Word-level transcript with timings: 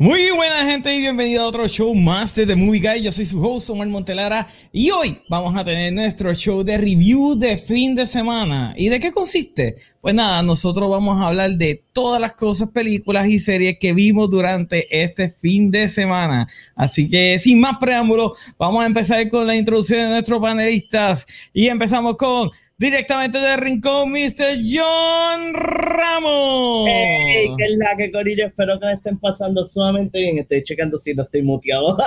Muy 0.00 0.30
buena 0.30 0.64
gente 0.64 0.94
y 0.94 1.00
bienvenido 1.00 1.42
a 1.42 1.48
otro 1.48 1.66
show 1.66 1.92
más 1.92 2.32
de 2.36 2.46
The 2.46 2.54
Movie 2.54 2.80
Guy. 2.80 3.02
Yo 3.02 3.10
soy 3.10 3.26
su 3.26 3.44
host 3.44 3.68
Omar 3.70 3.88
Montelara 3.88 4.46
y 4.70 4.92
hoy 4.92 5.20
vamos 5.28 5.56
a 5.56 5.64
tener 5.64 5.92
nuestro 5.92 6.32
show 6.34 6.62
de 6.62 6.78
review 6.78 7.34
de 7.34 7.58
fin 7.58 7.96
de 7.96 8.06
semana. 8.06 8.74
¿Y 8.76 8.90
de 8.90 9.00
qué 9.00 9.10
consiste? 9.10 9.74
Pues 10.00 10.14
nada, 10.14 10.40
nosotros 10.44 10.88
vamos 10.88 11.20
a 11.20 11.26
hablar 11.26 11.50
de 11.50 11.82
todas 11.98 12.20
las 12.20 12.34
cosas, 12.34 12.68
películas 12.68 13.26
y 13.26 13.40
series 13.40 13.76
que 13.80 13.92
vimos 13.92 14.30
durante 14.30 14.86
este 15.02 15.28
fin 15.28 15.68
de 15.72 15.88
semana. 15.88 16.46
Así 16.76 17.10
que 17.10 17.40
sin 17.40 17.58
más 17.58 17.78
preámbulos, 17.80 18.38
vamos 18.56 18.84
a 18.84 18.86
empezar 18.86 19.28
con 19.28 19.44
la 19.48 19.56
introducción 19.56 20.02
de 20.02 20.10
nuestros 20.10 20.40
panelistas 20.40 21.26
y 21.52 21.66
empezamos 21.66 22.16
con 22.16 22.50
directamente 22.76 23.40
del 23.40 23.58
rincón, 23.58 24.12
Mr. 24.12 24.60
John 24.62 25.54
Ramos. 25.54 26.88
Hey, 26.88 27.48
¿qué 27.58 27.64
es 27.64 27.72
la 27.78 27.96
que 27.96 28.12
Corillo? 28.12 28.46
Espero 28.46 28.78
que 28.78 28.86
me 28.86 28.92
estén 28.92 29.18
pasando 29.18 29.64
sumamente 29.64 30.20
bien. 30.20 30.38
Estoy 30.38 30.62
checando 30.62 30.98
si 30.98 31.14
no 31.14 31.24
estoy 31.24 31.42
muteado. 31.42 31.98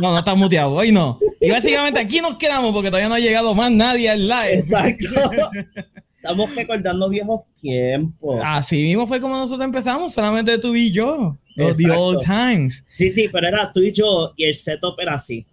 No, 0.00 0.10
no 0.10 0.18
estás 0.18 0.36
muteado, 0.36 0.72
hoy 0.72 0.92
no. 0.92 1.18
Y 1.40 1.50
básicamente 1.50 1.98
aquí 1.98 2.20
nos 2.20 2.36
quedamos 2.36 2.74
porque 2.74 2.90
todavía 2.90 3.08
no 3.08 3.14
ha 3.14 3.20
llegado 3.20 3.54
más 3.54 3.70
nadie 3.70 4.10
al 4.10 4.28
live. 4.28 4.54
Exacto. 4.56 5.08
Estamos 6.22 6.54
recordando 6.54 7.08
viejos 7.08 7.40
tiempos. 7.60 8.40
Así 8.44 8.76
mismo 8.80 9.08
fue 9.08 9.20
como 9.20 9.36
nosotros 9.36 9.64
empezamos, 9.64 10.12
solamente 10.12 10.56
tú 10.58 10.72
y 10.72 10.92
yo. 10.92 11.36
Los 11.56 11.76
the 11.78 11.90
old 11.90 12.24
times. 12.24 12.86
Sí, 12.92 13.10
sí, 13.10 13.28
pero 13.30 13.48
era 13.48 13.72
tú 13.72 13.80
y 13.80 13.90
yo 13.90 14.32
y 14.36 14.44
el 14.44 14.54
setup 14.54 14.94
era 15.00 15.14
así. 15.14 15.44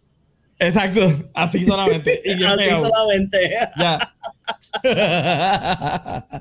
Exacto, 0.60 1.10
así 1.34 1.66
solamente. 1.66 2.22
Y 2.24 2.38
yo 2.38 2.48
así 2.50 2.58
pegado. 2.58 2.88
solamente. 2.88 3.52
Ya. 3.78 4.14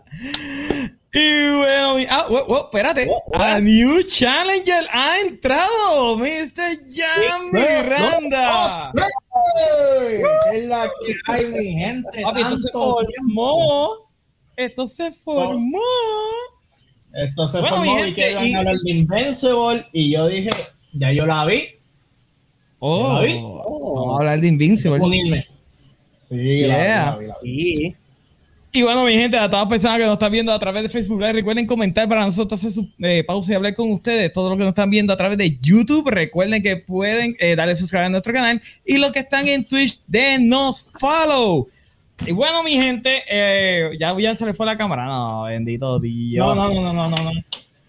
y 1.15 1.57
bueno, 1.57 1.95
mi- 1.95 2.07
ah, 2.11 2.27
wow, 2.29 2.47
wow, 2.49 2.65
espérate. 2.65 3.11
A 3.33 3.59
New 3.61 4.03
Challenger 4.03 4.87
ha 4.93 5.21
entrado, 5.21 6.19
Mr. 6.19 6.77
Jan 6.95 7.51
Miranda. 7.51 8.93
¡Ey! 8.93 10.21
Es 10.53 10.67
la 10.67 10.91
que 11.07 11.15
hay, 11.33 11.47
mi 11.47 11.73
gente. 11.73 12.21
Papi, 12.23 12.43
tanto. 12.43 12.99
Esto 14.59 14.87
se 14.89 15.13
formó. 15.13 15.79
Esto 17.15 17.47
se 17.49 17.61
Bueno, 17.61 17.77
formó 17.77 17.95
y 17.95 17.99
gente, 18.01 18.15
que 18.15 18.31
iban 18.33 18.47
y- 18.47 18.55
a 18.55 18.59
hablar 18.59 18.75
de 18.85 18.91
Invincible 18.91 19.87
y 19.93 20.11
yo 20.13 20.27
dije, 20.29 20.51
ya 20.93 21.13
yo 21.13 21.27
la 21.27 21.45
vi, 21.47 21.63
Oh, 22.81 23.15
¿La 23.15 23.21
vi? 23.23 23.35
vamos 23.35 24.15
a 24.15 24.19
hablar 24.21 24.41
de 24.41 24.49
Invincible. 24.49 24.99
unirme. 25.01 25.47
Sí, 26.23 26.37
la 26.37 26.43
vi, 26.43 26.59
Yeah. 26.83 27.05
la 27.07 27.17
vi, 27.17 27.27
la 27.27 27.35
vi. 27.43 27.77
Sí. 27.77 27.97
Y 28.71 28.83
bueno, 28.83 29.05
mi 29.05 29.15
gente, 29.15 29.37
a 29.39 29.49
todas 29.49 29.65
las 29.65 29.71
personas 29.71 29.99
que 29.99 30.05
nos 30.05 30.13
están 30.13 30.31
viendo 30.31 30.53
a 30.53 30.59
través 30.59 30.83
de 30.83 30.89
Facebook 30.91 31.19
Live, 31.21 31.33
recuerden 31.33 31.67
comentar 31.67 32.07
para 32.09 32.25
nosotros 32.27 32.61
hacer 32.61 32.71
su 32.71 32.87
eh, 33.03 33.25
pausa 33.25 33.53
y 33.53 33.55
hablar 33.57 33.75
con 33.75 33.91
ustedes. 33.91 34.31
Todos 34.33 34.51
los 34.51 34.59
que 34.59 34.65
nos 34.65 34.73
están 34.73 34.91
viendo 34.91 35.13
a 35.13 35.17
través 35.17 35.39
de 35.39 35.59
YouTube, 35.61 36.09
recuerden 36.11 36.63
que 36.63 36.77
pueden 36.77 37.35
eh, 37.41 37.57
darle 37.57 37.75
suscribir 37.75 38.07
a 38.07 38.09
nuestro 38.11 38.33
canal. 38.35 38.61
Y 38.85 38.99
los 38.99 39.11
que 39.11 39.21
están 39.21 39.49
en 39.49 39.65
Twitch, 39.65 40.03
denos 40.07 40.87
follow. 41.01 41.67
Y 42.27 42.33
bueno, 42.33 42.63
mi 42.63 42.73
gente, 42.73 43.23
eh, 43.29 43.97
ya, 43.99 44.17
ya 44.19 44.35
se 44.35 44.45
le 44.45 44.55
fue 44.55 44.67
la 44.67 44.77
cámara. 44.77 45.07
No, 45.07 45.45
bendito 45.45 45.99
Dios. 45.99 46.47
No, 46.47 46.55
no, 46.55 46.75
no, 46.75 46.93
no, 46.93 47.09
no, 47.09 47.17
no. 47.17 47.31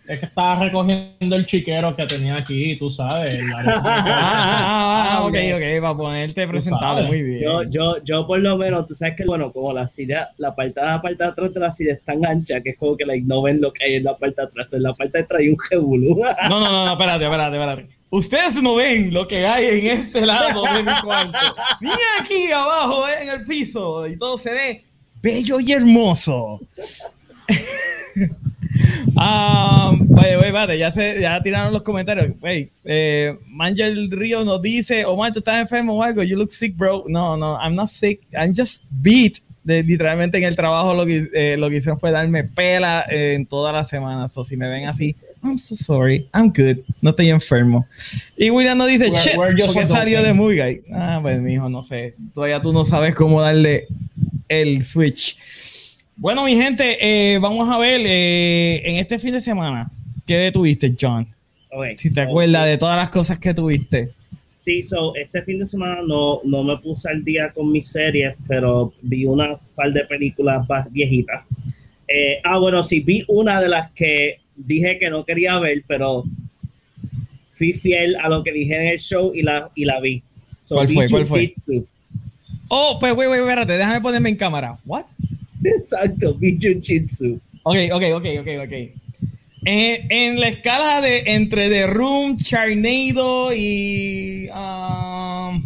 Es 0.10 0.20
que 0.20 0.26
estaba 0.26 0.64
recogiendo 0.64 1.36
el 1.36 1.46
chiquero 1.46 1.96
que 1.96 2.06
tenía 2.08 2.38
aquí, 2.38 2.76
tú 2.78 2.90
sabes. 2.90 3.40
Ah, 3.60 3.82
ah, 3.86 4.04
ah, 4.08 5.18
ah, 5.18 5.24
ok, 5.24 5.36
ok, 5.56 5.82
para 5.82 5.96
ponerte 5.96 6.48
presentable, 6.48 7.04
sabes. 7.04 7.08
muy 7.08 7.22
bien. 7.22 7.42
Yo, 7.44 7.64
yo, 7.64 8.04
yo 8.04 8.28
por 8.28 8.40
lo 8.40 8.58
menos, 8.58 8.88
tú 8.88 8.96
sabes 8.96 9.16
que, 9.16 9.26
bueno, 9.26 9.52
como 9.52 9.72
la 9.74 9.86
silla, 9.86 10.30
la 10.38 10.56
parte 10.56 10.80
de 10.80 10.86
la 10.86 11.02
parte 11.02 11.24
de 11.24 11.30
atrás 11.30 11.54
de 11.54 11.60
la 11.60 11.72
silla 11.72 11.94
es 11.94 12.04
tan 12.04 12.26
ancha 12.26 12.62
que 12.62 12.72
es 12.72 12.78
como 12.78 12.98
que 12.98 13.06
like, 13.06 13.26
no 13.28 13.42
ven 13.42 13.62
lo 13.62 13.72
que 13.72 13.86
hay 13.86 13.96
en 13.96 14.04
la 14.04 14.16
parte 14.18 14.42
de 14.42 14.48
atrás. 14.48 14.74
En 14.74 14.84
la 14.84 14.94
parte 14.94 15.20
de 15.20 15.24
atrás 15.24 15.42
hay 15.42 15.50
un 15.50 15.60
jebulú. 15.60 16.22
No, 16.50 16.60
no, 16.60 16.72
no, 16.72 16.86
no, 16.86 16.92
espérate, 16.94 17.26
espérate, 17.26 17.56
espérate. 17.58 17.88
Ustedes 18.10 18.62
no 18.64 18.76
ven 18.76 19.14
lo 19.14 19.28
que 19.28 19.46
hay 19.46 19.80
en 19.80 19.98
este 19.98 20.26
lado 20.26 20.64
de 20.64 20.84
mi 20.84 21.02
cuarto. 21.04 21.38
Ni 21.82 21.92
aquí 22.20 22.52
abajo, 22.52 23.08
eh, 23.08 23.24
en 23.24 23.30
el 23.30 23.46
piso. 23.46 24.08
Y 24.08 24.18
todo 24.18 24.38
se 24.38 24.52
ve 24.52 24.84
bello 25.22 25.60
y 25.60 25.72
hermoso. 25.72 26.60
Ah, 29.16 29.92
oye, 30.18 30.36
oye, 30.38 30.48
espérate, 30.48 30.78
ya, 30.78 30.92
se, 30.92 31.20
ya 31.22 31.42
tiraron 31.42 31.74
los 31.74 31.84
comentarios. 31.84 32.28
Wey, 32.42 32.70
eh, 32.86 33.36
Mangel 33.48 34.10
Río 34.12 34.44
nos 34.46 34.62
dice, 34.62 35.04
Omar, 35.06 35.34
tú 35.34 35.40
estás 35.40 35.60
enfermo 35.60 35.94
o 35.96 36.04
algo. 36.04 36.24
You 36.24 36.38
look 36.38 36.52
sick, 36.52 36.76
bro. 36.78 37.04
No, 37.08 37.36
no, 37.36 37.58
I'm 37.62 37.76
not 37.76 37.88
sick. 37.90 38.22
I'm 38.34 38.54
just 38.56 38.84
beat. 38.90 39.40
De, 39.62 39.84
literalmente 39.84 40.38
en 40.38 40.46
el 40.46 40.56
trabajo 40.56 40.94
lo 40.96 41.06
que, 41.06 41.28
eh, 41.34 41.58
lo 41.58 41.70
que 41.70 41.78
hicieron 41.78 42.00
fue 42.00 42.12
darme 42.12 42.44
pela 42.46 43.06
eh, 43.10 43.34
en 43.36 43.46
toda 43.46 43.72
la 43.74 43.84
semana. 43.84 44.26
O 44.34 44.44
si 44.44 44.56
me 44.56 44.70
ven 44.70 44.86
así, 44.88 45.16
I'm 45.44 45.58
so 45.60 45.76
sorry. 45.76 46.28
I'm 46.34 46.48
good. 46.50 46.78
No 47.02 47.10
estoy 47.12 47.30
enfermo. 47.30 47.86
Y 48.38 48.50
William 48.50 48.78
nos 48.78 48.88
dice, 48.88 49.10
Where- 49.10 49.22
shit, 49.22 49.36
porque 49.36 49.86
so 49.86 49.86
salió 49.94 50.24
de 50.24 50.34
Movie 50.34 50.62
Guy. 50.64 50.82
Ah, 50.94 51.20
pues 51.22 51.42
mijo, 51.42 51.68
no 51.70 51.84
sé. 51.84 52.16
Todavía 52.34 52.62
tú 52.62 52.72
no 52.72 52.86
sabes 52.86 53.14
cómo 53.16 53.42
darle 53.42 53.86
el 54.48 54.82
switch. 54.84 55.38
Bueno, 56.20 56.44
mi 56.44 56.54
gente, 56.54 56.98
eh, 57.00 57.40
vamos 57.40 57.70
a 57.70 57.78
ver 57.78 58.02
eh, 58.04 58.82
en 58.84 58.98
este 58.98 59.18
fin 59.20 59.32
de 59.32 59.40
semana, 59.40 59.90
¿qué 60.28 60.52
tuviste, 60.52 60.94
John? 61.00 61.26
Si 61.96 62.10
te 62.10 62.16
so, 62.16 62.22
acuerdas 62.24 62.66
de 62.66 62.78
todas 62.78 62.98
las 62.98 63.10
cosas 63.10 63.40
que 63.40 63.54
tuviste. 63.54 64.10
Sí, 64.58 64.82
so, 64.82 65.16
este 65.16 65.42
fin 65.44 65.60
de 65.60 65.66
semana 65.66 66.02
no, 66.06 66.42
no 66.44 66.66
me 66.66 66.76
puse 66.80 67.10
al 67.10 67.24
día 67.24 67.54
con 67.54 67.72
mis 67.72 67.88
series, 67.88 68.36
pero 68.50 68.92
vi 69.02 69.24
una 69.24 69.56
par 69.76 69.94
de 69.94 70.04
películas 70.04 70.68
más 70.68 70.92
viejitas. 70.92 71.46
Eh, 72.06 72.42
ah, 72.44 72.58
bueno, 72.58 72.84
sí, 72.84 73.00
vi 73.00 73.24
una 73.30 73.62
de 73.62 73.70
las 73.70 73.90
que 73.92 74.42
dije 74.58 75.00
que 75.00 75.10
no 75.10 75.24
quería 75.24 75.58
ver, 75.58 75.86
pero 75.88 76.26
fui 77.52 77.72
fiel 77.72 78.18
a 78.18 78.28
lo 78.28 78.44
que 78.44 78.52
dije 78.52 78.76
en 78.76 78.88
el 78.88 79.00
show 79.00 79.32
y 79.34 79.42
la, 79.42 79.72
y 79.74 79.86
la 79.86 80.02
vi. 80.02 80.22
So, 80.60 80.76
¿Cuál 80.76 80.90
fue? 80.90 81.08
¿Cuál 81.08 81.26
fue? 81.26 81.54
Oh, 82.68 82.98
pues, 83.00 83.14
güey, 83.14 83.30
güey, 83.30 83.40
espérate, 83.40 83.78
déjame 83.78 84.02
ponerme 84.02 84.28
en 84.28 84.36
cámara. 84.36 84.78
¿What? 84.86 85.06
Exacto, 85.64 86.36
Jiu-Jitsu. 86.40 87.40
Ok, 87.64 87.76
ok, 87.94 88.04
ok, 88.16 88.26
ok, 88.42 88.48
ok. 88.66 88.74
En 89.66 90.40
la 90.40 90.48
escala 90.50 91.02
de 91.02 91.20
entre 91.26 91.70
The 91.70 91.88
Room, 91.88 92.38
Charnado 92.38 93.54
y 93.54 94.48
um, 94.50 95.62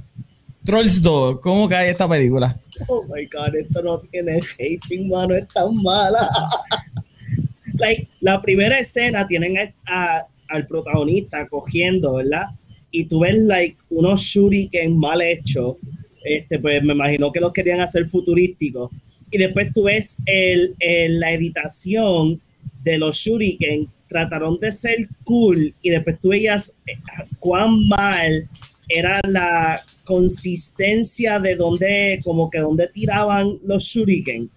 Trolls 0.65 1.01
2, 1.01 1.39
¿cómo 1.41 1.69
cae 1.69 1.91
esta 1.91 2.07
película? 2.09 2.57
Oh 2.87 3.03
my 3.03 3.25
god, 3.27 3.55
esto 3.55 3.83
no 3.83 3.99
tiene 3.99 4.39
hating, 4.57 5.09
mano, 5.09 5.35
es 5.35 5.47
tan 5.49 5.75
mala. 5.75 6.27
like, 7.77 8.07
la 8.21 8.41
primera 8.41 8.79
escena 8.79 9.27
tienen 9.27 9.57
a- 9.57 9.73
a- 9.87 10.27
al 10.49 10.65
protagonista 10.67 11.47
cogiendo, 11.47 12.15
¿verdad? 12.15 12.45
Y 12.91 13.05
tú 13.05 13.19
ves 13.21 13.35
like 13.37 13.77
unos 13.89 14.21
shuriken 14.21 14.97
mal 14.97 15.21
hechos. 15.21 15.77
Este, 16.23 16.57
pues 16.59 16.81
me 16.83 16.93
imagino 16.93 17.31
que 17.31 17.39
los 17.39 17.51
querían 17.53 17.81
hacer 17.81 18.07
futurísticos. 18.07 18.91
Y 19.33 19.37
después 19.39 19.73
tú 19.73 19.83
ves 19.83 20.17
el, 20.25 20.75
el- 20.79 21.19
la 21.19 21.33
editación 21.33 22.39
de 22.83 22.97
los 22.99 23.17
shuriken. 23.17 23.87
Trataron 24.07 24.59
de 24.59 24.71
ser 24.71 25.07
cool 25.23 25.73
y 25.81 25.89
después 25.89 26.19
tú 26.21 26.29
veías 26.29 26.75
eh, 26.85 26.93
cuán 27.39 27.87
mal 27.87 28.47
era 28.87 29.19
la 29.27 29.81
consistencia 30.03 31.39
de 31.39 31.55
donde, 31.55 32.19
como 32.23 32.49
que 32.51 32.59
donde 32.59 32.87
tiraban 32.89 33.57
los 33.65 33.83
shuriken. 33.85 34.49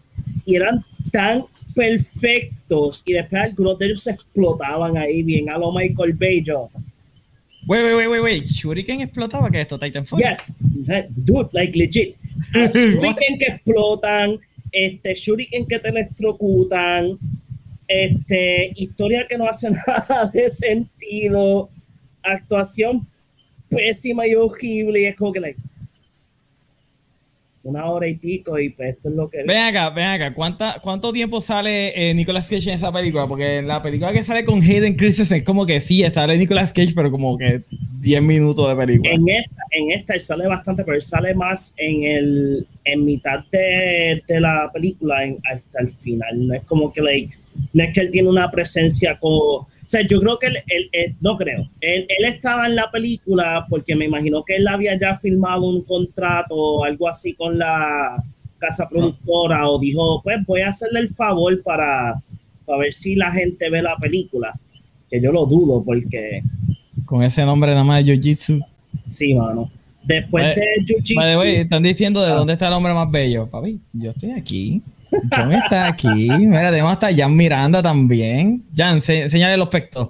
Y 0.45 0.57
eran 0.57 0.85
tan 1.11 1.45
perfectos 1.75 3.03
y 3.07 3.13
después 3.15 3.43
algunos 3.43 3.79
de 3.79 3.87
ellos 3.87 4.03
se 4.03 4.11
explotaban 4.11 4.97
ahí 4.97 5.23
bien 5.23 5.49
a 5.49 5.57
lo 5.59 5.73
Michael 5.73 6.13
Bay. 6.13 6.43
Yo, 6.43 6.69
Wait, 7.69 7.83
wait, 7.83 7.97
wait, 7.97 8.09
wait, 8.09 8.23
wait. 8.23 8.45
¿Shuriken 8.45 9.01
explotaba? 9.01 9.51
¿Qué 9.51 9.59
es 9.59 9.63
esto? 9.63 9.79
¿Titanfall? 9.79 10.21
yes, 10.21 10.53
dude, 11.17 11.49
like 11.53 11.77
legit. 11.77 12.15
Shuriken 12.55 13.39
que 13.39 13.45
explotan, 13.47 14.39
este, 14.77 15.15
shuriken 15.15 15.67
que 15.67 15.79
te 15.79 15.89
electrocutan, 15.89 17.19
este, 17.89 18.73
historia 18.75 19.27
que 19.27 19.39
no 19.39 19.49
hace 19.49 19.71
nada 19.87 20.27
de 20.27 20.51
sentido, 20.51 21.71
actuación 22.23 23.07
pésima 23.71 24.27
y 24.27 24.35
horrible, 24.35 25.01
y 25.01 25.05
es 25.07 25.17
como 25.17 25.33
que, 25.33 25.41
like, 25.41 25.61
una 27.69 27.87
hora 27.87 28.07
y 28.09 28.15
pico, 28.17 28.59
y 28.59 28.71
pues 28.71 28.91
esto 28.97 29.09
es 29.09 29.15
lo 29.15 29.29
que. 29.29 29.39
Ven 29.47 29.57
acá, 29.63 29.91
ven 29.91 30.07
acá. 30.07 30.35
¿Cuánta, 30.35 30.81
¿Cuánto 30.83 31.13
tiempo 31.13 31.41
sale 31.41 31.93
eh, 32.11 32.15
Nicolas 32.15 32.47
Cage 32.49 32.69
en 32.69 32.75
esa 32.75 32.93
película? 32.93 33.27
Porque 33.27 33.59
en 33.59 33.69
la 33.69 33.83
película 33.83 34.13
que 34.13 34.25
sale 34.25 34.45
con 34.45 34.61
Hayden 34.63 34.95
Christensen 34.97 35.39
es 35.39 35.45
como 35.45 35.67
que 35.67 35.81
sí, 35.81 36.03
sale 36.13 36.39
Nicolas 36.39 36.73
Cage, 36.73 36.93
pero 36.95 37.11
como 37.11 37.37
que 37.37 37.63
10 38.01 38.23
minutos 38.23 38.69
de 38.69 38.77
película. 38.77 39.11
En 39.13 39.29
esta, 39.29 39.63
en 39.73 39.91
esta 39.91 40.15
él 40.15 40.21
sale 40.21 40.47
bastante, 40.47 40.85
pero 40.85 40.95
él 40.97 41.03
sale 41.03 41.35
más 41.35 41.75
en 41.77 42.03
el 42.05 42.67
en 42.85 43.05
mitad 43.05 43.41
de, 43.51 44.23
de 44.29 44.41
la 44.41 44.71
película 44.73 45.25
en- 45.25 45.39
hasta 45.53 45.81
el 45.81 45.89
final. 45.91 46.47
No 46.47 46.55
es 46.55 46.63
como 46.65 46.93
que 46.93 47.01
like, 47.03 47.37
no 47.73 47.83
es 47.83 47.93
que 47.93 48.01
él 48.01 48.11
tiene 48.11 48.29
una 48.29 48.51
presencia 48.51 49.19
como. 49.19 49.69
O 49.87 49.89
sea, 49.89 50.03
yo 50.05 50.21
creo 50.21 50.37
que 50.39 50.49
él, 50.49 50.57
él- 50.67 50.89
él- 50.91 51.15
no 51.21 51.37
creo. 51.37 51.69
Él, 51.81 52.07
él 52.09 52.25
estaba 52.25 52.67
en 52.67 52.75
la 52.75 52.91
película 52.91 53.65
porque 53.71 53.95
me 53.95 54.07
imagino 54.07 54.43
que 54.45 54.57
él 54.57 54.67
había 54.67 54.99
ya 54.99 55.17
firmado 55.17 55.63
un 55.63 55.83
contrato 55.83 56.57
o 56.57 56.85
algo 56.85 57.09
así 57.09 57.35
con 57.35 57.57
la 57.57 58.21
casa 58.59 58.89
productora 58.89 59.69
o 59.69 59.79
dijo, 59.79 60.21
pues 60.25 60.39
voy 60.45 60.63
a 60.63 60.71
hacerle 60.71 60.99
el 61.01 61.11
favor 61.15 61.63
para, 61.63 62.21
para 62.65 62.79
ver 62.81 62.93
si 62.93 63.15
la 63.15 63.31
gente 63.31 63.71
ve 63.71 63.81
la 63.81 63.97
película. 63.97 64.59
Que 65.09 65.21
yo 65.21 65.31
lo 65.31 65.47
dudo 65.47 65.85
porque 65.85 66.43
Con 67.05 67.23
ese 67.23 67.45
nombre 67.45 67.71
nada 67.71 67.85
más 67.85 68.05
de 68.05 68.13
Jiu-Jitsu. 68.19 68.61
Sí, 69.05 69.35
mano. 69.35 69.71
Después 70.03 70.43
Vale, 70.43 70.55
de 70.61 70.85
Jiu-Jitsu. 70.85 71.39
Way, 71.39 71.57
están 71.59 71.85
diciendo 71.85 72.21
de 72.25 72.33
Ah. 72.33 72.35
dónde 72.35 72.55
está 72.55 72.67
el 72.67 72.75
hombre 72.75 72.93
más 72.93 73.09
bello. 73.09 73.47
Papi, 73.47 73.81
yo 73.93 74.11
estoy 74.11 74.33
aquí. 74.33 74.83
John 75.35 75.53
está 75.53 75.89
aquí. 75.89 76.29
Mira, 76.31 76.71
tenemos 76.71 76.93
hasta 76.93 77.15
Jan 77.15 77.35
Miranda 77.37 77.83
también. 77.83 78.65
Jan, 78.77 79.01
se, 79.01 79.23
enséñale 79.23 79.57
los 79.57 79.69
pectos. 79.69 80.09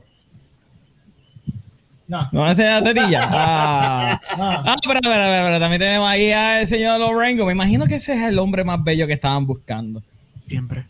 No. 2.08 2.28
No 2.32 2.48
enseña 2.48 2.80
la 2.80 2.94
tetilla. 2.94 3.20
Ah, 3.32 4.20
Ah, 4.30 4.62
ah 4.66 4.76
pero, 4.86 5.00
pero, 5.02 5.14
pero, 5.16 5.44
pero 5.46 5.60
también 5.60 5.80
tenemos 5.80 6.08
ahí 6.08 6.30
al 6.30 6.66
señor 6.66 7.00
Lorengo. 7.00 7.46
Me 7.46 7.52
imagino 7.52 7.86
que 7.86 7.96
ese 7.96 8.14
es 8.14 8.22
el 8.22 8.38
hombre 8.38 8.62
más 8.64 8.82
bello 8.82 9.06
que 9.06 9.14
estaban 9.14 9.46
buscando. 9.46 10.02
Siempre. 10.36 10.86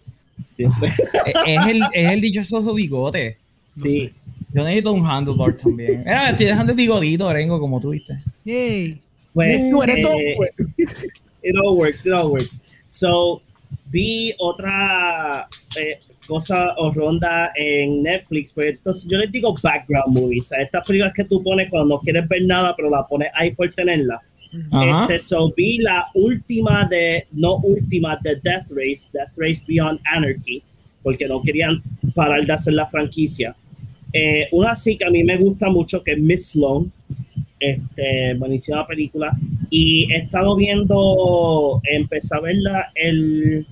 Siempre. 0.50 0.92
Eh, 1.46 1.56
es, 1.56 1.66
el, 1.66 1.82
es 1.92 2.12
el 2.12 2.20
dichoso 2.20 2.74
bigote. 2.74 3.38
No 3.76 3.82
Sí. 3.82 3.90
sé. 3.90 4.12
Yo 4.52 4.62
necesito 4.64 4.92
un 4.92 5.06
handlebar 5.06 5.54
también. 5.56 6.00
Mira, 6.04 6.24
me 6.24 6.30
estoy 6.30 6.46
dejando 6.46 6.72
el 6.72 6.76
bigodito, 6.76 7.24
Lorengo, 7.24 7.58
como 7.60 7.80
tú 7.80 7.90
viste. 7.90 8.18
Yay. 8.44 9.00
Pues, 9.32 9.66
eso, 9.66 10.12
eh, 10.12 10.34
pues. 10.36 10.50
it 11.42 11.54
all 11.62 11.76
works, 11.76 12.06
it 12.06 12.12
all 12.12 12.30
works. 12.30 12.50
So, 12.86 13.42
vi 13.90 14.34
otra 14.38 15.48
eh, 15.78 15.98
cosa 16.26 16.74
o 16.76 16.90
ronda 16.90 17.52
en 17.54 18.02
Netflix, 18.02 18.52
pues 18.52 18.74
entonces 18.74 19.08
yo 19.10 19.18
les 19.18 19.30
digo 19.30 19.54
background 19.62 20.18
movies, 20.18 20.52
a 20.52 20.62
estas 20.62 20.86
películas 20.86 21.12
que 21.14 21.24
tú 21.24 21.42
pones 21.42 21.70
cuando 21.70 21.96
no 21.96 22.00
quieres 22.00 22.28
ver 22.28 22.42
nada, 22.44 22.74
pero 22.76 22.90
la 22.90 23.06
pones 23.06 23.28
ahí 23.34 23.52
por 23.52 23.72
tenerla. 23.72 24.20
Ajá. 24.70 25.02
Este, 25.02 25.20
so, 25.20 25.52
vi 25.56 25.78
la 25.78 26.06
última 26.14 26.86
de, 26.88 27.26
no 27.32 27.56
última, 27.56 28.18
de 28.22 28.36
Death 28.36 28.70
Race, 28.70 29.08
Death 29.12 29.32
Race 29.36 29.62
Beyond 29.66 30.00
Anarchy, 30.04 30.62
porque 31.02 31.26
no 31.26 31.42
querían 31.42 31.82
parar 32.14 32.44
de 32.44 32.52
hacer 32.52 32.74
la 32.74 32.86
franquicia. 32.86 33.54
Eh, 34.12 34.48
una 34.52 34.74
sí 34.74 34.96
que 34.96 35.04
a 35.04 35.10
mí 35.10 35.22
me 35.24 35.36
gusta 35.36 35.68
mucho, 35.68 36.02
que 36.02 36.12
es 36.12 36.18
Miss 36.18 36.50
Sloan, 36.50 36.90
este, 37.58 38.34
buenísima 38.34 38.86
película, 38.86 39.36
y 39.70 40.12
he 40.12 40.18
estado 40.18 40.56
viendo, 40.56 41.80
empecé 41.84 42.36
a 42.36 42.40
verla 42.40 42.92
el, 42.94 43.66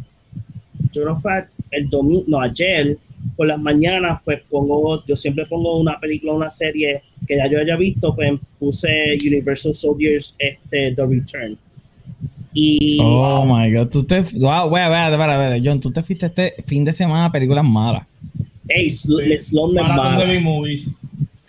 yo 0.93 1.03
creo 1.03 1.17
fue 1.17 1.45
el 1.71 1.89
domingo, 1.89 2.25
no, 2.29 2.41
ayer, 2.41 2.99
por 3.37 3.47
las 3.47 3.61
mañanas, 3.61 4.21
pues 4.25 4.41
pongo, 4.49 5.05
yo 5.07 5.17
siempre 5.17 5.47
pongo 5.47 5.79
una 5.79 5.99
película, 5.99 6.35
una 6.35 6.51
serie 6.51 7.03
que 7.27 7.37
ya 7.37 7.49
yo 7.49 7.59
haya 7.59 7.77
visto, 7.77 8.15
pues 8.15 8.33
puse 8.59 9.19
Universal 9.21 9.75
Soldiers, 9.75 10.37
este, 10.39 10.93
The 10.93 11.07
Return. 11.07 11.59
Y 12.53 12.99
Oh 13.01 13.45
my 13.45 13.73
god, 13.73 13.89
tú 13.89 14.05
te. 14.05 14.21
Wow, 14.21 14.69
wait, 14.69 14.89
wait, 14.89 15.19
wait, 15.19 15.63
John, 15.65 15.81
tú 15.81 15.91
te 15.91 16.03
fuiste 16.05 16.27
este 16.27 16.55
fin 16.65 16.85
de 16.85 16.93
semana 16.93 17.25
a 17.25 17.33
películas 17.33 17.65
malas. 17.65 18.07
hey, 18.69 18.89
Sl 18.89 19.75
mala. 19.75 20.25
B-movies. 20.25 20.97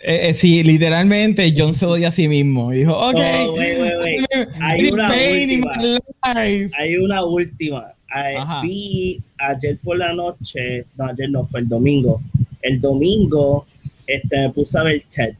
Eh, 0.07 0.29
eh, 0.29 0.33
sí, 0.35 0.61
literalmente 0.61 1.51
John 1.57 1.73
se 1.73 1.85
odia 1.87 2.09
a 2.09 2.11
sí 2.11 2.27
mismo. 2.27 2.69
Dijo, 2.69 2.93
ok. 2.95 3.15
Oh, 3.47 3.53
wait, 3.53 3.79
wait, 3.79 3.93
wait. 4.03 4.49
Hay 4.61 4.91
una 4.91 5.09
última. 5.09 5.71
my 5.79 6.33
life. 6.35 6.71
Hay 6.77 6.95
una 6.97 7.23
última. 7.25 7.87
Ay, 8.07 8.35
Ajá. 8.35 8.61
vi 8.61 9.19
ayer 9.39 9.77
por 9.83 9.97
la 9.97 10.13
noche, 10.13 10.85
no, 10.95 11.05
ayer 11.07 11.29
no, 11.31 11.43
fue 11.45 11.61
el 11.61 11.67
domingo. 11.67 12.21
El 12.61 12.79
domingo 12.79 13.65
este, 14.05 14.37
me 14.41 14.49
puse 14.51 14.77
a 14.77 14.83
ver 14.83 15.01
Ted. 15.09 15.33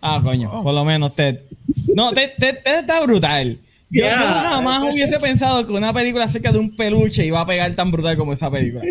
Ah, 0.00 0.20
coño, 0.22 0.62
por 0.62 0.72
lo 0.74 0.84
menos 0.84 1.14
Ted. 1.14 1.40
No, 1.94 2.12
Ted, 2.12 2.30
Ted- 2.38 2.62
Ted 2.64 2.78
está 2.80 3.00
brutal. 3.02 3.58
Yo, 3.90 4.02
Yeah. 4.02 4.18
yo 4.18 4.26
jamás 4.48 4.82
hubiese 4.92 5.18
pensado 5.20 5.64
que 5.66 5.72
una 5.72 5.92
película 5.92 6.24
acerca 6.24 6.50
de 6.52 6.58
un 6.58 6.74
peluche 6.74 7.24
iba 7.24 7.40
a 7.40 7.46
pegar 7.46 7.72
tan 7.74 7.90
brutal 7.90 8.16
como 8.16 8.32
esa 8.32 8.50
película. 8.50 8.82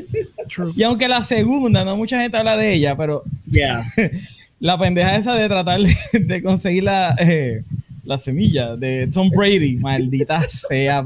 True. 0.48 0.72
Y 0.76 0.84
aunque 0.84 1.08
la 1.08 1.22
segunda, 1.22 1.84
no 1.86 1.96
mucha 1.96 2.22
gente 2.22 2.38
habla 2.38 2.58
de 2.58 2.74
ella, 2.74 2.96
pero 2.96 3.24
Yeah. 3.52 3.86
la 4.60 4.78
pendeja 4.78 5.16
esa 5.16 5.36
de 5.36 5.48
tratar 5.48 5.80
de, 5.82 5.96
de 6.20 6.44
conseguir 6.44 6.84
la, 6.84 7.16
eh, 7.20 7.64
la 8.04 8.18
semilla 8.18 8.76
de 8.76 9.08
Tom 9.08 9.30
Brady, 9.30 9.76
maldita 9.78 10.42
sea. 10.48 11.06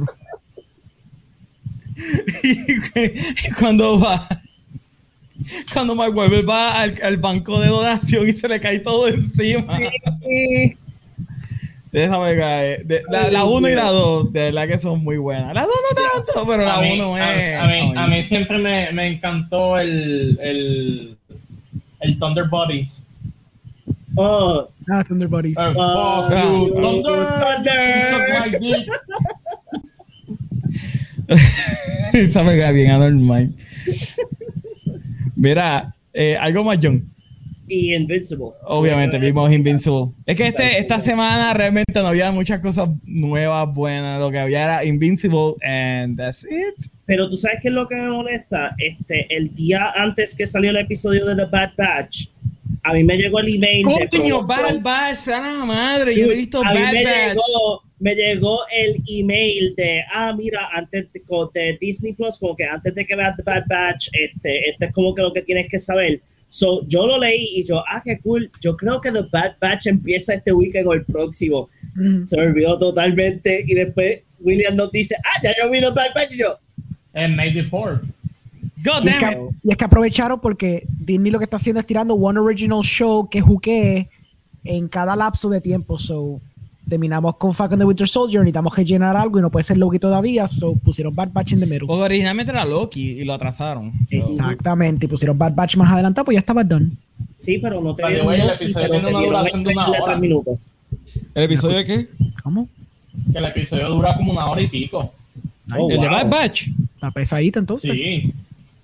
y 2.44 3.52
cuando 3.60 4.00
va, 4.00 4.28
cuando 5.74 5.96
Mark 5.96 6.16
Webber 6.16 6.48
va 6.48 6.82
al, 6.82 6.96
al 7.04 7.18
banco 7.18 7.60
de 7.60 7.68
donación 7.68 8.28
y 8.28 8.34
se 8.34 8.48
le 8.48 8.60
cae 8.60 8.80
todo 8.80 9.08
encima. 9.08 9.64
Sí. 9.64 10.78
Esa 11.92 12.20
me 12.20 12.36
cae. 12.38 12.84
De- 12.84 13.02
la, 13.10 13.32
la 13.32 13.46
1 13.46 13.68
y 13.70 13.76
la 13.76 13.90
2, 13.92 14.32
de 14.32 14.40
verdad 14.52 14.68
que 14.68 14.78
son 14.78 15.04
muy 15.04 15.18
buenas. 15.18 15.54
La 15.56 15.62
2 15.64 15.70
no 15.72 16.24
tanto, 16.24 16.48
pero 16.48 16.64
la 16.66 16.76
a, 16.76 16.82
mí, 16.82 17.00
1 17.00 17.16
a- 17.16 17.36
es. 17.36 17.60
a 17.60 17.66
mí- 17.68 17.94
a 17.96 18.08
mí 18.08 18.24
siempre 18.24 18.58
me, 18.60 18.92
me 18.92 19.08
encantó 19.08 19.78
el, 19.80 20.38
el, 20.42 21.18
el 22.02 22.20
Thunder 22.20 22.46
Bodies. 22.48 23.08
Oh, 24.16 24.68
Ah, 24.92 25.04
Thunder. 25.08 25.30
Eh, 25.46 25.54
Ah, 25.58 26.28
fuck 26.30 26.44
you, 26.44 26.70
Thunder. 26.76 27.28
Thunder. 27.40 28.60
Dick. 28.60 28.88
Esa 32.14 32.44
me 32.44 32.58
cae 32.58 32.74
bien 32.74 32.92
anormal. 32.92 33.52
Mira, 35.36 35.94
eh, 36.14 36.36
algo 36.38 36.64
más, 36.64 36.80
John. 36.82 37.08
Y 37.70 37.94
Invincible. 37.94 38.50
Obviamente 38.64 39.18
vimos 39.20 39.52
Invincible. 39.54 40.12
Es 40.26 40.36
que 40.36 40.48
este, 40.48 40.80
esta 40.80 41.00
semana 41.00 41.54
realmente 41.54 41.94
no 41.96 42.08
había 42.08 42.32
muchas 42.32 42.60
cosas 42.60 42.90
nuevas, 43.06 43.74
buenas. 43.74 44.20
Lo 44.20 44.32
que 44.32 44.40
había 44.40 44.64
era 44.66 44.86
Invincible 44.86 45.54
and 45.62 46.18
that's 46.18 46.44
it. 46.46 46.92
Pero 47.06 47.30
tú 47.30 47.38
sabes 47.38 47.60
qué 47.62 47.70
es 47.70 47.74
lo 47.74 47.88
que 47.88 47.96
me 47.96 48.10
molesta. 48.10 48.76
Este, 48.78 49.34
el 49.36 49.54
día 49.54 49.92
antes 49.96 50.36
que 50.36 50.46
salió 50.48 50.72
el 50.72 50.78
episodio 50.78 51.26
de 51.26 51.36
The 51.36 51.46
Bad 51.46 51.72
Batch, 51.78 52.28
a 52.84 52.94
mí 52.94 53.04
me 53.04 53.18
llegó 53.18 53.40
el 53.40 53.56
email 53.56 53.86
de 53.88 54.10
Coño. 54.10 54.44
Bad 54.46 54.82
Batch, 54.82 55.28
a 55.28 55.42
la 55.42 55.66
madre. 55.66 56.16
Yo 56.16 56.26
he 56.26 56.36
visto 56.36 56.62
a 56.64 56.72
mí 56.72 56.80
Bad 56.80 56.94
me 56.94 57.04
Batch. 57.04 57.36
llegó, 57.36 57.84
me 58.00 58.16
llegó 58.16 58.60
el 58.72 59.04
email 59.10 59.76
de, 59.76 60.04
ah, 60.12 60.34
mira, 60.36 60.70
antes 60.74 61.08
de, 61.12 61.22
de 61.54 61.78
Disney 61.80 62.14
Plus, 62.14 62.40
como 62.40 62.56
que 62.56 62.64
antes 62.66 62.96
de 62.96 63.06
que 63.06 63.16
veas 63.16 63.36
The 63.36 63.44
Bad 63.44 63.64
Batch, 63.68 64.10
este, 64.14 64.70
este 64.70 64.86
es 64.86 64.94
como 64.94 65.14
que 65.14 65.22
lo 65.22 65.34
que 65.34 65.42
tienes 65.42 65.70
que 65.70 65.80
saber. 65.80 66.22
So, 66.50 66.86
yo 66.88 67.06
lo 67.06 67.20
leí 67.20 67.60
y 67.60 67.64
yo, 67.64 67.84
ah, 67.88 68.02
qué 68.04 68.20
cool. 68.20 68.52
Yo 68.60 68.76
creo 68.76 69.00
que 69.00 69.12
The 69.12 69.22
Bad 69.32 69.58
Batch 69.62 69.86
empieza 69.86 70.34
este 70.34 70.52
weekend 70.52 70.88
o 70.88 70.94
el 70.94 71.06
próximo. 71.06 71.70
Mm. 71.94 72.26
Se 72.26 72.36
me 72.38 72.48
olvidó 72.48 72.78
totalmente. 72.78 73.64
Y 73.66 73.76
después 73.76 74.22
William 74.40 74.76
nos 74.76 74.92
dice, 74.92 75.16
ah, 75.24 75.40
ya 75.44 75.52
yo 75.62 75.70
vi 75.70 75.80
The 75.80 75.92
Bad 75.92 76.14
Batch. 76.16 76.34
Y 76.34 76.38
yo, 76.40 76.58
En 77.14 77.36
May 77.36 77.54
the 77.54 77.64
4th. 77.70 78.02
God 78.84 79.04
Y 79.04 79.10
es, 79.10 79.20
damn 79.20 79.20
que, 79.20 79.56
y 79.64 79.72
es 79.72 79.78
que 79.78 79.86
aprovecharon 79.86 80.40
porque 80.40 80.84
Disney 80.88 81.32
lo 81.32 81.38
que 81.38 81.44
está 81.44 81.58
haciendo 81.58 81.82
es 81.82 81.86
tirando 81.86 82.16
one 82.16 82.40
original 82.40 82.82
show 82.82 83.30
que 83.30 83.42
juquee 83.42 84.10
en 84.64 84.88
cada 84.88 85.16
lapso 85.16 85.50
de 85.50 85.62
tiempo. 85.62 86.00
So, 86.00 86.42
terminamos 86.90 87.36
con 87.38 87.54
Falcon 87.54 87.80
the 87.80 87.86
Winter 87.86 88.08
Soldier, 88.08 88.42
necesitamos 88.42 88.74
que 88.76 88.84
llenar 88.84 89.16
algo 89.16 89.40
y 89.40 89.42
no 89.42 89.50
puede 89.50 89.64
ser 89.64 89.78
Loki 89.78 90.00
todavía. 90.00 90.48
So, 90.48 90.76
pusieron 90.76 91.16
Bad 91.16 91.30
Batch 91.32 91.54
in 91.54 91.60
the 91.60 91.66
middle. 91.66 91.88
Porque 91.88 92.04
originalmente 92.04 92.52
era 92.52 92.66
Loki 92.66 93.22
y 93.22 93.24
lo 93.24 93.34
atrasaron. 93.34 93.92
So, 93.92 94.16
Exactamente. 94.16 95.06
Y 95.06 95.10
pusieron 95.10 95.38
Bad 95.38 95.54
Batch 95.54 95.78
más 95.78 95.92
adelantado, 95.92 96.26
pues 96.26 96.36
ya 96.36 96.40
estaba 96.40 96.64
done. 96.64 96.92
sí, 97.36 97.58
pero 97.60 97.82
no 97.82 97.96
te 97.96 98.08
dieron 98.08 98.28
way, 98.28 98.42
el 98.42 98.50
episodio 98.50 98.90
tiene 98.90 99.08
una 99.08 99.20
duración 99.22 99.64
de 99.64 99.72
una 99.72 99.88
hora. 99.88 100.06
tres 100.06 100.20
minutos. 100.20 100.60
¿El 101.36 101.44
episodio 101.44 101.78
de 101.78 101.86
qué? 101.86 102.10
¿Cómo? 102.44 102.68
Que 103.32 103.38
el 103.38 103.46
episodio 103.46 103.90
dura 103.90 104.16
como 104.18 104.32
una 104.34 104.48
hora 104.48 104.62
y 104.62 104.68
pico. 104.68 105.14
Oh, 105.78 105.88
El 105.90 106.00
de 106.00 106.08
wow. 106.08 106.18
Bad 106.18 106.30
Batch. 106.30 106.68
Está 106.96 107.12
pesadita 107.12 107.60
entonces. 107.60 107.92
Sí. 107.92 108.34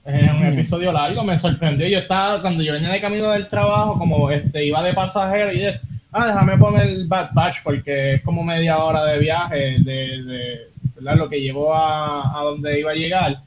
Es 0.06 0.32
un 0.32 0.44
episodio 0.44 0.92
largo, 0.92 1.24
me 1.24 1.36
sorprendió. 1.36 1.88
Yo 1.88 1.98
estaba, 1.98 2.40
cuando 2.40 2.62
yo 2.62 2.74
venía 2.74 2.90
de 2.90 3.02
camino 3.02 3.32
del 3.32 3.48
trabajo, 3.48 3.98
como 3.98 4.30
este 4.30 4.64
iba 4.64 4.84
de 4.84 4.94
pasajero 4.94 5.52
y 5.52 5.60
de, 5.60 5.80
ah, 6.18 6.28
déjame 6.28 6.58
poner 6.58 6.88
el 6.88 7.08
Bad 7.08 7.30
Batch 7.34 7.58
porque 7.64 8.16
es 8.16 8.22
como 8.24 8.44
media 8.44 8.78
hora 8.84 9.06
de 9.06 9.20
viaje 9.20 9.56
de, 9.80 10.24
de 10.24 10.60
¿verdad? 10.96 11.18
lo 11.18 11.30
que 11.30 11.42
llevó 11.42 11.74
a, 11.74 12.40
a 12.40 12.44
donde 12.44 12.80
iba 12.80 12.92
a 12.92 12.96
llegar. 12.96 13.42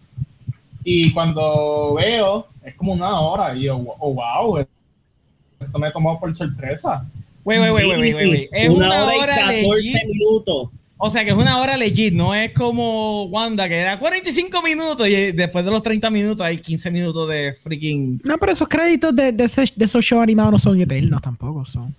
Y 0.84 1.10
cuando 1.12 1.94
veo, 1.94 2.46
es 2.64 2.74
como 2.74 2.92
una 2.92 3.20
hora. 3.20 3.54
Y 3.56 3.62
yo, 3.64 3.76
oh, 3.98 4.14
wow, 4.14 4.58
esto 4.58 5.78
me 5.78 5.90
tomó 5.90 6.18
por 6.20 6.34
sorpresa. 6.34 7.04
Wait, 7.44 7.60
wait, 7.60 7.72
wait, 7.74 7.88
wait, 7.88 8.00
wait, 8.00 8.14
wait, 8.14 8.30
wait. 8.30 8.48
Es 8.52 8.68
una, 8.68 8.86
y 9.14 9.18
hora 9.18 9.34
14 9.36 9.62
legit. 9.62 10.04
minutos. 10.06 10.68
O 11.00 11.10
sea 11.10 11.24
que 11.24 11.30
es 11.30 11.36
una 11.36 11.60
hora 11.60 11.76
legit, 11.76 12.12
no 12.12 12.34
es 12.34 12.52
como 12.52 13.24
Wanda 13.26 13.68
que 13.68 13.76
era 13.76 14.00
45 14.00 14.60
minutos 14.62 15.08
y 15.08 15.30
después 15.30 15.64
de 15.64 15.70
los 15.70 15.80
30 15.80 16.10
minutos 16.10 16.44
hay 16.44 16.58
15 16.58 16.90
minutos 16.90 17.28
de 17.28 17.54
freaking. 17.54 18.20
No, 18.24 18.36
pero 18.36 18.50
esos 18.50 18.66
créditos 18.68 19.14
de, 19.14 19.30
de, 19.30 19.44
ese- 19.44 19.72
de 19.76 19.84
esos 19.84 20.04
shows 20.04 20.22
animados 20.24 20.50
no 20.52 20.58
son 20.58 20.80
eternos 20.80 21.22
tampoco. 21.22 21.64
Son. 21.64 21.94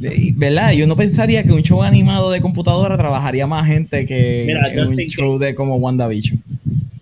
De- 0.00 0.32
¿Verdad? 0.36 0.72
Yo 0.72 0.86
no 0.86 0.94
pensaría 0.96 1.42
que 1.44 1.52
un 1.52 1.62
show 1.62 1.82
animado 1.82 2.30
de 2.30 2.40
computadora 2.40 2.96
trabajaría 2.96 3.46
más 3.46 3.66
gente 3.66 4.06
que 4.06 4.44
Mira, 4.46 4.72
en 4.72 4.80
just 4.80 4.92
un 4.98 5.04
show 5.06 5.32
case. 5.34 5.46
de 5.46 5.54
como 5.54 5.76
WandaVision. 5.76 6.42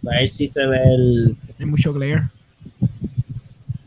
A 0.07 0.21
ver 0.21 0.29
si 0.29 0.47
se 0.49 0.65
ve 0.67 0.79
el. 0.95 1.37
Hay 1.59 1.67
mucho 1.67 1.93
glare. 1.93 2.23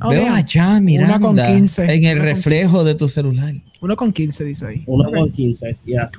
Oh, 0.02 0.10
Veo 0.10 0.34
allá, 0.34 0.80
Miranda, 0.80 1.18
Una 1.18 1.46
con 1.46 1.56
15. 1.58 1.94
en 1.94 2.06
el 2.06 2.20
reflejo 2.22 2.84
de 2.86 2.96
tu 2.96 3.10
celular. 3.10 3.54
Uno 3.82 3.96
con 3.98 4.14
15 4.14 4.46
dice 4.46 4.66
ahí. 4.66 4.84
Uno 4.86 5.12
con 5.12 5.30
15, 5.32 5.76
ya. 5.86 6.10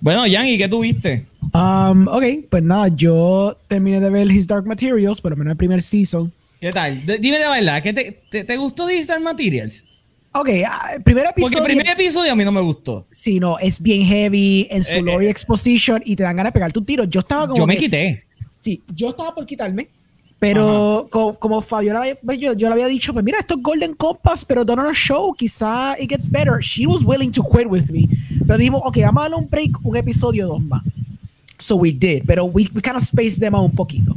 Bueno, 0.00 0.24
Jan, 0.30 0.46
¿y 0.48 0.58
qué 0.58 0.68
tuviste? 0.68 1.24
Um, 1.54 2.06
ok, 2.08 2.24
pues 2.50 2.62
nada, 2.62 2.88
yo 2.88 3.56
terminé 3.66 4.00
de 4.00 4.10
ver 4.10 4.30
His 4.30 4.46
Dark 4.46 4.66
Materials, 4.66 5.20
pero 5.22 5.36
menos 5.36 5.52
el 5.52 5.56
primer 5.56 5.80
season. 5.82 6.30
¿Qué 6.60 6.70
tal? 6.70 7.02
Dime 7.20 7.38
de 7.38 7.48
verdad, 7.48 7.82
¿qué 7.82 7.92
te, 7.94 8.20
te, 8.30 8.44
te 8.44 8.56
gustó 8.58 8.86
Digital 8.86 9.22
Materials? 9.22 9.84
Ok, 10.36 10.48
ah, 10.66 10.94
el 10.96 11.02
primer 11.02 11.24
Porque 11.26 11.42
episodio. 11.42 11.58
el 11.60 11.64
primer 11.66 11.88
episodio 11.88 12.32
a 12.32 12.34
mí 12.34 12.44
no 12.44 12.50
me 12.52 12.60
gustó. 12.60 13.06
Sí, 13.10 13.38
no, 13.38 13.58
es 13.58 13.80
bien 13.80 14.02
heavy 14.04 14.66
en 14.70 14.82
su 14.82 14.98
Eh, 14.98 15.02
lore 15.02 15.26
eh. 15.26 15.30
exposition 15.30 16.02
y 16.04 16.16
te 16.16 16.24
dan 16.24 16.36
ganas 16.36 16.50
de 16.50 16.54
pegarte 16.54 16.78
un 16.78 16.84
tiro. 16.84 17.04
Yo 17.04 17.20
estaba 17.20 17.46
como. 17.46 17.56
Yo 17.58 17.66
me 17.66 17.74
que- 17.76 17.84
quité. 17.84 18.24
Sí, 18.56 18.82
yo 18.94 19.08
estaba 19.10 19.34
por 19.34 19.46
quitarme. 19.46 19.88
Pero 20.40 21.06
co- 21.10 21.34
como, 21.38 21.62
Fabiola, 21.62 22.02
pues, 22.22 22.38
yo, 22.38 22.52
yo 22.52 22.68
le 22.68 22.74
había 22.74 22.86
dicho, 22.86 23.12
pues 23.14 23.24
mira, 23.24 23.38
esto 23.38 23.54
es 23.56 23.62
Golden 23.62 23.94
Compass, 23.94 24.44
pero 24.44 24.62
don't 24.64 24.92
show, 24.92 25.32
quizá 25.34 25.96
it 25.98 26.10
gets 26.10 26.28
better. 26.28 26.58
She 26.60 26.86
was 26.86 27.02
willing 27.02 27.30
to 27.30 27.42
quit 27.42 27.66
with 27.66 27.90
me. 27.90 28.08
Pero 28.46 28.58
dijimos, 28.58 28.82
ok, 28.84 28.98
vamos 29.02 29.20
a 29.20 29.22
darle 29.22 29.36
un 29.36 29.48
break, 29.48 29.78
un 29.84 29.96
episodio 29.96 30.46
dos 30.48 30.60
más. 30.62 30.82
So 31.58 31.76
we 31.76 31.92
did, 31.92 32.24
pero 32.26 32.44
we, 32.44 32.66
we 32.74 32.82
kind 32.82 32.96
of 32.96 33.02
spaced 33.02 33.38
them 33.40 33.54
out 33.54 33.64
un 33.64 33.74
poquito. 33.74 34.14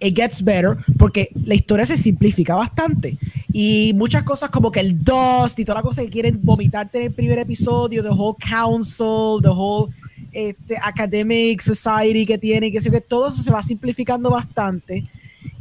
It 0.00 0.16
gets 0.16 0.42
better 0.42 0.76
porque 0.98 1.30
la 1.44 1.54
historia 1.54 1.84
se 1.86 1.98
simplifica 1.98 2.54
bastante. 2.54 3.18
Y 3.52 3.92
muchas 3.94 4.22
cosas 4.22 4.50
como 4.50 4.70
que 4.70 4.80
el 4.80 5.02
Dust 5.04 5.58
y 5.58 5.64
toda 5.64 5.78
la 5.78 5.82
cosa 5.82 6.02
que 6.02 6.08
quieren 6.08 6.40
vomitarte 6.42 6.98
en 6.98 7.04
el 7.04 7.12
primer 7.12 7.38
episodio, 7.38 8.02
the 8.02 8.08
whole 8.08 8.36
council, 8.38 9.42
the 9.42 9.48
whole 9.48 9.92
este, 10.32 10.76
academic 10.82 11.60
society 11.60 12.24
que 12.24 12.38
tiene, 12.38 12.70
que 12.70 12.78
que 12.78 13.00
todo 13.00 13.28
eso 13.28 13.42
se 13.42 13.50
va 13.50 13.62
simplificando 13.62 14.30
bastante 14.30 15.04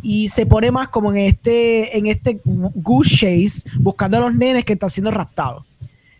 y 0.01 0.27
se 0.27 0.45
pone 0.45 0.71
más 0.71 0.87
como 0.87 1.11
en 1.11 1.17
este, 1.17 1.97
en 1.97 2.07
este 2.07 2.39
goose 2.45 3.15
chase 3.15 3.69
buscando 3.79 4.17
a 4.17 4.21
los 4.21 4.35
nenes 4.35 4.65
que 4.65 4.73
están 4.73 4.89
siendo 4.89 5.11
raptados. 5.11 5.65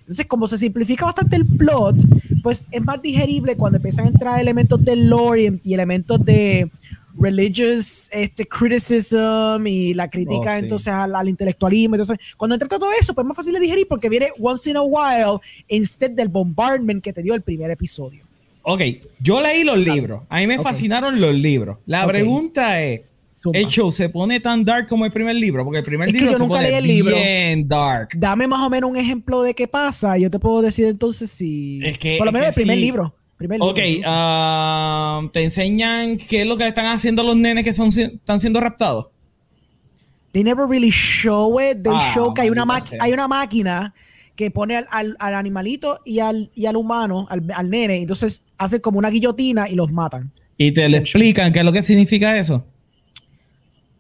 Entonces, 0.02 0.26
como 0.26 0.48
se 0.48 0.58
simplifica 0.58 1.06
bastante 1.06 1.36
el 1.36 1.46
plot, 1.46 1.98
pues 2.42 2.68
es 2.72 2.82
más 2.82 3.00
digerible 3.02 3.56
cuando 3.56 3.78
empiezan 3.78 4.06
a 4.06 4.10
entrar 4.10 4.40
elementos 4.40 4.84
de 4.84 4.96
lore 4.96 5.60
y, 5.64 5.70
y 5.70 5.74
elementos 5.76 6.26
de 6.26 6.72
religious 7.18 8.10
este, 8.12 8.46
criticism 8.46 9.66
y 9.66 9.94
la 9.94 10.10
crítica 10.10 10.40
Oh, 10.40 10.58
sí. 10.58 10.60
entonces 10.60 10.88
al, 10.94 11.16
al 11.16 11.30
intelectualismo. 11.30 11.96
Entonces, 11.96 12.18
cuando 12.38 12.56
entra 12.56 12.68
todo 12.68 12.90
eso, 13.00 13.14
pues 13.14 13.24
es 13.24 13.28
más 13.28 13.38
fácil 13.38 13.54
de 13.54 13.60
digerir 13.60 13.88
porque 13.88 14.10
viene 14.10 14.28
once 14.40 14.70
in 14.70 14.78
a 14.78 14.82
while 14.82 15.40
instead 15.68 16.12
del 16.12 16.28
bombardment 16.30 17.04
que 17.04 17.14
te 17.14 17.22
dio 17.24 17.34
el 17.34 17.42
primer 17.42 17.72
episodio. 17.72 18.24
Ok, 18.64 18.82
yo 19.22 19.42
leí 19.42 19.64
los 19.64 19.78
libros. 19.78 20.24
A 20.30 20.40
mí 20.40 20.48
me 20.48 20.60
fascinaron 20.60 21.20
los 21.20 21.34
libros. 21.34 21.78
La 21.86 22.06
pregunta 22.06 22.84
es, 22.84 23.02
Zumba. 23.42 23.58
¿el 23.58 23.68
show 23.68 23.90
se 23.92 24.10
pone 24.10 24.40
tan 24.42 24.64
dark 24.66 24.88
como 24.88 25.06
el 25.06 25.12
primer 25.12 25.36
libro? 25.36 25.64
Porque 25.64 25.80
el 25.80 25.86
primer 25.86 26.10
Es 26.10 26.14
que 26.14 26.20
libro 26.20 26.34
yo 26.34 26.38
se 26.38 26.44
nunca 26.44 26.58
pone 26.58 26.70
leí 26.70 26.78
el 26.78 26.84
libro. 26.88 27.16
bien 27.16 27.68
dark. 27.68 28.10
Dame 28.18 28.48
más 28.48 28.60
o 28.62 28.70
menos 28.70 28.90
un 28.90 28.98
ejemplo 28.98 29.42
de 29.42 29.54
qué 29.54 29.68
pasa 29.68 30.18
yo 30.18 30.30
te 30.30 30.40
puedo 30.40 30.62
decir 30.62 30.86
entonces 30.88 31.32
si... 31.32 31.80
Es 31.84 31.98
que- 31.98 32.18
por 32.18 32.26
lo 32.28 32.32
menos 32.34 32.48
que 32.48 32.50
el 32.50 32.56
primer 32.56 32.76
sí. 32.76 32.82
libro. 32.82 33.16
Primer 33.40 33.58
Ok, 33.62 33.80
ah, 34.06 35.22
te 35.34 35.44
enseñan 35.44 36.18
qué 36.18 36.42
es 36.42 36.48
lo 36.48 36.58
que 36.58 36.64
le 36.64 36.70
están 36.70 36.86
haciendo 36.88 37.22
a 37.24 37.26
los 37.26 37.38
nenes 37.38 37.64
que 37.64 37.74
son, 37.74 37.88
están 37.88 38.40
siendo 38.40 38.60
raptados. 38.60 39.08
They 40.34 40.44
never 40.44 40.68
really 40.68 40.92
show 40.92 41.58
it. 41.60 41.82
They 41.82 41.94
Ah, 41.96 42.12
show 42.14 42.34
que 42.34 42.42
hay 42.42 42.50
una, 42.52 42.66
hay 43.00 43.14
una 43.14 43.28
máquina 43.28 43.96
que 44.36 44.52
pone 44.52 44.76
al, 44.76 44.86
al- 44.92 45.16
al 45.20 45.34
animalito 45.36 46.00
y 46.06 46.20
al, 46.20 46.52
y 46.54 46.66
al 46.68 46.76
humano, 46.76 47.26
al, 47.30 47.44
al 47.56 47.70
nene, 47.70 47.98
entonces 48.02 48.44
hace 48.58 48.80
como 48.82 49.00
una 49.00 49.10
guillotina 49.10 49.68
y 49.68 49.76
los 49.76 49.92
matan. 49.92 50.32
Y 50.58 50.72
te 50.74 50.88
le 50.90 50.98
explican 50.98 51.52
qué 51.54 51.60
es 51.60 51.66
lo 51.66 51.72
que 51.72 51.82
significa 51.82 52.38
eso. 52.38 52.66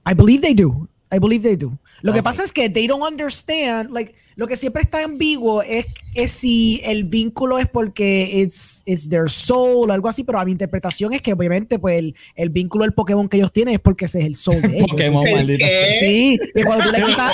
I 0.05 0.13
believe 0.13 0.41
they 0.41 0.53
do. 0.53 0.87
I 1.11 1.17
believe 1.19 1.41
they 1.43 1.55
do. 1.55 1.77
Lo 2.01 2.13
que 2.13 2.23
pasa 2.23 2.43
es 2.43 2.53
que 2.53 2.69
they 2.69 2.87
don't 2.87 3.03
understand, 3.03 3.91
like, 3.91 4.13
lo 4.35 4.47
que 4.47 4.55
siempre 4.55 4.81
está 4.81 5.03
ambiguo 5.03 5.61
es, 5.63 5.85
es 6.15 6.31
si 6.31 6.79
el 6.85 7.09
vínculo 7.09 7.59
es 7.59 7.67
porque 7.67 8.29
it's, 8.41 8.83
it's 8.85 9.09
their 9.09 9.29
soul 9.29 9.89
o 9.89 9.93
algo 9.93 10.07
así, 10.07 10.23
pero 10.23 10.39
a 10.39 10.45
mi 10.45 10.51
interpretación 10.53 11.11
es 11.11 11.21
que 11.21 11.33
obviamente 11.33 11.77
pues 11.77 11.97
el, 11.99 12.15
el 12.35 12.49
vínculo 12.49 12.85
del 12.85 12.93
Pokémon 12.93 13.27
que 13.27 13.35
ellos 13.35 13.51
tienen 13.51 13.73
es 13.73 13.79
porque 13.81 14.05
ese 14.05 14.19
es 14.19 14.25
el 14.27 14.35
soul 14.35 14.61
de 14.61 14.67
ellos. 14.77 14.87
Pokémon, 14.91 15.27
¿El 15.27 15.35
maldita. 15.35 15.65
Sí, 15.99 16.39
que 16.55 16.63
cuando 16.63 16.85
tú 16.85 16.91
le 16.91 17.03
quitas... 17.03 17.33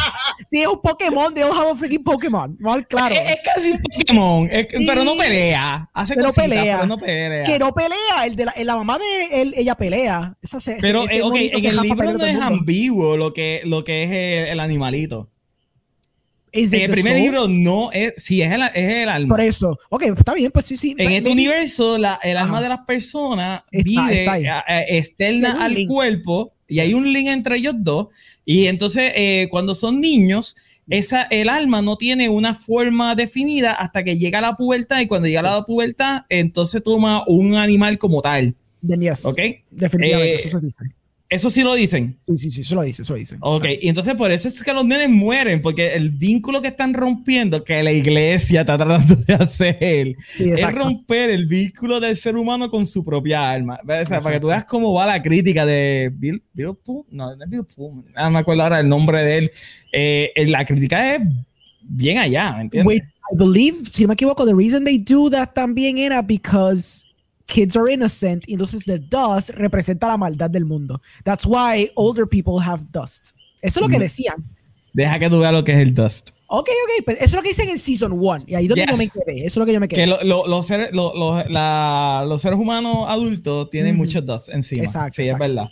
sí, 0.50 0.62
es 0.62 0.66
un 0.68 0.80
Pokémon, 0.80 1.34
they 1.34 1.42
all 1.42 1.52
have 1.52 1.70
a 1.72 1.74
freaking 1.74 2.02
Pokémon. 2.02 2.56
Mal 2.58 2.86
claro. 2.88 3.14
Es, 3.14 3.32
es 3.32 3.40
casi 3.54 3.72
un 3.72 3.78
Pokémon, 3.82 4.48
es 4.50 4.66
Sí. 4.70 4.86
pero 4.86 5.04
no 5.04 5.14
pelea. 5.14 5.90
Hace 5.92 6.14
Pero 6.14 6.28
cositas, 6.28 6.48
pelea. 6.48 6.76
pero 6.76 6.86
no 6.86 6.98
pelea. 6.98 7.44
que 7.44 7.58
no 7.58 7.74
pelea, 7.74 8.24
el 8.26 8.34
de 8.34 8.46
la, 8.46 8.54
la 8.56 8.76
mamá 8.76 8.98
de 8.98 9.42
él, 9.42 9.54
ella 9.58 9.74
pelea. 9.74 10.36
Esa 10.40 10.58
Pero, 10.80 11.04
ese 11.04 11.18
eh, 11.18 11.22
ok, 11.22 11.30
monito 11.32 11.58
en 11.58 11.66
el 11.66 11.76
libro 11.82 12.12
no 12.14 12.24
es 12.24 12.36
ambiguo 12.40 13.16
lo 13.18 13.34
que, 13.34 13.60
lo 13.64 13.84
que 13.84 14.04
es 14.04 14.05
el, 14.12 14.46
el 14.48 14.60
animalito. 14.60 15.30
En 16.52 16.72
el 16.72 16.90
primer 16.90 17.12
soul? 17.12 17.22
libro 17.22 17.48
no 17.48 17.92
es, 17.92 18.14
sí, 18.16 18.40
es 18.40 18.50
el, 18.50 18.62
es 18.62 18.74
el 19.02 19.08
alma. 19.10 19.34
Por 19.34 19.44
eso. 19.44 19.78
Ok, 19.90 20.04
está 20.04 20.32
bien, 20.32 20.50
pues 20.50 20.64
sí, 20.64 20.76
sí. 20.76 20.94
En 20.96 21.12
este 21.12 21.30
universo, 21.30 21.98
la- 21.98 22.18
el 22.22 22.36
alma 22.38 22.54
Ajá. 22.54 22.62
de 22.62 22.68
las 22.70 22.78
personas 22.86 23.62
Está- 23.70 23.84
vive 24.06 24.20
está 24.20 24.38
eh, 24.38 24.46
eh, 24.68 24.98
externa 24.98 25.62
al 25.62 25.74
link. 25.74 25.88
cuerpo 25.88 26.54
y 26.66 26.78
hay 26.80 26.94
un 26.94 27.12
link 27.12 27.28
entre 27.28 27.56
ellos 27.58 27.74
dos. 27.76 28.06
Y 28.46 28.68
entonces, 28.68 29.12
eh, 29.14 29.48
cuando 29.50 29.74
son 29.74 30.00
niños, 30.00 30.56
esa, 30.88 31.24
el 31.24 31.50
alma 31.50 31.82
no 31.82 31.98
tiene 31.98 32.28
una 32.30 32.54
forma 32.54 33.14
definida 33.14 33.72
hasta 33.72 34.02
que 34.02 34.16
llega 34.16 34.38
a 34.38 34.42
la 34.42 34.56
pubertad. 34.56 35.00
Y 35.00 35.06
cuando 35.06 35.26
llega 35.28 35.42
Sí. 35.42 35.48
a 35.48 35.50
la 35.56 35.62
pubertad, 35.64 36.22
entonces 36.30 36.82
toma 36.82 37.22
un 37.26 37.56
animal 37.56 37.98
como 37.98 38.22
tal. 38.22 38.54
Yes. 38.80 39.26
¿Ok? 39.26 39.40
Definitivamente, 39.70 40.34
Eh, 40.36 40.46
eso 40.46 40.58
se 40.58 40.64
dice. 40.66 40.78
Eso 41.28 41.50
sí 41.50 41.62
lo 41.62 41.74
dicen. 41.74 42.16
Sí, 42.20 42.36
sí, 42.36 42.50
sí, 42.50 42.60
eso 42.60 42.76
lo 42.76 42.82
dice, 42.82 43.02
eso 43.02 43.12
lo 43.12 43.18
dice. 43.18 43.36
Ok, 43.40 43.64
y 43.80 43.88
entonces 43.88 44.14
por 44.14 44.30
eso 44.30 44.46
es 44.46 44.62
que 44.62 44.72
los 44.72 44.84
nenes 44.84 45.08
mueren, 45.08 45.60
porque 45.60 45.94
el 45.94 46.10
vínculo 46.10 46.62
que 46.62 46.68
están 46.68 46.94
rompiendo, 46.94 47.64
que 47.64 47.82
la 47.82 47.90
iglesia 47.90 48.60
está 48.60 48.78
tratando 48.78 49.16
de 49.16 49.34
hacer, 49.34 50.14
Sí, 50.24 50.50
es 50.50 50.72
romper 50.72 51.30
el 51.30 51.46
vínculo 51.46 51.98
del 51.98 52.16
ser 52.16 52.36
humano 52.36 52.70
con 52.70 52.86
su 52.86 53.04
propia 53.04 53.50
alma. 53.50 53.80
O 53.82 54.06
sea, 54.06 54.20
para 54.20 54.34
que 54.34 54.40
tú 54.40 54.48
veas 54.48 54.64
cómo 54.64 54.92
va 54.92 55.06
la 55.06 55.20
crítica 55.20 55.66
de 55.66 56.12
Bill, 56.14 56.40
Bill 56.52 56.76
Pullman, 56.84 57.06
no, 57.10 57.34
no 57.34 57.44
es 57.44 57.50
Bill 57.50 57.64
Pullman, 57.64 58.04
ah, 58.14 58.24
no 58.24 58.30
me 58.30 58.38
acuerdo 58.38 58.62
ahora 58.62 58.78
el 58.78 58.88
nombre 58.88 59.24
de 59.24 59.38
él. 59.38 59.50
Eh, 59.92 60.30
eh, 60.36 60.46
la 60.46 60.64
crítica 60.64 61.16
es 61.16 61.22
bien 61.80 62.18
allá, 62.18 62.52
¿me 62.52 62.62
entiendes? 62.62 62.86
Wait, 62.86 63.02
I 63.32 63.36
believe, 63.36 63.78
si 63.92 64.04
no 64.04 64.08
me 64.08 64.14
equivoco, 64.14 64.46
the 64.46 64.54
reason 64.54 64.84
they 64.84 64.98
do 64.98 65.28
that 65.30 65.54
también 65.54 65.98
era 65.98 66.22
because 66.22 67.04
kids 67.46 67.76
are 67.76 67.92
innocent 67.92 68.44
y 68.48 68.52
entonces 68.52 68.84
the 68.84 68.98
dust 68.98 69.50
representa 69.50 70.08
la 70.08 70.16
maldad 70.16 70.50
del 70.50 70.64
mundo. 70.64 71.00
That's 71.24 71.46
why 71.46 71.90
older 71.94 72.26
people 72.28 72.54
have 72.64 72.84
dust. 72.92 73.30
Eso 73.62 73.80
es 73.80 73.82
lo 73.82 73.88
que 73.88 73.96
Mm. 73.98 74.00
decían. 74.00 74.44
Deja 74.92 75.18
que 75.18 75.28
tú 75.30 75.40
veas 75.40 75.52
lo 75.52 75.62
que 75.64 75.72
es 75.72 75.78
el 75.78 75.94
dust. 75.94 76.30
Ok, 76.48 76.68
ok, 76.68 77.04
pues 77.04 77.16
eso 77.18 77.24
es 77.26 77.34
lo 77.34 77.42
que 77.42 77.48
dicen 77.48 77.68
en 77.68 77.78
Season 77.78 78.12
1. 78.12 78.44
Y 78.46 78.54
ahí 78.54 78.68
donde 78.68 78.82
Yes. 78.82 78.90
yo 78.92 78.96
me 78.96 79.08
quedé. 79.08 79.38
Eso 79.38 79.46
es 79.46 79.56
lo 79.56 79.66
que 79.66 79.72
yo 79.72 79.80
me 79.80 79.88
quedé. 79.88 80.00
Que 80.02 80.06
lo- 80.06 80.22
lo- 80.22 80.46
los, 80.46 80.66
seres, 80.66 80.92
lo- 80.92 81.12
la- 81.48 82.24
los 82.26 82.40
seres 82.40 82.58
humanos 82.58 83.04
adultos 83.08 83.68
tienen 83.70 83.96
Ujú. 83.96 84.04
mucho 84.04 84.22
dust 84.22 84.48
encima. 84.50 84.84
Exacto, 84.84 85.14
sí, 85.14 85.22
exacto. 85.22 85.44
es 85.44 85.48
verdad. 85.50 85.68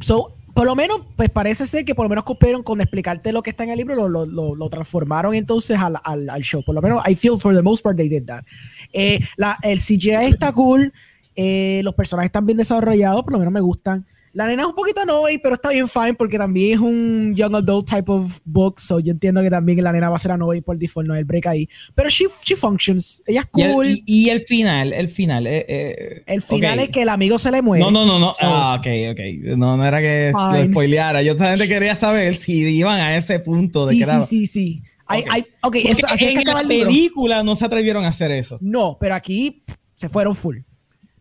So, 0.00 0.34
por 0.54 0.66
lo 0.66 0.76
menos, 0.76 1.00
pues 1.16 1.30
parece 1.30 1.66
ser 1.66 1.84
que 1.84 1.94
por 1.94 2.04
lo 2.04 2.08
menos 2.08 2.24
cumplieron 2.24 2.62
con 2.62 2.80
explicarte 2.80 3.32
lo 3.32 3.42
que 3.42 3.50
está 3.50 3.64
en 3.64 3.70
el 3.70 3.78
libro, 3.78 4.08
lo, 4.08 4.24
lo, 4.24 4.54
lo, 4.54 4.68
transformaron 4.68 5.34
entonces 5.34 5.78
al, 5.78 5.96
al, 6.04 6.30
al 6.30 6.42
show. 6.42 6.62
Por 6.64 6.76
lo 6.76 6.80
menos, 6.80 7.02
I 7.08 7.16
feel 7.16 7.36
for 7.36 7.54
the 7.54 7.62
most 7.62 7.82
part 7.82 7.96
they 7.96 8.08
did 8.08 8.24
that. 8.26 8.44
Eh, 8.92 9.18
la, 9.36 9.58
el 9.62 9.80
CGI 9.80 10.26
está 10.30 10.52
cool, 10.52 10.92
eh, 11.34 11.80
los 11.82 11.94
personajes 11.94 12.28
están 12.28 12.46
bien 12.46 12.56
desarrollados, 12.56 13.22
por 13.22 13.32
lo 13.32 13.38
menos 13.40 13.52
me 13.52 13.60
gustan. 13.60 14.06
La 14.34 14.46
nena 14.46 14.62
es 14.62 14.68
un 14.68 14.74
poquito 14.74 15.00
annoying, 15.00 15.38
pero 15.40 15.54
está 15.54 15.70
bien 15.70 15.88
fine 15.88 16.14
porque 16.14 16.36
también 16.38 16.74
es 16.74 16.80
un 16.80 17.34
young 17.36 17.54
adult 17.54 17.88
type 17.88 18.10
of 18.10 18.40
book, 18.44 18.80
so 18.80 18.98
yo 18.98 19.12
entiendo 19.12 19.40
que 19.42 19.48
también 19.48 19.82
la 19.84 19.92
nena 19.92 20.10
va 20.10 20.16
a 20.16 20.18
ser 20.18 20.32
annoying 20.32 20.62
por 20.62 20.76
default, 20.76 21.06
no 21.06 21.14
el 21.14 21.24
break 21.24 21.46
ahí. 21.46 21.68
Pero 21.94 22.10
she, 22.10 22.24
she 22.44 22.56
functions, 22.56 23.22
ella 23.26 23.42
es 23.42 23.46
Y 23.56 23.62
el, 23.62 23.72
cool. 23.72 23.86
y- 23.86 24.02
y 24.06 24.28
el 24.30 24.40
final, 24.40 24.92
el 24.92 25.08
final. 25.08 25.46
eh, 25.46 25.64
eh, 25.68 26.22
el 26.26 26.42
final 26.42 26.78
ok. 26.80 26.84
es 26.84 26.90
que 26.90 27.02
el 27.02 27.08
amigo 27.10 27.38
se 27.38 27.52
le 27.52 27.62
muere. 27.62 27.84
No, 27.84 27.92
no, 27.92 28.04
no, 28.04 28.18
no. 28.18 28.34
Ah, 28.40 28.76
ok, 28.80 28.86
ok. 29.12 29.20
No, 29.56 29.76
no 29.76 29.86
era 29.86 30.00
que 30.00 30.32
lo 30.32 30.50
Fine. 30.50 30.70
spoileara. 30.72 31.22
Yo 31.22 31.34
solamente 31.38 31.68
quería 31.68 31.94
saber 31.94 32.36
si 32.36 32.58
iban 32.76 33.00
a 33.00 33.16
ese 33.16 33.38
punto 33.38 33.86
de 33.86 33.92
Sí, 33.92 33.98
que 33.98 34.04
era. 34.04 34.20
sí, 34.20 34.46
sí, 34.46 34.46
sí. 34.48 34.82
Hay- 35.06 35.20
Ok. 35.22 35.28
hay- 35.30 35.40
ok, 35.42 35.46
Porque 35.62 35.90
eso, 35.90 36.06
así 36.08 36.24
es 36.24 36.34
que 36.34 36.40
en 36.40 36.44
la 36.54 36.62
película 36.62 37.42
no 37.44 37.54
se 37.54 37.66
atrevieron 37.66 38.04
a 38.04 38.08
hacer 38.08 38.32
eso. 38.32 38.58
No, 38.60 38.96
pero 38.98 39.14
aquí 39.14 39.62
se 39.94 40.08
fueron 40.08 40.34
full. 40.34 40.58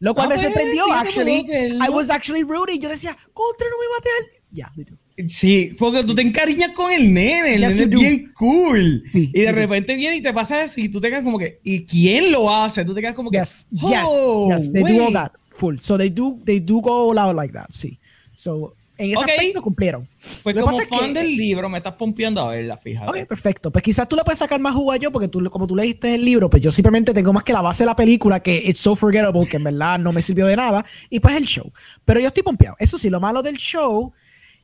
Lo 0.04 0.14
cual 0.14 0.26
Ah, 0.26 0.30
me 0.30 0.36
pues, 0.36 0.42
sorprendió, 0.42 0.84
sí, 0.84 0.92
actually. 0.94 1.48
I 1.82 1.90
was 1.90 2.10
actually 2.10 2.44
rooting. 2.44 2.78
Yo 2.82 2.90
decía, 2.90 3.16
contra, 3.34 3.68
no 3.70 3.76
me 3.80 3.88
maté 3.96 4.10
al. 4.20 4.44
Ya, 4.52 4.72
they 4.76 4.84
do. 4.84 4.98
Sí, 5.30 5.76
porque 5.80 6.04
tú 6.04 6.14
te 6.14 6.22
encariñas 6.22 6.72
con 6.76 6.92
el 6.92 7.14
nene. 7.14 7.56
El 7.56 7.62
Yes, 7.62 7.80
nene 7.80 7.96
es 7.96 8.02
bien 8.02 8.34
cool. 8.38 9.02
Sí, 9.10 9.32
y 9.34 9.40
de 9.42 9.52
repente 9.54 9.96
viene 9.96 10.18
y 10.18 10.22
te 10.22 10.34
pasa 10.34 10.62
eso 10.62 10.82
y 10.82 10.90
tú 10.90 11.00
te 11.00 11.08
quedas 11.10 11.24
como 11.24 11.40
que, 11.40 11.60
¿y 11.64 11.86
quién 11.86 12.34
lo 12.34 12.54
hace? 12.54 12.84
Tú 12.84 12.94
te 12.94 13.00
quedas 13.00 13.16
como 13.16 13.32
que, 13.32 13.38
Yes, 13.38 13.66
oh, 13.82 14.50
yes, 14.52 14.64
yes. 14.64 14.74
They 14.74 14.84
do 14.84 14.96
all 14.96 15.06
wait. 15.06 15.14
that 15.14 15.32
full. 15.50 15.78
So 15.78 15.98
they 15.98 16.10
do, 16.10 16.38
they 16.44 16.60
do 16.60 16.82
go 16.82 17.10
all 17.10 17.18
out 17.18 17.36
like 17.38 17.54
that, 17.54 17.70
sí. 17.70 17.98
So, 18.34 18.76
en 19.04 19.12
ese 19.12 19.20
Ok. 19.24 19.30
aspecto 19.30 19.62
cumplieron. 19.62 20.08
Pues 20.44 20.56
Lo 20.56 20.62
como 20.62 20.72
pasa 20.78 20.84
es 20.84 20.90
fan 20.90 21.14
que- 21.14 21.20
del 21.20 21.36
libro 21.36 21.70
me 21.70 21.78
estás 21.78 21.94
pompeando 21.94 22.42
a 22.42 22.50
verla, 22.50 22.78
fíjate. 22.78 23.10
Ok, 23.22 23.28
perfecto. 23.28 23.72
Pues 23.72 23.84
quizás 23.84 24.08
tú 24.08 24.16
le 24.16 24.24
puedes 24.24 24.40
sacar 24.40 24.60
más 24.60 24.74
jugo 24.74 24.92
a 24.92 24.98
yo, 24.98 25.12
porque 25.12 25.28
tú, 25.28 25.44
como 25.50 25.68
tú 25.68 25.76
leíste 25.76 26.16
el 26.16 26.24
libro, 26.26 26.50
pues 26.50 26.62
yo 26.64 26.72
simplemente 26.72 27.14
tengo 27.14 27.32
más 27.34 27.44
que 27.44 27.54
la 27.54 27.62
base 27.62 27.84
de 27.84 27.88
la 27.88 27.96
película, 27.96 28.42
que 28.42 28.56
it's 28.58 28.80
so 28.80 28.96
forgettable, 28.96 29.48
que 29.48 29.58
en 29.58 29.64
verdad 29.66 30.00
no 30.00 30.12
me 30.12 30.22
sirvió 30.22 30.46
de 30.48 30.56
nada, 30.56 30.86
y 31.10 31.20
pues 31.20 31.36
el 31.36 31.46
show. 31.46 31.72
Pero 32.06 32.20
yo 32.20 32.28
estoy 32.28 32.44
pompeado. 32.44 32.76
Eso 32.80 32.98
sí, 32.98 33.10
lo 33.10 33.20
malo 33.20 33.42
del 33.44 33.58
show, 33.58 34.12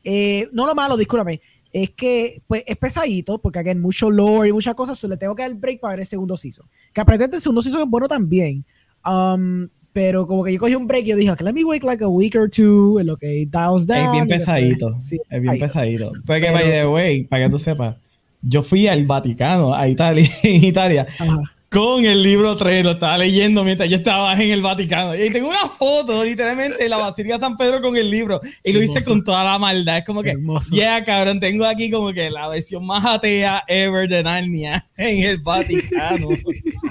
eh, 0.03 0.47
no 0.53 0.65
lo 0.65 0.73
malo, 0.75 0.95
discúlpame, 0.97 1.41
es 1.71 1.91
que 1.91 2.41
pues 2.47 2.63
es 2.65 2.77
pesadito, 2.77 3.39
porque 3.39 3.59
aquí 3.59 3.69
hay 3.69 3.75
mucho 3.75 4.09
lore 4.09 4.49
y 4.49 4.53
muchas 4.53 4.73
cosas, 4.75 4.97
so 4.97 5.07
le 5.07 5.17
tengo 5.17 5.35
que 5.35 5.43
dar 5.43 5.51
el 5.51 5.57
break 5.57 5.79
para 5.79 5.91
ver 5.91 5.99
el 5.99 6.05
segundo 6.05 6.35
season. 6.37 6.65
Que 6.93 7.01
aparentemente 7.01 7.35
el 7.37 7.41
segundo 7.41 7.61
season 7.61 7.81
es 7.81 7.87
bueno 7.87 8.07
también. 8.07 8.65
Um, 9.05 9.67
pero 9.93 10.25
como 10.27 10.43
que 10.43 10.53
yo 10.53 10.59
cogí 10.59 10.75
un 10.75 10.87
break 10.87 11.05
y 11.05 11.09
yo 11.09 11.15
dije, 11.15 11.31
okay, 11.31 11.45
let 11.45 11.53
me 11.53 11.63
wait 11.63 11.83
like 11.83 12.03
a 12.03 12.07
week 12.07 12.35
or 12.35 12.49
two, 12.49 12.99
en 12.99 13.07
lo 13.07 13.17
que 13.17 13.45
dials 13.49 13.87
down. 13.87 13.99
Es 14.05 14.11
bien 14.11 14.27
después- 14.27 14.39
pesadito. 14.39 14.99
Sí, 14.99 15.19
es 15.29 15.41
bien 15.43 15.59
pesadito. 15.59 16.11
Porque, 16.25 16.41
Pero- 16.47 16.53
by 16.53 16.63
the 16.65 16.85
way, 16.87 17.23
para 17.23 17.45
que 17.45 17.51
tú 17.51 17.59
sepas, 17.59 17.95
yo 18.41 18.63
fui 18.63 18.87
al 18.87 19.05
Vaticano, 19.05 19.73
a 19.73 19.87
Italia, 19.87 20.27
en 20.43 20.63
Italia, 20.63 21.05
Ajá. 21.19 21.41
con 21.71 22.05
el 22.05 22.23
libro 22.23 22.55
3, 22.55 22.83
lo 22.85 22.91
estaba 22.91 23.17
leyendo 23.17 23.63
mientras 23.63 23.89
yo 23.89 23.97
estaba 23.97 24.33
en 24.33 24.51
el 24.51 24.61
Vaticano. 24.61 25.13
Y 25.15 25.29
tengo 25.29 25.49
una 25.49 25.67
foto, 25.77 26.23
literalmente, 26.23 26.77
de 26.81 26.87
la 26.89 26.97
Basílica 26.97 27.35
de 27.35 27.41
San 27.41 27.57
Pedro 27.57 27.81
con 27.81 27.97
el 27.97 28.09
libro. 28.09 28.39
Y 28.63 28.71
lo 28.73 28.81
hice 28.81 29.03
con 29.03 29.23
toda 29.23 29.43
la 29.43 29.59
maldad. 29.59 29.97
Es 29.99 30.05
como 30.05 30.23
que, 30.23 30.35
ya, 30.71 31.03
cabrón, 31.03 31.39
tengo 31.39 31.65
aquí 31.65 31.91
como 31.91 32.13
que 32.13 32.29
la 32.29 32.47
versión 32.47 32.85
más 32.85 33.05
atea 33.05 33.63
ever 33.67 34.07
de 34.07 34.23
Narnia 34.23 34.85
en 34.97 35.23
el 35.25 35.37
Vaticano. 35.39 36.29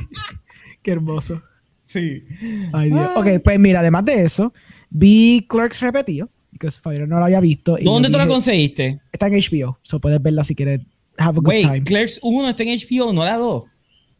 Qué 0.83 0.91
hermoso. 0.93 1.43
Sí. 1.89 2.25
Ay, 2.73 2.91
Dios. 2.91 3.09
Ah. 3.15 3.19
Ok, 3.19 3.43
pues 3.43 3.59
mira, 3.59 3.81
además 3.81 4.05
de 4.05 4.23
eso, 4.23 4.53
vi 4.91 5.47
Clerks 5.49 5.81
repetido, 5.81 6.29
que 6.59 6.71
Fabián 6.71 7.09
no 7.09 7.19
lo 7.19 7.25
había 7.25 7.41
visto. 7.41 7.77
¿Dónde 7.83 8.11
tú 8.11 8.19
la 8.19 8.27
conseguiste? 8.27 9.01
Está 9.13 9.27
en 9.27 9.35
HBO, 9.35 9.79
so 9.83 10.01
puedes 10.01 10.23
verla 10.23 10.45
si 10.45 10.55
quieres 10.55 10.81
have 11.19 11.39
a 11.39 11.41
good 11.41 11.49
Wait, 11.49 11.63
time. 11.63 11.83
Clerks 11.83 12.21
1 12.23 12.49
está 12.49 12.63
en 12.63 12.79
HBO, 12.79 13.13
no 13.13 13.25
la 13.25 13.37
2. 13.37 13.65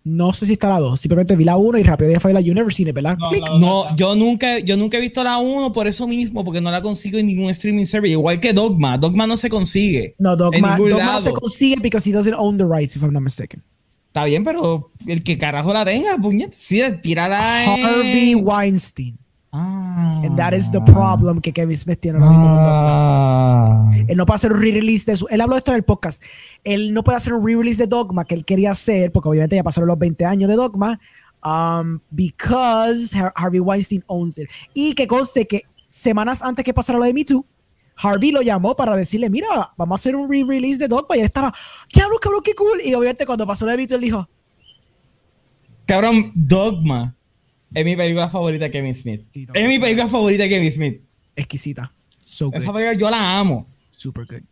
No 0.05 0.33
sé 0.33 0.47
si 0.47 0.53
está 0.53 0.69
la 0.71 0.79
2, 0.79 0.99
simplemente 0.99 1.37
vi 1.37 1.45
la 1.45 1.59
1 1.59 1.79
y 1.79 1.83
rápido 1.83 2.09
dije 2.09 2.21
fue 2.21 2.33
la 2.33 2.41
Universe, 2.41 2.93
¿verdad? 2.93 3.17
No, 3.19 3.31
la 3.31 3.59
No, 3.59 3.97
yo 3.97 4.15
nunca, 4.15 4.59
yo 4.59 4.77
nunca 4.77 4.97
he 4.97 5.01
visto 5.01 5.23
la 5.23 5.39
1 5.39 5.73
por 5.73 5.87
eso 5.87 6.07
mismo, 6.09 6.45
porque 6.45 6.61
no 6.61 6.71
la 6.71 6.81
consigo 6.81 7.19
en 7.19 7.27
ningún 7.27 7.51
streaming 7.51 7.85
service. 7.85 8.13
Igual 8.13 8.41
que 8.41 8.53
Dogma. 8.53 8.97
Dogma 8.97 9.27
no 9.27 9.37
se 9.37 9.49
consigue. 9.49 10.15
No, 10.19 10.35
Dogma, 10.35 10.77
Dogma 10.77 11.13
no 11.13 11.21
se 11.21 11.33
consigue 11.33 11.83
because 11.83 12.09
he 12.09 12.13
doesn't 12.13 12.35
own 12.39 12.57
the 12.57 12.65
rights, 12.65 12.97
if 12.97 13.03
I'm 13.03 13.13
not 13.13 13.23
mistaken. 13.23 13.63
Está 14.09 14.25
bien, 14.25 14.43
pero 14.45 14.91
el 15.07 15.23
que 15.23 15.39
carajo 15.39 15.73
la 15.73 15.85
tenga, 15.85 16.17
puñet. 16.17 16.53
Sí, 16.53 16.83
tírala 17.03 17.65
en... 17.65 17.85
Harvey 17.85 18.35
Weinstein. 18.35 19.19
Ah. 19.53 20.21
And 20.25 20.37
that 20.37 20.53
is 20.53 20.71
the 20.71 20.81
problem 20.81 21.41
que 21.41 21.53
Kevin 21.53 21.77
Smith 21.77 22.01
tiene 22.01 22.19
ahora 22.19 22.31
mismo. 22.31 22.47
Ah. 22.51 23.91
Él 24.07 24.17
no 24.17 24.27
puede 24.27 24.37
hacer 24.37 24.53
un 24.53 24.61
re-release 24.61 25.11
de 25.11 25.17
su. 25.17 25.27
Él 25.29 25.41
habló 25.41 25.55
de 25.55 25.59
esto 25.59 25.71
en 25.71 25.77
el 25.79 25.85
podcast. 25.85 26.23
Él 26.65 26.93
no 26.93 27.03
puede 27.03 27.17
hacer 27.17 27.33
un 27.33 27.47
re-release 27.47 27.83
de 27.83 27.87
Dogma 27.87 28.25
que 28.25 28.35
él 28.35 28.45
quería 28.45 28.73
hacer, 28.73 29.11
porque 29.13 29.29
obviamente 29.29 29.57
ya 29.57 29.63
pasaron 29.63 29.89
los 29.89 29.99
20 29.99 30.25
años 30.25 30.49
de 30.51 30.57
Dogma, 30.57 31.01
um, 31.45 31.99
because 32.11 33.17
Har- 33.17 33.33
Harvey 33.37 33.61
Weinstein 33.61 34.05
owns 34.07 34.39
it. 34.39 34.49
Y 34.75 34.95
que 34.95 35.07
conste 35.07 35.47
que 35.47 35.63
semanas 35.89 36.43
antes 36.43 36.65
que 36.65 36.75
pasara 36.75 36.99
lo 36.99 37.05
de 37.07 37.15
Me 37.15 37.25
Too, 37.25 37.45
Harvey 38.01 38.31
lo 38.31 38.43
llamó 38.43 38.77
para 38.77 38.97
decirle: 38.97 39.29
Mira, 39.31 39.73
vamos 39.77 39.95
a 39.95 39.99
hacer 40.01 40.17
un 40.17 40.31
re-release 40.31 40.79
de 40.79 40.89
Dogma. 40.89 41.17
Y 41.17 41.21
él 41.21 41.27
estaba, 41.27 41.53
cabrón, 41.93 42.19
cabrón, 42.21 42.43
qué 42.45 42.55
cool. 42.55 42.81
Y 42.85 42.95
obviamente 42.95 43.27
cuando 43.27 43.47
pasó 43.47 43.67
de 43.67 43.87
Too, 43.87 43.97
él 43.97 44.01
dijo: 44.01 44.29
Cabrón, 45.87 46.33
Dogma 46.35 47.17
es 47.75 47.85
mi 47.85 47.97
película 47.97 48.29
favorita 48.29 48.67
de 48.67 48.71
Kevin 48.71 48.95
Smith. 48.95 49.27
Sí, 49.31 49.47
es 49.53 49.69
mi 49.69 49.79
película 49.79 50.09
favorita 50.09 50.45
de 50.45 50.49
Kevin 50.49 50.73
Smith. 50.73 51.03
exquisita. 51.37 51.93
So 52.19 52.51
good. 52.51 52.57
Esa 52.57 52.73
película 52.73 52.93
yo 52.95 53.11
la 53.11 53.39
amo. 53.39 53.69
Super 53.91 54.27
good. 54.27 54.43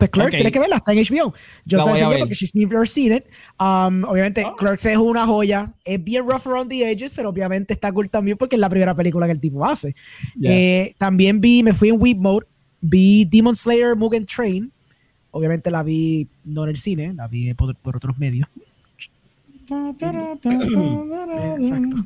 Pues 0.00 0.10
Clerks, 0.10 0.28
Ok. 0.34 0.36
tienes 0.36 0.52
que 0.52 0.58
verla, 0.58 0.76
está 0.76 0.92
en 0.92 0.98
HBO. 0.98 1.34
Yo 1.64 1.78
La 1.78 1.84
sé 1.96 2.04
porque 2.18 2.34
she's 2.34 2.54
never 2.54 2.88
seen 2.88 3.12
it. 3.12 3.24
Um, 3.58 4.04
obviamente, 4.04 4.42
Ah. 4.46 4.54
Clerks 4.56 4.86
es 4.86 4.96
una 4.96 5.26
joya. 5.26 5.74
Es 5.84 6.02
bien 6.02 6.26
rough 6.26 6.46
around 6.46 6.70
the 6.70 6.90
edges, 6.90 7.14
pero 7.14 7.28
obviamente 7.28 7.74
está 7.74 7.92
cool 7.92 8.10
también 8.10 8.36
porque 8.36 8.56
es 8.56 8.60
la 8.60 8.68
primera 8.68 8.94
película 8.94 9.26
que 9.26 9.32
el 9.32 9.40
tipo 9.40 9.64
hace. 9.64 9.94
Yes. 10.36 10.50
Eh, 10.50 10.94
también 10.98 11.40
vi, 11.40 11.62
me 11.62 11.72
fui 11.72 11.90
en 11.90 11.96
Weep 12.00 12.18
Mode, 12.18 12.46
vi 12.80 13.24
Demon 13.26 13.54
Slayer 13.54 13.94
Mugen 13.96 14.26
Train. 14.26 14.72
Obviamente 15.32 15.70
la 15.70 15.82
vi 15.82 16.26
no 16.44 16.64
en 16.64 16.70
el 16.70 16.76
cine, 16.76 17.12
la 17.14 17.28
vi 17.28 17.54
por, 17.54 17.76
por 17.76 17.96
otros 17.96 18.18
medios. 18.18 18.48
Exacto. 21.56 21.96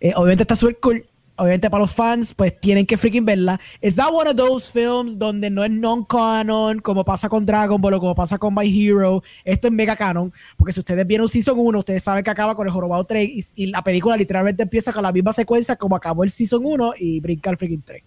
Eh, 0.00 0.12
obviamente 0.16 0.42
está 0.42 0.54
súper 0.54 0.78
cool. 0.80 1.04
Obviamente 1.40 1.70
para 1.70 1.80
los 1.80 1.94
fans, 1.94 2.34
pues 2.34 2.60
tienen 2.60 2.84
que 2.84 2.98
freaking 2.98 3.24
verla. 3.24 3.58
It's 3.80 3.96
not 3.96 4.12
one 4.12 4.28
of 4.28 4.36
those 4.36 4.70
films 4.70 5.18
donde 5.18 5.48
no 5.48 5.64
es 5.64 5.70
non-canon, 5.70 6.80
como 6.80 7.02
pasa 7.02 7.30
con 7.30 7.46
Dragon 7.46 7.80
Ball 7.80 7.94
o 7.94 8.00
como 8.00 8.14
pasa 8.14 8.36
con 8.36 8.54
My 8.54 8.68
Hero. 8.68 9.22
Esto 9.42 9.68
es 9.68 9.72
mega 9.72 9.96
canon, 9.96 10.30
porque 10.58 10.72
si 10.72 10.80
ustedes 10.80 11.06
vieron 11.06 11.26
Season 11.28 11.58
1, 11.58 11.78
ustedes 11.78 12.02
saben 12.02 12.22
que 12.22 12.30
acaba 12.30 12.54
con 12.54 12.66
el 12.66 12.72
Jorobado 12.74 13.04
3 13.04 13.54
y, 13.56 13.64
y 13.64 13.66
la 13.68 13.82
película 13.82 14.18
literalmente 14.18 14.64
empieza 14.64 14.92
con 14.92 15.02
la 15.02 15.12
misma 15.12 15.32
secuencia 15.32 15.76
como 15.76 15.96
acabó 15.96 16.24
el 16.24 16.30
Season 16.30 16.60
1 16.62 16.92
y 16.98 17.20
brinca 17.20 17.48
al 17.48 17.56
freaking 17.56 17.82
3. 17.82 18.02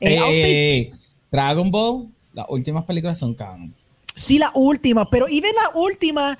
Eh, 0.00 0.18
Eh, 0.32 0.92
Dragon 1.30 1.70
Ball, 1.70 2.08
las 2.32 2.46
últimas 2.48 2.84
películas 2.84 3.18
son 3.18 3.34
canon. 3.34 3.74
sí, 4.14 4.38
la 4.38 4.50
última, 4.54 5.10
pero 5.10 5.28
even 5.28 5.52
la 5.54 5.78
última 5.78 6.38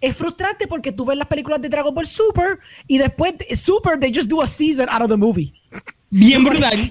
es 0.00 0.16
frustrante 0.16 0.68
porque 0.68 0.92
tú 0.92 1.04
ves 1.04 1.18
las 1.18 1.26
películas 1.26 1.60
de 1.60 1.68
Dragon 1.68 1.92
Ball 1.92 2.06
Super 2.06 2.58
y 2.86 2.98
después 2.98 3.36
de 3.36 3.56
Super, 3.56 3.98
they 3.98 4.12
just 4.14 4.30
do 4.30 4.40
a 4.40 4.46
season 4.46 4.86
out 4.90 5.02
of 5.02 5.08
the 5.08 5.16
movie. 5.16 5.52
Bien 6.10 6.42
brutal. 6.44 6.90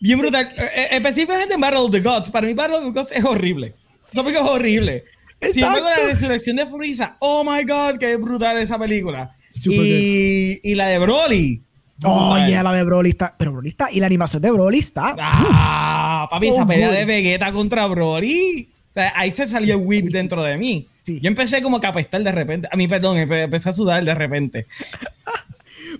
Bien 0.00 0.18
brutal. 0.18 0.48
Eh, 0.56 0.62
eh, 0.76 0.88
específicamente 0.92 1.54
en 1.54 1.60
Battle 1.60 1.78
of 1.80 1.90
the 1.90 2.00
Gods. 2.00 2.30
Para 2.30 2.46
mí 2.46 2.54
Battle 2.54 2.76
of 2.76 2.84
the 2.84 2.90
Gods 2.90 3.12
es 3.12 3.24
horrible. 3.24 3.74
Esa 4.04 4.22
película 4.22 4.44
es 4.46 4.50
horrible. 4.50 5.04
Sin 5.52 5.64
embargo, 5.64 5.84
la 5.86 5.90
Exacto. 5.92 6.08
resurrección 6.12 6.56
de 6.56 6.66
Frieza. 6.66 7.16
Oh 7.18 7.42
my 7.44 7.64
god, 7.64 7.98
qué 7.98 8.16
brutal 8.16 8.58
esa 8.58 8.78
película. 8.78 9.34
Y, 9.66 10.60
y 10.62 10.74
la 10.76 10.86
de 10.86 10.98
Broly. 10.98 11.62
Oh, 12.04 12.30
brutal. 12.30 12.48
yeah, 12.48 12.62
la 12.62 12.72
de 12.74 12.84
Broly 12.84 13.10
está. 13.10 13.34
Pero 13.38 13.52
Broly 13.52 13.68
está. 13.68 13.90
Y 13.92 14.00
la 14.00 14.06
animación 14.06 14.40
de 14.42 14.50
Broly 14.50 14.78
está. 14.78 15.14
Ah, 15.18 16.26
papi, 16.30 16.48
so 16.48 16.54
esa 16.54 16.66
pelea 16.66 16.88
good. 16.88 16.94
de 16.96 17.04
Vegeta 17.04 17.52
contra 17.52 17.86
Broly. 17.86 18.68
O 18.90 18.94
sea, 18.94 19.12
ahí 19.16 19.30
se 19.32 19.46
salió 19.48 19.74
el 19.76 19.80
whip 19.84 20.06
dentro 20.10 20.42
de 20.42 20.56
mí. 20.56 20.86
Sí. 21.00 21.18
Yo 21.20 21.28
empecé 21.28 21.62
como 21.62 21.80
a 21.82 21.88
apestar 21.88 22.22
de 22.22 22.30
repente. 22.32 22.68
A 22.70 22.76
mí, 22.76 22.86
perdón, 22.88 23.16
empe- 23.16 23.44
empecé 23.44 23.68
a 23.70 23.72
sudar 23.72 24.04
de 24.04 24.14
repente. 24.14 24.66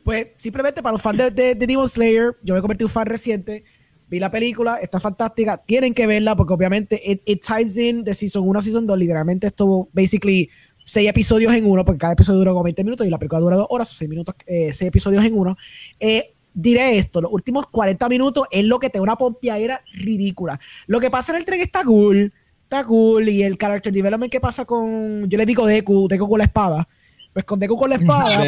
Pues 0.04 0.28
simplemente 0.36 0.82
para 0.82 0.92
los 0.92 1.02
fans 1.02 1.18
de, 1.18 1.30
de- 1.30 1.54
de 1.54 1.66
Demon 1.66 1.88
Slayer, 1.88 2.36
yo 2.42 2.54
me 2.54 2.60
convertí 2.60 2.82
en 2.82 2.86
un 2.86 2.92
fan 2.92 3.06
reciente. 3.06 3.64
Vi 4.08 4.18
la 4.18 4.30
película, 4.30 4.76
está 4.76 5.00
fantástica. 5.00 5.56
Tienen 5.56 5.94
que 5.94 6.06
verla 6.06 6.36
porque 6.36 6.52
obviamente 6.52 7.00
it, 7.04 7.40
ties 7.40 7.76
in 7.78 8.04
de 8.04 8.12
Season 8.14 8.46
1 8.46 8.58
a 8.58 8.62
Season 8.62 8.86
2. 8.86 8.98
Literalmente 8.98 9.46
estuvo 9.46 9.88
basically 9.92 10.50
seis 10.84 11.08
episodios 11.08 11.54
en 11.54 11.64
uno, 11.64 11.84
porque 11.84 11.98
cada 12.00 12.12
episodio 12.14 12.40
dura 12.40 12.50
como 12.50 12.64
20 12.64 12.84
minutos 12.84 13.06
y 13.06 13.10
la 13.10 13.18
película 13.18 13.40
dura 13.40 13.56
dos 13.56 13.68
horas, 13.70 13.88
seis 13.88 14.10
minutos, 14.10 14.34
eh, 14.46 14.72
seis 14.72 14.88
episodios 14.88 15.24
en 15.24 15.38
uno. 15.38 15.56
Eh, 16.00 16.34
diré 16.52 16.98
esto, 16.98 17.20
los 17.22 17.32
últimos 17.32 17.66
40 17.68 18.08
minutos 18.10 18.46
es 18.50 18.64
lo 18.64 18.78
que 18.80 18.90
te 18.90 18.98
da 18.98 19.02
una 19.02 19.16
pompeadera 19.16 19.80
ridícula. 19.94 20.58
Lo 20.88 21.00
que 21.00 21.08
pasa 21.10 21.32
en 21.32 21.38
el 21.38 21.44
tren 21.46 21.60
está 21.60 21.84
cool, 21.84 22.32
está 22.64 22.84
cool, 22.84 23.28
y 23.28 23.42
el 23.44 23.56
character 23.56 23.92
development 23.92 24.30
que 24.30 24.40
pasa 24.40 24.64
con, 24.66 25.30
yo 25.30 25.38
le 25.38 25.46
digo 25.46 25.64
Deku, 25.64 26.08
Deku 26.08 26.28
con 26.28 26.38
la 26.38 26.44
espada, 26.44 26.86
pues 27.32 27.44
con 27.44 27.58
Deku 27.58 27.76
con 27.76 27.90
la 27.90 27.96
espada. 27.96 28.42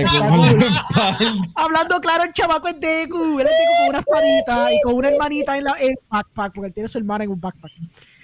Hablando 1.55 2.01
claro, 2.01 2.25
el 2.25 2.33
chamaco 2.33 2.69
es 2.69 2.79
Deku. 2.81 3.41
Él 3.41 3.47
es 3.47 3.53
Deku 3.53 3.73
con 3.81 3.89
una 3.91 3.99
espadita 4.01 4.73
y 4.73 4.81
con 4.83 4.95
una 4.95 5.09
hermanita 5.09 5.57
en 5.57 5.65
la 5.65 5.75
en 5.81 5.89
el 5.91 5.99
backpack, 6.09 6.53
porque 6.55 6.69
él 6.69 6.75
tiene 6.75 6.85
a 6.87 6.89
su 6.89 6.99
hermana 6.99 7.25
en 7.25 7.31
un 7.31 7.41
backpack. 7.41 7.73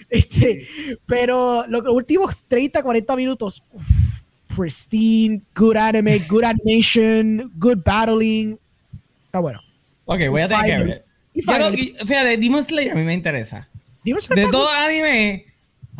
Este, 0.08 0.66
pero 1.06 1.64
lo- 1.68 1.80
los 1.82 1.94
últimos 1.94 2.36
30, 2.48 2.82
40 2.82 3.14
minutos, 3.16 3.62
uf, 3.72 4.22
pristine, 4.56 5.40
good 5.54 5.76
anime, 5.76 6.18
good 6.28 6.42
animation, 6.44 7.50
good 7.56 7.78
battling. 7.84 8.58
Está 9.26 9.38
bueno. 9.38 9.60
Ok, 10.06 10.18
voy 10.28 10.42
a 10.42 10.48
tener 10.48 10.64
que 10.64 10.84
ver. 10.84 11.04
Fíjate, 12.06 12.36
Demon 12.38 12.64
Slayer 12.64 12.92
a 12.92 12.94
mí 12.96 13.04
me 13.04 13.14
interesa. 13.14 13.68
Demon 14.04 14.20
Slayer 14.20 14.46
De 14.46 14.50
todo 14.52 14.66
cool. 14.66 14.76
anime, 14.84 15.46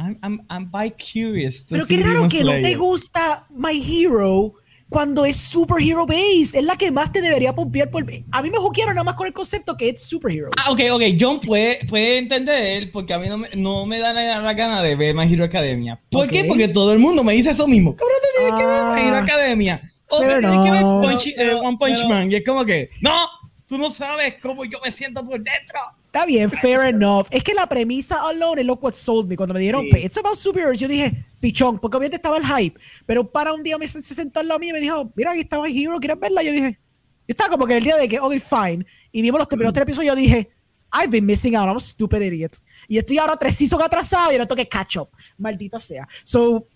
I'm, 0.00 0.18
I'm, 0.22 0.46
I'm 0.50 0.70
by 0.70 0.90
curious. 0.92 1.64
to 1.66 1.74
Pero 1.74 1.86
qué 1.86 1.96
raro 1.98 2.28
que 2.28 2.42
no 2.42 2.52
te 2.60 2.74
gusta 2.74 3.46
My 3.50 3.72
Hero 3.80 4.54
cuando 4.88 5.24
es 5.24 5.36
superhero 5.36 6.04
base. 6.06 6.58
Es 6.58 6.64
la 6.64 6.74
que 6.76 6.90
más 6.90 7.12
te 7.12 7.20
debería 7.20 7.54
pompear. 7.54 7.90
Por... 7.90 8.04
A 8.32 8.42
mí 8.42 8.50
me 8.50 8.58
juquearon 8.58 8.94
nada 8.96 9.04
más 9.04 9.14
con 9.14 9.26
el 9.26 9.32
concepto 9.32 9.76
que 9.76 9.90
es 9.90 10.02
superheroes. 10.02 10.52
Ah, 10.58 10.72
ok, 10.72 10.80
ok. 10.92 11.02
John 11.18 11.38
puede, 11.38 11.84
puede 11.86 12.18
entender 12.18 12.90
porque 12.90 13.12
a 13.14 13.18
mí 13.18 13.28
no 13.28 13.38
me, 13.38 13.48
no 13.56 13.86
me 13.86 13.98
da 13.98 14.12
la, 14.12 14.40
la 14.40 14.54
gana 14.54 14.82
de 14.82 14.96
ver 14.96 15.14
My 15.14 15.32
Hero 15.32 15.44
Academia. 15.44 16.00
¿Por 16.10 16.26
qué? 16.28 16.40
Ok. 16.40 16.46
Porque 16.48 16.68
todo 16.68 16.92
el 16.92 16.98
mundo 16.98 17.22
me 17.22 17.34
dice 17.34 17.50
eso 17.50 17.68
mismo. 17.68 17.94
Cabrón, 17.94 18.16
tú 18.20 18.28
tienes 18.38 18.60
que 18.60 18.66
ver 18.66 18.84
My 18.94 19.00
Hero 19.06 19.16
Ah. 19.16 19.20
Academia. 19.22 19.82
O 20.08 20.18
tú 20.22 20.26
tienes 20.26 20.58
que 20.64 20.70
ver 20.72 20.82
no. 20.82 21.02
Punch- 21.02 21.34
eh, 21.36 21.54
One 21.54 21.76
Punch 21.78 21.96
pero- 21.98 22.08
Man. 22.08 22.32
Y 22.32 22.34
es 22.34 22.44
como 22.44 22.64
que, 22.64 22.90
no, 23.00 23.14
tú 23.68 23.78
no 23.78 23.90
sabes 23.90 24.36
cómo 24.42 24.64
yo 24.64 24.80
me 24.84 24.90
siento 24.90 25.24
por 25.24 25.40
dentro. 25.40 25.78
Está 26.12 26.26
bien, 26.26 26.50
fair 26.50 26.80
enough. 26.88 27.28
Es 27.30 27.44
que 27.44 27.54
la 27.54 27.68
premisa 27.68 28.20
alone 28.28 28.62
es 28.62 28.66
lo 28.66 28.80
que 28.80 28.90
sold 28.92 29.28
me. 29.28 29.36
Cuando 29.36 29.54
me 29.54 29.60
dijeron, 29.60 29.82
Sí. 29.84 29.90
"But 29.92 30.00
it's 30.00 30.18
about 30.18 30.34
superheroes, 30.34 30.80
yo 30.80 30.88
dije, 30.88 31.24
pichón, 31.38 31.78
porque 31.78 31.96
obviamente 31.96 32.16
estaba 32.16 32.36
el 32.36 32.44
hype. 32.44 32.80
Pero 33.06 33.30
para 33.30 33.52
un 33.52 33.62
día 33.62 33.78
me 33.78 33.86
se 33.86 34.02
se 34.02 34.14
sentó 34.14 34.40
al 34.40 34.48
lado 34.48 34.58
mío 34.58 34.70
y 34.70 34.72
me 34.72 34.80
dijo, 34.80 35.12
mira, 35.14 35.30
aquí 35.30 35.40
está 35.40 35.60
My 35.62 35.70
Hero, 35.70 35.98
¿quieres 36.00 36.18
verla? 36.18 36.42
Yo 36.42 36.50
dije, 36.50 36.72
yo 36.72 36.78
estaba 37.28 37.50
como 37.50 37.64
que 37.64 37.74
en 37.74 37.78
el 37.78 37.84
día 37.84 37.96
de 37.96 38.08
que, 38.08 38.18
ok, 38.18 38.34
fine. 38.40 38.84
Y 39.12 39.22
vimos 39.22 39.38
los 39.38 39.46
primeros 39.46 39.72
tres 39.72 39.84
episodios, 39.84 40.12
yo 40.14 40.20
dije, 40.20 40.50
I've 40.92 41.10
been 41.12 41.24
missing 41.24 41.54
out, 41.54 41.68
I'm 41.68 41.76
a 41.76 41.80
stupid 41.80 42.20
idiot. 42.20 42.56
Y 42.88 42.98
estoy 42.98 43.18
ahora 43.18 43.36
tres 43.36 43.54
seasons 43.54 43.84
atrasado 43.84 44.32
y 44.32 44.34
ahora 44.34 44.46
tengo 44.46 44.56
que 44.56 44.68
catch 44.68 44.96
up. 44.96 45.10
Maldita 45.38 45.78
sea. 45.78 46.08
So, 46.24 46.66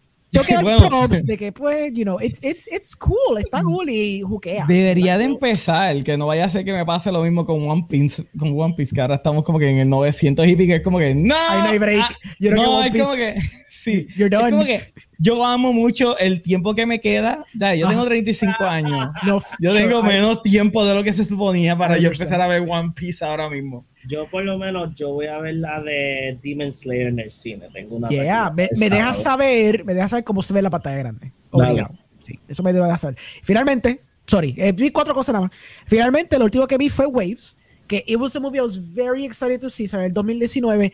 tengo 0.43 0.47
que 0.47 0.55
dar 0.55 0.63
Bueno. 0.65 0.89
props 0.89 1.25
de 1.25 1.39
que, 1.39 1.53
pues, 1.53 1.93
you 1.95 2.03
know, 2.05 2.19
it's, 2.21 2.39
it's, 2.43 2.71
it's 2.73 2.95
cool, 2.97 3.39
está 3.39 3.63
cool 3.63 3.89
y 3.89 4.21
juquea. 4.23 4.67
Debería 4.69 5.17
de 5.19 5.25
empezar, 5.25 6.03
que 6.05 6.17
no 6.17 6.27
vaya 6.27 6.45
a 6.45 6.51
ser 6.51 6.65
que 6.65 6.73
me 6.73 6.85
pase 6.85 7.11
lo 7.13 7.23
mismo 7.23 7.45
con 7.47 7.69
One 7.69 7.87
Piece, 7.89 8.25
con 8.39 8.59
One 8.59 8.75
Piece, 8.77 8.95
que 8.95 9.01
ahora 9.01 9.15
estamos 9.17 9.45
como 9.45 9.59
que 9.59 9.69
en 9.71 9.79
el 9.79 9.89
900 9.89 10.47
y 10.47 10.57
pico, 10.57 10.75
es 10.75 10.83
como 10.83 10.99
que, 10.99 11.15
no. 11.15 11.35
Ahí 11.35 11.59
no 11.63 11.69
hay 11.71 11.79
break. 11.79 12.01
ah, 12.03 12.15
Yo 12.39 12.51
creo 12.51 12.63
que 12.63 12.67
no, 12.69 12.77
One 12.79 12.89
es 12.89 12.93
como 13.01 13.15
Piece- 13.15 13.35
que, 13.35 13.41
Sí, 13.85 14.07
You're 14.17 14.35
es 14.35 14.41
done. 14.41 14.51
como 14.51 14.65
que 14.65 14.81
yo 15.19 15.45
amo 15.45 15.73
mucho 15.73 16.17
el 16.19 16.41
tiempo 16.41 16.75
que 16.75 16.87
me 16.87 17.01
queda. 17.01 17.45
Ya, 17.55 17.75
yo 17.75 17.87
tengo 17.89 18.01
Ajá. 18.01 18.09
35 18.11 18.65
años. 18.65 19.09
No, 19.27 19.41
Yo 19.61 19.71
sure, 19.73 19.83
tengo 19.85 20.01
I- 20.01 20.03
menos 20.09 20.43
tiempo 20.43 20.87
de 20.87 20.95
lo 20.95 21.05
que 21.05 21.13
se 21.13 21.25
suponía 21.25 21.77
para 21.77 21.99
I 21.99 22.03
yo 22.03 22.09
understand. 22.09 22.33
empezar 22.33 22.41
a 22.41 22.49
ver 22.61 22.69
One 22.69 22.93
Piece 22.95 23.25
ahora 23.25 23.51
mismo. 23.51 23.85
Yo 24.09 24.27
por 24.29 24.45
lo 24.45 24.59
menos 24.59 24.95
yo 24.95 25.11
voy 25.13 25.27
a 25.27 25.39
ver 25.39 25.55
la 25.57 25.81
de 25.83 26.39
Demon 26.43 26.73
Slayer 26.73 27.09
en 27.09 27.19
el 27.21 27.31
cine. 27.31 27.69
Tengo 27.73 27.97
una 27.97 28.09
Yeah, 28.09 28.51
me, 28.57 28.69
me 28.79 28.91
dejas 28.91 29.23
saber, 29.23 29.85
me 29.85 29.95
dejas 29.95 30.11
saber 30.11 30.25
cómo 30.25 30.43
se 30.43 30.55
ve 30.55 30.63
la 30.63 30.71
pantalla 30.71 30.97
grande. 30.97 31.33
Dale. 31.53 31.71
Obligado. 31.73 31.95
Sí, 32.19 32.39
eso 32.49 32.63
me 32.63 32.73
debe 32.73 32.87
de 32.89 32.97
saber. 32.99 33.17
Finalmente, 33.43 34.01
sorry, 34.27 34.55
eh, 34.57 34.73
vi 34.73 34.91
cuatro 34.91 35.13
cosas 35.15 35.33
nada 35.35 35.47
más. 35.47 35.57
Finalmente, 35.87 36.39
lo 36.39 36.47
último 36.47 36.67
que 36.67 36.79
vi 36.79 36.89
fue 36.89 37.05
Waves, 37.07 37.57
que 37.87 38.03
it 38.07 38.17
was 38.17 38.35
a 38.35 38.41
movie 38.41 38.59
I 38.59 38.63
was 38.63 38.95
very 38.95 39.27
excited 39.27 39.61
to 39.61 39.69
see, 39.69 39.87
en 39.93 40.01
el 40.01 40.13
2019. 40.15 40.91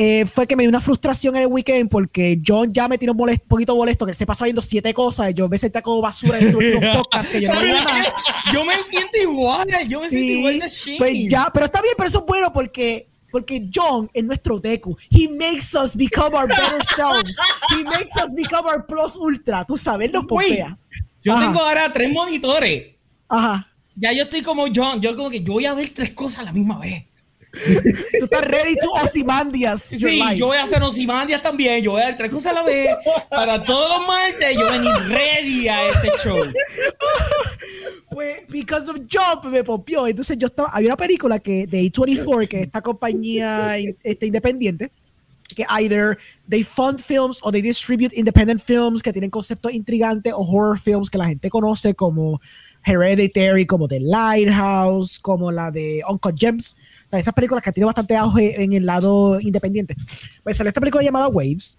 Eh, 0.00 0.24
fue 0.26 0.46
que 0.46 0.54
me 0.54 0.62
dio 0.62 0.70
una 0.70 0.80
frustración 0.80 1.34
en 1.34 1.42
el 1.42 1.48
weekend 1.48 1.90
porque 1.90 2.40
John 2.46 2.70
ya 2.72 2.86
me 2.86 2.96
tiró 2.98 3.14
un 3.14 3.36
poquito 3.48 3.74
molesto 3.74 4.06
que 4.06 4.14
se 4.14 4.26
pasa 4.26 4.44
viendo 4.44 4.62
siete 4.62 4.94
cosas 4.94 5.30
y 5.30 5.34
yo 5.34 5.48
me 5.48 5.58
senté 5.58 5.82
como 5.82 6.00
basura 6.00 6.38
en 6.38 6.52
podcasts 6.94 7.32
que 7.32 7.40
yo 7.40 7.52
no 7.52 7.58
veía 7.60 7.82
nada. 7.82 8.12
Yo 8.52 8.64
me 8.64 8.74
siento 8.84 9.18
igual, 9.20 9.66
yo 9.88 10.00
me 10.00 10.08
siento 10.08 10.26
Sí, 10.26 10.38
igual 10.38 10.58
de 10.60 10.68
Shane. 10.68 10.98
pues 10.98 11.14
ya, 11.28 11.50
pero 11.52 11.66
está 11.66 11.82
bien, 11.82 11.94
pero 11.96 12.08
eso 12.08 12.20
es 12.20 12.26
bueno 12.26 12.52
porque 12.52 13.08
porque 13.32 13.68
John 13.74 14.08
es 14.14 14.22
nuestro 14.22 14.60
Deku. 14.60 14.96
He 15.10 15.28
makes 15.28 15.74
us 15.76 15.96
become 15.96 16.34
our 16.36 16.46
better 16.46 16.82
selves. 16.84 17.40
He 17.70 17.82
makes 17.82 18.14
us 18.22 18.34
become 18.36 18.68
our 18.68 18.86
plus 18.86 19.16
ultra. 19.16 19.64
Tú 19.66 19.76
sabes, 19.76 20.12
nos 20.12 20.26
pompea. 20.26 20.78
Yo 21.24 21.34
Ajá. 21.34 21.46
tengo 21.46 21.60
ahora 21.60 21.92
tres 21.92 22.12
monitores. 22.12 22.94
Ajá. 23.28 23.66
Ya 23.96 24.12
yo 24.12 24.22
estoy 24.22 24.42
como 24.42 24.66
John. 24.72 25.00
Yo 25.00 25.16
como 25.16 25.28
que 25.28 25.42
yo 25.42 25.54
voy 25.54 25.66
a 25.66 25.74
ver 25.74 25.90
tres 25.92 26.10
cosas 26.10 26.38
a 26.38 26.42
la 26.44 26.52
misma 26.52 26.78
vez. 26.78 27.04
Tú 27.50 28.24
estás 28.24 28.44
ready 28.44 28.74
to 28.76 28.90
Ozymandias 29.02 29.82
Sí, 29.82 30.20
yo 30.36 30.46
voy 30.46 30.58
a 30.58 30.64
hacer 30.64 30.82
Osimandias 30.82 31.42
también. 31.42 31.82
Yo 31.82 31.92
voy 31.92 32.02
a 32.02 32.06
ver 32.06 32.16
tres 32.16 32.30
cosas 32.30 32.52
a 32.52 32.56
la 32.56 32.62
vez. 32.62 32.94
Para 33.30 33.62
todos 33.62 33.98
los 33.98 34.06
martes 34.06 34.56
yo 34.56 34.70
venir 34.70 34.92
ready 35.08 35.68
a 35.68 35.88
este 35.88 36.10
show. 36.22 36.38
Pues, 38.10 38.46
because 38.48 38.90
of 38.90 38.98
Jump 39.10 39.44
me 39.46 39.62
pompió. 39.62 40.06
Entonces 40.06 40.36
yo 40.38 40.46
estaba, 40.46 40.70
había 40.70 40.88
una 40.88 40.96
película 40.96 41.38
que 41.38 41.66
de 41.66 41.82
A24, 41.82 42.48
que 42.48 42.60
es 42.60 42.66
esta 42.66 42.82
compañía 42.82 43.76
este, 43.78 44.26
independiente, 44.26 44.90
que 45.54 45.64
either 45.70 46.18
they 46.48 46.62
fund 46.62 47.00
films 47.00 47.38
o 47.42 47.50
they 47.50 47.62
distribute 47.62 48.12
independent 48.14 48.60
films 48.60 49.02
que 49.02 49.12
tienen 49.12 49.30
conceptos 49.30 49.72
intrigantes 49.72 50.32
o 50.32 50.40
horror 50.40 50.78
films 50.78 51.10
que 51.10 51.18
la 51.18 51.26
gente 51.26 51.48
conoce 51.48 51.94
como 51.94 52.40
Hereditary, 52.84 53.66
como 53.66 53.88
The 53.88 54.00
Lighthouse, 54.00 55.18
como 55.18 55.50
la 55.50 55.70
de 55.70 56.02
Uncut 56.08 56.38
Gems. 56.38 56.76
O 57.06 57.10
sea, 57.10 57.18
esas 57.18 57.34
películas 57.34 57.62
que 57.62 57.72
tienen 57.72 57.86
bastante 57.86 58.16
auge 58.16 58.62
en 58.62 58.72
el 58.72 58.86
lado 58.86 59.40
independiente. 59.40 59.94
Pues 60.42 60.56
salió 60.56 60.68
esta 60.68 60.80
película 60.80 61.02
llamada 61.02 61.28
Waves, 61.28 61.78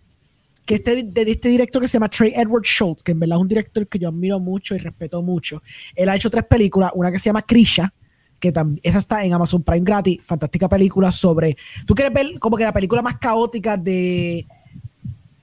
que 0.66 0.76
este, 0.76 1.04
de 1.04 1.22
este 1.24 1.50
director 1.50 1.82
que 1.82 1.88
se 1.88 1.94
llama 1.94 2.10
Trey 2.10 2.34
Edward 2.36 2.64
Schultz, 2.64 3.02
que 3.02 3.12
en 3.12 3.20
verdad 3.20 3.38
es 3.38 3.42
un 3.42 3.48
director 3.48 3.88
que 3.88 3.98
yo 3.98 4.10
admiro 4.10 4.40
mucho 4.40 4.76
y 4.76 4.78
respeto 4.78 5.22
mucho. 5.22 5.64
Él 5.96 6.10
ha 6.10 6.16
hecho 6.16 6.30
tres 6.30 6.46
películas, 6.46 6.92
una 6.94 7.12
que 7.12 7.18
se 7.18 7.30
llama 7.30 7.42
Krisha, 7.42 7.92
que 8.40 8.52
también, 8.52 8.80
esa 8.84 9.00
está 9.00 9.26
en 9.26 9.34
Amazon 9.34 9.64
Prime 9.64 9.84
gratis, 9.84 10.20
fantástica 10.24 10.70
película 10.70 11.12
sobre, 11.12 11.58
tú 11.86 11.94
quieres 11.94 12.14
ver 12.14 12.40
como 12.40 12.56
que 12.56 12.64
la 12.64 12.72
película 12.72 13.02
más 13.02 13.18
caótica 13.18 13.78
de, 13.78 14.46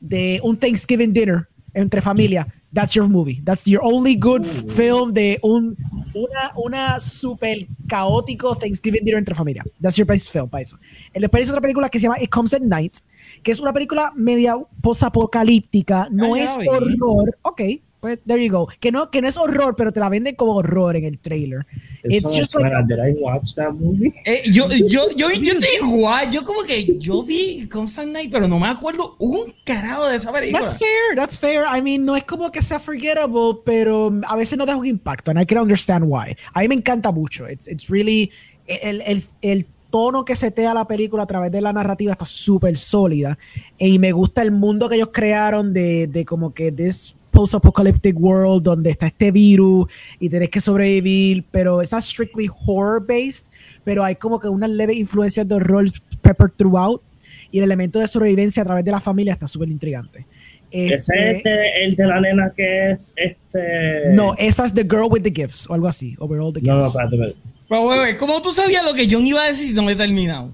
de 0.01 0.41
un 0.43 0.57
Thanksgiving 0.57 1.13
dinner 1.13 1.49
entre 1.75 2.01
familia, 2.01 2.47
that's 2.77 2.95
your 2.95 3.09
movie, 3.09 3.41
that's 3.43 3.67
your 3.67 3.83
only 3.83 4.15
good 4.15 4.45
film 4.45 5.15
de 5.15 5.39
un, 5.43 5.75
una, 6.13 6.53
una 6.57 7.01
super 7.01 7.57
caótico 7.89 8.55
Thanksgiving 8.55 9.03
dinner 9.03 9.19
entre 9.19 9.35
familia, 9.35 9.65
that's 9.81 9.97
your 9.97 10.07
best 10.07 10.31
film 10.31 10.47
para 10.51 10.61
eso. 10.61 10.79
Él 11.15 11.23
después 11.23 11.45
hizo 11.45 11.53
otra 11.53 11.63
película 11.63 11.89
que 11.89 11.99
se 11.99 12.03
llama 12.03 12.21
It 12.21 12.29
Comes 12.29 12.53
at 12.53 12.61
Night, 12.61 12.99
que 13.43 13.51
es 13.51 13.61
una 13.61 13.73
película 13.73 14.13
media 14.15 14.57
posapocalíptica, 14.83 16.09
no 16.11 16.37
es 16.37 16.55
horror, 16.69 17.39
ok, 17.41 17.63
pues 18.07 18.21
there 18.25 18.45
you 18.45 18.53
go, 18.53 18.69
que 18.79 18.93
no, 18.93 19.11
que 19.11 19.21
no 19.21 19.29
es 19.29 19.37
horror, 19.37 19.75
pero 19.77 19.91
te 19.91 19.99
la 19.99 20.09
venden 20.09 20.37
como 20.37 20.55
horror 20.55 20.95
en 20.95 21.05
el 21.05 21.19
trailer. 21.19 21.67
It's 22.05 22.25
Eso 22.25 22.39
just 22.39 22.57
me 22.57 22.71
like. 22.71 22.87
Did 22.87 22.99
I 22.99 23.21
watch 23.21 23.55
that 23.55 23.73
movie? 23.73 24.13
Eh, 24.25 24.43
yo, 24.53 24.69
yo, 24.71 25.09
yo, 25.17 25.31
yo 25.31 25.53
estoy 25.53 25.69
igual. 25.83 26.31
Yo 26.31 26.45
como 26.45 26.63
que 26.63 26.97
yo 26.99 27.23
vi 27.23 27.67
Constant 27.69 28.13
Night, 28.13 28.31
pero 28.31 28.47
no 28.47 28.61
me 28.61 28.69
acuerdo 28.69 29.17
un 29.19 29.53
carajo 29.65 30.09
de 30.09 30.17
esa 30.17 30.33
película. 30.33 30.61
That's 30.61 30.79
fair, 30.79 31.17
that's 31.17 31.39
fair. 31.39 31.65
I 31.67 31.83
mean, 31.83 32.05
no 32.05 32.15
es 32.17 32.25
como 32.25 32.53
que 32.53 32.63
sea 32.63 32.79
forgettable, 32.79 33.61
pero 33.65 34.13
a 34.29 34.37
veces 34.37 34.57
no 34.57 34.65
deja 34.65 34.79
un 34.79 34.87
impacto, 34.87 35.31
and 35.31 35.41
I 35.41 35.47
can 35.47 35.59
understand 35.59 36.05
why. 36.07 36.37
A 36.55 36.61
mí 36.61 36.69
me 36.69 36.77
encanta 36.77 37.11
mucho. 37.11 37.49
It's, 37.49 37.67
it's 37.67 37.89
really. 37.89 38.31
El, 38.67 39.01
el, 39.03 39.23
el 39.43 39.67
tono 39.91 40.25
que 40.25 40.37
setea 40.37 40.75
la 40.75 40.87
película 40.87 41.23
a 41.23 41.27
través 41.27 41.51
de 41.53 41.61
la 41.61 41.73
narrativa 41.73 42.13
está 42.13 42.27
súper 42.27 42.77
sólida. 42.77 43.39
Y 43.79 43.99
me 43.99 44.13
gusta 44.13 44.43
el 44.43 44.51
mundo 44.51 44.89
que 44.89 44.97
ellos 44.97 45.11
crearon 45.13 45.73
de, 45.73 46.07
de 46.07 46.25
como 46.25 46.53
que 46.53 46.73
this 46.73 47.17
post-apocalyptic 47.37 48.17
world 48.19 48.63
donde 48.63 48.91
está 48.91 49.07
este 49.09 49.31
virus 49.31 49.87
y 50.19 50.29
tenés 50.29 50.49
que 50.49 50.61
sobrevivir, 50.61 51.45
pero 51.51 51.83
es 51.83 51.93
not 51.93 52.03
strictly 52.03 52.49
horror-based, 52.67 53.47
pero 53.85 54.03
hay 54.05 54.17
como 54.17 54.39
que 54.41 54.49
unas 54.49 54.71
leves 54.71 54.97
influencias 54.97 55.47
de 55.47 55.55
horror 55.55 55.87
pepper 56.23 56.51
throughout 56.51 57.03
y 57.51 57.59
el 57.59 57.65
elemento 57.65 57.99
de 57.99 58.07
sobrevivencia 58.09 58.63
a 58.63 58.67
través 58.67 58.85
de 58.85 58.91
la 58.91 59.01
familia 59.01 59.35
está 59.35 59.47
súper 59.47 59.69
intrigante. 59.69 60.27
Ese 60.71 60.95
Este, 60.97 61.31
es 61.31 61.37
este- 61.37 61.85
el 61.85 61.95
de 61.95 62.07
la 62.07 62.21
nena 62.21 62.53
que 62.57 62.91
es 62.91 63.13
este. 63.17 64.13
no, 64.15 64.35
esa 64.39 64.65
es 64.67 64.75
The 64.75 64.83
Girl 64.83 65.09
with 65.11 65.23
the 65.23 65.31
Gifts 65.33 65.69
o 65.71 65.75
algo 65.75 65.87
así, 65.89 66.17
Overall 66.19 66.53
the 66.53 66.61
No, 66.63 66.75
no, 66.75 66.81
Gifts. 66.81 66.95
espérate, 66.95 67.15
espérate. 67.17 67.39
Pero, 67.69 67.83
güey, 67.83 68.17
¿cómo 68.17 68.41
tú 68.43 68.53
sabías 68.53 68.85
lo 68.85 68.95
que 68.95 69.09
John 69.11 69.27
iba 69.27 69.43
a 69.43 69.49
decir 69.49 69.69
si 69.69 69.75
no 69.75 69.83
me 69.83 69.93
he 69.93 69.97
terminado? 69.97 70.53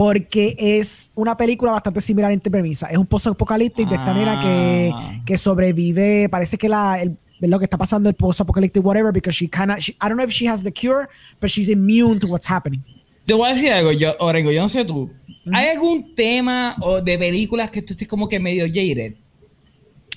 Porque 0.00 0.54
es 0.56 1.12
una 1.14 1.36
película 1.36 1.72
bastante 1.72 2.00
similar 2.00 2.32
en 2.32 2.40
premisa. 2.40 2.86
Es 2.86 2.96
un 2.96 3.04
post-apocalíptico 3.04 3.90
de 3.90 3.96
esta 3.96 4.14
nena 4.14 4.40
que, 4.40 4.90
Ah. 4.94 5.20
que 5.26 5.36
sobrevive. 5.36 6.26
Parece 6.30 6.56
que 6.56 6.70
la, 6.70 7.02
el, 7.02 7.18
lo 7.40 7.58
que 7.58 7.66
está 7.66 7.76
pasando 7.76 8.08
el 8.08 8.14
post-apocalíptico, 8.14 8.80
whatever, 8.88 9.12
because 9.12 9.36
she 9.36 9.46
cannot, 9.46 9.78
she- 9.78 9.92
I 10.00 10.08
don't 10.08 10.14
know 10.16 10.24
if 10.24 10.30
she 10.30 10.48
has 10.48 10.62
the 10.64 10.72
cure, 10.72 11.06
but 11.38 11.50
she's 11.50 11.68
immune 11.68 12.18
to 12.18 12.28
what's 12.28 12.48
happening. 12.50 12.82
Te 13.26 13.34
voy 13.34 13.50
a 13.50 13.52
decir 13.52 13.70
algo, 13.72 13.92
yo, 13.92 14.14
Orengo, 14.20 14.50
yo 14.50 14.62
no 14.62 14.70
sé 14.70 14.86
tú. 14.86 15.10
¿Hay 15.52 15.68
algún 15.68 16.14
tema 16.14 16.76
o 16.80 17.02
de 17.02 17.18
películas 17.18 17.70
que 17.70 17.82
tú 17.82 17.92
estés 17.92 18.08
como 18.08 18.26
que 18.26 18.40
medio 18.40 18.64
jaded? 18.68 19.16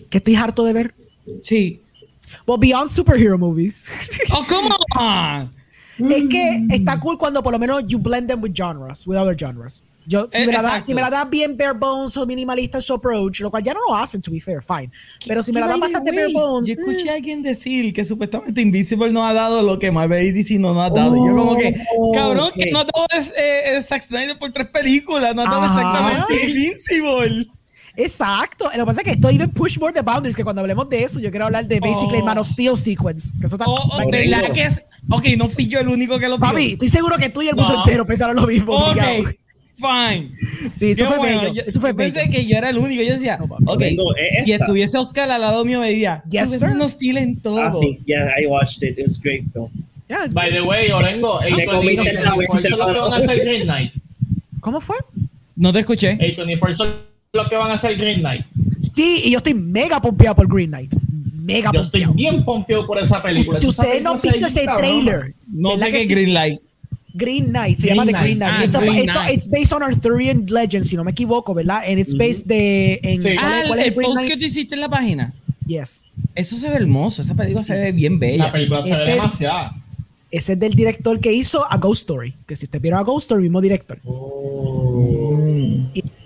Que 0.10 0.20
estoy 0.20 0.36
harto 0.36 0.64
de 0.64 0.72
ver. 0.72 0.96
Sí. 1.42 1.82
Well, 2.48 2.58
beyond 2.58 2.88
superhero 2.88 3.38
movies. 3.38 3.90
Oh, 4.34 4.46
come 4.48 4.70
on. 4.98 5.54
Es 6.00 6.24
que 6.30 6.66
está 6.72 7.00
cool 7.00 7.18
cuando 7.18 7.42
por 7.44 7.52
lo 7.54 7.60
menos 7.60 7.84
you 7.88 8.00
blend 8.00 8.28
them 8.30 8.42
with 8.42 8.52
genres, 8.56 9.06
with 9.08 9.18
other 9.18 9.36
genres. 9.38 9.84
Yo, 10.06 10.28
si, 10.30 10.42
Eh, 10.42 10.46
me 10.48 10.52
la 10.52 10.60
exacto. 10.60 10.86
si 10.88 10.94
me 10.94 11.00
la 11.00 11.10
das 11.10 11.30
bien 11.30 11.56
bare 11.56 11.72
bones 11.80 12.18
o 12.18 12.26
minimalista 12.26 12.82
su 12.82 12.94
approach, 12.94 13.40
lo 13.40 13.50
cual 13.50 13.64
ya 13.64 13.74
no 13.74 13.80
lo 13.88 13.96
hacen, 13.96 14.22
to 14.22 14.32
be 14.32 14.40
fair, 14.42 14.62
fine. 14.62 14.92
Pero 15.26 15.42
si 15.42 15.54
me 15.54 15.62
la 15.62 15.68
the 15.74 15.80
bastante 15.80 16.12
bare 16.12 16.28
bones, 16.34 16.68
Yo 16.68 16.76
escuché 16.78 17.08
eh. 17.08 17.10
a 17.10 17.14
alguien 17.14 17.42
decir 17.42 17.94
que 17.94 18.04
supuestamente 18.04 18.62
Invisible 18.62 19.12
no 19.12 19.26
ha 19.26 19.32
dado 19.34 19.62
lo 19.64 19.80
que 19.80 19.92
Marvel 19.92 20.26
y 20.26 20.32
DC 20.34 20.60
no 20.60 20.74
nos 20.74 20.92
ha 20.92 20.94
dado. 20.94 21.16
Y 21.16 21.26
yo 21.26 21.34
como 21.38 21.56
que, 21.56 21.74
Oh, 21.98 22.12
cabrón, 22.12 22.48
ok. 22.50 22.54
que 22.54 22.72
no 22.72 22.80
ha 22.80 22.84
dado 22.84 23.06
eh, 23.38 23.78
eh, 23.78 23.82
Zack 23.82 24.04
Snyder 24.04 24.38
por 24.38 24.52
tres 24.52 24.68
películas, 24.68 25.34
no 25.34 25.44
ha 25.44 25.46
dado 25.46 25.62
Ajá. 25.62 25.80
exactamente 25.80 26.48
Invincible. 26.50 27.48
Exacto. 27.96 28.66
Lo 28.76 28.84
que 28.84 28.86
pasa 28.86 29.02
es 29.02 29.06
que 29.06 29.12
esto 29.12 29.30
even 29.30 29.50
push 29.52 29.78
more 29.80 29.94
the 29.94 30.02
boundaries, 30.02 30.36
que 30.36 30.44
cuando 30.44 30.62
hablemos 30.62 30.90
de 30.90 31.04
eso, 31.04 31.20
yo 31.20 31.30
quiero 31.30 31.46
hablar 31.46 31.68
de 31.68 31.80
basically 31.80 32.20
Oh. 32.22 32.26
Man 32.26 32.38
of 32.40 32.48
Steel 32.48 32.76
sequence. 32.76 33.34
Que 33.40 33.46
eso 33.48 33.56
está 33.56 33.66
Oh, 33.68 33.76
oh. 33.92 34.10
¿verdad 34.10 34.52
que 34.52 34.64
es? 34.64 34.82
Ok, 35.10 35.26
no 35.38 35.50
fui 35.50 35.68
yo 35.68 35.80
el 35.80 35.88
único 35.88 36.18
que 36.18 36.28
lo. 36.28 36.40
Papi, 36.40 36.72
estoy 36.74 36.88
seguro 36.88 37.18
que 37.18 37.30
tú 37.30 37.42
y 37.42 37.50
el 37.50 37.56
mundo 37.56 37.74
No. 37.74 37.80
entero 37.84 38.06
pensaron 38.06 38.36
lo 38.36 38.48
mismo. 38.48 38.74
Ok, 38.74 38.92
obligado. 38.92 39.24
fine. 39.76 40.32
Sí, 40.74 40.92
eso 40.92 41.04
Qué 41.04 41.08
fue 41.10 41.18
bueno, 41.18 41.42
bello. 41.42 41.54
yo- 41.56 41.62
Eso 41.68 41.82
fue 41.82 41.90
yo 41.92 41.96
pensé 41.98 42.20
bello. 42.22 42.32
que 42.32 42.46
yo 42.46 42.58
era 42.58 42.70
el 42.70 42.78
único. 42.78 43.04
Yo 43.04 43.14
decía, 43.14 43.38
No, 43.38 43.48
papi. 43.48 43.64
ok, 43.68 43.82
es 43.82 44.46
si 44.46 44.54
estuviese 44.54 44.98
Oscar 44.98 45.30
al 45.30 45.42
lado 45.42 45.66
mío, 45.66 45.80
me 45.80 45.90
diría, 45.90 46.24
Yes, 46.30 46.50
sir. 46.52 46.68
ves 46.68 46.76
un 46.76 46.82
hostil 46.82 47.18
en 47.18 47.40
todo. 47.42 47.60
Ah, 47.62 47.72
sí, 47.74 48.00
yeah, 48.06 48.28
I 48.42 48.46
watched 48.48 48.82
it. 48.88 48.98
It 48.98 49.06
was 49.06 49.20
great 49.20 49.44
film. 49.52 49.70
Yeah, 50.10 50.26
By 50.34 50.52
the 50.52 50.62
way, 50.62 50.92
Orengo, 50.92 51.40
la 51.42 51.48
A24 51.48 52.48
son 52.48 52.78
los 52.78 52.92
que 52.94 53.00
van 53.00 53.14
a 53.14 53.16
hacer 53.18 53.40
Green 53.46 53.64
Knight. 53.64 53.94
¿Cómo 54.62 54.80
fue? 54.80 54.96
No 55.56 55.72
te 55.74 55.80
escuché. 55.80 56.18
A24 56.18 56.74
son 56.74 56.90
los 57.34 57.50
que 57.50 57.56
van 57.56 57.72
a 57.72 57.74
hacer 57.74 57.98
Green 57.98 58.20
Knight. 58.20 58.46
Sí, 58.96 59.24
y 59.26 59.32
yo 59.32 59.38
estoy 59.38 59.56
mega 59.56 60.00
pompeado 60.00 60.36
por 60.36 60.48
Green 60.48 60.70
Knight. 60.70 60.94
Mega 61.34 61.72
Yo 61.74 61.82
estoy 61.82 62.04
pompeado. 62.06 62.14
bien 62.14 62.46
pompeado 62.46 62.86
por 62.86 63.00
esa 63.00 63.22
película. 63.24 63.60
Si 63.60 63.68
Esa 63.68 63.82
ustedes 63.82 64.04
no 64.04 64.12
han 64.12 64.22
visto 64.22 64.46
ese 64.46 64.66
trailer, 64.78 65.34
No 65.48 65.70
¿verdad 65.72 65.86
sé 65.88 65.92
que 65.92 65.98
qué 65.98 66.04
es? 66.04 66.10
Green 66.10 66.34
Light. 66.34 66.60
Green 67.16 67.46
Knight, 67.46 67.78
se 67.80 67.88
Green 67.88 67.98
llama 67.98 68.06
The. 68.12 68.18
Green 68.24 68.38
Knight. 68.38 68.54
Ah, 68.56 68.64
it's, 68.64 68.76
a- 68.76 68.80
Green 68.82 68.96
it's 69.04 69.16
a- 69.16 69.32
it's 69.32 69.50
based 69.50 69.74
on 69.74 69.82
Arthurian 69.84 70.46
legend, 70.48 70.84
si 70.86 70.96
no 70.96 71.04
me 71.04 71.10
equivoco, 71.12 71.54
¿verdad? 71.56 71.82
And 71.88 71.98
it's 72.00 72.16
based 72.16 72.46
de. 72.48 73.00
En, 73.02 73.20
Sí. 73.22 73.36
¿cuál, 73.36 73.40
Ah, 73.40 73.64
cuál 73.68 73.80
el 73.80 73.94
post 73.96 74.08
que 74.20 74.26
Knight? 74.28 74.40
tú 74.40 74.46
hiciste 74.46 74.76
en 74.76 74.82
la 74.82 74.90
página. 74.90 75.34
Yes. 75.66 76.12
Eso 76.36 76.56
se 76.56 76.70
ve 76.70 76.76
hermoso. 76.76 77.22
Esa 77.24 77.34
película 77.36 77.62
Sí. 77.62 77.68
se 77.68 77.74
ve 77.80 77.92
bien 77.94 78.20
Esa 78.22 78.32
bella. 78.38 78.52
película 78.52 78.84
se 78.84 78.90
ve 78.90 78.96
Ese 78.96 79.04
es- 79.12 79.16
demasiado. 79.16 79.72
Ese 80.32 80.54
es 80.54 80.60
del 80.60 80.74
director 80.74 81.20
que 81.20 81.32
hizo 81.34 81.64
A 81.72 81.78
Ghost 81.78 82.02
Story. 82.02 82.34
Que 82.48 82.56
si 82.56 82.66
usted 82.66 82.80
vieron 82.82 83.00
A 83.00 83.04
Ghost 83.04 83.26
Story, 83.26 83.44
mismo 83.44 83.60
director. 83.62 84.00
Oh. 84.06 84.43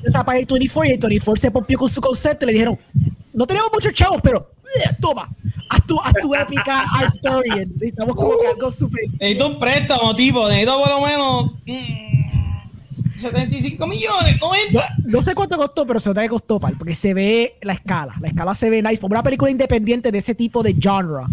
Y 0.07 0.09
esa 0.09 0.23
para 0.23 0.39
el 0.39 0.45
24 0.45 0.89
y 0.89 0.93
el 0.93 0.99
24 0.99 1.41
se 1.41 1.51
pompió 1.51 1.77
con 1.77 1.87
su 1.87 1.99
concepto 2.01 2.45
y 2.45 2.47
le 2.47 2.53
dijeron, 2.53 2.79
no 3.33 3.45
tenemos 3.45 3.69
muchos 3.73 3.93
chavos, 3.93 4.19
pero 4.23 4.51
eh, 4.63 4.89
toma, 5.01 5.29
haz 5.69 5.85
tu, 5.85 5.99
haz 6.01 6.13
tu 6.21 6.33
épica 6.33 6.81
Art 6.93 7.09
Story. 7.15 7.49
Necesitamos 7.75 8.15
como 8.15 8.39
que 8.39 8.47
algo 8.47 8.71
súper... 8.71 9.01
Necesito 9.19 9.47
un 9.47 9.59
préstamo, 9.59 10.13
tipo. 10.13 10.47
Necesito 10.47 10.79
por 10.79 10.89
lo 10.89 11.01
menos. 11.05 11.51
mm, 11.65 13.17
75 13.17 13.87
millones, 13.87 14.39
90. 14.39 14.95
No 15.05 15.21
sé 15.21 15.33
cuánto 15.35 15.57
costó, 15.57 15.85
pero 15.85 15.99
se 15.99 16.09
nota 16.09 16.21
que 16.21 16.29
costó, 16.29 16.59
pal, 16.59 16.75
porque 16.77 16.95
se 16.95 17.13
ve 17.13 17.55
la 17.61 17.73
escala. 17.73 18.15
La 18.21 18.27
escala 18.29 18.55
se 18.55 18.69
ve 18.69 18.81
nice. 18.81 18.99
Como 18.99 19.13
una 19.13 19.23
película 19.23 19.51
independiente 19.51 20.11
de 20.11 20.19
ese 20.19 20.35
tipo 20.35 20.63
de 20.63 20.73
genre. 20.79 21.25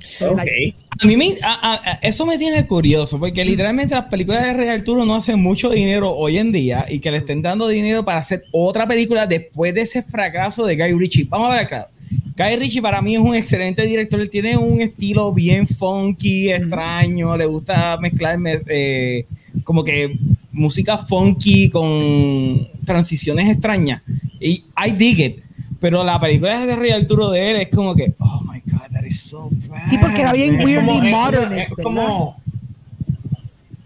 Se 0.00 0.26
ve 0.26 0.30
Ok. 0.32 0.40
nice. 0.42 0.74
A 1.00 1.06
mí 1.06 1.16
me, 1.16 1.34
a- 1.42 1.72
a- 1.74 1.92
eso 2.02 2.26
me 2.26 2.38
tiene 2.38 2.66
curioso, 2.66 3.18
porque 3.18 3.44
literalmente 3.44 3.94
las 3.94 4.04
películas 4.04 4.44
de 4.44 4.52
Rey 4.52 4.68
Arturo 4.68 5.04
no 5.04 5.14
hacen 5.14 5.40
mucho 5.40 5.70
dinero 5.70 6.10
hoy 6.14 6.38
en 6.38 6.52
día 6.52 6.86
y 6.88 6.98
que 6.98 7.10
le 7.10 7.16
estén 7.18 7.42
dando 7.42 7.66
dinero 7.68 8.04
para 8.04 8.18
hacer 8.18 8.44
otra 8.52 8.86
película 8.86 9.26
después 9.26 9.74
de 9.74 9.82
ese 9.82 10.02
fracaso 10.02 10.66
de 10.66 10.76
Guy 10.76 10.92
Ritchie. 10.98 11.24
Vamos 11.24 11.48
a 11.48 11.56
ver 11.56 11.60
acá. 11.60 11.88
Guy 12.36 12.56
Ritchie 12.56 12.82
para 12.82 13.00
mí 13.00 13.14
es 13.14 13.20
un 13.20 13.34
excelente 13.34 13.86
director, 13.86 14.20
él 14.20 14.28
tiene 14.30 14.56
un 14.56 14.80
estilo 14.80 15.32
bien 15.32 15.66
funky, 15.66 16.50
extraño, 16.50 17.36
le 17.36 17.46
gusta 17.46 17.96
mezclar 17.98 18.38
eh, 18.68 19.24
como 19.64 19.82
que 19.84 20.18
música 20.52 20.98
funky 20.98 21.70
con 21.70 22.68
transiciones 22.84 23.50
extrañas. 23.50 24.02
Y 24.40 24.64
I 24.86 24.92
dig 24.92 25.20
it. 25.20 25.42
Pero 25.80 26.04
la 26.04 26.20
película 26.20 26.64
de 26.64 26.76
Rey 26.76 26.90
Arturo 26.92 27.30
de 27.30 27.50
él 27.50 27.56
es 27.62 27.68
como 27.68 27.94
que, 27.96 28.12
oh 28.18 28.40
my 28.44 28.51
god, 28.82 28.92
that 28.92 29.04
is 29.04 29.20
so 29.20 29.48
bad. 29.68 29.88
Sí, 29.88 29.98
porque 29.98 30.20
era 30.22 30.32
bien 30.32 30.56
Weirdly 30.58 31.10
modernist, 31.10 31.70
es 31.72 31.76
¿verdad? 31.76 31.82
como 31.82 32.36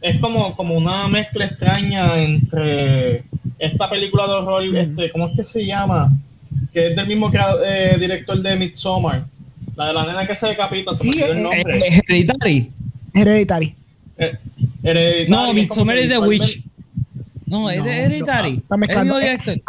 es 0.02 0.20
como, 0.20 0.54
como 0.56 0.74
una 0.76 1.08
mezcla 1.08 1.46
extraña 1.46 2.22
entre 2.22 3.24
esta 3.58 3.90
película 3.90 4.26
de 4.26 4.32
horror, 4.34 4.76
este, 4.76 5.10
¿cómo 5.10 5.26
es 5.28 5.36
que 5.36 5.44
se 5.44 5.66
llama? 5.66 6.10
Que 6.72 6.88
es 6.88 6.96
del 6.96 7.06
mismo 7.08 7.30
eh, 7.66 7.96
director 7.98 8.40
de 8.40 8.56
Midsommar. 8.56 9.26
La 9.74 9.88
de 9.88 9.92
la 9.92 10.06
nena 10.06 10.26
que 10.26 10.34
se 10.36 10.46
decapita, 10.48 10.94
se 10.94 11.02
Sí, 11.10 11.22
olvidó 11.22 11.32
el 11.32 11.38
eh, 11.38 11.42
nombre. 11.42 11.78
Eh, 11.88 12.02
Hereditary. 12.08 12.72
Hereditary. 13.14 13.74
Eh, 14.18 14.38
Hereditary, 14.82 15.28
No, 15.28 15.52
Midsommar 15.52 15.96
es 15.98 16.08
de 16.08 16.14
visualmente- 16.20 16.44
Witch. 16.44 16.62
No, 17.46 17.70
es 17.70 17.78
No, 17.78 17.84
de 17.84 17.98
Hereditary. 18.04 18.54
Está 18.56 18.76
mezclando. 18.76 19.20
Eh, 19.20 19.38
Sí, 19.44 19.62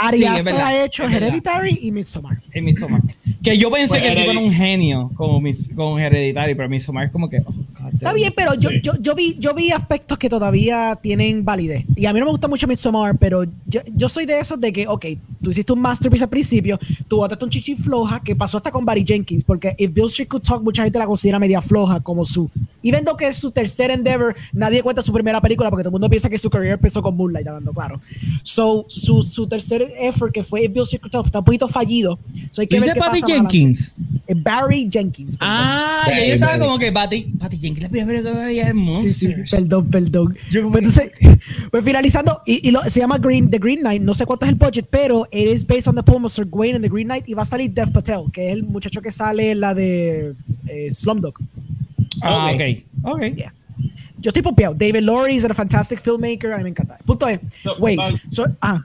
ha 0.58 0.84
hecho. 0.86 1.08
Hereditary 1.08 1.80
y 1.82 1.92
Midsommar. 1.92 2.42
Es 2.52 2.63
Midsommar. 2.63 3.02
Que 3.43 3.58
yo 3.58 3.71
pensé 3.71 3.89
Pues 3.89 4.02
que 4.02 4.08
el 4.10 4.15
tipo 4.15 4.32
era 4.32 4.39
un 4.39 4.52
genio 4.52 5.12
como 5.15 5.39
mis, 5.39 5.69
con 5.76 6.00
Hereditary, 6.00 6.56
pero 6.56 6.67
Midsommar 6.69 7.06
es 7.06 7.12
como 7.12 7.30
que. 7.30 7.39
oh, 7.39 7.54
God 7.80 7.93
Está 7.93 8.13
bien, 8.13 8.34
pero 8.36 8.54
yo, 8.56 8.69
Sí. 8.69 8.82
yo, 8.84 8.93
yo, 9.00 9.15
vi, 9.15 9.36
yo 9.39 9.54
vi 9.54 9.71
aspectos 9.71 10.17
que 10.17 10.30
todavía 10.30 10.97
tienen 11.02 11.45
validez. 11.45 11.86
Y 11.95 12.06
a 12.06 12.13
mí 12.13 12.19
no 12.19 12.26
me 12.26 12.32
gusta 12.32 12.47
mucho 12.47 12.67
Midsommar, 12.67 13.17
pero 13.17 13.43
yo, 13.65 13.82
yo 13.93 14.10
soy 14.10 14.26
de 14.26 14.39
esos 14.39 14.60
de 14.60 14.73
que, 14.73 14.88
ok, 14.88 15.06
tú 15.41 15.52
hiciste 15.52 15.71
un 15.73 15.80
masterpiece 15.80 16.23
al 16.26 16.30
principio, 16.30 16.80
tú 17.08 17.17
botaste 17.17 17.45
un 17.45 17.52
chichi 17.52 17.76
floja, 17.76 18.21
que 18.21 18.36
pasó 18.36 18.58
hasta 18.58 18.71
con 18.71 18.86
Barry 18.86 19.06
Jenkins, 19.06 19.43
porque 19.43 19.76
If 19.78 19.93
Bill 19.93 20.08
Street 20.08 20.28
Could 20.28 20.43
Talk, 20.43 20.63
mucha 20.63 20.84
gente 20.84 21.00
la 21.00 21.06
considera 21.06 21.39
media 21.39 21.62
floja 21.62 22.00
como 22.00 22.26
su... 22.26 22.50
Y 22.82 22.91
viendo 22.91 23.17
que 23.17 23.28
es 23.28 23.38
su 23.38 23.52
tercer 23.52 23.91
endeavor, 23.91 24.36
nadie 24.54 24.82
cuenta 24.82 25.02
su 25.02 25.12
primera 25.12 25.41
película 25.41 25.69
porque 25.69 25.84
todo 25.84 25.89
el 25.89 25.93
mundo 25.93 26.10
piensa 26.10 26.30
que 26.30 26.38
su 26.38 26.50
career 26.50 26.73
empezó 26.73 27.02
con 27.02 27.15
Moonlight, 27.17 27.47
hablando 27.47 27.73
claro. 27.73 28.00
So, 28.43 28.86
su, 28.88 29.21
su 29.23 29.47
tercer 29.47 29.86
effort, 30.00 30.34
que 30.34 30.43
fue 30.43 30.63
If 30.63 30.73
Bill 30.73 30.84
Street 30.84 31.02
Could 31.02 31.12
Talk, 31.12 31.26
está 31.26 31.39
un 31.39 31.45
poquito 31.45 31.67
fallido. 31.67 32.17
So, 32.52 32.62
hay 32.62 32.67
¿Tú 32.67 32.76
que 32.76 32.80
ver 32.80 32.93
qué 32.93 33.00
pasa 33.00 33.12
más. 33.28 33.37
Jenkins? 33.39 33.95
Eh, 34.28 34.34
Barry 34.36 34.88
Jenkins. 34.91 35.38
perdón. 35.38 35.56
Ah, 35.58 36.04
Sí, 36.06 36.12
y 36.12 36.28
yo 36.30 36.34
estaba 36.36 36.54
sí. 36.54 36.60
como 36.60 36.80
que 36.80 36.91
Patty, 36.91 37.21
Patty 37.39 37.58
Jenkins, 37.58 37.84
la 37.84 37.89
primera 37.89 38.50
ella 38.52 38.63
es 38.63 38.67
Sí, 38.69 38.73
sí, 39.13 39.28
Monsters. 39.28 39.52
perdón, 39.52 39.89
perdón. 39.89 40.38
Yo 40.52 40.62
como 40.63 40.73
Pues 40.73 40.97
entonces, 40.97 41.38
pues 41.71 41.84
finalizando, 41.86 42.41
y, 42.45 42.67
y 42.67 42.71
lo- 42.71 42.84
se 42.89 43.00
llama 43.00 43.17
Green, 43.17 43.50
The 43.50 43.60
Green 43.60 43.80
Knight, 43.80 44.02
no 44.02 44.13
sé 44.13 44.26
cuánto 44.26 44.45
es 44.45 44.50
el 44.52 44.56
budget, 44.58 44.88
pero 44.89 45.26
it 45.32 45.47
is 45.52 45.65
based 45.65 45.88
on 45.88 45.95
the 45.95 46.04
poem 46.04 46.26
of 46.26 46.32
Sir 46.32 46.45
Gawain 46.50 46.76
and 46.76 46.84
The 46.84 46.89
Green 46.89 47.08
Knight, 47.08 47.28
y 47.30 47.34
va 47.34 47.43
a 47.43 47.45
salir 47.45 47.71
Dev 47.71 47.91
Patel, 47.91 48.23
que 48.32 48.47
es 48.47 48.54
el 48.54 48.63
muchacho 48.63 49.02
que 49.02 49.12
sale 49.12 49.52
en 49.52 49.60
la 49.60 49.73
de 49.73 50.34
eh, 50.67 50.91
Slumdog. 50.91 51.36
Ah, 52.21 52.52
Ok. 52.54 52.62
ok. 53.04 53.21
Yeah. 53.36 53.54
Yo 54.19 54.30
estoy 54.30 54.41
pompeado. 54.41 54.73
David 54.73 55.02
Laurie 55.02 55.36
is 55.36 55.45
a 55.45 55.54
fantastic 55.54 56.00
filmmaker, 56.00 56.52
a 56.52 56.58
mí 56.58 56.63
me 56.63 56.69
encanta. 56.69 56.97
Punto 57.06 57.28
es, 57.28 57.39
No, 57.63 57.76
Waves. 57.78 58.15
So, 58.30 58.45
ah, 58.62 58.84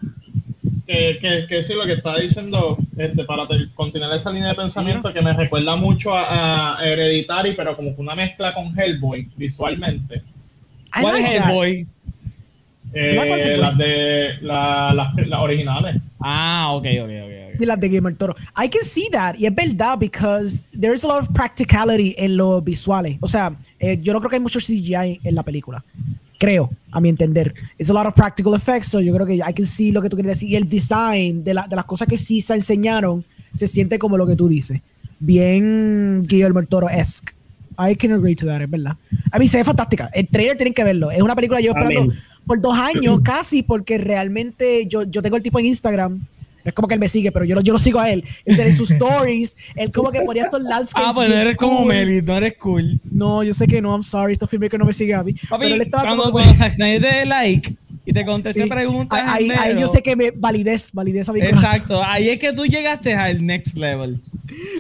que, 0.87 1.19
que, 1.21 1.47
que 1.49 1.63
sí, 1.63 1.75
lo 1.75 1.85
que 1.87 1.93
estaba 1.95 2.19
diciendo, 2.19 2.77
este, 2.97 3.25
para 3.25 3.47
te- 3.47 3.69
continuar 3.75 4.13
esa 4.15 4.31
línea 4.31 4.49
de 4.49 4.55
pensamiento, 4.55 5.13
que 5.13 5.23
me 5.23 5.33
recuerda 5.33 5.77
mucho 5.77 6.15
a, 6.15 6.79
a 6.79 6.85
Hereditary, 6.87 7.55
pero 7.55 7.77
como 7.77 7.95
que 7.95 8.01
una 8.03 8.15
mezcla 8.15 8.53
con 8.55 8.79
Hellboy, 8.79 9.29
visualmente. 9.37 10.23
I 10.97 11.01
¿Cuál 11.03 11.15
like 11.23 11.37
es? 11.37 11.87
Eh, 12.95 13.13
¿Cuál 13.17 13.41
es 13.41 13.47
Hellboy? 13.47 13.61
las 13.61 13.79
de 13.79 14.35
la- 14.43 14.93
las, 14.95 15.15
las 15.29 15.41
originales. 15.41 15.97
Ah, 16.21 16.71
ok, 16.73 16.87
ok, 17.03 17.11
ok. 17.25 17.33
Sí, 17.57 17.67
las 17.67 17.79
de 17.81 17.87
Guillermo 17.89 18.09
del 18.09 18.17
Toro. 18.19 18.35
I 18.63 18.69
can 18.69 18.83
see 18.83 19.09
that, 19.13 19.35
y 19.39 19.47
es 19.47 19.55
verdad, 19.55 19.99
because 19.99 20.67
there 20.79 20.95
is 20.95 21.05
a 21.05 21.09
lot 21.09 21.21
of 21.23 21.29
practicality 21.35 22.15
en 22.19 22.37
los 22.37 22.63
visuales. 22.65 23.19
O 23.21 23.29
sea, 23.29 23.55
eh, 23.79 23.99
yo 24.01 24.13
no 24.13 24.21
creo 24.21 24.31
que 24.31 24.37
hay 24.37 24.43
mucho 24.43 24.59
CGI 24.59 25.21
en 25.23 25.35
la 25.35 25.43
película. 25.43 25.85
Creo, 26.43 26.71
a 26.91 27.01
mi 27.01 27.09
entender. 27.09 27.55
It's 27.79 27.89
a 27.89 27.93
lot 27.93 28.05
of 28.05 28.15
practical 28.15 28.53
effects, 28.57 28.89
so 28.89 29.01
yo 29.01 29.15
creo 29.15 29.25
que 29.25 29.35
I 29.37 29.53
can 29.55 29.65
see 29.65 29.93
lo 29.93 30.03
que 30.03 30.09
tú 30.09 30.17
quieres 30.17 30.33
decir. 30.41 30.49
Y 30.51 30.57
el 30.57 30.67
design 30.69 31.45
de, 31.45 31.55
la- 31.55 31.69
de 31.69 31.77
las 31.77 31.85
cosas 31.85 32.09
que 32.09 32.19
sí 32.19 32.41
se 32.41 32.55
enseñaron 32.55 33.25
se 33.53 33.69
siente 33.69 33.97
como 33.97 34.17
lo 34.17 34.27
que 34.27 34.35
tú 34.35 34.49
dices. 34.49 34.81
Bien 35.21 36.21
Guillermo 36.27 36.59
del 36.59 36.69
Toro-esque. 36.69 37.33
I 37.79 37.95
can 37.95 38.13
agree 38.13 38.35
to 38.35 38.45
that, 38.47 38.61
es 38.61 38.69
verdad. 38.69 38.97
A 39.31 39.39
mí 39.39 39.47
se 39.47 39.59
ve 39.59 39.65
fantástica. 39.65 40.11
El 40.13 40.27
trailer 40.29 40.57
tienen 40.57 40.75
que 40.75 40.83
verlo. 40.85 41.11
Es 41.13 41.23
una 41.23 41.35
película 41.37 41.59
que 41.59 41.63
llevo 41.65 41.79
esperando 41.79 42.11
Amén. 42.13 42.23
por 42.47 42.61
dos 42.61 42.77
años 42.77 43.21
casi, 43.25 43.63
porque 43.63 43.99
realmente 43.99 44.87
yo, 44.87 45.05
yo 45.05 45.23
tengo 45.23 45.37
el 45.37 45.43
tipo 45.43 45.59
en 45.61 45.67
Instagram. 45.67 46.27
Es 46.65 46.73
como 46.73 46.89
que 46.89 46.95
él 46.95 47.01
me 47.01 47.09
sigue, 47.09 47.33
pero 47.33 47.45
yo 47.45 47.55
lo, 47.55 47.61
yo 47.61 47.73
lo 47.73 47.79
sigo 47.79 47.99
a 48.01 48.11
él. 48.11 48.25
En 48.45 48.73
sus 48.73 48.91
stories, 48.93 49.57
él 49.75 49.91
como 49.93 50.11
que 50.13 50.21
ponía 50.23 50.45
estos 50.45 50.63
landscapes. 50.63 51.09
Ah, 51.11 51.13
pues 51.15 51.29
no 51.29 51.35
eres 51.37 51.57
como. 51.57 51.85
Meli, 51.85 52.23
no 52.23 52.37
eres 52.37 52.55
cool. 52.59 53.01
No, 53.11 53.43
yo 53.43 53.53
sé 53.53 53.67
que 53.67 53.81
no, 53.83 53.91
I'm 53.93 54.03
sorry. 54.03 54.33
Estos 54.35 54.49
filmes 54.51 54.71
que 54.71 54.79
no 54.79 54.85
me 54.85 54.93
sigue 54.93 55.15
a 55.15 55.23
mí. 55.23 55.33
Papi, 55.33 55.65
pero 55.65 55.75
él 55.75 55.81
estaba 55.83 56.03
cuando, 56.05 56.25
como 56.25 56.39
que- 56.39 56.45
cuando 56.45 56.77
te 56.77 57.01
dé 57.01 57.27
like 57.27 57.75
y 58.05 58.13
te 58.13 58.25
conteste 58.25 58.63
Sí. 58.63 58.69
preguntas. 58.69 59.21
Ahí, 59.27 59.49
yo 59.79 59.89
sé 59.89 60.03
que 60.03 60.17
me 60.17 60.31
validez, 60.33 60.93
validez 60.93 61.29
a 61.29 61.33
mi 61.33 61.41
corazón. 61.41 61.65
Exacto, 61.65 62.03
ahí 62.05 62.29
es 62.29 62.39
que 62.39 62.53
tú 62.53 62.65
llegaste 62.67 63.15
al 63.15 63.45
next 63.45 63.77
level. 63.77 64.21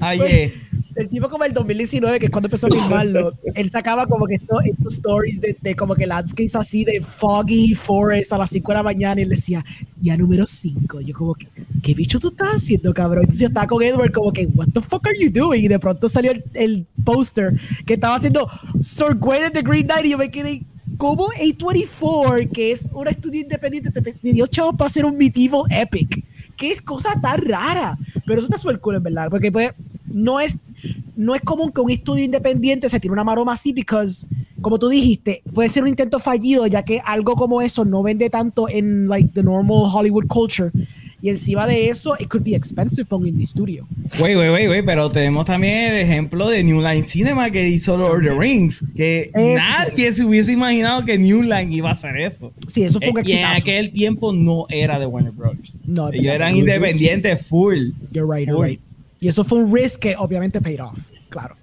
Ahí 0.01 0.18
Pues, 0.18 0.33
es. 0.33 0.53
El 0.94 1.09
tipo 1.09 1.28
como 1.28 1.44
el 1.44 1.52
2019, 1.52 2.18
que 2.18 2.26
es 2.26 2.31
cuando 2.31 2.48
empezó 2.48 2.66
a 2.66 2.70
filmarlo, 2.70 3.33
él 3.55 3.70
sacaba 3.70 4.07
como 4.07 4.26
que 4.26 4.35
estos, 4.35 4.64
estos 4.64 4.94
stories 4.94 5.40
de, 5.40 5.57
de 5.61 5.74
como 5.74 5.94
que 5.94 6.07
landscapes 6.07 6.55
así 6.57 6.85
de 6.85 7.00
foggy 7.00 7.74
forest 7.74 8.33
a 8.33 8.38
las 8.38 8.50
5 8.50 8.72
de 8.72 8.76
la 8.76 8.83
mañana 8.83 9.20
y 9.20 9.24
él 9.24 9.31
decía, 9.31 9.64
ya 10.00 10.16
número 10.16 10.46
5. 10.46 11.00
Yo 11.00 11.14
como 11.14 11.35
que, 11.35 11.48
¿qué 11.83 11.94
bicho 11.94 12.18
tú 12.18 12.28
estás 12.28 12.57
haciendo, 12.57 12.92
cabrón? 12.92 13.22
Entonces 13.22 13.40
yo 13.40 13.46
estaba 13.46 13.66
con 13.66 13.83
Edward 13.83 14.12
como 14.12 14.33
que, 14.33 14.46
what 14.46 14.68
the 14.74 14.81
fuck 14.81 15.07
are 15.07 15.18
you 15.18 15.31
doing? 15.31 15.64
Y 15.64 15.68
de 15.68 15.78
pronto 15.78 16.09
salió 16.09 16.33
el, 16.33 16.44
el 16.55 16.87
póster 17.05 17.55
que 17.87 17.94
estaba 17.94 18.16
haciendo 18.16 18.48
Sir 18.81 19.14
Gwen 19.14 19.44
and 19.44 19.55
the 19.55 19.62
Green 19.62 19.87
Knight 19.87 20.07
y 20.07 20.11
yo 20.11 20.18
me 20.18 20.31
quedé, 20.31 20.62
¿cómo 20.98 21.28
A24, 21.28 22.50
que 22.50 22.72
es 22.72 22.88
un 22.92 23.09
estudio 23.09 23.40
independiente, 23.40 23.90
te, 23.90 24.00
te 24.00 24.33
dio 24.33 24.46
chavos 24.46 24.74
para 24.76 24.88
hacer 24.88 25.05
un 25.05 25.16
medieval 25.16 25.62
epic? 25.70 26.24
¿Qué 26.57 26.70
es 26.70 26.83
cosa 26.83 27.18
tan 27.20 27.40
rara? 27.40 27.98
Pero 28.26 28.38
eso 28.38 28.46
está 28.46 28.59
súper 28.59 28.78
cool, 28.81 28.96
en 28.96 29.02
verdad, 29.02 29.28
porque 29.31 29.50
pues 29.50 29.72
no 30.12 30.40
es, 30.40 30.57
no 31.16 31.35
es 31.35 31.40
común 31.42 31.72
que 31.72 31.81
un 31.81 31.90
estudio 31.90 32.25
independiente 32.25 32.88
se 32.88 33.01
tire 33.01 33.12
una 33.12 33.25
maroma 33.25 33.53
así, 33.55 33.72
because, 33.72 34.27
como 34.61 34.79
tú 34.79 34.88
dijiste, 34.88 35.42
puede 35.53 35.68
ser 35.68 35.83
un 35.83 35.88
intento 35.88 36.18
fallido, 36.18 36.66
ya 36.66 36.83
que 36.85 37.01
algo 37.05 37.35
como 37.35 37.61
eso 37.62 37.85
no 37.85 38.03
vende 38.03 38.31
tanto 38.31 38.68
en, 38.68 39.09
like, 39.09 39.31
the 39.35 39.42
normal 39.42 39.85
Hollywood 39.92 40.27
culture. 40.29 40.70
Y 41.25 41.29
encima 41.29 41.68
de 41.68 41.88
eso, 41.88 42.16
it 42.18 42.27
could 42.27 42.42
be 42.42 42.53
expensive 42.57 43.05
para 43.05 43.18
un 43.20 43.29
indie 43.29 43.46
studio. 43.46 43.87
Güey, 44.18 44.35
güey, 44.35 44.51
güey, 44.51 44.66
güey, 44.66 44.85
pero 44.85 45.09
tenemos 45.09 45.46
también 45.46 45.92
el 45.94 46.01
ejemplo 46.01 46.48
de 46.51 46.64
New 46.64 46.81
Line 46.83 47.05
Cinema 47.05 47.48
que 47.48 47.68
hizo 47.68 47.96
Lord 47.96 48.27
of 48.27 48.33
the 48.35 48.37
Rings, 48.37 48.83
que 48.96 49.31
Eso 49.33 49.64
nadie 49.68 50.12
se 50.14 50.25
hubiese 50.25 50.51
imaginado 50.51 51.05
que 51.05 51.16
New 51.18 51.42
Line 51.42 51.68
iba 51.72 51.90
a 51.90 51.92
hacer 51.92 52.16
eso. 52.16 52.53
Sí, 52.66 52.83
eso 52.83 52.98
fue 52.98 53.11
un 53.11 53.18
Eh, 53.18 53.22
y 53.25 53.31
en 53.35 53.38
exitazo. 53.38 53.61
aquel 53.61 53.92
tiempo 53.92 54.33
no 54.33 54.66
era 54.68 54.98
de 54.98 55.07
Warner 55.07 55.31
Bros. 55.31 55.55
No, 55.87 56.09
Ellos 56.12 56.35
eran 56.35 56.57
independientes 56.57 57.46
full. 57.46 57.90
You're 58.12 58.27
right, 58.29 58.48
you're 58.48 58.57
Full. 58.57 58.66
right. 58.66 58.81
Y 59.22 59.28
eso 59.28 59.44
fue 59.44 59.58
un 59.61 59.72
risk 59.72 60.00
que 60.00 60.16
obviamente 60.16 60.61
paid 60.61 60.82
off, 60.82 60.98
claro. 61.28 61.54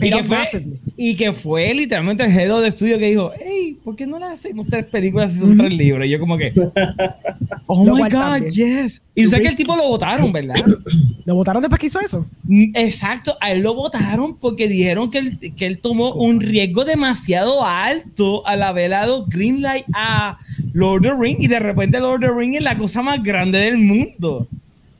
Y 0.00 0.10
que, 0.10 0.24
fue, 0.24 0.38
massively. 0.38 0.80
y 0.96 1.16
que 1.16 1.32
fue 1.32 1.74
literalmente 1.74 2.24
el 2.24 2.30
head 2.30 2.60
de 2.60 2.68
estudio 2.68 2.98
que 2.98 3.06
dijo, 3.06 3.30
hey, 3.38 3.78
¿por 3.82 3.96
qué 3.96 4.06
no 4.06 4.18
le 4.18 4.26
hacemos 4.26 4.66
tres 4.68 4.84
películas 4.84 5.32
si 5.32 5.38
son 5.38 5.56
tres 5.56 5.72
libros? 5.72 6.06
Y 6.06 6.10
yo 6.10 6.20
como 6.20 6.36
que, 6.36 6.52
oh 7.66 7.84
my 7.84 8.02
God, 8.02 8.10
también. 8.10 8.52
yes. 8.52 9.02
Y 9.14 9.24
sé 9.24 9.40
que 9.40 9.48
el 9.48 9.56
tipo 9.56 9.76
lo 9.76 9.88
votaron, 9.88 10.32
¿verdad? 10.32 10.56
¿Lo 11.24 11.34
votaron 11.34 11.62
después 11.62 11.80
que 11.80 11.86
hizo 11.86 12.00
eso? 12.00 12.26
Mm, 12.44 12.70
Exacto, 12.74 13.36
a 13.40 13.52
él 13.52 13.62
lo 13.62 13.74
votaron 13.74 14.36
porque 14.36 14.66
dijeron 14.66 15.10
que 15.10 15.18
él, 15.18 15.38
que 15.56 15.66
él 15.66 15.78
tomó 15.78 16.14
un 16.14 16.40
riesgo 16.40 16.84
demasiado 16.84 17.64
alto 17.64 18.46
al 18.46 18.62
haber 18.62 18.90
dado 18.90 19.26
Greenlight 19.26 19.84
a 19.94 20.38
Lord 20.72 21.06
of 21.06 21.12
the 21.12 21.22
Ring 21.22 21.36
y 21.40 21.46
de 21.46 21.58
repente 21.58 22.00
Lord 22.00 22.24
of 22.24 22.30
the 22.30 22.38
Ring 22.38 22.54
es 22.56 22.62
la 22.62 22.76
cosa 22.76 23.02
más 23.02 23.22
grande 23.22 23.58
del 23.58 23.78
mundo. 23.78 24.48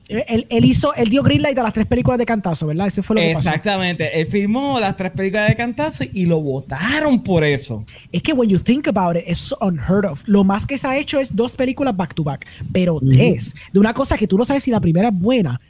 Él, 0.09 0.47
él 0.49 0.65
hizo, 0.65 0.95
él 0.95 1.11
dio 1.11 1.23
green 1.23 1.43
light 1.43 1.59
a 1.59 1.63
las 1.63 1.73
tres 1.73 1.87
películas 1.87 2.19
de 2.19 2.25
Cantazo, 2.25 2.67
¿verdad? 2.67 2.87
Ese 2.87 3.03
fue 3.03 3.17
lo 3.17 3.23
que 3.23 3.35
pasó. 3.35 3.49
Exactamente, 3.49 4.21
él 4.21 4.27
firmó 4.27 4.81
las 4.81 4.97
tres 4.97 5.13
películas 5.13 5.49
de 5.49 5.57
Cantazo 5.57 6.05
y 6.11 6.25
lo 6.25 6.41
votaron 6.41 7.23
por 7.23 7.45
eso. 7.45 7.85
Es 8.11 8.23
que 8.23 8.33
when 8.33 8.49
you 8.49 8.59
think 8.59 8.89
about 8.89 9.17
it, 9.17 9.25
es 9.27 9.55
unheard 9.61 10.07
of. 10.07 10.23
Lo 10.27 10.45
más 10.45 10.67
que 10.67 10.79
se 10.79 10.89
ha 10.89 10.97
hecho 10.97 11.19
es 11.19 11.37
dos 11.37 11.57
películas 11.57 11.95
back 11.97 12.15
to 12.15 12.25
back, 12.25 12.47
pero 12.73 13.01
tres. 13.11 13.55
De 13.73 13.79
una 13.79 13.93
cosa 13.93 14.17
que 14.17 14.27
tú 14.27 14.39
no 14.39 14.45
sabes 14.45 14.63
si 14.63 14.71
la 14.71 14.81
primera 14.81 15.09
es 15.09 15.15
buena, 15.15 15.61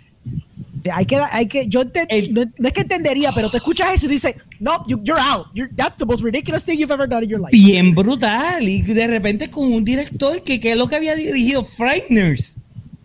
Hay 0.93 1.07
que, 1.07 1.17
hay 1.17 1.47
que, 1.47 1.67
yo 1.67 1.83
El- 2.09 2.33
no, 2.33 2.45
no 2.59 2.69
es 2.69 2.73
que 2.73 2.83
entendería, 2.83 3.33
pero 3.35 3.51
te 3.51 3.57
escuchas 3.57 3.95
eso 3.95 4.07
y 4.07 4.11
dices, 4.11 4.35
no, 4.61 4.85
you, 4.87 5.01
you're 5.03 5.21
out. 5.21 5.47
You're, 5.55 5.73
that's 5.75 5.99
the 5.99 6.07
most 6.07 6.23
ridiculous 6.23 6.65
thing 6.65 6.79
you've 6.79 6.93
ever 6.93 7.09
done 7.09 7.25
in 7.25 7.31
your 7.31 7.41
life. 7.41 7.51
Bien 7.51 7.95
brutal. 7.95 8.63
Y 8.63 8.83
de 8.83 9.07
repente 9.09 9.51
con 9.51 9.73
un 9.73 9.85
director 9.85 10.43
que, 10.43 10.61
que 10.61 10.73
es 10.73 10.79
lo 10.79 10.89
que 10.89 10.97
había 10.97 11.17
dirigido 11.17 11.65
Frighteners. 11.65 12.57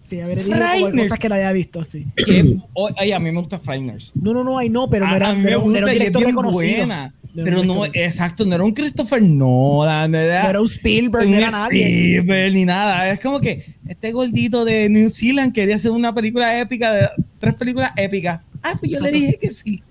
Sí, 0.04 0.20
haber 0.20 0.40
Frighteners. 0.40 0.98
cosas 1.04 1.18
que 1.18 1.30
no 1.30 1.36
había 1.36 1.52
visto, 1.54 1.84
sí. 1.86 2.06
Que, 2.18 2.58
o- 2.74 2.90
ay, 2.98 3.14
a 3.14 3.20
mí 3.20 3.32
me 3.32 3.40
gusta 3.40 3.58
Frighteners. 3.58 4.12
No, 4.16 4.34
no, 4.34 4.44
no, 4.44 4.58
ay, 4.58 4.70
no, 4.70 4.90
pero 4.90 5.08
no 5.08 5.16
era, 5.16 5.30
a 5.30 5.34
mí 5.34 5.42
me 5.42 5.48
era 5.48 5.60
un 5.60 5.74
director 5.74 6.22
reconocido. 6.24 6.78
buena. 6.80 7.14
Pero 7.34 7.64
no, 7.64 7.86
exacto, 7.86 8.46
no 8.46 8.54
era 8.54 8.64
un 8.64 8.74
Christopher 8.74 9.22
Nolan, 9.24 10.12
no 10.12 10.18
era, 10.20 10.44
no 10.44 10.50
era 10.50 10.60
un 10.60 10.68
Spielberg, 10.68 11.28
no 11.28 11.36
era 11.38 11.50
nadie. 11.50 11.86
Spielberg, 12.18 12.54
ni 12.54 12.66
nada. 12.66 13.10
Es 13.10 13.20
como 13.22 13.40
que 13.40 13.66
este 13.88 14.12
gordito 14.12 14.66
de 14.66 14.88
New 14.90 15.10
Zealand 15.10 15.52
quería 15.54 15.78
hacer 15.78 15.90
una 15.92 16.14
película 16.14 16.60
épica, 16.60 16.92
de 16.92 17.10
tres 17.40 17.56
películas 17.56 17.92
épicas. 17.96 18.42
Ah, 18.62 18.76
pues 18.80 18.92
yo 18.92 19.00
le 19.00 19.12
dije 19.12 19.40
que 19.42 19.50
sí. 19.50 19.82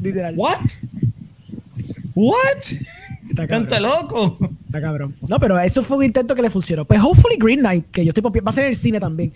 Literal. 0.00 0.34
What? 0.36 0.58
What? 2.14 2.38
Está 3.30 3.80
loco. 3.80 4.38
Está 4.68 4.82
cabrón. 4.82 5.16
No, 5.26 5.40
pero 5.40 5.58
eso 5.58 5.82
fue 5.82 5.96
un 5.96 6.04
intento 6.04 6.34
que 6.34 6.42
le 6.42 6.50
funcionó. 6.50 6.84
Pues 6.84 7.00
hopefully 7.00 7.36
Green 7.40 7.60
Knight, 7.60 7.86
que 7.90 8.04
yo 8.04 8.10
estoy 8.10 8.22
va 8.22 8.50
a 8.50 8.52
ser 8.52 8.64
en 8.64 8.70
el 8.70 8.76
cine 8.76 9.00
también. 9.00 9.32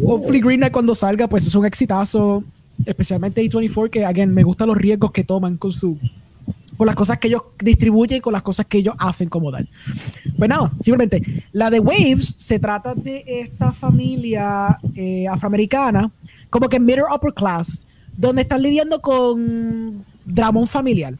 Hopefully 0.00 0.40
Green 0.40 0.60
Knight 0.60 0.72
cuando 0.72 0.94
salga, 0.94 1.28
pues 1.28 1.44
es 1.44 1.54
un 1.56 1.66
exitazo. 1.66 2.44
Especialmente 2.86 3.42
A24, 3.42 3.90
que 3.90 4.04
again, 4.04 4.32
me 4.32 4.44
gustan 4.44 4.68
los 4.68 4.76
riesgos 4.76 5.10
que 5.10 5.24
toman 5.24 5.56
con 5.56 5.72
su 5.72 5.98
con 6.76 6.86
las 6.86 6.96
cosas 6.96 7.18
que 7.18 7.28
ellos 7.28 7.42
distribuyen 7.58 8.18
y 8.18 8.20
con 8.20 8.32
las 8.32 8.42
cosas 8.42 8.66
que 8.66 8.78
ellos 8.78 8.94
hacen 8.98 9.28
como 9.28 9.50
tal. 9.50 9.68
Pues 10.36 10.48
nada, 10.48 10.72
simplemente, 10.80 11.44
la 11.52 11.70
de 11.70 11.80
Waves 11.80 12.34
se 12.36 12.58
trata 12.58 12.94
de 12.94 13.24
esta 13.26 13.72
familia 13.72 14.78
eh, 14.94 15.26
afroamericana, 15.28 16.10
como 16.50 16.68
que 16.68 16.80
middle 16.80 17.04
upper 17.14 17.32
class, 17.32 17.86
donde 18.16 18.42
están 18.42 18.62
lidiando 18.62 19.00
con 19.00 20.04
dramón 20.24 20.66
familiar. 20.66 21.14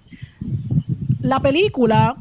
La 1.21 1.41
película 1.41 2.17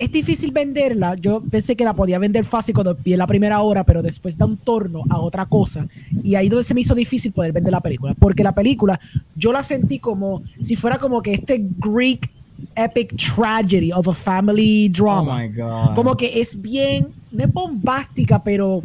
es 0.00 0.10
difícil 0.10 0.50
venderla. 0.50 1.14
Yo 1.14 1.42
pensé 1.42 1.76
que 1.76 1.84
la 1.84 1.94
podía 1.94 2.18
vender 2.18 2.44
fácil 2.46 2.74
cuando 2.74 2.94
vi 2.94 3.14
la 3.16 3.26
primera 3.26 3.60
hora, 3.60 3.84
pero 3.84 4.02
después 4.02 4.36
da 4.36 4.46
un 4.46 4.56
torno 4.56 5.02
a 5.10 5.20
otra 5.20 5.44
cosa. 5.44 5.86
Y 6.24 6.34
ahí 6.34 6.48
donde 6.48 6.64
se 6.64 6.72
me 6.72 6.80
hizo 6.80 6.94
difícil 6.94 7.32
poder 7.32 7.52
vender 7.52 7.70
la 7.70 7.82
película. 7.82 8.14
Porque 8.18 8.42
la 8.42 8.54
película 8.54 8.98
yo 9.36 9.52
la 9.52 9.62
sentí 9.62 9.98
como 9.98 10.42
si 10.58 10.74
fuera 10.74 10.98
como 10.98 11.20
que 11.20 11.34
este 11.34 11.62
Greek 11.78 12.30
epic 12.76 13.14
tragedy 13.16 13.92
of 13.92 14.08
a 14.08 14.14
family 14.14 14.88
drama. 14.88 15.36
Oh 15.36 15.38
my 15.38 15.48
God. 15.48 15.94
Como 15.94 16.16
que 16.16 16.40
es 16.40 16.60
bien, 16.60 17.08
no 17.30 17.44
es 17.44 17.52
bombástica, 17.52 18.42
pero 18.42 18.82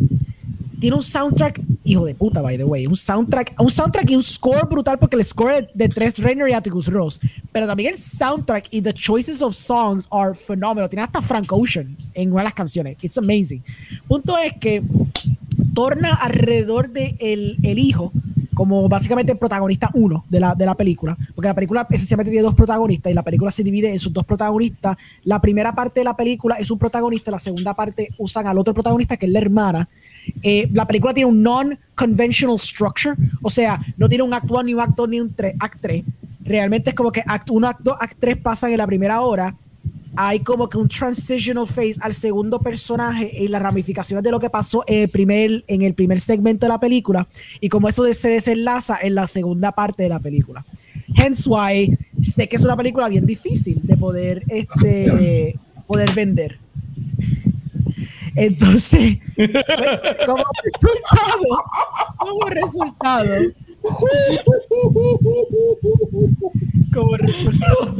tiene 0.79 0.95
un 0.95 1.01
soundtrack, 1.01 1.61
hijo 1.83 2.05
de 2.05 2.15
puta, 2.15 2.41
by 2.41 2.57
the 2.57 2.63
way, 2.63 2.85
un 2.85 2.95
soundtrack, 2.95 3.55
un 3.59 3.69
soundtrack 3.69 4.09
y 4.11 4.15
un 4.15 4.23
score 4.23 4.67
brutal 4.69 4.97
porque 4.99 5.15
el 5.15 5.23
score 5.23 5.67
de 5.73 5.89
Tres 5.89 6.19
Reiner 6.19 6.49
y 6.49 6.53
Atticus 6.53 6.87
Ross, 6.87 7.19
pero 7.51 7.67
también 7.67 7.93
el 7.93 7.97
soundtrack 7.97 8.67
y 8.71 8.81
the 8.81 8.93
choices 8.93 9.41
of 9.41 9.53
songs 9.53 10.07
are 10.11 10.33
phenomenal. 10.33 10.89
Tiene 10.89 11.03
hasta 11.03 11.21
Frank 11.21 11.51
Ocean 11.51 11.95
en 12.13 12.31
una 12.31 12.41
de 12.41 12.45
las 12.45 12.53
canciones. 12.53 12.97
It's 13.01 13.17
amazing. 13.17 13.63
Punto 14.07 14.37
es 14.37 14.53
que 14.59 14.83
torna 15.73 16.13
alrededor 16.13 16.89
de 16.89 17.15
el, 17.19 17.57
el 17.63 17.79
hijo 17.79 18.11
como 18.55 18.89
básicamente 18.89 19.33
el 19.33 19.37
protagonista 19.37 19.91
uno 19.93 20.25
de 20.29 20.39
la, 20.39 20.55
de 20.55 20.65
la 20.65 20.73
película, 20.73 21.15
porque 21.35 21.47
la 21.47 21.53
película 21.53 21.85
esencialmente 21.89 22.31
tiene 22.31 22.43
dos 22.43 22.55
protagonistas 22.55 23.11
y 23.11 23.13
la 23.13 23.21
película 23.21 23.51
se 23.51 23.63
divide 23.63 23.91
en 23.91 23.99
sus 23.99 24.11
dos 24.11 24.25
protagonistas. 24.25 24.97
La 25.23 25.39
primera 25.39 25.73
parte 25.75 25.99
de 25.99 26.05
la 26.05 26.15
película 26.15 26.55
es 26.55 26.71
un 26.71 26.79
protagonista, 26.79 27.29
la 27.29 27.37
segunda 27.37 27.75
parte 27.75 28.09
usan 28.17 28.47
al 28.47 28.57
otro 28.57 28.73
protagonista 28.73 29.17
que 29.17 29.27
es 29.27 29.31
la 29.31 29.39
hermana. 29.39 29.87
Eh, 30.41 30.67
la 30.73 30.87
película 30.87 31.13
tiene 31.13 31.29
un 31.29 31.43
non-conventional 31.43 32.57
structure, 32.57 33.15
o 33.43 33.49
sea, 33.49 33.79
no 33.97 34.09
tiene 34.09 34.23
un 34.23 34.33
act 34.33 34.49
1 34.49 34.63
ni 34.63 34.73
un 34.73 34.79
acto 34.79 35.05
ni 35.05 35.19
un 35.19 35.35
act 35.59 35.81
3. 35.81 36.03
Realmente 36.45 36.91
es 36.91 36.95
como 36.95 37.11
que 37.11 37.23
act 37.25 37.49
1, 37.51 37.67
act 37.67 37.81
2, 37.81 37.95
act 37.99 38.17
3 38.19 38.37
pasan 38.37 38.71
en 38.71 38.77
la 38.77 38.87
primera 38.87 39.21
hora 39.21 39.55
hay 40.17 40.39
como 40.39 40.69
que 40.69 40.77
un 40.77 40.87
transitional 40.87 41.67
phase 41.67 41.95
al 42.01 42.13
segundo 42.13 42.59
personaje 42.59 43.31
y 43.33 43.47
las 43.47 43.61
ramificaciones 43.61 44.23
de 44.23 44.31
lo 44.31 44.39
que 44.39 44.49
pasó 44.49 44.83
en 44.87 45.03
el 45.03 45.09
primer, 45.09 45.63
en 45.67 45.81
el 45.81 45.93
primer 45.93 46.19
segmento 46.19 46.65
de 46.65 46.69
la 46.69 46.79
película 46.79 47.27
y 47.59 47.69
como 47.69 47.89
eso 47.89 48.11
se 48.13 48.29
desenlaza 48.29 48.97
en 49.01 49.15
la 49.15 49.27
segunda 49.27 49.71
parte 49.71 50.03
de 50.03 50.09
la 50.09 50.19
película. 50.19 50.65
Hence 51.15 51.49
why 51.49 51.97
sé 52.21 52.47
que 52.47 52.55
es 52.55 52.63
una 52.63 52.75
película 52.75 53.07
bien 53.07 53.25
difícil 53.25 53.79
de 53.83 53.97
poder, 53.97 54.43
este, 54.47 55.57
poder 55.87 56.13
vender. 56.13 56.59
Entonces, 58.35 59.17
como 60.25 60.43
resultado, 60.63 61.63
como 62.17 62.45
resultado, 62.49 63.53
como 66.93 67.17
resultado, 67.17 67.95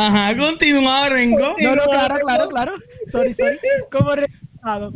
Ajá, 0.00 0.36
continúa, 0.36 1.08
Rengo. 1.10 1.54
No, 1.62 1.74
no, 1.76 1.82
claro, 1.84 2.14
claro, 2.24 2.48
claro. 2.48 2.72
Sorry, 3.06 3.32
sorry. 3.32 3.58
Como 3.90 4.14
resultado, 4.14 4.92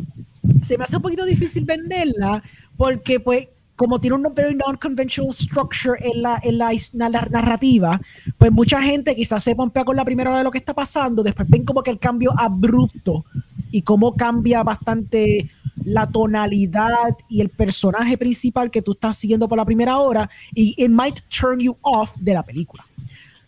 se 0.62 0.78
me 0.78 0.84
hace 0.84 0.96
un 0.96 1.02
poquito 1.02 1.24
difícil 1.26 1.64
venderla 1.66 2.42
porque, 2.76 3.20
pues, 3.20 3.48
como 3.76 4.00
tiene 4.00 4.16
una 4.16 4.28
very 4.30 4.54
non-conventional 4.54 5.32
structure 5.34 5.98
en 6.00 6.22
la, 6.22 6.40
en 6.42 6.56
la, 6.58 6.70
na- 6.94 7.08
la 7.10 7.22
narrativa, 7.30 8.00
pues 8.38 8.50
mucha 8.52 8.80
gente 8.80 9.14
quizás 9.14 9.42
se 9.44 9.54
pompea 9.54 9.84
con 9.84 9.96
la 9.96 10.04
primera 10.04 10.30
hora 10.30 10.38
de 10.38 10.44
lo 10.44 10.50
que 10.50 10.58
está 10.58 10.72
pasando, 10.74 11.22
después 11.22 11.48
ven 11.50 11.64
como 11.64 11.82
que 11.82 11.90
el 11.90 11.98
cambio 11.98 12.32
abrupto 12.38 13.24
y 13.72 13.82
cómo 13.82 14.14
cambia 14.14 14.62
bastante 14.62 15.50
la 15.84 16.06
tonalidad 16.06 17.16
y 17.28 17.40
el 17.40 17.48
personaje 17.50 18.16
principal 18.16 18.70
que 18.70 18.80
tú 18.80 18.92
estás 18.92 19.18
siguiendo 19.18 19.48
por 19.48 19.58
la 19.58 19.64
primera 19.64 19.98
hora 19.98 20.30
y 20.54 20.74
it 20.82 20.88
might 20.90 21.18
turn 21.28 21.58
you 21.58 21.76
off 21.82 22.16
de 22.20 22.32
la 22.32 22.44
película. 22.44 22.83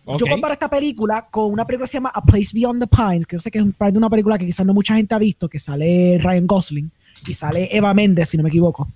Yo 0.06 0.26
comparo 0.26 0.52
esta 0.52 0.70
película 0.70 1.26
con 1.30 1.52
una 1.52 1.64
película 1.64 1.84
que 1.84 1.90
se 1.90 1.96
llama 1.96 2.12
A 2.14 2.22
Place 2.22 2.50
Beyond 2.54 2.80
the 2.80 2.86
Pines, 2.86 3.26
que 3.26 3.36
yo 3.36 3.40
sé 3.40 3.50
que 3.50 3.58
es 3.58 3.64
de 3.64 3.98
una 3.98 4.08
película 4.08 4.38
que 4.38 4.46
quizás 4.46 4.64
no 4.64 4.72
mucha 4.72 4.94
gente 4.94 5.14
ha 5.14 5.18
visto, 5.18 5.48
que 5.48 5.58
sale 5.58 6.18
Ryan 6.22 6.46
Gosling 6.46 6.90
y 7.26 7.34
sale 7.34 7.68
Eva 7.76 7.92
Méndez, 7.92 8.28
si 8.28 8.36
no 8.36 8.44
me 8.44 8.48
equivoco, 8.48 8.88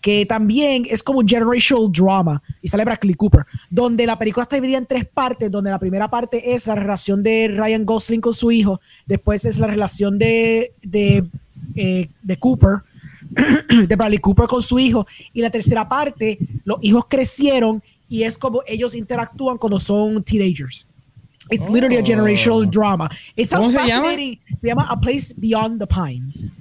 que 0.00 0.26
también 0.26 0.84
es 0.88 1.02
como 1.02 1.18
un 1.20 1.28
generational 1.28 1.90
drama 1.90 2.42
y 2.62 2.68
sale 2.68 2.84
Bradley 2.84 3.14
Cooper, 3.14 3.44
donde 3.68 4.06
la 4.06 4.16
película 4.16 4.44
está 4.44 4.56
dividida 4.56 4.78
en 4.78 4.86
tres 4.86 5.06
partes, 5.06 5.50
donde 5.50 5.70
la 5.70 5.78
primera 5.80 6.08
parte 6.08 6.54
es 6.54 6.68
la 6.68 6.76
relación 6.76 7.22
de 7.22 7.48
Ryan 7.48 7.84
Gosling 7.84 8.20
con 8.20 8.34
su 8.34 8.52
hijo, 8.52 8.80
después 9.06 9.44
es 9.44 9.58
la 9.58 9.66
relación 9.66 10.18
de, 10.18 10.72
de, 10.82 11.24
eh, 11.74 12.08
de 12.22 12.36
Cooper, 12.36 12.82
de 13.88 13.96
Bradley 13.96 14.18
Cooper 14.18 14.46
con 14.46 14.62
su 14.62 14.78
hijo, 14.78 15.04
y 15.32 15.40
la 15.40 15.50
tercera 15.50 15.88
parte, 15.88 16.38
los 16.64 16.78
hijos 16.82 17.06
crecieron 17.08 17.82
y 18.08 18.22
es 18.22 18.36
como 18.38 18.62
ellos 18.66 18.94
interactúan 18.94 19.58
cuando 19.58 19.78
son 19.78 20.22
teenagers. 20.22 20.86
It's 21.50 21.68
literally 21.68 21.96
a 21.96 22.00
Oh. 22.00 22.04
generational 22.04 22.68
drama. 22.70 23.08
It 23.36 23.48
sounds 23.48 23.66
¿Cómo 23.68 23.80
se 23.82 23.88
llama? 23.88 24.04
fascinating. 24.08 24.40
Se 24.60 24.68
llama 24.68 24.86
A 24.88 24.98
Place 25.00 25.34
Beyond 25.36 25.78
the 25.80 25.86
Pines, 25.86 26.52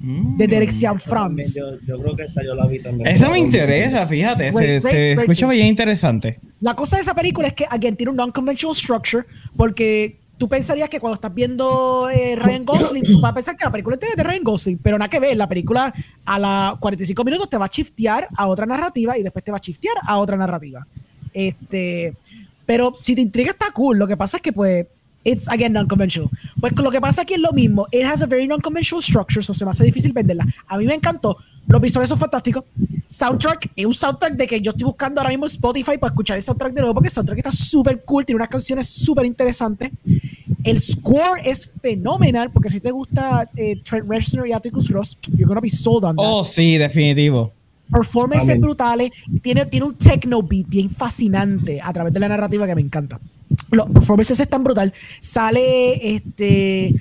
Mm. 0.00 0.36
de 0.36 0.46
Derek 0.46 0.70
Sian 0.70 0.98
Franz. 0.98 1.54
Yo, 1.56 1.78
yo 1.86 1.98
creo 1.98 2.16
que 2.16 2.22
esa 2.24 2.42
yo 2.44 2.54
la 2.54 2.66
vi 2.66 2.78
también. 2.80 3.06
Eso 3.08 3.30
me 3.30 3.38
interesa, 3.38 4.06
fíjate. 4.06 4.52
Se, 4.52 5.12
escucha 5.12 5.46
bien 5.48 5.66
interesante. 5.68 6.38
La 6.60 6.74
cosa 6.74 6.96
de 6.96 7.02
esa 7.02 7.14
película 7.14 7.48
es 7.48 7.54
que, 7.54 7.64
again, 7.70 7.96
tiene 7.96 8.10
un 8.10 8.16
non-conventional 8.16 8.74
structure, 8.76 9.24
porque 9.56 10.16
tú 10.38 10.48
pensarías 10.48 10.88
que 10.88 11.00
cuando 11.00 11.14
estás 11.14 11.32
viendo 11.32 12.08
eh, 12.10 12.36
Ryan 12.36 12.64
Gosling, 12.64 13.04
tú 13.12 13.20
vas 13.20 13.32
a 13.32 13.34
pensar 13.34 13.56
que 13.56 13.64
la 13.64 13.70
película 13.70 13.96
es 14.00 14.16
de 14.16 14.22
Ryan 14.22 14.44
Gosling, 14.44 14.78
pero 14.78 14.98
nada 14.98 15.08
que 15.08 15.20
ver. 15.20 15.36
La 15.36 15.48
película 15.48 15.92
a 16.24 16.38
las 16.38 16.76
45 16.76 17.24
minutos 17.24 17.48
te 17.48 17.58
va 17.58 17.66
a 17.66 17.70
shiftear 17.70 18.28
a 18.36 18.46
otra 18.46 18.66
narrativa 18.66 19.16
y 19.16 19.22
después 19.22 19.44
te 19.44 19.50
va 19.50 19.58
a 19.58 19.60
shiftear 19.60 19.96
a 20.06 20.18
otra 20.18 20.36
narrativa. 20.36 20.86
Este, 21.32 22.16
pero 22.66 22.94
si 23.00 23.14
te 23.14 23.20
intriga, 23.20 23.52
está 23.52 23.70
cool. 23.72 23.98
Lo 23.98 24.06
que 24.06 24.16
pasa 24.16 24.38
es 24.38 24.42
que, 24.42 24.52
pues, 24.52 24.86
it's 25.24 25.48
again 25.48 25.72
non-conventional. 25.72 26.30
Pues 26.60 26.72
lo 26.76 26.90
que 26.90 27.00
pasa 27.00 27.22
aquí 27.22 27.34
es 27.34 27.40
lo 27.40 27.52
mismo. 27.52 27.86
It 27.90 28.04
has 28.04 28.22
a 28.22 28.26
very 28.26 28.46
non-conventional 28.46 29.02
structure, 29.02 29.42
so 29.42 29.54
se 29.54 29.64
me 29.64 29.70
hace 29.70 29.84
difícil 29.84 30.12
venderla. 30.12 30.46
A 30.68 30.78
mí 30.78 30.86
me 30.86 30.94
encantó. 30.94 31.36
Los 31.66 31.80
visuales 31.80 32.08
son 32.08 32.18
fantásticos. 32.18 32.64
Soundtrack 33.06 33.70
es 33.74 33.86
un 33.86 33.94
soundtrack 33.94 34.34
de 34.34 34.46
que 34.46 34.60
yo 34.60 34.70
estoy 34.70 34.84
buscando 34.84 35.20
ahora 35.20 35.30
mismo 35.30 35.46
Spotify 35.46 35.98
para 35.98 36.10
escuchar 36.10 36.36
el 36.36 36.42
soundtrack 36.42 36.74
de 36.74 36.80
nuevo 36.80 36.94
porque 36.94 37.08
el 37.08 37.12
soundtrack 37.12 37.38
está 37.38 37.52
súper 37.52 38.02
cool, 38.04 38.24
tiene 38.24 38.36
unas 38.36 38.48
canciones 38.48 38.86
súper 38.88 39.24
interesantes. 39.24 39.90
El 40.62 40.80
score 40.80 41.40
es 41.44 41.72
fenomenal 41.82 42.50
porque 42.50 42.70
si 42.70 42.80
te 42.80 42.90
gusta 42.90 43.48
eh, 43.56 43.76
Trent 43.82 44.08
Reznor 44.08 44.48
y 44.48 44.52
Atticus 44.52 44.90
Ross, 44.90 45.18
you're 45.28 45.46
gonna 45.46 45.60
be 45.60 45.70
sold 45.70 46.04
on 46.04 46.16
that. 46.16 46.24
Oh, 46.24 46.44
sí, 46.44 46.78
definitivo. 46.78 47.52
Performances 47.90 48.48
Amén. 48.50 48.60
brutales. 48.62 49.10
Tiene, 49.42 49.66
tiene 49.66 49.86
un 49.86 49.94
techno 49.94 50.42
beat 50.42 50.66
bien 50.68 50.90
fascinante 50.90 51.80
a 51.82 51.92
través 51.92 52.12
de 52.12 52.20
la 52.20 52.28
narrativa 52.28 52.66
que 52.66 52.74
me 52.74 52.80
encanta. 52.80 53.20
Los 53.70 53.88
performances 53.90 54.40
están 54.40 54.64
brutal. 54.64 54.92
Sale 55.20 56.14
este, 56.16 56.94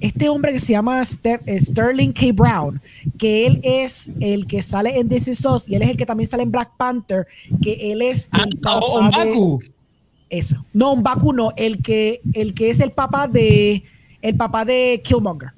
este 0.00 0.28
hombre 0.28 0.52
que 0.52 0.60
se 0.60 0.72
llama 0.72 1.00
Ste- 1.02 1.40
eh, 1.46 1.60
Sterling 1.60 2.12
K. 2.12 2.26
Brown, 2.32 2.80
que 3.18 3.46
él 3.46 3.60
es 3.62 4.12
el 4.20 4.46
que 4.46 4.62
sale 4.62 4.98
en 4.98 5.08
This 5.08 5.28
Is 5.28 5.44
Us 5.46 5.68
y 5.68 5.74
él 5.74 5.82
es 5.82 5.90
el 5.90 5.96
que 5.96 6.06
también 6.06 6.28
sale 6.28 6.42
en 6.44 6.50
Black 6.52 6.70
Panther, 6.76 7.26
que 7.62 7.92
él 7.92 8.02
es 8.02 8.28
Ah, 8.32 8.44
el 8.46 8.58
oh, 8.66 9.00
papá 9.00 9.24
de- 9.24 9.58
eso. 10.30 10.64
No, 10.72 10.92
un 10.92 11.02
Baku 11.02 11.32
no, 11.32 11.52
el 11.56 11.82
que, 11.82 12.20
el 12.34 12.54
que 12.54 12.70
es 12.70 12.80
el 12.80 12.90
papá 12.92 13.28
de 13.28 13.82
el 14.22 14.36
papá 14.36 14.64
de 14.64 15.00
Killmonger. 15.04 15.50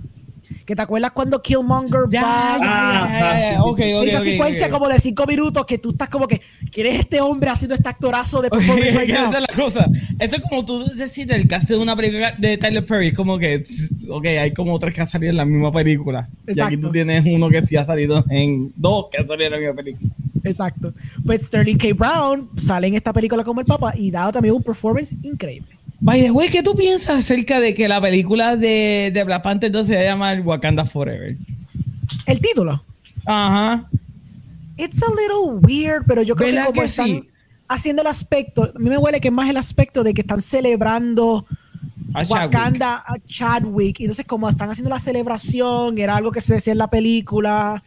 Que 0.69 0.77
te 0.77 0.83
acuerdas 0.83 1.13
cuando 1.13 1.41
Killmonger 1.41 2.01
Ya, 2.11 2.21
va 2.23 2.59
ya, 2.59 3.09
ya, 3.09 3.09
ya, 3.09 3.41
ya, 3.41 3.41
sí, 3.41 3.55
sí, 3.55 3.63
ok, 3.71 3.77
sí. 3.79 3.93
ok, 3.95 4.05
esa 4.05 4.21
secuencia 4.21 4.69
como 4.69 4.87
de 4.87 4.99
cinco 4.99 5.25
minutos 5.25 5.65
que 5.65 5.79
tú 5.79 5.93
estás 5.93 6.11
como 6.11 6.29
que 6.29 6.43
¿Quieres 6.71 6.99
este 6.99 7.23
hombre 7.23 7.49
haciendo 7.49 7.75
este 7.75 7.89
actorazo 7.89 8.43
de 8.43 8.51
performance 8.51 8.95
right 8.95 9.09
esa 9.09 9.31
now? 9.31 9.33
es 9.33 9.41
la 9.41 9.65
cosa. 9.65 9.87
Esto 10.19 10.37
es 10.37 10.43
como 10.43 10.67
tú 10.67 10.85
decís 10.95 11.27
del 11.27 11.49
cast 11.49 11.71
de 11.71 11.77
una 11.79 11.97
película 11.97 12.35
de 12.37 12.59
Tyler 12.59 12.85
Perry, 12.85 13.15
como 13.15 13.39
que, 13.39 13.65
ok, 14.11 14.27
hay 14.27 14.53
como 14.53 14.79
tres 14.79 14.93
que 14.93 15.01
han 15.01 15.07
salido 15.07 15.31
en 15.31 15.39
la 15.39 15.47
misma 15.47 15.73
película. 15.73 16.29
Y 16.47 16.61
aquí 16.61 16.77
tú 16.77 16.91
tienes 16.93 17.25
uno 17.27 17.49
que 17.49 17.65
sí 17.65 17.75
ha 17.77 17.87
salido 17.87 18.23
en 18.29 18.71
dos 18.77 19.07
que 19.11 19.23
han 19.23 19.27
salido 19.27 19.47
en 19.47 19.53
la 19.53 19.59
misma 19.59 19.75
película. 19.75 20.11
Exacto. 20.45 20.93
Pues 21.25 21.47
Sterling 21.47 21.79
K. 21.79 21.95
Brown 21.95 22.51
sale 22.57 22.89
en 22.89 22.95
esta 22.95 23.15
película 23.15 23.43
como 23.43 23.61
el 23.61 23.67
papá 23.67 23.95
y 23.97 24.11
dado 24.11 24.33
también 24.33 24.55
un 24.55 24.63
performance 24.63 25.17
increíble. 25.23 25.79
By 26.01 26.23
the 26.23 26.31
way, 26.31 26.49
¿qué 26.49 26.63
tú 26.63 26.75
piensas 26.77 27.19
acerca 27.19 27.61
de 27.61 27.75
que 27.75 27.89
la 27.89 28.01
película 28.01 28.57
de, 28.57 29.11
de 29.13 29.25
Black 29.25 29.43
Panther 29.43 29.71
2 29.71 29.87
se 29.87 29.95
va 29.97 30.01
a 30.01 30.05
llamar 30.05 30.41
Wakanda 30.43 30.85
Forever? 30.85 31.37
El 32.27 32.41
título. 32.41 32.85
Ajá. 33.27 33.89
It's 34.77 35.03
a 35.03 35.11
little 35.11 35.59
weird, 35.63 36.05
pero 36.07 36.23
yo 36.23 36.37
creo 36.37 36.47
que 36.47 36.53
¿Verdad 36.53 36.67
como 36.67 36.81
que 36.81 36.87
están 36.87 37.07
sí? 37.07 37.29
haciendo 37.67 38.03
el 38.03 38.09
aspecto, 38.09 38.73
a 38.75 38.79
mí 38.79 38.89
me 38.89 38.97
huele 38.97 39.21
que 39.21 39.29
es 39.29 39.35
más 39.35 39.51
el 39.51 39.57
aspecto 39.57 40.05
de 40.05 40.15
que 40.15 40.21
están 40.21 40.41
celebrando 40.41 41.45
A 42.15 42.25
Chadwick. 42.25 42.55
Wakanda 42.55 43.05
a 43.05 43.19
Chadwick. 43.27 43.99
Y 43.99 44.05
entonces, 44.05 44.25
como 44.25 44.49
están 44.49 44.71
haciendo 44.71 44.91
la 44.91 45.01
celebración, 45.01 45.99
era 45.99 46.15
algo 46.17 46.31
que 46.31 46.41
se 46.41 46.55
decía 46.55 46.73
en 46.73 46.79
la 46.79 46.89
película, 46.89 47.83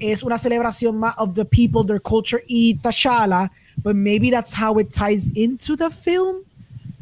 es 0.00 0.24
una 0.24 0.38
celebración 0.38 0.98
más 0.98 1.14
of 1.18 1.34
the 1.34 1.44
people, 1.44 1.82
their 1.86 2.02
culture 2.02 2.42
y 2.48 2.74
T'Challa, 2.82 3.50
but 3.76 3.94
maybe 3.94 4.28
that's 4.30 4.52
how 4.52 4.78
it 4.80 4.88
ties 4.90 5.30
into 5.36 5.76
the 5.76 5.88
film. 5.88 6.38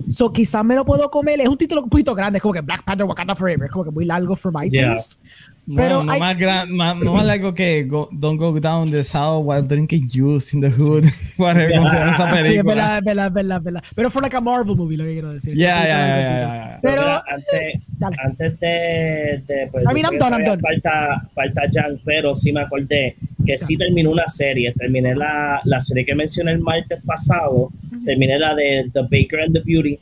So 0.08 0.32
quizás 0.32 0.64
me 0.64 0.74
lo 0.74 0.84
puedo 0.84 1.10
comer. 1.10 1.40
Es 1.40 1.48
un 1.48 1.56
título 1.56 1.82
un 1.82 1.88
poquito 1.88 2.14
grande, 2.14 2.38
es 2.38 2.42
como 2.42 2.54
que 2.54 2.60
Black 2.60 2.84
Panther 2.84 3.06
Wakanda 3.06 3.34
Forever, 3.34 3.64
es 3.66 3.70
como 3.70 3.84
que 3.84 3.90
muy 3.90 4.04
largo 4.04 4.36
for 4.36 4.52
my 4.52 4.68
Yeah. 4.70 4.94
taste. 4.94 5.20
Pero 5.64 5.76
Pero 5.76 6.02
no, 6.04 6.12
hay- 6.12 6.18
más 6.20 6.36
gran, 6.38 6.72
más, 6.74 6.96
no 6.96 7.14
más 7.14 7.24
largo 7.24 7.54
que 7.54 7.84
go- 7.84 8.08
Don't 8.10 8.36
Go 8.38 8.58
Down 8.58 8.90
the 8.90 9.04
South 9.04 9.42
while 9.44 9.62
drinking 9.62 10.08
juice 10.12 10.52
in 10.56 10.60
the 10.60 10.68
hood. 10.68 11.04
Whatever 11.38 11.70
esa 11.72 11.88
Sí, 12.16 12.24
es 12.24 12.42
película. 12.42 12.74
verdad, 12.74 12.98
es 12.98 13.04
verdad, 13.04 13.26
es 13.28 13.32
verdad, 13.32 13.56
es 13.58 13.62
verdad. 13.64 13.82
Pero 13.94 14.10
fue 14.10 14.22
like 14.22 14.36
a 14.36 14.40
Marvel 14.40 14.76
movie, 14.76 14.96
lo 14.96 15.04
que 15.04 15.12
quiero 15.12 15.32
decir. 15.32 15.54
Ya, 15.54 15.84
ya, 15.86 15.88
ya. 15.88 16.78
Pero, 16.82 17.02
Mira, 17.02 17.22
antes, 17.28 18.18
antes 18.24 18.60
de, 18.60 19.42
de 19.46 19.68
pues, 19.70 19.84
I 19.84 19.94
mean, 19.94 20.04
I'm 20.10 20.18
done, 20.18 20.32
I'm 20.34 20.44
done. 20.44 20.60
falta 20.60 21.28
falta 21.32 21.62
Jan, 21.72 22.00
pero 22.04 22.34
sí 22.34 22.52
me 22.52 22.62
acordé 22.62 23.14
que 23.46 23.56
sí 23.56 23.76
terminé 23.76 24.08
una 24.08 24.26
serie, 24.26 24.72
terminé 24.76 25.14
la, 25.14 25.60
la 25.64 25.80
serie 25.80 26.04
que 26.04 26.14
mencioné 26.16 26.50
el 26.52 26.58
martes 26.60 26.98
pasado, 27.06 27.70
terminé 28.04 28.36
la 28.36 28.56
de 28.56 28.90
The 28.92 29.02
Baker 29.02 29.42
and 29.42 29.54
the 29.54 29.62
Beauty. 29.64 29.96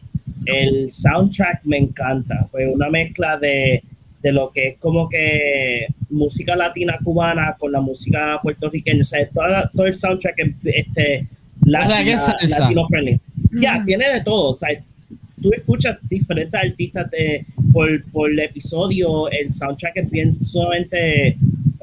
El 0.47 0.91
soundtrack 0.91 1.61
me 1.65 1.77
encanta, 1.77 2.49
pues 2.51 2.67
una 2.73 2.89
mezcla 2.89 3.37
de, 3.37 3.83
de 4.23 4.33
lo 4.33 4.51
que 4.51 4.69
es 4.69 4.79
como 4.79 5.09
que 5.09 5.87
música 6.11 6.55
latina 6.57 6.99
cubana 7.03 7.57
con 7.59 7.73
la 7.73 7.81
música 7.81 8.39
puertorriqueña, 8.43 9.01
o 9.01 9.05
sea, 9.05 9.27
toda- 9.29 9.71
todo 9.75 9.87
el 9.87 9.95
soundtrack 9.95 10.39
es 10.39 10.49
este, 10.65 11.27
O 11.67 11.87
sea, 11.87 12.01
es 12.03 12.51
latino 12.51 12.87
friendly. 12.89 13.21
Ya, 13.61 13.79
Mm. 13.79 13.85
tiene 13.85 14.09
de 14.11 14.21
todo, 14.23 14.53
o 14.53 14.57
sea, 14.57 14.69
tú 15.43 15.51
escuchas 15.53 15.97
diferentes 16.09 16.55
artistas 16.61 17.11
de, 17.11 17.45
por, 17.73 18.03
por 18.13 18.31
el 18.31 18.39
episodio, 18.41 19.31
el 19.31 19.53
soundtrack 19.53 19.97
es 19.97 20.11
bien 20.11 20.33
sumamente 20.33 21.37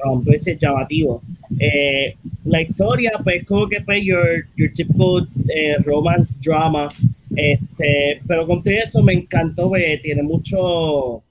um, 0.04 0.24
llamativo. 0.60 1.22
Eh, 1.58 2.14
la 2.44 2.62
historia, 2.62 3.12
pues, 3.24 3.44
como 3.44 3.68
que 3.68 3.80
pues, 3.80 4.02
your, 4.04 4.46
your 4.56 4.70
typical 4.70 5.28
eh, 5.52 5.76
romance 5.84 6.36
drama, 6.40 6.86
este, 7.34 8.20
pero 8.26 8.46
con 8.46 8.62
todo 8.62 8.74
eso 8.74 9.02
me 9.02 9.12
encantó, 9.14 9.68
pues, 9.70 10.00
tiene 10.02 10.22
mucho 10.22 11.22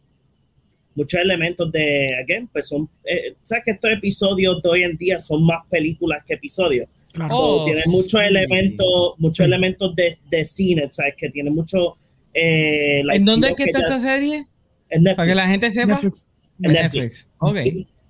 muchos 0.98 1.22
elementos 1.22 1.72
de, 1.72 2.14
again, 2.22 2.48
pues 2.52 2.68
son, 2.68 2.90
eh, 3.06 3.36
sabes 3.44 3.64
que 3.64 3.72
estos 3.72 3.92
episodios 3.92 4.62
de 4.62 4.70
hoy 4.70 4.84
en 4.84 4.98
día 4.98 5.20
son 5.20 5.46
más 5.46 5.62
películas 5.70 6.24
que 6.28 6.34
episodios. 6.34 6.90
Claro. 7.14 7.34
So, 7.34 7.44
Oh, 7.44 7.66
tiene 7.66 7.82
muchos 7.88 8.20
sí. 8.20 8.28
elementos, 8.28 9.14
muchos 9.18 9.46
elementos 9.46 9.96
de, 9.96 10.14
de 10.30 10.44
cine, 10.44 10.88
¿sabes? 10.90 11.14
Que 11.18 11.30
tiene 11.30 11.50
mucho. 11.52 11.96
Eh, 12.34 13.02
like, 13.06 13.20
¿En 13.20 13.26
dónde 13.26 13.48
es 13.50 13.56
que 13.56 13.64
está 13.64 13.80
ya- 13.80 13.86
esa 13.86 14.00
serie? 14.00 14.46
En 14.90 15.04
Netflix. 15.04 15.16
Para 15.16 15.28
que 15.30 15.36
la 15.36 15.48
gente 15.48 15.72
sepa. 15.72 15.88
Netflix. 15.94 16.28
En 16.64 16.72
Netflix. 16.74 16.94
Netflix. 16.94 17.30
Ok. 17.40 17.58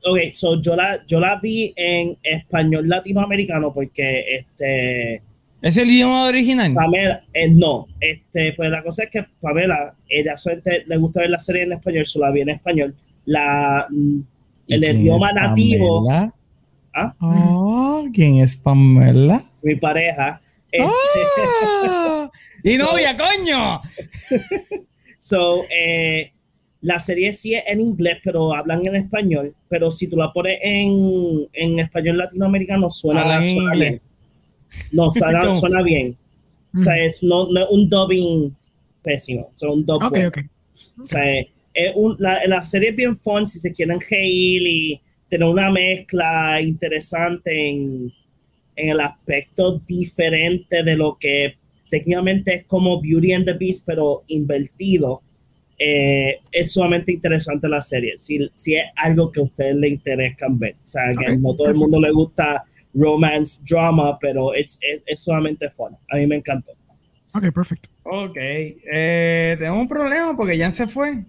Ok, 0.03 0.19
so 0.33 0.61
yo 0.61 0.75
la, 0.75 1.03
yo 1.07 1.19
la 1.19 1.39
vi 1.41 1.73
en 1.75 2.17
español 2.23 2.87
latinoamericano 2.87 3.73
porque 3.73 4.23
este 4.37 5.21
¿Es 5.61 5.77
el 5.77 5.89
idioma 5.89 6.25
original? 6.25 6.73
Pamela, 6.73 7.23
eh, 7.33 7.49
no, 7.49 7.87
este, 7.99 8.53
pues 8.53 8.69
la 8.69 8.83
cosa 8.83 9.03
es 9.03 9.09
que 9.09 9.25
Pamela, 9.41 9.95
ella 10.07 10.37
solamente 10.37 10.83
le 10.85 10.97
gusta 10.97 11.21
ver 11.21 11.31
la 11.31 11.39
serie 11.39 11.63
en 11.63 11.73
español, 11.73 12.05
solo 12.05 12.25
la 12.27 12.31
vi 12.31 12.41
en 12.41 12.49
español. 12.49 12.95
La, 13.25 13.87
mm, 13.89 14.19
el 14.67 14.77
¿Y 14.77 14.85
quién 14.85 15.01
idioma 15.01 15.31
nativo, 15.31 16.05
Pamela? 16.05 16.33
¿Ah? 16.93 17.15
Oh, 17.19 18.07
¿Quién 18.13 18.37
es 18.41 18.57
Pamela? 18.57 19.43
mi 19.63 19.75
pareja, 19.75 20.41
este, 20.71 20.85
Ah, 20.85 22.29
¡Y 22.63 22.77
novia, 22.77 23.15
coño! 23.15 23.81
So, 25.19 25.63
eh, 25.69 26.31
la 26.79 26.99
serie 26.99 27.33
sí 27.33 27.53
es 27.53 27.63
en 27.67 27.81
inglés, 27.81 28.19
pero 28.23 28.53
hablan 28.53 28.85
en 28.87 28.95
español. 28.95 29.53
Pero 29.67 29.91
si 29.91 30.07
tú 30.07 30.15
la 30.15 30.31
pones 30.31 30.57
en, 30.61 31.49
en 31.51 31.79
español 31.79 32.17
latinoamericano, 32.17 32.89
suena, 32.89 33.37
en 33.37 33.43
suena 33.43 33.73
inglés. 33.73 34.01
No, 34.91 35.09
suena, 35.11 35.51
suena 35.51 35.81
bien. 35.81 36.15
O 36.77 36.81
sea, 36.81 36.97
es, 37.03 37.23
no, 37.23 37.51
no 37.51 37.67
un 37.69 37.89
dubbing 37.89 38.55
pésimo, 39.01 39.51
es 39.55 39.63
un 39.63 39.85
dub 39.85 40.03
Ok, 40.03 40.09
bueno. 40.11 40.27
ok. 40.29 40.37
O 41.01 41.05
sea, 41.05 41.39
es 41.39 41.91
un- 41.95 42.15
la, 42.19 42.45
la 42.47 42.65
serie 42.65 42.89
es 42.89 42.95
bien 42.95 43.15
fun 43.17 43.45
si 43.47 43.59
se 43.59 43.71
quieren 43.73 43.99
reír 43.99 44.61
y 44.67 45.01
tener 45.29 45.47
una 45.47 45.71
mezcla 45.71 46.61
interesante 46.61 47.69
en, 47.69 48.11
en 48.75 48.89
el 48.89 48.99
aspecto 48.99 49.79
diferente 49.87 50.83
de 50.83 50.95
lo 50.95 51.17
que 51.19 51.55
técnicamente 51.89 52.53
es 52.55 52.65
como 52.65 53.01
Beauty 53.01 53.33
and 53.33 53.45
the 53.45 53.53
Beast, 53.53 53.83
pero 53.85 54.23
invertido. 54.27 55.21
Eh, 55.79 56.39
es 56.51 56.71
sumamente 56.73 57.11
interesante 57.13 57.67
la 57.69 57.81
serie. 57.81 58.17
Si, 58.17 58.39
si 58.55 58.75
es 58.75 58.85
algo 58.95 59.31
que 59.31 59.39
a 59.39 59.43
ustedes 59.43 59.75
les 59.75 59.91
interesa 59.91 60.47
ver. 60.49 60.73
O 60.83 60.87
sea, 60.87 61.03
que 61.13 61.37
no 61.37 61.55
todo 61.55 61.69
el 61.69 61.75
mundo 61.75 61.99
le 62.01 62.11
gusta 62.11 62.63
romance, 62.97 63.61
drama, 63.69 64.17
pero 64.19 64.53
es, 64.53 64.77
es, 64.81 65.01
es 65.05 65.23
sumamente 65.23 65.69
fun. 65.69 65.95
A 66.09 66.15
mí 66.17 66.27
me 66.27 66.37
encantó. 66.37 66.71
Ok, 67.35 67.51
perfecto. 67.53 67.89
Ok. 68.03 68.37
Eh, 68.37 69.55
tenemos 69.57 69.79
un 69.79 69.87
problema 69.87 70.35
porque 70.35 70.57
ya 70.57 70.71
se 70.71 70.87
fue. 70.87 71.23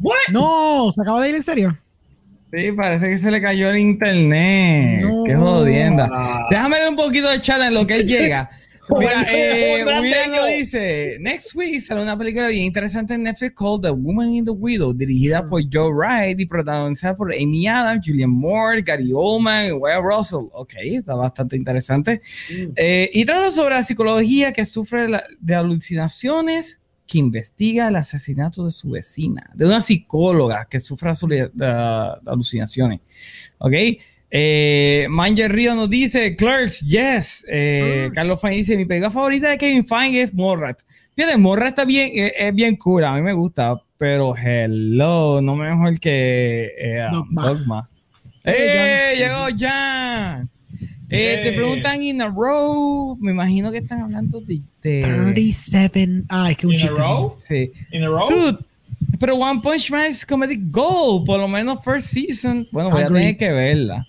What? 0.00 0.16
No, 0.32 0.90
se 0.92 1.02
acaba 1.02 1.20
de 1.20 1.30
ir 1.30 1.34
en 1.34 1.42
serio. 1.42 1.76
Sí, 2.52 2.72
parece 2.72 3.08
que 3.08 3.18
se 3.18 3.30
le 3.30 3.40
cayó 3.40 3.70
el 3.70 3.78
internet. 3.78 5.02
No. 5.02 5.24
Qué 5.24 5.36
jodienda. 5.36 6.08
Ah. 6.12 6.46
Déjame 6.50 6.78
ver 6.78 6.88
un 6.88 6.96
poquito 6.96 7.28
de 7.28 7.40
chat 7.40 7.60
en 7.62 7.74
lo 7.74 7.86
que 7.86 7.96
él 7.96 8.06
llega. 8.06 8.50
Mira, 8.98 9.26
eh, 9.30 9.84
William 10.00 10.30
lo 10.32 10.46
dice, 10.46 11.16
next 11.20 11.54
week 11.54 11.80
sale 11.80 12.02
una 12.02 12.16
película 12.18 12.48
bien 12.48 12.64
interesante 12.64 13.14
en 13.14 13.22
Netflix 13.22 13.54
called 13.54 13.82
The 13.82 13.90
Woman 13.90 14.34
in 14.34 14.44
the 14.44 14.50
Widow, 14.50 14.92
dirigida 14.92 15.46
por 15.46 15.62
Joe 15.72 15.92
Wright 15.92 16.38
y 16.40 16.46
protagonizada 16.46 17.16
por 17.16 17.32
Amy 17.32 17.66
Adams, 17.66 18.04
Julian 18.06 18.30
Moore, 18.30 18.82
Gary 18.82 19.10
Oldman 19.14 19.68
y 19.68 19.72
Wyatt 19.72 20.02
Russell. 20.02 20.46
Ok, 20.52 20.74
está 20.82 21.14
bastante 21.14 21.56
interesante. 21.56 22.20
Eh, 22.76 23.10
y 23.12 23.24
trata 23.24 23.50
sobre 23.50 23.74
la 23.76 23.82
psicología 23.82 24.52
que 24.52 24.64
sufre 24.64 25.08
la- 25.08 25.24
de 25.40 25.54
alucinaciones 25.54 26.80
que 27.06 27.18
investiga 27.18 27.88
el 27.88 27.96
asesinato 27.96 28.64
de 28.64 28.70
su 28.70 28.90
vecina, 28.90 29.50
de 29.54 29.66
una 29.66 29.80
psicóloga 29.80 30.66
que 30.70 30.78
sufre 30.78 31.10
asu- 31.10 31.26
de, 31.28 31.50
de 31.52 31.66
alucinaciones. 32.26 33.00
¿Ok? 33.58 33.72
Eh, 34.30 35.06
Manger 35.10 35.50
Río 35.52 35.74
nos 35.74 35.90
dice, 35.90 36.36
Clerks, 36.36 36.80
yes. 36.86 37.44
Eh, 37.48 37.80
Clerks. 38.12 38.14
Carlos 38.14 38.40
Fine 38.40 38.54
dice, 38.56 38.76
mi 38.76 38.84
película 38.84 39.10
favorita 39.10 39.50
de 39.50 39.58
Kevin 39.58 39.84
Feige 39.84 40.22
es 40.22 40.32
Morrat. 40.34 40.80
Fíjate, 41.16 41.36
Morrat 41.36 41.68
está 41.68 41.84
bien, 41.84 42.10
eh, 42.14 42.32
es 42.36 42.54
bien 42.54 42.76
cool, 42.76 43.04
a 43.04 43.14
mí 43.14 43.22
me 43.22 43.32
gusta, 43.32 43.80
pero 43.98 44.34
hello, 44.36 45.40
no 45.42 45.56
me 45.56 45.70
mejor 45.70 45.98
que 45.98 46.70
eh, 46.78 47.06
Dogma. 47.10 47.42
Dogma. 47.46 47.88
Hey, 48.44 48.54
¡Eh! 48.56 49.14
Llegó 49.18 49.46
Jan. 49.58 50.48
Eh, 51.12 51.40
te 51.42 51.52
preguntan 51.52 52.00
in 52.02 52.22
a 52.22 52.28
row. 52.28 53.18
Me 53.20 53.32
imagino 53.32 53.72
que 53.72 53.78
están 53.78 54.00
hablando 54.00 54.40
de. 54.40 54.62
de 54.80 55.00
37. 55.02 56.22
Ah, 56.28 56.50
es 56.50 56.56
que 56.56 56.68
un 56.68 56.74
In 56.74 56.86
a 56.86 56.90
row? 56.90 57.34
sí. 57.36 57.72
In 57.90 58.04
a 58.04 58.06
row? 58.06 58.28
Dude, 58.28 58.58
pero 59.18 59.36
One 59.36 59.60
Punch 59.60 59.90
Man 59.90 60.06
es 60.06 60.24
comedic 60.24 60.60
gold. 60.70 61.26
Por 61.26 61.38
lo 61.38 61.48
menos 61.48 61.82
first 61.84 62.08
season. 62.08 62.66
Bueno, 62.72 62.90
voy 62.90 63.02
a 63.02 63.08
tener 63.08 63.36
que 63.36 63.50
verla. 63.50 64.06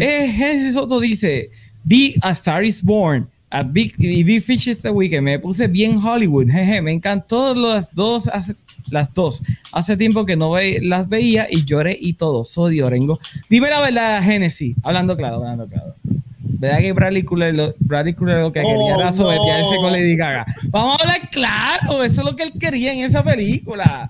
Eh, 0.00 0.28
Genesis 0.28 0.74
Soto 0.74 1.00
dice: 1.00 1.50
Big 1.84 2.18
A 2.22 2.30
Star 2.30 2.64
is 2.64 2.82
Born. 2.82 3.28
A 3.52 3.64
Big, 3.64 3.94
y 3.98 4.22
Big 4.22 4.42
Fish 4.42 4.68
este 4.68 4.90
weekend. 4.90 5.24
Me 5.24 5.38
puse 5.38 5.66
bien 5.66 5.98
Hollywood. 5.98 6.46
Jeje, 6.50 6.80
me 6.82 6.92
encantó 6.92 7.54
las 7.54 7.92
dos. 7.92 8.28
Hace, 8.28 8.54
las 8.90 9.12
dos. 9.12 9.42
Hace 9.72 9.96
tiempo 9.96 10.24
que 10.24 10.36
no 10.36 10.52
ve, 10.52 10.80
las 10.82 11.08
veía 11.08 11.48
y 11.50 11.64
lloré 11.64 11.96
y 12.00 12.12
todo. 12.12 12.44
Soy 12.44 12.80
Orengo. 12.80 13.18
Dime 13.48 13.70
la 13.70 13.80
verdad, 13.80 14.22
Genesis. 14.22 14.76
Hablando 14.82 15.16
claro, 15.16 15.36
hablando 15.36 15.66
claro. 15.66 15.94
¿Verdad 16.60 16.78
que 16.78 16.92
Bradley 16.92 17.22
Cooper 17.22 17.54
lo, 17.54 17.74
Bradley 17.78 18.12
Cooper 18.12 18.38
lo 18.40 18.52
que 18.52 18.60
Oh, 18.60 18.68
quería 18.68 18.94
era 18.96 19.04
no. 19.06 19.12
sobetearse 19.12 19.76
con 19.76 19.92
Lady 19.92 20.14
Gaga? 20.14 20.44
Vamos 20.68 20.98
a 20.98 21.02
hablar 21.02 21.30
claro. 21.30 22.04
Eso 22.04 22.20
es 22.20 22.26
lo 22.26 22.36
que 22.36 22.42
él 22.44 22.52
quería 22.60 22.92
en 22.92 22.98
esa 23.00 23.24
película. 23.24 24.08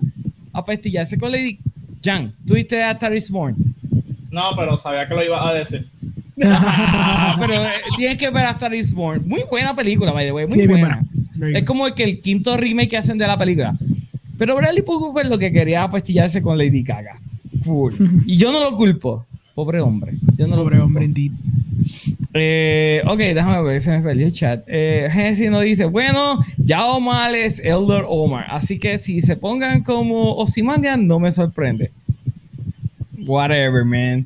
Apestillarse 0.51 1.17
con 1.17 1.31
Lady 1.31 1.59
Jan, 2.03 2.33
¿tuviste 2.45 2.83
a 2.83 2.91
Star 2.91 3.15
is 3.15 3.31
Born? 3.31 3.55
No, 4.31 4.41
pero 4.57 4.75
sabía 4.75 5.07
que 5.07 5.13
lo 5.13 5.23
ibas 5.23 5.45
a 5.45 5.53
decir. 5.53 5.87
pero 6.35 7.53
eh, 7.53 7.69
tienes 7.97 8.17
que 8.17 8.29
ver 8.29 8.45
a 8.45 8.51
Star 8.51 8.73
is 8.73 8.93
Born. 8.93 9.23
Muy 9.25 9.43
buena 9.49 9.73
película, 9.75 10.11
by 10.11 10.25
the 10.25 10.31
way. 10.33 10.45
Muy 10.45 10.51
Sí, 10.53 10.57
bien 10.67 10.71
buena. 10.81 11.01
buena. 11.35 11.59
Es 11.59 11.63
como 11.65 11.85
que 11.95 12.03
el 12.03 12.19
quinto 12.19 12.57
remake 12.57 12.89
que 12.89 12.97
hacen 12.97 13.17
de 13.17 13.27
la 13.27 13.37
película. 13.37 13.73
Pero 14.37 14.55
Bradley 14.57 14.83
Cooper 14.83 15.25
lo 15.27 15.37
que 15.37 15.51
quería 15.53 15.89
pastillarse 15.89 16.41
con 16.41 16.57
Lady 16.57 16.83
Gaga. 16.83 17.17
Full. 17.63 17.93
Y 18.25 18.35
yo 18.37 18.51
no 18.51 18.59
lo 18.59 18.75
culpo. 18.75 19.25
Pobre 19.55 19.79
hombre. 19.79 20.13
Yo 20.37 20.47
no 20.47 20.55
lo 20.57 20.63
Pobre 20.63 20.77
culpo. 20.77 20.85
hombre, 20.87 21.05
indeed. 21.05 21.31
Eh, 22.33 23.01
ok, 23.05 23.17
déjame 23.17 23.61
ver, 23.63 23.81
se 23.81 23.91
me 23.91 24.01
perdió 24.01 24.27
el 24.27 24.33
chat. 24.33 24.63
Eh, 24.67 25.09
Genesis 25.11 25.51
nos 25.51 25.63
dice, 25.63 25.85
bueno, 25.85 26.39
ya 26.57 26.85
Omar 26.85 27.35
es 27.35 27.59
Elder 27.59 28.05
Omar, 28.07 28.45
así 28.49 28.79
que 28.79 28.97
si 28.97 29.21
se 29.21 29.35
pongan 29.35 29.83
como 29.83 30.35
Ozymandias, 30.35 30.97
no 30.97 31.19
me 31.19 31.31
sorprende. 31.31 31.91
Whatever, 33.25 33.85
man. 33.85 34.25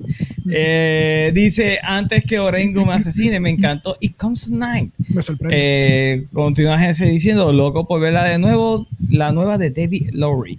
Eh, 0.50 1.32
dice, 1.34 1.80
antes 1.84 2.24
que 2.24 2.40
Orengo 2.40 2.86
me 2.86 2.94
asesine, 2.94 3.40
me 3.40 3.50
encantó 3.50 3.98
It 4.00 4.16
Comes 4.16 4.50
Night. 4.50 4.92
Me 5.14 5.22
sorprende. 5.22 5.58
Eh, 5.58 6.26
continúa 6.32 6.80
Genesis 6.80 7.10
diciendo, 7.10 7.52
loco 7.52 7.88
por 7.88 8.00
verla 8.00 8.24
de 8.24 8.38
nuevo, 8.38 8.88
la 9.10 9.32
nueva 9.32 9.58
de 9.58 9.72
David 9.72 10.12
Lowry. 10.14 10.58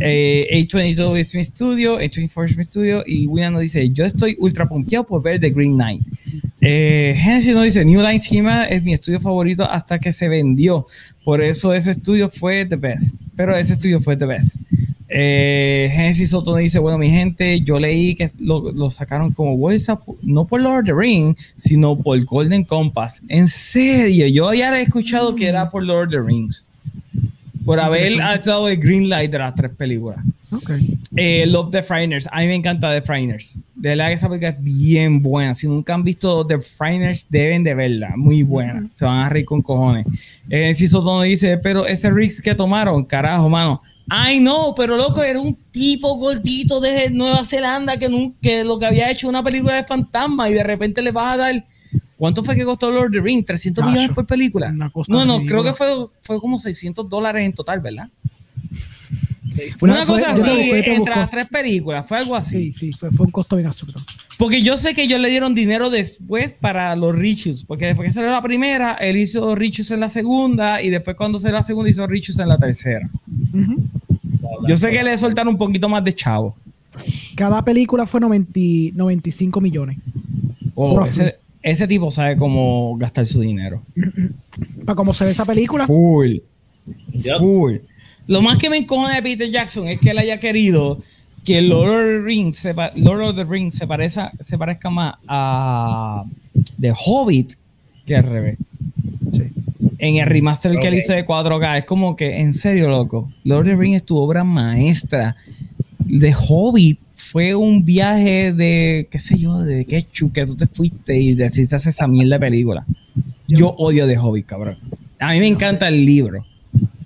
Eh, 0.00 0.48
A22 0.52 1.18
es 1.18 1.34
mi 1.34 1.42
estudio, 1.42 2.00
A24 2.00 2.50
es 2.50 2.56
mi 2.56 2.62
estudio, 2.62 3.04
y 3.06 3.26
William 3.26 3.52
nos 3.52 3.62
dice, 3.62 3.88
yo 3.90 4.04
estoy 4.04 4.36
ultra 4.38 4.68
pompeado 4.68 5.06
por 5.06 5.22
ver 5.22 5.38
The 5.40 5.50
Green 5.50 5.74
Knight. 5.74 6.02
Eh, 6.60 7.14
Genesis 7.16 7.54
nos 7.54 7.64
dice, 7.64 7.84
New 7.84 8.02
Line 8.02 8.18
Cinema 8.18 8.64
es 8.64 8.84
mi 8.84 8.92
estudio 8.92 9.20
favorito 9.20 9.68
hasta 9.68 9.98
que 9.98 10.12
se 10.12 10.28
vendió. 10.28 10.86
Por 11.24 11.42
eso 11.42 11.72
ese 11.72 11.92
estudio 11.92 12.28
fue 12.28 12.64
the 12.66 12.76
best. 12.76 13.16
Pero 13.36 13.56
ese 13.56 13.72
estudio 13.72 14.00
fue 14.00 14.16
the 14.16 14.26
best. 14.26 14.56
Eh, 15.12 15.90
Genesis 15.92 16.30
Soto 16.30 16.54
dice, 16.54 16.78
bueno, 16.78 16.96
mi 16.96 17.10
gente, 17.10 17.60
yo 17.62 17.80
leí 17.80 18.14
que 18.14 18.30
lo, 18.38 18.70
lo 18.72 18.90
sacaron 18.90 19.32
como 19.32 19.56
bolsa, 19.56 20.00
no 20.22 20.46
por 20.46 20.60
Lord 20.60 20.80
of 20.80 20.84
the 20.86 20.94
Ring, 20.94 21.36
sino 21.56 21.98
por 21.98 22.22
Golden 22.24 22.62
Compass. 22.62 23.20
En 23.28 23.48
serio, 23.48 24.28
yo 24.28 24.54
ya 24.54 24.76
he 24.78 24.82
escuchado 24.82 25.34
que 25.34 25.48
era 25.48 25.68
por 25.68 25.82
Lord 25.82 26.08
of 26.08 26.10
the 26.12 26.20
Rings. 26.20 26.64
Por 27.64 27.80
haber 27.80 28.06
estado 28.06 28.68
el 28.68 28.76
green 28.76 29.08
light 29.08 29.30
de 29.30 29.38
las 29.38 29.54
tres 29.54 29.72
películas. 29.72 30.24
Ok. 30.52 30.70
Eh, 31.16 31.44
Love 31.46 31.70
the 31.70 31.82
Frighteners. 31.82 32.28
A 32.30 32.40
mí 32.40 32.46
me 32.46 32.54
encanta 32.54 32.92
The 32.92 33.02
Frighteners. 33.02 33.58
De 33.74 33.90
verdad 33.90 34.08
que 34.08 34.14
esa 34.14 34.28
película 34.28 34.50
es 34.50 34.62
bien 34.62 35.22
buena. 35.22 35.54
Si 35.54 35.66
nunca 35.66 35.94
han 35.94 36.02
visto 36.04 36.46
The 36.46 36.60
Frighteners, 36.60 37.26
deben 37.28 37.64
de 37.64 37.74
verla. 37.74 38.14
Muy 38.16 38.42
buena. 38.42 38.88
Se 38.92 39.04
van 39.04 39.18
a 39.18 39.28
reír 39.28 39.44
con 39.44 39.62
cojones. 39.62 40.06
Eh, 40.48 40.74
si 40.74 40.88
Soto 40.88 41.22
dice, 41.22 41.58
pero 41.58 41.86
ese 41.86 42.10
risk 42.10 42.44
que 42.44 42.54
tomaron, 42.54 43.04
carajo, 43.04 43.48
mano. 43.48 43.82
Ay, 44.12 44.40
no, 44.40 44.74
pero 44.76 44.96
loco, 44.96 45.22
era 45.22 45.38
un 45.40 45.56
tipo 45.70 46.16
gordito 46.16 46.80
de 46.80 47.10
Nueva 47.10 47.44
Zelanda 47.44 47.96
que, 47.96 48.08
nun- 48.08 48.34
que 48.42 48.64
lo 48.64 48.76
que 48.78 48.86
había 48.86 49.08
hecho 49.10 49.28
una 49.28 49.40
película 49.42 49.76
de 49.76 49.84
fantasma 49.84 50.50
y 50.50 50.54
de 50.54 50.64
repente 50.64 51.00
le 51.00 51.12
vas 51.12 51.34
a 51.34 51.36
dar. 51.36 51.64
¿Cuánto 52.18 52.42
fue 52.42 52.54
que 52.56 52.64
costó 52.64 52.90
Lord 52.90 53.06
of 53.06 53.12
the 53.12 53.20
Ring? 53.20 53.44
¿300 53.46 53.76
Gacho, 53.76 53.88
millones 53.88 54.10
por 54.10 54.26
película? 54.26 54.70
No, 54.72 54.90
no, 55.24 55.38
ridícula. 55.38 55.42
creo 55.46 55.62
que 55.62 55.72
fue, 55.72 55.88
fue 56.20 56.40
como 56.40 56.58
600 56.58 57.08
dólares 57.08 57.46
en 57.46 57.52
total, 57.54 57.80
¿verdad? 57.80 58.08
Una- 59.82 59.94
Una, 59.94 60.06
fue- 60.06 60.20
cosa 60.20 60.32
así, 60.32 60.70
entre 60.72 61.16
las 61.16 61.30
tres 61.30 61.46
películas, 61.48 62.06
fue 62.06 62.18
algo 62.18 62.36
así. 62.36 62.72
Sí, 62.72 62.90
sí, 62.90 62.92
fue, 62.92 63.10
fue 63.10 63.26
un 63.26 63.32
costo 63.32 63.56
bien 63.56 63.66
absurdo. 63.66 64.00
Porque 64.38 64.62
yo 64.62 64.76
sé 64.76 64.94
que 64.94 65.02
ellos 65.02 65.20
le 65.20 65.28
dieron 65.28 65.54
dinero 65.54 65.90
después 65.90 66.54
para 66.54 66.94
los 66.96 67.14
Richus, 67.14 67.64
porque 67.64 67.86
después 67.86 68.08
que 68.08 68.12
salió 68.12 68.30
la 68.30 68.42
primera, 68.42 68.94
él 68.94 69.16
hizo 69.16 69.54
Richus 69.54 69.90
en 69.90 70.00
la 70.00 70.08
segunda, 70.08 70.80
y 70.82 70.90
después 70.90 71.16
cuando 71.16 71.38
salió 71.38 71.56
la 71.56 71.62
segunda 71.62 71.90
hizo 71.90 72.06
Richus 72.06 72.38
en 72.38 72.48
la 72.48 72.56
tercera. 72.58 73.08
Yo 74.68 74.76
sé 74.76 74.90
que 74.90 75.02
le 75.02 75.16
soltaron 75.18 75.54
un 75.54 75.58
poquito 75.58 75.88
más 75.88 76.04
de 76.04 76.14
chavo. 76.14 76.56
Cada 77.36 77.64
película 77.64 78.06
fue 78.06 78.20
90 78.20 78.60
95 78.94 79.60
millones. 79.60 79.98
Oh, 80.74 81.04
ese, 81.04 81.36
ese 81.62 81.86
tipo 81.86 82.10
sabe 82.10 82.36
cómo 82.36 82.96
gastar 82.98 83.26
su 83.26 83.40
dinero. 83.40 83.82
Para 84.84 84.96
cómo 84.96 85.12
se 85.14 85.24
ve 85.24 85.30
esa 85.30 85.44
película, 85.44 85.86
Full. 85.86 86.36
Yep. 87.12 87.38
Full. 87.38 87.76
Lo 88.30 88.42
más 88.42 88.58
que 88.58 88.70
me 88.70 88.76
encojona 88.76 89.16
de 89.16 89.22
Peter 89.22 89.50
Jackson 89.50 89.88
es 89.88 89.98
que 89.98 90.10
él 90.10 90.18
haya 90.18 90.38
querido 90.38 91.02
que 91.44 91.60
Lord 91.62 91.88
of 91.88 91.96
the 91.96 92.18
Rings 92.20 92.58
se, 92.58 92.72
Lord 92.94 93.22
of 93.22 93.34
the 93.34 93.42
Rings 93.42 93.74
se, 93.74 93.88
parezca, 93.88 94.30
se 94.38 94.56
parezca 94.56 94.88
más 94.88 95.14
a 95.26 96.22
The 96.80 96.92
Hobbit 96.92 97.54
que 98.06 98.14
al 98.14 98.22
revés. 98.22 98.56
sí. 99.32 99.42
En 99.98 100.14
el 100.14 100.26
remaster 100.28 100.78
que 100.78 100.86
él 100.86 100.94
hizo 100.94 101.12
de 101.12 101.26
4K, 101.26 101.78
es 101.78 101.84
como 101.86 102.14
que, 102.14 102.38
en 102.38 102.54
serio, 102.54 102.88
loco, 102.88 103.32
Lord 103.42 103.62
of 103.62 103.66
the 103.66 103.74
Rings 103.74 103.96
es 103.96 104.04
tu 104.04 104.16
obra 104.16 104.44
maestra. 104.44 105.34
The 106.06 106.32
Hobbit 106.32 107.00
fue 107.16 107.56
un 107.56 107.84
viaje 107.84 108.52
de, 108.52 109.08
qué 109.10 109.18
sé 109.18 109.40
yo, 109.40 109.58
de 109.58 109.84
ketchup 109.84 110.32
que 110.32 110.46
tú 110.46 110.54
te 110.54 110.68
fuiste 110.68 111.18
y 111.18 111.34
decidiste 111.34 111.74
hacer 111.74 111.90
esa 111.90 112.06
mierda 112.06 112.36
de 112.36 112.40
película. 112.40 112.86
Yo 113.48 113.70
odio 113.70 114.06
The 114.06 114.18
Hobbit, 114.18 114.46
cabrón. 114.46 114.78
A 115.18 115.32
mí 115.32 115.40
me 115.40 115.48
encanta 115.48 115.88
el 115.88 116.06
libro. 116.06 116.46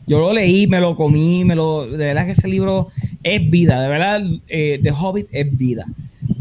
Yo 0.07 0.19
lo 0.19 0.33
leí, 0.33 0.67
me 0.67 0.81
lo 0.81 0.97
comí, 0.97 1.45
me 1.45 1.55
lo. 1.55 1.87
De 1.87 1.97
verdad 1.97 2.27
que 2.27 2.33
ese 2.33 2.49
libro 2.49 2.89
es 3.23 3.51
vida. 3.51 3.81
De 3.81 3.89
verdad, 3.89 4.23
eh, 4.49 4.79
The 4.83 4.91
Hobbit 4.91 5.29
es 5.31 5.57
vida. 5.57 5.87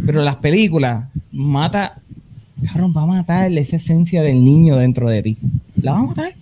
Pero 0.05 0.23
las 0.23 0.37
películas 0.37 1.05
mata. 1.31 1.99
Cabrón, 2.65 2.93
va 2.95 3.03
a 3.03 3.07
matar 3.07 3.51
esa 3.51 3.75
esencia 3.75 4.21
del 4.21 4.43
niño 4.43 4.77
dentro 4.77 5.09
de 5.09 5.21
ti. 5.21 5.37
La 5.81 5.93
va 5.93 5.99
a 5.99 6.03
matar. 6.03 6.35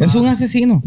Es 0.00 0.14
un 0.14 0.26
asesino. 0.26 0.82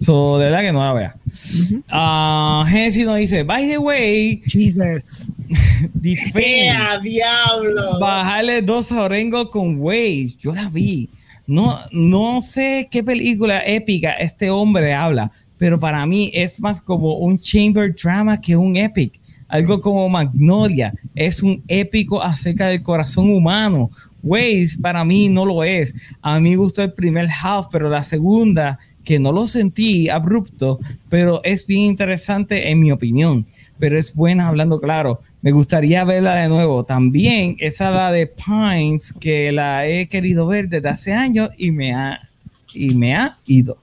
So, 0.00 0.38
de 0.38 0.46
verdad 0.46 0.60
que 0.60 0.72
no 0.72 0.80
la 0.80 0.92
vea. 0.92 1.16
Ujú. 1.26 1.82
Ah, 1.88 2.64
Genesis 2.68 3.06
nos 3.06 3.16
dice: 3.16 3.42
By 3.42 3.68
the 3.68 3.78
way, 3.78 4.42
Jesus. 4.46 5.32
Defend. 5.94 6.44
¡Ea, 6.44 6.98
diablo! 6.98 7.98
Bajarle 7.98 8.62
dos 8.62 8.92
a 8.92 9.02
Orengo 9.02 9.50
con 9.50 9.78
Waze. 9.78 10.36
Yo 10.40 10.54
la 10.54 10.68
vi. 10.68 11.08
No, 11.46 11.78
no 11.92 12.40
sé 12.40 12.88
qué 12.90 13.04
película 13.04 13.62
épica 13.64 14.12
este 14.12 14.50
hombre 14.50 14.92
habla, 14.92 15.30
pero 15.56 15.78
para 15.78 16.04
mí 16.04 16.30
es 16.34 16.60
más 16.60 16.82
como 16.82 17.18
un 17.18 17.38
chamber 17.38 17.94
drama 17.94 18.40
que 18.40 18.56
un 18.56 18.76
epic. 18.76 19.20
Algo 19.48 19.80
como 19.80 20.08
Magnolia. 20.08 20.92
Es 21.14 21.42
un 21.42 21.62
épico 21.68 22.20
acerca 22.20 22.66
del 22.66 22.82
corazón 22.82 23.30
humano. 23.30 23.90
Waze 24.22 24.78
para 24.82 25.04
mí 25.04 25.28
no 25.28 25.46
lo 25.46 25.62
es. 25.62 25.94
A 26.20 26.40
mí 26.40 26.50
me 26.50 26.56
gustó 26.56 26.82
el 26.82 26.92
primer 26.92 27.28
half, 27.28 27.66
pero 27.70 27.88
la 27.88 28.02
segunda, 28.02 28.78
que 29.06 29.20
no 29.20 29.30
lo 29.30 29.46
sentí 29.46 30.08
abrupto, 30.08 30.80
pero 31.08 31.40
es 31.44 31.64
bien 31.66 31.84
interesante 31.84 32.70
en 32.70 32.80
mi 32.80 32.90
opinión. 32.90 33.46
Pero 33.78 33.96
es 33.96 34.12
buena 34.12 34.48
hablando 34.48 34.80
claro. 34.80 35.20
Me 35.42 35.52
gustaría 35.52 36.04
verla 36.04 36.34
de 36.34 36.48
nuevo. 36.48 36.84
También 36.84 37.56
esa 37.60 37.92
la 37.92 38.10
de 38.10 38.26
Pines, 38.26 39.12
que 39.12 39.52
la 39.52 39.86
he 39.86 40.08
querido 40.08 40.46
ver 40.48 40.68
desde 40.68 40.88
hace 40.88 41.12
años 41.12 41.50
y 41.56 41.70
me 41.70 41.94
ha, 41.94 42.28
y 42.74 42.94
me 42.94 43.14
ha 43.14 43.38
ido. 43.46 43.78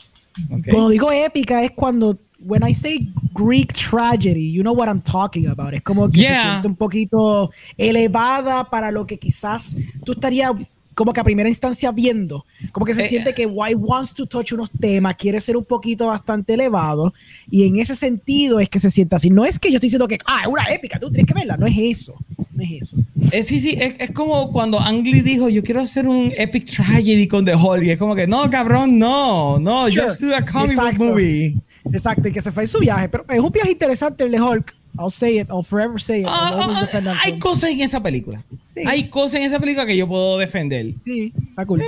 Ok. 0.52 0.68
Cuando 0.70 0.90
digo 0.90 1.10
épica 1.12 1.64
es 1.64 1.72
cuando 1.72 2.20
when 2.46 2.62
I 2.68 2.74
say 2.74 3.08
Greek 3.34 3.72
tragedy, 3.72 4.52
you 4.52 4.62
know 4.62 4.74
what 4.74 4.88
I'm 4.90 5.02
talking 5.02 5.48
about. 5.48 5.74
Es 5.74 5.84
como 5.84 6.10
que 6.10 6.18
se 6.18 6.24
Yeah. 6.26 6.42
siente 6.42 6.68
un 6.68 6.76
poquito 6.76 7.50
elevada 7.78 8.70
para 8.70 8.92
lo 8.92 9.06
que 9.08 9.18
quizás 9.18 9.78
tú 10.04 10.12
estarías 10.12 10.52
como 10.96 11.14
que 11.14 11.20
a 11.20 11.24
primera 11.24 11.50
instancia 11.50 11.92
viendo. 11.92 12.46
Como 12.72 12.86
que 12.86 12.94
se 12.94 13.02
Eh, 13.02 13.10
siente 13.10 13.34
que 13.34 13.46
White 13.46 13.76
wants 13.76 14.14
to 14.14 14.26
touch 14.26 14.52
unos 14.54 14.70
temas, 14.72 15.16
quiere 15.16 15.40
ser 15.42 15.58
un 15.58 15.66
poquito 15.66 16.08
bastante 16.08 16.54
elevado. 16.54 17.14
Y 17.50 17.66
en 17.68 17.78
ese 17.78 17.96
sentido 17.96 18.60
es 18.60 18.70
que 18.70 18.80
se 18.80 18.90
siente 18.90 19.16
así. 19.16 19.30
No 19.30 19.46
es 19.46 19.60
que 19.60 19.70
yo 19.70 19.76
estoy 19.78 19.88
diciendo 19.88 20.08
que, 20.08 20.18
ah, 20.26 20.42
es 20.44 20.48
una 20.48 20.64
épica, 20.74 21.00
tú 21.00 21.10
tienes 21.12 21.28
que 21.28 21.34
verla. 21.34 21.58
No 21.58 21.66
es 21.68 21.78
eso. 21.78 22.16
No 22.56 22.64
es 22.64 22.72
eso. 22.84 22.98
Eh, 23.32 23.44
sí, 23.44 23.60
sí, 23.60 23.76
es, 23.80 23.96
es 24.00 24.12
como 24.12 24.52
cuando 24.52 24.80
Ang 24.80 25.04
Lee 25.04 25.22
dijo, 25.22 25.50
yo 25.50 25.64
quiero 25.64 25.82
hacer 25.82 26.08
un 26.08 26.32
epic 26.38 26.66
tragedy 26.66 27.28
con 27.28 27.44
The 27.46 27.56
Hulk. 27.56 27.84
Y 27.84 27.90
es 27.92 27.98
como 27.98 28.16
que, 28.16 28.28
no, 28.28 28.50
cabrón, 28.50 29.00
no, 29.00 29.58
no, 29.60 29.90
Sure. 29.90 30.08
just 30.08 30.22
do 30.22 30.36
a 30.36 30.42
comic 30.46 30.76
book 30.78 31.00
movie. 31.00 31.56
Exacto, 31.92 32.28
y 32.28 32.32
que 32.32 32.42
se 32.42 32.52
fue 32.52 32.64
en 32.64 32.70
su 32.70 32.80
viaje. 32.80 33.10
Pero 33.10 33.26
es 33.30 33.40
un 33.40 33.52
viaje 33.52 33.72
interesante 33.72 34.24
el 34.24 34.32
de 34.32 34.42
Hulk. 34.42 34.76
I'll 35.00 35.12
say 35.12 35.40
it, 35.40 35.50
I'll 35.50 35.64
forever 35.64 36.00
say 36.00 36.22
it. 36.22 36.28
Ah, 36.30 36.52
ah, 36.54 36.88
that 36.92 37.16
hay 37.24 37.40
cosas 37.40 37.72
en 37.72 37.82
esa 37.82 38.02
película. 38.02 38.44
Sí. 38.64 38.84
Hay 38.86 39.10
cosas 39.10 39.36
en 39.36 39.44
esa 39.44 39.60
película 39.60 39.86
que 39.86 39.98
yo 39.98 40.08
puedo 40.08 40.38
defender. 40.38 40.94
Sí, 41.00 41.34
está 41.50 41.66
cool. 41.66 41.82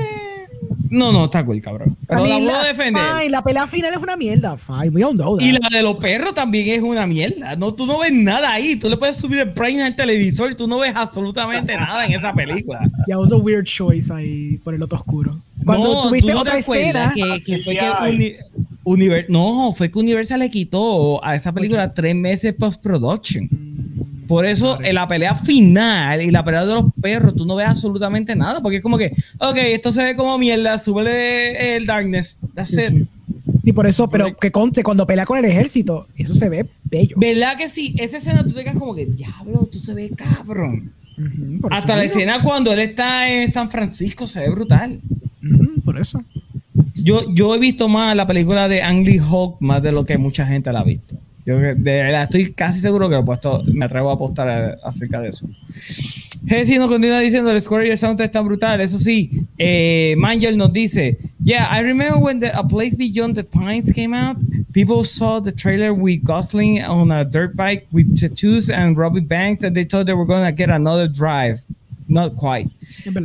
No, 0.95 1.11
no, 1.11 1.25
está 1.25 1.43
cool, 1.45 1.61
cabrón. 1.61 1.97
Pero 2.07 2.21
la 2.21 2.27
mean, 2.39 2.45
puedo 2.45 2.63
defender. 2.63 3.03
Fine, 3.19 3.29
la 3.29 3.43
pelea 3.43 3.67
final 3.67 3.93
es 3.93 3.99
una 3.99 4.15
mierda. 4.15 4.57
Fine, 4.57 4.89
we 4.89 5.03
all 5.03 5.13
know 5.15 5.37
that. 5.37 5.43
Y 5.45 5.51
la 5.51 5.67
de 5.71 5.83
los 5.83 5.95
perros 5.97 6.33
también 6.33 6.69
es 6.69 6.81
una 6.81 7.05
mierda. 7.05 7.55
No, 7.55 7.73
tú 7.73 7.85
no 7.85 7.99
ves 7.99 8.11
nada 8.13 8.51
ahí. 8.53 8.75
Tú 8.77 8.89
le 8.89 8.97
puedes 8.97 9.17
subir 9.17 9.39
el 9.39 9.53
Prime 9.53 9.83
al 9.83 9.95
televisor 9.95 10.51
y 10.51 10.55
tú 10.55 10.67
no 10.67 10.79
ves 10.79 10.93
absolutamente 10.95 11.75
nada 11.77 12.05
en 12.05 12.13
esa 12.13 12.33
película. 12.33 12.79
Yeah, 13.07 13.15
it 13.15 13.19
was 13.19 13.31
a 13.31 13.37
weird 13.37 13.65
choice 13.65 14.11
ahí 14.13 14.57
por 14.63 14.73
el 14.73 14.81
otro 14.83 14.97
oscuro. 14.97 15.39
Cuando 15.65 15.93
no, 15.93 16.01
tuviste 16.03 16.31
¿tú 16.31 16.37
no 16.37 16.43
te 16.43 16.49
otra 16.49 16.59
escena, 16.59 17.11
que, 17.13 17.41
que 17.41 17.59
fue 17.63 17.73
que 17.75 17.79
CGI. 17.79 18.15
Uni- 18.15 18.35
Univer- 18.85 19.25
no, 19.29 19.73
fue 19.75 19.89
que 19.91 19.97
Universal 19.99 20.39
le 20.39 20.49
quitó 20.49 21.23
a 21.25 21.35
esa 21.35 21.51
película 21.51 21.93
tres 21.93 22.15
meses 22.15 22.53
post-production. 22.53 23.49
Por 24.27 24.45
eso 24.45 24.79
en 24.81 24.95
la 24.95 25.07
pelea 25.07 25.35
final 25.35 26.21
y 26.21 26.31
la 26.31 26.43
pelea 26.43 26.65
de 26.65 26.73
los 26.73 26.85
perros, 27.01 27.35
tú 27.35 27.45
no 27.45 27.55
ves 27.55 27.67
absolutamente 27.67 28.35
nada, 28.35 28.61
porque 28.61 28.77
es 28.77 28.83
como 28.83 28.97
que, 28.97 29.13
ok, 29.39 29.57
esto 29.57 29.91
se 29.91 30.03
ve 30.03 30.15
como 30.15 30.37
mierda, 30.37 30.77
súbele 30.79 31.75
el 31.75 31.85
darkness, 31.85 32.39
that's 32.53 32.69
Sí, 32.69 32.79
it. 32.81 32.87
sí. 32.87 33.07
Y 33.63 33.71
por 33.71 33.87
eso, 33.87 34.07
pero 34.07 34.35
que 34.37 34.51
conte, 34.51 34.83
cuando 34.83 35.07
pelea 35.07 35.25
con 35.25 35.39
el 35.39 35.45
ejército, 35.45 36.07
eso 36.15 36.33
se 36.33 36.49
ve 36.49 36.67
bello. 36.83 37.15
¿Verdad 37.17 37.57
que 37.57 37.67
sí? 37.67 37.95
Esa 37.97 38.17
escena 38.17 38.43
tú 38.43 38.51
te 38.51 38.63
quedas 38.63 38.77
como 38.77 38.93
que, 38.93 39.05
diablo, 39.07 39.65
tú 39.71 39.79
se 39.79 39.93
ve 39.93 40.11
cabrón. 40.15 40.91
Hasta 41.71 41.95
la 41.95 42.03
escena 42.03 42.41
cuando 42.41 42.71
él 42.73 42.79
está 42.79 43.29
en 43.29 43.51
San 43.51 43.71
Francisco 43.71 44.27
se 44.27 44.41
ve 44.41 44.49
brutal. 44.49 44.99
Por 45.83 45.99
eso. 45.99 46.23
Yo, 46.93 47.33
yo 47.33 47.55
he 47.55 47.59
visto 47.59 47.87
más 47.87 48.15
la 48.15 48.27
película 48.27 48.67
de 48.67 48.81
Ang 48.83 49.05
Lee 49.05 49.19
Hawk 49.19 49.57
más 49.61 49.81
de 49.81 49.91
lo 49.91 50.05
que 50.05 50.17
mucha 50.17 50.45
gente 50.45 50.71
la 50.73 50.81
ha 50.81 50.83
visto. 50.83 51.15
Yo 51.45 51.59
de 51.59 51.73
verdad 51.75 52.23
estoy 52.23 52.51
casi 52.53 52.79
seguro 52.79 53.07
que 53.07 53.13
lo 53.15 53.21
he 53.21 53.23
puesto, 53.23 53.63
me 53.65 53.85
atrevo 53.85 54.09
a 54.09 54.13
apostar 54.13 54.49
a- 54.49 54.77
acerca 54.83 55.21
de 55.21 55.29
eso. 55.29 55.47
Jesse 56.47 56.77
nos 56.77 56.89
continúa 56.89 57.19
diciendo 57.19 57.51
el 57.51 57.59
score 57.61 57.85
y 57.87 57.91
el 57.91 57.97
sound 57.97 58.19
está 58.21 58.41
brutal. 58.41 58.81
Eso 58.81 58.97
sí, 58.99 59.29
eh, 59.57 60.15
Mangel 60.17 60.57
nos 60.57 60.71
dice: 60.73 61.17
Yeah, 61.43 61.67
I 61.71 61.81
remember 61.81 62.17
when 62.19 62.39
the 62.39 62.51
A 62.53 62.63
Place 62.63 62.95
Beyond 62.97 63.35
the 63.35 63.43
Pines 63.43 63.91
came 63.93 64.13
out. 64.15 64.37
People 64.73 65.03
saw 65.03 65.39
the 65.39 65.51
trailer 65.51 65.93
with 65.93 66.23
Gosling 66.23 66.81
on 66.83 67.11
a 67.11 67.23
dirt 67.23 67.55
bike 67.55 67.87
with 67.91 68.19
tattoos 68.19 68.69
and 68.69 68.97
Robbie 68.97 69.21
Banks, 69.21 69.63
and 69.63 69.75
they 69.75 69.85
thought 69.85 70.05
they 70.05 70.13
were 70.13 70.25
going 70.25 70.43
to 70.45 70.51
get 70.51 70.69
another 70.69 71.07
drive. 71.07 71.63
Not 72.07 72.35
quite. 72.35 72.69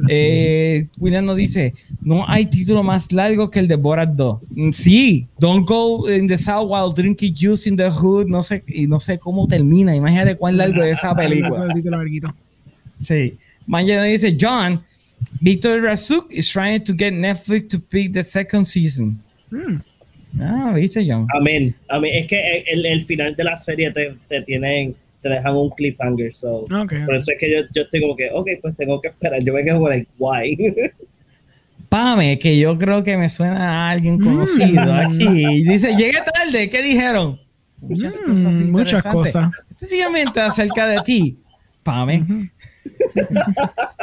Eh, 0.08 0.84
William 0.98 1.26
nos 1.26 1.36
dice, 1.36 1.74
no 2.02 2.24
hay 2.28 2.46
título 2.46 2.82
más 2.82 3.12
largo 3.12 3.50
que 3.50 3.58
el 3.58 3.68
de 3.68 3.76
Borat 3.76 4.10
2. 4.10 4.38
Mm, 4.50 4.70
Sí, 4.72 5.26
Don't 5.38 5.68
Go 5.68 6.10
in 6.10 6.26
the 6.26 6.38
South 6.38 6.68
while 6.68 6.92
drinking 6.94 7.34
juice 7.34 7.68
in 7.68 7.76
the 7.76 7.90
hood. 7.90 8.26
No 8.26 8.42
sé, 8.42 8.62
y 8.66 8.86
no 8.86 8.98
sé 9.00 9.18
cómo 9.18 9.46
termina. 9.46 9.94
Imagínate 9.94 10.36
cuán 10.36 10.56
largo 10.56 10.82
es 10.82 10.98
esa 10.98 11.14
película. 11.14 11.68
Sí. 12.96 13.36
Mañana 13.66 14.04
dice, 14.04 14.36
John, 14.38 14.82
Victor 15.40 15.80
Razuk 15.82 16.32
is 16.32 16.48
trying 16.50 16.82
to 16.84 16.94
get 16.96 17.12
Netflix 17.12 17.68
to 17.68 17.78
pick 17.78 18.12
the 18.12 18.24
second 18.24 18.64
season. 18.66 19.22
Mm. 19.50 19.82
Ah, 20.40 20.72
viste, 20.74 21.04
John. 21.06 21.26
Amén. 21.36 21.74
Amén. 21.88 22.12
Es 22.14 22.26
que 22.28 22.64
el, 22.66 22.86
el 22.86 23.04
final 23.04 23.34
de 23.36 23.44
la 23.44 23.56
serie 23.56 23.90
te, 23.90 24.16
te 24.28 24.40
tienen, 24.42 24.94
te 25.22 25.28
dejan 25.28 25.54
un 25.56 25.70
cliffhanger. 25.70 26.32
So. 26.32 26.62
Por 26.68 27.14
eso 27.14 27.32
es 27.32 27.38
que 27.38 27.50
yo, 27.50 27.58
yo 27.74 27.82
estoy 27.82 28.00
como 28.00 28.16
que, 28.16 28.30
ok, 28.32 28.48
pues 28.62 28.76
tengo 28.76 29.00
que 29.00 29.08
esperar. 29.08 29.42
Yo 29.42 29.52
me 29.52 29.62
quedo 29.64 29.74
como, 29.76 29.88
like, 29.88 30.08
why? 30.18 30.56
Pame, 31.90 32.38
que 32.38 32.56
yo 32.58 32.76
creo 32.78 33.02
que 33.04 33.18
me 33.18 33.28
suena 33.28 33.88
a 33.88 33.90
alguien 33.90 34.18
conocido 34.18 34.94
Mm. 34.94 34.96
aquí. 35.06 35.64
Dice, 35.64 35.94
llegué 35.96 36.18
tarde, 36.34 36.70
¿qué 36.70 36.82
dijeron? 36.82 37.38
Muchas 37.82 38.20
Mm, 38.24 38.30
cosas 38.30 38.52
muchas 38.70 39.02
cosas. 39.04 39.50
Específicamente 39.72 40.40
acerca 40.40 40.86
de 40.86 41.00
ti. 41.02 41.36
Pame. 41.82 42.22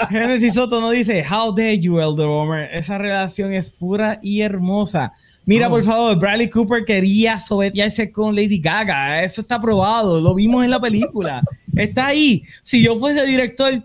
Genesis 0.09 0.53
Soto 0.55 0.81
nos 0.81 0.91
dice, 0.93 1.23
How 1.29 1.53
dare 1.53 1.79
you, 1.79 1.99
Elder 1.99 2.25
Homer? 2.25 2.69
Esa 2.73 2.97
relación 2.97 3.53
es 3.53 3.73
pura 3.75 4.19
y 4.21 4.41
hermosa. 4.41 5.13
Mira, 5.45 5.67
Oh. 5.67 5.71
por 5.71 5.83
favor, 5.83 6.19
Bradley 6.19 6.49
Cooper 6.49 6.83
quería 6.83 7.39
sobetearse 7.39 8.11
con 8.11 8.35
Lady 8.35 8.59
Gaga. 8.59 9.23
Eso 9.23 9.41
está 9.41 9.61
probado. 9.61 10.19
Lo 10.19 10.35
vimos 10.35 10.63
en 10.63 10.71
la 10.71 10.79
película. 10.79 11.41
Está 11.75 12.07
ahí. 12.07 12.43
Si 12.63 12.83
yo 12.83 12.97
fuese 12.99 13.25
director, 13.25 13.81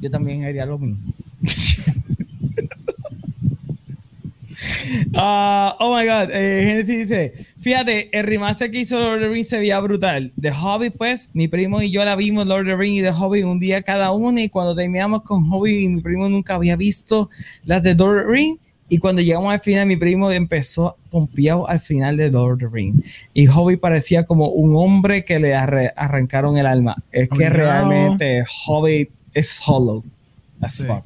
yo 0.00 0.10
también 0.10 0.44
haría 0.44 0.66
lo 0.66 0.78
mismo. 0.78 0.98
Ah, 5.14 5.76
oh 5.80 5.96
my 5.96 6.04
god, 6.06 6.30
eh, 6.32 6.64
Genesis 6.66 7.08
dice: 7.08 7.32
Fíjate, 7.60 8.10
el 8.16 8.26
remaster 8.26 8.70
que 8.70 8.80
hizo 8.80 8.98
Lord 8.98 9.16
of 9.16 9.20
the 9.22 9.28
Rings 9.28 9.48
se 9.48 9.58
veía 9.58 9.80
brutal. 9.80 10.32
The 10.40 10.50
Hobbit, 10.52 10.94
pues, 10.96 11.30
mi 11.32 11.48
primo 11.48 11.80
y 11.82 11.90
yo 11.90 12.04
la 12.04 12.16
vimos, 12.16 12.46
Lord 12.46 12.62
of 12.62 12.66
the 12.68 12.76
Rings 12.76 12.98
y 13.00 13.02
The 13.02 13.10
Hobbit, 13.12 13.44
un 13.44 13.60
día 13.60 13.82
cada 13.82 14.12
uno. 14.12 14.40
Y 14.40 14.48
cuando 14.48 14.74
terminamos 14.74 15.22
con 15.22 15.50
Hobbit, 15.50 15.88
mi 15.90 16.00
primo 16.00 16.28
nunca 16.28 16.54
había 16.54 16.76
visto 16.76 17.30
las 17.64 17.82
de 17.82 17.94
Lord 17.94 18.18
of 18.18 18.26
the 18.26 18.32
Rings. 18.32 18.58
Y 18.92 18.98
cuando 18.98 19.22
llegamos 19.22 19.52
al 19.52 19.60
final, 19.60 19.86
mi 19.86 19.96
primo 19.96 20.30
empezó 20.32 20.96
pompeado 21.10 21.68
al 21.68 21.78
final 21.78 22.16
de 22.16 22.28
Lord 22.30 22.54
of 22.54 22.58
the 22.58 22.66
Rings. 22.74 23.24
Y 23.32 23.46
Hobbit 23.46 23.78
parecía 23.80 24.24
como 24.24 24.48
un 24.48 24.74
hombre 24.76 25.24
que 25.24 25.38
le 25.38 25.54
arrancaron 25.54 26.58
el 26.58 26.66
alma. 26.66 26.96
Es 27.12 27.28
que 27.28 27.48
realmente 27.48 28.44
Hobbit 28.66 29.10
es 29.32 29.60
hollow 29.64 30.04
as 30.60 30.74
Sí. 30.74 30.84
fuck. 30.84 31.04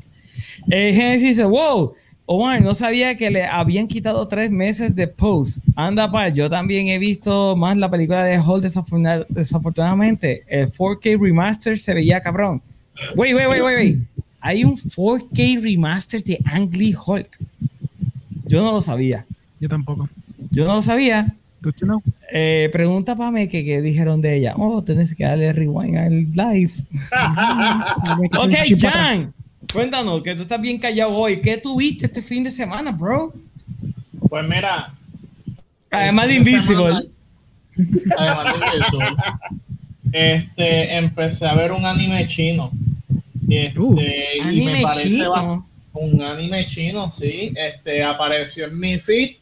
Eh, 0.71 0.93
Genesis 0.95 1.29
dice, 1.29 1.45
wow, 1.45 1.93
Omar, 2.27 2.63
no 2.63 2.73
sabía 2.75 3.17
que 3.17 3.31
le 3.31 3.45
habían 3.45 3.87
quitado 3.87 4.27
tres 4.27 4.51
meses 4.51 4.95
de 4.97 5.07
post. 5.09 5.59
Anda, 5.77 6.11
pa, 6.11 6.29
yo 6.31 6.49
también 6.49 6.89
he 6.89 6.99
visto 6.99 7.55
más 7.55 7.77
la 7.77 7.91
película 7.91 8.25
de 8.25 8.39
Hulk 8.41 8.63
desafortuna- 8.65 9.27
desafortunadamente. 9.29 10.43
El 10.49 10.69
4K 10.71 11.21
remaster 11.21 11.79
se 11.79 11.93
veía 11.93 12.21
cabrón. 12.21 12.63
Wait, 13.15 13.35
wait, 13.35 13.47
wait, 13.49 13.63
wait, 13.63 13.77
wait. 13.77 13.99
Hay 14.41 14.65
un 14.65 14.77
4K 14.77 15.61
remaster 15.63 16.23
de 16.25 16.39
Ang 16.47 16.71
Lee 16.75 16.95
Hulk. 16.95 17.39
Yo 18.47 18.63
no 18.63 18.73
lo 18.73 18.81
sabía. 18.81 19.27
Yo 19.61 19.69
tampoco. 19.69 20.09
Yo 20.51 20.65
no 20.65 20.77
lo 20.77 20.83
sabía. 20.83 21.35
Good 21.63 21.75
to 21.75 21.87
know. 21.87 22.03
Eh, 22.33 22.69
pregunta 22.73 23.15
para 23.17 23.31
mí 23.31 23.49
que, 23.49 23.65
que 23.65 23.81
dijeron 23.81 24.21
de 24.21 24.37
ella. 24.37 24.55
Oh, 24.57 24.83
tenés 24.83 25.15
que 25.15 25.25
darle 25.25 25.53
rewind 25.53 25.97
al 25.97 26.31
live. 26.33 26.73
Ok. 28.39 28.53
Jan, 28.79 29.33
cuéntanos, 29.75 30.23
que 30.23 30.35
tú 30.35 30.43
estás 30.43 30.61
bien 30.61 30.79
callado 30.79 31.13
hoy. 31.13 31.41
¿Qué 31.43 31.59
tuviste 31.59 32.07
este 32.07 32.23
fin 32.23 32.45
de 32.45 32.51
semana, 32.51 32.93
bro? 32.93 33.35
Pues 34.29 34.45
mira. 34.49 34.95
Además 35.91 36.29
de 36.29 36.35
Invisible. 36.37 36.77
semana- 36.77 37.03
Además 38.19 38.45
de 38.45 38.77
Invisible. 38.77 39.17
Este, 40.13 40.97
empecé 40.97 41.47
a 41.47 41.55
ver 41.55 41.73
un 41.73 41.85
anime 41.85 42.27
chino. 42.29 42.71
Este, 43.49 43.79
Uh, 43.79 44.01
y 44.01 44.41
Anime 44.41 44.73
me 44.73 44.83
parece 44.83 45.09
chino. 45.11 45.67
un 45.93 46.23
anime 46.23 46.67
chino, 46.67 47.11
sí. 47.13 47.53
Este, 47.57 48.03
apareció 48.03 48.67
en 48.67 48.79
mi 48.79 48.99
feed 48.99 49.37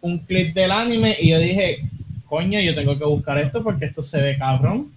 un 0.00 0.18
clip 0.18 0.54
del 0.54 0.72
anime 0.72 1.16
y 1.20 1.28
yo 1.30 1.38
dije, 1.38 1.84
coño, 2.26 2.58
yo 2.60 2.74
tengo 2.74 2.98
que 2.98 3.04
buscar 3.04 3.38
esto 3.38 3.62
porque 3.62 3.84
esto 3.84 4.02
se 4.02 4.20
ve 4.20 4.36
cabrón. 4.38 4.90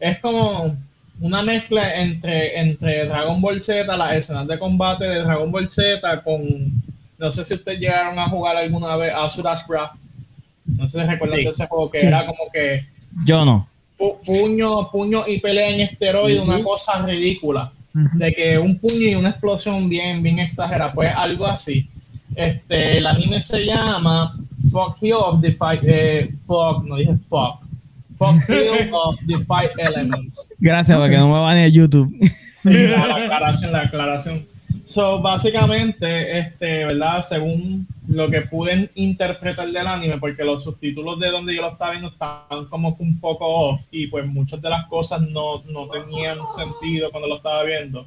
Es 0.00 0.18
como 0.20 0.74
una 1.20 1.42
mezcla 1.42 1.94
entre, 1.96 2.58
entre 2.58 3.06
Dragon 3.06 3.40
Ball 3.40 3.60
Z, 3.60 3.96
las 3.96 4.12
escenas 4.16 4.46
de 4.48 4.58
combate 4.58 5.04
de 5.04 5.22
Dragon 5.22 5.50
Ball 5.52 5.68
Z 5.68 6.22
con, 6.22 6.40
no 7.18 7.30
sé 7.30 7.44
si 7.44 7.54
ustedes 7.54 7.78
llegaron 7.80 8.18
a 8.18 8.28
jugar 8.28 8.56
alguna 8.56 8.96
vez 8.96 9.12
Asura's 9.14 9.64
Wrath. 9.68 9.92
No 10.66 10.88
sé 10.88 11.00
si 11.00 11.06
recuerdan 11.06 11.38
Sí. 11.38 11.44
de 11.44 11.50
ese 11.50 11.66
juego 11.66 11.90
que 11.90 11.98
Sí. 11.98 12.06
era 12.06 12.24
como 12.26 12.50
que 12.52 12.84
Yo 13.24 13.44
no. 13.44 13.68
pu- 13.98 14.16
puño, 14.24 14.90
puño 14.90 15.24
y 15.26 15.38
pelea 15.40 15.68
en 15.70 15.80
esteroide, 15.80 16.40
una 16.40 16.62
cosa 16.62 17.02
ridícula 17.02 17.72
de 17.92 18.32
que 18.32 18.56
un 18.58 18.78
puño 18.78 18.94
y 19.08 19.14
una 19.16 19.30
explosión 19.30 19.88
bien, 19.88 20.22
bien 20.22 20.38
exagerada, 20.38 20.92
pues 20.92 21.12
algo 21.14 21.46
así. 21.46 21.88
Este, 22.36 22.98
el 22.98 23.06
anime 23.06 23.40
se 23.40 23.66
llama 23.66 24.36
Fuck 24.70 24.98
Hill 25.02 25.14
of 25.14 25.40
the 25.42 25.50
Five, 25.52 25.80
eh, 25.82 26.30
fuck, 26.46 26.84
no 26.84 26.96
dije 26.96 27.14
fuck, 27.28 27.60
Of 28.20 29.18
the 29.26 29.38
Five 29.46 29.72
Elements. 29.78 30.52
Gracias, 30.58 30.98
porque 30.98 31.16
no 31.16 31.28
me 31.28 31.40
van 31.40 31.58
a 31.58 31.68
YouTube. 31.68 32.14
Sí, 32.54 32.68
la, 32.70 33.06
la 33.06 33.16
aclaración, 33.16 33.72
la 33.72 33.80
aclaración. 33.82 34.46
So, 34.84 35.20
básicamente, 35.22 36.38
este, 36.38 36.84
¿verdad? 36.84 37.22
Según 37.22 37.86
lo 38.08 38.28
que 38.28 38.42
pude 38.42 38.90
interpretar 38.96 39.68
del 39.68 39.86
anime, 39.86 40.18
porque 40.18 40.44
los 40.44 40.64
subtítulos 40.64 41.18
de 41.20 41.30
donde 41.30 41.54
yo 41.54 41.62
lo 41.62 41.72
estaba 41.72 41.92
viendo 41.92 42.08
estaban 42.08 42.66
como 42.66 42.96
que 42.96 43.04
un 43.04 43.18
poco 43.20 43.46
off 43.46 43.80
y 43.90 44.08
pues 44.08 44.26
muchas 44.26 44.60
de 44.60 44.68
las 44.68 44.86
cosas 44.88 45.22
no, 45.22 45.62
no 45.70 45.86
tenían 45.88 46.38
sentido 46.56 47.10
cuando 47.10 47.28
lo 47.28 47.36
estaba 47.36 47.62
viendo. 47.62 48.04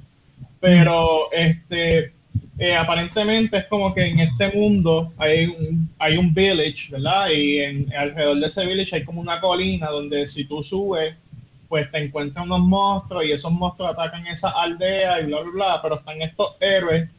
Pero, 0.60 1.32
este, 1.32 2.14
eh, 2.58 2.76
aparentemente 2.76 3.58
es 3.58 3.66
como 3.66 3.94
que 3.94 4.06
en 4.06 4.20
este 4.20 4.52
mundo 4.52 5.12
hay 5.18 5.46
un, 5.46 5.90
hay 5.98 6.18
un 6.18 6.34
village, 6.34 6.92
¿verdad? 6.92 7.30
Y 7.30 7.60
alrededor 7.96 8.40
de 8.40 8.46
ese 8.46 8.66
village 8.66 8.96
hay 8.96 9.04
como 9.04 9.22
una 9.22 9.42
colina 9.42 9.88
donde 9.88 10.28
si 10.28 10.46
tú 10.46 10.62
subes, 10.62 11.16
pues 11.68 11.90
te 11.92 11.98
encuentran 11.98 12.46
unos 12.46 12.60
monstruos 12.60 13.26
y 13.26 13.32
esos 13.32 13.52
monstruos 13.52 13.92
atacan 13.92 14.28
esa 14.28 14.50
aldea 14.50 15.22
y 15.22 15.26
bla, 15.26 15.42
bla, 15.42 15.52
bla, 15.52 15.80
pero 15.82 15.96
están 15.96 16.22
estos 16.22 16.56
héroes 16.60 17.10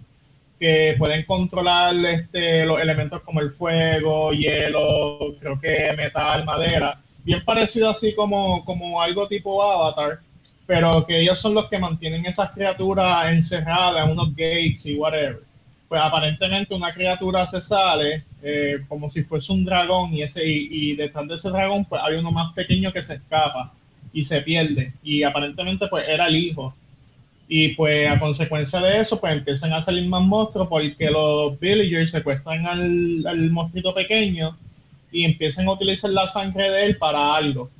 que 0.58 0.94
pueden 0.98 1.24
controlar 1.24 1.96
este, 2.06 2.64
los 2.64 2.80
elementos 2.80 3.20
como 3.22 3.40
el 3.40 3.50
fuego, 3.50 4.32
hielo, 4.32 5.34
creo 5.40 5.60
que 5.60 5.92
metal, 5.96 6.44
madera, 6.44 6.98
bien 7.24 7.44
parecido 7.44 7.90
así 7.90 8.14
como, 8.14 8.64
como 8.64 9.02
algo 9.02 9.26
tipo 9.26 9.62
Avatar, 9.62 10.20
pero 10.66 11.04
que 11.06 11.20
ellos 11.20 11.38
son 11.38 11.54
los 11.54 11.68
que 11.68 11.78
mantienen 11.78 12.24
esas 12.26 12.50
criaturas 12.50 13.32
encerradas 13.32 14.04
en 14.04 14.12
unos 14.12 14.30
gates 14.30 14.86
y 14.86 14.96
whatever. 14.96 15.38
Pues 15.88 16.00
aparentemente 16.00 16.74
una 16.74 16.92
criatura 16.92 17.44
se 17.44 17.60
sale 17.60 18.24
eh, 18.42 18.80
como 18.88 19.10
si 19.10 19.22
fuese 19.22 19.52
un 19.52 19.64
dragón 19.64 20.14
y, 20.14 20.22
ese, 20.22 20.46
y, 20.46 20.68
y 20.70 20.96
detrás 20.96 21.28
de 21.28 21.34
ese 21.34 21.50
dragón 21.50 21.84
pues 21.84 22.00
hay 22.02 22.16
uno 22.16 22.30
más 22.30 22.52
pequeño 22.54 22.92
que 22.92 23.02
se 23.02 23.14
escapa 23.14 23.72
y 24.12 24.24
se 24.24 24.40
pierde. 24.40 24.92
Y 25.02 25.22
aparentemente 25.22 25.86
pues 25.88 26.06
era 26.08 26.26
el 26.26 26.36
hijo. 26.36 26.74
Y 27.46 27.68
pues 27.74 28.08
a 28.08 28.18
consecuencia 28.18 28.80
de 28.80 29.00
eso 29.00 29.20
pues 29.20 29.34
empiezan 29.34 29.74
a 29.74 29.82
salir 29.82 30.08
más 30.08 30.22
monstruos 30.22 30.68
porque 30.68 31.10
los 31.10 31.60
villagers 31.60 32.12
secuestran 32.12 32.66
al, 32.66 33.26
al 33.26 33.50
monstruito 33.50 33.92
pequeño 33.92 34.56
y 35.12 35.24
empiezan 35.24 35.68
a 35.68 35.72
utilizar 35.72 36.10
la 36.10 36.26
sangre 36.26 36.70
de 36.70 36.86
él 36.86 36.96
para 36.96 37.36
algo. 37.36 37.70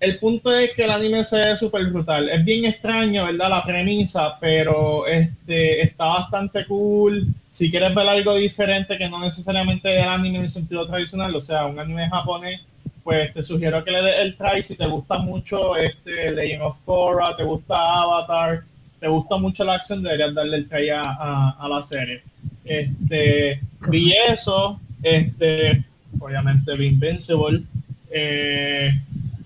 El 0.00 0.18
punto 0.18 0.56
es 0.56 0.72
que 0.72 0.84
el 0.84 0.90
anime 0.90 1.22
se 1.24 1.36
ve 1.36 1.56
súper 1.58 1.84
brutal. 1.88 2.30
Es 2.30 2.42
bien 2.42 2.64
extraño, 2.64 3.26
¿verdad? 3.26 3.50
La 3.50 3.62
premisa, 3.62 4.38
pero 4.40 5.06
este, 5.06 5.82
está 5.82 6.06
bastante 6.06 6.64
cool. 6.64 7.26
si 7.50 7.70
quieres 7.70 7.94
ver 7.94 8.08
algo 8.08 8.34
diferente 8.34 8.96
que 8.96 9.10
no 9.10 9.20
necesariamente 9.20 10.00
el 10.00 10.08
anime 10.08 10.38
en 10.38 10.44
el 10.44 10.50
sentido 10.50 10.86
tradicional, 10.86 11.36
o 11.36 11.40
sea, 11.42 11.66
un 11.66 11.78
anime 11.78 12.08
japonés, 12.08 12.62
pues 13.04 13.32
te 13.34 13.42
sugiero 13.42 13.84
que 13.84 13.90
le 13.90 14.02
des 14.02 14.16
el 14.20 14.36
try 14.36 14.62
si 14.62 14.74
te 14.74 14.86
gusta 14.86 15.18
mucho 15.18 15.76
este 15.76 16.30
Legend 16.30 16.62
of 16.62 16.78
Korra, 16.86 17.36
te 17.36 17.44
gusta 17.44 18.00
Avatar, 18.00 18.62
te 19.00 19.08
gusta 19.08 19.36
mucho 19.36 19.64
la 19.64 19.74
acción, 19.74 20.02
deberías 20.02 20.34
darle 20.34 20.56
el 20.58 20.68
try 20.68 20.88
a, 20.88 21.50
a, 21.50 21.68
la 21.68 21.82
serie. 21.84 22.22
Este, 22.64 23.60
vi 23.88 24.14
eso, 24.28 24.80
este, 25.02 25.84
obviamente 26.18 26.74
vi 26.74 26.86
Invincible. 26.86 27.62
Eh, 28.10 28.92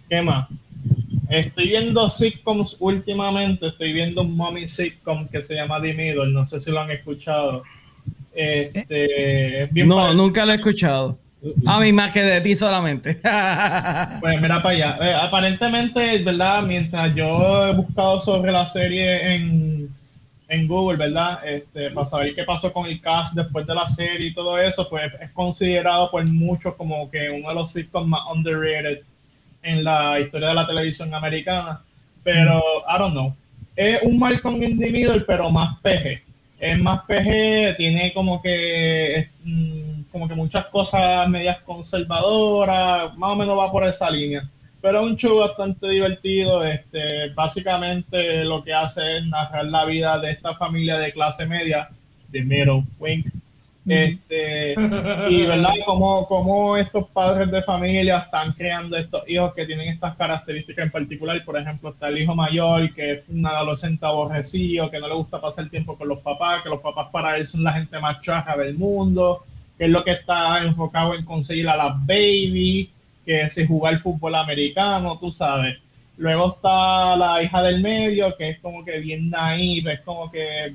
¿Qué 0.09 0.23
más? 0.23 0.49
Estoy 1.29 1.69
viendo 1.69 2.09
sitcoms 2.09 2.77
últimamente, 2.81 3.67
estoy 3.67 3.93
viendo 3.93 4.23
un 4.23 4.37
mommy 4.37 4.69
sitcom 4.69 5.27
que 5.29 5.43
se 5.43 5.55
llama 5.55 5.81
The 5.81 5.95
Middle, 5.95 6.33
no 6.33 6.45
sé 6.45 6.61
si 6.61 6.71
lo 6.71 6.81
han 6.81 6.91
escuchado. 6.91 7.63
Este, 8.35 9.71
no, 9.73 10.13
nunca 10.13 10.45
lo 10.45 10.53
he 10.53 10.57
escuchado. 10.57 11.19
A 11.67 11.79
mí 11.81 11.93
más 11.93 12.11
que 12.13 12.23
de 12.23 12.41
ti 12.41 12.55
solamente. 12.57 13.15
pues 14.21 14.41
mira 14.41 14.63
para 14.63 14.69
allá. 14.71 14.99
Eh, 15.01 15.15
aparentemente, 15.15 16.23
¿verdad? 16.23 16.63
Mientras 16.63 17.15
yo 17.15 17.67
he 17.67 17.75
buscado 17.75 18.21
sobre 18.21 18.51
la 18.51 18.67
serie 18.67 19.35
en, 19.35 19.89
en 20.49 20.67
Google, 20.67 20.97
¿verdad? 20.97 21.47
Este, 21.47 21.91
para 21.91 22.07
saber 22.07 22.35
qué 22.35 22.45
pasó 22.45 22.73
con 22.73 22.87
el 22.87 23.01
cast 23.01 23.35
después 23.35 23.67
de 23.67 23.75
la 23.75 23.87
serie 23.87 24.29
y 24.29 24.35
todo 24.35 24.59
eso, 24.59 24.89
pues 24.89 25.13
es 25.21 25.31
considerado 25.33 26.11
por 26.11 26.25
muchos 26.27 26.75
como 26.77 27.11
que 27.11 27.31
uno 27.31 27.49
de 27.49 27.55
los 27.55 27.73
sitcoms 27.73 28.09
más 28.09 28.23
underrated 28.31 29.01
en 29.65 29.83
la 29.83 30.21
historia 30.21 30.49
de 30.49 30.55
la 30.55 30.67
televisión 30.67 31.13
americana. 31.15 31.81
Pero, 32.23 32.63
I 32.89 32.99
don't 32.99 33.13
know. 33.13 33.35
Es 33.75 34.03
un 34.03 34.19
Malcolm 34.19 34.63
in 34.63 34.79
the 34.79 34.91
Middle, 34.91 35.21
pero 35.23 35.51
más 35.51 35.79
PG. 35.81 36.23
Es 36.61 36.79
más 36.79 37.03
PG, 37.07 37.77
tiene 37.77 38.13
como 38.15 38.41
que... 38.41 39.29
Mm, 39.43 39.95
como 40.15 40.29
que 40.29 40.35
muchas 40.37 40.67
cosas 40.67 41.29
medias 41.29 41.61
conservadoras, 41.63 43.17
más 43.19 43.31
o 43.31 43.35
menos 43.35 43.59
va 43.59 43.73
por 43.73 43.85
esa 43.85 44.09
línea. 44.09 44.49
Pero 44.81 45.01
es 45.01 45.11
un 45.11 45.17
show 45.17 45.39
bastante 45.39 45.89
divertido. 45.89 46.63
Este, 46.63 47.31
básicamente 47.31 48.45
lo 48.45 48.63
que 48.63 48.73
hace 48.73 49.17
es 49.17 49.27
narrar 49.27 49.65
la 49.65 49.85
vida 49.85 50.21
de 50.21 50.31
esta 50.31 50.55
familia 50.55 50.99
de 50.99 51.13
clase 51.13 51.47
media, 51.47 51.89
de 52.29 52.43
middle 52.43 52.85
wink. 53.01 53.27
Este, 53.87 54.75
y 55.29 55.47
verdad, 55.47 55.75
como, 55.85 56.27
como 56.27 56.77
estos 56.77 57.07
padres 57.09 57.51
de 57.51 57.63
familia 57.63 58.19
están 58.19 58.53
creando 58.53 58.97
estos 58.97 59.29
hijos 59.29 59.53
que 59.55 59.67
tienen 59.67 59.89
estas 59.89 60.17
características 60.17 60.87
en 60.87 60.91
particular. 60.91 61.45
Por 61.45 61.59
ejemplo, 61.59 61.91
está 61.91 62.09
el 62.09 62.19
hijo 62.19 62.35
mayor, 62.35 62.93
que 62.95 63.13
es 63.13 63.23
un 63.29 63.47
adolescente 63.47 64.07
aborrecido, 64.07 64.91
que 64.91 64.99
no 64.99 65.09
le 65.09 65.15
gusta 65.15 65.41
pasar 65.41 65.69
tiempo 65.69 65.97
con 65.97 66.09
los 66.09 66.21
papás, 66.21 66.63
que 66.63 66.69
los 66.71 66.81
papás 66.81 67.09
para 67.11 67.37
él 67.37 67.47
son 67.47 67.63
la 67.63 67.75
gente 67.75 67.99
más 67.99 68.21
chaja 68.21 68.57
del 68.57 68.75
mundo 68.75 69.45
que 69.79 69.85
es 69.85 69.91
lo 69.91 70.05
que 70.05 70.13
está 70.13 70.63
enfocado 70.63 71.15
en 71.15 71.25
conseguir 71.25 71.69
a 71.69 71.77
las 71.77 72.07
baby, 72.07 72.91
que 73.25 73.43
es 73.43 73.67
jugar 73.67 73.99
fútbol 73.99 74.35
americano, 74.35 75.19
tú 75.19 75.33
sabes. 75.33 75.79
Luego 76.17 76.55
está 76.55 77.17
la 77.17 77.43
hija 77.43 77.63
del 77.63 77.81
medio, 77.81 78.37
que 78.37 78.51
es 78.51 78.59
como 78.61 78.85
que 78.85 78.99
bien 79.01 79.31
naive, 79.31 79.95
es 79.95 80.01
como 80.03 80.31
que 80.31 80.75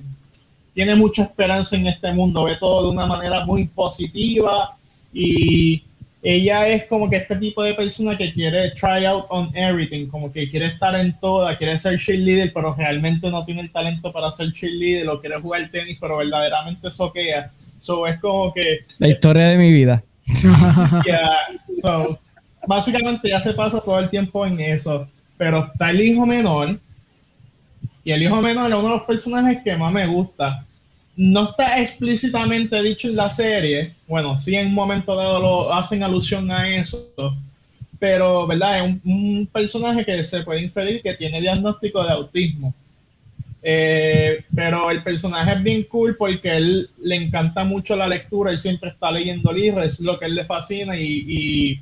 tiene 0.73 0.95
mucha 0.95 1.23
esperanza 1.23 1.75
en 1.75 1.87
este 1.87 2.11
mundo, 2.11 2.43
ve 2.43 2.57
todo 2.59 2.85
de 2.85 2.91
una 2.91 3.05
manera 3.05 3.45
muy 3.45 3.67
positiva 3.67 4.77
y 5.13 5.83
ella 6.21 6.67
es 6.67 6.85
como 6.87 7.09
que 7.09 7.17
este 7.17 7.37
tipo 7.37 7.63
de 7.63 7.73
persona 7.73 8.17
que 8.17 8.33
quiere 8.33 8.71
try 8.71 9.05
out 9.05 9.25
on 9.29 9.55
everything, 9.55 10.07
como 10.07 10.31
que 10.31 10.49
quiere 10.49 10.65
estar 10.67 10.93
en 10.95 11.17
toda, 11.19 11.57
quiere 11.57 11.79
ser 11.79 11.97
cheerleader, 11.97 12.51
pero 12.53 12.75
realmente 12.75 13.29
no 13.29 13.45
tiene 13.45 13.61
el 13.61 13.71
talento 13.71 14.11
para 14.11 14.31
ser 14.33 14.51
cheerleader, 14.51 15.07
o 15.07 15.21
quiere 15.21 15.39
jugar 15.39 15.69
tenis, 15.71 15.97
pero 15.99 16.17
verdaderamente 16.17 16.91
soquea. 16.91 17.51
So 17.79 18.05
es 18.05 18.19
como 18.19 18.53
que. 18.53 18.79
La 18.99 19.07
historia 19.07 19.47
de 19.47 19.57
mi 19.57 19.71
vida. 19.71 20.03
so, 21.81 22.19
básicamente 22.67 23.29
ya 23.29 23.39
se 23.39 23.53
pasa 23.53 23.79
todo 23.79 23.99
el 23.99 24.09
tiempo 24.09 24.45
en 24.45 24.59
eso. 24.59 25.07
Pero 25.37 25.69
está 25.71 25.91
el 25.91 26.01
hijo 26.01 26.25
menor. 26.25 26.77
Y 28.03 28.11
el 28.11 28.23
hijo 28.23 28.41
menor 28.41 28.71
es 28.71 28.77
uno 28.77 28.89
de 28.89 28.95
los 28.95 29.03
personajes 29.03 29.61
que 29.63 29.75
más 29.75 29.91
me 29.91 30.07
gusta. 30.07 30.65
No 31.15 31.49
está 31.49 31.81
explícitamente 31.81 32.81
dicho 32.81 33.07
en 33.07 33.15
la 33.15 33.29
serie. 33.29 33.93
Bueno, 34.07 34.37
sí 34.37 34.55
en 34.55 34.67
un 34.67 34.73
momento 34.73 35.15
dado 35.15 35.39
lo 35.39 35.73
hacen 35.73 36.03
alusión 36.03 36.49
a 36.51 36.69
eso. 36.69 37.11
Pero, 37.99 38.47
¿verdad? 38.47 38.85
Es 38.85 38.95
un 39.03 39.49
personaje 39.51 40.05
que 40.05 40.23
se 40.23 40.43
puede 40.43 40.61
inferir 40.61 41.01
que 41.01 41.15
tiene 41.15 41.41
diagnóstico 41.41 42.03
de 42.03 42.11
autismo. 42.11 42.73
Eh, 43.61 44.45
pero 44.55 44.89
el 44.89 45.03
personaje 45.03 45.53
es 45.53 45.63
bien 45.63 45.83
cool 45.83 46.15
porque 46.15 46.55
él 46.55 46.89
le 47.01 47.15
encanta 47.15 47.63
mucho 47.65 47.95
la 47.95 48.07
lectura, 48.07 48.51
él 48.51 48.57
siempre 48.57 48.89
está 48.89 49.11
leyendo 49.11 49.51
libros, 49.51 49.85
es 49.85 49.99
lo 49.99 50.17
que 50.17 50.25
él 50.25 50.35
le 50.35 50.45
fascina 50.45 50.97
y, 50.97 51.81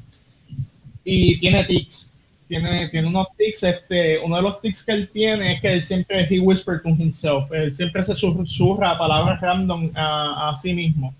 y, 1.03 1.37
tiene 1.37 1.63
tics. 1.65 2.16
Tiene, 2.47 2.87
tiene 2.89 3.07
unos 3.07 3.27
tics, 3.37 3.63
este, 3.63 4.19
uno 4.19 4.37
de 4.37 4.41
los 4.41 4.61
tics 4.61 4.85
que 4.85 4.93
él 4.93 5.09
tiene 5.09 5.53
es 5.53 5.61
que 5.61 5.73
él 5.73 5.81
siempre, 5.81 6.27
he 6.29 6.39
whisper 6.39 6.81
to 6.81 6.89
himself, 6.89 7.51
él 7.51 7.71
siempre 7.71 8.03
se 8.03 8.15
susurra 8.15 8.97
palabras 8.97 9.41
random 9.41 9.91
a, 9.95 10.49
a 10.49 10.55
sí 10.55 10.73
mismo. 10.73 11.13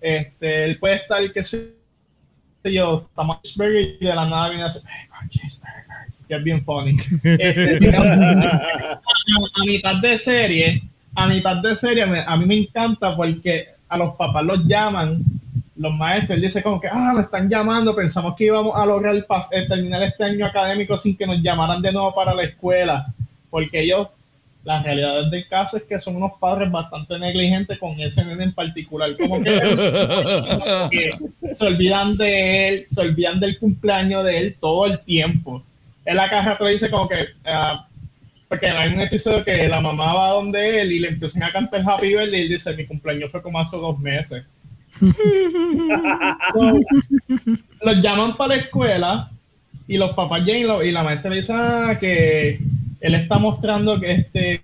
Este, 0.00 0.64
él 0.64 0.78
puede 0.78 0.96
estar, 0.96 1.32
que 1.32 1.44
sé 1.44 1.74
yo, 2.64 3.06
estamos 3.08 3.38
y 3.44 4.04
de 4.04 4.14
la 4.14 4.28
nada 4.28 4.48
viene 4.48 4.64
a 4.64 4.66
decir, 4.66 4.82
que 6.28 6.34
es 6.36 6.44
bien 6.44 6.64
funny. 6.64 6.96
Este, 7.22 7.96
a, 7.96 9.64
mitad 9.64 9.96
de 9.96 10.18
serie, 10.18 10.82
a 11.14 11.26
mitad 11.28 11.56
de 11.56 11.76
serie, 11.76 12.04
a 12.04 12.36
mí 12.36 12.46
me 12.46 12.56
encanta 12.58 13.16
porque 13.16 13.68
a 13.88 13.96
los 13.96 14.14
papás 14.16 14.44
los 14.44 14.66
llaman, 14.66 15.22
los 15.76 15.94
maestros, 15.94 16.36
él 16.36 16.42
dice 16.42 16.62
como 16.62 16.80
que, 16.80 16.88
ah, 16.88 17.12
me 17.14 17.22
están 17.22 17.48
llamando, 17.48 17.94
pensamos 17.94 18.34
que 18.36 18.44
íbamos 18.44 18.76
a 18.76 18.84
lograr 18.84 19.16
eh, 19.16 19.66
terminar 19.68 20.02
este 20.02 20.24
año 20.24 20.46
académico 20.46 20.98
sin 20.98 21.16
que 21.16 21.26
nos 21.26 21.42
llamaran 21.42 21.80
de 21.80 21.92
nuevo 21.92 22.14
para 22.14 22.34
la 22.34 22.44
escuela, 22.44 23.06
porque 23.48 23.82
ellos, 23.82 24.08
la 24.64 24.82
realidad 24.82 25.30
del 25.30 25.48
caso 25.48 25.76
es 25.76 25.84
que 25.84 25.98
son 25.98 26.16
unos 26.16 26.32
padres 26.38 26.70
bastante 26.70 27.18
negligentes 27.18 27.78
con 27.78 27.98
ese 28.00 28.24
nene 28.24 28.44
en 28.44 28.52
particular, 28.52 29.16
como 29.16 29.42
que 29.42 29.50
se 31.52 31.66
olvidan 31.66 32.16
de 32.16 32.68
él, 32.68 32.86
se 32.88 33.00
olvidan 33.00 33.40
del 33.40 33.58
cumpleaños 33.58 34.24
de 34.24 34.38
él 34.38 34.56
todo 34.60 34.86
el 34.86 35.00
tiempo 35.00 35.62
en 36.04 36.16
la 36.16 36.28
caja 36.28 36.58
te 36.58 36.68
dice 36.68 36.90
como 36.90 37.08
que, 37.08 37.22
uh, 37.46 37.78
porque 38.48 38.66
hay 38.66 38.92
un 38.92 39.00
episodio 39.00 39.44
que 39.44 39.68
la 39.68 39.80
mamá 39.80 40.14
va 40.14 40.28
donde 40.30 40.80
él 40.80 40.92
y 40.92 40.98
le 40.98 41.08
empiezan 41.08 41.44
a 41.44 41.52
cantar 41.52 41.82
Happy 41.86 42.08
Birthday 42.08 42.40
y 42.40 42.42
él 42.42 42.48
dice, 42.50 42.76
mi 42.76 42.86
cumpleaños 42.86 43.30
fue 43.30 43.42
como 43.42 43.58
hace 43.58 43.76
dos 43.76 43.98
meses. 43.98 44.44
los 47.82 48.02
llaman 48.02 48.36
para 48.36 48.56
la 48.56 48.62
escuela 48.62 49.30
y 49.88 49.96
los 49.96 50.12
papás 50.12 50.44
llegan 50.44 50.86
y, 50.86 50.90
la 50.90 51.02
maestra 51.02 51.30
le 51.30 51.36
dice 51.36 51.52
ah, 51.54 51.96
que 51.98 52.60
él 53.00 53.14
está 53.14 53.38
mostrando 53.38 53.98
que 53.98 54.12
este 54.12 54.62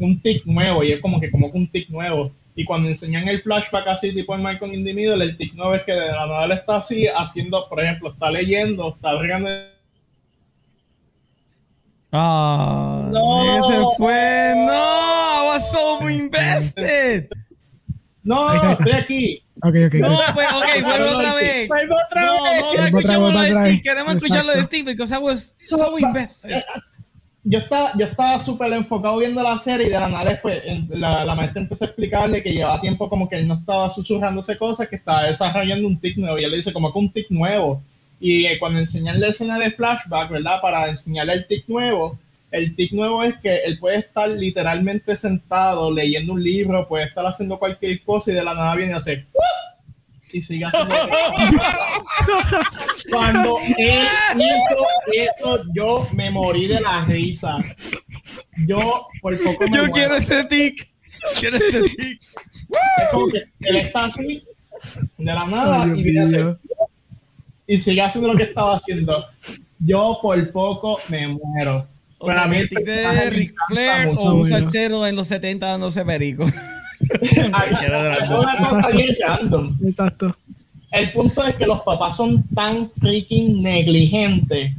un 0.00 0.20
tic 0.20 0.44
nuevo 0.46 0.82
y 0.82 0.92
es 0.92 1.00
como 1.00 1.20
que 1.20 1.30
como 1.30 1.46
un 1.48 1.68
tic 1.68 1.88
nuevo 1.88 2.32
y 2.56 2.64
cuando 2.64 2.88
enseñan 2.88 3.28
el 3.28 3.40
flashback 3.40 3.86
así 3.86 4.12
tipo 4.12 4.34
en 4.34 4.42
Michael 4.42 4.74
Individual 4.74 5.22
el 5.22 5.36
tic 5.36 5.54
nuevo 5.54 5.74
es 5.74 5.82
que 5.82 5.92
de 5.92 6.08
la 6.08 6.26
nada 6.26 6.44
él 6.44 6.52
está 6.52 6.78
así 6.78 7.06
haciendo 7.06 7.68
por 7.68 7.82
ejemplo 7.82 8.10
está 8.10 8.30
leyendo 8.30 8.94
está 8.94 9.16
regando 9.16 9.48
Ah, 12.10 13.06
no. 13.12 13.68
se 13.68 13.96
fue. 13.98 14.54
No, 14.56 14.72
I 14.72 15.44
was 15.46 15.70
so 15.70 16.08
invested. 16.18 17.28
No, 18.28 18.52
estoy 18.72 18.92
aquí. 18.92 19.42
Okay, 19.62 19.86
okay. 19.86 20.00
No, 20.00 20.18
pues, 20.34 20.52
ok, 20.52 20.84
vuelve 20.84 21.08
otra 21.08 21.34
vez. 21.34 21.68
Vuelve 21.68 21.94
otra 22.06 22.26
no, 22.26 22.42
vez. 22.44 22.60
No, 22.60 22.74
no 22.74 22.84
escuchamos 22.84 23.32
lo 23.32 23.40
de 23.40 23.70
ti. 23.70 23.82
Queremos 23.82 24.14
escucharlo 24.16 24.52
de 24.52 24.64
ti 24.64 24.82
because 24.82 25.14
I 25.14 25.18
was 25.18 25.56
so 25.58 25.98
invested. 25.98 26.62
Yo 27.44 27.60
estaba, 27.60 27.92
yo 27.96 28.04
estaba 28.04 28.38
súper 28.38 28.70
enfocado 28.74 29.16
viendo 29.18 29.42
la 29.42 29.56
serie 29.56 29.86
y 29.86 29.90
de 29.90 29.98
la 29.98 30.08
nada 30.08 30.30
después 30.32 30.62
la, 30.90 31.24
la, 31.24 31.34
maestra 31.34 31.62
empezó 31.62 31.84
a 31.84 31.86
explicarle 31.86 32.42
que 32.42 32.52
llevaba 32.52 32.78
tiempo 32.80 33.08
como 33.08 33.26
que 33.26 33.36
él 33.36 33.48
no 33.48 33.54
estaba 33.54 33.88
susurrándose 33.88 34.58
cosas, 34.58 34.88
que 34.88 34.96
estaba 34.96 35.22
desarrollando 35.22 35.88
un 35.88 35.98
tic 35.98 36.18
nuevo 36.18 36.38
y 36.38 36.44
él 36.44 36.50
le 36.50 36.58
dice 36.58 36.74
como 36.74 36.92
que 36.92 36.98
un 36.98 37.10
tic 37.10 37.30
nuevo 37.30 37.82
y 38.20 38.44
eh, 38.44 38.58
cuando 38.58 38.80
enseñan 38.80 39.18
la 39.18 39.28
escena 39.28 39.58
de 39.58 39.70
flashback, 39.70 40.30
¿verdad? 40.30 40.60
Para 40.60 40.90
enseñarle 40.90 41.34
el 41.34 41.46
tic 41.46 41.66
nuevo, 41.68 42.18
el 42.50 42.74
tic 42.74 42.92
nuevo 42.92 43.22
es 43.22 43.36
que 43.38 43.56
él 43.64 43.78
puede 43.78 43.98
estar 43.98 44.28
literalmente 44.28 45.14
sentado 45.16 45.92
leyendo 45.92 46.32
un 46.32 46.42
libro, 46.42 46.88
puede 46.88 47.04
estar 47.04 47.26
haciendo 47.26 47.58
cualquier 47.58 48.02
cosa 48.02 48.30
y 48.30 48.34
de 48.34 48.44
la 48.44 48.54
nada 48.54 48.74
viene 48.74 48.94
a 48.94 48.96
hacer 48.96 49.26
y 50.32 50.40
sigue 50.42 50.64
haciendo 50.64 50.94
cuando 53.10 53.56
él 53.78 54.06
hizo 54.36 54.86
eso 55.12 55.64
yo 55.74 55.96
me 56.16 56.30
morí 56.30 56.68
de 56.68 56.80
la 56.80 57.02
risa. 57.02 57.56
Yo 58.66 58.76
por 59.20 59.42
poco 59.42 59.64
me 59.68 59.76
yo 59.76 59.90
quiero 59.90 60.16
ese 60.16 60.44
tic. 60.44 60.90
Quiero 61.40 61.56
ese 61.56 61.82
tic. 61.96 62.20
Es 62.20 63.08
como 63.10 63.28
que 63.28 63.44
él 63.60 63.76
está 63.76 64.04
así 64.04 64.44
de 65.16 65.32
la 65.32 65.46
nada 65.46 65.86
y 65.96 66.02
viene 66.02 66.20
a 66.20 66.24
hacer 66.24 66.58
y 67.66 67.78
sigue 67.78 68.00
haciendo 68.00 68.32
lo 68.32 68.36
que 68.36 68.44
estaba 68.44 68.76
haciendo. 68.76 69.24
Yo 69.80 70.18
por 70.22 70.52
poco 70.52 70.98
me 71.10 71.28
muero. 71.28 71.86
O 72.18 72.26
Para 72.26 72.46
mí 72.48 72.56
el 72.58 72.68
de 72.68 73.30
Ric 73.30 73.54
Flair 73.68 74.08
o 74.16 74.34
un 74.34 74.46
salsero 74.46 75.06
en 75.06 75.14
los 75.16 75.26
70 75.28 75.66
dándose 75.66 76.04
perico. 76.04 76.44
Ay, 77.52 77.70
es 77.72 78.28
una 78.30 78.56
cosa 78.58 78.88
bien 78.90 79.14
random. 79.24 79.78
Exacto. 79.84 80.34
El 80.90 81.12
punto 81.12 81.44
es 81.46 81.54
que 81.54 81.66
los 81.66 81.80
papás 81.82 82.16
son 82.16 82.42
tan 82.54 82.90
freaking 82.98 83.62
negligentes 83.62 84.72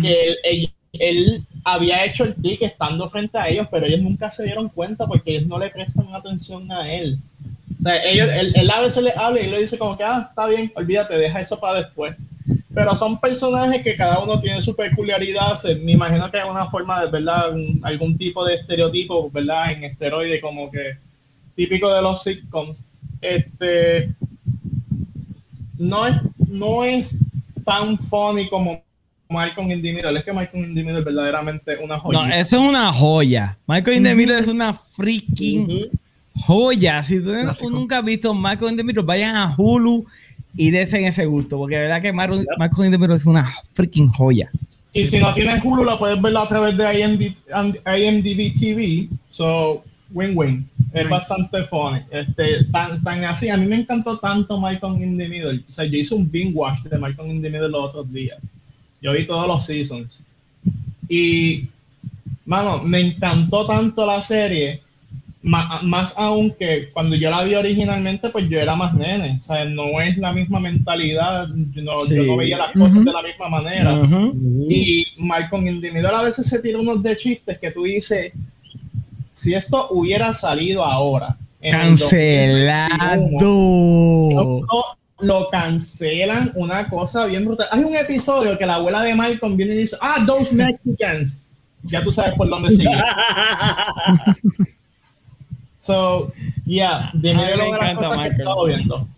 que 0.00 0.22
él, 0.22 0.36
él- 0.44 0.70
él 0.94 1.44
había 1.64 2.04
hecho 2.06 2.24
el 2.24 2.34
tic 2.36 2.62
estando 2.62 3.08
frente 3.08 3.36
a 3.36 3.48
ellos, 3.48 3.66
pero 3.70 3.84
ellos 3.84 4.00
nunca 4.00 4.30
se 4.30 4.44
dieron 4.44 4.68
cuenta 4.70 5.06
porque 5.06 5.32
ellos 5.36 5.46
no 5.46 5.58
le 5.58 5.68
prestan 5.68 6.06
atención 6.14 6.70
a 6.72 6.90
él. 6.92 7.18
O 7.78 7.82
sea, 7.82 8.02
ellos, 8.04 8.28
él, 8.32 8.52
él 8.56 8.70
a 8.70 8.80
veces 8.80 9.02
le 9.04 9.12
habla 9.14 9.40
y 9.40 9.50
le 9.50 9.60
dice 9.60 9.76
como 9.78 9.96
que, 9.96 10.02
ah, 10.04 10.26
está 10.30 10.46
bien, 10.46 10.72
olvídate, 10.74 11.16
deja 11.18 11.40
eso 11.40 11.60
para 11.60 11.80
después. 11.82 12.16
Pero 12.74 12.94
son 12.94 13.18
personajes 13.18 13.82
que 13.82 13.96
cada 13.96 14.22
uno 14.22 14.38
tiene 14.40 14.60
su 14.60 14.76
peculiaridad. 14.76 15.54
Se- 15.56 15.74
me 15.76 15.92
imagino 15.92 16.30
que 16.30 16.38
hay 16.38 16.48
una 16.48 16.66
forma 16.66 17.02
de, 17.04 17.10
¿verdad? 17.10 17.52
Un- 17.54 17.80
algún 17.82 18.16
tipo 18.18 18.44
de 18.44 18.56
estereotipo, 18.56 19.30
¿verdad? 19.30 19.72
En 19.72 19.84
esteroide, 19.84 20.40
como 20.40 20.70
que 20.70 20.96
típico 21.56 21.92
de 21.92 22.02
los 22.02 22.22
sitcoms. 22.22 22.90
Este, 23.22 24.10
no 25.78 26.06
es, 26.06 26.14
no 26.48 26.84
es 26.84 27.24
tan 27.64 27.98
funny 27.98 28.48
como 28.48 28.82
Malcolm 29.30 29.70
in 29.70 29.82
the 29.82 29.92
Middle. 29.92 30.18
Es 30.18 30.24
que 30.24 30.32
Malcolm 30.32 30.64
in 30.64 30.74
the 30.74 30.82
Middle 30.82 30.98
es 31.00 31.04
verdaderamente 31.04 31.76
una 31.82 31.98
joya. 31.98 32.18
No, 32.26 32.34
eso 32.34 32.60
es 32.62 32.68
una 32.68 32.92
joya. 32.92 33.56
Michael 33.66 33.96
in 33.98 34.04
the 34.04 34.14
Middle 34.14 34.38
es 34.38 34.46
una 34.46 34.72
freaking 34.74 35.88
joya. 36.46 37.02
Si 37.02 37.18
tú 37.22 37.30
Clásico. 37.32 37.70
nunca 37.70 37.98
has 37.98 38.04
visto 38.04 38.32
Michael 38.34 38.72
in 38.72 38.76
the 38.76 38.84
Middle, 38.84 39.02
vayan 39.02 39.36
a 39.36 39.54
Hulu 39.56 40.06
y 40.56 40.70
desen 40.70 41.04
ese 41.04 41.26
gusto, 41.26 41.56
porque 41.58 41.76
de 41.76 41.82
verdad 41.82 42.02
que 42.02 42.12
Michael, 42.12 42.46
Michael 42.58 42.90
the 42.90 42.98
Middle 42.98 43.16
es 43.16 43.26
una 43.26 43.52
freaking 43.74 44.08
joya. 44.08 44.50
Y 44.94 45.06
si 45.06 45.18
no 45.18 45.32
tienes 45.34 45.62
Hulu, 45.62 45.84
lo 45.84 45.98
puedes 45.98 46.20
ver 46.20 46.36
a 46.36 46.48
través 46.48 46.76
de 46.76 47.00
IMDb, 47.00 47.34
IMDb 47.86 48.54
TV. 48.58 49.08
So, 49.28 49.84
win-win. 50.12 50.66
Es 50.94 51.04
Nice. 51.04 51.08
bastante 51.08 51.64
funny. 51.64 52.00
Este, 52.10 52.64
tan, 52.72 53.02
tan 53.02 53.22
así. 53.24 53.48
A 53.50 53.56
mí 53.58 53.66
me 53.66 53.76
encantó 53.76 54.18
tanto 54.18 54.58
Malcolm 54.58 55.02
in 55.02 55.18
the 55.18 55.28
Middle. 55.28 55.62
O 55.68 55.70
sea, 55.70 55.84
yo 55.84 55.98
hice 55.98 56.14
un 56.14 56.30
binge 56.30 56.54
watch 56.54 56.80
de 56.84 56.96
Malcolm 56.98 57.30
in 57.30 57.42
the 57.42 57.50
Middle 57.50 57.68
los 57.68 57.90
otros 57.90 58.10
días. 58.12 58.38
Yo 59.02 59.12
vi 59.12 59.26
todos 59.26 59.46
los 59.46 59.64
seasons. 59.66 60.24
Y, 61.08 61.68
mano, 62.46 62.82
me 62.82 63.00
encantó 63.00 63.66
tanto 63.66 64.06
la 64.06 64.22
serie. 64.22 64.80
Ma- 65.42 65.80
Más, 65.82 66.14
aún 66.16 66.52
que 66.58 66.90
cuando 66.92 67.14
yo 67.16 67.30
la 67.30 67.44
vi 67.44 67.54
originalmente, 67.54 68.28
pues 68.30 68.48
yo 68.48 68.58
era 68.58 68.74
más 68.76 68.94
nene. 68.94 69.38
O 69.40 69.44
sea, 69.44 69.64
no 69.64 70.00
es 70.00 70.16
la 70.18 70.32
misma 70.32 70.58
mentalidad. 70.60 71.48
Yo 71.72 71.82
no, 71.82 71.92
yo 72.06 72.16
no 72.24 72.32
Sí. 72.32 72.36
veía 72.38 72.58
las 72.58 72.72
cosas 72.72 72.96
Ujú. 72.96 73.04
de 73.04 73.12
la 73.12 73.22
misma 73.22 73.48
manera. 73.48 73.94
Ujú. 74.00 74.66
Y 74.68 75.06
Malcolm 75.18 75.66
in 75.68 75.80
the 75.80 75.90
Middle 75.92 76.08
a 76.14 76.22
veces 76.22 76.46
se 76.46 76.60
tira 76.60 76.78
unos 76.78 77.02
de 77.02 77.16
chistes 77.16 77.58
que 77.58 77.70
tú 77.70 77.84
dices, 77.84 78.32
si 79.30 79.54
esto 79.54 79.88
hubiera 79.90 80.32
salido 80.32 80.84
ahora, 80.84 81.36
en 81.60 81.74
el 81.74 81.96
2021, 81.96 82.88
Cancelado. 82.88 84.66
lo, 84.68 84.84
lo 85.20 85.48
cancelan 85.50 86.52
una 86.54 86.88
cosa 86.88 87.26
bien 87.26 87.44
brutal. 87.44 87.66
Hay 87.72 87.82
un 87.84 87.96
episodio 87.96 88.56
que 88.58 88.66
la 88.66 88.74
abuela 88.76 89.02
de 89.02 89.14
Malcolm 89.14 89.56
viene 89.56 89.74
y 89.74 89.78
dice, 89.78 89.96
ah, 90.00 90.24
those 90.26 90.54
Mexicans. 90.54 91.46
Ya 91.84 92.02
tú 92.02 92.10
sabes 92.12 92.34
por 92.34 92.48
dónde 92.48 92.70
sigue. 92.72 92.90
So, 95.78 96.32
yeah, 96.66 97.10
dime 97.14 97.34
una 97.34 97.50
de 97.50 97.56
las 97.56 97.94
cosas 97.96 98.18
que 98.18 98.26
he 98.26 98.30
estado 98.30 98.64
viendo. 98.66 99.08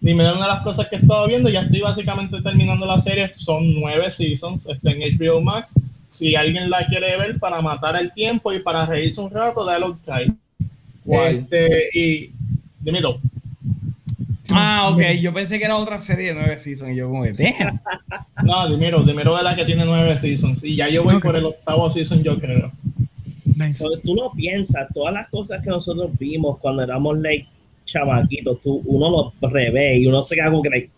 Dime 0.00 0.22
de 0.24 0.32
una 0.32 0.42
de 0.42 0.48
las 0.48 0.62
cosas 0.62 0.88
que 0.88 0.96
he 0.96 0.98
estado 1.00 1.26
viendo. 1.28 1.48
Ya 1.48 1.62
estoy 1.62 1.80
básicamente 1.80 2.40
terminando 2.42 2.86
la 2.86 2.98
serie. 3.00 3.30
Son 3.34 3.74
nueve 3.80 4.10
seasons 4.10 4.66
está 4.66 4.90
en 4.90 5.00
HBO 5.00 5.40
Max. 5.40 5.74
Si 6.08 6.36
alguien 6.36 6.70
la 6.70 6.86
quiere 6.86 7.16
ver 7.18 7.38
para 7.38 7.60
matar 7.60 7.96
el 7.96 8.12
tiempo 8.12 8.52
y 8.52 8.60
para 8.60 8.86
reírse 8.86 9.20
un 9.20 9.30
rato, 9.30 9.64
dale 9.64 9.86
un 9.86 9.98
try. 10.00 10.32
¿Cuál? 11.04 11.36
Este, 11.36 11.88
y 11.94 12.30
dímelo. 12.80 13.20
Ah, 14.52 14.90
ok. 14.92 15.02
Yo 15.20 15.34
pensé 15.34 15.58
que 15.58 15.64
era 15.64 15.76
otra 15.76 15.98
serie 15.98 16.28
de 16.28 16.34
nueve 16.34 16.56
seasons 16.58 16.92
y 16.92 16.96
yo 16.96 17.08
como 17.08 17.24
de. 17.24 17.32
No, 18.44 18.68
dímelo, 18.68 19.02
dímelo 19.02 19.36
de 19.36 19.42
la 19.42 19.56
que 19.56 19.64
tiene 19.64 19.84
nueve 19.84 20.16
seasons. 20.16 20.62
Y 20.62 20.76
ya 20.76 20.88
yo 20.88 21.02
voy 21.02 21.16
Ok. 21.16 21.22
por 21.24 21.36
el 21.36 21.44
octavo 21.46 21.90
season, 21.90 22.22
yo 22.22 22.38
creo. 22.38 22.70
Nice. 23.56 23.82
Cuando 23.82 23.98
tú 24.00 24.14
lo 24.14 24.32
piensas, 24.32 24.86
todas 24.94 25.12
las 25.14 25.28
cosas 25.28 25.62
que 25.62 25.70
nosotros 25.70 26.10
vimos 26.18 26.58
cuando 26.58 26.82
éramos 26.82 27.18
like 27.18 27.48
chamaquitos, 27.84 28.60
tú, 28.62 28.82
uno 28.84 29.32
lo 29.40 29.48
revé 29.48 29.98
y 29.98 30.06
uno 30.06 30.22
se 30.22 30.34
queda 30.36 30.50
como 30.50 30.62
que 30.62 30.70
like, 30.70 30.90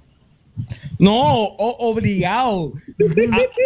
No, 0.99 1.13
o- 1.45 1.77
obligado. 1.91 2.73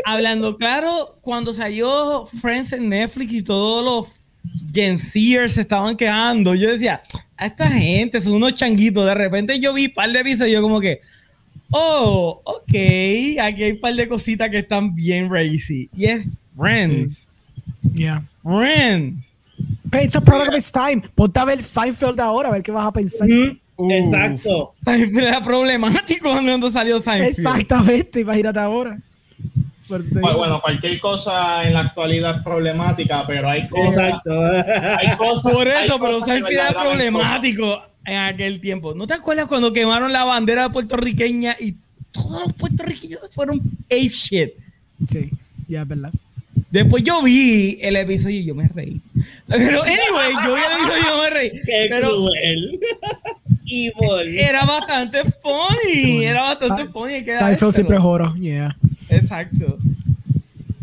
Ha- 0.04 0.12
hablando 0.12 0.56
claro, 0.58 1.16
cuando 1.22 1.54
salió 1.54 2.26
Friends 2.26 2.72
en 2.74 2.88
Netflix 2.90 3.32
y 3.32 3.42
todos 3.42 3.82
los 3.84 4.14
Gen 4.74 4.98
Zers 4.98 5.52
se 5.54 5.62
estaban 5.62 5.96
quejando, 5.96 6.54
yo 6.54 6.68
decía, 6.70 7.00
a 7.36 7.46
esta 7.46 7.70
gente 7.70 8.20
son 8.20 8.34
unos 8.34 8.54
changuitos. 8.54 9.06
De 9.06 9.14
repente 9.14 9.58
yo 9.58 9.72
vi 9.72 9.86
un 9.86 9.94
par 9.94 10.10
de 10.12 10.20
episodios 10.20 10.50
y 10.50 10.52
yo 10.54 10.60
como 10.62 10.80
que, 10.80 11.00
oh, 11.70 12.42
ok, 12.44 12.74
aquí 13.40 13.62
hay 13.62 13.70
un 13.72 13.80
par 13.80 13.94
de 13.94 14.06
cositas 14.08 14.50
que 14.50 14.58
están 14.58 14.94
bien 14.94 15.30
racy. 15.30 15.88
Y 15.96 16.04
es 16.06 16.28
Friends. 16.56 17.32
Yeah. 17.94 18.28
Friends. 18.42 19.34
It's 19.92 20.14
a 20.14 20.20
product 20.20 20.48
of 20.48 20.54
its 20.56 20.72
time. 20.72 21.02
Ponte 21.14 21.38
a 21.38 21.44
ver 21.44 21.60
Seinfeld 21.60 22.18
ahora, 22.20 22.48
a 22.48 22.52
ver 22.52 22.62
qué 22.62 22.72
vas 22.72 22.86
a 22.86 22.92
pensar. 22.92 23.28
Uf. 23.28 23.90
exacto. 23.90 24.74
Era 24.86 25.42
problemático 25.42 26.30
cuando 26.30 26.70
salió 26.70 26.98
Seinfeld. 26.98 27.28
Exactamente, 27.28 28.20
imagínate 28.20 28.58
ahora. 28.58 28.98
Bueno, 29.88 30.60
cualquier 30.62 31.00
cosa 31.00 31.66
en 31.66 31.74
la 31.74 31.80
actualidad 31.80 32.36
es 32.36 32.42
problemática, 32.42 33.24
pero 33.26 33.50
hay 33.50 33.66
cosas. 33.66 33.92
Exacto. 33.92 34.40
Hay 34.98 35.16
cosas 35.16 35.52
Por 35.52 35.68
hay 35.68 35.84
eso, 35.84 35.98
pero 36.00 36.20
Seinfeld 36.22 36.54
era 36.54 36.72
problemático 36.72 37.82
en 38.06 38.16
aquel 38.16 38.60
tiempo. 38.60 38.94
¿No 38.94 39.06
te 39.06 39.14
acuerdas 39.14 39.46
cuando 39.46 39.72
quemaron 39.72 40.12
la 40.12 40.24
bandera 40.24 40.70
puertorriqueña 40.70 41.56
y 41.60 41.76
todos 42.10 42.46
los 42.46 42.52
puertorriqueños 42.54 43.20
se 43.20 43.28
fueron 43.28 43.60
ape 43.86 44.08
shit? 44.08 44.50
Sí, 45.06 45.30
ya 45.68 45.82
es 45.82 45.88
verdad. 45.88 46.12
Después 46.72 47.02
yo 47.02 47.22
vi 47.22 47.78
el 47.82 47.96
episodio 47.96 48.40
y 48.40 48.44
yo 48.44 48.54
me 48.54 48.66
reí. 48.66 48.98
Pero, 49.46 49.82
anyway, 49.82 50.32
yo 50.42 50.54
vi 50.54 50.60
el 50.62 50.72
episodio 50.72 50.98
y 50.98 51.06
yo 51.06 51.22
me 51.22 51.30
reí. 51.30 51.50
Qué 51.50 51.86
Pero 51.90 52.08
cruel. 52.08 52.80
Evil. 53.66 54.38
era 54.38 54.64
bastante 54.64 55.22
funny. 55.42 56.24
Era 56.24 56.42
bastante 56.42 56.86
funny. 56.86 57.24
Seinfeld 57.30 57.72
siempre 57.72 57.98
joro. 57.98 58.34
Yeah. 58.36 58.74
Exacto. 59.10 59.78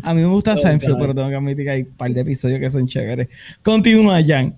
A 0.02 0.14
mí 0.14 0.20
me 0.20 0.28
gusta 0.28 0.52
Oh, 0.52 0.56
Seinfeld, 0.56 0.96
pero 0.96 1.12
tengo 1.12 1.28
que 1.28 1.34
admitir 1.34 1.64
que 1.64 1.70
hay 1.70 1.82
un 1.82 1.90
par 1.90 2.12
de 2.12 2.20
episodios 2.20 2.60
que 2.60 2.70
son 2.70 2.86
chéveres. 2.86 3.28
Continúa, 3.64 4.22
Jan. 4.24 4.54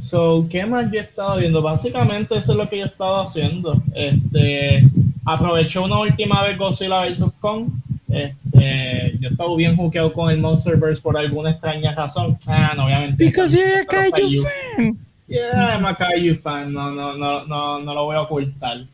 So, 0.00 0.48
¿qué 0.50 0.66
más 0.66 0.90
yo 0.90 0.98
he 0.98 1.02
estado 1.02 1.38
viendo? 1.38 1.62
Básicamente 1.62 2.36
eso 2.36 2.50
es 2.50 2.58
lo 2.58 2.68
que 2.68 2.78
yo 2.78 2.84
he 2.86 2.88
estado 2.88 3.22
haciendo. 3.22 3.80
Este, 3.94 4.82
aproveché 5.24 5.78
una 5.78 6.00
última 6.00 6.42
vez 6.42 6.58
Godzilla 6.58 7.06
vs. 7.06 7.26
Kong. 7.40 7.68
Este, 8.12 9.16
yo 9.18 9.28
he 9.28 9.32
estado 9.32 9.56
bien 9.56 9.74
juqueado 9.74 10.12
con 10.12 10.30
el 10.30 10.38
Monsterverse 10.38 11.00
por 11.00 11.16
alguna 11.16 11.52
extraña 11.52 11.94
razón. 11.94 12.36
Ah, 12.46 12.74
no, 12.76 12.84
obviamente. 12.84 13.24
Because 13.24 13.56
you're 13.56 13.80
a 13.80 13.86
kaiju 13.86 14.44
fan. 14.76 14.98
Yeah, 15.26 15.76
I'm 15.76 15.86
a 15.86 15.94
kaiju 15.94 16.36
fan. 16.36 16.74
No, 16.74 16.90
no, 16.90 17.14
no, 17.14 17.46
no, 17.46 17.80
no 17.80 17.94
lo 17.94 18.04
voy 18.04 18.16
a 18.16 18.20
ocultar. 18.20 18.84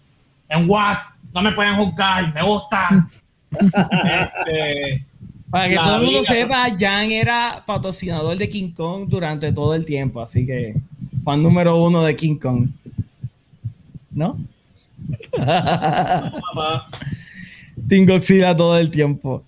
En 0.49 0.71
what? 0.71 0.99
No 1.35 1.43
me 1.43 1.51
pueden 1.51 1.75
juzgar. 1.75 2.33
Me 2.33 2.45
gusta. 2.45 2.89
este, 3.51 5.05
Para 5.51 5.69
que 5.69 5.77
todo 5.77 5.97
el 5.97 6.03
mundo 6.05 6.23
sepa, 6.23 6.69
Jan 6.79 7.11
era 7.11 7.65
patrocinador 7.67 8.37
de 8.37 8.49
King 8.49 8.71
Kong 8.71 9.09
durante 9.09 9.53
todo 9.53 9.75
el 9.75 9.85
tiempo, 9.85 10.21
así 10.21 10.47
que 10.47 10.77
fan 11.25 11.43
número 11.43 11.83
uno 11.83 12.03
de 12.05 12.15
King 12.15 12.37
Kong. 12.37 12.69
¿No? 14.13 14.39
papá, 15.37 16.87
Team 17.89 18.07
Godzilla 18.07 18.55
todo 18.57 18.79
el 18.79 18.91
tiempo. 18.91 19.43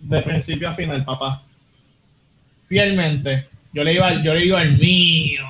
de 0.00 0.22
principio 0.22 0.68
a 0.68 0.74
final, 0.74 1.04
papá. 1.04 1.42
Fielmente. 2.66 3.46
Yo 3.72 3.82
le 3.84 3.94
iba, 3.94 4.22
yo 4.22 4.34
le 4.34 4.46
iba 4.46 4.60
al 4.60 4.78
mío. 4.78 5.42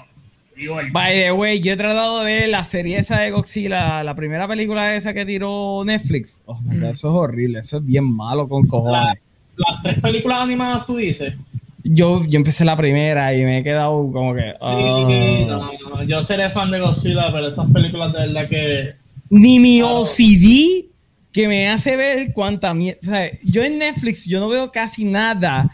By 0.93 1.13
the 1.15 1.33
way, 1.33 1.61
yo 1.61 1.73
he 1.73 1.77
tratado 1.77 2.21
de 2.21 2.25
ver 2.27 2.49
la 2.49 2.63
serie 2.63 2.99
esa 2.99 3.21
de 3.21 3.33
Godzilla, 3.33 4.05
la 4.05 4.15
primera 4.15 4.47
película 4.47 4.95
esa 4.95 5.13
que 5.13 5.27
tiró 5.27 5.83
Netflix. 5.85 6.41
Oh 6.47 6.57
my 6.63 6.77
God, 6.79 6.85
eso 6.91 7.09
es 7.11 7.15
horrible, 7.17 7.59
eso 7.59 7.79
es 7.79 7.85
bien 7.85 8.05
malo 8.05 8.49
con 8.49 8.67
cojones. 8.67 9.19
Las 9.57 9.83
tres 9.83 10.01
películas 10.01 10.41
animadas, 10.43 10.87
tú 10.87 10.97
dices. 10.97 11.35
Yo, 11.83 12.25
yo 12.25 12.39
empecé 12.39 12.65
la 12.65 12.77
primera 12.77 13.35
y 13.37 13.45
me 13.45 13.59
he 13.59 13.65
quedado 13.65 14.11
como 14.13 14.33
que. 14.35 14.55
ah. 14.61 15.05
Sí, 15.09 15.45
no, 15.47 15.71
no, 15.91 16.03
yo 16.05 16.23
seré 16.23 16.49
fan 16.51 16.71
de 16.71 16.81
Godzilla, 16.81 17.31
pero 17.33 17.49
esas 17.49 17.69
películas 17.71 18.13
de 18.13 18.19
verdad 18.21 18.49
que. 18.49 18.95
Ni 19.31 19.59
mi 19.59 19.81
Claro. 19.81 20.01
OCD 20.03 20.87
que 21.35 21.49
me 21.49 21.69
hace 21.69 21.97
ver 21.97 22.33
cuánta 22.33 22.73
mierda. 22.75 23.01
O 23.03 23.07
sea, 23.07 23.31
yo 23.43 23.65
en 23.65 23.79
Netflix 23.79 24.25
yo 24.25 24.39
no 24.39 24.49
veo 24.49 24.71
casi 24.71 25.05
nada 25.05 25.69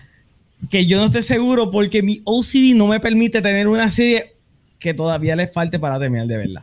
que 0.71 0.87
yo 0.87 0.99
no 0.99 1.05
esté 1.05 1.23
seguro 1.23 1.71
porque 1.71 2.03
mi 2.03 2.23
OCD 2.25 2.75
no 2.75 2.87
me 2.87 2.99
permite 2.99 3.43
tener 3.43 3.69
una 3.69 3.91
serie 3.91 4.33
que 4.79 4.95
todavía 4.95 5.37
le 5.37 5.47
falte 5.47 5.79
para 5.79 5.99
terminar 5.99 6.27
de 6.27 6.37
verla. 6.39 6.61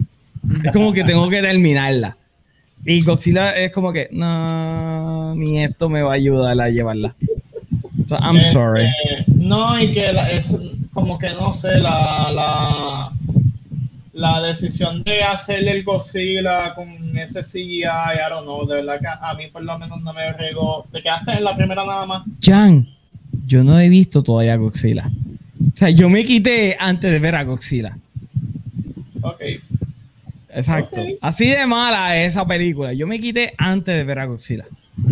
Es 0.64 0.72
como 0.72 0.92
que 0.94 1.04
tengo 1.04 1.30
que 1.30 1.42
terminarla. 1.44 2.18
Y 2.86 3.02
Godzilla 3.04 3.52
es 3.52 3.72
como 3.72 3.94
que, 3.94 4.10
no, 4.12 5.36
ni 5.36 5.64
esto 5.64 5.90
me 5.90 6.02
va 6.02 6.12
a 6.12 6.16
ayudar 6.16 6.60
a 6.60 6.70
llevarla. 6.70 7.16
So, 8.10 8.16
I'm 8.18 8.38
este, 8.38 8.52
sorry. 8.54 8.88
No, 9.28 9.80
y 9.80 9.92
que 9.92 10.12
la- 10.12 10.32
es 10.32 10.58
como 10.94 11.20
que 11.20 11.30
no 11.30 11.54
sé, 11.54 11.78
la, 11.80 12.32
la, 12.34 13.12
la 14.18 14.42
decisión 14.42 15.04
de 15.04 15.22
hacer 15.22 15.68
el 15.68 15.84
Godzilla 15.84 16.74
con 16.74 16.88
ese 17.18 17.42
CGI, 17.42 17.84
I 17.84 18.30
don't 18.30 18.44
know, 18.44 18.66
de 18.66 18.78
verdad 18.78 19.00
que 19.00 19.06
a 19.08 19.34
mí 19.36 19.48
por 19.48 19.64
lo 19.64 19.78
menos 19.78 20.02
no 20.02 20.12
me 20.12 20.34
regó. 20.34 20.86
Te 20.92 21.04
quedaste 21.04 21.34
en 21.34 21.44
la 21.44 21.56
primera 21.56 21.86
nada 21.86 22.06
más. 22.08 22.24
Jan, 22.42 22.88
yo 23.46 23.64
no 23.64 23.80
he 23.80 23.88
visto 23.90 24.24
todavía 24.24 24.56
Godzilla. 24.56 25.08
O 25.08 25.78
sea, 25.78 25.92
yo 25.92 26.10
me 26.10 26.26
quité 26.26 26.76
antes 26.80 27.12
de 27.12 27.20
ver 27.20 27.36
a 27.36 27.44
Godzilla. 27.44 27.96
Ok. 29.22 29.42
Exacto. 30.50 31.00
Ok. 31.00 31.10
Así 31.22 31.48
de 31.50 31.68
mala 31.68 32.18
es 32.18 32.30
esa 32.30 32.46
película. 32.48 32.94
Yo 32.94 33.06
me 33.06 33.20
quité 33.20 33.54
antes 33.56 33.96
de 33.96 34.04
ver 34.04 34.18
a 34.18 34.26
Godzilla. 34.26 34.66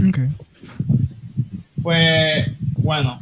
Okay. 0.09 0.29
Pues 1.83 2.47
bueno, 2.77 3.21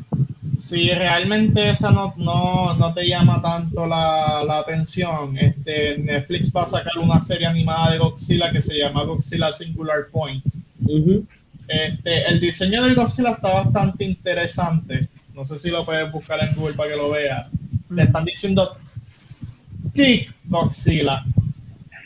si 0.55 0.89
realmente 0.91 1.69
esa 1.69 1.91
no, 1.91 2.13
no, 2.17 2.75
no 2.75 2.93
te 2.93 3.07
llama 3.07 3.41
tanto 3.41 3.87
la, 3.87 4.43
la 4.45 4.59
atención, 4.59 5.37
este, 5.37 5.97
Netflix 5.97 6.51
va 6.55 6.63
a 6.63 6.67
sacar 6.67 6.97
una 6.99 7.21
serie 7.21 7.47
animada 7.47 7.91
de 7.91 7.97
Godzilla 7.97 8.51
que 8.51 8.61
se 8.61 8.77
llama 8.77 9.03
Godzilla 9.03 9.51
Singular 9.51 10.07
Point. 10.11 10.43
Este, 11.67 12.27
el 12.27 12.39
diseño 12.39 12.83
del 12.83 12.95
Godzilla 12.95 13.31
está 13.31 13.53
bastante 13.53 14.03
interesante. 14.03 15.07
No 15.33 15.43
sé 15.45 15.57
si 15.57 15.71
lo 15.71 15.83
puedes 15.83 16.11
buscar 16.11 16.43
en 16.43 16.53
Google 16.53 16.75
para 16.75 16.91
que 16.91 16.97
lo 16.97 17.09
veas. 17.09 17.47
Le 17.89 18.03
están 18.03 18.25
diciendo 18.25 18.77
Tick 19.93 20.33
Godzilla. 20.45 21.23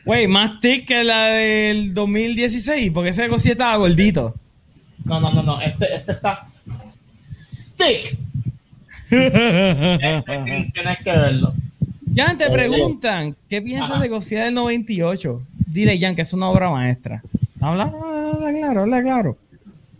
Güey, 0.05 0.25
más 0.27 0.61
tic 0.61 0.87
que 0.87 1.03
la 1.03 1.25
del 1.25 1.93
2016, 1.93 2.91
porque 2.93 3.09
ese 3.09 3.27
Godzilla 3.27 3.51
estaba 3.53 3.75
gordito. 3.75 4.35
No, 5.03 5.19
no, 5.19 5.33
no, 5.33 5.43
no. 5.43 5.59
Este, 5.59 5.93
este 5.93 6.13
está 6.13 6.47
Stick. 7.29 8.17
Tienes 10.73 10.97
que 11.03 11.11
verlo. 11.11 11.53
Jan, 12.15 12.37
te 12.37 12.49
preguntan, 12.49 13.35
¿qué 13.49 13.61
piensas 13.61 13.91
Ajá. 13.91 14.01
de 14.01 14.09
Godzilla 14.09 14.45
del 14.45 14.53
98? 14.53 15.41
Dile, 15.67 15.99
Jan, 15.99 16.15
que 16.15 16.23
es 16.23 16.33
una 16.33 16.49
obra 16.49 16.69
maestra. 16.69 17.21
Habla, 17.59 17.83
habla 17.83 18.53
claro, 18.53 18.81
habla 18.81 19.01
claro. 19.01 19.37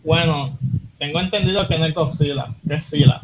Bueno, 0.04 0.58
tengo 0.98 1.20
entendido 1.20 1.66
que 1.68 1.78
no 1.78 1.84
es 1.86 1.94
Godzilla, 1.94 2.54
que 2.66 2.74
es 2.74 2.84
Sila. 2.84 3.20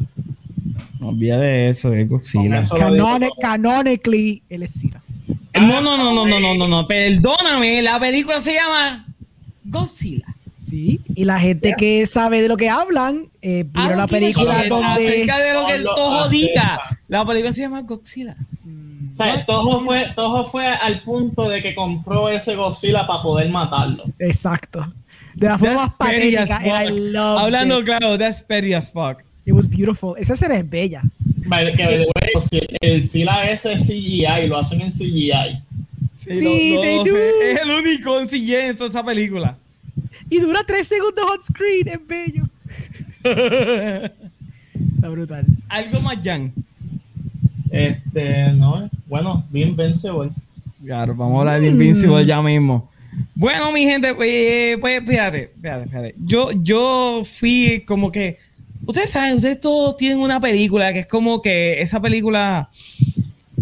No 0.99 1.09
olvida 1.09 1.39
de 1.39 1.69
eso, 1.69 1.93
es 1.93 2.07
Godzilla. 2.07 2.59
Eso 2.59 2.75
todo. 2.75 3.19
canonically, 3.41 4.41
él 4.49 4.63
es 4.63 4.79
Cira. 4.79 5.01
No, 5.53 5.81
no, 5.81 5.97
no, 5.97 6.13
no, 6.13 6.25
no, 6.25 6.39
no, 6.39 6.55
no, 6.55 6.67
no, 6.67 6.87
perdóname, 6.87 7.81
la 7.81 7.99
película 7.99 8.41
se 8.41 8.53
llama 8.53 9.05
Godzilla. 9.63 10.34
Sí, 10.65 10.99
y 11.15 11.25
la 11.25 11.39
gente 11.39 11.75
que 11.77 12.05
sabe 12.07 12.41
de 12.41 12.47
lo 12.47 12.57
que 12.57 12.69
hablan, 12.69 13.27
eh, 13.41 13.65
vieron 13.67 13.93
Ah, 13.93 13.95
la 13.97 14.07
película 14.07 14.63
donde... 14.67 15.07
Acerca 15.07 15.37
de 15.37 15.53
lo 15.53 15.65
que 15.67 15.73
el 15.75 15.83
Toho 15.83 16.27
diga. 16.29 16.81
La 17.07 17.23
película 17.25 17.53
se 17.53 17.61
llama 17.61 17.81
Godzilla. 17.81 18.35
Mm, 18.63 19.11
O 19.11 19.15
sea, 19.15 19.45
todo 19.45 19.81
fue, 19.81 20.07
todo 20.15 20.45
fue 20.45 20.65
al 20.65 21.01
punto 21.03 21.47
de 21.47 21.61
que 21.61 21.75
compró 21.75 22.29
ese 22.29 22.55
Godzilla 22.55 23.05
para 23.05 23.21
poder 23.21 23.49
matarlo. 23.49 24.05
Exacto. 24.17 24.91
De 25.35 25.47
la 25.47 25.57
forma 25.59 25.75
más 25.75 25.95
patética, 25.95 26.59
Hablando 27.37 27.79
it. 27.81 27.85
claro, 27.85 28.17
that's 28.17 28.41
petty 28.41 28.73
as 28.73 28.91
fuck. 28.91 29.21
It 29.45 29.53
was 29.53 29.69
beautiful. 29.69 30.15
Esa 30.17 30.33
escena 30.33 30.55
es 30.55 30.67
bella. 30.67 31.03
The- 31.47 31.73
que, 31.77 32.41
si- 32.41 32.61
el 32.81 33.03
Sila 33.03 33.51
ese 33.51 33.73
es 33.73 33.85
CGI, 33.85 34.47
lo 34.47 34.57
hacen 34.57 34.81
en 34.81 34.91
CGI. 34.91 35.61
Sí, 36.17 36.75
they 36.81 36.97
do. 36.97 37.15
Es 37.15 37.61
el 37.61 37.69
único 37.69 38.19
en 38.19 38.27
CGI 38.27 38.55
en 38.55 38.75
toda 38.77 38.89
esa 38.89 39.03
película. 39.05 39.55
Y 40.29 40.39
dura 40.39 40.63
tres 40.65 40.87
segundos 40.87 41.25
on 41.29 41.41
screen. 41.41 41.87
Es 41.87 42.07
bello. 42.07 42.49
Está 44.95 45.09
brutal. 45.09 45.45
Algo 45.69 46.01
más, 46.01 46.17
Jan. 46.23 46.53
Este, 47.71 48.53
no, 48.53 48.89
bueno, 49.07 49.45
bien 49.49 49.69
Invincible. 49.69 50.31
Claro, 50.83 51.15
vamos 51.15 51.35
a 51.35 51.39
hablar 51.39 51.61
de 51.61 51.67
Invincible 51.67 52.25
ya 52.25 52.41
mismo. 52.41 52.89
Bueno, 53.33 53.71
mi 53.71 53.83
gente, 53.83 54.15
eh, 54.21 54.77
pues 54.79 55.03
fíjate, 55.05 55.51
fíjate, 55.61 55.85
fíjate. 55.85 56.15
Yo, 56.17 56.51
yo 56.51 57.21
fui 57.25 57.83
como 57.85 58.11
que. 58.11 58.37
Ustedes 58.85 59.11
saben, 59.11 59.35
ustedes 59.35 59.59
todos 59.59 59.97
tienen 59.97 60.19
una 60.19 60.39
película 60.39 60.93
que 60.93 60.99
es 60.99 61.07
como 61.07 61.41
que 61.41 61.81
esa 61.81 61.99
película 61.99 62.69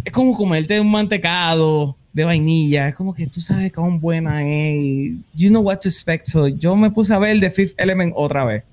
es 0.03 0.11
como 0.11 0.35
comerte 0.35 0.79
un 0.79 0.91
mantecado 0.91 1.95
de 2.13 2.23
vainilla. 2.23 2.87
Es 2.87 2.95
como 2.95 3.13
que 3.13 3.27
tú 3.27 3.41
sabes 3.41 3.71
cómo 3.71 3.99
buena 3.99 4.47
es. 4.47 5.13
You 5.33 5.49
know 5.49 5.61
what 5.61 5.79
to 5.79 5.89
expect. 5.89 6.27
So, 6.27 6.47
yo 6.47 6.75
me 6.75 6.91
puse 6.91 7.13
a 7.13 7.19
ver 7.19 7.39
The 7.39 7.49
Fifth 7.49 7.73
Element 7.77 8.13
otra 8.15 8.45
vez. 8.45 8.63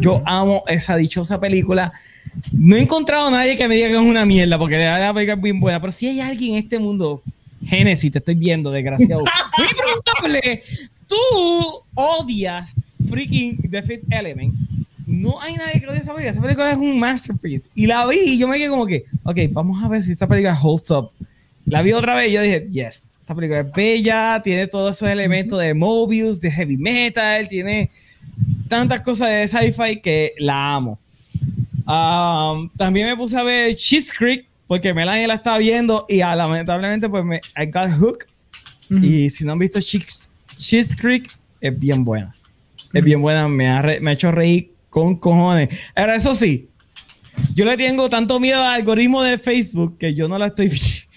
Yo 0.00 0.22
amo 0.26 0.64
esa 0.66 0.96
dichosa 0.96 1.40
película. 1.40 1.92
No 2.52 2.76
he 2.76 2.82
encontrado 2.82 3.28
a 3.28 3.30
nadie 3.30 3.56
que 3.56 3.66
me 3.66 3.76
diga 3.76 3.88
que 3.88 3.94
es 3.94 4.00
una 4.00 4.26
mierda, 4.26 4.58
porque 4.58 4.76
la 4.78 5.14
película 5.14 5.34
es 5.34 5.42
bien 5.42 5.60
buena. 5.60 5.80
Pero 5.80 5.92
si 5.92 6.06
hay 6.06 6.20
alguien 6.20 6.52
en 6.54 6.64
este 6.64 6.78
mundo, 6.78 7.22
Genesis, 7.64 8.10
te 8.10 8.18
estoy 8.18 8.34
viendo, 8.34 8.70
desgraciado. 8.70 9.22
Muy 9.58 9.68
probable, 9.76 10.62
tú 11.06 11.16
odias 11.94 12.74
freaking 13.08 13.58
The 13.70 13.82
Fifth 13.82 14.04
Element. 14.10 14.54
No 15.06 15.40
hay 15.40 15.54
nadie 15.54 15.80
que 15.80 15.88
odie 15.88 16.00
esa 16.00 16.14
película. 16.14 16.30
Esa 16.30 16.42
película 16.42 16.70
es 16.70 16.76
un 16.76 16.98
masterpiece. 16.98 17.68
Y 17.74 17.86
la 17.86 18.06
vi 18.06 18.18
y 18.18 18.38
yo 18.38 18.46
me 18.46 18.58
quedé 18.58 18.68
como 18.68 18.86
que, 18.86 19.04
ok, 19.24 19.38
vamos 19.50 19.82
a 19.82 19.88
ver 19.88 20.02
si 20.02 20.12
esta 20.12 20.26
película 20.26 20.58
holds 20.60 20.90
up. 20.90 21.10
La 21.66 21.82
vi 21.82 21.92
otra 21.92 22.14
vez 22.14 22.30
y 22.30 22.34
yo 22.34 22.42
dije, 22.42 22.66
yes, 22.70 23.08
esta 23.20 23.34
película 23.34 23.60
es 23.60 23.72
bella, 23.72 24.40
tiene 24.42 24.66
todos 24.66 24.96
esos 24.96 25.08
elementos 25.08 25.58
de 25.60 25.72
Mobius, 25.74 26.40
de 26.40 26.50
heavy 26.50 26.76
metal, 26.76 27.46
tiene 27.48 27.90
tantas 28.68 29.00
cosas 29.02 29.28
de 29.30 29.46
sci-fi 29.48 30.00
que 30.00 30.32
la 30.38 30.74
amo. 30.74 30.98
Um, 31.86 32.68
también 32.76 33.06
me 33.08 33.16
puse 33.16 33.36
a 33.36 33.42
ver 33.42 33.74
Cheese 33.74 34.12
Creek 34.16 34.46
porque 34.66 34.94
Melanie 34.94 35.26
la 35.26 35.34
estaba 35.34 35.58
viendo 35.58 36.06
y 36.08 36.20
ah, 36.20 36.36
lamentablemente 36.36 37.08
pues 37.08 37.24
me, 37.24 37.40
I 37.56 37.66
got 37.66 37.90
hooked. 37.98 38.28
Y 39.04 39.30
si 39.30 39.44
no 39.44 39.52
han 39.52 39.58
visto 39.60 39.80
Cheese, 39.80 40.28
Cheese 40.56 40.96
Creek, 40.96 41.30
es 41.60 41.78
bien 41.78 42.04
buena. 42.04 42.34
Es 42.92 43.04
bien 43.04 43.20
buena, 43.22 43.46
me 43.46 43.68
ha, 43.68 43.80
re- 43.82 44.00
me 44.00 44.10
ha 44.10 44.14
hecho 44.14 44.32
reír 44.32 44.72
con 44.88 45.14
cojones. 45.16 45.68
Ahora, 45.94 46.16
eso 46.16 46.34
sí, 46.34 46.68
yo 47.54 47.64
le 47.64 47.76
tengo 47.76 48.10
tanto 48.10 48.40
miedo 48.40 48.60
al 48.60 48.74
algoritmo 48.74 49.22
de 49.22 49.38
Facebook 49.38 49.96
que 49.96 50.12
yo 50.14 50.28
no 50.28 50.36
la 50.38 50.46
estoy 50.48 50.68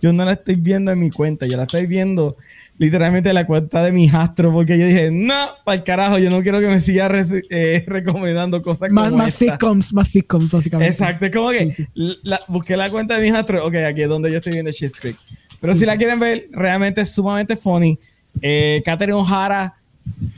yo 0.00 0.12
no 0.12 0.24
la 0.24 0.32
estoy 0.32 0.56
viendo 0.56 0.90
en 0.92 0.98
mi 0.98 1.10
cuenta, 1.10 1.46
yo 1.46 1.56
la 1.56 1.64
estoy 1.64 1.86
viendo 1.86 2.36
literalmente 2.78 3.28
en 3.28 3.34
la 3.36 3.46
cuenta 3.46 3.82
de 3.84 3.92
mi 3.92 4.08
astro 4.08 4.52
porque 4.52 4.78
yo 4.78 4.86
dije, 4.86 5.10
no, 5.10 5.34
para 5.64 5.76
el 5.76 5.84
carajo, 5.84 6.18
yo 6.18 6.28
no 6.30 6.42
quiero 6.42 6.60
que 6.60 6.66
me 6.66 6.80
siga 6.80 7.08
eh, 7.50 7.84
recomendando 7.88 8.60
cosas 8.62 8.90
Más, 8.90 9.10
como 9.10 9.18
más 9.22 9.40
esta. 9.42 9.52
sitcoms, 9.54 9.94
más 9.94 10.08
sitcoms, 10.08 10.50
básicamente. 10.50 10.92
Exacto, 10.92 11.26
es 11.26 11.32
como 11.34 11.50
que 11.50 11.70
Sí, 11.70 11.84
sí. 11.94 12.16
la- 12.22 12.40
busqué 12.48 12.76
la 12.76 12.90
cuenta 12.90 13.16
de 13.16 13.22
mis 13.22 13.32
astros, 13.32 13.62
ok, 13.64 13.74
aquí 13.76 14.02
es 14.02 14.08
donde 14.08 14.30
yo 14.30 14.38
estoy 14.38 14.52
viendo 14.54 14.72
Cheese 14.72 14.98
Creek. 15.00 15.16
Pero 15.60 15.72
si 15.74 15.86
la 15.86 15.96
quieren 15.96 16.18
ver, 16.20 16.48
realmente 16.52 17.00
es 17.00 17.14
sumamente 17.14 17.56
funny. 17.56 17.98
Eh, 18.42 18.82
Catherine 18.84 19.16
O'Hara, 19.16 19.74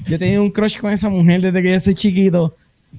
yo 0.07 0.15
he 0.15 0.19
tenido 0.19 0.43
un 0.43 0.51
crush 0.51 0.79
con 0.79 0.93
esa 0.93 1.09
mujer 1.09 1.41
desde 1.41 1.63
que 1.63 1.73
yo 1.73 1.81
soy 1.81 1.95
chiquito. 1.95 2.55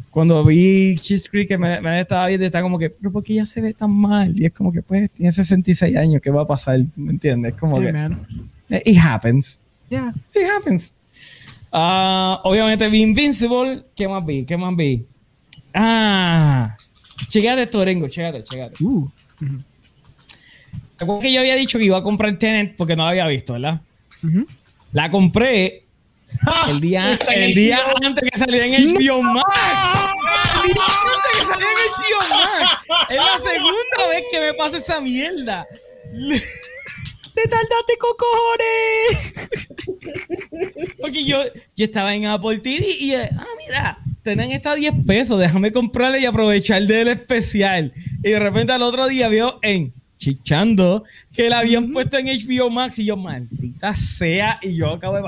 Cuando 0.09 0.43
vi 0.43 0.95
Cheese 0.95 1.29
Creek, 1.29 1.47
que 1.47 1.57
me, 1.57 1.79
me 1.81 2.01
estaba 2.01 2.27
viendo, 2.27 2.45
está 2.45 2.61
como 2.61 2.77
que, 2.79 2.89
pero 2.89 3.11
¿por 3.11 3.23
qué 3.23 3.33
ella 3.33 3.45
se 3.45 3.61
ve 3.61 3.73
tan 3.73 3.91
mal? 3.91 4.33
Y 4.39 4.45
es 4.45 4.51
como 4.51 4.71
que, 4.71 4.81
pues, 4.81 5.11
tiene 5.11 5.31
66 5.31 5.95
años, 5.95 6.21
¿qué 6.21 6.29
va 6.31 6.41
a 6.43 6.47
pasar? 6.47 6.79
¿Me 6.95 7.11
entiendes? 7.11 7.53
Es 7.53 7.59
como 7.59 7.77
Hey, 7.79 7.85
que, 7.87 7.91
man. 7.93 8.27
eh, 8.69 8.81
it 8.85 8.97
happens. 8.97 9.59
Yeah. 9.89 10.13
It 10.33 10.43
happens. 10.57 10.93
Ah, 11.71 12.41
obviamente 12.43 12.87
vi 12.89 13.01
Invincible. 13.01 13.83
¿Qué 13.95 14.07
más 14.07 14.25
vi? 14.25 14.45
¿Qué 14.45 14.57
más 14.57 14.75
vi? 14.75 15.05
Ah, 15.73 16.75
chegate 17.27 17.63
esto, 17.63 17.83
Rengo, 17.85 18.07
chegate, 18.07 18.43
chegate. 18.43 18.83
Uh. 18.83 19.07
Recuerda 20.99 21.21
que 21.21 21.33
yo 21.33 21.39
había 21.41 21.55
dicho 21.55 21.77
que 21.77 21.85
iba 21.85 21.97
a 21.97 22.01
comprar 22.03 22.37
Tenet 22.39 22.75
porque 22.75 22.95
no 22.95 23.03
la 23.03 23.09
había 23.11 23.27
visto, 23.27 23.53
¿verdad? 23.53 23.81
Ujú. 24.23 24.45
La 24.93 25.11
compré 25.11 25.83
el 26.67 26.81
día, 26.81 27.17
el 27.33 27.53
día 27.53 27.79
antes 28.03 28.29
que 28.29 28.39
saliera 28.39 28.65
en 28.65 28.93
HBO 28.93 29.21
Max. 29.21 29.47
El 30.63 30.73
día 30.73 30.83
antes 30.85 31.31
que 31.31 31.45
saliera 31.45 31.71
en 31.71 31.77
HBO 31.91 32.21
Max. 32.29 32.71
Es 33.09 33.17
la 33.17 33.37
segunda 33.49 34.07
vez 34.09 34.23
que 34.31 34.39
me 34.39 34.53
pasa 34.53 34.77
esa 34.77 34.99
mierda. 34.99 35.67
¡Te 37.37 37.47
tardaste 37.47 37.97
con 37.99 38.11
cojones! 38.17 39.37
Porque 40.99 41.23
yo, 41.23 41.43
yo 41.75 41.85
estaba 41.85 42.15
en 42.15 42.25
Apple 42.25 42.59
TV 42.59 42.87
y, 42.99 43.13
eh, 43.13 43.29
ah, 43.31 43.45
mira, 43.67 43.99
tenían 44.23 44.51
esta 44.51 44.73
10 44.73 45.05
pesos, 45.05 45.39
déjame 45.39 45.71
comprarle 45.71 46.19
y 46.19 46.25
aprovechar 46.25 46.81
del 46.87 47.09
especial. 47.09 47.93
Y 48.23 48.31
de 48.31 48.39
repente 48.39 48.73
al 48.73 48.81
otro 48.81 49.07
día 49.07 49.27
veo 49.27 49.59
en 49.61 49.93
Chichando 50.17 51.03
que 51.35 51.47
la 51.49 51.59
habían 51.59 51.93
puesto 51.93 52.17
en 52.17 52.25
HBO 52.25 52.71
Max 52.71 52.97
y 52.97 53.05
yo, 53.05 53.15
maldita 53.15 53.95
sea, 53.95 54.57
y 54.63 54.75
yo 54.75 54.93
acabo 54.93 55.15
de. 55.15 55.23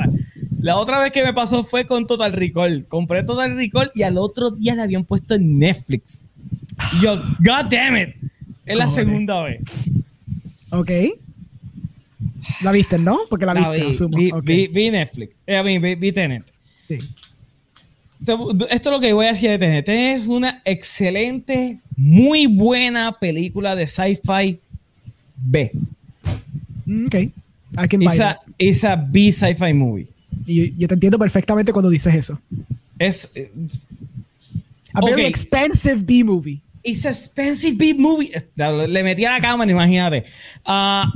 La 0.61 0.75
otra 0.77 0.99
vez 1.01 1.11
que 1.11 1.23
me 1.23 1.33
pasó 1.33 1.63
fue 1.63 1.85
con 1.85 2.05
Total 2.05 2.33
Recall. 2.33 2.85
Compré 2.87 3.23
Total 3.23 3.55
Recall 3.55 3.91
y 3.95 4.03
al 4.03 4.17
otro 4.17 4.51
día 4.51 4.75
la 4.75 4.83
habían 4.83 5.03
puesto 5.05 5.35
en 5.35 5.57
Netflix. 5.59 6.25
Y 6.97 7.03
yo, 7.05 7.15
God 7.39 7.65
damn 7.71 7.97
it. 7.97 8.09
Es 8.65 8.77
la 8.77 8.87
segunda 8.89 9.41
vez. 9.43 9.91
Ok. 10.71 10.91
La 12.61 12.71
viste, 12.71 12.97
¿no? 12.99 13.19
Porque 13.29 13.45
la, 13.45 13.53
La 13.53 13.69
viste, 13.69 13.85
vi, 13.85 13.91
asumo. 13.91 14.17
vi, 14.17 14.31
vi- 14.43 14.67
vi 14.67 14.89
Netflix. 14.91 15.33
Eh, 15.47 15.61
vi, 15.79 15.95
vi 15.95 16.11
Tenet. 16.11 16.43
Sí. 16.81 16.97
Esto 18.21 18.57
es 18.69 18.85
lo 18.85 18.99
que 18.99 19.13
voy 19.13 19.25
a 19.27 19.29
decir 19.29 19.49
de 19.49 19.57
Tenet. 19.59 19.85
Tenet 19.85 20.21
es 20.21 20.27
una 20.27 20.61
excelente, 20.65 21.79
muy 21.95 22.47
buena 22.47 23.13
película 23.17 23.75
de 23.75 23.87
sci-fi 23.87 24.59
B. 25.37 25.71
Mm, 26.85 27.05
Ok. 27.05 27.15
I 27.15 27.87
can 27.87 27.99
buy 27.99 28.07
It's 28.07 28.19
a, 28.19 28.39
it's 28.57 28.83
a 28.83 28.95
B 28.95 29.31
sci-fi 29.31 29.73
movie. 29.73 30.07
Yo 30.77 30.87
te 30.87 30.93
entiendo 30.95 31.17
perfectamente 31.19 31.71
cuando 31.71 31.89
dices 31.89 32.13
eso. 32.15 32.39
Es, 32.97 33.29
eh, 33.35 33.51
A 34.93 35.01
very 35.01 35.21
Ok. 35.23 35.27
expensive 35.29 36.01
B 36.03 36.23
movie. 36.23 36.59
It's 36.83 37.05
a 37.05 37.09
expensive 37.09 37.75
big 37.77 37.99
movie. 37.99 38.31
Le 38.55 39.03
metí 39.03 39.25
a 39.25 39.31
la 39.31 39.41
cámara, 39.41 39.69
imagínate. 39.69 40.23
Ah, 40.65 41.11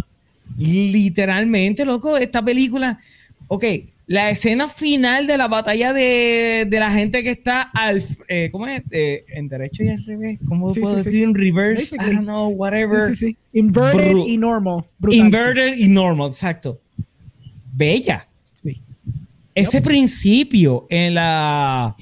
literalmente, 0.57 1.85
loco, 1.85 2.17
esta 2.17 2.43
película. 2.43 2.99
Ok, 3.47 3.63
la 4.07 4.29
escena 4.29 4.67
final 4.67 5.25
de 5.27 5.37
la 5.37 5.47
batalla 5.47 5.93
de, 5.93 6.67
de 6.69 6.79
la 6.79 6.91
gente 6.91 7.23
que 7.23 7.31
está 7.31 7.61
al. 7.61 8.03
Eh, 8.27 8.49
¿Cómo 8.51 8.67
es? 8.67 8.83
Eh, 8.91 9.25
en 9.29 9.47
derecho 9.47 9.83
y 9.83 9.89
al 9.89 10.03
revés. 10.05 10.39
¿Cómo 10.47 10.69
Sí, 10.69 10.81
puedo 10.81 10.97
sí, 10.99 11.11
sí. 11.11 11.23
En 11.23 11.33
reverse. 11.33 11.95
I 11.95 11.99
don't 11.99 12.23
know, 12.23 12.49
whatever. 12.49 13.01
Sí, 13.07 13.15
sí, 13.15 13.27
sí. 13.29 13.37
Inverted 13.53 14.11
Bru- 14.11 14.27
y 14.27 14.37
normal. 14.37 14.83
Brutal, 14.99 15.19
Inverted 15.25 15.75
y 15.77 15.87
normal, 15.87 16.29
exacto. 16.29 16.79
Bella. 17.73 18.27
Ese 19.55 19.81
principio 19.81 20.87
en 20.89 21.13
la. 21.15 21.95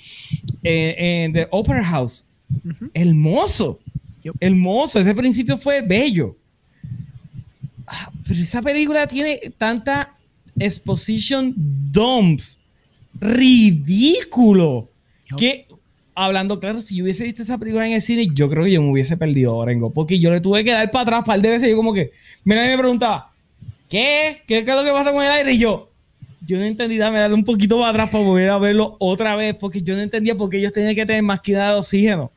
En, 0.63 1.05
en 1.05 1.33
The 1.33 1.47
Opera 1.51 1.83
House. 1.83 2.25
Ujú. 2.65 2.89
hermoso. 2.93 3.79
Yep. 4.23 4.35
Hermoso. 4.39 4.99
Ese 4.99 5.15
principio 5.15 5.57
fue 5.57 5.81
bello. 5.81 6.37
Ah, 7.87 8.11
Pero 8.27 8.41
esa 8.41 8.61
película 8.61 9.07
tiene 9.07 9.39
tanta 9.57 10.15
exposition 10.59 11.53
dumps. 11.55 12.59
Ridículo. 13.19 14.89
Que, 15.37 15.67
hablando 16.15 16.59
claro, 16.59 16.81
si 16.81 16.95
yo 16.95 17.03
hubiese 17.03 17.23
visto 17.23 17.41
esa 17.41 17.57
película 17.57 17.85
en 17.87 17.93
el 17.93 18.01
cine, 18.01 18.27
yo 18.33 18.49
creo 18.49 18.65
que 18.65 18.71
yo 18.71 18.81
me 18.81 18.91
hubiese 18.91 19.17
perdido, 19.17 19.55
Orengo. 19.55 19.91
Porque 19.91 20.19
yo 20.19 20.31
le 20.31 20.41
tuve 20.41 20.63
que 20.63 20.71
dar 20.71 20.89
para 20.91 21.03
atrás 21.03 21.19
un 21.19 21.25
par 21.25 21.41
de 21.41 21.49
veces. 21.49 21.69
Yo 21.69 21.75
como 21.77 21.93
que, 21.93 22.11
mira, 22.43 22.65
me 22.65 22.77
preguntaba, 22.77 23.31
¿qué? 23.89 24.41
¿Qué, 24.47 24.63
qué 24.65 24.71
es 24.71 24.77
lo 24.77 24.83
que 24.83 24.91
pasa 24.91 25.11
con 25.11 25.23
el 25.23 25.31
aire? 25.31 25.53
Y 25.53 25.59
yo, 25.59 25.90
yo 26.41 26.57
no 26.57 26.65
entendí, 26.65 26.97
dame 26.97 27.19
darle 27.19 27.35
un 27.35 27.43
poquito 27.43 27.77
para 27.77 27.89
atrás 27.91 28.09
para 28.09 28.23
volver 28.23 28.49
a 28.49 28.57
verlo 28.57 28.97
otra 28.99 29.35
vez. 29.35 29.55
Porque 29.55 29.81
yo 29.81 29.95
no 29.95 30.01
entendía 30.01 30.35
por 30.35 30.49
qué 30.49 30.57
ellos 30.57 30.73
tenían 30.73 30.95
que 30.95 31.05
tener 31.05 31.23
más 31.23 31.41
de 31.43 31.57
oxígeno. 31.73 32.31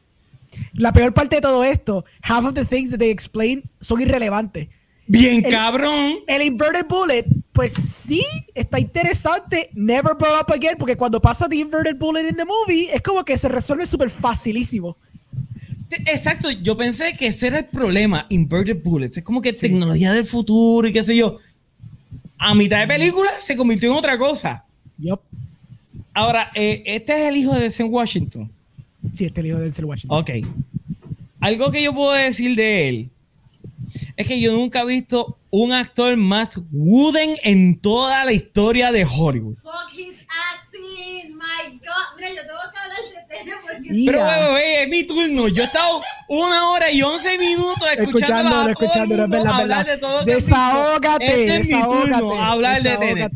La 0.75 0.93
peor 0.93 1.13
parte 1.13 1.37
de 1.37 1.43
todo 1.43 1.65
esto, 1.65 2.05
half 2.23 2.45
of 2.45 2.55
the 2.55 2.65
things 2.65 2.91
that 2.91 2.99
they 2.99 3.11
explain 3.11 3.63
son 3.81 4.01
irrelevantes. 4.01 4.69
Bien, 5.07 5.45
El- 5.45 5.51
cabrón. 5.51 6.15
El 6.27 6.43
inverted 6.43 6.87
bullet, 6.89 7.25
pues 7.53 7.73
sí, 7.73 8.25
está 8.55 8.79
interesante. 8.79 9.69
Never 9.75 10.15
brought 10.19 10.43
up 10.43 10.53
again, 10.53 10.77
porque 10.79 10.97
cuando 10.97 11.21
pasa 11.21 11.49
the 11.49 11.57
inverted 11.57 11.97
bullet 11.99 12.29
in 12.29 12.37
the 12.37 12.45
movie, 12.45 12.89
es 12.93 13.03
como 13.03 13.25
que 13.25 13.37
se 13.37 13.49
resuelve 13.49 13.85
súper 13.87 14.11
facilísimo. 14.11 14.97
Exacto, 16.07 16.51
yo 16.51 16.77
pensé 16.77 17.15
que 17.17 17.29
ese 17.29 17.49
era 17.49 17.59
el 17.59 17.67
problema, 17.67 18.27
inverted 18.31 18.83
bullets. 18.83 19.19
Es 19.19 19.23
como 19.25 19.41
que 19.41 19.53
tecnología 19.53 20.13
del 20.13 20.25
futuro 20.25 20.89
y 20.89 20.93
qué 20.93 21.05
sé 21.05 21.17
yo. 21.17 21.39
A 22.39 22.55
mitad 22.55 22.81
de 22.81 22.87
película 22.87 23.31
se 23.41 23.57
convirtió 23.57 23.91
en 23.93 23.97
otra 23.99 24.19
cosa. 24.19 24.65
Yup. 24.99 25.21
Ahora, 26.13 26.51
eh, 26.55 26.83
este 26.87 27.13
es 27.15 27.29
el 27.29 27.37
hijo 27.37 27.55
de 27.55 27.71
Sam 27.71 27.89
Washington. 27.93 28.51
Sí, 29.13 29.25
este 29.25 29.41
es 29.41 29.45
el 29.45 29.47
hijo 29.51 29.57
de 29.59 29.65
Denzel 29.65 29.85
Washington. 29.85 30.19
Ok. 30.19 30.31
Algo 31.41 31.71
que 31.71 31.83
yo 31.83 31.93
puedo 31.93 32.13
decir 32.13 32.57
de 32.57 32.89
él 32.89 33.11
es 34.17 34.27
que 34.27 34.41
yo 34.41 34.53
nunca 34.53 34.81
he 34.83 34.87
visto 34.87 35.39
un 35.51 35.73
actor 35.73 36.17
más 36.17 36.61
wooden 36.73 37.37
en 37.43 37.79
toda 37.79 38.25
la 38.25 38.33
historia 38.33 38.91
de 38.93 39.05
Hollywood. 39.05 39.57
Fuck 39.59 39.93
his 39.97 40.27
acting, 40.53 41.35
my 41.35 41.79
god. 41.79 42.17
Mira, 42.17 42.29
yo 42.31 42.41
tengo 42.43 42.59
que 42.73 42.79
hablar 42.81 42.99
de 43.29 43.34
Tene 43.34 43.34
porque 43.34 43.34
Y- 43.34 43.34
Pero, 44.07 44.51
güey, 44.51 44.75
es 44.83 44.89
mi 44.89 45.05
turno. 45.05 45.49
Yo 45.49 45.63
he 45.63 45.67
estado 45.67 46.01
una 46.29 46.71
hora 46.71 46.91
y 46.91 47.03
once 47.03 47.37
minutos 47.39 47.77
escuchando 47.99 48.05
Escuchándolo, 48.05 48.71
escuchándolo, 48.71 49.25
es 49.25 49.31
verdad, 49.31 49.61
hablar 49.61 49.87
de 49.87 49.99
todo. 49.99 50.25
Desahógate, 50.25 51.25
Este 51.27 51.57
es 51.57 51.67
mi 51.67 51.73
desahógate. 51.75 52.09
turno, 52.19 52.43
hablar 52.43 52.83
de 52.83 52.97
Tenet. 52.97 53.33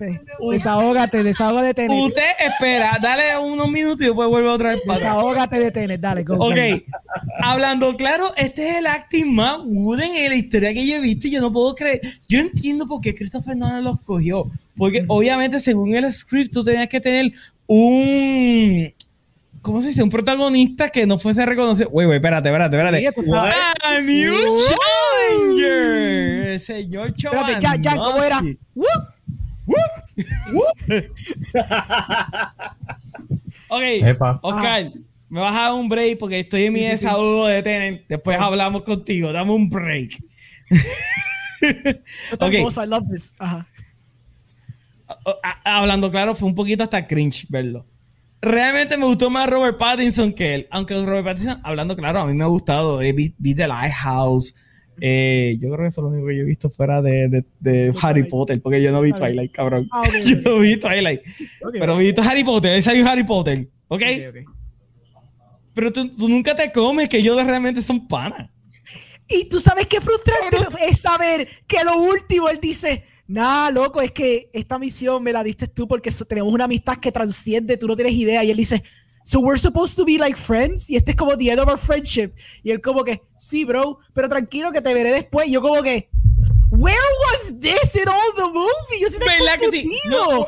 desahógate, 0.51 1.23
desahógate, 1.23 1.67
de 1.67 1.75
Tenet. 1.75 2.03
Usted 2.03 2.23
espera, 2.47 2.99
dale 3.01 3.39
unos 3.39 3.71
minutos 3.71 4.01
y 4.03 4.07
después 4.07 4.29
vuelve 4.29 4.49
otra 4.49 4.71
vez 4.71 4.81
para. 4.87 4.99
Desahógate 4.99 5.59
de 5.59 5.71
Tenet, 5.71 6.01
dale. 6.01 6.23
go, 6.25 6.35
Ok, 6.37 6.57
hablando 7.43 7.97
claro, 7.97 8.33
este 8.37 8.69
es 8.71 8.77
el 8.77 8.87
acting 8.87 9.35
más 9.35 9.59
wooden 9.65 10.15
en 10.15 10.31
la 10.31 10.37
historia 10.37 10.73
que 10.73 10.87
yo 10.87 10.97
he 10.97 11.01
visto 11.01 11.27
y 11.27 11.31
yo 11.33 11.41
no 11.41 11.53
puedo 11.53 11.75
creer. 11.75 12.01
Yo 12.29 12.39
entiendo 12.39 12.87
por 12.87 13.01
qué 13.01 13.15
Christopher 13.15 13.57
Nolan 13.57 13.85
los 13.85 14.01
cogió. 14.01 14.51
Porque 14.77 15.05
obviamente, 15.09 15.59
según 15.59 15.95
el 15.97 16.11
script, 16.13 16.53
tú 16.53 16.63
tenías 16.63 16.87
que 16.89 17.01
tener 17.01 17.33
un. 17.67 18.93
¿Cómo 19.69 19.83
se 19.83 19.89
dice? 19.89 20.03
Un 20.03 20.09
protagonista 20.09 20.89
que 20.89 21.05
no 21.07 21.19
fuese 21.19 21.45
reconocido. 21.45 21.91
Güey, 21.91 22.07
güey, 22.07 22.17
espérate, 22.17 22.49
espérate, 22.49 22.75
Sí, 22.77 22.81
espérate. 22.81 23.05
esto 23.07 23.21
está- 23.21 23.53
¡A 23.85 24.01
New 24.01 24.35
Uh. 24.35 24.61
Challenger! 25.61 26.59
Señor 26.61 27.09
Espérate, 27.09 27.57
ya, 27.61 27.77
ya, 27.77 27.97
¿cómo 27.97 28.23
era? 28.23 28.41
Woo. 28.75 28.87
Ok, 33.69 33.83
Epa. 33.83 34.39
Oscar, 34.43 34.91
me 35.29 35.41
vas 35.41 35.55
a 35.55 35.61
dar 35.65 35.73
un 35.75 35.89
break 35.91 36.19
porque 36.19 36.41
estoy 36.41 36.65
en 36.65 36.73
mi 36.73 36.81
Sí, 36.81 36.87
sí, 36.87 36.97
sí. 36.97 37.05
desahogo 37.05 37.47
de 37.47 37.63
Tenet. 37.63 38.05
Después 38.09 38.39
hablamos 38.41 38.83
contigo. 38.83 39.31
Dame 39.33 39.53
un 39.53 39.69
break. 39.69 40.13
Esto 41.61 42.47
Ok. 42.47 42.53
es 42.53 42.55
hermoso, 42.55 42.85
I 42.85 42.89
love 42.89 43.05
this. 43.11 43.37
Ajá. 43.39 43.67
O- 45.25 45.39
a- 45.43 45.79
hablando 45.79 46.11
claro, 46.11 46.35
fue 46.35 46.49
un 46.49 46.55
poquito 46.55 46.83
hasta 46.83 47.07
cringe 47.07 47.45
verlo. 47.51 47.85
Realmente 48.41 48.97
me 48.97 49.05
gustó 49.05 49.31
más 49.31 49.49
Robert 49.51 49.77
Pattinson 49.79 50.33
que 50.33 50.55
él. 50.55 50.69
Aunque 50.71 50.95
Robert 50.95 51.25
Pattinson, 51.25 51.61
hablando 51.65 51.97
claro, 51.97 52.21
a 52.21 52.27
mí 52.27 52.35
me 52.35 52.45
ha 52.45 52.49
gustado. 52.49 53.03
Eh, 53.03 53.13
vi, 53.13 53.35
vi 53.39 53.55
The 53.55 53.67
Lighthouse. 53.67 54.55
Eh, 55.01 55.57
yo 55.61 55.69
creo 55.71 55.79
que 55.85 55.89
eso 55.89 56.01
es 56.01 56.03
lo 56.05 56.09
único 56.11 56.27
que 56.29 56.37
yo 56.37 56.43
he 56.43 56.47
visto 56.47 56.71
fuera 56.71 57.01
de, 57.03 57.29
de- 57.29 57.45
de 57.61 57.95
Harry. 58.03 58.25
Potter, 58.25 58.61
porque 58.63 58.83
yo 58.83 58.91
no 58.93 59.01
vi. 59.01 59.13
Twilight, 59.13 59.53
cabrón. 59.53 59.89
Ah, 59.93 60.03
yo 60.25 60.37
no 60.45 60.59
vi 60.59 60.77
Twilight. 60.77 61.21
Ok, 61.63 61.75
Pero 61.79 61.97
vi 61.97 62.15
Harry 62.23 62.45
Potter, 62.45 62.75
él 62.75 62.83
salió 62.83 63.09
Harry 63.09 63.25
Potter. 63.25 63.69
¿Ok? 63.89 64.03
Pero 65.75 65.93
tú, 65.93 66.11
tú 66.11 66.29
nunca 66.29 66.55
te 66.57 66.73
comes 66.73 67.09
que 67.09 67.19
ellos 67.19 67.37
realmente 67.45 67.81
son 67.81 68.09
panas. 68.09 68.51
Y 69.29 69.49
tú 69.49 69.61
sabes 69.61 69.87
qué 69.87 70.01
frustrante 70.01 70.57
es 70.89 71.01
saber 71.01 71.47
que 71.67 71.85
lo 71.85 71.97
último 71.97 72.49
él 72.49 72.59
dice, 72.61 73.05
nah, 73.29 73.71
loco, 73.71 74.01
es 74.01 74.11
que 74.11 74.51
esta 74.53 74.79
misión 74.79 75.23
me 75.23 75.33
la 75.33 75.45
diste 75.45 75.69
tú 75.69 75.87
porque 75.87 76.11
tenemos 76.29 76.53
una 76.53 76.65
amistad 76.65 76.97
que 76.97 77.13
transciende, 77.13 77.77
tú 77.77 77.87
no 77.87 77.95
tienes 77.95 78.15
idea. 78.15 78.43
Y 78.43 78.51
él 78.51 78.57
dice, 78.57 78.83
so 79.23 79.41
we're 79.41 79.59
supposed 79.59 79.97
to 79.97 80.05
be 80.05 80.19
like 80.19 80.37
friends. 80.37 80.91
Y 80.91 80.97
este 80.97 81.13
es 81.13 81.17
como 81.17 81.37
the 81.37 81.51
end 81.51 81.61
of 81.61 81.69
our 81.69 81.79
friendship. 81.79 82.33
Y 82.65 82.71
él 82.71 82.81
como 82.81 83.05
que, 83.05 83.23
sí, 83.37 83.65
bro, 83.65 83.99
pero 84.15 84.29
tranquilo 84.29 84.73
que 84.73 84.81
te 84.81 84.93
veré 84.95 85.13
después. 85.13 85.47
Y 85.49 85.53
yo 85.53 85.61
como 85.61 85.83
que, 85.83 86.09
where 86.71 86.97
was 87.27 87.61
this 87.61 87.95
in 87.97 88.09
all 88.09 88.35
the 88.37 88.47
movie? 88.53 89.01
Yo 89.01 89.11
tan 89.11 89.21
¿Verdad 89.21 89.71
que 89.71 89.85
sí? 89.85 89.99
No, 90.09 90.47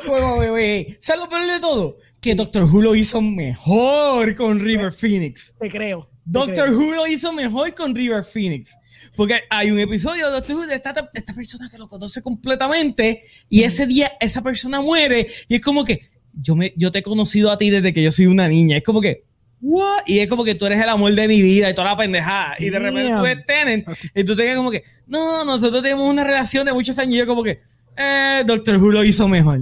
güey. 0.51 0.99
¿Sabes 1.01 1.23
lo 1.23 1.29
peor 1.29 1.47
de 1.47 1.61
todo? 1.61 1.99
Que 2.21 2.35
Doctor 2.35 2.65
Who 2.65 2.83
lo 2.83 2.95
hizo 2.95 3.21
mejor 3.21 4.35
con 4.35 4.59
River 4.61 4.93
Phoenix. 4.93 5.55
Te 5.59 5.69
creo. 5.69 6.03
te 6.05 6.11
Doctor 6.25 6.69
creo. 6.69 6.79
Who 6.79 6.95
lo 6.95 7.07
hizo 7.07 7.33
mejor 7.33 7.75
con 7.75 7.95
River 7.95 8.25
Phoenix. 8.25 8.77
Porque 9.21 9.39
hay 9.51 9.71
un 9.71 9.79
episodio 9.79 10.25
de 10.29 10.33
Doctor 10.33 10.57
Who 10.57 10.67
de 10.67 10.77
esta, 10.77 10.95
esta 11.13 11.35
persona 11.35 11.69
que 11.69 11.77
lo 11.77 11.87
conoce 11.89 12.23
completamente 12.23 13.23
y 13.51 13.65
ese 13.65 13.87
día 13.87 14.11
esa 14.19 14.41
persona 14.41 14.81
muere 14.81 15.27
y 15.47 15.57
es 15.57 15.61
como 15.61 15.85
que 15.85 16.07
yo, 16.33 16.57
me, 16.57 16.73
yo 16.75 16.91
te 16.91 17.01
he 17.01 17.03
conocido 17.03 17.51
a 17.51 17.59
ti 17.59 17.69
desde 17.69 17.93
que 17.93 18.03
yo 18.03 18.11
soy 18.11 18.25
una 18.29 18.49
niña. 18.49 18.79
Es 18.79 18.83
como 18.83 19.03
que, 19.03 19.25
¿what? 19.61 20.05
Y 20.07 20.21
es 20.21 20.27
como 20.27 20.43
que 20.43 20.55
tú 20.55 20.65
eres 20.65 20.81
el 20.81 20.89
amor 20.89 21.13
de 21.15 21.29
mi 21.29 21.43
vida 21.43 21.69
y 21.69 21.75
toda 21.75 21.89
la 21.91 21.99
pendejada. 21.99 22.55
Y 22.59 22.71
de 22.71 22.79
repente 22.79 23.11
tú 23.13 23.43
Tenen 23.47 23.85
y 24.15 24.25
tú 24.25 24.35
te 24.35 24.43
quedas 24.45 24.57
como 24.57 24.71
que, 24.71 24.85
no, 25.07 25.45
nosotros 25.45 25.83
tenemos 25.83 26.11
una 26.11 26.25
relación 26.25 26.65
de 26.65 26.73
muchos 26.73 26.99
años 26.99 27.13
y 27.13 27.19
yo 27.19 27.27
como 27.27 27.43
que, 27.43 27.61
eh, 27.99 28.43
Doctor 28.47 28.79
Who 28.79 28.91
lo 28.91 29.05
hizo 29.05 29.29
mejor. 29.29 29.61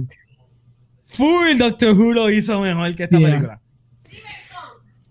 Full 1.03 1.57
Doctor 1.57 1.91
Who 1.99 2.13
lo 2.13 2.29
hizo 2.31 2.61
mejor 2.61 2.95
que 2.95 3.03
esta 3.03 3.17
Yeah. 3.19 3.27
película. 3.27 3.61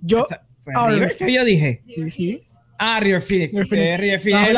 Yo, 0.01 0.25
Esa- 0.25 0.41
¿fue 0.62 0.73
Ah, 0.75 0.89
River? 0.91 1.11
sí. 1.12 1.27
¿Qué 1.27 1.33
yo 1.35 1.45
dije? 1.45 1.83
sí. 2.09 2.41
Ah, 2.81 3.01
River 3.01 3.21
Phoenix. 3.21 3.53
River 3.53 3.67
Phoenix. 3.69 3.93
Eh, 3.95 3.97
River 3.99 4.21
Phoenix. 4.21 4.57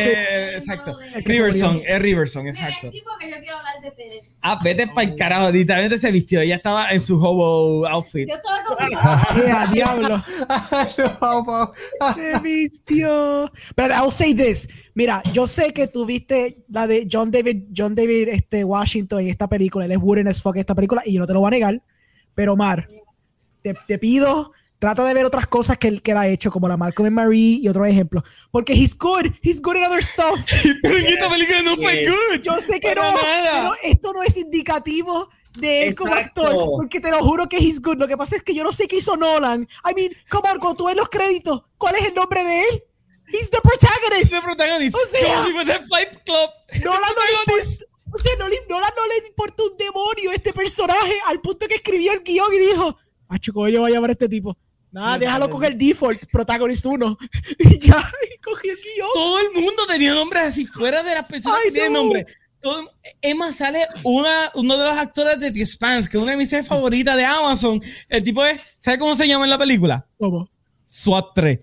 eh, 0.00 0.56
exacto. 0.56 0.98
Riverson, 1.24 1.82
es 1.86 2.02
Riverson, 2.02 2.46
exacto. 2.48 2.86
el 2.86 2.92
tipo 2.92 3.10
que 3.20 3.30
yo 3.30 3.36
quiero 3.40 3.56
hablar 3.58 3.82
de 3.82 3.90
Tene. 3.90 4.22
Ah, 4.40 4.58
vete 4.64 4.86
para 4.86 5.02
el 5.02 5.14
carajo. 5.14 5.50
Literalmente 5.50 5.98
se 5.98 6.10
vistió. 6.10 6.40
Ella 6.40 6.56
estaba 6.56 6.90
en 6.90 7.00
su 7.00 7.22
hobo 7.22 7.86
outfit. 7.86 8.28
Yo 8.28 8.36
estaba 8.36 8.64
como 8.64 8.78
Eh, 9.46 9.50
a 9.50 9.66
diablo. 9.72 10.24
Se 12.14 12.38
vistió. 12.40 13.50
Pero 13.74 13.94
I'll 13.94 14.10
say 14.10 14.34
this. 14.34 14.68
Mira, 14.94 15.22
yo 15.32 15.46
sé 15.46 15.72
que 15.72 15.86
tú 15.88 16.06
viste 16.06 16.64
la 16.68 16.86
de 16.86 17.06
John 17.10 17.30
David, 17.30 17.64
John 17.76 17.94
David 17.94 18.28
este, 18.28 18.64
Washington 18.64 19.20
en 19.20 19.28
esta 19.28 19.48
película. 19.48 19.84
Él 19.84 19.92
es 19.92 19.98
wooden 19.98 20.28
as 20.28 20.42
fuck 20.42 20.56
en 20.56 20.60
esta 20.60 20.74
película 20.74 21.02
y 21.04 21.14
yo 21.14 21.20
no 21.20 21.26
te 21.26 21.32
lo 21.34 21.40
voy 21.40 21.48
a 21.48 21.50
negar. 21.50 21.82
Pero 22.34 22.56
Mar, 22.56 22.88
te, 23.62 23.74
te 23.86 23.98
pido, 23.98 24.52
trata 24.78 25.04
de 25.04 25.14
ver 25.14 25.24
otras 25.24 25.46
cosas 25.46 25.76
que 25.78 25.88
él, 25.88 26.02
que 26.02 26.12
él 26.12 26.16
ha 26.16 26.28
hecho, 26.28 26.50
como 26.50 26.68
la 26.68 26.76
Malcolm 26.76 27.06
and 27.06 27.16
Marie 27.16 27.58
y 27.62 27.68
otros 27.68 27.88
ejemplos. 27.88 28.22
Porque 28.50 28.72
he's 28.72 28.96
good. 28.96 29.26
He's 29.42 29.60
good 29.60 29.76
in 29.76 29.84
other 29.84 30.02
stuff. 30.02 30.38
Pero 30.82 30.96
en 30.98 31.06
esta 31.06 31.28
película 31.28 31.62
no 31.62 31.76
fue 31.76 32.04
good. 32.04 32.42
Yo 32.42 32.60
sé 32.60 32.78
que 32.80 32.94
Para 32.94 33.10
no, 33.12 33.22
nada. 33.22 33.50
pero 33.52 33.72
esto 33.82 34.12
no 34.12 34.22
es 34.22 34.36
indicativo 34.36 35.28
de 35.58 35.88
él 35.88 35.96
como 35.96 36.14
actor, 36.14 36.54
porque 36.76 37.00
te 37.00 37.10
lo 37.10 37.18
juro 37.18 37.48
que 37.48 37.56
he's 37.58 37.80
good. 37.80 37.96
Lo 37.98 38.06
que 38.06 38.16
pasa 38.16 38.36
es 38.36 38.42
que 38.42 38.54
yo 38.54 38.62
no 38.62 38.72
sé 38.72 38.86
qué 38.86 38.96
hizo 38.96 39.16
Nolan. 39.16 39.62
I 39.84 39.94
mean, 39.94 40.12
come 40.30 40.48
on, 40.50 40.58
cuando 40.60 40.76
tú 40.76 40.84
ves 40.86 40.96
los 40.96 41.08
créditos, 41.08 41.62
¿cuál 41.78 41.96
es 41.96 42.06
el 42.06 42.14
nombre 42.14 42.44
de 42.44 42.60
él? 42.60 42.84
He's 43.30 43.50
the 43.50 43.58
protagonist. 43.60 44.32
The 44.32 44.40
protagonist. 44.40 44.94
O 44.94 45.04
sea- 45.04 45.44
Fight 45.88 46.10
Club. 46.24 46.50
Nolan 46.84 47.10
no 47.16 47.24
le 47.24 47.32
importa, 47.32 47.84
o 48.14 48.18
sea, 48.18 48.32
no 48.38 48.48
le, 48.48 48.56
Nolan 48.70 48.90
no 48.96 49.06
le 49.08 49.26
importa 49.28 49.62
un 49.64 49.76
demonio 49.76 50.32
este 50.32 50.52
personaje 50.52 51.14
al 51.26 51.40
punto 51.40 51.66
que 51.66 51.74
escribió 51.74 52.12
el 52.12 52.20
guion 52.22 52.54
y 52.54 52.58
dijo, 52.58 52.96
Acho, 53.28 53.52
¿cómo 53.52 53.68
yo 53.68 53.80
voy 53.80 53.90
a 53.90 53.94
llamar 53.94 54.10
a 54.10 54.12
este 54.12 54.28
tipo? 54.28 54.56
Nada, 54.90 55.18
déjalo 55.18 55.50
con 55.50 55.64
el 55.64 55.76
default, 55.76 56.26
protagonist 56.30 56.86
1. 56.86 57.18
Y 57.58 57.78
ya, 57.78 58.02
y 58.34 58.38
cogí 58.40 58.68
el 58.70 58.76
guion. 58.76 59.08
Todo 59.12 59.38
el 59.40 59.52
mundo 59.62 59.86
tenía 59.86 60.14
nombres 60.14 60.46
así, 60.46 60.66
fuera 60.66 61.02
de 61.02 61.14
las 61.14 61.24
personas 61.24 61.58
Ay, 61.60 61.66
que 61.68 61.72
tienen 61.72 61.92
no. 61.92 62.00
nombre. 62.00 62.26
Todo, 62.60 62.90
Emma 63.22 63.52
sale 63.52 63.86
una, 64.02 64.50
uno 64.54 64.76
de 64.76 64.84
los 64.84 64.96
actores 64.96 65.38
de 65.38 65.52
The 65.52 65.60
Expanse, 65.60 66.08
que 66.08 66.16
es 66.16 66.22
una 66.22 66.32
de 66.32 66.38
mis 66.38 66.48
series 66.48 66.66
favoritas 66.66 67.16
de 67.16 67.24
Amazon. 67.24 67.80
El 68.08 68.22
tipo 68.24 68.44
es, 68.44 68.60
¿sabe 68.78 68.98
cómo 68.98 69.14
se 69.14 69.28
llama 69.28 69.44
en 69.44 69.50
la 69.50 69.58
película? 69.58 70.06
¿Cómo? 70.18 70.50
SWAT 70.84 71.26
3. 71.34 71.60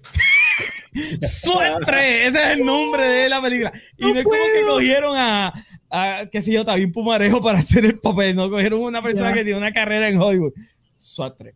SWAT 1.22 1.84
3, 1.86 2.28
ese 2.30 2.44
es 2.44 2.58
el 2.58 2.66
nombre 2.66 3.04
de 3.04 3.30
la 3.30 3.42
película. 3.42 3.74
Y 3.98 4.06
no, 4.06 4.14
No 4.14 4.20
es 4.20 4.24
como 4.24 4.36
que 4.38 4.62
cogieron 4.68 5.18
a, 5.18 5.54
a 5.90 6.26
qué 6.32 6.42
sé 6.42 6.52
yo, 6.54 6.64
Tabín 6.64 6.92
Pumarejo 6.94 7.42
para 7.42 7.60
hacer 7.60 7.84
el 7.86 8.00
papel, 8.00 8.36
no 8.36 8.50
cogieron 8.50 8.80
una 8.80 9.02
persona 9.02 9.34
que 9.34 9.44
tiene 9.44 9.58
una 9.58 9.74
carrera 9.74 10.08
en 10.08 10.22
Hollywood. 10.22 10.54
SWAT 10.96 11.38
3. 11.38 11.54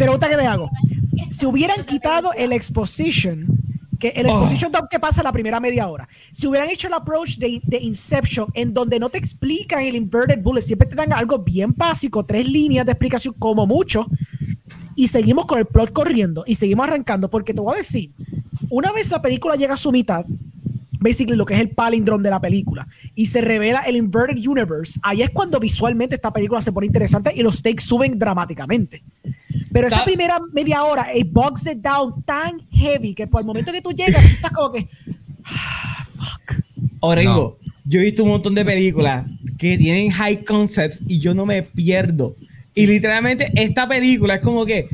Pregunta 0.00 0.28
que 0.30 0.36
te 0.36 0.46
hago. 0.46 0.70
Si 1.28 1.44
hubieran 1.44 1.84
quitado 1.84 2.32
el 2.32 2.52
exposition, 2.52 3.46
que 3.98 4.08
el 4.16 4.26
Oh. 4.26 4.30
exposition 4.30 4.72
dump 4.72 4.88
que 4.90 4.98
pasa 4.98 5.22
la 5.22 5.30
primera 5.30 5.60
media 5.60 5.88
hora, 5.88 6.08
si 6.32 6.46
hubieran 6.46 6.70
hecho 6.70 6.88
el 6.88 6.94
approach 6.94 7.36
de, 7.36 7.60
de 7.64 7.78
Inception, 7.80 8.48
en 8.54 8.72
donde 8.72 8.98
no 8.98 9.10
te 9.10 9.18
explican 9.18 9.82
el 9.82 9.94
inverted 9.94 10.40
bullet, 10.42 10.62
siempre 10.62 10.88
te 10.88 10.96
dan 10.96 11.12
algo 11.12 11.38
bien 11.40 11.74
básico, 11.76 12.24
tres 12.24 12.48
líneas 12.48 12.86
de 12.86 12.92
explicación 12.92 13.34
como 13.38 13.66
mucho, 13.66 14.06
y 14.96 15.08
seguimos 15.08 15.44
con 15.44 15.58
el 15.58 15.66
plot 15.66 15.92
corriendo 15.92 16.44
y 16.46 16.54
seguimos 16.54 16.88
arrancando, 16.88 17.28
porque 17.30 17.52
te 17.52 17.60
voy 17.60 17.74
a 17.74 17.78
decir, 17.78 18.10
una 18.70 18.92
vez 18.92 19.10
la 19.10 19.20
película 19.20 19.56
llega 19.56 19.74
a 19.74 19.76
su 19.76 19.92
mitad, 19.92 20.24
basically 20.98 21.36
lo 21.36 21.44
que 21.44 21.54
es 21.54 21.60
el 21.60 21.70
palindrome 21.70 22.22
de 22.24 22.30
la 22.30 22.40
película 22.40 22.86
y 23.14 23.26
se 23.26 23.42
revela 23.42 23.80
el 23.80 23.96
inverted 23.96 24.38
universe, 24.48 24.98
ahí 25.02 25.20
es 25.20 25.28
cuando 25.28 25.60
visualmente 25.60 26.14
esta 26.14 26.32
película 26.32 26.62
se 26.62 26.72
pone 26.72 26.86
interesante 26.86 27.32
y 27.34 27.42
los 27.42 27.56
stakes 27.56 27.84
suben 27.84 28.18
dramáticamente. 28.18 29.02
Pero 29.72 29.86
esa 29.86 29.98
Ta- 29.98 30.04
primera 30.04 30.38
media 30.52 30.82
hora, 30.82 31.06
it 31.14 31.28
bogs 31.30 31.66
it 31.66 31.78
down 31.78 32.22
tan 32.24 32.60
heavy 32.70 33.14
que 33.14 33.26
por 33.26 33.40
el 33.40 33.46
momento 33.46 33.72
que 33.72 33.80
tú 33.80 33.92
llegas, 33.92 34.22
tú 34.22 34.28
estás 34.28 34.50
como 34.50 34.72
que. 34.72 34.88
ah, 35.44 36.04
fuck. 36.06 36.62
Orengo, 37.00 37.58
yo 37.84 38.00
he 38.00 38.04
visto 38.04 38.24
un 38.24 38.30
montón 38.30 38.54
de 38.54 38.64
películas 38.64 39.26
que 39.58 39.78
tienen 39.78 40.10
high 40.10 40.44
concepts 40.44 41.00
y 41.06 41.18
yo 41.18 41.34
no 41.34 41.46
me 41.46 41.62
pierdo. 41.62 42.36
Y 42.74 42.86
literalmente 42.86 43.50
esta 43.54 43.88
película 43.88 44.36
es 44.36 44.40
como 44.40 44.64
que 44.64 44.88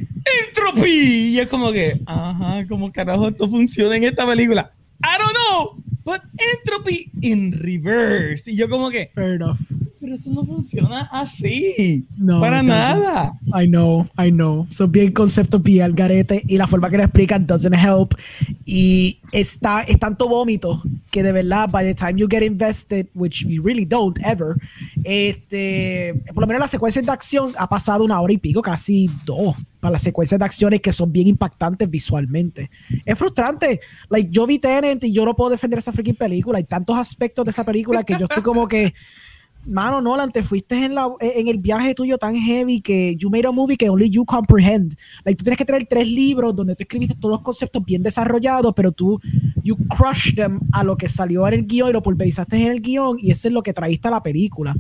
entropy 0.49 1.33
y 1.35 1.39
es 1.39 1.49
como 1.49 1.73
que, 1.73 2.01
ajá, 2.07 2.67
como 2.69 2.91
carajo 2.93 3.29
esto 3.29 3.49
funciona 3.49 3.97
en 3.97 4.05
esta 4.05 4.27
película. 4.27 4.73
I 5.03 5.19
don't 5.19 5.33
know, 5.35 5.85
but 6.05 6.23
entropy 6.55 7.11
in 7.21 7.53
reverse. 7.53 8.51
Y 8.51 8.57
yo 8.57 8.69
como 8.69 8.91
que, 8.91 9.11
Fair 9.15 9.35
enough. 9.35 9.59
Pero 10.07 10.15
eso 10.15 10.31
no 10.31 10.45
funciona 10.45 11.09
así. 11.11 12.07
No, 12.17 12.41
para 12.41 12.63
nada. 12.63 13.37
I 13.61 13.67
know, 13.67 14.07
I 14.17 14.31
know. 14.31 14.65
Son 14.71 14.93
bien 14.93 15.11
conceptos 15.13 15.61
bien 15.61 15.97
garete 15.97 16.45
y 16.47 16.57
la 16.57 16.69
forma 16.69 16.89
que 16.91 16.97
lo 16.97 17.03
explican 17.03 17.45
doesn't 17.45 17.75
help. 17.75 18.15
Y 18.65 19.19
está, 19.33 19.83
es 19.83 19.99
tanto 19.99 20.29
vómito 20.29 20.81
que 21.11 21.25
de 21.25 21.33
verdad, 21.33 21.69
by 21.69 21.85
the 21.85 21.93
time 21.93 22.15
you 22.15 22.29
get 22.31 22.45
invested, 22.45 23.09
which 23.15 23.45
you 23.49 23.61
really 23.65 23.85
don't 23.85 24.17
ever, 24.25 24.55
este, 25.03 26.23
por 26.33 26.43
lo 26.43 26.47
menos 26.47 26.61
las 26.61 26.71
secuencias 26.71 27.05
de 27.05 27.11
acción 27.11 27.53
ha 27.59 27.69
pasado 27.69 28.05
una 28.05 28.21
hora 28.21 28.33
y 28.33 28.39
pico, 28.39 28.63
casi 28.63 29.11
dos, 29.25 29.57
para 29.81 29.91
las 29.91 30.03
secuencias 30.03 30.39
de 30.39 30.45
acciones 30.45 30.81
que 30.83 30.93
son 30.93 31.11
bien 31.11 31.27
impactantes 31.27 31.91
visualmente. 31.91 32.71
Es 33.05 33.19
frustrante. 33.19 33.81
Like, 34.09 34.31
yo 34.31 34.47
vi 34.47 34.61
Tenet 34.61 35.03
y 35.03 35.13
yo 35.13 35.25
no 35.25 35.35
puedo 35.35 35.51
defender 35.51 35.81
esa 35.81 35.93
freaking 35.93 36.15
película. 36.15 36.59
Hay 36.59 36.65
tantos 36.65 36.97
aspectos 36.97 37.45
de 37.45 37.51
esa 37.51 37.65
película 37.65 38.05
que 38.05 38.17
yo 38.17 38.27
estoy 38.27 38.45
como 38.45 38.69
que. 38.69 38.95
Mano, 39.67 40.01
Nolan, 40.01 40.31
te 40.31 40.45
fuiste 40.45 40.85
en, 40.85 40.95
la, 40.95 41.09
en 41.21 41.49
el 41.49 41.59
viaje 41.59 41.93
tuyo 41.95 42.19
tan 42.19 42.37
heavy 42.37 42.81
que 42.81 43.17
you 43.17 43.29
made 43.29 43.47
a 43.47 43.51
movie 43.51 43.77
que 43.77 43.89
only 43.89 44.09
you 44.09 44.25
comprehend. 44.25 44.95
Like, 45.25 45.37
tú 45.37 45.43
tienes 45.45 45.59
que 45.59 45.65
traer 45.65 45.87
tres 45.87 46.07
libros 46.07 46.55
donde 46.55 46.77
tú 46.77 46.85
escribiste 46.85 47.17
todos 47.17 47.33
los 47.33 47.43
conceptos 47.43 47.85
bien 47.85 48.03
desarrollados, 48.03 48.73
pero 48.77 48.93
tú, 48.93 49.21
you 49.65 49.77
crushed 49.89 50.37
them 50.37 50.61
a 50.73 50.85
lo 50.85 50.97
que 50.97 51.09
salió 51.09 51.47
en 51.49 51.55
el 51.55 51.67
guion 51.67 51.91
y 51.91 51.93
lo 51.93 52.03
pulverizaste 52.03 52.57
en 52.57 52.71
el 52.71 52.81
guion 52.81 53.17
y 53.21 53.33
eso 53.33 53.49
es 53.49 53.55
lo 53.55 53.63
que 53.63 53.73
traíste 53.73 54.07
a 54.07 54.13
la 54.13 54.23
película. 54.23 54.75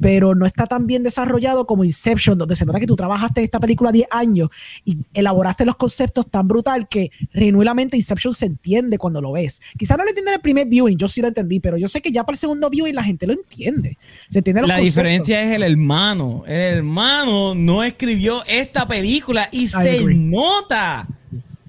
Pero 0.00 0.34
no 0.34 0.46
está 0.46 0.66
tan 0.66 0.86
bien 0.86 1.02
desarrollado 1.02 1.66
como 1.66 1.84
Inception, 1.84 2.38
donde 2.38 2.56
se 2.56 2.64
nota 2.64 2.80
que 2.80 2.86
tú 2.86 2.96
trabajaste 2.96 3.40
en 3.40 3.44
esta 3.44 3.60
película 3.60 3.92
10 3.92 4.08
años 4.10 4.48
y 4.84 4.96
elaboraste 5.12 5.66
los 5.66 5.76
conceptos 5.76 6.30
tan 6.30 6.48
brutal 6.48 6.88
que 6.88 7.10
genuinamente 7.32 7.98
Inception 7.98 8.32
se 8.32 8.46
entiende 8.46 8.96
cuando 8.96 9.20
lo 9.20 9.32
ves. 9.32 9.60
Quizás 9.76 9.98
no 9.98 10.04
lo 10.04 10.10
entiende 10.10 10.30
en 10.30 10.36
el 10.36 10.40
primer 10.40 10.66
viewing, 10.66 10.96
yo 10.96 11.08
sí 11.08 11.20
lo 11.20 11.28
entendí, 11.28 11.60
pero 11.60 11.76
yo 11.76 11.88
sé 11.88 12.00
que 12.00 12.10
ya 12.10 12.24
para 12.24 12.34
el 12.34 12.38
segundo 12.38 12.70
viewing 12.70 12.94
la 12.94 13.04
gente 13.04 13.26
lo 13.26 13.34
entiende. 13.34 13.98
Se 14.30 14.38
entiende 14.38 14.60
los 14.62 14.68
La 14.68 14.76
conceptos. 14.76 14.94
diferencia 14.94 15.42
es 15.42 15.56
el 15.56 15.62
hermano. 15.64 16.44
El 16.46 16.78
hermano 16.78 17.54
no 17.54 17.82
escribió 17.82 18.44
esta 18.46 18.86
película 18.86 19.48
y 19.50 19.66
se 19.68 19.98
agree. 19.98 20.14
nota. 20.16 21.06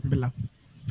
Es 0.04 0.10
verdad. 0.10 0.32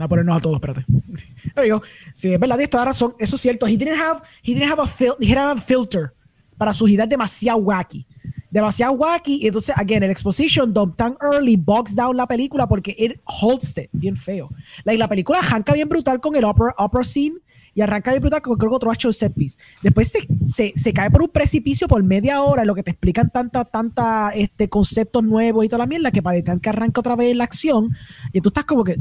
A 0.01 0.09
ponernos 0.09 0.37
a 0.37 0.41
todos, 0.41 0.57
espérate. 0.57 0.85
There 1.55 1.69
you 1.69 1.77
go. 1.77 1.83
Sí, 2.13 2.33
es 2.35 2.41
verdad, 2.41 2.57
tienes 2.57 2.71
toda 2.71 2.87
razón. 2.87 3.15
Eso 3.19 3.37
es 3.37 3.43
cierto. 3.43 3.67
He 3.67 3.77
didn't 3.77 4.01
have, 4.01 4.21
he 4.43 4.53
didn't 4.55 4.71
have 4.71 4.83
a, 4.83 4.87
fil- 4.87 5.15
he 5.21 5.27
didn't 5.27 5.39
have 5.39 5.59
a 5.59 5.63
filter 5.63 6.13
para 6.59 6.73
sus 6.73 6.91
ideas 6.91 7.09
demasiado 7.09 7.59
wacky. 7.59 8.05
Demasiado 8.51 8.93
wacky. 8.95 9.39
Y 9.43 9.47
entonces, 9.47 9.73
again, 9.79 10.03
el 10.03 10.11
exposition 10.11 10.73
dump 10.75 10.97
tan 10.97 11.17
early 11.21 11.57
bogs 11.57 11.95
down 11.95 12.17
la 12.17 12.27
película 12.27 12.67
porque 12.69 12.97
it 12.99 13.21
holds 13.25 13.77
it 13.79 13.89
bien 13.93 14.17
feo. 14.17 14.51
Like, 14.85 14.99
la 14.99 15.07
película 15.09 15.39
arranca 15.39 15.73
bien 15.75 15.89
brutal 15.89 16.19
con 16.21 16.35
el 16.35 16.43
opera, 16.45 16.75
opera 16.79 17.05
scene 17.05 17.37
y 17.75 17.81
arranca 17.81 18.11
bien 18.11 18.21
brutal 18.21 18.43
con 18.43 18.57
creo 18.59 18.71
que 18.71 18.77
otro 18.77 18.91
action 18.91 19.13
set 19.13 19.33
piece. 19.35 19.59
Después 19.83 20.09
se, 20.09 20.27
se, 20.47 20.73
se 20.75 20.93
cae 20.93 21.11
por 21.11 21.23
un 21.23 21.29
precipicio 21.29 21.89
por 21.89 22.03
media 22.03 22.43
hora 22.43 22.63
en 22.63 22.69
lo 22.69 22.75
que 22.75 22.83
te 22.83 22.91
explican 22.91 23.31
tanta, 23.31 23.65
tanta 23.65 24.31
este, 24.35 24.69
conceptos 24.69 25.23
nuevos 25.23 25.65
y 25.65 25.69
toda 25.69 25.79
la 25.79 25.87
mierda 25.87 26.11
que 26.11 26.23
para 26.23 26.41
que 26.41 26.69
arranca 26.69 27.01
otra 27.01 27.17
vez 27.17 27.35
la 27.37 27.45
acción 27.45 27.95
y 28.33 28.41
tú 28.41 28.49
estás 28.49 28.65
como 28.65 28.85
que 28.85 28.97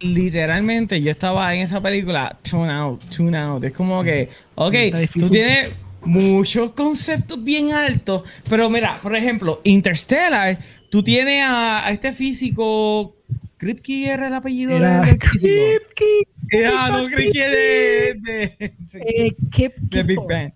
literalmente 0.00 1.00
yo 1.00 1.10
estaba 1.10 1.54
en 1.54 1.62
esa 1.62 1.80
película 1.80 2.36
tune 2.42 2.72
out, 2.72 3.00
tune 3.04 3.36
out. 3.36 3.64
Es 3.64 3.72
como 3.72 4.02
que, 4.02 4.28
ok, 4.54 4.74
tú 5.12 5.30
tienes 5.30 5.70
muchos 6.04 6.72
conceptos 6.72 7.42
bien 7.42 7.72
altos, 7.72 8.22
pero 8.48 8.68
mira, 8.68 8.98
por 9.02 9.16
ejemplo, 9.16 9.60
Interstellar, 9.64 10.58
tú 10.90 11.02
tienes 11.02 11.42
a, 11.42 11.86
a 11.86 11.90
este 11.90 12.12
físico, 12.12 13.16
Kripke 13.56 14.08
era 14.08 14.28
el 14.28 14.34
apellido 14.34 14.76
Era 14.76 15.00
del. 15.02 15.18
Kripke. 15.18 16.28
Ah, 16.66 16.90
no, 16.92 17.06
Kripke 17.06 17.48
de, 17.48 18.14
de, 18.20 18.74
Eh, 18.94 19.36
de 19.38 20.02
Big. 20.02 20.18
Bang. 20.28 20.52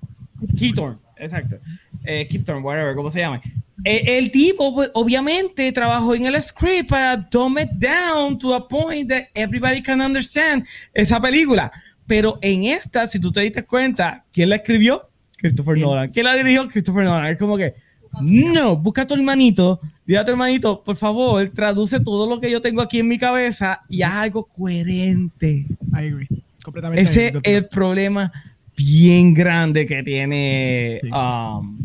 Keythorn, 0.59 0.99
exacto. 1.17 1.59
Eh, 2.05 2.27
Keythorn, 2.29 2.63
whatever, 2.63 2.95
¿cómo 2.95 3.11
se 3.11 3.21
llama? 3.21 3.41
Eh, 3.85 4.19
el 4.19 4.31
tipo, 4.31 4.75
pues, 4.75 4.91
obviamente, 4.95 5.71
trabajó 5.73 6.15
en 6.15 6.27
el 6.27 6.41
script 6.43 6.91
para 6.91 7.17
dumb 7.17 7.59
it 7.59 7.71
down 7.73 8.39
to 8.39 8.55
a 8.55 8.67
point 8.69 9.09
that 9.09 9.25
everybody 9.35 9.83
can 9.83 10.01
understand 10.01 10.67
esa 10.95 11.21
película. 11.21 11.71
Pero 12.07 12.39
en 12.43 12.65
esta, 12.65 13.07
si 13.07 13.21
tú 13.21 13.31
te 13.31 13.41
diste 13.41 13.65
cuenta, 13.65 14.25
¿quién 14.33 14.49
la 14.49 14.57
escribió? 14.57 15.09
Christopher. 15.37 15.79
Nolan. 15.79 16.11
¿Quién 16.11 16.25
la 16.25 16.35
dirigió? 16.35 16.67
Christopher 16.67 17.05
Nolan. 17.05 17.27
Es 17.27 17.39
como 17.39 17.57
que, 17.57 17.75
no, 18.23 18.77
busca 18.77 19.03
a 19.03 19.07
tu 19.07 19.15
hermanito, 19.15 19.81
dile 20.07 20.19
a 20.19 20.25
tu 20.25 20.31
hermanito, 20.33 20.83
por 20.83 20.97
favor, 20.97 21.49
traduce 21.51 22.01
todo 22.01 22.29
lo 22.29 22.41
que 22.41 22.51
yo 22.51 22.61
tengo 22.61 22.81
aquí 22.81 23.01
en 23.01 23.09
mi 23.09 23.19
cabeza 23.19 23.83
y 23.89 24.03
haz 24.03 24.15
algo 24.15 24.45
coherente. 24.45 25.67
I 25.93 26.07
agree. 26.07 26.29
Completamente. 26.63 27.03
Ese 27.03 27.29
es 27.29 27.35
el 27.45 27.67
problema 27.67 28.33
bien 28.77 29.35
grande 29.35 29.87
que 29.87 30.03
tiene 30.03 31.01
Sí. 31.03 31.11
um, 31.11 31.79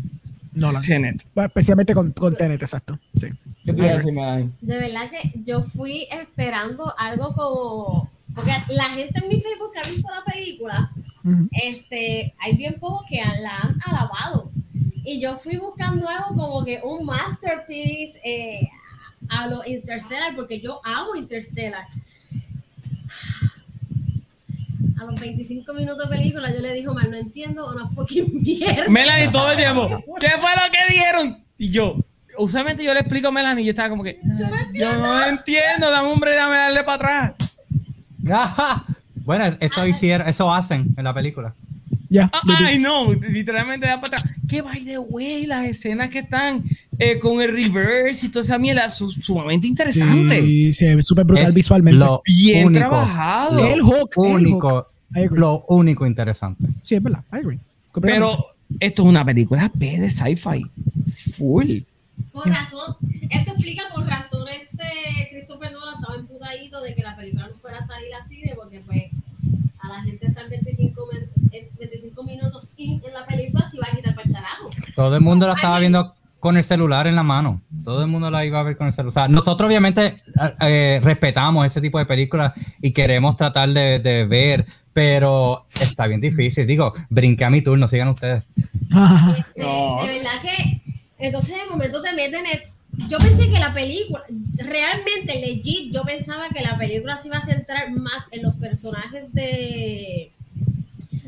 Nolan. 0.52 0.82
Tenet. 0.82 1.24
Especialmente 1.34 1.94
con, 1.94 2.12
con 2.12 2.34
Tenet, 2.36 2.62
exacto. 2.62 2.98
Sí. 3.14 3.28
¿Qué 3.64 3.72
te 3.72 3.82
decir? 3.82 4.14
De 4.60 4.78
verdad 4.78 5.10
que 5.10 5.40
yo 5.44 5.64
fui 5.64 6.06
esperando 6.10 6.92
algo 6.98 7.34
como. 7.34 8.10
Porque 8.34 8.52
la 8.68 8.84
gente 8.84 9.20
en 9.22 9.28
mi 9.28 9.40
Facebook 9.40 9.72
que 9.72 9.78
ha 9.78 9.90
visto 9.90 10.08
la 10.08 10.32
película, 10.32 10.90
este, 11.52 12.34
hay 12.40 12.56
bien 12.56 12.76
poco 12.80 13.04
que 13.08 13.16
la 13.16 13.56
han 13.62 13.78
alabado. 13.86 14.50
Y 15.04 15.20
yo 15.20 15.36
fui 15.36 15.56
buscando 15.56 16.08
algo 16.08 16.34
como 16.34 16.64
que 16.64 16.80
un 16.82 17.04
masterpiece 17.04 18.18
eh, 18.24 18.68
a 19.28 19.46
lo 19.46 19.62
Interstellar, 19.66 20.34
porque 20.34 20.60
yo 20.60 20.80
amo 20.82 21.14
Interstellar. 21.14 21.86
A 24.98 25.04
los 25.04 25.20
25 25.20 25.74
minutos 25.74 26.08
de 26.08 26.16
película 26.16 26.50
yo 26.52 26.60
le 26.60 26.72
dije, 26.72 26.88
Omar, 26.88 27.08
no 27.10 27.16
entiendo 27.16 27.70
una 27.70 27.88
fucking 27.90 28.42
mierda. 28.42 28.88
Melanie 28.88 29.28
todo 29.28 29.50
el 29.50 29.58
tiempo. 29.58 29.88
¿Qué 30.18 30.30
fue 30.30 30.50
lo 30.54 30.72
que 30.72 30.94
dijeron? 30.94 31.44
Y 31.58 31.70
yo, 31.70 31.98
usualmente 32.38 32.82
yo 32.82 32.94
le 32.94 33.00
explico 33.00 33.28
a 33.28 33.32
Melanie 33.32 33.62
y 33.62 33.66
yo 33.66 33.70
estaba 33.70 33.90
como 33.90 34.02
que, 34.02 34.20
yo 34.72 34.96
no 34.98 35.26
entiendo, 35.26 35.90
dame 35.90 36.08
hombre, 36.08 36.34
dame 36.34 36.56
darle 36.56 36.82
para 36.82 37.26
atrás. 37.26 37.50
Bueno, 39.24 39.56
eso 39.60 39.86
hicieron, 39.86 40.28
eso 40.28 40.52
hacen 40.52 40.94
en 40.98 41.04
la 41.04 41.14
película. 41.14 41.54
Ya. 42.14 42.30
Ah. 42.32 42.40
Ay, 42.66 42.78
no, 42.78 43.12
literalmente 43.12 43.86
da 43.86 44.00
para 44.00 44.16
atrás. 44.18 44.32
Que 44.48 44.62
by 44.62 44.84
the 44.84 44.98
way, 44.98 45.46
las 45.46 45.64
escenas 45.66 46.10
que 46.10 46.20
están 46.20 46.62
eh, 46.98 47.18
con 47.18 47.40
el 47.42 47.50
reverse 47.50 48.26
y 48.26 48.28
toda 48.28 48.44
esa 48.44 48.56
mierda, 48.56 48.88
su- 48.88 49.10
sumamente 49.10 49.66
interesante. 49.66 50.40
Sí, 50.72 50.84
ve 50.94 51.02
súper 51.02 51.24
brutal 51.24 51.46
Es 51.46 51.54
visualmente. 51.54 51.98
Lo 51.98 52.22
Bien 52.24 52.66
único, 52.68 52.78
trabajado. 52.88 53.56
Lo 53.56 53.66
El 53.66 53.80
hook, 53.82 54.10
el 54.16 54.22
único, 54.32 54.86
I 55.14 55.20
agree. 55.24 55.40
lo 55.40 55.64
único 55.68 56.06
interesante. 56.06 56.64
Sí, 56.82 56.94
es 56.94 57.02
verdad. 57.02 57.22
I 57.32 57.36
agree. 57.38 57.58
Pero 58.00 58.38
esto 58.78 59.02
es 59.02 59.08
una 59.08 59.24
película 59.24 59.70
B 59.74 59.98
de 59.98 60.08
sci-fi. 60.10 60.64
Full. 61.36 61.78
Con 62.32 62.44
razón, 62.52 62.96
esto 63.30 63.50
explica 63.52 63.82
con 63.92 64.06
razón 64.06 64.46
este 64.48 65.28
Christopher 65.32 65.72
Nolan 65.72 65.94
estaba 66.00 66.16
emputadito 66.16 66.80
de 66.80 66.94
que 66.94 67.02
la 67.02 67.16
película 67.16 67.48
no 67.48 67.54
fuera 67.60 67.78
a 67.78 67.86
salir 67.86 68.14
a 68.14 68.26
cine 68.28 68.52
porque 68.56 68.80
pues 68.86 69.02
a 69.84 69.88
la 69.98 70.00
gente 70.02 70.26
estar 70.26 70.48
25, 70.48 71.08
min- 71.12 71.48
en 71.52 71.68
25 71.78 72.22
minutos 72.24 72.72
in 72.76 73.02
en 73.06 73.12
la 73.12 73.26
película 73.26 73.68
se 73.70 73.76
iba 73.76 73.86
a 73.90 73.96
quitar 73.96 74.14
para 74.14 74.26
el 74.28 74.34
carajo. 74.34 74.70
Todo 74.96 75.14
el 75.16 75.20
mundo 75.20 75.46
la 75.46 75.54
estaba 75.54 75.78
viendo 75.78 76.14
con 76.40 76.56
el 76.56 76.64
celular 76.64 77.06
en 77.06 77.14
la 77.16 77.22
mano. 77.22 77.62
Todo 77.84 78.02
el 78.02 78.08
mundo 78.08 78.30
la 78.30 78.44
iba 78.44 78.60
a 78.60 78.62
ver 78.62 78.76
con 78.76 78.86
el 78.86 78.92
celular. 78.92 79.08
O 79.08 79.12
sea, 79.12 79.28
nosotros 79.28 79.66
obviamente 79.66 80.06
eh, 80.06 80.54
eh, 80.60 81.00
respetamos 81.02 81.64
ese 81.66 81.80
tipo 81.80 81.98
de 81.98 82.06
películas 82.06 82.52
y 82.82 82.92
queremos 82.92 83.36
tratar 83.36 83.68
de, 83.70 83.98
de 83.98 84.24
ver, 84.26 84.66
pero 84.92 85.64
está 85.80 86.06
bien 86.06 86.20
difícil. 86.20 86.66
Digo, 86.66 86.92
brinqué 87.08 87.44
a 87.46 87.50
mi 87.50 87.62
turno, 87.62 87.88
sigan 87.88 88.08
ustedes. 88.08 88.44
Este, 89.38 89.62
No. 89.62 89.98
De 90.02 90.06
verdad 90.18 90.40
que 90.42 90.82
entonces 91.18 91.54
de 91.56 91.70
momento 91.70 92.02
te 92.02 92.12
meten 92.12 92.44
en- 92.46 92.73
yo 93.08 93.18
pensé 93.18 93.46
que 93.48 93.58
la 93.58 93.72
película, 93.74 94.22
realmente 94.56 95.40
legit, 95.40 95.92
yo 95.92 96.02
pensaba 96.02 96.48
que 96.48 96.62
la 96.62 96.76
película 96.78 97.18
se 97.20 97.28
iba 97.28 97.38
a 97.38 97.44
centrar 97.44 97.90
más 97.92 98.24
en 98.30 98.42
los 98.42 98.56
personajes 98.56 99.32
de 99.32 100.30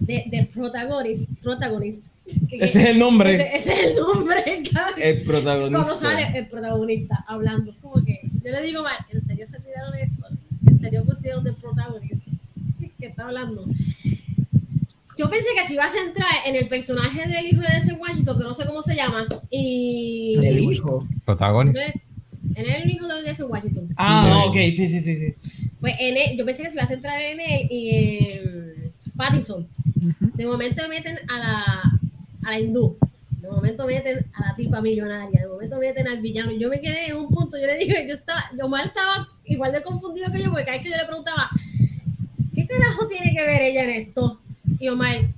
de, 0.01 0.25
de 0.31 0.45
protagonist, 0.55 1.29
protagonist. 1.43 2.07
Que- 2.49 2.57
Ese 2.65 2.81
es 2.83 2.87
el 2.91 2.99
nombre. 3.01 3.35
Ese, 3.35 3.57
ese 3.57 3.73
es 3.73 3.81
el 3.91 3.97
nombre. 3.97 4.63
El 4.99 5.23
protagonista. 5.23 5.83
Cuando 5.83 5.97
sale 5.97 6.39
el 6.39 6.47
protagonista 6.49 7.25
hablando, 7.27 7.75
como 7.83 8.05
que 8.05 8.21
yo 8.45 8.51
le 8.53 8.63
digo 8.63 8.83
mal, 8.85 8.97
¿en 9.13 9.21
serio 9.21 9.47
se 9.51 9.59
tiraron 9.59 9.95
esto? 9.97 10.27
¿En 10.69 10.81
serio 10.81 11.05
pusieron 11.05 11.43
de 11.43 11.53
protagonista? 11.55 12.31
¿Qué 13.01 13.07
está 13.07 13.25
hablando? 13.27 13.65
Yo 15.17 15.31
pensé 15.31 15.47
que 15.59 15.67
se 15.67 15.75
iba 15.75 15.85
a 15.85 15.91
centrar 15.91 16.29
en 16.47 16.57
el 16.57 16.69
personaje 16.69 17.27
del 17.29 17.47
hijo 17.47 17.63
de 17.63 17.79
ese 17.79 17.95
Washington, 17.95 18.37
que 18.39 18.45
no 18.45 18.55
sé 18.55 18.67
cómo 18.67 18.83
se 18.83 18.95
llama, 18.95 19.27
y... 19.51 20.37
El 20.45 20.59
hijo. 20.59 20.99
Protagonista. 21.25 21.81
En 22.55 22.71
el 22.71 22.91
hijo 22.91 23.07
de 23.09 23.31
ese 23.31 23.45
Washington. 23.45 23.89
Ah, 23.97 24.43
Sí. 24.45 24.49
ok, 24.71 24.77
sí, 24.77 24.89
sí, 24.89 25.01
sí, 25.01 25.17
sí. 25.17 25.71
Pues 25.81 25.95
en 26.01 26.17
él, 26.17 26.37
yo 26.37 26.45
pensé 26.45 26.63
que 26.63 26.71
se 26.71 26.77
iba 26.77 26.85
a 26.85 26.89
centrar 26.89 27.21
en 27.21 27.41
él 27.41 27.67
y 27.71 27.91
en 27.91 28.93
Pattison. 29.17 29.67
De 30.35 30.47
momento 30.47 30.87
meten 30.89 31.19
a 31.29 31.39
la, 31.39 31.63
a 32.45 32.51
la 32.51 32.61
hindú. 32.61 32.97
De 33.41 33.49
momento 33.51 33.87
meten 33.87 34.27
a 34.35 34.49
la 34.49 34.55
tipa 34.57 34.81
millonaria. 34.81 35.41
De 35.43 35.49
momento 35.49 35.79
meten 35.79 36.09
al 36.09 36.21
villano. 36.21 36.53
Yo 36.53 36.69
me 36.69 36.81
quedé 36.81 37.09
en 37.09 37.17
un 37.17 37.29
punto. 37.29 37.59
Yo 37.59 37.67
le 37.67 37.77
dije, 37.79 38.07
yo 38.09 38.15
estaba, 38.15 38.45
yo 38.59 38.69
mal 38.69 38.87
estaba 38.87 39.29
igual 39.45 39.73
de 39.73 39.83
confundido 39.83 40.31
que 40.33 40.43
yo, 40.43 40.51
porque 40.51 40.65
cada 40.65 40.77
vez 40.77 40.85
que 40.85 40.91
yo 40.91 40.97
le 40.97 41.05
preguntaba, 41.07 41.51
¿qué 42.55 42.67
carajo 42.67 43.07
tiene 43.09 43.33
que 43.35 43.43
ver 43.43 43.63
ella 43.63 43.85
en 43.85 43.91
esto? 43.91 44.41
Y 44.79 44.89
Omar, 44.89 45.29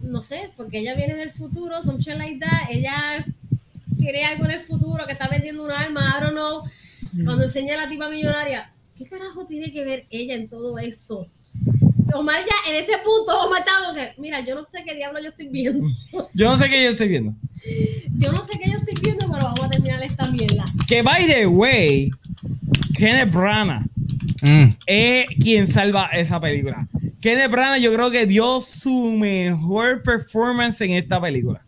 no 0.00 0.22
sé, 0.22 0.50
porque 0.56 0.78
ella 0.80 0.94
viene 0.94 1.14
del 1.14 1.30
futuro, 1.30 1.82
some 1.82 1.98
shit 2.00 2.16
like 2.16 2.38
that. 2.40 2.70
Ella 2.70 3.24
tiene 3.98 4.24
algo 4.24 4.44
en 4.46 4.52
el 4.52 4.60
futuro 4.60 5.06
que 5.06 5.12
está 5.12 5.28
vendiendo 5.28 5.64
un 5.64 5.70
arma, 5.70 6.14
I 6.18 6.22
don't 6.22 6.32
know. 6.32 6.62
Cuando 7.24 7.44
enseña 7.44 7.74
a 7.74 7.84
la 7.84 7.88
tipa 7.88 8.08
millonaria, 8.08 8.72
¿qué 8.96 9.04
carajo 9.04 9.44
tiene 9.46 9.72
que 9.72 9.84
ver 9.84 10.06
ella 10.10 10.34
en 10.34 10.48
todo 10.48 10.78
esto? 10.78 11.26
Omar 12.14 12.40
ya 12.40 12.70
en 12.72 12.76
ese 12.82 12.92
punto, 13.04 13.40
Omar 13.46 13.60
estaba 13.60 13.86
como 13.86 13.94
que, 13.94 14.12
mira, 14.18 14.40
yo 14.44 14.54
no 14.54 14.64
sé 14.64 14.82
qué 14.84 14.94
diablo 14.94 15.20
yo 15.20 15.28
estoy 15.28 15.48
viendo. 15.48 15.86
Yo 16.34 16.50
no 16.50 16.58
sé 16.58 16.68
qué 16.68 16.82
yo 16.84 16.90
estoy 16.90 17.08
viendo. 17.08 17.34
Yo 18.18 18.32
no 18.32 18.42
sé 18.42 18.58
qué 18.58 18.70
yo 18.70 18.78
estoy 18.78 18.94
viendo, 19.02 19.30
pero 19.30 19.44
vamos 19.44 19.60
a 19.64 19.68
terminar 19.70 20.02
esta 20.02 20.28
mierda. 20.30 20.64
Que 20.88 21.02
by 21.02 21.26
the 21.26 21.46
way, 21.46 22.10
Kenneth 22.96 23.32
Branagh 23.32 23.84
Mm. 24.42 24.70
es 24.86 25.26
quien 25.38 25.68
salva 25.68 26.06
esa 26.06 26.40
película. 26.40 26.88
Kenneth 27.20 27.50
Branagh 27.50 27.80
yo 27.80 27.92
creo 27.92 28.10
que 28.10 28.26
dio 28.26 28.60
su 28.60 29.10
mejor 29.12 30.02
performance 30.02 30.80
en 30.80 30.92
esta 30.92 31.20
película. 31.20 31.62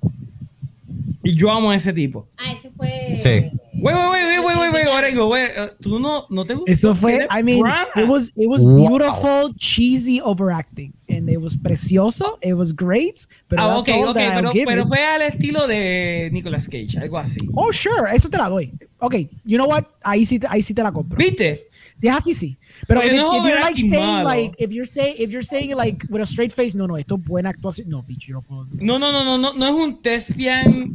Y 1.22 1.36
yo 1.36 1.50
amo 1.50 1.70
a 1.70 1.76
ese 1.76 1.92
tipo. 1.92 2.26
Ah, 2.36 2.52
ese 2.52 2.70
fue. 2.70 3.16
Sí. 3.22 3.58
Wait, 3.82 3.94
wait, 3.96 4.10
wait, 4.10 4.38
wait, 4.38 4.44
wait, 4.46 4.58
wait, 4.60 4.72
wait, 4.72 4.86
Orengo, 4.86 5.28
wait, 5.28 5.50
uh, 5.58 5.66
¿Tú 5.80 5.98
no, 5.98 6.24
no 6.30 6.44
te 6.44 6.54
gustó? 6.54 6.70
Eso 6.72 6.94
fue, 6.94 7.26
I 7.28 7.42
mean, 7.42 7.66
it 7.96 8.06
was 8.08 8.32
it 8.36 8.48
was 8.48 8.64
Wow. 8.64 8.76
beautiful, 8.76 9.52
cheesy 9.58 10.20
overacting, 10.20 10.92
and 11.08 11.28
it 11.28 11.38
was 11.40 11.56
precioso. 11.56 12.38
It 12.42 12.54
was 12.54 12.72
great, 12.72 13.26
but 13.48 13.58
Ah, 13.58 13.68
that's 13.82 13.88
ok, 13.88 13.94
all 13.96 14.08
ok, 14.10 14.14
that 14.14 14.44
I'll 14.44 14.52
pero, 14.52 14.64
pero 14.66 14.86
fue 14.86 15.04
al 15.04 15.22
estilo 15.22 15.66
de 15.66 16.30
Nicolas 16.32 16.68
Cage, 16.68 16.96
algo 16.98 17.18
así. 17.18 17.40
Oh, 17.54 17.72
sure, 17.72 18.08
eso 18.14 18.28
te 18.28 18.36
la 18.38 18.48
doy. 18.48 18.72
Okay, 19.00 19.28
you 19.44 19.56
know 19.58 19.66
what? 19.66 19.84
Ahí 20.04 20.24
sí, 20.24 20.38
te- 20.38 20.46
ahí 20.48 20.62
sí 20.62 20.74
te 20.74 20.82
la 20.84 20.92
compro. 20.92 21.18
¿Viste? 21.18 21.56
Sí, 21.98 22.06
así 22.08 22.34
sí. 22.34 22.56
Pero 22.86 23.00
Pero 23.00 23.14
if, 23.14 23.20
no 23.20 23.36
if 23.36 23.44
you're 23.44 23.60
like 23.60 23.80
saying 23.80 24.22
malo. 24.22 24.28
like 24.28 24.54
if 24.58 24.70
you're 24.70 24.86
saying 24.86 25.16
if 25.18 25.30
you're 25.32 25.42
saying 25.42 25.74
like 25.76 26.04
with 26.08 26.22
a 26.22 26.26
straight 26.26 26.52
face, 26.52 26.76
no, 26.76 26.86
no, 26.86 26.96
esto 26.96 27.16
es 27.16 27.24
buena 27.24 27.50
actuación. 27.50 27.88
No, 27.88 28.02
bitch, 28.04 28.26
yo 28.28 28.34
no 28.34 28.42
puedo. 28.42 28.66
No, 28.74 28.98
no, 29.00 29.10
no, 29.12 29.24
no, 29.24 29.38
no, 29.38 29.52
no 29.54 29.66
es 29.66 29.72
un 29.72 30.00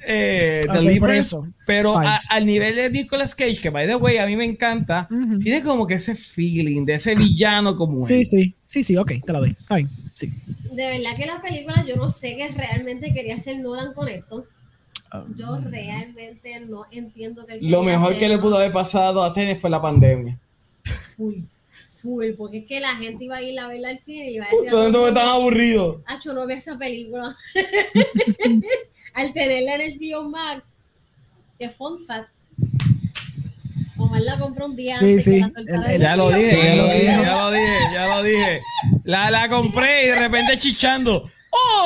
eh, 0.06 0.62
Ok, 0.64 0.68
por 0.74 0.84
deliverance, 0.84 1.20
eso. 1.20 1.46
pero 1.66 1.98
a- 1.98 2.22
al 2.30 2.46
nivel 2.46 2.77
de 2.78 2.90
Nicolas 2.90 3.36
Cage, 3.36 3.60
que 3.62 3.70
by 3.70 3.88
the 3.88 3.96
way 3.96 4.18
a 4.18 4.26
mí 4.26 4.36
me 4.36 4.46
encanta, 4.46 5.08
tiene 5.42 5.62
como 5.64 5.86
que 5.88 5.96
ese 5.96 6.16
feeling 6.16 6.86
de 6.86 6.94
ese 6.94 7.16
villano 7.16 7.76
como 7.76 8.02
Sí, 8.02 8.16
él. 8.20 8.26
sí, 8.26 8.56
sí, 8.66 8.84
sí, 8.84 8.98
ok, 8.98 9.14
te 9.26 9.34
la 9.34 9.40
doy. 9.40 9.56
Sí. 10.14 10.32
De 10.72 10.86
verdad 10.88 11.16
que 11.16 11.26
la 11.26 11.42
película, 11.42 11.84
yo 11.88 11.96
no 11.96 12.10
sé 12.10 12.36
qué 12.38 12.48
realmente 12.50 13.14
quería 13.14 13.36
hacer 13.36 13.60
Nolan 13.60 13.94
con 13.94 14.08
esto. 14.08 14.46
Yo 15.38 15.58
realmente 15.60 16.60
no 16.68 16.86
entiendo 16.92 17.46
que 17.46 17.60
Lo 17.62 17.82
mejor 17.82 18.18
que 18.18 18.28
le 18.28 18.38
pudo 18.38 18.58
haber 18.58 18.72
pasado 18.74 19.24
a 19.24 19.34
Tenet 19.34 19.60
fue 19.60 19.70
la 19.70 19.82
pandemia. 19.82 20.38
Full, 21.16 21.36
full, 22.02 22.26
porque 22.38 22.60
es 22.60 22.66
que 22.66 22.80
la 22.80 22.96
gente 22.96 23.26
iba 23.26 23.38
a 23.38 23.42
ir 23.42 23.58
a 23.60 23.68
verla 23.68 23.90
al 23.90 23.98
cine 24.00 24.30
y 24.32 24.36
iba 24.36 24.46
a 24.46 24.50
decir. 24.50 24.70
Todo 24.70 24.82
el 24.82 24.92
mundo 24.92 25.00
todo 25.00 25.08
el 25.08 25.14
estaba 25.14 25.34
mundo, 25.34 25.42
aburrido. 25.42 26.02
Acho, 26.06 26.34
no 26.34 26.46
ve 26.46 26.56
esa 26.56 26.78
película. 26.78 27.36
Al 29.14 29.34
tenerla 29.34 29.76
en 29.76 29.82
el 29.82 29.98
Bio 29.98 30.24
Max, 30.30 30.76
que 31.58 31.70
fun 31.70 31.98
fact. 32.06 32.30
Omar 33.98 34.22
la 34.22 34.38
compró 34.38 34.68
un 34.68 34.76
día 34.76 35.00
Sí, 35.00 35.06
antes 35.06 35.24
sí. 35.24 35.42
El- 35.88 36.02
Ya 36.02 36.16
lo 36.16 36.30
dije, 36.32 36.58
ya 36.58 36.76
lo 36.76 36.84
dije, 36.86 37.06
ya 37.06 37.36
lo 37.38 37.52
dije, 37.52 37.78
ya 37.94 38.08
lo 38.16 38.24
dije. 38.24 38.62
La, 39.04 39.32
la 39.32 39.50
compré 39.50 40.04
y 40.06 40.08
de 40.08 40.20
repente 40.20 40.58
chichando. 40.58 41.24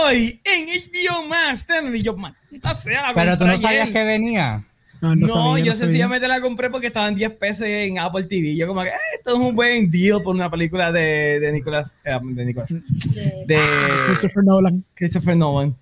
Hoy 0.03 0.39
en 0.43 0.67
HBO 0.67 1.27
Max, 1.27 1.65
Tenet", 1.65 1.95
y 1.95 2.01
yo, 2.01 2.15
maldita 2.17 2.73
sea, 2.75 3.03
la 3.09 3.13
Pero 3.13 3.37
tú 3.37 3.45
no 3.47 3.55
sabías 3.57 3.83
ayer. 3.83 3.93
que 3.93 4.03
venía. 4.03 4.63
No, 4.99 5.15
No, 5.15 5.21
no, 5.21 5.27
sabía, 5.29 5.43
yo 5.63 5.71
no 5.71 5.73
sabía. 5.73 5.73
sencillamente 5.73 6.27
la 6.27 6.41
compré 6.41 6.69
porque 6.69 6.87
estaban 6.87 7.15
10 7.15 7.31
pesos 7.31 7.63
en 7.67 7.97
Apple 7.97 8.23
TV. 8.25 8.55
Yo 8.55 8.67
como 8.67 8.81
que, 8.83 8.89
eh, 8.89 8.93
esto 9.17 9.31
es 9.31 9.35
un 9.37 9.55
buen 9.55 9.89
deal 9.89 10.21
por 10.21 10.35
una 10.35 10.49
película 10.51 10.91
de, 10.91 11.39
de 11.39 11.51
Nicolas, 11.53 11.97
eh, 12.03 12.19
de 12.21 12.45
Nicolas, 12.45 12.69
de- 12.69 13.45
de 13.47 13.59
Christopher 14.07 14.43
Nolan. 14.43 14.83
Christopher 14.93 15.37
Nolan. 15.37 15.75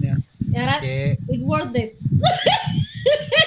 Y 0.00 0.58
ahora, 0.58 0.78
it's 1.28 1.42
worth 1.42 1.76
it. 1.76 1.92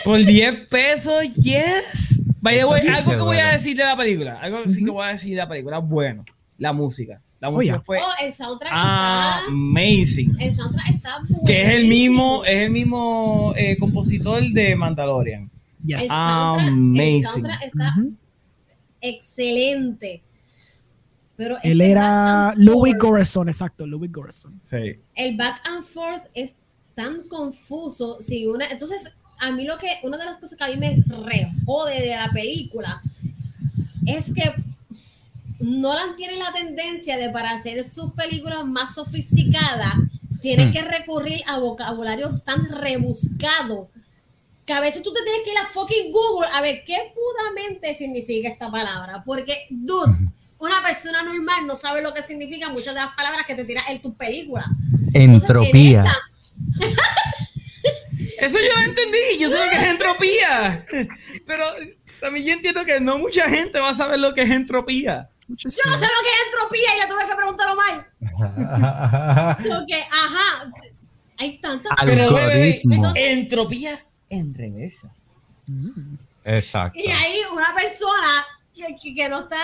Por 0.03 0.23
10 0.23 0.68
pesos, 0.68 1.23
yes. 1.35 2.22
Eso 2.49 2.77
sí 2.77 2.88
algo 2.88 3.11
que 3.11 3.18
que 3.18 3.22
voy 3.23 3.38
a 3.38 3.51
decir 3.51 3.76
de 3.76 3.84
la 3.84 3.97
película, 3.97 4.39
algo 4.39 4.69
sí 4.69 4.84
que 4.84 4.89
voy 4.91 5.03
a 5.05 5.09
decir 5.09 5.31
de 5.31 5.38
la 5.38 5.49
película, 5.49 5.80
bueno, 5.80 6.23
la 6.57 6.72
música. 6.73 7.22
La 7.39 7.49
Oh, 7.49 7.51
música 7.51 7.73
yeah. 7.73 7.81
fue 7.81 7.99
Oh, 7.99 8.26
el 8.26 8.31
soundtrack 8.34 8.72
está. 8.73 9.38
amazing. 9.45 10.38
El 10.39 10.53
soundtrack 10.53 10.89
está 10.89 11.22
Que 11.45 11.61
es 11.61 11.69
el 11.69 11.88
mismo, 11.88 12.38
buenísimo. 12.38 12.45
es 12.45 12.64
el 12.65 12.69
mismo 12.72 13.53
eh, 13.55 13.77
compositor 13.77 14.41
de 14.43 14.76
Mandalorian. 14.76 15.51
El 15.84 15.88
Yes. 15.88 16.05
el 16.05 16.09
Amazing. 16.11 17.23
soundtrack 17.23 17.64
está 17.64 17.95
excelente. 19.01 20.23
Pero 21.35 21.57
Él 21.61 21.81
era 21.81 22.53
Louis 22.57 22.95
Goreson, 22.97 23.47
exacto, 23.49 23.85
Louis 23.85 24.11
Goreson. 24.11 24.59
Sí. 24.64 24.99
El 25.14 25.38
back 25.38 25.61
and 25.65 25.84
forth 25.85 26.23
es 26.34 26.55
tan 26.95 27.27
confuso. 27.27 28.18
Si 28.19 28.47
una, 28.47 28.65
entonces, 28.68 29.11
a 29.39 29.51
mí 29.51 29.64
lo 29.65 29.77
que, 29.77 29.88
una 30.03 30.18
de 30.18 30.26
las 30.26 30.38
cosas 30.38 30.57
que 30.57 30.64
a 30.64 30.68
mí 30.68 30.77
me 30.77 31.03
re 31.07 31.51
jode 31.65 32.01
de 32.01 32.15
la 32.15 32.30
película 32.31 33.01
es 34.05 34.34
que 34.34 34.53
Nolan 35.59 36.15
tiene 36.15 36.38
la 36.38 36.51
tendencia 36.53 37.18
de 37.18 37.30
para 37.30 37.51
hacer 37.51 37.84
sus 37.84 38.14
películas 38.14 38.65
más 38.65 38.95
sofisticadas, 38.95 39.93
tiene 40.41 40.68
Hmm. 40.68 40.72
que 40.73 40.81
recurrir 40.84 41.41
a 41.47 41.57
vocabulario 41.59 42.39
tan 42.41 42.65
rebuscado 42.69 43.89
que 44.65 44.73
a 44.73 44.80
veces 44.81 45.01
tú 45.01 45.14
te 45.14 45.23
tienes 45.23 45.41
que 45.43 45.51
ir 45.51 45.57
a 45.57 45.68
fucking 45.68 46.11
Google 46.11 46.47
a 46.53 46.61
ver 46.61 46.84
qué 46.85 46.95
pudamente 47.15 47.95
significa 47.95 48.49
esta 48.49 48.69
palabra. 48.69 49.23
Porque, 49.26 49.65
dude, 49.69 50.14
una 50.59 50.84
persona 50.84 51.23
normal 51.23 51.65
no 51.65 51.76
sabe 51.76 52.01
lo 52.01 52.14
que 52.14 52.22
significan 52.22 52.73
muchas 52.73 52.93
de 52.93 52.99
las 52.99 53.15
palabras 53.15 53.45
que 53.47 53.55
te 53.55 53.64
tiras 53.64 53.85
en 53.89 54.01
tus 54.01 54.14
películas. 54.15 54.65
Entonces, 55.14 55.49
entropía. 55.49 56.01
en 56.01 56.05
esta, 56.81 56.97
Eso 58.38 58.59
yo 58.59 58.76
lo 58.76 58.81
entendí, 58.84 59.39
yo 59.39 59.49
sé 59.49 59.57
lo 59.57 59.69
que 59.69 59.77
es 59.77 59.84
entropía. 59.84 60.85
Pero 61.45 61.65
también 62.19 62.45
yo 62.45 62.53
entiendo 62.53 62.85
que 62.85 62.99
no 62.99 63.18
mucha 63.18 63.49
gente 63.49 63.80
va 63.80 63.89
a 63.89 63.95
saber 63.95 64.19
lo 64.19 64.34
que 64.34 64.43
es 64.43 64.49
entropía. 64.49 65.30
Is 65.49 65.77
yo 65.77 65.89
no 65.89 65.97
sé 65.97 66.05
lo 66.05 66.22
que 66.23 66.30
es 66.30 66.45
entropía 66.45 66.95
y 66.95 66.99
le 66.99 67.07
tuve 67.07 67.27
que 67.27 67.35
preguntar 67.35 67.69
a 67.69 67.73
Omar. 67.73 69.57
So 69.61 69.85
que, 69.88 70.01
ajá, 70.01 70.72
hay 71.38 71.59
tantas. 71.59 71.93
Pero, 72.03 72.38
entropía 73.15 74.05
en 74.30 74.53
reversa. 74.53 75.09
Exacto. 76.43 76.99
Y 76.99 77.09
ahí 77.11 77.41
una 77.51 77.73
persona 77.73 78.45
que, 79.15 79.29
no 79.29 79.41
está 79.41 79.57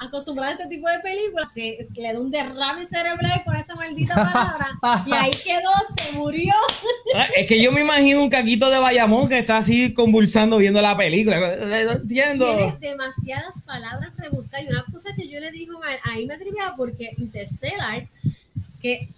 acostumbrada 0.00 0.50
a 0.50 0.54
este 0.54 0.66
tipo 0.68 0.88
de 0.88 0.98
películas 1.00 1.48
se, 1.52 1.88
le 1.94 2.12
da 2.12 2.18
un 2.18 2.30
derrame 2.30 2.84
cerebral 2.84 3.42
por 3.44 3.56
esa 3.56 3.74
maldita 3.74 4.14
palabra 4.14 4.78
y 5.06 5.12
ahí 5.12 5.30
quedó, 5.44 5.70
se 5.96 6.12
murió. 6.12 6.54
Ah, 7.14 7.26
Es 7.36 7.46
que 7.46 7.62
yo 7.62 7.72
me 7.72 7.80
imagino 7.80 8.22
un 8.22 8.30
caquito 8.30 8.70
de 8.70 8.78
Bayamón 8.78 9.28
que 9.28 9.38
está 9.38 9.58
así 9.58 9.94
convulsando 9.94 10.58
viendo 10.58 10.80
la 10.82 10.96
película. 10.96 11.38
No 11.38 11.92
entiendo. 11.92 12.46
Tienes 12.46 12.80
demasiadas 12.80 13.62
palabras 13.62 14.12
rebuscadas 14.16 14.66
y 14.66 14.70
una 14.70 14.84
cosa 14.92 15.14
que 15.14 15.28
yo 15.28 15.40
le 15.40 15.50
digo 15.50 15.80
ahí 16.04 16.26
me 16.26 16.36
triviaba 16.38 16.76
porque 16.76 17.14
Interstellar 17.18 18.06
que 18.80 19.08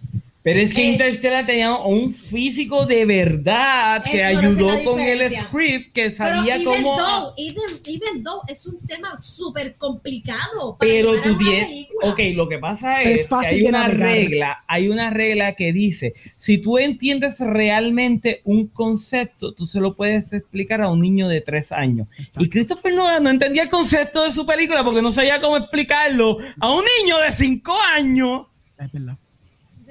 Pero 0.47 0.61
es 0.61 0.73
que 0.73 0.81
Eh, 0.81 0.91
Interstellar 0.93 1.45
tenía 1.45 1.75
un 1.75 2.13
físico 2.13 2.85
de 2.85 3.03
verdad 3.03 4.01
que 4.01 4.11
pero 4.11 4.39
ayudó 4.39 4.81
con 4.85 4.97
el 4.97 5.29
script 5.29 5.91
que 5.93 6.09
pero 6.09 6.15
sabía 6.15 6.55
even 6.55 6.63
cómo. 6.65 6.95
though, 6.95 7.33
even, 7.35 7.65
even 7.85 8.23
though 8.23 8.41
es 8.47 8.65
un 8.65 8.79
tema 8.87 9.19
súper 9.21 9.75
complicado 9.75 10.77
para 10.77 10.89
Pero 10.89 11.21
tú 11.21 11.37
tienes. 11.37 11.87
Ok, 12.01 12.19
lo 12.33 12.47
que 12.47 12.59
pasa 12.59 12.95
Pero 13.03 13.09
es, 13.13 13.19
es 13.23 13.27
fácil 13.27 13.59
que 13.59 13.65
hay 13.65 13.69
una 13.69 13.87
navegar. 13.89 14.09
regla, 14.09 14.63
hay 14.69 14.87
una 14.87 15.09
regla 15.09 15.53
que 15.55 15.73
dice: 15.73 16.13
si 16.37 16.59
tú 16.59 16.77
entiendes 16.77 17.41
realmente 17.41 18.39
un 18.45 18.67
concepto, 18.67 19.53
tú 19.53 19.65
se 19.65 19.81
lo 19.81 19.97
puedes 19.97 20.31
explicar 20.31 20.81
a 20.81 20.87
un 20.89 21.01
niño 21.01 21.27
de 21.27 21.41
tres 21.41 21.73
años. 21.73 22.07
Exacto. 22.17 22.45
Y 22.45 22.49
Christopher 22.49 22.93
Nolan 22.93 23.21
no 23.21 23.31
entendía 23.31 23.63
el 23.63 23.69
concepto 23.69 24.23
de 24.23 24.31
su 24.31 24.45
película 24.45 24.85
porque 24.85 25.01
no 25.01 25.11
sabía 25.11 25.41
cómo 25.41 25.57
explicarlo 25.57 26.37
a 26.61 26.71
un 26.71 26.85
niño 27.03 27.17
de 27.19 27.33
cinco 27.33 27.75
años. 27.97 28.43
Es 28.79 28.89
verdad. 28.93 29.17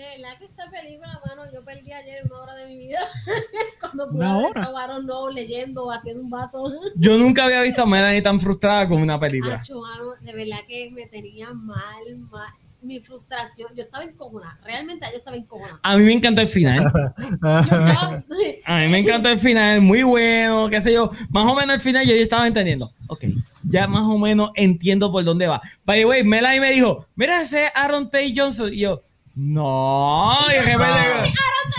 De 0.07 0.23
verdad 0.23 0.39
que 0.39 0.45
esta 0.45 0.71
película, 0.71 1.21
mano, 1.27 1.51
yo 1.53 1.65
perdí 1.65 1.93
ayer 1.93 2.25
una 2.27 2.41
hora 2.41 2.55
de 2.55 2.67
mi 2.69 2.77
vida 2.79 3.01
cuando 3.81 4.09
pude 4.09 4.19
¿Una 4.19 4.39
hora? 4.39 4.99
no 5.03 5.31
leyendo 5.31 5.85
o 5.85 5.91
haciendo 5.91 6.23
un 6.23 6.31
vaso. 6.31 6.73
Yo 6.97 7.19
nunca 7.19 7.45
había 7.45 7.61
visto 7.63 7.83
a 7.83 7.87
Melanie 7.87 8.23
tan 8.23 8.41
frustrada 8.41 8.87
con 8.87 9.03
una 9.03 9.19
película. 9.19 9.57
Acho, 9.57 9.81
mano, 9.81 10.13
de 10.21 10.33
verdad 10.33 10.59
que 10.69 10.91
me 10.93 11.07
tenía 11.07 11.53
mal, 11.53 12.17
mal. 12.31 12.53
Mi 12.83 13.01
frustración, 13.01 13.75
yo 13.75 13.83
estaba 13.83 14.05
encojonada. 14.05 14.61
Realmente 14.63 15.07
yo 15.11 15.19
estaba 15.19 15.37
encojonada. 15.37 15.81
A 15.83 15.97
mí 15.97 16.05
me 16.05 16.13
encantó 16.13 16.43
el 16.43 16.49
final. 16.49 16.93
Yo 17.19 17.25
estaba, 17.35 18.23
A 18.65 18.79
mí 18.79 18.89
me 18.89 18.99
encantó 18.99 19.29
el 19.31 19.39
final, 19.41 19.81
muy 19.81 20.05
bueno, 20.05 20.69
qué 20.69 20.81
sé 20.83 20.93
yo. 20.93 21.11
Más 21.31 21.51
o 21.51 21.55
menos 21.55 21.75
el 21.75 21.81
final 21.81 22.07
yo 22.07 22.15
ya 22.15 22.23
estaba 22.23 22.47
entendiendo. 22.47 22.93
Ok, 23.09 23.25
ya 23.65 23.89
más 23.89 24.03
o 24.03 24.19
menos 24.19 24.51
entiendo 24.55 25.11
por 25.11 25.25
dónde 25.25 25.49
va. 25.49 25.61
By 25.85 26.01
the 26.01 26.07
way, 26.07 26.23
Melanie 26.23 26.61
me 26.61 26.71
dijo, 26.71 27.07
mira 27.17 27.41
ese 27.41 27.73
Aaron 27.75 28.09
Tay 28.09 28.33
Johnson. 28.37 28.73
Y 28.73 28.81
yo, 28.81 29.03
no. 29.37 30.35
Y, 30.51 30.55
de 30.55 30.63
repente- 30.63 31.31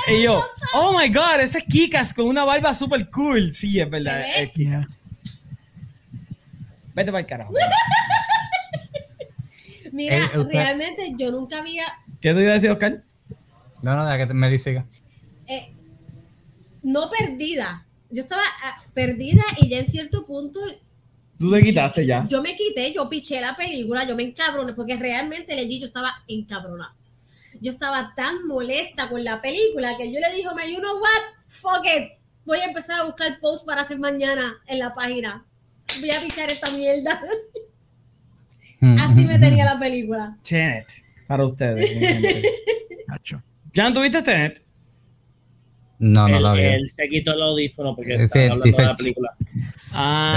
y 0.07 0.23
yo, 0.23 0.43
oh 0.75 0.97
my 0.97 1.09
god, 1.09 1.41
ese 1.41 1.57
es 1.59 1.63
Kikas 1.65 2.13
con 2.13 2.25
una 2.27 2.45
barba 2.45 2.73
super 2.73 3.09
cool. 3.09 3.51
Sí, 3.51 3.79
es 3.79 3.89
verdad. 3.89 4.13
¿Se 4.13 4.17
ve? 4.19 4.43
es 4.43 4.51
Kikas. 4.51 4.85
Vete 6.93 7.11
para 7.11 7.19
el 7.19 7.25
carajo. 7.27 7.53
mira, 9.91 10.25
usted- 10.35 10.51
realmente 10.51 11.13
yo 11.17 11.31
nunca 11.31 11.59
había 11.59 11.85
¿Qué 12.21 12.33
te 12.33 12.41
iba 12.41 12.51
a 12.51 12.55
decir, 12.55 12.69
Oscar? 12.71 13.03
No, 13.81 13.95
no, 13.95 14.05
deja 14.05 14.27
que 14.27 14.33
me 14.33 14.57
siga. 14.57 14.85
eh, 15.47 15.71
no 16.83 17.09
perdida. 17.09 17.85
Yo 18.09 18.23
estaba 18.23 18.41
ah, 18.63 18.81
perdida 18.93 19.43
y 19.57 19.69
ya 19.69 19.79
en 19.79 19.91
cierto 19.91 20.25
punto 20.25 20.59
Tú 21.37 21.51
te 21.51 21.61
quitaste 21.61 22.05
ya. 22.05 22.25
yo 22.27 22.41
me 22.41 22.55
quité, 22.55 22.91
yo 22.93 23.07
piché 23.07 23.39
la 23.39 23.55
película, 23.55 24.03
yo 24.05 24.15
me 24.15 24.23
encabroné, 24.23 24.73
porque 24.73 24.95
realmente 24.95 25.55
leí, 25.55 25.79
yo 25.79 25.85
estaba 25.85 26.23
encabronada. 26.27 26.95
Yo 27.61 27.69
estaba 27.69 28.13
tan 28.15 28.45
molesta 28.47 29.09
con 29.09 29.23
la 29.23 29.41
película 29.41 29.97
que 29.97 30.11
yo 30.11 30.19
le 30.19 30.33
dije, 30.33 30.47
"Man, 30.55 30.69
you 30.69 30.79
know 30.79 30.97
what? 30.99 31.43
Fuck 31.47 31.85
it. 31.85 32.11
Voy 32.45 32.59
a 32.59 32.65
empezar 32.65 32.99
a 32.99 33.03
buscar 33.03 33.39
post 33.39 33.65
para 33.65 33.81
hacer 33.81 33.99
mañana 33.99 34.55
en 34.67 34.79
la 34.79 34.93
página. 34.93 35.45
Voy 35.99 36.11
a 36.11 36.21
pichar 36.21 36.49
esta 36.51 36.69
mierda. 36.71 37.19
Así 38.99 39.25
me 39.25 39.39
tenía 39.39 39.65
la 39.65 39.79
película. 39.79 40.37
Tenet, 40.47 40.87
para 41.27 41.45
ustedes. 41.45 41.89
¿Ya 43.73 43.91
tuviste 43.93 44.21
Tenet? 44.21 44.63
No, 45.99 46.27
no 46.27 46.35
él, 46.37 46.41
todavía. 46.43 46.75
él 46.75 46.89
se 46.89 47.09
quitó 47.09 47.33
el 47.33 47.41
audífono 47.41 47.95
porque 47.95 48.15
estaba 48.15 48.45
hablando 48.45 48.77
de 48.77 48.83
la 48.85 48.95
película. 48.95 49.35
Ah, 49.91 50.35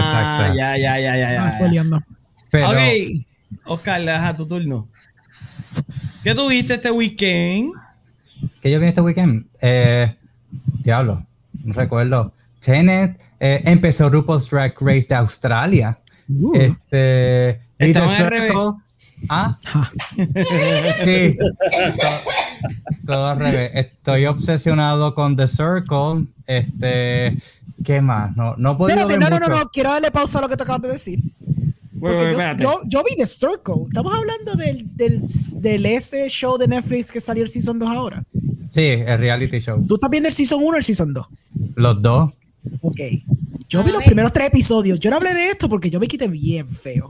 Exacto. 0.49 0.59
ya, 0.59 0.79
ya, 0.79 0.99
ya, 0.99 1.17
ya, 1.19 1.71
ya. 1.73 1.85
No. 1.85 2.05
Pero, 2.51 2.71
Ok, 2.71 2.77
Oscar, 3.67 4.09
a 4.09 4.37
tu 4.37 4.49
turno. 4.49 4.89
¿Qué 6.23 6.35
tuviste 6.35 6.75
este 6.75 6.91
weekend? 6.91 7.73
¿qué 8.63 8.71
yo 8.71 8.81
vi 8.81 8.87
este 8.87 9.01
weekend? 9.01 9.47
Eh, 9.61 10.15
diablo, 10.83 11.25
no 11.65 11.73
recuerdo. 11.75 12.33
Tenet, 12.61 13.21
eh, 13.39 13.63
empezó 13.65 14.09
RuPaul's 14.11 14.51
Drag 14.51 14.75
Race 14.81 15.07
de 15.09 15.15
Australia. 15.15 15.95
Uh. 16.29 16.53
Este, 16.55 17.61
The 17.79 17.99
al 17.99 18.31
revés. 18.31 18.53
Circle- 18.53 18.75
Ah, 19.29 19.59
sí. 21.05 21.37
todo, 21.37 22.21
todo 23.07 23.27
al 23.27 23.39
revés. 23.39 23.71
Estoy 23.75 24.25
obsesionado 24.25 25.15
con 25.15 25.37
The 25.37 25.47
Circle. 25.47 26.25
Este, 26.47 27.37
¿qué 27.85 28.01
más? 28.01 28.35
No, 28.35 28.55
no 28.57 28.79
puedo 28.79 28.89
Espérate, 28.89 29.19
ver 29.19 29.31
no, 29.31 29.39
no, 29.39 29.47
no, 29.47 29.59
no, 29.59 29.69
quiero 29.71 29.91
darle 29.91 30.11
pausa 30.11 30.39
a 30.39 30.43
lo 30.43 30.49
que 30.49 30.57
te 30.57 30.63
acabas 30.63 30.81
de 30.83 30.89
decir. 30.89 31.21
Porque 32.01 32.25
yo, 32.25 32.31
espérate. 32.31 32.63
yo, 32.63 32.81
yo 32.87 33.05
vi 33.05 33.15
The 33.17 33.27
Circle. 33.27 33.85
Estamos 33.89 34.13
hablando 34.15 34.55
del, 34.55 34.97
del, 34.97 35.23
del 35.57 35.87
ese 35.87 36.29
show 36.29 36.57
de 36.57 36.67
Netflix 36.67 37.13
que 37.13 37.21
salió 37.21 37.43
el 37.43 37.49
Season 37.49 37.79
2 37.79 37.89
ahora. 37.89 38.25
Sí, 38.71 38.83
el 38.83 39.19
reality 39.19 39.59
show. 39.59 39.85
¿Tú 39.87 39.95
estás 39.95 40.11
viendo 40.11 40.29
el 40.29 40.35
Season 40.35 40.63
1 40.63 40.69
o 40.69 40.77
el 40.77 40.83
Season 40.83 41.13
2? 41.13 41.27
Los 41.75 42.03
dos. 42.03 42.33
Ok. 42.81 43.01
Yo 43.69 43.81
A 43.81 43.83
vi 43.83 43.93
los 43.93 44.03
primeros 44.03 44.33
tres 44.33 44.49
episodios. 44.49 44.99
Yo 44.99 45.11
no 45.11 45.17
hablé 45.17 45.35
de 45.35 45.47
esto 45.47 45.69
porque 45.69 45.91
yo 45.91 46.01
me 46.01 46.09
quité 46.09 46.27
bien 46.29 46.69
feo. 46.69 47.09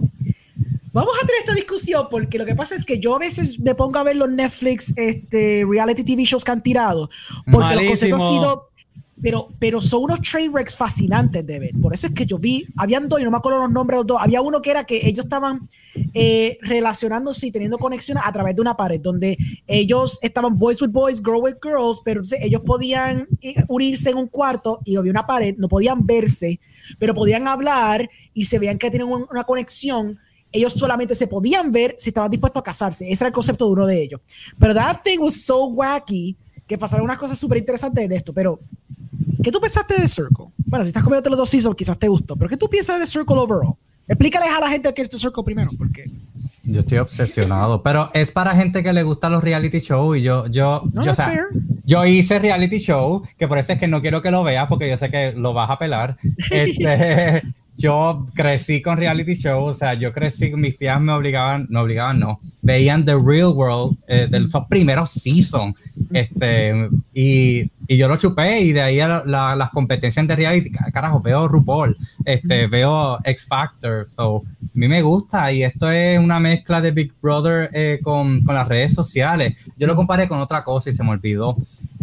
Vamos 0.92 1.12
a 1.22 1.26
tener 1.26 1.40
esta 1.40 1.54
discusión 1.54 2.08
porque 2.10 2.36
lo 2.36 2.44
que 2.44 2.56
pasa 2.56 2.74
es 2.74 2.82
que 2.82 2.98
yo 2.98 3.14
a 3.14 3.18
veces 3.18 3.60
me 3.60 3.74
pongo 3.74 3.98
a 3.98 4.02
ver 4.02 4.16
los 4.16 4.28
Netflix 4.28 4.92
este, 4.96 5.64
reality 5.68 6.02
TV 6.02 6.24
shows 6.24 6.44
que 6.44 6.50
han 6.50 6.60
tirado 6.60 7.08
porque 7.50 7.76
los 7.76 7.84
conceptos 7.84 8.22
han 8.22 8.28
sido 8.28 8.69
pero, 9.22 9.48
pero 9.58 9.80
son 9.80 10.04
unos 10.04 10.20
train 10.20 10.52
wrecks 10.52 10.76
fascinantes 10.76 11.44
de 11.46 11.58
ver. 11.58 11.72
Por 11.80 11.92
eso 11.94 12.06
es 12.06 12.12
que 12.14 12.24
yo 12.26 12.38
vi, 12.38 12.66
habían 12.76 13.08
dos, 13.08 13.20
y 13.20 13.24
no 13.24 13.30
me 13.30 13.36
acuerdo 13.38 13.58
los 13.60 13.70
nombres 13.70 13.96
de 13.96 13.98
los 14.00 14.06
dos. 14.06 14.18
Había 14.20 14.40
uno 14.42 14.60
que 14.62 14.70
era 14.70 14.84
que 14.84 15.06
ellos 15.08 15.24
estaban 15.26 15.66
eh, 16.14 16.56
relacionándose 16.62 17.46
y 17.48 17.50
teniendo 17.50 17.78
conexiones 17.78 18.22
a 18.26 18.32
través 18.32 18.54
de 18.54 18.60
una 18.62 18.76
pared, 18.76 19.00
donde 19.00 19.36
ellos 19.66 20.18
estaban 20.22 20.58
boys 20.58 20.80
with 20.82 20.90
boys, 20.90 21.20
girls 21.22 21.42
with 21.42 21.56
girls, 21.62 22.00
pero 22.04 22.20
entonces 22.20 22.40
ellos 22.42 22.62
podían 22.64 23.26
eh, 23.40 23.54
unirse 23.68 24.10
en 24.10 24.18
un 24.18 24.28
cuarto 24.28 24.80
y 24.84 24.96
había 24.96 25.10
una 25.10 25.26
pared, 25.26 25.54
no 25.58 25.68
podían 25.68 26.06
verse, 26.06 26.60
pero 26.98 27.14
podían 27.14 27.48
hablar 27.48 28.08
y 28.34 28.44
se 28.44 28.58
veían 28.58 28.78
que 28.78 28.88
un- 29.02 29.26
una 29.30 29.44
conexión. 29.44 30.18
Ellos 30.52 30.72
solamente 30.72 31.14
se 31.14 31.28
podían 31.28 31.70
ver 31.70 31.94
si 31.96 32.10
estaban 32.10 32.30
dispuestos 32.30 32.60
a 32.60 32.64
casarse. 32.64 33.04
Ese 33.10 33.22
era 33.24 33.28
el 33.28 33.32
concepto 33.32 33.66
de 33.66 33.72
uno 33.72 33.86
de 33.86 34.02
ellos. 34.02 34.20
Pero 34.58 34.74
that 34.74 35.02
thing 35.04 35.18
was 35.20 35.36
so 35.44 35.66
wacky 35.66 36.36
que 36.66 36.76
pasaron 36.76 37.04
unas 37.04 37.18
cosas 37.18 37.38
súper 37.38 37.58
interesantes 37.58 38.04
en 38.04 38.12
esto. 38.12 38.32
Pero, 38.32 38.58
¿qué 39.42 39.50
tú 39.50 39.60
pensaste 39.60 39.94
de 39.94 40.02
The 40.02 40.08
Circle? 40.08 40.46
Bueno, 40.66 40.84
si 40.84 40.88
estás 40.88 41.02
comiendo 41.02 41.30
los 41.30 41.38
dos 41.38 41.50
seasons, 41.50 41.76
quizás 41.76 41.98
te 41.98 42.08
gustó. 42.08 42.36
Pero, 42.36 42.48
¿qué 42.48 42.56
tú 42.56 42.68
piensas 42.68 42.98
de 42.98 43.04
The 43.04 43.10
Circle 43.10 43.36
overall? 43.36 43.74
Explícales 44.08 44.48
a 44.50 44.60
la 44.60 44.68
gente 44.68 44.92
qué 44.94 45.02
es 45.02 45.08
The 45.08 45.18
Circle 45.18 45.44
primero, 45.44 45.70
porque 45.78 46.10
Yo 46.64 46.80
estoy 46.80 46.98
obsesionado, 46.98 47.82
pero 47.82 48.10
es 48.12 48.30
para 48.30 48.54
gente 48.54 48.82
que 48.82 48.92
le 48.92 49.02
gustan 49.02 49.32
los 49.32 49.42
reality 49.42 49.78
shows 49.78 50.18
y 50.18 50.22
yo, 50.22 50.46
yo, 50.46 50.82
No, 50.92 51.04
yo, 51.04 51.12
o 51.12 51.14
sea, 51.14 51.46
yo 51.84 52.04
hice 52.04 52.38
reality 52.38 52.78
show, 52.78 53.22
que 53.38 53.48
por 53.48 53.58
eso 53.58 53.72
es 53.72 53.78
que 53.78 53.88
no 53.88 54.00
quiero 54.00 54.22
que 54.22 54.30
lo 54.30 54.42
veas 54.42 54.68
porque 54.68 54.88
yo 54.88 54.96
sé 54.96 55.10
que 55.10 55.32
lo 55.32 55.52
vas 55.52 55.70
a 55.70 55.78
pelar. 55.78 56.16
Este, 56.50 57.42
yo 57.80 58.26
crecí 58.34 58.82
con 58.82 58.96
reality 58.98 59.34
show, 59.34 59.64
o 59.64 59.72
sea, 59.72 59.94
yo 59.94 60.12
crecí, 60.12 60.52
mis 60.54 60.76
tías 60.76 61.00
me 61.00 61.12
obligaban, 61.12 61.66
no 61.70 61.80
obligaban, 61.82 62.18
no, 62.20 62.40
veían 62.62 63.04
The 63.04 63.14
Real 63.14 63.48
World 63.54 63.96
eh, 64.06 64.26
de 64.30 64.38
esos 64.38 64.64
primeros 64.68 65.10
seasons, 65.10 65.74
este, 66.12 66.88
y, 67.14 67.70
y 67.88 67.96
yo 67.96 68.08
lo 68.08 68.16
chupé 68.16 68.60
y 68.60 68.72
de 68.72 68.82
ahí 68.82 68.96
la- 68.98 69.22
la- 69.24 69.56
las 69.56 69.70
competencias 69.70 70.26
de 70.26 70.36
reality, 70.36 70.70
ca- 70.70 70.90
carajo, 70.92 71.20
veo 71.20 71.48
RuPaul, 71.48 71.96
este, 72.24 72.66
veo 72.66 73.18
X 73.24 73.46
Factor, 73.46 74.06
so, 74.08 74.42
a 74.62 74.66
mí 74.74 74.86
me 74.88 75.02
gusta 75.02 75.50
y 75.52 75.62
esto 75.64 75.90
es 75.90 76.18
una 76.18 76.38
mezcla 76.38 76.80
de 76.80 76.90
Big 76.92 77.12
Brother 77.20 77.70
eh, 77.72 77.98
con, 78.02 78.42
con 78.42 78.54
las 78.54 78.68
redes 78.68 78.94
sociales. 78.94 79.54
Yo 79.76 79.86
lo 79.86 79.96
comparé 79.96 80.28
con 80.28 80.38
otra 80.40 80.62
cosa 80.62 80.90
y 80.90 80.92
se 80.94 81.02
me 81.02 81.10
olvidó, 81.10 81.56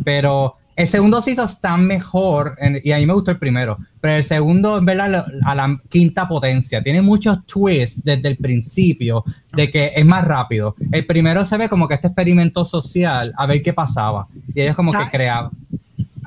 pero 0.04 0.56
el 0.78 0.88
segundo 0.88 1.22
season 1.22 1.46
está 1.46 1.76
mejor 1.76 2.56
en- 2.60 2.80
y 2.84 2.92
a 2.92 2.98
mí 2.98 3.06
me 3.06 3.14
gustó 3.14 3.32
el 3.32 3.40
primero, 3.40 3.78
pero 4.00 4.14
el 4.16 4.24
segundo 4.24 4.78
en 4.78 4.86
verdad 4.86 5.26
a 5.44 5.56
la 5.56 5.82
quinta 5.90 6.28
potencia. 6.28 6.82
Tiene 6.84 7.02
muchos 7.02 7.46
twists 7.48 8.00
desde 8.04 8.28
el 8.30 8.38
principio 8.38 9.24
de 9.54 9.70
que 9.72 9.92
es 9.96 10.06
más 10.06 10.24
rápido. 10.24 10.76
El 10.92 11.06
primero 11.06 11.44
se 11.44 11.58
ve 11.58 11.68
como 11.68 11.88
que 11.88 11.96
este 11.96 12.08
experimento 12.08 12.64
social 12.64 13.34
a 13.36 13.46
ver 13.48 13.62
qué 13.62 13.74
pasaba 13.74 14.28
y 14.54 14.62
ellos 14.62 14.76
como 14.76 14.92
que 14.92 15.10
creaban. 15.12 15.52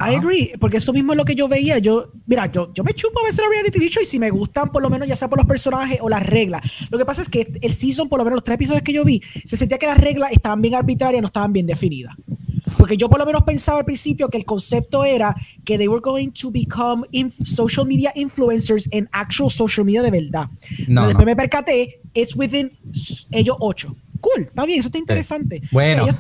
I 0.02 0.14
agree, 0.16 0.52
porque 0.59 0.78
eso 0.78 0.94
mismo 0.94 1.12
es 1.12 1.18
lo 1.18 1.27
que 1.27 1.35
yo 1.35 1.47
veía. 1.47 1.77
Yo, 1.78 2.06
mira, 2.27 2.47
yo, 2.51 2.72
yo 2.72 2.82
me 2.82 2.94
chupo 2.94 3.20
a 3.20 3.24
veces 3.24 3.40
la 3.44 3.51
reality 3.51 3.70
TV 3.78 3.89
show 3.90 4.02
y 4.02 4.06
si 4.06 4.18
me 4.18 4.31
gustan, 4.31 4.70
por 4.70 4.81
lo 4.82 4.89
menos 4.89 5.06
ya 5.06 5.14
sea 5.14 5.28
por 5.28 5.39
los 5.39 5.47
personajes 5.47 5.98
o 6.01 6.09
las 6.09 6.24
reglas. 6.27 6.89
Lo 6.90 6.97
que 6.97 7.05
pasa 7.05 7.20
es 7.20 7.28
que 7.28 7.47
el 7.60 7.72
season, 7.72 8.09
por 8.09 8.18
lo 8.18 8.24
menos 8.24 8.39
los 8.39 8.44
tres 8.44 8.55
episodios 8.55 8.82
que 8.82 8.94
yo 8.94 9.05
vi, 9.05 9.20
se 9.44 9.59
sentía 9.59 9.77
que 9.78 9.86
las 9.86 9.98
reglas 9.98 10.32
estaban 10.32 10.62
bien 10.62 10.74
arbitrarias, 10.74 11.20
no 11.20 11.27
estaban 11.27 11.52
bien 11.52 11.66
definidas. 11.66 12.16
Porque 12.78 12.97
yo 12.97 13.09
por 13.09 13.18
lo 13.18 13.26
menos 13.26 13.42
pensaba 13.42 13.78
al 13.80 13.84
principio 13.84 14.28
que 14.28 14.38
el 14.38 14.44
concepto 14.44 15.05
era 15.05 15.34
que 15.64 15.76
they 15.78 15.88
were 15.88 16.01
going 16.01 16.28
to 16.30 16.51
become 16.51 17.05
social 17.44 17.86
media 17.86 18.12
influencers 18.14 18.88
en 18.92 19.09
actual 19.12 19.51
social 19.51 19.84
media 19.84 20.02
de 20.02 20.10
verdad. 20.10 20.48
No, 20.88 21.02
Pero 21.02 21.06
después 21.09 21.26
no. 21.26 21.30
me 21.30 21.36
percaté, 21.36 22.01
it's 22.14 22.34
within 22.36 22.72
ellos 23.30 23.56
ocho. 23.60 23.94
Cool, 24.20 24.44
está 24.47 24.66
bien, 24.66 24.80
eso 24.80 24.88
está 24.88 24.98
interesante. 24.98 25.62
Bueno, 25.70 26.05
Ellos- 26.05 26.16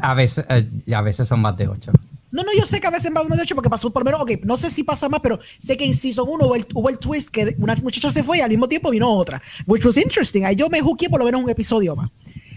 a 0.00 0.14
veces, 0.14 0.44
eh, 0.50 0.68
a 0.94 1.00
veces 1.02 1.26
son 1.28 1.40
más 1.40 1.56
de 1.56 1.66
ocho. 1.68 1.92
no, 2.30 2.42
no, 2.42 2.50
yo 2.56 2.66
sé 2.66 2.78
que 2.78 2.86
a 2.86 2.90
veces 2.90 3.10
más 3.10 3.26
de 3.26 3.40
ocho 3.42 3.54
porque 3.54 3.70
pasó 3.70 3.90
por 3.90 4.04
menos, 4.04 4.20
ok, 4.20 4.32
no 4.44 4.56
sé 4.58 4.68
si 4.70 4.84
pasa 4.84 5.08
más, 5.08 5.20
pero 5.20 5.38
sé 5.58 5.76
que 5.78 5.84
en 5.86 5.94
Season 5.94 6.26
1 6.28 6.44
hubo 6.46 6.54
el, 6.54 6.66
hubo 6.74 6.88
el 6.90 6.98
twist 6.98 7.30
que 7.30 7.56
una 7.58 7.74
muchacha 7.76 8.10
se 8.10 8.22
fue 8.22 8.36
y 8.38 8.40
al 8.42 8.50
mismo 8.50 8.68
tiempo 8.68 8.90
vino 8.90 9.10
otra, 9.10 9.40
which 9.66 9.84
was 9.86 9.96
interesting. 9.96 10.44
Ahí 10.44 10.54
yo 10.56 10.68
me 10.68 10.80
juqué 10.82 11.08
por 11.08 11.18
lo 11.20 11.24
menos 11.24 11.42
un 11.42 11.48
episodio 11.48 11.96
más. 11.96 12.10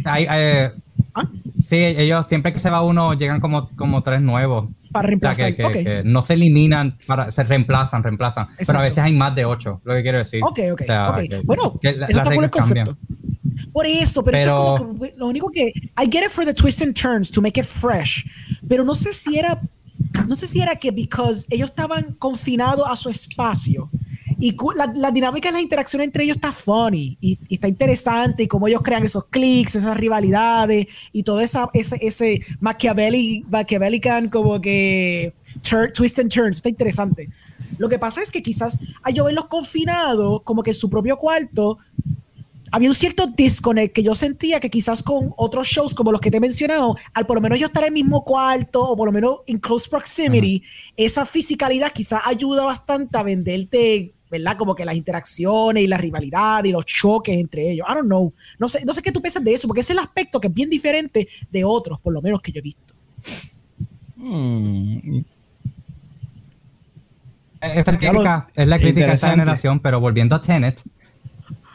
Eh, 0.05 0.72
¿Ah? 1.13 1.29
Sí, 1.59 1.75
ellos 1.77 2.25
siempre 2.27 2.53
que 2.53 2.59
se 2.59 2.69
va 2.69 2.81
uno 2.83 3.13
llegan 3.13 3.39
como, 3.41 3.69
como 3.75 4.01
tres 4.01 4.21
nuevos. 4.21 4.69
Para 4.91 5.07
O 5.07 5.07
sea, 5.07 5.09
reemplazar. 5.09 5.47
que, 5.49 5.55
que- 5.55 5.65
ok, 5.65 5.71
que 5.73 6.01
no 6.05 6.25
se 6.25 6.33
eliminan, 6.33 6.97
para, 7.07 7.31
se 7.31 7.43
reemplazan, 7.43 8.03
reemplazan. 8.03 8.47
Pero 8.47 8.59
Exacto. 8.59 8.79
a 8.79 8.83
veces 8.83 8.99
hay 8.99 9.13
más 9.13 9.33
de 9.35 9.45
ocho, 9.45 9.81
lo 9.85 9.93
que 9.93 10.01
quiero 10.03 10.17
decir. 10.17 10.41
ok, 10.43 10.59
ok. 10.73 10.81
O 10.81 10.83
sea, 10.83 11.09
ok. 11.11 11.19
que- 11.19 11.41
bueno, 11.45 11.79
la- 11.81 11.91
eso 12.07 12.17
está 12.17 12.23
cool 12.23 12.43
el 12.45 12.51
reglas 12.51 12.65
cambian. 12.67 12.85
concepto. 12.88 12.97
Por 13.71 13.85
eso, 13.85 14.23
pero, 14.23 14.38
Pero- 14.38 14.53
eso 14.53 14.73
es 14.75 14.81
como 14.81 14.99
que 14.99 15.13
lo 15.17 15.27
único 15.27 15.49
que 15.49 15.67
I 15.67 16.05
get 16.11 16.23
it 16.25 16.29
for 16.29 16.45
the 16.45 16.53
twists 16.53 16.81
and 16.81 16.93
turns 16.93 17.29
to 17.31 17.41
make 17.41 17.59
it 17.59 17.65
fresh, 17.65 18.25
pero 18.67 18.83
no 18.83 18.95
sé 18.95 19.13
si 19.13 19.38
era 19.38 19.61
no 20.27 20.35
sé 20.35 20.47
si 20.47 20.59
era 20.61 20.75
que 20.75 20.91
because 20.91 21.45
ellos 21.51 21.69
estaban 21.69 22.13
confinados 22.17 22.85
a 22.89 22.95
su 22.95 23.09
espacio 23.09 23.89
y 24.41 24.57
la, 24.76 24.91
la 24.95 25.11
dinámica 25.11 25.49
de 25.49 25.53
la 25.53 25.61
interacción 25.61 26.01
entre 26.01 26.23
ellos 26.26 26.35
está 26.35 26.51
funny 26.51 27.18
y, 27.22 27.39
y 27.47 27.53
está 27.53 27.68
interesante 27.68 28.43
y 28.43 28.47
cómo 28.47 28.68
ellos 28.68 28.81
crean 28.81 29.03
esos 29.03 29.26
clics, 29.26 29.76
esas 29.76 29.95
rivalidades 29.95 30.88
y 31.13 31.23
todo 31.23 31.39
esa, 31.39 31.69
ese, 31.73 31.97
ese 32.01 32.41
Machiavelli, 32.59 33.45
Machiavellican 33.49 34.30
como 34.30 34.59
que 34.59 35.34
tur- 35.61 35.93
twist 35.93 36.19
and 36.19 36.30
turns, 36.34 36.57
está 36.57 36.69
interesante. 36.69 37.30
Lo 37.77 37.88
que 37.88 37.99
pasa 37.99 38.22
es 38.22 38.31
que 38.31 38.41
quizás 38.41 38.80
a 39.03 39.11
yo 39.11 39.23
verlos 39.26 39.45
confinados 39.45 40.41
como 40.43 40.63
que 40.63 40.72
en 40.72 40.76
su 40.76 40.89
propio 40.89 41.18
cuarto 41.18 41.77
había 42.73 42.89
un 42.89 42.95
cierto 42.95 43.27
disconnect 43.27 43.93
que 43.93 44.01
yo 44.01 44.15
sentía 44.15 44.59
que 44.59 44.69
quizás 44.69 45.03
con 45.03 45.31
otros 45.35 45.68
shows 45.68 45.93
como 45.93 46.11
los 46.11 46.22
que 46.22 46.31
te 46.31 46.38
he 46.38 46.39
mencionado, 46.39 46.95
al 47.13 47.26
por 47.27 47.35
lo 47.35 47.41
menos 47.41 47.59
yo 47.59 47.65
estar 47.68 47.84
en 47.84 47.88
el 47.88 47.93
mismo 47.93 48.23
cuarto 48.23 48.81
o 48.81 48.95
por 48.95 49.07
lo 49.07 49.11
menos 49.11 49.39
in 49.47 49.59
close 49.59 49.89
proximity, 49.89 50.63
esa 50.95 51.26
fisicalidad 51.26 51.91
quizás 51.91 52.22
ayuda 52.26 52.63
bastante 52.63 53.18
a 53.18 53.23
venderte, 53.23 54.13
¿verdad? 54.32 54.58
Como 54.58 54.74
que 54.74 54.86
las 54.86 54.95
interacciones 54.95 55.84
y 55.84 55.88
la 55.88 55.98
rivalidad 55.98 56.64
y 56.64 56.72
los 56.72 56.86
choques 56.86 57.38
entre 57.38 57.70
ellos. 57.70 57.86
I 57.90 57.94
don't 57.94 58.08
know. 58.08 58.34
No 58.58 58.70
sé, 58.70 58.86
no 58.86 58.94
sé 58.94 59.02
qué 59.02 59.12
tú 59.12 59.22
piensas 59.22 59.44
de 59.44 59.53
eso, 59.53 59.68
porque 59.68 59.82
ese 59.82 59.94
es 59.94 59.99
el 59.99 60.03
aspecto 60.03 60.40
que 60.40 60.48
es 60.48 60.53
bien 60.53 60.70
diferente 60.70 61.28
de 61.52 61.64
otros, 61.64 61.99
por 61.99 62.14
lo 62.14 62.22
menos 62.22 62.41
que 62.41 62.52
yo 62.52 62.60
he 62.60 62.62
visto. 62.62 62.94
Hmm. 64.16 65.20
Es, 67.60 67.86
la 67.86 67.98
crítica, 67.98 68.48
es 68.56 68.68
la 68.68 68.80
crítica 68.80 69.08
de 69.08 69.14
esta 69.14 69.30
generación, 69.30 69.80
pero 69.80 69.99
volviendo 69.99 70.36
a 70.36 70.41
Tenet, 70.41 70.82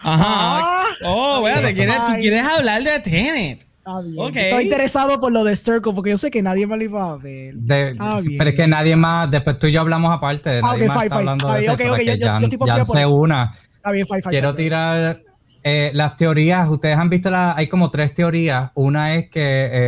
Ajá. 0.02 0.60
Ah. 0.60 0.84
oh, 1.04 1.40
bueno, 1.40 1.68
quieres, 1.74 1.96
tú 2.06 2.12
quieres 2.20 2.44
hablar 2.44 2.82
de 2.82 3.00
Tenet. 3.00 3.65
Está 3.86 4.00
bien. 4.00 4.18
Ok. 4.18 4.36
Estoy 4.36 4.64
interesado 4.64 5.20
por 5.20 5.30
lo 5.30 5.44
de 5.44 5.54
Circle 5.54 5.92
porque 5.94 6.10
yo 6.10 6.18
sé 6.18 6.28
que 6.30 6.42
nadie 6.42 6.66
me 6.66 6.76
lo 6.76 6.82
iba 6.82 7.12
a 7.12 7.16
ver. 7.16 7.54
de- 7.54 7.94
Ah, 8.00 8.20
bien. 8.20 8.36
pero 8.36 8.50
es 8.50 8.56
que 8.56 8.66
nadie 8.66 8.96
más, 8.96 9.30
después 9.30 9.58
tú 9.60 9.68
y 9.68 9.72
yo 9.72 9.80
hablamos 9.80 10.12
aparte, 10.12 10.58
Ah, 10.58 10.60
nadie 10.62 10.82
ok, 10.82 10.88
más 10.88 10.96
fine, 10.96 11.06
está 11.06 11.18
fine. 11.18 11.30
hablando 11.30 11.46
de 11.52 11.60
bien, 11.60 11.64
eso, 11.64 11.72
ok, 11.72 11.78
pero 11.78 11.92
ok, 11.92 11.98
que 11.98 12.04
yo- 12.06 12.12
yo- 12.12 12.66
ya 12.66 12.84
por 12.84 12.98
eso. 12.98 13.14
una. 13.14 13.54
Está 13.76 13.92
bien, 13.92 14.06
fine, 14.06 14.22
Quiero 14.22 14.54
tirar 14.56 15.22
eh, 15.68 15.90
las 15.94 16.16
teorías. 16.16 16.68
Ustedes 16.68 16.96
han 16.98 17.08
visto, 17.08 17.30
la, 17.30 17.54
hay 17.56 17.66
como 17.68 17.90
tres 17.90 18.12
teorías. 18.14 18.70
Una 18.74 19.14
es 19.16 19.28
que 19.30 19.40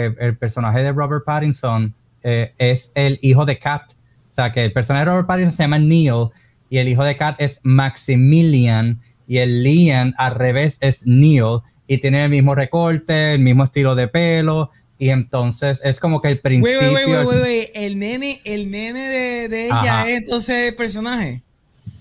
eh, 0.07 0.15
el 0.21 0.37
personaje 0.37 0.83
de 0.83 0.93
Robert 0.93 1.25
Pattinson 1.25 1.95
eh, 2.23 2.53
es 2.59 2.91
el 2.95 3.19
hijo 3.23 3.45
de 3.45 3.59
Kat. 3.59 3.83
O 4.31 4.35
sea, 4.35 4.51
que 4.53 4.65
el 4.65 4.73
personaje 4.73 5.05
de 5.05 5.11
Robert 5.13 5.27
Pattinson 5.29 5.53
se 5.53 5.63
llama 5.65 5.79
Neil 5.79 6.29
y 6.71 6.79
el 6.79 6.89
hijo 6.89 7.03
de 7.05 7.17
Kat 7.17 7.37
es 7.41 7.61
Maximilian 7.63 9.01
y 9.29 9.39
el 9.39 9.63
Liam 9.63 10.15
al 10.19 10.35
revés 10.35 10.79
es 10.81 11.07
Neil 11.07 11.61
y 11.89 11.99
tiene 11.99 12.23
el 12.25 12.31
mismo 12.31 12.55
recorte, 12.55 13.35
el 13.35 13.41
mismo 13.41 13.65
estilo 13.65 13.97
de 13.97 14.07
pelo 14.07 14.71
y 15.01 15.09
entonces 15.11 15.81
es 15.85 15.99
como 15.99 16.21
que 16.21 16.29
el 16.29 16.39
principio... 16.39 16.79
wait, 16.93 17.07
wait, 17.07 17.09
wait, 17.19 17.27
wait, 17.29 17.43
wait. 17.43 17.69
El 17.75 17.99
nene, 17.99 18.41
el 18.45 18.71
nene 18.71 19.09
de, 19.09 19.49
de 19.49 19.65
ella 19.67 19.81
Ajá. 19.81 20.09
es 20.11 20.19
entonces 20.19 20.69
el 20.69 20.75
personaje. 20.75 21.43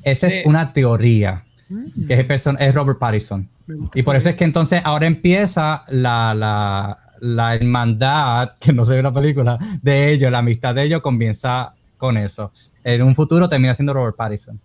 Esa 0.04 0.28
Eh, 0.28 0.40
es 0.42 0.46
una 0.46 0.74
teoría. 0.74 1.44
Mm, 1.70 2.08
que 2.08 2.14
es, 2.14 2.20
el 2.20 2.28
person- 2.28 2.58
es 2.60 2.74
Robert 2.74 2.98
Pattinson. 3.00 3.48
Y 3.94 4.02
por 4.04 4.16
eso 4.16 4.30
es 4.30 4.36
que 4.36 4.46
entonces 4.46 4.82
ahora 4.84 5.06
empieza 5.06 5.84
la, 5.90 6.34
la, 6.34 6.98
la 7.20 7.56
hermandad, 7.56 8.54
que 8.60 8.72
no 8.74 8.86
se 8.86 8.96
ve 8.96 9.04
la 9.04 9.14
película, 9.14 9.60
de 9.82 10.12
ellos, 10.12 10.32
la 10.32 10.38
amistad 10.40 10.74
de 10.74 10.84
ellos 10.84 11.02
comienza 11.02 11.74
con 11.98 12.16
eso. 12.18 12.52
En 12.84 13.04
un 13.04 13.14
futuro 13.16 13.50
termina 13.50 13.74
siendo 13.74 13.94
Robert 13.94 14.16
Pattinson. 14.16 14.60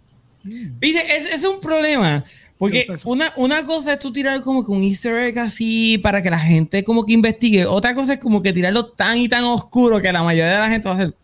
Viste, 0.44 1.16
es, 1.16 1.34
es 1.34 1.44
un 1.44 1.60
problema. 1.60 2.24
Porque 2.58 2.86
una, 3.06 3.32
una 3.36 3.64
cosa 3.64 3.94
es 3.94 3.98
tú 3.98 4.12
tirar 4.12 4.40
como 4.42 4.64
que 4.64 4.70
un 4.70 4.82
easter 4.82 5.16
egg 5.18 5.38
así 5.40 5.98
para 5.98 6.22
que 6.22 6.30
la 6.30 6.38
gente 6.38 6.84
como 6.84 7.04
que 7.04 7.12
investigue. 7.12 7.66
Otra 7.66 7.94
cosa 7.94 8.14
es 8.14 8.20
como 8.20 8.40
que 8.40 8.52
tirarlo 8.52 8.86
tan 8.86 9.16
y 9.18 9.28
tan 9.28 9.42
oscuro 9.44 10.00
que 10.00 10.12
la 10.12 10.22
mayoría 10.22 10.52
de 10.52 10.58
la 10.60 10.68
gente 10.68 10.88
va 10.88 10.94
a 10.94 10.98
hacer. 10.98 11.14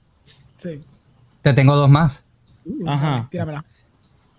Sí. 0.57 0.81
Te 1.43 1.53
tengo 1.55 1.77
dos 1.77 1.89
más. 1.89 2.25
Uh, 2.65 2.89
Ajá. 2.89 3.29
Tíramela. 3.31 3.65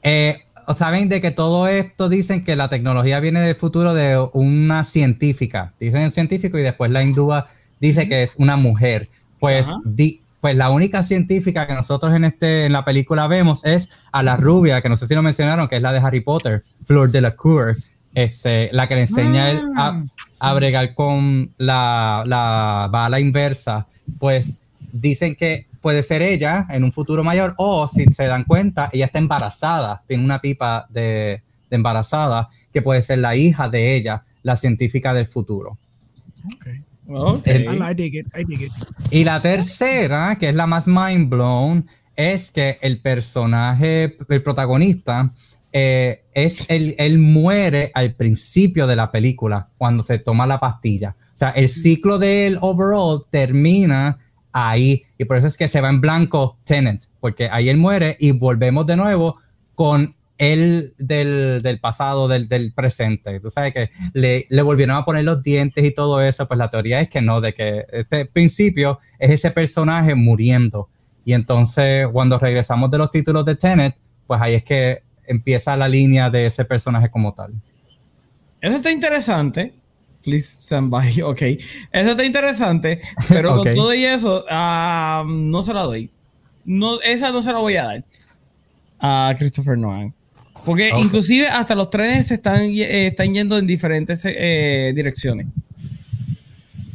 Eh, 0.03 0.39
Saben 0.77 1.09
de 1.09 1.19
que 1.19 1.31
todo 1.31 1.67
esto 1.67 2.09
dicen 2.09 2.43
que 2.43 2.55
la 2.55 2.69
tecnología 2.69 3.19
viene 3.19 3.41
del 3.41 3.55
futuro 3.55 3.95
de 3.95 4.23
una 4.33 4.85
científica. 4.85 5.73
Dicen 5.79 6.01
el 6.03 6.11
científico 6.11 6.59
y 6.59 6.61
después 6.61 6.91
la 6.91 7.01
hindúa 7.01 7.47
dice 7.79 8.07
que 8.07 8.21
es 8.21 8.35
una 8.37 8.55
mujer. 8.55 9.09
Pues, 9.39 9.67
di- 9.83 10.21
pues 10.41 10.55
la 10.55 10.69
única 10.69 11.03
científica 11.03 11.67
que 11.67 11.73
nosotros 11.73 12.13
en, 12.13 12.23
este, 12.23 12.65
en 12.65 12.73
la 12.73 12.85
película 12.85 13.27
vemos 13.27 13.65
es 13.65 13.89
a 14.11 14.23
la 14.23 14.37
rubia, 14.37 14.81
que 14.81 14.89
no 14.89 14.95
sé 14.95 15.07
si 15.07 15.15
lo 15.15 15.21
mencionaron, 15.21 15.67
que 15.67 15.75
es 15.77 15.81
la 15.81 15.91
de 15.91 15.99
Harry 15.99 16.21
Potter, 16.21 16.63
Fleur 16.85 17.11
de 17.11 17.21
la 17.21 17.35
Cour, 17.35 17.77
este, 18.13 18.69
la 18.71 18.87
que 18.87 18.95
le 18.95 19.01
enseña 19.01 19.45
a 19.45 19.51
él 19.51 19.59
a, 19.77 20.03
a 20.39 20.53
bregar 20.53 20.93
con 20.93 21.51
la, 21.57 22.23
la 22.25 22.87
bala 22.91 23.19
inversa. 23.19 23.87
Pues 24.17 24.57
dicen 24.91 25.35
que 25.35 25.67
puede 25.81 26.03
ser 26.03 26.21
ella 26.21 26.65
en 26.69 26.83
un 26.83 26.91
futuro 26.91 27.23
mayor 27.23 27.53
o 27.57 27.87
si 27.87 28.05
se 28.05 28.25
dan 28.25 28.43
cuenta, 28.43 28.89
ella 28.91 29.05
está 29.05 29.19
embarazada, 29.19 30.03
tiene 30.07 30.23
una 30.23 30.39
pipa 30.39 30.87
de, 30.89 31.43
de 31.69 31.75
embarazada 31.75 32.49
que 32.73 32.81
puede 32.81 33.01
ser 33.01 33.19
la 33.19 33.35
hija 33.35 33.69
de 33.69 33.95
ella, 33.95 34.23
la 34.43 34.55
científica 34.55 35.13
del 35.13 35.25
futuro. 35.25 35.77
Ok. 36.53 36.67
El- 37.43 37.63
I, 37.63 37.91
I 37.91 37.93
dig 37.95 38.15
it. 38.15 38.27
I 38.37 38.43
dig 38.43 38.61
it. 38.63 38.71
Y 39.11 39.23
la 39.23 39.41
tercera, 39.41 40.37
que 40.39 40.49
es 40.49 40.55
la 40.55 40.67
más 40.67 40.87
mind 40.87 41.29
blown, 41.29 41.87
es 42.15 42.51
que 42.51 42.77
el 42.81 42.99
personaje, 43.01 44.17
el 44.27 44.43
protagonista, 44.43 45.31
eh, 45.71 46.23
es 46.33 46.69
el, 46.69 46.95
él 46.97 47.19
muere 47.19 47.91
al 47.93 48.13
principio 48.15 48.87
de 48.87 48.95
la 48.95 49.11
película 49.11 49.69
cuando 49.77 50.03
se 50.03 50.19
toma 50.19 50.45
la 50.47 50.59
pastilla. 50.59 51.15
O 51.33 51.37
sea, 51.39 51.51
el 51.51 51.69
ciclo 51.69 52.17
del 52.19 52.57
overall 52.61 53.23
termina 53.29 54.17
ahí 54.51 55.03
y 55.17 55.25
por 55.25 55.37
eso 55.37 55.47
es 55.47 55.57
que 55.57 55.67
se 55.67 55.79
va 55.79 55.89
en 55.89 56.01
blanco 56.01 56.57
Tenant, 56.65 57.03
porque 57.19 57.47
ahí 57.49 57.69
él 57.69 57.77
muere 57.77 58.17
y 58.19 58.31
volvemos 58.31 58.85
de 58.87 58.97
nuevo 58.97 59.37
con 59.75 60.15
él 60.39 60.95
del, 60.97 61.61
del 61.61 61.79
pasado, 61.79 62.27
del, 62.27 62.47
del 62.47 62.73
presente. 62.73 63.39
Tú 63.39 63.51
sabes 63.51 63.73
que 63.73 63.89
le, 64.13 64.47
le 64.49 64.61
volvieron 64.63 64.95
a 64.95 65.05
poner 65.05 65.25
los 65.25 65.43
dientes 65.43 65.83
y 65.83 65.93
todo 65.93 66.21
eso, 66.21 66.47
pues 66.47 66.57
la 66.57 66.69
teoría 66.69 67.01
es 67.01 67.09
que 67.09 67.21
no, 67.21 67.41
de 67.41 67.53
que 67.53 67.85
este 67.91 68.25
principio 68.25 68.99
es 69.19 69.31
ese 69.31 69.51
personaje 69.51 70.15
muriendo. 70.15 70.89
Y 71.25 71.33
entonces 71.33 72.07
cuando 72.11 72.39
regresamos 72.39 72.89
de 72.89 72.97
los 72.97 73.11
títulos 73.11 73.45
de 73.45 73.55
Tenet, 73.55 73.95
pues 74.25 74.41
ahí 74.41 74.55
es 74.55 74.63
que 74.63 75.03
empieza 75.27 75.75
la 75.75 75.89
línea 75.89 76.29
de 76.29 76.45
ese 76.45 76.63
personaje 76.65 77.09
como 77.09 77.33
tal. 77.33 77.53
Eso 78.61 78.77
está 78.77 78.91
interesante. 78.91 79.73
Please 80.23 80.57
stand 80.61 80.89
by. 80.89 81.21
Ok. 81.23 81.41
Eso 81.41 82.11
está 82.11 82.23
interesante. 82.23 83.01
Pero 83.27 83.57
con 83.57 83.71
todo 83.73 83.93
y 83.93 84.05
eso, 84.05 84.45
ah, 84.49 85.25
no 85.27 85.61
se 85.63 85.73
la 85.73 85.83
doy. 85.83 86.09
No, 86.63 87.01
esa 87.01 87.31
no 87.31 87.41
se 87.41 87.51
la 87.51 87.59
voy 87.59 87.75
a 87.75 87.83
dar 87.83 88.03
a 88.99 89.33
Christopher 89.37 89.77
Nolan. 89.77 90.13
Porque 90.65 90.91
inclusive 90.97 91.47
hasta 91.47 91.73
los 91.75 91.89
trenes 91.89 92.27
se 92.27 92.35
están, 92.35 92.61
eh, 92.61 93.07
están 93.07 93.33
yendo 93.33 93.57
en 93.57 93.65
diferentes 93.65 94.21
eh, 94.25 94.91
direcciones. 94.95 95.47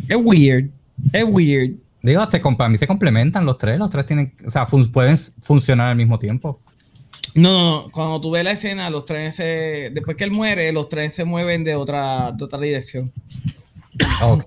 Es 0.09 0.17
weird. 0.21 0.71
Es 1.13 1.25
weird. 1.27 1.73
Digo, 2.03 2.25
se, 2.31 2.43
comp- 2.43 2.63
a 2.65 2.69
mí 2.69 2.77
se 2.79 2.87
complementan 2.87 3.47
los 3.47 3.57
tres, 3.57 3.79
los 3.79 3.89
tres 3.91 4.05
tienen, 4.07 4.33
o 4.47 4.51
sea, 4.51 4.67
fun- 4.67 4.93
pueden 4.93 5.17
funcionar 5.43 5.89
al 5.89 5.97
mismo 5.97 6.19
tiempo. 6.19 6.61
No, 7.35 7.51
no, 7.51 7.83
no. 7.85 7.91
Cuando 7.91 8.21
tú 8.21 8.31
ves 8.31 8.45
la 8.45 8.53
escena, 8.53 8.91
los 8.91 9.07
trenes 9.07 9.35
se, 9.37 9.91
después 9.93 10.17
que 10.17 10.25
él 10.25 10.31
muere, 10.31 10.71
los 10.71 10.89
trenes 10.89 11.15
se 11.15 11.25
mueven 11.25 11.65
de 11.65 11.75
otra, 11.75 12.31
de 12.33 12.45
otra 12.45 12.61
dirección. 12.61 13.11
Ok. 14.23 14.45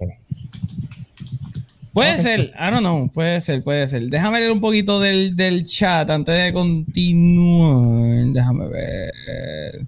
Puede 1.98 2.18
ser, 2.19 2.40
I 2.56 2.69
don't 2.72 2.82
know, 2.82 3.10
puede 3.11 3.41
ser, 3.41 3.64
puede 3.64 3.88
ser. 3.88 4.03
Déjame 4.03 4.40
leer 4.40 4.52
un 4.52 4.61
poquito 4.61 4.99
del, 4.99 5.36
del 5.36 5.64
chat 5.65 6.10
antes 6.10 6.44
de 6.44 6.53
continuar. 6.53 8.26
Déjame 8.34 8.68
ver. 8.68 9.82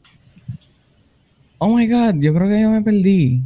Oh 1.59 1.75
my 1.75 1.87
god, 1.87 2.15
yo 2.19 2.33
creo 2.33 2.49
que 2.49 2.61
yo 2.61 2.69
me 2.71 2.81
perdí. 2.81 3.41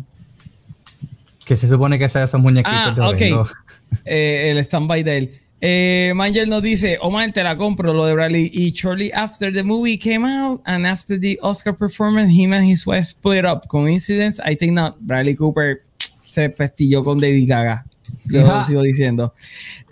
Que 1.45 1.57
se 1.57 1.67
supone 1.67 1.99
que 1.99 2.07
sea 2.07 2.23
esos 2.23 2.39
muñequitos 2.39 2.73
Ah, 2.73 2.93
de 2.95 3.01
ok. 3.01 3.07
Orengo. 3.09 3.45
Eh, 4.05 4.49
el 4.51 4.57
stand-by 4.57 5.03
de 5.03 5.17
él. 5.17 5.39
Eh, 5.61 6.13
Mangel 6.15 6.49
nos 6.49 6.61
dice, 6.63 6.97
Omar, 7.01 7.31
te 7.31 7.43
la 7.43 7.55
compro 7.55 7.93
lo 7.93 8.05
de 8.05 8.13
Bradley. 8.13 8.49
Y 8.53 8.71
shortly 8.71 9.11
after 9.13 9.53
the 9.53 9.63
movie 9.63 9.97
came 9.97 10.25
out 10.27 10.61
and 10.65 10.85
after 10.85 11.17
the 11.19 11.37
Oscar 11.41 11.73
performance, 11.73 12.33
him 12.33 12.51
and 12.53 12.65
his 12.65 12.85
wife 12.87 13.05
split 13.05 13.45
up. 13.45 13.67
Coincidence? 13.67 14.41
I 14.43 14.55
think 14.55 14.73
not. 14.73 14.97
Bradley 15.01 15.35
Cooper 15.35 15.83
se 16.25 16.49
pestilló 16.49 17.03
con 17.03 17.19
Lady 17.21 17.45
Gaga. 17.45 17.85
Yo 18.25 18.45
Ajá. 18.45 18.63
sigo 18.63 18.81
diciendo. 18.81 19.33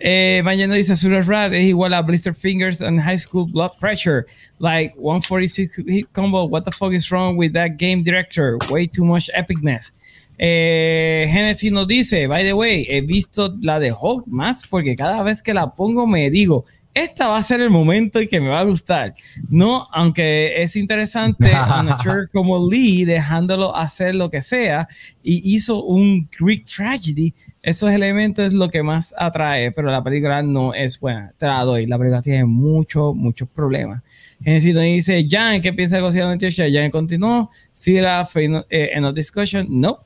Eh, 0.00 0.42
nos 0.44 0.76
dice, 0.76 0.96
Super 0.96 1.24
Rat 1.26 1.52
es 1.52 1.64
igual 1.64 1.94
a 1.94 2.02
Blister 2.02 2.34
Fingers 2.34 2.80
and 2.80 3.00
High 3.00 3.18
School 3.18 3.46
Blood 3.50 3.72
Pressure. 3.78 4.26
Like 4.58 4.94
146 4.96 5.84
hit 5.86 6.12
combo. 6.12 6.44
What 6.44 6.64
the 6.64 6.72
fuck 6.72 6.92
is 6.92 7.10
wrong 7.10 7.36
with 7.36 7.52
that 7.52 7.78
game 7.78 8.02
director? 8.02 8.58
Way 8.70 8.88
too 8.88 9.04
much 9.04 9.30
epicness. 9.34 9.92
Eh, 10.38 11.26
Genesis 11.32 11.70
nos 11.70 11.86
dice, 11.86 12.26
by 12.26 12.42
the 12.42 12.52
way, 12.52 12.84
he 12.84 13.00
visto 13.00 13.54
la 13.60 13.78
de 13.78 13.92
Hulk 13.92 14.26
más 14.26 14.66
porque 14.66 14.96
cada 14.96 15.22
vez 15.22 15.42
que 15.42 15.54
la 15.54 15.72
pongo 15.72 16.06
me 16.06 16.30
digo, 16.30 16.64
esta 16.94 17.28
va 17.28 17.38
a 17.38 17.42
ser 17.42 17.60
el 17.60 17.70
momento 17.70 18.20
y 18.20 18.26
que 18.26 18.40
me 18.40 18.48
va 18.48 18.60
a 18.60 18.64
gustar. 18.64 19.14
No, 19.48 19.88
aunque 19.92 20.62
es 20.62 20.76
interesante, 20.76 21.50
como 22.32 22.70
Lee 22.70 23.04
dejándolo 23.04 23.74
hacer 23.74 24.14
lo 24.14 24.30
que 24.30 24.42
sea 24.42 24.86
y 25.22 25.54
hizo 25.54 25.82
un 25.84 26.28
Greek 26.38 26.66
tragedy, 26.66 27.34
esos 27.62 27.90
elementos 27.90 28.46
es 28.46 28.52
lo 28.52 28.68
que 28.68 28.82
más 28.82 29.14
atrae, 29.16 29.72
pero 29.72 29.90
la 29.90 30.02
película 30.02 30.42
no 30.42 30.74
es 30.74 31.00
buena. 31.00 31.32
Te 31.38 31.46
la 31.46 31.62
doy, 31.64 31.86
la 31.86 31.96
película 31.96 32.20
tiene 32.20 32.44
muchos, 32.44 33.14
muchos 33.14 33.48
problemas. 33.48 34.02
Genesis 34.42 34.76
dice, 34.76 35.26
Jan, 35.28 35.60
¿qué 35.60 35.72
piensa 35.72 35.96
de 35.96 36.02
Godzilla 36.02 36.24
98? 36.24 36.64
Jan 36.72 36.90
continuó, 36.90 37.48
Sila, 37.70 38.28
eh, 38.34 38.90
en 38.92 39.02
la 39.02 39.12
discussion, 39.12 39.66
no. 39.70 40.04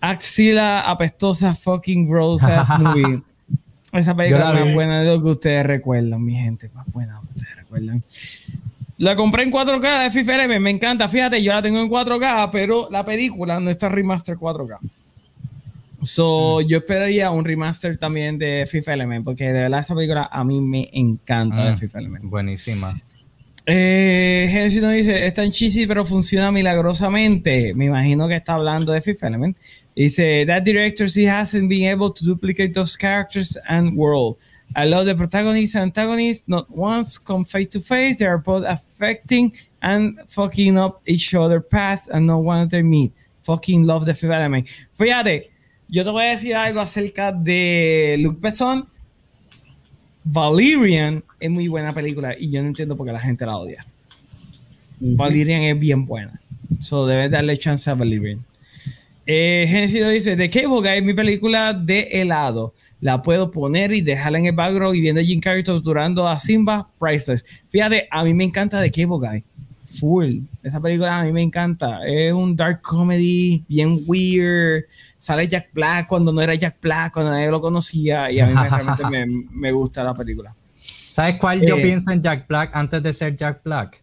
Axila 0.00 0.82
apestosa 0.82 1.54
fucking 1.54 2.08
gross 2.08 2.44
ass 2.44 2.68
movie. 2.78 3.22
Esa 3.92 4.14
película 4.14 4.52
más 4.52 4.74
buena 4.74 5.00
de 5.02 5.06
lo 5.16 5.22
que 5.22 5.28
ustedes 5.30 5.64
recuerdan, 5.66 6.22
mi 6.24 6.34
gente. 6.34 6.68
Más 6.74 6.86
buena 6.92 7.14
de 7.14 7.20
lo 7.20 7.28
que 7.28 7.34
ustedes 7.36 7.56
recuerdan. 7.56 8.02
La 8.98 9.14
compré 9.16 9.44
en 9.44 9.52
4K 9.52 10.02
de 10.04 10.10
FIFA 10.10 10.34
Element, 10.34 10.60
me 10.60 10.70
encanta. 10.70 11.08
Fíjate, 11.08 11.42
yo 11.42 11.52
la 11.52 11.62
tengo 11.62 11.80
en 11.80 11.88
4K, 11.88 12.50
pero 12.50 12.88
la 12.90 13.04
película 13.04 13.60
no 13.60 13.70
está 13.70 13.88
remaster 13.88 14.36
4K. 14.36 14.78
So, 16.02 16.60
yo 16.60 16.78
esperaría 16.78 17.30
un 17.30 17.44
remaster 17.44 17.98
también 17.98 18.38
de 18.38 18.66
FIFA 18.70 18.94
Element, 18.94 19.24
porque 19.24 19.46
de 19.52 19.62
verdad 19.62 19.80
esa 19.80 19.94
película 19.94 20.28
a 20.30 20.44
mí 20.44 20.60
me 20.60 20.88
encanta 20.92 21.64
de 21.64 21.72
Mm. 21.72 21.76
FIFA 21.76 21.98
Element. 21.98 22.24
Buenísima. 22.26 22.94
Eh, 23.70 24.48
Genesis 24.50 24.80
nos 24.80 24.92
dice, 24.94 25.26
es 25.26 25.34
tan 25.34 25.50
cheesy 25.50 25.86
pero 25.86 26.06
funciona 26.06 26.50
milagrosamente. 26.50 27.74
Me 27.74 27.84
imagino 27.84 28.26
que 28.26 28.34
está 28.34 28.54
hablando 28.54 28.92
de 28.92 29.02
Fifth 29.02 29.22
Element. 29.22 29.58
Dice, 29.94 30.46
that 30.46 30.62
director 30.62 31.06
he 31.06 31.28
hasn't 31.28 31.68
been 31.68 31.92
able 31.92 32.10
to 32.10 32.24
duplicate 32.24 32.72
those 32.72 32.96
characters 32.96 33.58
and 33.68 33.94
world. 33.94 34.38
I 34.74 34.86
love 34.88 35.04
the 35.04 35.14
protagonist 35.14 35.74
and 35.74 35.82
antagonist. 35.82 36.48
Not 36.48 36.64
once 36.70 37.18
come 37.18 37.44
face 37.44 37.68
to 37.72 37.80
face. 37.80 38.16
They 38.16 38.26
are 38.26 38.38
both 38.38 38.64
affecting 38.64 39.52
and 39.82 40.18
fucking 40.26 40.78
up 40.78 41.02
each 41.04 41.34
other 41.34 41.60
paths 41.60 42.08
and 42.08 42.26
no 42.26 42.38
one 42.38 42.62
of 42.62 42.70
them 42.70 42.88
meet. 42.88 43.12
Fucking 43.42 43.84
love 43.84 44.06
the 44.06 44.14
Fifth 44.14 44.30
Element. 44.30 44.66
Fíjate, 44.98 45.50
yo 45.90 46.04
te 46.04 46.10
voy 46.10 46.24
a 46.24 46.30
decir 46.30 46.56
algo 46.56 46.80
acerca 46.80 47.32
de 47.32 48.16
Luke 48.18 48.40
Besson. 48.40 48.88
Valerian 50.24 51.22
es 51.40 51.50
muy 51.50 51.68
buena 51.68 51.92
película 51.92 52.34
y 52.38 52.50
yo 52.50 52.60
no 52.62 52.68
entiendo 52.68 52.96
por 52.96 53.06
qué 53.06 53.12
la 53.12 53.20
gente 53.20 53.46
la 53.46 53.56
odia. 53.56 53.84
Valerian 55.00 55.62
es 55.62 55.78
bien 55.78 56.06
buena. 56.06 56.40
So 56.80 57.06
debes 57.06 57.30
darle 57.30 57.56
chance 57.56 57.88
a 57.90 57.94
Valerian. 57.94 58.44
Eh, 59.26 59.66
Genesis 59.68 60.00
nos 60.00 60.12
dice: 60.12 60.36
The 60.36 60.50
Cable 60.50 60.80
Guy 60.80 60.98
es 60.98 61.04
mi 61.04 61.14
película 61.14 61.72
de 61.72 62.08
helado. 62.12 62.74
La 63.00 63.22
puedo 63.22 63.50
poner 63.50 63.92
y 63.92 64.00
dejarla 64.00 64.38
en 64.38 64.46
el 64.46 64.52
background 64.52 64.96
y 64.96 65.00
viendo 65.00 65.20
a 65.20 65.24
Jim 65.24 65.38
Carrey 65.38 65.62
torturando 65.62 66.26
a 66.26 66.36
Simba, 66.38 66.88
priceless. 66.98 67.44
Fíjate, 67.68 68.08
a 68.10 68.24
mí 68.24 68.34
me 68.34 68.44
encanta 68.44 68.82
The 68.82 68.90
Cable 68.90 69.18
Guy. 69.18 69.44
Full. 70.00 70.40
Esa 70.62 70.80
película 70.80 71.20
a 71.20 71.24
mí 71.24 71.32
me 71.32 71.42
encanta. 71.42 72.00
Es 72.06 72.32
un 72.32 72.56
dark 72.56 72.82
comedy 72.82 73.62
bien 73.68 73.98
weird. 74.06 74.84
Sale 75.16 75.46
Jack 75.46 75.68
Black 75.72 76.08
cuando 76.08 76.32
no 76.32 76.40
era 76.40 76.54
Jack 76.54 76.76
Black, 76.82 77.12
cuando 77.12 77.30
nadie 77.30 77.50
lo 77.50 77.60
conocía. 77.60 78.30
Y 78.32 78.40
a 78.40 78.46
mí 78.46 78.54
me, 78.54 78.68
realmente 78.68 79.04
me, 79.08 79.26
me 79.26 79.72
gusta 79.72 80.02
la 80.02 80.14
película. 80.14 80.54
¿Sabes 81.18 81.40
cuál 81.40 81.60
yo 81.66 81.78
Eh. 81.78 81.82
pienso 81.82 82.12
en 82.12 82.22
Jack 82.22 82.46
Black 82.46 82.70
antes 82.74 83.02
de 83.02 83.12
ser 83.12 83.34
Jack 83.36 83.64
Black? 83.64 84.00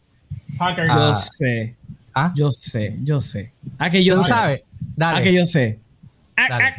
Hacker. 0.60 0.86
Yo 0.88 0.92
Ah. 0.94 1.14
sé, 1.14 1.76
¿Ah? 2.14 2.34
yo 2.36 2.52
sé, 2.52 2.98
yo 3.06 3.22
sé. 3.22 3.54
¿A 3.78 3.90
que 3.90 4.04
yo 4.04 4.16
¿Tú 4.18 4.24
sé? 4.24 4.30
sabes? 4.30 4.64
Dale. 4.98 5.20
¿A 5.20 5.22
que 5.24 5.34
yo 5.34 5.46
sé? 5.46 5.80
Ah, 6.36 6.48
Dale. 6.50 6.64
ah, 6.66 6.76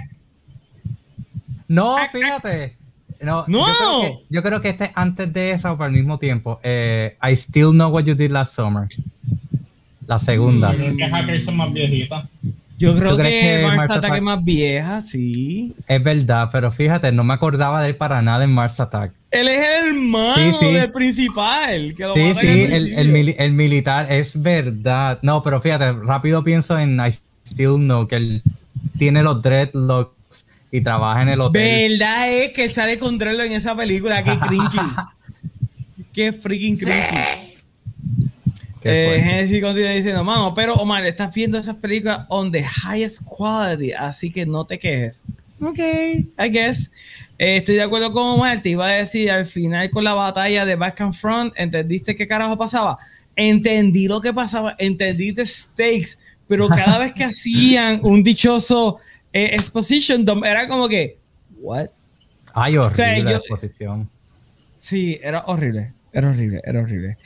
No, 1.69 1.97
fíjate. 2.13 2.77
No, 3.23 3.47
¡No! 3.49 3.67
Yo 3.67 3.73
creo, 3.73 4.01
que, 4.03 4.19
yo 4.29 4.43
creo 4.43 4.61
que 4.61 4.69
este 4.69 4.85
es 4.85 4.91
antes 4.95 5.33
de 5.33 5.53
eso, 5.53 5.73
pero 5.79 5.85
al 5.85 5.93
mismo 5.93 6.19
tiempo. 6.19 6.61
Eh, 6.63 7.17
I 7.27 7.33
still 7.35 7.71
know 7.71 7.89
what 7.89 8.05
you 8.05 8.15
did 8.15 8.31
last 8.31 8.55
summer. 8.55 8.87
La 10.07 10.19
segunda. 10.19 10.73
Yo 10.73 10.77
creo 10.85 10.97
que 10.99 11.09
Hackers 11.09 11.45
son 11.47 11.57
más 11.57 11.73
viejitas. 11.73 12.29
Yo 12.79 12.95
creo 12.99 13.13
¿Tú 13.13 13.19
crees 13.19 13.43
que, 13.43 13.61
que 13.63 13.67
Mars 13.77 13.91
Attack 13.91 14.15
es 14.17 14.23
más 14.23 14.45
vieja, 14.45 15.01
sí. 15.01 15.75
Es 15.89 16.03
verdad, 16.03 16.51
pero 16.53 16.71
fíjate, 16.71 17.11
no 17.11 17.25
me 17.25 17.33
acordaba 17.33 17.81
de 17.83 17.89
él 17.89 17.97
para 17.97 18.21
nada 18.21 18.45
en 18.45 18.53
Mars 18.53 18.79
Attack. 18.81 19.13
Él 19.31 19.49
es 19.49 19.59
el 19.67 19.87
hermano 19.97 20.35
Sí, 20.37 20.53
sí. 20.61 20.73
del 20.75 20.93
principal. 20.93 21.95
Que 21.97 22.03
lo 22.05 22.15
Sí, 22.15 22.35
sí, 22.39 22.63
el, 22.71 22.93
el 22.93 23.13
mili- 23.13 23.35
el 23.39 23.53
militar 23.53 24.13
es 24.13 24.41
verdad. 24.43 25.19
No, 25.23 25.43
pero 25.43 25.61
fíjate, 25.61 25.93
rápido 25.93 26.45
pienso 26.45 26.79
en 26.79 27.01
I 27.01 27.11
still 27.47 27.77
know 27.77 28.07
que 28.07 28.17
él 28.17 28.43
tiene 28.99 29.23
los 29.23 29.41
dreadlocks 29.43 30.47
y 30.71 30.81
trabaja 30.83 31.23
en 31.23 31.29
el 31.31 31.41
hotel. 31.41 31.99
Verdad 31.99 32.31
es 32.31 32.53
que 32.53 32.65
él 32.67 32.75
sale 32.75 32.99
con 32.99 33.17
Drello 33.17 33.43
en 33.43 33.53
esa 33.53 33.75
película. 33.75 34.23
Qué 34.23 34.39
cringy. 34.39 34.79
Qué 36.13 36.33
freaking 36.33 36.77
cringy. 36.77 37.46
Eh. 38.91 39.21
Genesis 39.23 39.63
continúa 39.63 39.91
diciendo, 39.91 40.25
mano, 40.25 40.55
pero 40.55 40.75
Omar, 40.75 41.05
estás 41.07 41.33
viendo 41.35 41.59
esas 41.59 41.77
películas 41.77 42.27
on 42.29 42.51
the 42.53 42.65
highest 42.65 43.23
quality, 43.25 43.93
así 43.93 44.31
que 44.31 44.45
no 44.47 44.65
te 44.67 44.79
quejes. 44.79 45.23
Ok, 45.61 45.79
I 45.79 46.51
guess. 46.51 46.91
Eh, 47.39 47.57
estoy 47.57 47.77
de 47.77 47.83
acuerdo 47.83 48.13
con 48.13 48.23
Omar, 48.29 48.61
te 48.63 48.71
iba 48.71 48.87
a 48.87 48.93
decir 48.93 49.31
al 49.31 49.47
final 49.47 49.91
con 49.91 50.05
la 50.05 50.15
batalla 50.15 50.65
de 50.67 50.77
Back 50.77 51.01
and 51.01 51.15
Front, 51.15 51.55
¿entendiste 51.57 52.15
qué 52.15 52.27
carajo 52.27 52.57
pasaba? 52.59 52.99
Entendí 53.35 54.07
lo 54.09 54.21
que 54.21 54.33
pasaba, 54.33 54.75
entendí 54.79 55.33
the 55.35 55.45
stakes, 55.47 56.19
pero 56.49 56.69
cada 56.69 56.99
vez 56.99 57.13
que 57.13 57.25
hacían 57.25 58.01
un 58.05 58.23
dichoso 58.23 58.99
eh, 59.33 59.51
exposition 59.53 60.25
dump, 60.25 60.45
era 60.45 60.67
como 60.69 60.89
que, 60.89 61.19
what? 61.61 61.89
Ay, 62.55 62.77
horrible 62.77 62.97
sea, 62.97 63.19
la 63.25 63.31
yo- 63.33 63.37
exposición. 63.39 64.11
Sí, 64.79 65.19
era 65.23 65.41
horrible, 65.47 65.93
era 66.13 66.31
horrible, 66.31 66.61
era 66.65 66.81
horrible. 66.81 67.19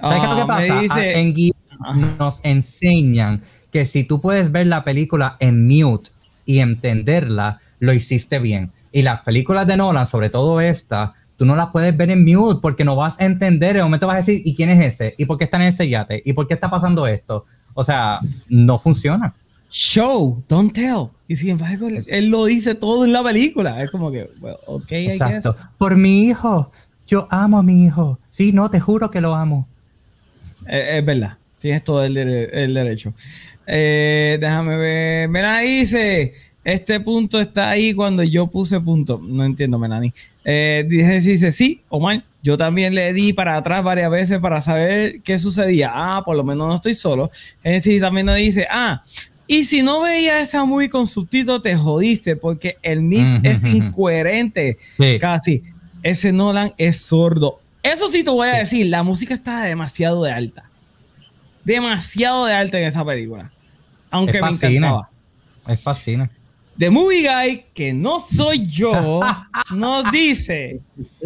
¿Sabes 0.00 0.20
qué 0.20 0.26
Ah, 0.26 0.46
pasa? 0.46 0.74
me 0.74 0.82
dice- 0.82 0.94
Ah, 0.94 1.20
en 1.20 1.34
guion 1.34 2.16
nos 2.18 2.40
enseñan 2.44 3.42
que 3.70 3.84
si 3.84 4.04
tú 4.04 4.20
puedes 4.20 4.50
ver 4.52 4.66
la 4.66 4.84
película 4.84 5.36
en 5.40 5.66
mute 5.68 6.10
y 6.46 6.60
entenderla, 6.60 7.60
lo 7.80 7.92
hiciste 7.92 8.38
bien. 8.38 8.72
Y 8.92 9.02
las 9.02 9.20
películas 9.22 9.66
de 9.66 9.76
Nolan, 9.76 10.06
sobre 10.06 10.30
todo 10.30 10.60
esta, 10.60 11.12
tú 11.36 11.44
no 11.44 11.54
las 11.54 11.68
puedes 11.68 11.96
ver 11.96 12.10
en 12.10 12.24
mute 12.24 12.60
porque 12.62 12.84
no 12.84 12.96
vas 12.96 13.20
a 13.20 13.24
entender. 13.26 13.76
En 13.76 13.82
un 13.82 13.88
momento 13.88 14.06
vas 14.06 14.14
a 14.14 14.18
decir, 14.18 14.40
¿y 14.44 14.54
quién 14.54 14.70
es 14.70 14.94
ese? 14.94 15.14
¿Y 15.18 15.26
por 15.26 15.36
qué 15.38 15.44
está 15.44 15.56
en 15.58 15.64
ese 15.64 15.88
yate? 15.88 16.22
¿Y 16.24 16.32
por 16.32 16.48
qué 16.48 16.54
está 16.54 16.70
pasando 16.70 17.06
esto? 17.06 17.44
O 17.74 17.84
sea, 17.84 18.20
no 18.48 18.78
funciona. 18.78 19.34
show, 19.70 20.42
don't 20.48 20.72
tell. 20.72 21.08
Y 21.28 21.36
sin 21.36 21.50
embargo, 21.50 21.88
él, 21.88 22.02
él 22.08 22.28
lo 22.30 22.46
dice 22.46 22.74
todo 22.74 23.04
en 23.04 23.12
la 23.12 23.22
película. 23.22 23.82
Es 23.82 23.90
como 23.90 24.10
que, 24.10 24.26
well, 24.40 24.56
ok, 24.66 24.90
I 24.92 25.06
Exacto. 25.08 25.52
guess. 25.52 25.62
Por 25.76 25.94
mi 25.94 26.24
hijo. 26.24 26.70
Yo 27.06 27.28
amo 27.30 27.58
a 27.58 27.62
mi 27.62 27.84
hijo. 27.84 28.18
Sí, 28.30 28.52
no, 28.52 28.70
te 28.70 28.80
juro 28.80 29.10
que 29.10 29.20
lo 29.20 29.34
amo. 29.34 29.68
Eh, 30.68 30.98
es 30.98 31.04
verdad. 31.04 31.36
Tienes 31.58 31.82
todo 31.84 32.04
el, 32.04 32.14
dere- 32.14 32.48
el 32.52 32.74
derecho. 32.74 33.12
Eh, 33.66 34.38
déjame 34.40 34.76
ver. 34.76 35.28
Melanie 35.28 35.80
dice: 35.80 36.32
Este 36.64 37.00
punto 37.00 37.40
está 37.40 37.70
ahí 37.70 37.94
cuando 37.94 38.22
yo 38.22 38.46
puse 38.46 38.80
punto. 38.80 39.20
No 39.22 39.44
entiendo, 39.44 39.78
Melanie. 39.78 40.12
Eh, 40.44 40.84
dice, 40.88 41.20
dice: 41.20 41.52
Sí, 41.52 41.82
Omar. 41.88 42.24
Yo 42.40 42.56
también 42.56 42.94
le 42.94 43.12
di 43.12 43.32
para 43.32 43.56
atrás 43.56 43.82
varias 43.82 44.10
veces 44.10 44.38
para 44.38 44.60
saber 44.60 45.20
qué 45.22 45.38
sucedía. 45.40 45.90
Ah, 45.92 46.22
por 46.24 46.36
lo 46.36 46.44
menos 46.44 46.68
no 46.68 46.74
estoy 46.76 46.94
solo. 46.94 47.30
Genesis 47.62 48.00
también 48.00 48.26
nos 48.26 48.36
dice: 48.36 48.66
Ah, 48.70 49.02
y 49.48 49.64
si 49.64 49.82
no 49.82 50.00
veía 50.02 50.40
esa 50.40 50.64
movie 50.64 50.88
con 50.88 51.06
subtítulos, 51.06 51.62
te 51.62 51.76
jodiste 51.76 52.36
porque 52.36 52.76
el 52.82 53.00
Ujú, 53.00 53.40
es 53.42 53.64
incoherente. 53.64 54.78
Casi. 55.18 55.62
Ese 56.02 56.30
Nolan 56.32 56.72
es 56.78 56.98
sordo. 56.98 57.60
Eso 57.82 58.08
sí 58.08 58.24
te 58.24 58.30
voy 58.30 58.48
a 58.48 58.56
decir, 58.58 58.86
la 58.86 59.02
música 59.02 59.34
está 59.34 59.62
demasiado 59.62 60.22
de 60.24 60.32
alta. 60.32 60.64
Demasiado 61.64 62.46
de 62.46 62.54
alta 62.54 62.78
en 62.78 62.86
esa 62.86 63.04
película. 63.04 63.50
Aunque 64.10 64.38
Es 64.38 64.42
me 64.42 64.48
fascina. 64.50 64.86
encantaba. 64.88 65.10
Es 65.66 65.80
fascina. 65.80 66.30
The 66.78 66.90
Movie 66.90 67.22
Guy, 67.28 67.64
que 67.74 67.92
no 67.92 68.20
soy 68.20 68.64
yo, 68.66 69.20
nos 69.74 70.10
dice, 70.12 70.80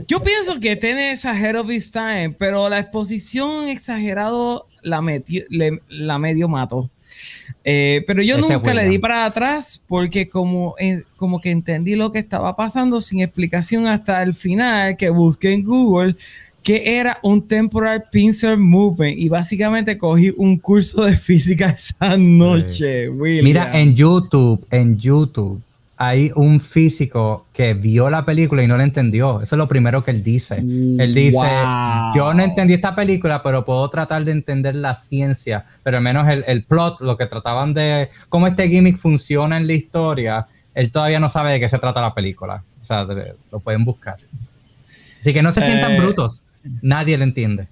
yo 0.09 0.23
pienso 0.23 0.59
que 0.59 0.77
tiene 0.77 1.13
exagero 1.13 1.61
of 1.61 1.71
his 1.71 1.93
time, 1.93 2.31
pero 2.39 2.69
la 2.71 2.79
exposición 2.79 3.69
exagerado 3.69 4.67
la, 4.81 5.03
metió- 5.03 5.45
le- 5.51 5.83
la 5.89 6.19
medio 6.19 6.49
mató. 6.49 6.91
Eh, 7.65 8.03
pero 8.07 8.23
yo 8.23 8.37
Ese 8.39 8.53
nunca 8.55 8.75
le 8.75 8.89
di 8.89 8.99
para 8.99 9.25
atrás 9.25 9.83
porque 9.87 10.29
como, 10.29 10.75
eh, 10.79 11.05
como 11.17 11.41
que 11.41 11.51
entendí 11.51 11.95
lo 11.95 12.11
que 12.11 12.19
estaba 12.19 12.57
pasando 12.57 13.01
sin 13.01 13.21
explicación 13.21 13.87
hasta 13.87 14.23
el 14.23 14.35
final 14.35 14.97
que 14.97 15.11
busqué 15.11 15.53
en 15.53 15.65
Google 15.65 16.17
que 16.63 16.97
era 16.99 17.19
un 17.23 17.47
temporal 17.47 18.05
pincer 18.11 18.57
movement 18.57 19.19
y 19.19 19.29
básicamente 19.29 19.99
cogí 19.99 20.33
un 20.37 20.59
curso 20.59 21.05
de 21.05 21.17
física 21.29 21.71
esa 21.71 22.17
noche. 22.17 23.11
Mira, 23.11 23.71
en 23.79 23.95
YouTube, 23.95 24.65
en 24.71 24.97
YouTube, 24.97 25.61
hay 26.05 26.33
un 26.35 26.61
físico 26.61 27.47
que 27.53 27.75
vio 27.75 28.11
la 28.11 28.25
película 28.25 28.61
y 28.65 28.67
no 28.67 28.77
la 28.77 28.83
entendió. 28.83 29.41
Eso 29.41 29.55
es 29.55 29.59
lo 29.59 29.69
primero 29.69 30.03
que 30.03 30.11
él 30.11 30.25
dice. 30.25 30.57
Él 30.57 31.15
dice, 31.15 31.37
Wow. 31.39 32.13
yo 32.17 32.35
no 32.35 32.43
entendí 32.43 32.75
esta 32.75 32.97
película, 32.97 33.41
pero 33.41 33.65
puedo 33.65 33.89
tratar 33.89 34.25
de 34.25 34.33
entender 34.33 34.75
la 34.75 34.97
ciencia, 34.97 35.65
pero 35.85 35.99
al 35.99 36.03
menos 36.03 36.29
el, 36.29 36.43
el 36.49 36.65
plot, 36.65 37.01
lo 37.03 37.17
que 37.17 37.27
trataban 37.27 37.73
de, 37.73 38.09
cómo 38.29 38.49
este 38.49 38.69
gimmick 38.69 38.97
funciona 38.99 39.57
en 39.57 39.69
la 39.69 39.75
historia, 39.75 40.49
él 40.75 40.91
todavía 40.91 41.21
no 41.21 41.29
sabe 41.29 41.53
de 41.53 41.61
qué 41.61 41.69
se 41.69 41.79
trata 41.79 42.01
la 42.01 42.15
película. 42.15 42.65
O 42.81 42.85
sea, 42.85 43.07
lo 43.53 43.61
pueden 43.61 43.85
buscar. 43.85 44.17
Así 45.21 45.33
que 45.33 45.41
no 45.41 45.53
se 45.53 45.61
sientan 45.61 45.93
Eh, 45.93 46.01
brutos. 46.01 46.43
Nadie 46.81 47.17
lo 47.17 47.23
entiende. 47.23 47.69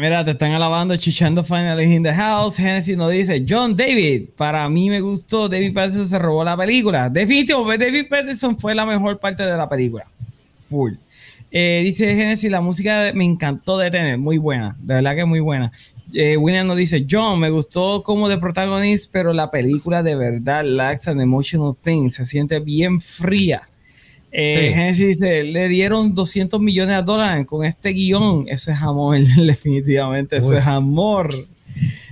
Mira, 0.00 0.24
te 0.24 0.30
están 0.30 0.52
alabando, 0.52 0.96
chichando 0.96 1.44
finally 1.44 1.94
in 1.94 2.02
the 2.02 2.14
house. 2.14 2.56
Genesis 2.56 2.96
nos 2.96 3.12
dice, 3.12 3.44
John 3.46 3.76
David, 3.76 4.30
para 4.34 4.66
mí 4.66 4.88
me 4.88 4.98
gustó, 5.02 5.46
David 5.46 5.74
Patterson 5.74 6.06
se 6.06 6.18
robó 6.18 6.42
la 6.42 6.56
película. 6.56 7.10
Definitivo, 7.10 7.64
pues, 7.64 7.78
David 7.78 8.06
Patterson 8.08 8.58
fue 8.58 8.74
la 8.74 8.86
mejor 8.86 9.20
parte 9.20 9.42
de 9.42 9.54
la 9.54 9.68
película. 9.68 10.06
Full. 10.70 10.94
Eh, 11.50 11.82
dice 11.84 12.16
Genesis, 12.16 12.50
la 12.50 12.62
música 12.62 13.12
me 13.14 13.24
encantó 13.24 13.76
de 13.76 13.90
tener, 13.90 14.16
muy 14.16 14.38
buena, 14.38 14.74
de 14.80 14.94
verdad 14.94 15.16
que 15.16 15.26
muy 15.26 15.40
buena. 15.40 15.70
Eh, 16.14 16.38
William 16.38 16.66
nos 16.66 16.78
dice, 16.78 17.06
John, 17.08 17.38
me 17.38 17.50
gustó 17.50 18.02
como 18.02 18.30
de 18.30 18.38
protagonista, 18.38 19.10
pero 19.12 19.34
la 19.34 19.50
película 19.50 20.02
de 20.02 20.16
verdad 20.16 20.64
lacks 20.64 21.08
an 21.08 21.20
emotional 21.20 21.76
thing, 21.78 22.08
se 22.08 22.24
siente 22.24 22.58
bien 22.58 23.02
fría. 23.02 23.68
Eh, 24.32 24.68
Sí. 24.68 24.74
Genesis 24.74 25.06
dice, 25.06 25.44
le 25.44 25.68
dieron 25.68 26.14
200 26.14 26.60
millones 26.60 26.96
de 26.98 27.02
dólares 27.02 27.46
con 27.46 27.64
este 27.64 27.90
guion. 27.90 28.44
Eso 28.48 28.70
es 28.70 28.78
amor, 28.80 29.18
definitivamente, 29.36 30.36
eso 30.36 30.50
Uy. 30.50 30.56
es 30.58 30.66
amor. 30.66 31.34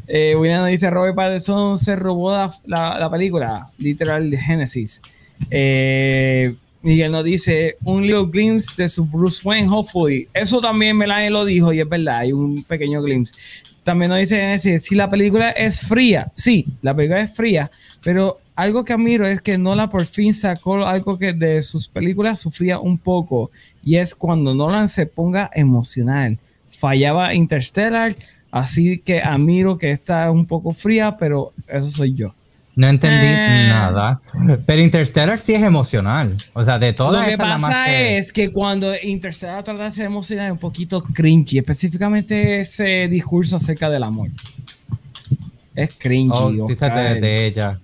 Eh, 0.07 0.35
William 0.36 0.66
dice, 0.66 0.89
Robert 0.90 1.15
Pattinson 1.15 1.78
se 1.78 1.95
robó 1.97 2.31
la, 2.32 2.53
la- 2.66 2.99
la 2.99 3.11
película, 3.11 3.70
literal 3.78 4.35
Genesis. 4.36 5.03
Eh, 5.51 6.55
Miguel 6.82 7.11
nos 7.12 7.24
dice, 7.24 7.77
un 7.85 8.03
little 8.03 8.27
glimpse 8.31 8.70
de 8.77 8.89
su 8.89 9.05
Bruce 9.05 9.40
Wayne, 9.45 9.69
hopefully. 9.69 10.28
Eso 10.32 10.61
también 10.61 10.97
Melanie 10.97 11.28
lo 11.31 11.45
dijo 11.45 11.73
y 11.73 11.81
es 11.81 11.89
verdad, 11.89 12.19
hay 12.20 12.32
un 12.32 12.62
pequeño 12.65 13.03
glimpse. 13.03 13.35
También 13.82 14.11
nos 14.11 14.19
dice 14.20 14.36
Genesis, 14.36 14.85
si 14.85 14.95
la 14.95 15.11
película 15.11 15.51
es 15.51 15.81
fría, 15.81 16.31
sí, 16.35 16.66
la 16.82 16.95
película 16.95 17.20
es 17.20 17.32
fría, 17.35 17.70
pero 18.03 18.39
algo 18.59 18.85
que 18.85 18.93
admiro 18.93 19.24
es 19.24 19.40
que 19.40 19.56
Nolan 19.56 19.89
por 19.89 20.05
fin 20.05 20.35
sacó 20.35 20.85
algo 20.85 21.16
que 21.16 21.32
de 21.32 21.62
sus 21.62 21.86
películas 21.86 22.40
sufría 22.40 22.80
un 22.80 22.98
poco 22.98 23.52
y 23.85 23.97
es 23.97 24.14
cuando 24.16 24.52
Nolan 24.55 24.89
se 24.89 25.06
ponga 25.06 25.48
emocional. 25.55 26.39
Fallaba 26.68 27.35
Interstellar, 27.35 28.16
así 28.51 28.98
que 28.98 29.20
admiro 29.20 29.78
que 29.78 29.93
está 29.93 30.30
un 30.32 30.44
poco 30.44 30.72
fría, 30.72 31.16
pero 31.16 31.52
eso 31.68 31.89
soy 31.89 32.14
yo. 32.14 32.35
No 32.74 32.86
entendí 32.89 33.26
Eh. 33.26 33.66
nada. 33.68 34.20
Pero 34.66 34.82
Interstellar 34.82 35.39
sí 35.39 35.55
es 35.55 35.62
emocional. 35.62 36.36
O 36.52 36.64
sea, 36.64 36.78
de 36.78 36.93
todas 36.93 37.22
Lo 37.22 37.26
que 37.28 37.35
esas, 37.35 37.60
pasa 37.62 37.85
que- 37.86 38.18
es 38.18 38.32
que 38.32 38.51
cuando 38.52 38.93
Interstellar 39.02 39.62
trata 39.62 39.85
de 39.85 39.90
ser 39.93 40.06
emocional 40.06 40.47
es 40.47 40.52
un 40.52 40.59
poquito 40.59 41.02
cringy, 41.02 41.59
específicamente 41.59 42.60
ese 42.60 43.06
discurso 43.09 43.55
acerca 43.56 43.89
del 43.89 44.02
amor. 44.02 44.30
Es 45.74 45.90
cringy. 45.97 46.30
Oh, 46.32 46.51
de 46.66 47.47
ella. 47.47 47.80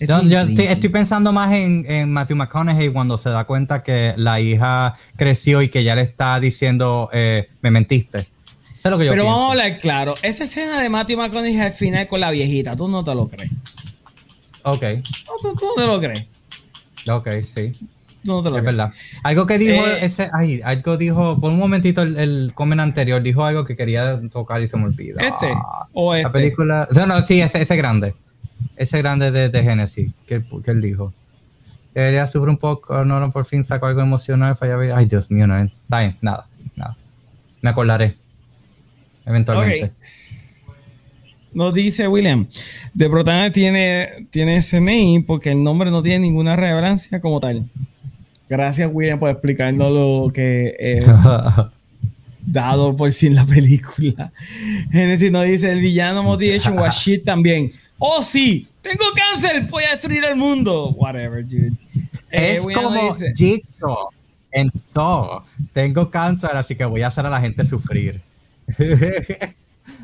Yo, 0.00 0.40
estoy, 0.40 0.88
pensando 0.88 1.30
más 1.32 1.52
en, 1.52 1.84
en 1.86 2.10
Matthew 2.10 2.36
McConaughey 2.36 2.88
cuando 2.90 3.18
se 3.18 3.28
da 3.28 3.44
cuenta 3.44 3.82
que 3.82 4.14
la 4.16 4.40
hija 4.40 4.96
creció 5.16 5.60
y 5.60 5.68
que 5.68 5.84
ya 5.84 5.94
le 5.94 6.02
está 6.02 6.40
diciendo, 6.40 7.10
eh, 7.12 7.50
me 7.60 7.70
mentiste. 7.70 8.18
Eso 8.18 8.28
es 8.88 8.90
lo 8.90 8.98
que 8.98 9.04
yo 9.04 9.12
Pero 9.12 9.24
pienso. 9.24 9.36
vamos 9.36 9.48
a 9.48 9.50
hablar 9.50 9.78
claro. 9.78 10.14
Esa 10.22 10.44
escena 10.44 10.80
de 10.80 10.88
Matthew 10.88 11.18
McConaughey 11.18 11.60
al 11.60 11.72
final 11.72 12.06
con 12.08 12.20
la 12.20 12.30
viejita, 12.30 12.74
tú 12.76 12.88
no 12.88 13.04
te 13.04 13.14
lo 13.14 13.28
crees. 13.28 13.50
Ok, 14.62 14.82
No, 14.82 15.50
tú, 15.50 15.56
tú 15.56 15.66
no 15.66 15.74
te 15.82 15.86
lo 15.86 16.00
crees. 16.00 16.26
ok, 17.10 17.28
sí. 17.42 17.72
No 18.22 18.42
te 18.42 18.50
lo 18.50 18.58
Es 18.58 18.64
verdad. 18.64 18.92
Algo 19.22 19.46
que 19.46 19.56
dijo 19.58 19.86
Eh, 19.86 20.04
ese, 20.04 20.28
ay, 20.32 20.60
algo 20.64 20.96
dijo, 20.98 21.38
por 21.40 21.52
un 21.52 21.58
momentito 21.58 22.02
el, 22.02 22.16
el 22.18 22.52
comment 22.54 22.80
anterior, 22.80 23.22
dijo 23.22 23.44
algo 23.44 23.64
que 23.64 23.76
quería 23.76 24.20
tocar 24.30 24.62
y 24.62 24.68
se 24.68 24.76
me 24.76 24.84
olvida. 24.84 25.20
¿Este? 25.22 25.46
Ah, 25.54 25.86
¿O 25.92 26.14
este? 26.14 26.24
La 26.24 26.32
película. 26.32 26.88
No, 26.94 27.06
no, 27.06 27.22
sí, 27.22 27.40
ese, 27.40 27.62
ese 27.62 27.76
grande. 27.76 28.14
Ese 28.80 28.96
grande 28.96 29.30
de, 29.30 29.50
de 29.50 29.62
Genesis, 29.62 30.10
que, 30.26 30.42
que 30.64 30.70
él 30.70 30.80
dijo. 30.80 31.12
Ella 31.94 32.26
sufre 32.26 32.48
un 32.48 32.56
poco, 32.56 33.04
no, 33.04 33.30
por 33.30 33.44
fin 33.44 33.62
sacó 33.62 33.84
algo 33.84 34.00
emocional, 34.00 34.56
fallaba. 34.56 34.96
Ay, 34.96 35.04
Dios 35.04 35.30
mío, 35.30 35.46
no, 35.46 35.58
está 35.58 36.00
bien, 36.00 36.16
nada, 36.22 36.46
nada. 36.74 36.96
Me 37.60 37.68
acordaré. 37.68 38.16
Eventualmente. 39.26 39.84
Ok. 39.84 39.92
Nos 41.52 41.74
dice 41.74 42.08
William, 42.08 42.46
de 42.94 43.10
protagonista 43.10 43.52
tiene, 43.52 44.26
tiene 44.30 44.56
ese 44.56 44.80
name 44.80 45.24
porque 45.26 45.50
el 45.50 45.62
nombre 45.62 45.90
no 45.90 46.02
tiene 46.02 46.20
ninguna 46.20 46.56
relevancia 46.56 47.20
como 47.20 47.38
tal. 47.38 47.68
Gracias 48.48 48.88
William 48.90 49.18
por 49.18 49.28
explicarnos 49.28 49.92
lo 49.92 50.32
que 50.32 50.74
es 50.78 51.04
dado 52.46 52.96
por 52.96 53.12
sí 53.12 53.26
en 53.26 53.34
la 53.34 53.44
película. 53.44 54.32
Genesis 54.90 55.30
nos 55.30 55.44
dice, 55.44 55.70
el 55.70 55.80
villano 55.80 56.22
Motivation 56.22 56.78
was 56.78 56.96
shit 56.96 57.24
también. 57.26 57.72
Oh 58.02 58.22
sí, 58.22 58.66
tengo 58.80 59.04
cáncer, 59.14 59.66
voy 59.68 59.84
a 59.84 59.90
destruir 59.90 60.24
el 60.24 60.34
mundo. 60.34 60.88
Whatever, 60.96 61.46
dude. 61.46 61.72
Eh, 62.30 62.54
es 62.54 62.66
como 62.74 63.14
Jigsaw 63.36 64.08
en 64.52 64.70
Saw. 64.70 65.42
Tengo 65.72 66.10
cáncer, 66.10 66.56
así 66.56 66.74
que 66.74 66.84
voy 66.84 67.02
a 67.02 67.08
hacer 67.08 67.26
a 67.26 67.30
la 67.30 67.40
gente 67.40 67.64
sufrir. 67.64 68.20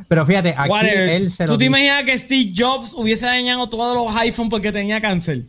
Pero 0.09 0.27
fíjate, 0.27 0.55
aquí 0.57 0.69
Whatever. 0.69 1.09
él 1.09 1.31
se 1.31 1.47
¿Tú 1.47 1.53
lo 1.53 1.59
te 1.59 1.65
imaginas 1.65 2.05
que 2.05 2.19
Steve 2.19 2.53
Jobs 2.55 2.95
hubiese 2.95 3.27
dañado 3.27 3.69
todos 3.69 3.97
los 3.97 4.15
iPhones 4.21 4.51
porque 4.51 4.73
tenía 4.73 5.01
cáncer? 5.01 5.45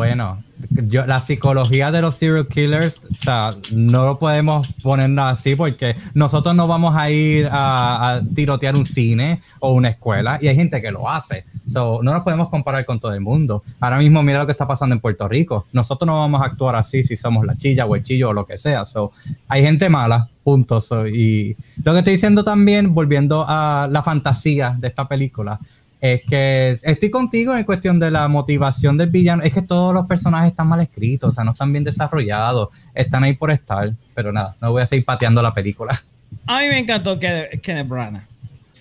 Bueno, 0.00 0.42
yo, 0.88 1.04
la 1.04 1.20
psicología 1.20 1.90
de 1.90 2.00
los 2.00 2.14
serial 2.14 2.48
killers, 2.48 3.02
o 3.04 3.22
sea, 3.22 3.54
no 3.70 4.06
lo 4.06 4.18
podemos 4.18 4.66
poner 4.82 5.10
así 5.20 5.56
porque 5.56 5.94
nosotros 6.14 6.54
no 6.54 6.66
vamos 6.66 6.96
a 6.96 7.10
ir 7.10 7.50
a, 7.52 8.14
a 8.14 8.22
tirotear 8.22 8.74
un 8.76 8.86
cine 8.86 9.42
o 9.58 9.74
una 9.74 9.90
escuela 9.90 10.38
y 10.40 10.48
hay 10.48 10.56
gente 10.56 10.80
que 10.80 10.90
lo 10.90 11.06
hace. 11.06 11.44
So, 11.66 12.00
no 12.02 12.14
nos 12.14 12.22
podemos 12.22 12.48
comparar 12.48 12.86
con 12.86 12.98
todo 12.98 13.12
el 13.12 13.20
mundo. 13.20 13.62
Ahora 13.78 13.98
mismo 13.98 14.22
mira 14.22 14.38
lo 14.38 14.46
que 14.46 14.52
está 14.52 14.66
pasando 14.66 14.94
en 14.94 15.02
Puerto 15.02 15.28
Rico. 15.28 15.66
Nosotros 15.70 16.06
no 16.06 16.18
vamos 16.18 16.40
a 16.40 16.46
actuar 16.46 16.76
así 16.76 17.02
si 17.02 17.14
somos 17.14 17.44
la 17.44 17.54
chilla 17.54 17.84
o 17.84 17.94
el 17.94 18.02
chillo 18.02 18.30
o 18.30 18.32
lo 18.32 18.46
que 18.46 18.56
sea. 18.56 18.86
So, 18.86 19.12
hay 19.48 19.62
gente 19.62 19.90
mala, 19.90 20.30
punto. 20.42 20.80
So, 20.80 21.06
y 21.06 21.58
lo 21.84 21.92
que 21.92 21.98
estoy 21.98 22.14
diciendo 22.14 22.42
también, 22.42 22.94
volviendo 22.94 23.44
a 23.46 23.86
la 23.90 24.02
fantasía 24.02 24.74
de 24.78 24.88
esta 24.88 25.06
película, 25.06 25.60
es 26.00 26.22
que 26.26 26.78
estoy 26.82 27.10
contigo 27.10 27.54
en 27.54 27.64
cuestión 27.64 28.00
de 28.00 28.10
la 28.10 28.26
motivación 28.28 28.96
del 28.96 29.10
villano. 29.10 29.42
Es 29.42 29.52
que 29.52 29.62
todos 29.62 29.92
los 29.92 30.06
personajes 30.06 30.50
están 30.50 30.66
mal 30.66 30.80
escritos, 30.80 31.28
o 31.28 31.32
sea, 31.32 31.44
no 31.44 31.52
están 31.52 31.72
bien 31.72 31.84
desarrollados, 31.84 32.68
están 32.94 33.24
ahí 33.24 33.34
por 33.34 33.50
estar. 33.50 33.92
Pero 34.14 34.32
nada, 34.32 34.56
no 34.60 34.72
voy 34.72 34.82
a 34.82 34.86
seguir 34.86 35.04
pateando 35.04 35.42
la 35.42 35.52
película. 35.52 35.98
A 36.46 36.60
mí 36.60 36.68
me 36.68 36.78
encantó 36.78 37.18
Kenneth, 37.18 37.60
Kenneth 37.60 37.88
Branagh. 37.88 38.24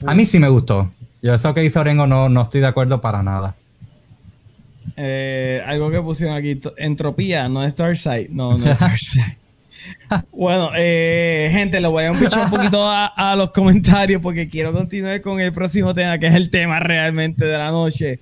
A 0.06 0.16
mí 0.16 0.26
sí 0.26 0.40
me 0.40 0.48
gustó. 0.48 0.92
Yo 1.22 1.34
eso 1.34 1.54
que 1.54 1.64
hizo 1.66 1.82
Orengo 1.82 2.08
no, 2.08 2.30
no 2.30 2.44
estoy 2.44 2.62
de 2.62 2.68
acuerdo 2.68 3.02
para 3.02 3.22
nada. 3.22 3.56
Eh, 4.96 5.62
algo 5.66 5.92
que 5.92 6.02
pusieron 6.02 6.36
aquí, 6.36 6.60
entropía, 6.78 7.50
no 7.50 7.64
es 7.64 7.74
Starsight. 7.74 8.30
No, 8.30 8.58
no 8.58 8.66
es. 8.66 8.78
bueno, 10.32 10.72
eh, 10.76 11.50
gente, 11.52 11.80
le 11.80 11.88
voy 11.88 12.06
a 12.06 12.14
pichar 12.14 12.46
un 12.46 12.50
poquito 12.50 12.84
a, 12.88 13.06
a 13.08 13.36
los 13.36 13.52
comentarios 13.52 14.22
porque 14.22 14.48
quiero 14.48 14.74
continuar 14.74 15.22
con 15.22 15.40
el 15.40 15.52
próximo 15.52 15.94
tema, 15.94 16.18
que 16.20 16.28
es 16.28 16.36
el 16.36 16.50
tema 16.50 16.80
realmente 16.80 17.46
de 17.46 17.58
la 17.58 17.72
noche. 17.72 18.20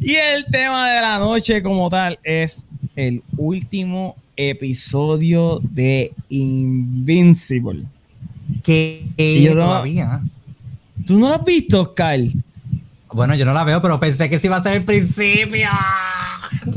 Y 0.00 0.14
el 0.14 0.46
tema 0.50 0.90
de 0.90 1.00
la 1.00 1.18
noche 1.18 1.62
como 1.62 1.88
tal 1.88 2.18
es 2.24 2.66
el 2.96 3.22
último 3.36 4.16
episodio 4.36 5.60
de 5.62 6.12
Invincible. 6.28 7.84
Que 8.62 9.04
yo 9.42 9.54
no- 9.54 9.66
todavía. 9.66 10.20
¿Tú 11.06 11.18
no 11.18 11.28
lo 11.28 11.34
has 11.34 11.44
visto, 11.44 11.80
Oscar? 11.82 12.18
Bueno, 13.12 13.34
yo 13.34 13.44
no 13.44 13.52
la 13.52 13.64
veo, 13.64 13.80
pero 13.82 13.98
pensé 14.00 14.28
que 14.30 14.38
sí 14.38 14.46
iba 14.46 14.56
a 14.56 14.62
ser 14.62 14.74
el 14.74 14.84
principio. 14.84 15.68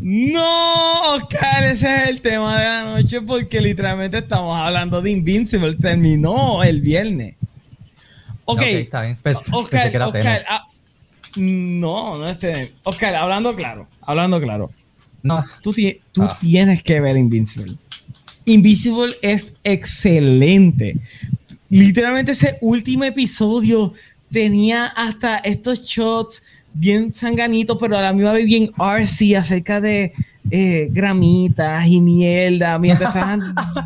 No, 0.01 1.13
Oscar, 1.15 1.63
ese 1.65 2.03
es 2.03 2.09
el 2.09 2.21
tema 2.21 2.59
de 2.59 2.65
la 2.65 2.83
noche 2.83 3.21
porque 3.21 3.61
literalmente 3.61 4.17
estamos 4.19 4.57
hablando 4.57 5.01
de 5.01 5.11
Invincible. 5.11 5.75
Terminó 5.75 6.63
el 6.63 6.81
viernes. 6.81 7.35
Ok, 8.45 8.59
Ok, 8.59 8.61
está 8.61 9.01
bien. 9.01 9.17
Pensé 9.21 9.51
Oscar, 9.53 9.91
que 9.91 9.97
Oscar, 9.99 10.45
ah, 10.47 10.67
no, 11.35 12.17
no 12.17 12.27
es 12.27 12.37
Tenet. 12.39 12.73
Oscar, 12.83 13.15
hablando 13.15 13.55
claro, 13.55 13.87
hablando 14.01 14.39
claro. 14.39 14.71
No, 15.23 15.43
Tú, 15.61 15.73
ti- 15.73 15.99
tú 16.11 16.21
Ah. 16.23 16.37
tienes 16.39 16.83
que 16.83 17.01
ver 17.01 17.17
Invincible. 17.17 17.73
Invincible 18.45 19.15
es 19.23 19.55
excelente. 19.63 20.97
Literalmente 21.69 22.33
ese 22.33 22.57
último 22.61 23.03
episodio 23.05 23.93
tenía 24.29 24.85
hasta 24.85 25.37
estos 25.39 25.81
shots 25.83 26.43
bien 26.75 27.15
sanganitos, 27.15 27.77
pero 27.79 27.97
a 27.97 28.01
la 28.01 28.13
misma 28.13 28.33
vez 28.33 28.45
bien 28.45 28.71
artsy 28.77 29.33
acerca 29.33 29.79
de 29.79 30.13
eh, 30.51 30.89
gramitas 30.91 31.87
y 31.87 32.01
mierda, 32.01 32.77
mientras 32.77 33.09
estaban 33.15 33.41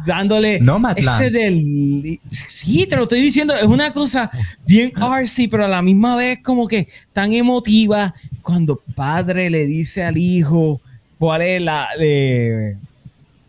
dándole 0.06 0.60
No, 0.60 0.82
ese 0.95 1.30
del... 1.30 2.20
Sí, 2.28 2.86
te 2.88 2.95
lo 2.95 3.03
estoy 3.03 3.22
diciendo, 3.22 3.53
es 3.53 3.64
una 3.64 3.94
cosa 3.94 4.30
bien 4.66 4.91
artsy, 4.95 5.48
pero 5.48 5.66
a 5.66 5.70
la 5.70 5.82
misma 5.82 6.16
vez 6.16 6.40
como 6.44 6.68
que 6.68 6.88
tan 7.14 7.32
emotiva 7.34 8.14
cuando 8.41 8.82
padre 8.95 9.49
le 9.49 9.66
dice 9.66 10.03
al 10.03 10.18
hijo 10.18 10.82
cuál 11.20 11.44
es 11.44 11.61
la, 11.61 11.88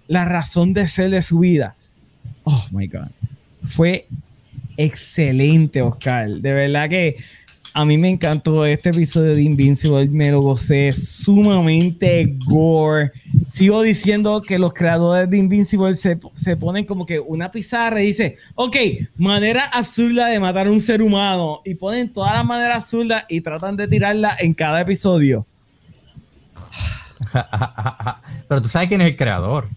la 0.06 0.24
razón 0.26 0.74
de 0.74 0.86
ser 0.86 1.10
de 1.10 1.22
su 1.22 1.38
vida. 1.38 1.74
Oh, 2.44 2.64
my 2.72 2.86
God. 2.86 3.08
Fue 3.64 4.06
excelente, 4.76 5.82
Oscar. 5.82 6.28
De 6.28 6.52
verdad 6.52 6.88
que 6.88 7.16
a 7.72 7.84
mí 7.84 7.98
me 7.98 8.08
encantó 8.08 8.64
este 8.64 8.90
episodio 8.90 9.34
de 9.34 9.42
Invincible, 9.42 10.08
me 10.08 10.30
lo 10.30 10.40
gocé 10.40 10.92
sumamente 10.92 12.36
gore. 12.44 13.12
Sigo 13.46 13.82
diciendo 13.82 14.42
que 14.42 14.58
los 14.58 14.72
creadores 14.74 15.30
de 15.30 15.38
Invincible 15.38 15.94
se, 15.94 16.18
se 16.34 16.56
ponen 16.56 16.84
como 16.84 17.06
que 17.06 17.20
una 17.20 17.50
pizarra 17.50 18.02
y 18.02 18.06
dice, 18.06 18.36
ok, 18.54 18.76
manera 19.16 19.64
absurda 19.72 20.26
de 20.26 20.40
matar 20.40 20.66
a 20.66 20.70
un 20.70 20.80
ser 20.80 21.02
humano 21.02 21.60
y 21.64 21.74
ponen 21.74 22.12
todas 22.12 22.34
las 22.34 22.44
maneras 22.44 22.84
absurdas 22.84 23.24
y 23.28 23.40
tratan 23.40 23.76
de 23.76 23.86
tirarla 23.86 24.36
en 24.40 24.54
cada 24.54 24.80
episodio. 24.80 25.46
Pero 28.48 28.62
tú 28.62 28.68
sabes 28.68 28.88
quién 28.88 29.00
es 29.00 29.08
el 29.08 29.16
creador. 29.16 29.68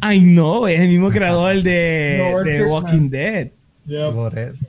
Ay 0.00 0.20
no, 0.20 0.66
es 0.68 0.80
el 0.80 0.88
mismo 0.88 1.10
creador 1.10 1.62
de, 1.62 2.18
Robert 2.32 2.46
de. 2.46 2.64
Walking 2.64 3.10
Dead. 3.10 3.50
Yep. 3.86 4.14
Por 4.14 4.38
eso. 4.38 4.66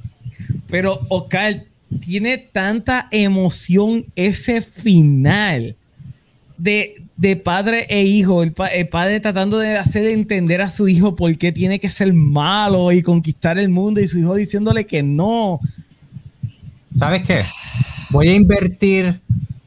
Pero 0.68 0.98
Oscar, 1.10 1.64
tiene 2.00 2.38
tanta 2.38 3.08
emoción 3.12 4.06
ese 4.16 4.62
final 4.62 5.76
de, 6.58 6.96
de 7.18 7.36
padre 7.36 7.86
e 7.90 8.04
hijo. 8.04 8.44
El, 8.44 8.52
pa- 8.54 8.68
el 8.68 8.88
padre 8.88 9.20
tratando 9.20 9.60
de 9.60 9.78
hacer 9.78 10.08
entender 10.08 10.62
a 10.62 10.70
su 10.70 10.88
hijo 10.88 11.16
por 11.16 11.38
qué 11.38 11.52
tiene 11.52 11.80
que 11.80 11.90
ser 11.90 12.14
malo 12.14 12.92
y 12.92 13.02
conquistar 13.02 13.58
el 13.58 13.70
mundo 13.70 14.02
y 14.02 14.08
su 14.08 14.20
hijo 14.20 14.36
diciéndole 14.36 14.86
que 14.86 15.04
no. 15.04 15.60
¿Sabes 16.98 17.24
qué? 17.24 17.42
Voy 18.12 18.30
a 18.30 18.36
invertir 18.36 19.20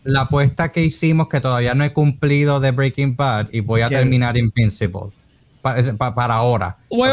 la 0.04 0.22
apuesta 0.22 0.70
que 0.70 0.84
hicimos 0.84 1.28
que 1.28 1.40
todavía 1.40 1.74
no 1.74 1.82
he 1.84 1.92
cumplido 1.92 2.60
de 2.60 2.70
Breaking 2.70 3.16
Bad 3.16 3.48
y 3.52 3.60
voy 3.60 3.80
a 3.80 3.88
¿Qué? 3.88 3.96
terminar 3.96 4.36
Invincible. 4.36 5.10
Para 6.14 6.34
ahora. 6.34 6.76
Wait, 6.90 7.12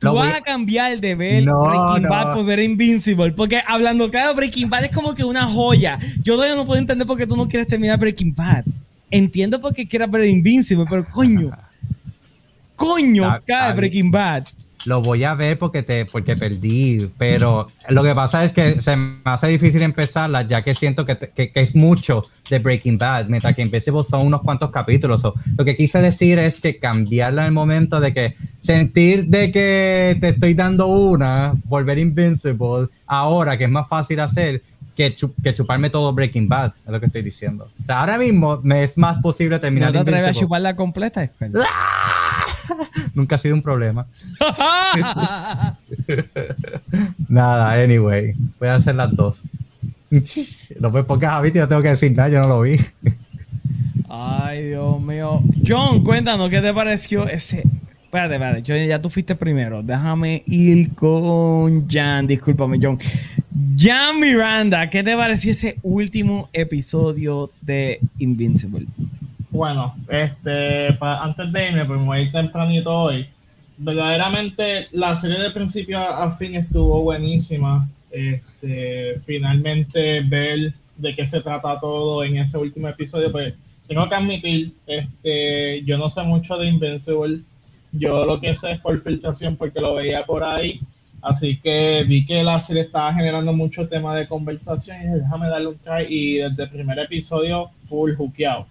Tú 0.00 0.14
vas 0.14 0.34
a- 0.34 0.40
cambiar 0.40 1.00
de 1.00 1.14
ver 1.14 1.44
No, 1.44 1.60
Breaking 1.66 2.02
no. 2.04 2.08
Bad 2.10 2.34
por 2.34 2.44
ver 2.44 2.60
Invincible. 2.60 3.32
Porque 3.32 3.62
hablando 3.66 4.10
claro, 4.10 4.34
Breaking 4.34 4.68
Bad 4.70 4.84
es 4.84 4.90
como 4.90 5.14
que 5.14 5.24
una 5.24 5.44
joya. 5.46 5.98
Yo 6.22 6.34
todavía 6.34 6.56
no 6.56 6.66
puedo 6.66 6.80
entender 6.80 7.06
por 7.06 7.16
qué 7.18 7.26
tú 7.26 7.36
no 7.36 7.48
quieres 7.48 7.66
terminar 7.68 7.98
Breaking 7.98 8.34
Bad. 8.34 8.64
Entiendo 9.10 9.60
por 9.60 9.74
qué 9.74 9.86
quieras 9.86 10.10
ver 10.10 10.24
Invincible, 10.26 10.86
pero 10.88 11.04
coño. 11.08 11.50
Coño, 12.76 13.40
cae 13.46 13.72
Breaking 13.74 14.10
Bad. 14.10 14.44
Lo 14.84 15.00
voy 15.00 15.22
a 15.24 15.34
ver 15.34 15.58
porque 15.58 15.82
te 15.82 16.06
porque 16.06 16.36
perdí, 16.36 17.08
pero 17.16 17.68
lo 17.88 18.02
que 18.02 18.14
pasa 18.14 18.42
es 18.44 18.52
que 18.52 18.80
se 18.80 18.96
me 18.96 19.16
hace 19.24 19.46
difícil 19.48 19.82
empezarla 19.82 20.42
ya 20.42 20.62
que 20.62 20.74
siento 20.74 21.06
que, 21.06 21.16
que- 21.16 21.52
que 21.52 21.60
es 21.60 21.76
mucho 21.76 22.22
de 22.50 22.58
Breaking 22.58 22.98
Bad, 22.98 23.26
mientras 23.28 23.54
que 23.54 23.62
Invincible 23.62 24.02
son 24.04 24.26
unos 24.26 24.42
cuantos 24.42 24.70
capítulos. 24.70 25.22
Lo 25.56 25.64
que 25.64 25.76
quise 25.76 26.00
decir 26.00 26.38
es 26.38 26.60
que 26.60 26.78
cambiarla 26.78 27.42
en 27.42 27.46
el 27.46 27.52
momento 27.52 28.00
de 28.00 28.12
que 28.12 28.34
sentir 28.60 29.26
de 29.26 29.52
que 29.52 30.16
te 30.20 30.30
estoy 30.30 30.54
dando 30.54 30.86
una, 30.88 31.54
volver 31.64 31.98
Invincible, 31.98 32.88
ahora 33.06 33.56
que 33.56 33.64
es 33.64 33.70
más 33.70 33.88
fácil 33.88 34.20
hacer 34.20 34.62
que, 34.96 35.14
chu- 35.14 35.32
que 35.42 35.54
chuparme 35.54 35.88
todo 35.90 36.12
Breaking 36.12 36.48
Bad, 36.48 36.72
es 36.84 36.92
lo 36.92 37.00
que 37.00 37.06
estoy 37.06 37.22
diciendo. 37.22 37.68
O 37.82 37.86
sea, 37.86 38.00
ahora 38.00 38.18
mismo 38.18 38.60
me 38.62 38.82
es 38.82 38.98
más 38.98 39.18
posible 39.18 39.56
¿No 39.56 39.60
terminar 39.60 39.92
te 39.92 39.98
atreves 39.98 40.22
a 40.26 40.32
chuparla 40.40 40.76
completa? 40.76 41.22
Oscar? 41.22 41.50
Nunca 43.14 43.36
ha 43.36 43.38
sido 43.38 43.54
un 43.54 43.62
problema. 43.62 44.06
Nada, 47.28 47.72
anyway. 47.82 48.34
Voy 48.58 48.68
a 48.68 48.76
hacer 48.76 48.94
las 48.94 49.14
dos. 49.14 49.42
No 50.78 50.90
me 50.90 51.02
pongas 51.04 51.32
a 51.32 51.48
yo 51.48 51.68
tengo 51.68 51.80
que 51.80 51.88
decir 51.88 52.12
nada, 52.14 52.28
yo 52.28 52.42
no 52.42 52.48
lo 52.48 52.60
vi. 52.60 52.76
Ay, 54.08 54.66
Dios 54.66 55.00
mío. 55.00 55.40
John, 55.66 56.04
cuéntanos, 56.04 56.50
¿qué 56.50 56.60
te 56.60 56.74
pareció 56.74 57.26
ese? 57.26 57.64
Espérate, 58.04 58.34
espérate, 58.34 58.62
John, 58.66 58.86
ya 58.86 58.98
tú 58.98 59.08
fuiste 59.08 59.34
primero. 59.34 59.82
Déjame 59.82 60.42
ir 60.46 60.94
con 60.94 61.88
Jan. 61.88 62.26
Discúlpame, 62.26 62.78
John. 62.80 62.98
Jan 63.74 64.20
Miranda, 64.20 64.90
¿qué 64.90 65.02
te 65.02 65.16
pareció 65.16 65.52
ese 65.52 65.78
último 65.82 66.50
episodio 66.52 67.50
de 67.62 68.00
Invincible? 68.18 68.86
Bueno, 69.52 69.94
este, 70.08 70.94
pa- 70.94 71.22
antes 71.22 71.52
de 71.52 71.68
irme, 71.68 71.84
pues 71.84 72.00
me 72.00 72.06
voy 72.06 72.18
a 72.18 72.20
ir 72.22 72.32
tempranito 72.32 72.90
hoy. 72.90 73.26
Verdaderamente 73.76 74.88
la 74.92 75.14
serie 75.14 75.38
de 75.40 75.50
principio 75.50 75.98
a, 75.98 76.30
fin 76.32 76.54
estuvo 76.54 77.02
buenísima. 77.02 77.86
Este, 78.10 79.20
finalmente 79.26 80.20
ver 80.22 80.72
de 80.96 81.14
qué 81.14 81.26
se 81.26 81.40
trata 81.42 81.78
todo 81.80 82.24
en 82.24 82.38
ese 82.38 82.58
último 82.58 82.88
episodio, 82.88 83.30
pues 83.32 83.54
tengo 83.88 84.08
que 84.08 84.14
admitir, 84.14 84.72
este, 84.86 85.82
yo 85.84 85.98
no 85.98 86.08
sé 86.10 86.22
mucho 86.22 86.56
de 86.56 86.68
Invincible. 86.68 87.40
Yo 87.92 88.24
lo 88.24 88.40
que 88.40 88.54
sé 88.54 88.72
es 88.72 88.80
por 88.80 88.98
filtración 89.02 89.56
porque 89.56 89.80
lo 89.80 89.94
veía 89.94 90.24
por 90.24 90.42
ahí. 90.44 90.80
Así 91.20 91.58
que 91.58 92.04
vi 92.08 92.24
que 92.24 92.42
la 92.42 92.58
serie 92.58 92.82
estaba 92.82 93.12
generando 93.14 93.52
mucho 93.52 93.86
tema 93.88 94.14
de 94.16 94.26
conversación 94.26 94.96
y 95.02 95.20
déjame 95.20 95.48
darle 95.48 95.68
un 95.68 95.78
try. 95.78 96.06
Y 96.08 96.36
desde 96.38 96.62
el 96.64 96.70
primer 96.70 96.98
episodio, 97.00 97.70
full 97.88 98.14
jukeado 98.14 98.66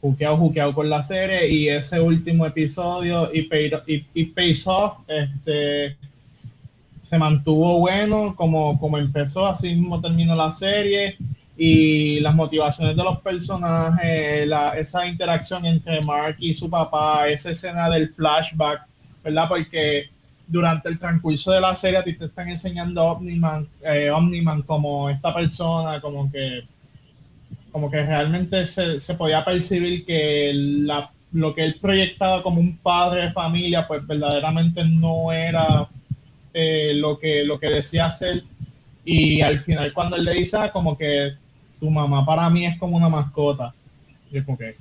juqueado, 0.00 0.36
juqueado 0.36 0.74
con 0.74 0.88
la 0.90 1.02
serie 1.02 1.48
y 1.48 1.68
ese 1.68 2.00
último 2.00 2.46
episodio 2.46 3.30
y, 3.32 3.48
paid- 3.48 3.82
y, 3.86 4.04
y 4.14 4.24
Pays 4.26 4.66
Off 4.66 4.98
este, 5.08 5.96
se 7.00 7.18
mantuvo 7.18 7.78
bueno 7.80 8.34
como, 8.36 8.78
como 8.78 8.98
empezó, 8.98 9.46
así 9.46 9.74
mismo 9.74 10.00
terminó 10.00 10.34
la 10.34 10.50
serie 10.52 11.16
y 11.56 12.20
las 12.20 12.34
motivaciones 12.34 12.96
de 12.96 13.02
los 13.04 13.20
personajes, 13.20 14.46
la- 14.46 14.76
esa 14.78 15.06
interacción 15.06 15.64
entre 15.64 16.00
Mark 16.02 16.36
y 16.38 16.52
su 16.52 16.68
papá, 16.68 17.28
esa 17.28 17.50
escena 17.50 17.88
del 17.90 18.08
flashback, 18.10 18.82
¿verdad? 19.24 19.48
Porque 19.48 20.04
durante 20.48 20.88
el 20.88 20.98
transcurso 20.98 21.52
de 21.52 21.60
la 21.60 21.74
serie 21.74 21.98
a 21.98 22.04
ti 22.04 22.12
te 22.14 22.26
están 22.26 22.48
enseñando 22.48 23.02
Omniman, 23.04 23.66
eh, 23.84 24.10
Omniman 24.10 24.62
como 24.62 25.08
esta 25.10 25.32
persona, 25.34 26.00
como 26.00 26.30
que 26.30 26.62
como 27.76 27.90
que 27.90 28.02
realmente 28.02 28.64
se, 28.64 28.98
se 29.00 29.14
podía 29.16 29.44
percibir 29.44 30.06
que 30.06 30.50
la, 30.54 31.10
lo 31.32 31.54
que 31.54 31.62
él 31.62 31.76
proyectaba 31.78 32.42
como 32.42 32.58
un 32.58 32.78
padre 32.78 33.24
de 33.24 33.32
familia, 33.32 33.86
pues 33.86 34.06
verdaderamente 34.06 34.82
no 34.82 35.30
era 35.30 35.86
eh, 36.54 36.92
lo, 36.94 37.18
que, 37.18 37.44
lo 37.44 37.60
que 37.60 37.66
decía 37.68 38.10
ser. 38.10 38.44
Y 39.04 39.42
al 39.42 39.58
final 39.60 39.92
cuando 39.92 40.16
él 40.16 40.24
le 40.24 40.32
dice, 40.32 40.56
ah, 40.56 40.72
como 40.72 40.96
que 40.96 41.32
tu 41.78 41.90
mamá 41.90 42.24
para 42.24 42.48
mí 42.48 42.64
es 42.64 42.78
como 42.78 42.96
una 42.96 43.10
mascota. 43.10 43.74
Yo 44.32 44.42
como 44.46 44.56
que, 44.56 44.74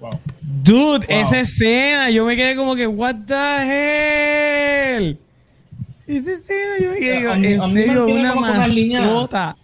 wow. 0.00 0.10
Dude, 0.42 1.06
Wow. 1.06 1.20
esa 1.20 1.38
escena, 1.38 2.10
yo 2.10 2.24
me 2.24 2.34
quedé 2.34 2.56
como 2.56 2.74
que, 2.74 2.88
what 2.88 3.14
the 3.28 3.34
hell? 4.96 5.16
Esa 6.08 6.32
escena, 6.32 6.72
yo 6.82 6.90
me 6.90 6.98
quedé, 6.98 7.30
A 7.30 7.36
mí- 7.36 7.46
en 7.46 7.72
serio, 7.72 8.06
una 8.08 8.30
como 8.30 8.40
mascota. 8.40 9.56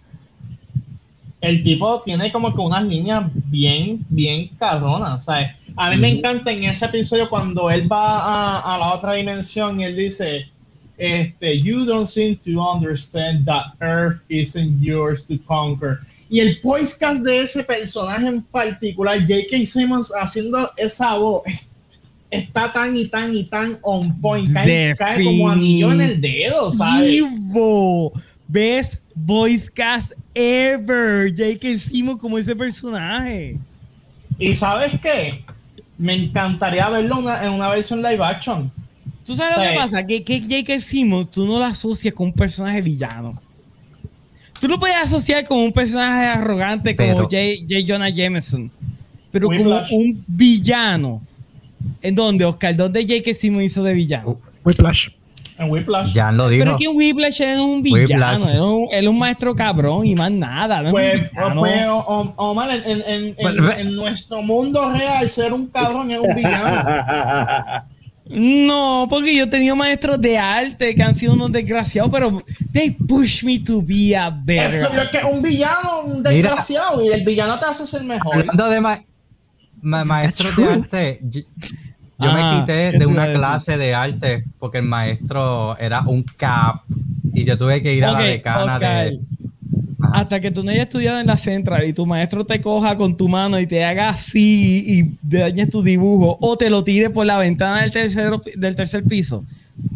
El 1.43 1.61
tipo 1.61 2.01
tiene 2.03 2.31
como 2.31 2.55
que 2.55 2.61
unas 2.61 2.85
líneas 2.85 3.25
bien, 3.51 4.05
bien 4.07 4.47
cabronas. 4.57 5.25
¿sabes? 5.25 5.49
A 5.75 5.89
mí 5.89 5.97
me 5.97 6.09
encanta 6.09 6.53
en 6.53 6.63
ese 6.63 6.85
episodio 6.85 7.29
cuando 7.29 7.69
él 7.69 7.91
va 7.91 8.19
a, 8.19 8.75
a 8.75 8.77
la 8.77 8.93
otra 8.93 9.15
dimensión 9.15 9.81
y 9.81 9.83
él 9.83 9.97
dice, 9.97 10.49
este, 10.97 11.61
you 11.61 11.83
don't 11.83 12.07
seem 12.07 12.37
to 12.37 12.61
understand 12.61 13.45
that 13.45 13.73
Earth 13.81 14.21
isn't 14.29 14.81
yours 14.81 15.27
to 15.27 15.37
conquer. 15.45 15.99
Y 16.29 16.39
el 16.39 16.61
podcast 16.61 17.21
de 17.23 17.41
ese 17.41 17.61
personaje 17.65 18.25
en 18.25 18.41
particular, 18.43 19.19
J.K. 19.19 19.65
Simmons 19.65 20.13
haciendo 20.15 20.69
esa 20.77 21.17
voz, 21.17 21.43
está 22.31 22.71
tan 22.71 22.95
y 22.95 23.07
tan 23.07 23.35
y 23.35 23.43
tan 23.43 23.77
on 23.81 24.17
point. 24.21 24.49
Cae, 24.53 24.95
cae 24.97 25.21
como 25.21 25.49
anillo 25.49 25.91
en 25.91 25.99
el 25.99 26.21
dedo, 26.21 26.71
¿sabes? 26.71 27.11
Definitivo. 27.11 28.13
Best 28.47 29.02
voice 29.15 29.69
cast 29.69 30.13
ever. 30.35 31.29
J.K. 31.29 31.77
Simmons 31.77 32.19
como 32.19 32.37
ese 32.37 32.55
personaje. 32.55 33.57
Y 34.39 34.55
¿sabes 34.55 34.99
qué? 35.01 35.43
Me 35.97 36.13
encantaría 36.13 36.89
verlo 36.89 37.19
una- 37.19 37.45
en 37.45 37.51
una 37.53 37.69
versión 37.69 38.01
live 38.01 38.23
action. 38.23 38.71
¿Tú 39.25 39.35
sabes 39.35 39.57
lo 39.57 39.63
Sí. 39.63 39.69
que 39.69 39.75
pasa? 39.75 40.05
Que, 40.05 40.23
que 40.23 40.41
J.K. 40.41 40.79
Simmons 40.79 41.31
tú 41.31 41.45
no 41.45 41.59
lo 41.59 41.65
asocias 41.65 42.13
con 42.13 42.27
un 42.27 42.33
personaje 42.33 42.81
villano. 42.81 43.41
Tú 44.59 44.67
lo 44.67 44.79
puedes 44.79 44.97
asociar 44.97 45.45
con 45.45 45.59
un 45.59 45.71
personaje 45.71 46.25
arrogante 46.25 46.95
como 46.95 47.13
J. 47.23 47.37
J. 47.67 47.75
Jonah 47.87 48.09
Jameson. 48.09 48.71
Pero 49.31 49.47
como 49.47 49.81
un 49.91 50.23
villano. 50.27 51.21
¿En 52.01 52.15
dónde, 52.15 52.45
Oscar? 52.45 52.75
¿Dónde 52.75 53.01
J.K. 53.01 53.33
Simmons 53.33 53.65
hizo 53.65 53.83
de 53.83 53.93
villano? 53.93 54.39
Whiplash. 54.63 55.09
En 55.59 55.69
Whiplash. 55.69 56.13
Jan 56.13 56.35
lo 56.35 56.49
dijo. 56.49 56.63
Pero 56.63 56.75
es 56.75 56.81
que 56.81 56.87
Whiplash 56.87 57.41
es 57.41 57.59
un 57.59 57.83
villano, 57.83 58.03
Whiplash. 58.05 58.49
es 58.55 58.59
un, 58.59 58.87
él 58.91 59.03
es 59.03 59.07
un 59.09 59.19
maestro 59.19 59.55
cabrón 59.55 60.05
y 60.05 60.15
más 60.15 60.31
nada. 60.31 60.81
no 60.81 60.91
Pues, 60.91 61.29
villano. 61.31 61.61
pues, 61.61 61.87
o- 61.87 61.97
o- 61.97 62.33
Omar, 62.51 62.69
en, 62.71 62.83
en- 62.83 63.01
en- 63.01 63.25
en- 63.27 63.35
Bueno, 63.41 63.63
ve- 63.67 63.81
en 63.81 63.95
nuestro 63.95 64.41
mundo 64.41 64.91
real, 64.91 65.29
ser 65.29 65.53
un 65.53 65.67
cabrón 65.67 66.09
es 66.11 66.19
un 66.19 66.35
villano. 66.35 67.83
No, 68.25 69.05
porque 69.09 69.35
yo 69.35 69.43
he 69.43 69.47
tenido 69.47 69.75
maestros 69.75 70.19
de 70.19 70.37
arte 70.37 70.95
que 70.95 71.03
han 71.03 71.13
sido 71.13 71.33
unos 71.33 71.51
desgraciados, 71.51 72.09
pero 72.09 72.41
they 72.71 72.89
push 72.91 73.43
me 73.43 73.59
to 73.59 73.81
be 73.81 74.15
a 74.15 74.29
better. 74.29 74.67
Eso 74.67 74.87
es 74.89 74.95
lo 74.95 75.11
que 75.11 75.17
es 75.17 75.23
un 75.25 75.41
villano, 75.43 76.03
un 76.05 76.23
desgraciado. 76.23 77.03
Y 77.03 77.09
el 77.09 77.25
villano 77.25 77.59
te 77.59 77.65
hace 77.65 77.85
ser 77.85 78.03
mejor. 78.05 78.33
Hablando 78.35 78.69
de 78.69 78.79
ma- 78.79 79.03
ma- 79.81 80.05
maestros 80.05 80.55
de 80.55 80.63
arte, 80.71 81.21
yo, 82.19 82.31
me 82.31 82.59
quité 82.59 82.91
¿qué 82.91 82.99
de 82.99 83.05
una 83.05 83.31
clase 83.33 83.77
de 83.77 83.93
arte 83.93 84.45
porque 84.59 84.79
el 84.79 84.85
maestro 84.85 85.77
era 85.77 86.01
un 86.01 86.23
cap 86.23 86.83
y 87.33 87.43
yo 87.43 87.57
tuve 87.57 87.81
que 87.81 87.93
ir 87.93 88.05
a 88.05 88.11
la 88.11 88.21
decana 88.21 88.79
de... 88.79 89.19
Hasta 90.11 90.41
que 90.41 90.51
tú 90.51 90.63
no 90.63 90.71
hayas 90.71 90.83
estudiado 90.83 91.19
en 91.19 91.27
la 91.27 91.37
central 91.37 91.87
y 91.87 91.93
tu 91.93 92.05
maestro 92.05 92.45
te 92.45 92.61
coja 92.61 92.95
con 92.95 93.15
tu 93.15 93.29
mano 93.29 93.59
y 93.59 93.65
te 93.65 93.83
haga 93.85 94.09
así 94.09 94.83
y 94.85 95.17
dañes 95.21 95.69
tu 95.69 95.81
dibujo 95.81 96.37
o 96.41 96.57
te 96.57 96.69
lo 96.69 96.83
tire 96.83 97.09
por 97.09 97.25
la 97.25 97.37
ventana 97.37 97.81
del, 97.81 97.91
tercero, 97.91 98.41
del 98.55 98.75
tercer 98.75 99.03
piso. 99.05 99.45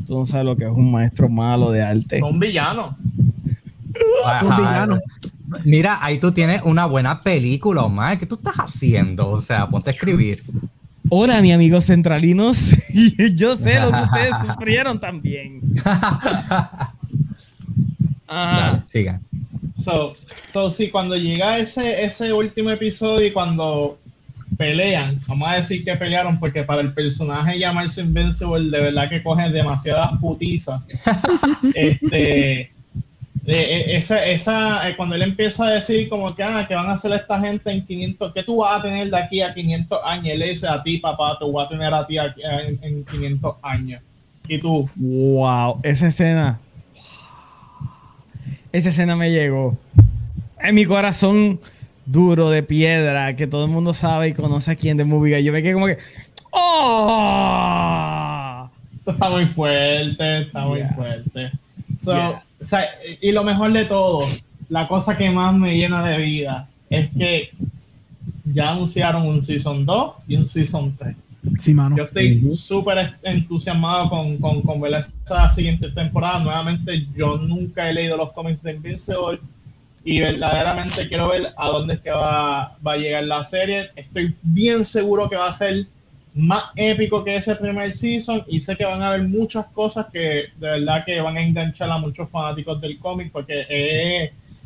Tú 0.07 0.17
no 0.17 0.25
sabes 0.25 0.45
lo 0.45 0.55
que 0.55 0.63
es 0.63 0.71
un 0.71 0.91
maestro 0.91 1.29
malo 1.29 1.71
de 1.71 1.83
arte. 1.83 2.19
Son 2.19 2.39
villanos. 2.39 2.95
Son 4.39 4.55
villanos. 4.55 4.99
Mira, 5.63 5.99
ahí 6.01 6.19
tú 6.19 6.31
tienes 6.31 6.61
una 6.63 6.85
buena 6.85 7.21
película, 7.21 7.83
Omar. 7.83 8.17
¿Qué 8.17 8.25
tú 8.25 8.35
estás 8.35 8.55
haciendo? 8.55 9.29
O 9.29 9.39
sea, 9.39 9.67
ponte 9.67 9.89
a 9.89 9.93
escribir. 9.93 10.43
Hola, 11.09 11.41
mi 11.41 11.53
amigos 11.53 11.85
centralinos. 11.85 12.75
Yo 13.35 13.55
sé 13.55 13.79
lo 13.79 13.91
que 13.91 14.01
ustedes 14.01 14.31
sufrieron 14.47 14.99
también. 14.99 15.61
Ajá. 15.83 16.93
Dale, 18.27 18.83
siga. 18.87 19.21
So, 19.75 20.13
so 20.51 20.69
sí, 20.69 20.89
cuando 20.89 21.15
llega 21.15 21.59
ese, 21.59 22.03
ese 22.03 22.33
último 22.33 22.71
episodio 22.71 23.27
y 23.27 23.31
cuando 23.31 23.97
pelean, 24.57 25.21
vamos 25.27 25.47
a 25.47 25.53
decir 25.55 25.85
que 25.85 25.95
pelearon 25.95 26.39
porque 26.39 26.63
para 26.63 26.81
el 26.81 26.93
personaje 26.93 27.59
llamarse 27.59 28.01
Invincible 28.01 28.69
de 28.69 28.83
verdad 28.83 29.07
que 29.07 29.23
cogen 29.23 29.53
demasiadas 29.53 30.17
putizas. 30.19 30.81
este, 31.73 32.71
eh, 33.47 33.77
eh, 33.77 33.95
esa, 33.95 34.25
esa, 34.25 34.89
eh, 34.89 34.95
cuando 34.97 35.15
él 35.15 35.21
empieza 35.21 35.67
a 35.67 35.69
decir 35.71 36.09
como 36.09 36.35
que, 36.35 36.43
ah, 36.43 36.65
que 36.67 36.75
van 36.75 36.87
a 36.87 36.93
hacer 36.93 37.13
esta 37.13 37.39
gente 37.39 37.71
en 37.71 37.85
500, 37.85 38.33
que 38.33 38.43
tú 38.43 38.57
vas 38.57 38.79
a 38.79 38.81
tener 38.83 39.09
de 39.09 39.17
aquí 39.17 39.39
a 39.41 39.53
500 39.53 39.99
años? 40.03 40.27
Él 40.27 40.39
le 40.39 40.49
dice 40.49 40.67
a 40.67 40.83
ti, 40.83 40.97
papá, 40.97 41.37
te 41.39 41.45
voy 41.45 41.63
a 41.63 41.67
tener 41.69 41.93
a 41.93 42.05
ti 42.05 42.17
aquí 42.17 42.41
en, 42.43 42.77
en 42.81 43.05
500 43.05 43.55
años. 43.61 44.01
Y 44.49 44.59
tú, 44.59 44.89
Wow, 44.97 45.79
esa 45.83 46.07
escena. 46.07 46.59
Esa 48.73 48.89
escena 48.89 49.15
me 49.15 49.31
llegó. 49.31 49.77
En 50.61 50.75
mi 50.75 50.83
corazón 50.85 51.61
duro 52.05 52.49
de 52.49 52.63
piedra, 52.63 53.33
que 53.37 53.47
todo 53.47 53.63
el 53.63 53.71
mundo 53.71 53.93
sabe 53.93 54.27
y 54.27 54.33
conoce 54.33 54.71
aquí 54.71 54.89
en 54.89 54.97
The 54.97 55.05
Movie 55.05 55.35
Guy. 55.35 55.43
Yo 55.45 55.53
me 55.53 55.61
quedé 55.61 55.71
como 55.73 55.87
que. 55.87 55.99
¡Oh! 56.51 57.87
Está 59.05 59.29
muy 59.29 59.45
fuerte, 59.45 60.41
está 60.41 60.65
muy 60.65 60.83
fuerte. 60.95 61.51
So, 61.99 62.13
Yeah. 62.13 62.43
O 62.61 62.65
sea, 62.65 62.85
y 63.21 63.31
lo 63.31 63.43
mejor 63.43 63.71
de 63.71 63.85
todo, 63.85 64.19
la 64.69 64.87
cosa 64.87 65.17
que 65.17 65.29
más 65.29 65.53
me 65.55 65.77
llena 65.77 66.05
de 66.05 66.17
vida 66.17 66.67
es 66.89 67.09
que 67.13 67.51
ya 68.45 68.71
anunciaron 68.71 69.27
un 69.27 69.41
Season 69.41 69.85
2 69.85 70.13
y 70.27 70.35
un 70.35 70.47
Season 70.47 70.95
3. 70.97 71.15
Sí, 71.57 71.73
mano. 71.73 71.95
Yo 71.95 72.03
estoy 72.03 72.43
súper 72.53 73.15
entusiasmado 73.23 74.09
con, 74.09 74.37
con, 74.37 74.61
con 74.61 74.81
ver 74.81 74.95
esa 74.95 75.49
siguiente 75.49 75.89
temporada. 75.91 76.39
Nuevamente, 76.39 77.07
yo 77.15 77.37
nunca 77.37 77.89
he 77.89 77.93
leído 77.93 78.17
los 78.17 78.31
cómics 78.33 78.63
de 78.63 78.73
Invincible 78.73 79.39
y 80.03 80.19
verdaderamente 80.19 81.07
quiero 81.07 81.29
ver 81.29 81.53
a 81.55 81.67
dónde 81.67 81.95
es 81.95 81.99
que 82.01 82.11
va, 82.11 82.77
va 82.85 82.93
a 82.93 82.97
llegar 82.97 83.23
la 83.23 83.43
serie. 83.43 83.89
Estoy 83.95 84.35
bien 84.41 84.83
seguro 84.83 85.29
que 85.29 85.35
va 85.35 85.49
a 85.49 85.53
ser 85.53 85.85
más 86.37 86.65
épico 86.75 87.23
que 87.23 87.35
ese 87.35 87.55
primer 87.55 87.91
season 87.93 88.43
y 88.47 88.59
sé 88.59 88.75
que 88.75 88.85
van 88.85 89.01
a 89.01 89.09
haber 89.09 89.27
muchas 89.27 89.65
cosas 89.67 90.05
que 90.13 90.49
de 90.57 90.69
verdad 90.69 91.03
que 91.03 91.19
van 91.19 91.35
a 91.35 91.41
enganchar 91.41 91.89
a 91.89 91.97
muchos 91.97 92.29
fanáticos 92.29 92.79
del 92.79 92.99
cómic 92.99 93.31
porque 93.31 93.65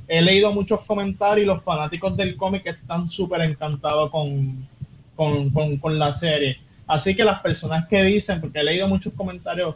he, 0.08 0.22
leído 0.22 0.52
muchos 0.52 0.82
comentarios 0.82 1.46
y 1.46 1.48
los 1.48 1.64
fanáticos 1.64 2.18
del 2.18 2.36
cómic 2.36 2.68
están 2.68 3.08
súper 3.08 3.42
encantados 3.42 4.12
con, 4.12 4.68
con, 5.16 5.50
con, 5.52 5.78
con 5.78 5.98
la 5.98 6.12
serie. 6.12 6.60
Así 6.86 7.16
que 7.16 7.24
las 7.24 7.40
personas 7.40 7.88
que 7.88 8.04
dicen, 8.04 8.42
porque 8.42 8.60
he 8.60 8.64
leído 8.64 8.90
muchos 8.90 9.14
comentarios 9.14 9.76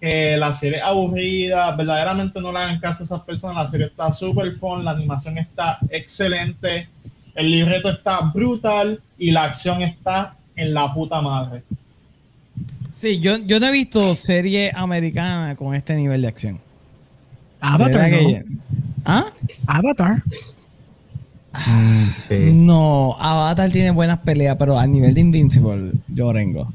que 0.00 0.36
la 0.36 0.52
serie 0.52 0.78
es 0.78 0.84
aburrida, 0.84 1.74
verdaderamente 1.74 2.40
no 2.40 2.52
le 2.52 2.58
hagan 2.58 2.78
caso 2.78 3.02
a 3.02 3.06
esas 3.06 3.22
personas, 3.22 3.56
la 3.56 3.66
serie 3.66 3.86
está 3.86 4.12
súper 4.12 4.52
fun, 4.52 4.84
la 4.84 4.92
animación 4.92 5.38
está 5.38 5.78
excelente, 5.90 6.88
el 7.34 7.50
libreto 7.50 7.90
está 7.90 8.20
brutal 8.32 9.00
y 9.18 9.32
la 9.32 9.44
acción 9.44 9.82
está 9.82 10.36
en 10.56 10.74
la 10.74 10.92
puta 10.92 11.20
madre. 11.20 11.62
Sí, 12.92 13.18
yo, 13.18 13.38
yo 13.38 13.58
no 13.60 13.66
he 13.66 13.72
visto 13.72 14.14
serie 14.14 14.70
americana 14.74 15.56
con 15.56 15.74
este 15.74 15.94
nivel 15.96 16.22
de 16.22 16.28
acción. 16.28 16.60
Avatar, 17.60 18.10
¿Verdad 18.10 18.20
¿no? 18.22 18.28
que- 18.28 18.44
¿Ah? 19.04 19.24
Avatar. 19.66 20.22
Mm, 21.66 22.04
sí. 22.28 22.36
No, 22.52 23.16
Avatar 23.18 23.70
tiene 23.70 23.90
buenas 23.90 24.18
peleas, 24.20 24.56
pero 24.58 24.78
a 24.78 24.86
nivel 24.86 25.14
de 25.14 25.20
Invincible, 25.20 25.92
yo 26.08 26.32
rengo. 26.32 26.72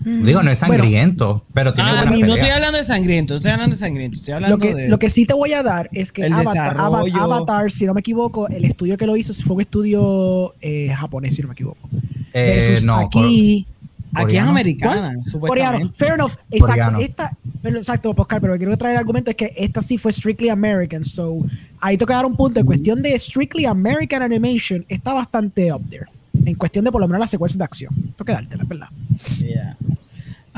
Digo, 0.00 0.42
no 0.42 0.50
es 0.50 0.60
Bueno. 0.60 0.74
sangriento, 0.84 1.44
pero 1.52 1.74
tiene 1.74 1.90
Ah, 1.90 1.94
buena 1.96 2.10
ni- 2.12 2.20
no 2.20 2.26
estoy 2.28 2.40
pelea. 2.40 2.54
hablando 2.56 2.78
de 2.78 2.84
sangriento, 2.84 3.36
estoy 3.36 3.50
hablando 3.50 3.74
de 3.74 3.80
sangriento, 3.80 4.16
estoy 4.18 4.34
hablando 4.34 4.56
Lo 4.56 4.60
que, 4.62 4.74
de... 4.74 4.88
lo 4.88 4.98
que 4.98 5.10
sí 5.10 5.26
te 5.26 5.34
voy 5.34 5.52
a 5.52 5.62
dar 5.62 5.88
es 5.92 6.12
que 6.12 6.26
El 6.26 6.32
Avatar. 6.32 6.76
Avatar, 6.78 7.70
si 7.70 7.84
no 7.86 7.94
me 7.94 8.00
equivoco, 8.00 8.48
el 8.48 8.64
estudio 8.64 8.96
que 8.96 9.06
lo 9.06 9.16
hizo 9.16 9.32
fue 9.44 9.56
un 9.56 9.60
estudio 9.62 10.54
eh, 10.60 10.92
japonés, 10.94 11.34
si 11.34 11.42
no 11.42 11.48
me 11.48 11.54
equivoco. 11.54 11.88
Eh, 12.32 12.54
Versus 12.66 12.84
no, 12.86 12.94
aquí, 12.96 13.66
Aquí 14.14 14.36
es 14.38 14.42
americana, 14.42 15.14
coreano. 15.38 15.90
Fair 15.94 16.14
enough. 16.14 16.32
Exacto. 16.50 16.66
Coreano. 16.66 16.98
Esta, 16.98 17.30
pero, 17.62 17.76
exacto, 17.76 18.14
Oscar, 18.16 18.40
pero 18.40 18.56
quiero 18.56 18.74
traer 18.78 18.94
el 18.94 19.00
argumento 19.00 19.30
es 19.30 19.36
que 19.36 19.52
esta 19.56 19.82
sí 19.82 19.98
fue 19.98 20.12
strictly 20.14 20.48
American. 20.48 21.04
So, 21.04 21.40
ahí 21.80 21.98
toca 21.98 22.14
dar 22.14 22.24
un 22.24 22.34
punto. 22.34 22.58
En 22.58 22.64
cuestión 22.64 23.02
de 23.02 23.18
strictly 23.18 23.66
American 23.66 24.22
animation, 24.22 24.84
está 24.88 25.12
bastante 25.12 25.70
up 25.72 25.82
there. 25.90 26.06
En 26.46 26.54
cuestión 26.54 26.86
de 26.86 26.90
por 26.92 27.02
lo 27.02 27.06
menos 27.06 27.20
las 27.20 27.30
secuencias 27.30 27.58
de 27.58 27.64
acción. 27.64 27.94
Tengo 27.94 28.24
que 28.24 28.32
dártela, 28.32 28.64
¿verdad? 28.64 28.88
Yeah. 29.40 29.76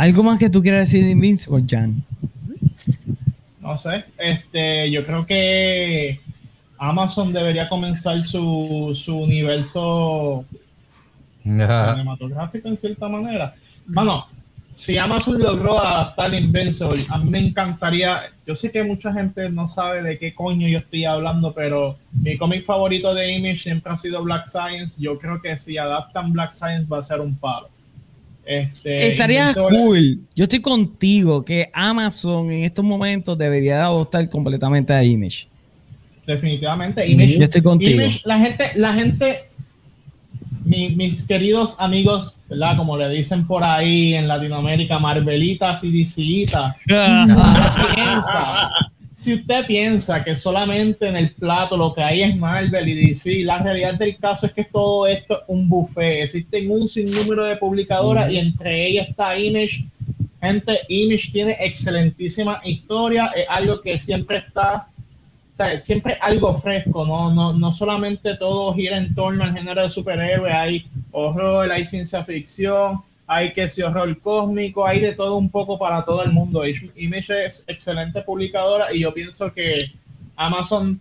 ¿Algo 0.01 0.23
más 0.23 0.39
que 0.39 0.49
tú 0.49 0.63
quieras 0.63 0.89
decir 0.89 1.05
de 1.05 1.11
Invincible, 1.11 1.63
Jan? 1.69 2.03
No 3.61 3.77
sé, 3.77 4.07
este, 4.17 4.91
yo 4.91 5.05
creo 5.05 5.27
que 5.27 6.19
Amazon 6.79 7.35
debería 7.35 7.69
comenzar 7.69 8.23
su, 8.23 8.93
su 8.95 9.19
universo 9.19 10.47
cinematográfico 11.43 12.69
en 12.69 12.79
cierta 12.79 13.09
manera. 13.09 13.55
Bueno, 13.89 14.27
si 14.73 14.97
Amazon 14.97 15.39
logró 15.39 15.79
adaptar 15.79 16.33
Invincible, 16.33 17.05
a 17.11 17.19
mí 17.19 17.29
me 17.29 17.49
encantaría. 17.49 18.23
Yo 18.47 18.55
sé 18.55 18.73
que 18.73 18.83
mucha 18.83 19.13
gente 19.13 19.51
no 19.51 19.69
sabe 19.69 20.03
de 20.03 20.19
qué 20.19 20.35
coño 20.35 20.67
yo 20.67 20.79
estoy 20.79 21.05
hablando, 21.05 21.53
pero 21.53 21.99
mi 22.13 22.39
cómic 22.39 22.65
favorito 22.65 23.13
de 23.13 23.33
Image 23.33 23.59
siempre 23.59 23.93
ha 23.93 23.99
sido 23.99 24.25
Black 24.25 24.47
Science. 24.47 24.97
Yo 24.99 25.19
creo 25.19 25.43
que 25.43 25.59
si 25.59 25.77
adaptan 25.77 26.33
Black 26.33 26.53
Science 26.53 26.87
va 26.89 27.01
a 27.01 27.03
ser 27.03 27.21
un 27.21 27.37
palo. 27.37 27.69
Este, 28.45 29.09
Estaría 29.09 29.53
cool. 29.55 30.21
Yo 30.35 30.45
estoy 30.45 30.61
contigo 30.61 31.45
que 31.45 31.71
Amazon 31.73 32.51
en 32.51 32.65
estos 32.65 32.85
momentos 32.85 33.37
debería 33.39 33.85
adoptar 33.85 34.29
completamente 34.29 34.93
a 34.93 35.05
Image. 35.05 35.47
Definitivamente. 36.27 37.07
Image, 37.09 37.39
Yo 37.39 37.45
estoy 37.45 37.63
contigo. 37.63 38.01
Image, 38.03 38.21
la 38.25 38.39
gente, 38.39 38.65
la 38.77 38.95
gente, 38.95 39.41
mi- 40.65 40.91
mis 40.91 41.27
queridos 41.27 41.79
amigos, 41.81 42.37
¿verdad? 42.49 42.77
Como 42.77 42.97
le 42.97 43.09
dicen 43.09 43.47
por 43.47 43.63
ahí 43.65 44.15
en 44.15 44.29
Latinoamérica, 44.29 44.99
Marvelitas 44.99 45.83
y 45.85 45.91
DCitas. 45.91 46.83
piensa, 47.95 48.71
si 49.21 49.35
usted 49.35 49.67
piensa 49.67 50.25
que 50.25 50.35
solamente 50.35 51.07
en 51.07 51.15
el 51.15 51.35
plato 51.35 51.77
lo 51.77 51.93
que 51.93 52.03
hay 52.03 52.23
es 52.23 52.35
Marvel 52.39 52.89
y 52.89 53.09
DC, 53.09 53.45
la 53.45 53.59
realidad 53.59 53.99
del 53.99 54.17
caso 54.17 54.47
es 54.47 54.53
que 54.53 54.65
todo 54.65 55.07
esto 55.07 55.41
es 55.41 55.45
un 55.49 55.69
buffet. 55.69 56.23
Existen 56.23 56.71
un 56.71 56.89
sinnúmero 56.89 57.45
de 57.45 57.57
publicadoras 57.57 58.33
y 58.33 58.39
entre 58.39 58.87
ellas 58.87 59.11
está 59.11 59.39
Image. 59.39 59.85
Gente, 60.41 60.81
Image 60.89 61.33
tiene 61.33 61.55
excelentísima 61.61 62.63
historia, 62.65 63.31
es 63.37 63.45
algo 63.51 63.83
que 63.83 63.99
siempre 63.99 64.39
está, 64.39 64.89
o 65.53 65.57
sea, 65.57 65.79
siempre 65.79 66.17
algo 66.23 66.55
fresco, 66.55 67.05
¿no? 67.05 67.31
No, 67.31 67.53
no 67.53 67.73
solamente 67.73 68.39
todo 68.39 68.73
gira 68.73 68.97
en 68.97 69.15
torno 69.15 69.45
al 69.45 69.53
género 69.53 69.83
de 69.83 69.91
superhéroe, 69.91 70.51
hay 70.51 70.87
horror, 71.13 71.71
hay 71.71 71.85
ciencia 71.85 72.25
ficción, 72.25 73.03
hay 73.33 73.53
que 73.53 73.69
si 73.69 73.81
horror 73.81 74.19
cósmico, 74.19 74.85
hay 74.85 74.99
de 74.99 75.15
todo 75.15 75.37
un 75.37 75.49
poco 75.51 75.79
para 75.79 76.05
todo 76.05 76.25
el 76.25 76.33
mundo. 76.33 76.67
Image 76.67 76.91
Image 76.97 77.47
es 77.47 77.65
excelente 77.69 78.23
publicadora 78.23 78.93
y 78.93 79.03
yo 79.03 79.15
pienso 79.15 79.53
que 79.53 79.93
Amazon 80.35 81.01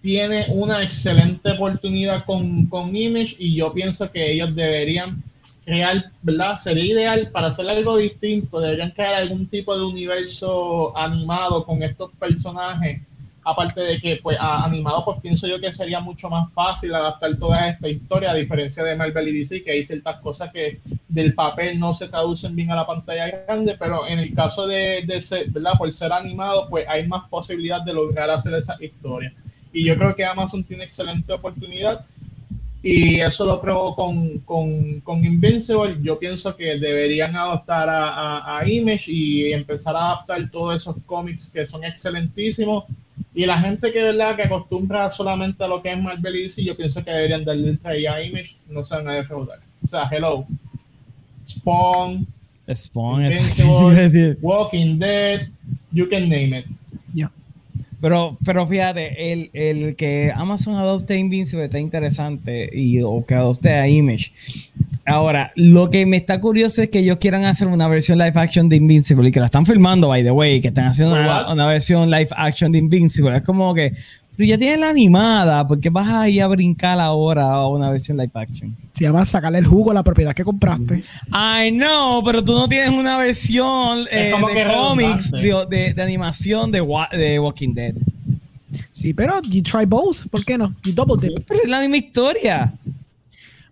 tiene 0.00 0.46
una 0.50 0.80
excelente 0.84 1.50
oportunidad 1.50 2.24
con, 2.24 2.66
con 2.66 2.94
Image 2.94 3.34
y 3.40 3.56
yo 3.56 3.72
pienso 3.72 4.12
que 4.12 4.30
ellos 4.30 4.54
deberían 4.54 5.24
crear, 5.64 6.04
¿verdad? 6.22 6.54
Sería 6.56 6.84
ideal 6.84 7.28
para 7.32 7.48
hacer 7.48 7.68
algo 7.68 7.96
distinto, 7.96 8.60
deberían 8.60 8.92
crear 8.92 9.14
algún 9.14 9.48
tipo 9.48 9.76
de 9.76 9.84
universo 9.84 10.96
animado 10.96 11.64
con 11.64 11.82
estos 11.82 12.12
personajes. 12.12 13.02
Aparte 13.44 13.80
de 13.80 14.00
que, 14.00 14.20
pues, 14.22 14.38
animado, 14.40 15.04
pues 15.04 15.20
pienso 15.20 15.46
yo 15.46 15.60
que 15.60 15.72
sería 15.72 16.00
mucho 16.00 16.30
más 16.30 16.50
fácil 16.52 16.94
adaptar 16.94 17.36
toda 17.36 17.68
esta 17.68 17.88
historia, 17.88 18.30
a 18.30 18.34
diferencia 18.34 18.82
de 18.82 18.96
Marvel 18.96 19.28
y 19.28 19.38
DC, 19.38 19.62
que 19.62 19.72
hay 19.72 19.84
ciertas 19.84 20.20
cosas 20.20 20.50
que 20.52 20.80
del 21.08 21.34
papel 21.34 21.78
no 21.78 21.92
se 21.92 22.08
traducen 22.08 22.56
bien 22.56 22.70
a 22.70 22.76
la 22.76 22.86
pantalla 22.86 23.28
grande, 23.28 23.76
pero 23.78 24.06
en 24.06 24.18
el 24.18 24.34
caso 24.34 24.66
de, 24.66 25.02
de 25.06 25.20
ser, 25.20 25.50
¿verdad? 25.50 25.74
Por 25.76 25.92
ser 25.92 26.12
animado, 26.12 26.68
pues 26.70 26.88
hay 26.88 27.06
más 27.06 27.28
posibilidad 27.28 27.82
de 27.82 27.92
lograr 27.92 28.30
hacer 28.30 28.54
esa 28.54 28.76
historia. 28.82 29.32
Y 29.72 29.84
yo 29.84 29.96
creo 29.96 30.14
que 30.14 30.24
Amazon 30.24 30.64
tiene 30.64 30.84
excelente 30.84 31.32
oportunidad 31.32 32.04
y 32.86 33.18
eso 33.22 33.46
lo 33.46 33.62
probó 33.62 33.96
con, 33.96 34.40
con, 34.40 35.00
con, 35.00 35.24
Invincible. 35.24 35.96
Yo 36.02 36.18
pienso 36.18 36.54
que 36.54 36.78
deberían 36.78 37.34
adaptar 37.34 37.88
a, 37.88 38.58
a, 38.58 38.68
Image 38.68 39.10
y 39.10 39.54
empezar 39.54 39.96
a 39.96 40.12
adaptar 40.12 40.50
todos 40.50 40.76
esos 40.76 40.96
cómics 41.06 41.50
que 41.50 41.64
son 41.64 41.82
excelentísimos. 41.82 42.84
Y 43.34 43.46
la 43.46 43.60
gente 43.60 43.92
que 43.92 44.02
verdad 44.02 44.36
que 44.36 44.42
acostumbra 44.42 45.10
solamente 45.10 45.62
a 45.64 45.68
lo 45.68 45.82
que 45.82 45.92
es 45.92 45.98
Marvel 46.00 46.36
y 46.36 46.42
DC, 46.42 46.64
yo 46.64 46.76
pienso 46.76 47.04
que 47.04 47.10
deberían 47.10 47.44
darle 47.44 47.70
el 47.70 48.06
a 48.06 48.22
Image, 48.22 48.56
no 48.68 48.82
se 48.84 48.96
van 48.96 49.08
a 49.08 49.12
defraudar. 49.12 49.58
O 49.82 49.86
sea, 49.86 50.08
Hello, 50.10 50.46
Spawn, 51.48 52.26
Spawn 52.72 53.24
Invincible, 53.26 54.36
Walking 54.42 54.98
Dead, 54.98 55.48
you 55.92 56.08
can 56.08 56.28
name 56.28 56.58
it. 56.58 56.66
Pero, 58.04 58.36
pero 58.44 58.66
fíjate, 58.66 59.32
el, 59.32 59.48
el 59.54 59.96
que 59.96 60.30
Amazon 60.36 60.76
adopte 60.76 61.16
Invincible 61.16 61.64
está 61.64 61.78
interesante 61.78 62.68
y, 62.70 63.00
o 63.00 63.24
que 63.24 63.34
adopte 63.34 63.72
a 63.72 63.88
Image. 63.88 64.30
Ahora, 65.06 65.52
lo 65.54 65.90
que 65.90 66.06
me 66.06 66.16
está 66.16 66.40
curioso 66.40 66.82
es 66.82 66.88
que 66.88 67.00
ellos 67.00 67.18
quieran 67.18 67.44
hacer 67.44 67.68
una 67.68 67.88
versión 67.88 68.18
live 68.18 68.32
action 68.34 68.68
de 68.68 68.76
Invincible 68.76 69.28
y 69.28 69.32
que 69.32 69.40
la 69.40 69.46
están 69.46 69.66
filmando, 69.66 70.08
by 70.08 70.22
the 70.22 70.30
way, 70.30 70.60
que 70.60 70.68
están 70.68 70.86
haciendo 70.86 71.14
una, 71.14 71.52
una, 71.52 71.66
versión 71.66 72.10
live 72.10 72.28
action 72.34 72.72
de 72.72 72.78
Invincible. 72.78 73.36
Es 73.36 73.42
como 73.42 73.74
que, 73.74 73.92
pero 74.36 74.48
ya 74.48 74.58
tienes 74.58 74.80
la 74.80 74.88
animada, 74.88 75.66
¿por 75.68 75.78
qué 75.78 75.90
vas 75.90 76.08
a 76.08 76.28
ir 76.28 76.42
a 76.42 76.48
brincar 76.48 76.98
ahora 76.98 77.50
a 77.50 77.68
una 77.68 77.90
versión 77.90 78.16
live 78.16 78.32
action? 78.34 78.76
Se 78.92 79.04
llama 79.04 79.24
sacarle 79.24 79.58
el 79.58 79.66
jugo 79.66 79.92
a 79.92 79.94
la 79.94 80.02
propiedad 80.02 80.34
que 80.34 80.42
compraste. 80.42 81.04
Ay, 81.30 81.70
no, 81.70 82.22
pero 82.24 82.42
tú 82.42 82.52
no 82.52 82.66
tienes 82.66 82.90
una 82.90 83.18
versión 83.18 84.06
eh, 84.10 84.32
de 84.54 84.74
cómics, 84.74 85.30
de, 85.30 85.94
de, 85.94 86.02
animación 86.02 86.72
de, 86.72 86.82
de 87.12 87.38
Walking 87.38 87.74
Dead. 87.74 87.94
Sí, 88.90 89.14
pero 89.14 89.40
you 89.42 89.62
try 89.62 89.84
both, 89.84 90.28
¿por 90.30 90.44
qué 90.44 90.58
no? 90.58 90.74
You 90.82 90.92
double 90.92 91.16
dip. 91.20 91.44
Pero 91.46 91.60
es 91.62 91.68
la 91.68 91.80
misma 91.80 91.96
historia. 91.98 92.72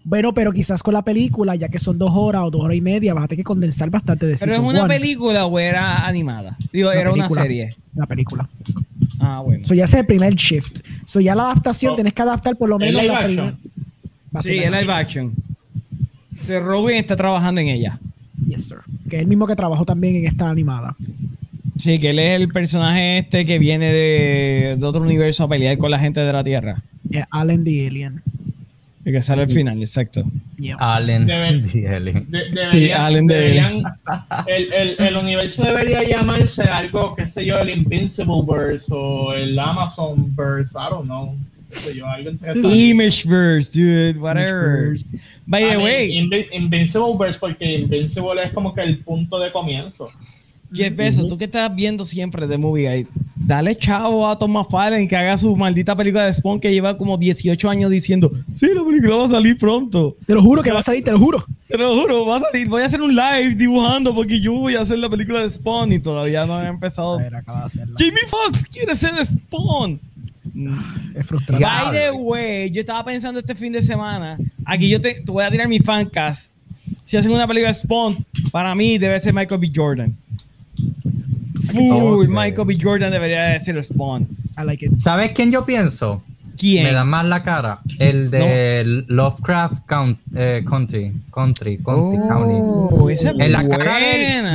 Bueno, 0.05 0.35
pero 0.35 0.53
quizás 0.53 0.83
con 0.83 0.95
la 0.95 1.03
película, 1.03 1.55
ya 1.55 1.69
que 1.69 1.79
son 1.79 1.99
dos 1.99 2.11
horas 2.15 2.43
o 2.45 2.51
dos 2.51 2.63
horas 2.63 2.77
y 2.77 2.81
media, 2.81 3.15
vas 3.15 3.25
a 3.25 3.29
tener 3.29 3.41
que 3.41 3.45
condensar 3.45 3.89
bastante 3.89 4.27
de 4.27 4.37
¿Pero 4.39 4.53
es 4.53 4.59
una 4.59 4.87
película 4.89 5.47
o 5.47 5.59
era 5.59 6.07
animada? 6.07 6.57
Digo, 6.73 6.91
era 6.91 7.13
una 7.13 7.29
serie. 7.29 7.71
La 7.95 8.07
película. 8.07 8.49
Ah, 9.21 9.41
bueno. 9.45 9.65
So 9.65 9.75
ya 9.75 9.85
es 9.85 9.95
el 9.95 10.07
primer 10.07 10.35
shift. 10.35 10.81
So 11.05 11.21
ya 11.21 11.35
la 11.35 11.45
adaptación, 11.45 11.95
tienes 11.95 12.13
que 12.13 12.23
adaptar 12.23 12.57
por 12.57 12.69
lo 12.69 12.79
menos 12.79 13.05
la 13.05 13.25
primera. 13.25 13.55
Sí, 14.41 14.59
es 14.59 14.71
live 14.71 14.93
action. 14.93 15.33
Se 16.35 16.59
Robin 16.59 16.97
está 16.97 17.15
trabajando 17.15 17.61
en 17.61 17.69
ella. 17.69 18.01
Yes, 18.49 18.69
sir. 18.69 18.79
Que 19.09 19.17
es 19.17 19.23
el 19.23 19.29
mismo 19.29 19.47
que 19.47 19.55
trabajó 19.55 19.85
también 19.85 20.17
en 20.17 20.27
esta 20.27 20.49
animada. 20.49 20.97
Sí, 21.79 21.99
que 21.99 22.11
él 22.11 22.19
es 22.19 22.41
el 22.41 22.49
personaje 22.49 23.19
este 23.19 23.45
que 23.45 23.59
viene 23.59 23.93
de, 23.93 24.77
de 24.79 24.87
otro 24.87 25.03
universo 25.03 25.45
a 25.45 25.49
pelear 25.49 25.79
con 25.79 25.91
la 25.91 25.99
gente 25.99 26.21
de 26.21 26.33
la 26.33 26.43
Tierra. 26.43 26.83
Yeah, 27.09 27.29
Allen 27.31 27.63
the 27.63 27.87
Alien. 27.87 28.23
Y 29.05 29.11
que 29.11 29.21
sale 29.21 29.43
al 29.43 29.51
final, 29.51 29.81
exacto. 29.81 30.23
Allen 30.79 31.29
Alien. 31.29 31.65
sí, 31.65 32.93
Allen 32.93 33.31
Alien. 33.31 33.83
El, 34.47 34.73
el, 34.73 34.97
el, 34.99 35.17
universo 35.17 35.65
debería 35.65 36.05
llamarse 36.05 36.63
algo, 36.63 37.17
qué 37.17 37.27
sé 37.27 37.45
yo, 37.45 37.59
el 37.59 37.71
Invincible 37.71 38.43
Verse 38.47 38.93
o 38.95 39.33
el 39.35 39.59
Amazon 39.59 40.35
Verse, 40.37 40.77
I 40.79 40.91
don't 40.91 41.07
know. 41.07 41.37
Yo, 41.95 42.05
Imageverse, 42.71 43.73
dude, 43.73 44.19
whatever. 44.19 44.95
By 45.47 45.71
the 45.71 45.79
way, 45.79 46.13
Invincible 46.53 47.17
Verse, 47.19 47.39
porque 47.39 47.79
Invincible 47.79 48.45
es 48.45 48.53
como 48.53 48.75
que 48.75 48.83
el 48.83 48.99
punto 48.99 49.39
de 49.39 49.51
comienzo. 49.51 50.11
Jeff 50.73 50.97
Bezos, 50.97 51.27
tú 51.27 51.39
que 51.39 51.45
estás 51.45 51.75
viendo 51.75 52.05
siempre 52.05 52.47
de 52.47 52.59
Movie 52.59 52.89
Guide, 52.89 53.09
dale 53.35 53.77
chavo 53.77 54.29
a 54.29 54.39
Thomas 54.39 54.67
Fallen 54.71 55.09
que 55.09 55.17
haga 55.17 55.37
su 55.37 55.55
maldita 55.57 55.97
película 55.97 56.27
de 56.27 56.35
Spawn 56.35 56.61
que 56.61 56.73
lleva 56.73 56.97
como 56.97 57.19
18 57.19 57.71
años 57.71 57.91
diciendo, 57.91 58.31
sí, 58.55 58.69
la 58.75 58.85
película 58.85 59.17
va 59.17 59.27
a 59.27 59.31
salir 59.31 59.59
pronto. 59.59 60.17
Te 60.27 60.35
lo 60.35 60.43
juro 60.43 60.63
que 60.63 60.73
va 60.73 60.79
a 60.79 60.83
salir, 60.83 61.05
te 61.05 61.13
lo 61.13 61.19
juro. 61.19 61.45
Te 61.69 61.77
lo 61.77 62.01
juro, 62.01 62.27
va 62.27 62.37
a 62.37 62.41
salir. 62.41 62.69
Voy 62.69 62.83
a 62.83 62.87
hacer 62.87 63.01
un 63.01 63.15
live 63.15 63.55
dibujando 63.55 64.15
porque 64.15 64.41
yo 64.41 64.53
voy 64.53 64.75
a 64.77 64.81
hacer 64.81 64.99
la 64.99 65.09
película 65.09 65.41
de 65.41 65.51
Spawn 65.51 65.93
y 65.93 65.99
todavía 65.99 66.47
no 66.47 66.61
he 66.61 66.67
empezado. 66.67 67.19
A 67.19 67.23
ver, 67.23 67.35
acaba 67.35 67.61
de 67.61 67.67
hacerla. 67.67 67.95
Jamie 67.99 68.27
Foxx 68.29 68.67
quiere 68.67 68.95
ser 68.95 69.13
Spawn. 69.25 70.01
Es 71.15 71.27
frustrante. 71.27 71.65
By 71.65 71.93
the 71.93 72.11
way, 72.13 72.71
yo 72.71 72.81
estaba 72.81 73.05
pensando 73.05 73.39
este 73.39 73.55
fin 73.55 73.73
de 73.73 73.81
semana, 73.81 74.39
aquí 74.65 74.89
yo 74.89 75.01
te, 75.01 75.21
te 75.21 75.31
voy 75.33 75.45
a 75.45 75.51
tirar 75.51 75.69
mi 75.69 75.79
fancast. 75.79 76.53
Si 77.05 77.17
hacen 77.17 77.31
una 77.31 77.47
película 77.47 77.69
de 77.69 77.75
Spawn, 77.75 78.25
para 78.51 78.75
mí 78.75 78.99
debe 78.99 79.19
ser 79.21 79.33
Michael 79.33 79.61
B. 79.61 79.71
Jordan. 79.75 80.17
Full, 81.73 82.29
Michael 82.29 82.67
B. 82.67 82.77
Jordan 82.81 83.11
debería 83.13 83.45
de 83.45 83.61
ser 83.61 83.83
Spawn. 83.83 84.29
I 84.59 84.65
like 84.65 84.85
it. 84.85 84.93
¿Sabes 84.99 85.33
quién 85.33 85.51
yo 85.51 85.65
pienso? 85.65 86.23
¿Quién? 86.57 86.85
Me 86.85 86.93
da 86.93 87.05
más 87.05 87.25
la 87.25 87.43
cara. 87.43 87.81
El 87.99 88.31
de 88.31 89.05
Lovecraft 89.09 89.87
Count, 89.87 90.19
eh, 90.35 90.65
Country. 90.69 91.13
Country. 91.33 91.79
Country 91.79 92.19
oh, 92.21 92.89
County. 92.89 93.15
Esa 93.15 93.31
en 93.31 93.53
la 93.53 93.67
cara 93.69 93.99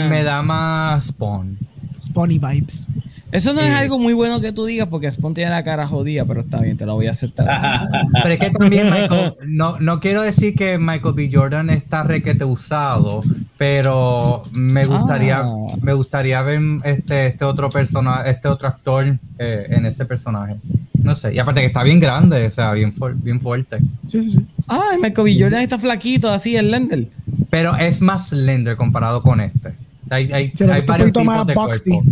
me 0.10 0.24
da 0.24 0.41
más 0.41 1.08
Spawn. 1.08 1.58
Spawny 1.98 2.40
vibes. 2.40 2.88
Eso 3.32 3.54
no 3.54 3.60
es 3.60 3.70
algo 3.72 3.99
muy 3.99 4.14
bueno 4.14 4.40
que 4.40 4.54
tú 4.54 4.66
digas 4.66 4.88
porque 4.88 5.12
Spawn 5.12 5.34
tiene 5.34 5.52
la 5.52 5.64
cara 5.64 5.86
jodida, 5.86 6.24
pero 6.24 6.41
está 6.41 6.62
bien, 6.62 6.78
te 6.78 6.86
lo 6.86 6.95
voy 6.95 7.08
a 7.08 7.12
aceptar. 7.12 7.90
pero 8.24 8.30
es 8.30 8.40
que 8.40 8.49
también 8.52 8.90
Michael, 8.90 9.36
no, 9.48 9.78
no 9.80 9.99
quiero 9.99 10.22
decir 10.22 10.56
que 10.56 10.78
Michael 10.78 11.14
B. 11.14 11.30
Jordan 11.32 11.70
está 11.70 12.04
requete 12.04 12.45
usado, 12.45 13.22
pero 13.58 14.44
me 14.54 14.86
gustaría, 14.86 15.40
ah. 15.40 15.54
me 15.82 15.94
gustaría 15.94 16.41
ver 16.41 16.62
este, 16.86 17.28
este 17.28 17.44
otro 17.44 17.70
persona, 17.70 18.22
este 18.26 18.48
otro 18.48 18.70
actor 18.70 19.18
eh, 19.40 19.68
en 19.70 19.86
ese 19.86 20.06
personaje. 20.06 20.56
No 20.94 21.14
sé, 21.14 21.34
y 21.34 21.40
aparte 21.40 21.62
que 21.62 21.68
está 21.68 21.84
bien 21.84 21.99
grande, 21.99 22.48
o 22.48 22.52
sea, 22.52 22.72
bien, 22.74 22.94
bien 23.16 23.41
fuerte. 23.41 23.80
Sí, 24.06 24.24
sí, 24.24 24.32
sí. 24.32 24.45
Ay, 24.68 24.98
Michael 25.02 25.26
B. 25.26 25.38
Jordan 25.40 25.62
está 25.62 25.78
flaquito, 25.78 26.30
así, 26.30 26.56
el 26.56 26.72
Lender. 26.72 27.08
Pero 27.49 27.76
es 27.76 28.02
más 28.02 28.32
Lender 28.32 28.78
comparado 28.78 29.22
con 29.22 29.41
este. 29.41 29.86
Hay, 30.09 30.31
hay, 30.31 30.51
sí, 30.53 30.63
hay 30.63 30.81
varios 30.81 31.11
tipos 31.11 31.25
más 31.25 31.47
de 31.47 31.53
boxy. 31.53 31.91
cuerpo. 31.91 32.11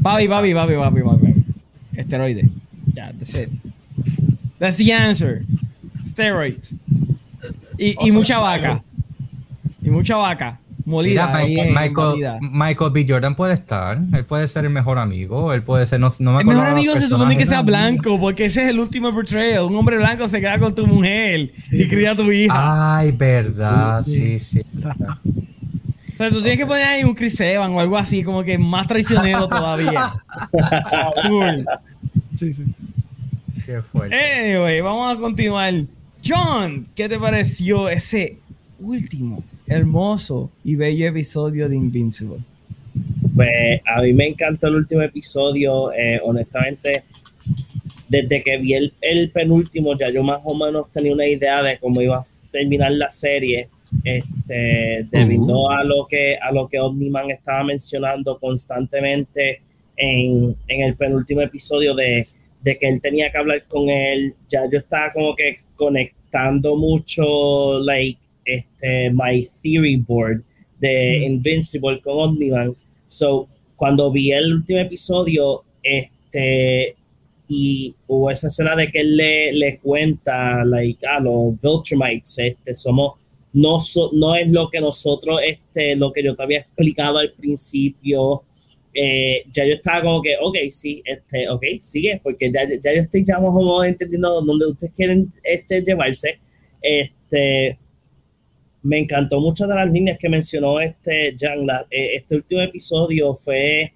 Babi, 0.00 0.26
babi, 0.26 0.52
babi, 0.52 0.74
babi, 0.76 1.02
babi. 1.02 1.34
Esteroide. 1.96 2.42
Ya, 2.94 2.94
yeah, 2.94 3.12
that's 3.12 3.34
it. 3.34 3.48
That's 4.58 4.76
the 4.76 4.92
answer. 4.92 5.42
Steroids. 6.04 6.76
Y, 7.78 7.96
y 8.00 8.12
mucha 8.12 8.38
vaca. 8.38 8.82
Y 9.82 9.90
mucha 9.90 10.16
vaca. 10.16 10.58
Molida. 10.84 11.26
Mira, 11.26 11.44
bien, 11.44 11.68
Michael, 11.68 11.94
molida. 11.94 12.38
Michael 12.40 12.90
B. 12.90 13.06
Jordan 13.08 13.34
puede 13.34 13.54
estar. 13.54 13.98
Él 14.12 14.24
puede 14.24 14.48
ser 14.48 14.64
el 14.64 14.70
mejor 14.70 14.98
amigo. 14.98 15.52
Él 15.52 15.62
puede 15.62 15.86
ser. 15.86 16.00
No, 16.00 16.12
no 16.18 16.32
me 16.32 16.40
el 16.40 16.46
mejor 16.46 16.66
amigo 16.66 16.96
se 16.96 17.08
supone 17.08 17.36
que 17.36 17.46
sea 17.46 17.62
blanco, 17.62 18.18
porque 18.18 18.46
ese 18.46 18.64
es 18.64 18.70
el 18.70 18.78
último 18.78 19.12
portrayal. 19.12 19.64
Un 19.64 19.76
hombre 19.76 19.96
blanco 19.96 20.28
se 20.28 20.40
queda 20.40 20.58
con 20.58 20.74
tu 20.74 20.86
mujer 20.86 21.52
sí, 21.62 21.82
y 21.82 21.88
cría 21.88 22.12
a 22.12 22.16
tu 22.16 22.30
hija. 22.30 22.98
Ay, 22.98 23.12
verdad. 23.12 24.04
Sí, 24.04 24.38
sí. 24.38 24.40
sí. 24.40 24.58
Exacto. 24.72 25.16
O 26.22 26.24
sea, 26.24 26.30
tú 26.30 26.40
tienes 26.40 26.58
que 26.58 26.66
poner 26.66 26.86
ahí 26.86 27.02
un 27.02 27.16
Chris 27.16 27.40
Evans 27.40 27.74
o 27.74 27.80
algo 27.80 27.98
así, 27.98 28.22
como 28.22 28.44
que 28.44 28.56
más 28.56 28.86
traicionero 28.86 29.48
todavía. 29.48 30.12
cool. 31.26 31.66
Sí, 32.32 32.52
sí. 32.52 32.62
Qué 33.66 33.82
fuerte. 33.82 34.14
Anyway, 34.14 34.80
vamos 34.82 35.16
a 35.16 35.18
continuar. 35.18 35.74
John, 36.24 36.86
¿qué 36.94 37.08
te 37.08 37.18
pareció 37.18 37.88
ese 37.88 38.36
último 38.78 39.42
hermoso 39.66 40.48
y 40.62 40.76
bello 40.76 41.08
episodio 41.08 41.68
de 41.68 41.74
Invincible? 41.74 42.38
Pues 43.34 43.80
a 43.84 44.00
mí 44.02 44.12
me 44.12 44.28
encantó 44.28 44.68
el 44.68 44.76
último 44.76 45.02
episodio. 45.02 45.92
Eh, 45.92 46.20
honestamente, 46.22 47.02
desde 48.08 48.44
que 48.44 48.58
vi 48.58 48.74
el, 48.74 48.94
el 49.00 49.28
penúltimo, 49.30 49.98
ya 49.98 50.08
yo 50.08 50.22
más 50.22 50.38
o 50.44 50.54
menos 50.54 50.86
tenía 50.92 51.14
una 51.14 51.26
idea 51.26 51.64
de 51.64 51.80
cómo 51.80 52.00
iba 52.00 52.18
a 52.18 52.26
terminar 52.52 52.92
la 52.92 53.10
serie 53.10 53.68
este, 54.04 55.06
debido 55.10 55.70
a 55.70 55.84
lo 55.84 56.06
que 56.06 56.36
a 56.36 56.50
lo 56.52 56.68
que 56.68 56.80
Omniman 56.80 57.30
estaba 57.30 57.64
mencionando 57.64 58.38
constantemente 58.38 59.60
en, 59.96 60.56
en 60.68 60.80
el 60.82 60.96
penúltimo 60.96 61.42
episodio 61.42 61.94
de, 61.94 62.26
de, 62.62 62.78
que 62.78 62.88
él 62.88 63.00
tenía 63.00 63.30
que 63.30 63.38
hablar 63.38 63.64
con 63.68 63.88
él, 63.88 64.34
ya 64.48 64.68
yo 64.70 64.78
estaba 64.78 65.12
como 65.12 65.34
que 65.36 65.58
conectando 65.74 66.76
mucho, 66.76 67.80
like, 67.80 68.18
este, 68.44 69.10
my 69.10 69.46
theory 69.62 69.96
board 69.96 70.42
de 70.80 71.24
Invincible 71.24 72.00
con 72.00 72.30
Omniman. 72.30 72.74
So, 73.06 73.48
cuando 73.76 74.10
vi 74.10 74.32
el 74.32 74.52
último 74.54 74.80
episodio, 74.80 75.62
este, 75.82 76.96
y 77.48 77.94
hubo 78.06 78.30
esa 78.30 78.46
escena 78.46 78.74
de 78.74 78.90
que 78.90 79.00
él 79.00 79.16
le, 79.16 79.52
le 79.52 79.78
cuenta, 79.78 80.64
like, 80.64 81.06
a 81.06 81.20
los 81.20 81.60
Viltrumites, 81.60 82.38
este, 82.38 82.74
somos 82.74 83.21
no, 83.52 83.78
no 84.12 84.34
es 84.34 84.48
lo 84.48 84.70
que 84.70 84.80
nosotros, 84.80 85.40
este, 85.44 85.96
lo 85.96 86.12
que 86.12 86.22
yo 86.22 86.34
te 86.34 86.42
había 86.42 86.58
explicado 86.60 87.18
al 87.18 87.32
principio. 87.32 88.44
Eh, 88.94 89.44
ya 89.50 89.64
yo 89.64 89.74
estaba 89.74 90.02
como 90.02 90.22
que, 90.22 90.36
ok, 90.40 90.56
sí, 90.70 91.02
este, 91.04 91.48
ok, 91.48 91.62
sigue, 91.80 92.20
porque 92.22 92.50
ya, 92.52 92.68
ya 92.68 92.94
yo 92.94 93.02
estoy 93.02 93.24
ya 93.24 93.38
más 93.38 93.50
o 93.52 93.84
entendiendo 93.84 94.40
dónde 94.42 94.66
ustedes 94.66 94.92
quieren 94.94 95.32
este, 95.42 95.82
llevarse. 95.82 96.38
Este, 96.80 97.78
me 98.82 98.98
encantó 98.98 99.40
muchas 99.40 99.68
de 99.68 99.74
las 99.74 99.90
líneas 99.90 100.18
que 100.18 100.28
mencionó 100.28 100.80
este 100.80 101.36
Jan. 101.38 101.66
Eh, 101.90 102.16
este 102.16 102.36
último 102.36 102.60
episodio 102.60 103.34
fue. 103.36 103.92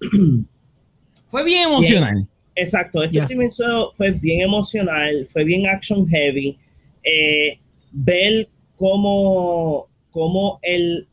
fue 1.28 1.44
bien 1.44 1.64
emocional. 1.64 2.14
exacto, 2.54 3.02
este 3.02 3.20
último 3.20 3.42
episodio 3.42 3.92
fue 3.96 4.10
bien 4.10 4.40
emocional, 4.40 5.26
fue 5.26 5.44
bien 5.44 5.66
action 5.66 6.06
heavy. 6.06 6.58
Eh, 7.04 7.58
ver 7.92 8.48
cómo, 8.82 9.86
cómo 10.10 10.58
el 10.60 11.06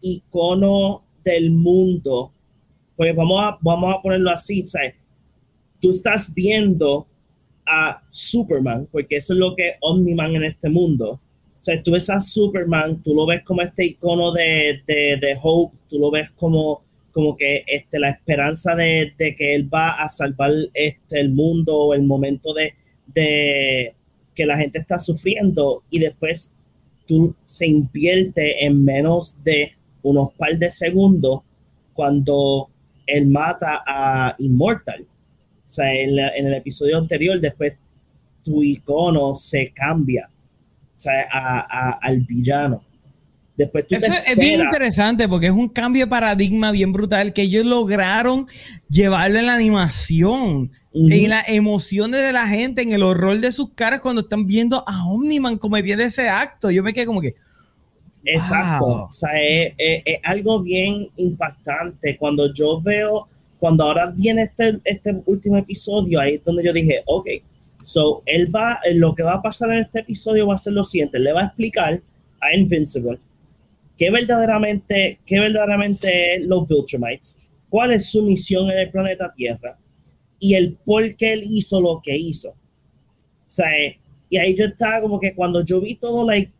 icono 0.00 1.04
del 1.22 1.52
mundo, 1.52 2.32
pues 2.96 3.14
vamos 3.14 3.40
a, 3.40 3.58
vamos 3.60 3.94
a 3.94 4.02
ponerlo 4.02 4.30
así, 4.30 4.64
¿sabes? 4.64 4.94
Tú 5.80 5.90
estás 5.90 6.34
viendo 6.34 7.06
a 7.64 8.02
Superman, 8.10 8.88
porque 8.90 9.18
eso 9.18 9.34
es 9.34 9.38
lo 9.38 9.54
que 9.54 9.76
Omniman 9.80 10.34
en 10.34 10.44
este 10.44 10.68
mundo 10.68 11.20
o 11.62 11.64
sea, 11.64 11.80
tú 11.80 11.92
ves 11.92 12.10
a 12.10 12.18
Superman, 12.18 13.00
tú 13.04 13.14
lo 13.14 13.24
ves 13.24 13.44
como 13.44 13.62
este 13.62 13.84
icono 13.84 14.32
de, 14.32 14.82
de, 14.84 15.38
Hope, 15.40 15.76
tú 15.88 15.96
lo 15.96 16.10
ves 16.10 16.28
como, 16.32 16.82
como 17.12 17.36
que 17.36 17.62
este, 17.68 18.00
la 18.00 18.10
esperanza 18.10 18.74
de, 18.74 19.14
que 19.16 19.54
él 19.54 19.72
va 19.72 19.92
a 20.02 20.08
salvar 20.08 20.50
este, 20.74 21.20
el 21.20 21.30
mundo, 21.30 21.94
el 21.94 22.02
momento 22.02 22.52
de, 22.52 22.74
de 23.06 23.94
que 24.34 24.44
la 24.44 24.58
gente 24.58 24.80
está 24.80 24.98
sufriendo 24.98 25.84
y 25.88 26.00
después 26.00 26.56
tú 27.06 27.34
se 27.44 27.66
invierte 27.66 28.64
en 28.64 28.84
menos 28.84 29.42
de 29.42 29.72
unos 30.02 30.32
par 30.34 30.58
de 30.58 30.70
segundos 30.70 31.42
cuando 31.92 32.68
él 33.06 33.26
mata 33.26 33.82
a 33.86 34.34
Immortal. 34.38 35.02
O 35.64 35.68
sea, 35.68 35.92
en, 35.94 36.18
el 36.18 36.54
episodio 36.54 36.98
anterior, 36.98 37.40
después 37.40 37.74
tu 38.42 38.62
icono 38.62 39.34
se 39.34 39.72
cambia 39.72 40.28
al 41.30 42.20
villano. 42.20 42.82
Después 43.62 43.86
Eso 43.90 44.12
es 44.26 44.36
bien 44.36 44.60
interesante 44.60 45.28
porque 45.28 45.46
es 45.46 45.52
un 45.52 45.68
cambio 45.68 46.04
de 46.04 46.10
paradigma 46.10 46.72
bien 46.72 46.92
brutal 46.92 47.32
que 47.32 47.42
ellos 47.42 47.64
lograron 47.64 48.46
llevarlo 48.88 49.38
en 49.38 49.46
la 49.46 49.54
animación, 49.54 50.72
en 50.92 51.28
las 51.28 51.48
emociones 51.48 52.20
de 52.20 52.32
la 52.32 52.46
gente, 52.46 52.82
en 52.82 52.92
el 52.92 53.02
horror 53.02 53.38
de 53.38 53.52
sus 53.52 53.70
caras 53.70 54.00
cuando 54.00 54.20
están 54.22 54.46
viendo 54.46 54.82
a 54.86 55.06
Omniman 55.06 55.58
cometiendo 55.58 56.02
ese 56.02 56.28
acto. 56.28 56.70
Yo 56.70 56.82
me 56.82 56.92
quedé 56.92 57.06
como 57.06 57.20
que. 57.20 57.34
Exacto. 58.24 58.84
O 59.04 59.12
sea, 59.12 59.30
es, 59.40 59.74
algo 60.24 60.60
bien 60.60 61.08
impactante. 61.16 62.16
Cuando 62.16 62.52
yo 62.52 62.80
veo, 62.80 63.28
cuando 63.58 63.84
ahora 63.84 64.06
viene 64.06 64.42
este, 64.42 64.80
este 64.84 65.22
último 65.26 65.56
episodio, 65.56 66.20
ahí 66.20 66.34
es 66.34 66.44
donde 66.44 66.64
yo 66.64 66.72
dije, 66.72 67.02
ok, 67.06 67.28
So, 67.82 68.22
él 68.26 68.54
va, 68.54 68.78
lo 68.94 69.14
que 69.14 69.24
va 69.24 69.34
a 69.34 69.42
pasar 69.42 69.72
en 69.72 69.80
este 69.80 70.00
episodio 70.00 70.46
va 70.46 70.54
a 70.54 70.58
ser 70.58 70.72
lo 70.72 70.84
siguiente, 70.84 71.18
le 71.18 71.32
va 71.32 71.42
a 71.42 71.46
explicar 71.46 72.00
a 72.40 72.54
Invincible 72.54 73.18
qué 74.02 74.10
verdaderamente, 74.10 75.20
qué 75.24 75.38
verdaderamente 75.38 76.34
es 76.34 76.46
los 76.46 76.66
Viltrumites, 76.66 77.38
cuál 77.68 77.92
es 77.92 78.10
su 78.10 78.20
misión 78.24 78.68
en 78.68 78.78
el 78.78 78.90
planeta 78.90 79.32
Tierra 79.32 79.78
y 80.40 80.54
el 80.54 80.74
por 80.84 81.14
qué 81.14 81.34
él 81.34 81.44
hizo 81.44 81.80
lo 81.80 82.00
que 82.02 82.16
hizo. 82.18 82.48
O 82.48 82.56
sea, 83.46 83.68
y 84.28 84.36
ahí 84.36 84.56
yo 84.56 84.64
estaba 84.64 85.02
como 85.02 85.20
que 85.20 85.32
cuando 85.36 85.64
yo 85.64 85.80
vi 85.80 85.94
todo, 85.94 86.26
like, 86.26 86.50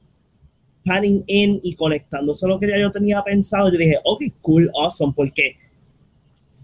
panning 0.84 1.24
in 1.26 1.58
y 1.64 1.74
conectándose 1.74 2.46
lo 2.46 2.60
que 2.60 2.68
ya 2.68 2.78
yo 2.78 2.92
tenía 2.92 3.20
pensado, 3.24 3.72
yo 3.72 3.78
dije, 3.78 3.98
ok, 4.04 4.22
cool, 4.40 4.70
awesome, 4.80 5.12
porque 5.16 5.56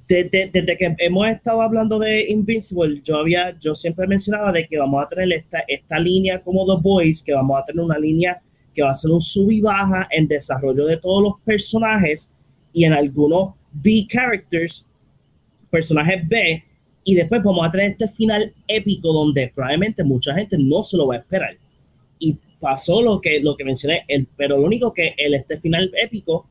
desde, 0.06 0.76
que 0.76 0.94
hemos 0.98 1.26
estado 1.26 1.60
hablando 1.60 1.98
de 1.98 2.30
Invincible, 2.30 3.00
yo 3.02 3.16
había, 3.16 3.58
yo 3.58 3.74
siempre 3.74 4.06
mencionaba 4.06 4.52
de 4.52 4.68
que 4.68 4.78
vamos 4.78 5.04
a 5.04 5.08
tener 5.08 5.32
esta, 5.32 5.64
esta 5.66 5.98
línea 5.98 6.40
como 6.40 6.64
The 6.64 6.80
Boys, 6.80 7.20
que 7.20 7.32
vamos 7.32 7.58
a 7.58 7.64
tener 7.64 7.84
una 7.84 7.98
línea 7.98 8.40
que 8.78 8.84
va 8.84 8.90
a 8.90 8.94
ser 8.94 9.10
un 9.10 9.20
sub 9.20 9.50
y 9.50 9.60
baja 9.60 10.06
en 10.08 10.28
desarrollo 10.28 10.86
de 10.86 10.98
todos 10.98 11.20
los 11.20 11.32
personajes 11.44 12.30
y 12.72 12.84
en 12.84 12.92
algunos 12.92 13.54
B 13.72 14.06
characters, 14.08 14.86
personajes 15.68 16.28
B, 16.28 16.62
y 17.02 17.16
después 17.16 17.42
vamos 17.42 17.66
a 17.66 17.72
tener 17.72 17.90
este 17.90 18.06
final 18.06 18.54
épico 18.68 19.12
donde 19.12 19.50
probablemente 19.52 20.04
mucha 20.04 20.32
gente 20.32 20.56
no 20.60 20.84
se 20.84 20.96
lo 20.96 21.08
va 21.08 21.16
a 21.16 21.18
esperar. 21.18 21.56
Y 22.20 22.38
pasó 22.60 23.02
lo 23.02 23.20
que, 23.20 23.40
lo 23.40 23.56
que 23.56 23.64
mencioné, 23.64 24.04
el, 24.06 24.28
pero 24.36 24.56
lo 24.56 24.66
único 24.66 24.94
que 24.94 25.12
el, 25.16 25.34
este 25.34 25.58
final 25.58 25.90
épico 26.00 26.48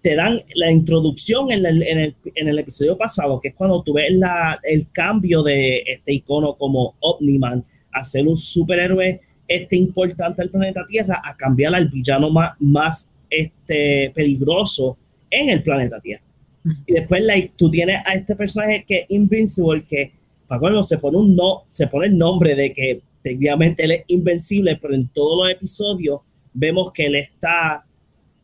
te 0.00 0.14
dan 0.14 0.40
la 0.54 0.70
introducción 0.70 1.50
en 1.50 1.66
el, 1.66 1.82
en 1.82 1.98
el, 1.98 2.16
en 2.36 2.46
el 2.46 2.58
episodio 2.60 2.96
pasado, 2.96 3.40
que 3.40 3.48
es 3.48 3.54
cuando 3.56 3.82
tú 3.82 3.94
ves 3.94 4.12
la, 4.12 4.60
el 4.62 4.88
cambio 4.92 5.42
de 5.42 5.82
este 5.88 6.12
icono 6.12 6.56
como 6.56 6.94
Omniman 7.00 7.64
a 7.90 8.04
ser 8.04 8.28
un 8.28 8.36
superhéroe 8.36 9.20
este 9.50 9.76
importante 9.76 10.42
del 10.42 10.50
planeta 10.50 10.86
Tierra 10.86 11.20
a 11.24 11.36
cambiar 11.36 11.74
al 11.74 11.88
villano 11.88 12.30
más, 12.30 12.52
más 12.60 13.10
este, 13.28 14.12
peligroso 14.14 14.96
en 15.28 15.50
el 15.50 15.62
planeta 15.62 16.00
Tierra. 16.00 16.22
Y 16.86 16.92
después 16.92 17.24
like, 17.24 17.52
tú 17.56 17.68
tienes 17.68 18.00
a 18.06 18.14
este 18.14 18.36
personaje 18.36 18.84
que 18.86 19.00
es 19.00 19.06
Invincible, 19.08 19.82
que 19.82 20.12
para 20.46 20.60
cuando 20.60 20.82
se 20.84 20.98
pone 20.98 21.16
un 21.16 21.34
no, 21.34 21.64
se 21.72 21.88
pone 21.88 22.06
el 22.06 22.16
nombre 22.16 22.54
de 22.54 22.72
que 22.72 23.00
técnicamente 23.22 23.84
él 23.84 23.92
es 23.92 24.04
invencible, 24.06 24.78
pero 24.80 24.94
en 24.94 25.08
todos 25.08 25.42
los 25.42 25.52
episodios 25.52 26.20
vemos 26.52 26.92
que 26.92 27.06
él 27.06 27.16
está 27.16 27.84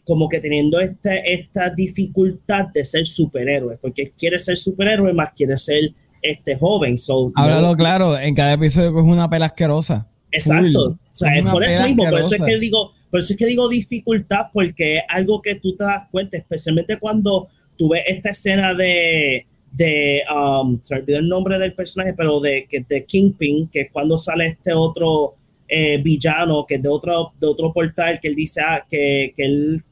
como 0.04 0.28
que 0.28 0.40
teniendo 0.40 0.80
esta, 0.80 1.16
esta 1.16 1.70
dificultad 1.70 2.66
de 2.72 2.84
ser 2.84 3.06
superhéroe, 3.06 3.76
porque 3.78 4.12
quiere 4.16 4.38
ser 4.38 4.56
superhéroe 4.56 5.12
más 5.12 5.32
quiere 5.34 5.56
ser 5.56 5.92
este 6.20 6.56
joven. 6.56 6.98
So, 6.98 7.32
Háblalo 7.34 7.74
claro, 7.74 8.18
en 8.18 8.34
cada 8.34 8.54
episodio 8.54 8.88
es 8.88 9.04
una 9.04 9.28
pela 9.30 9.46
asquerosa. 9.46 10.08
Exacto. 10.36 10.80
O 10.90 10.98
sea, 11.12 11.36
es 11.36 11.42
por 11.44 11.64
eso 11.64 11.82
mismo, 11.84 12.04
por 12.04 12.20
eso 12.20 12.34
es 12.34 12.42
que 12.42 12.58
digo, 12.58 12.92
por 13.10 13.20
eso 13.20 13.32
es 13.32 13.38
que 13.38 13.46
digo 13.46 13.68
dificultad, 13.68 14.46
porque 14.52 14.96
es 14.96 15.02
algo 15.08 15.40
que 15.40 15.56
tú 15.56 15.74
te 15.76 15.84
das 15.84 16.08
cuenta, 16.10 16.36
especialmente 16.36 16.98
cuando 16.98 17.48
tú 17.76 17.88
ves 17.90 18.02
esta 18.06 18.30
escena 18.30 18.74
de, 18.74 19.46
de 19.72 20.22
um, 20.34 20.78
se 20.82 20.94
me 20.94 21.00
olvidó 21.00 21.18
el 21.18 21.28
nombre 21.28 21.58
del 21.58 21.74
personaje, 21.74 22.14
pero 22.14 22.40
de, 22.40 22.66
de 22.88 23.04
Kingpin, 23.04 23.68
que 23.68 23.82
es 23.82 23.90
cuando 23.90 24.18
sale 24.18 24.46
este 24.46 24.72
otro 24.72 25.34
eh, 25.68 25.98
villano, 25.98 26.64
que 26.66 26.76
es 26.76 26.82
de 26.82 26.88
otro, 26.88 27.32
de 27.40 27.46
otro 27.46 27.72
portal, 27.72 28.20
que 28.20 28.28
él 28.28 28.34
dice 28.34 28.60
ah, 28.60 28.84
que, 28.88 29.32
que 29.36 29.44
él 29.44 29.82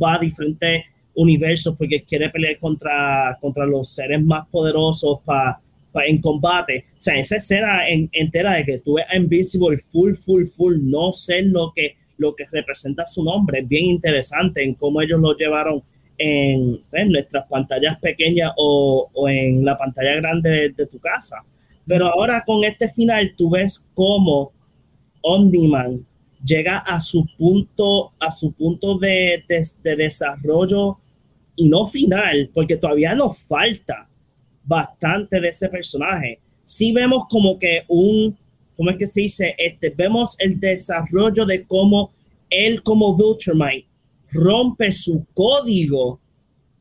va 0.00 0.14
a 0.14 0.18
diferentes 0.18 0.84
universos 1.14 1.74
porque 1.76 2.04
quiere 2.04 2.28
pelear 2.30 2.58
contra, 2.58 3.36
contra 3.40 3.66
los 3.66 3.90
seres 3.90 4.22
más 4.22 4.46
poderosos 4.48 5.20
para 5.24 5.58
en 6.04 6.20
combate. 6.20 6.84
O 6.92 7.00
sea, 7.00 7.18
esa 7.18 7.36
escena 7.36 7.88
entera 7.88 8.54
de 8.54 8.64
que 8.64 8.78
tú 8.78 8.94
ves 8.94 9.06
a 9.08 9.16
Invisible 9.16 9.78
full, 9.78 10.14
full, 10.14 10.44
full, 10.46 10.76
no 10.80 11.12
sé 11.12 11.42
lo 11.42 11.72
que, 11.74 11.96
lo 12.18 12.34
que 12.34 12.44
representa 12.50 13.06
su 13.06 13.22
nombre, 13.24 13.60
es 13.60 13.68
bien 13.68 13.86
interesante 13.86 14.62
en 14.62 14.74
cómo 14.74 15.00
ellos 15.00 15.20
lo 15.20 15.36
llevaron 15.36 15.82
en, 16.18 16.80
nuestras 17.10 17.46
pantallas 17.46 17.98
pequeñas 18.00 18.52
o, 18.56 19.10
o, 19.12 19.28
en 19.28 19.64
la 19.64 19.76
pantalla 19.76 20.16
grande 20.16 20.50
de, 20.50 20.68
de, 20.70 20.86
tu 20.86 20.98
casa. 20.98 21.44
Pero 21.86 22.06
ahora 22.06 22.42
con 22.44 22.64
este 22.64 22.88
final 22.88 23.34
tú 23.36 23.50
ves 23.50 23.86
cómo 23.94 24.52
Omniman 25.22 26.06
llega 26.46 26.78
a 26.78 27.00
su 27.00 27.26
punto, 27.36 28.12
a 28.18 28.30
su 28.30 28.52
punto 28.52 28.98
de, 28.98 29.44
desarrollo 29.82 30.98
y 31.56 31.68
no 31.68 31.86
final, 31.86 32.50
porque 32.54 32.76
todavía 32.76 33.14
nos 33.14 33.38
falta 33.38 34.08
bastante 34.66 35.40
de 35.40 35.48
ese 35.48 35.68
personaje. 35.68 36.40
Si 36.64 36.92
vemos 36.92 37.24
como 37.30 37.58
que 37.58 37.84
un, 37.88 38.36
¿cómo 38.76 38.90
es 38.90 38.96
que 38.96 39.06
se 39.06 39.22
dice? 39.22 39.54
Este, 39.56 39.90
vemos 39.90 40.36
el 40.38 40.58
desarrollo 40.58 41.46
de 41.46 41.64
cómo 41.64 42.12
él 42.50 42.82
como 42.82 43.16
Viltrumite 43.16 43.86
rompe 44.32 44.92
su 44.92 45.24
código 45.32 46.20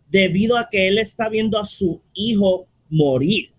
debido 0.10 0.58
a 0.58 0.68
que 0.70 0.88
él 0.88 0.98
está 0.98 1.30
viendo 1.30 1.60
a 1.60 1.66
su 1.66 2.02
hijo 2.14 2.68
morir. 2.90 3.50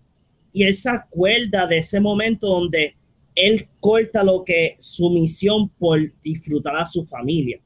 Y 0.53 0.63
él 0.63 0.73
se 0.73 0.89
acuerda 0.89 1.67
de 1.67 1.77
ese 1.77 1.99
momento 1.99 2.47
donde 2.47 2.95
él 3.35 3.67
corta 3.79 4.23
lo 4.23 4.43
que 4.43 4.75
su 4.79 5.09
misión 5.09 5.69
por 5.69 5.99
disfrutar 6.21 6.75
a 6.75 6.85
su 6.85 7.05
familia. 7.05 7.59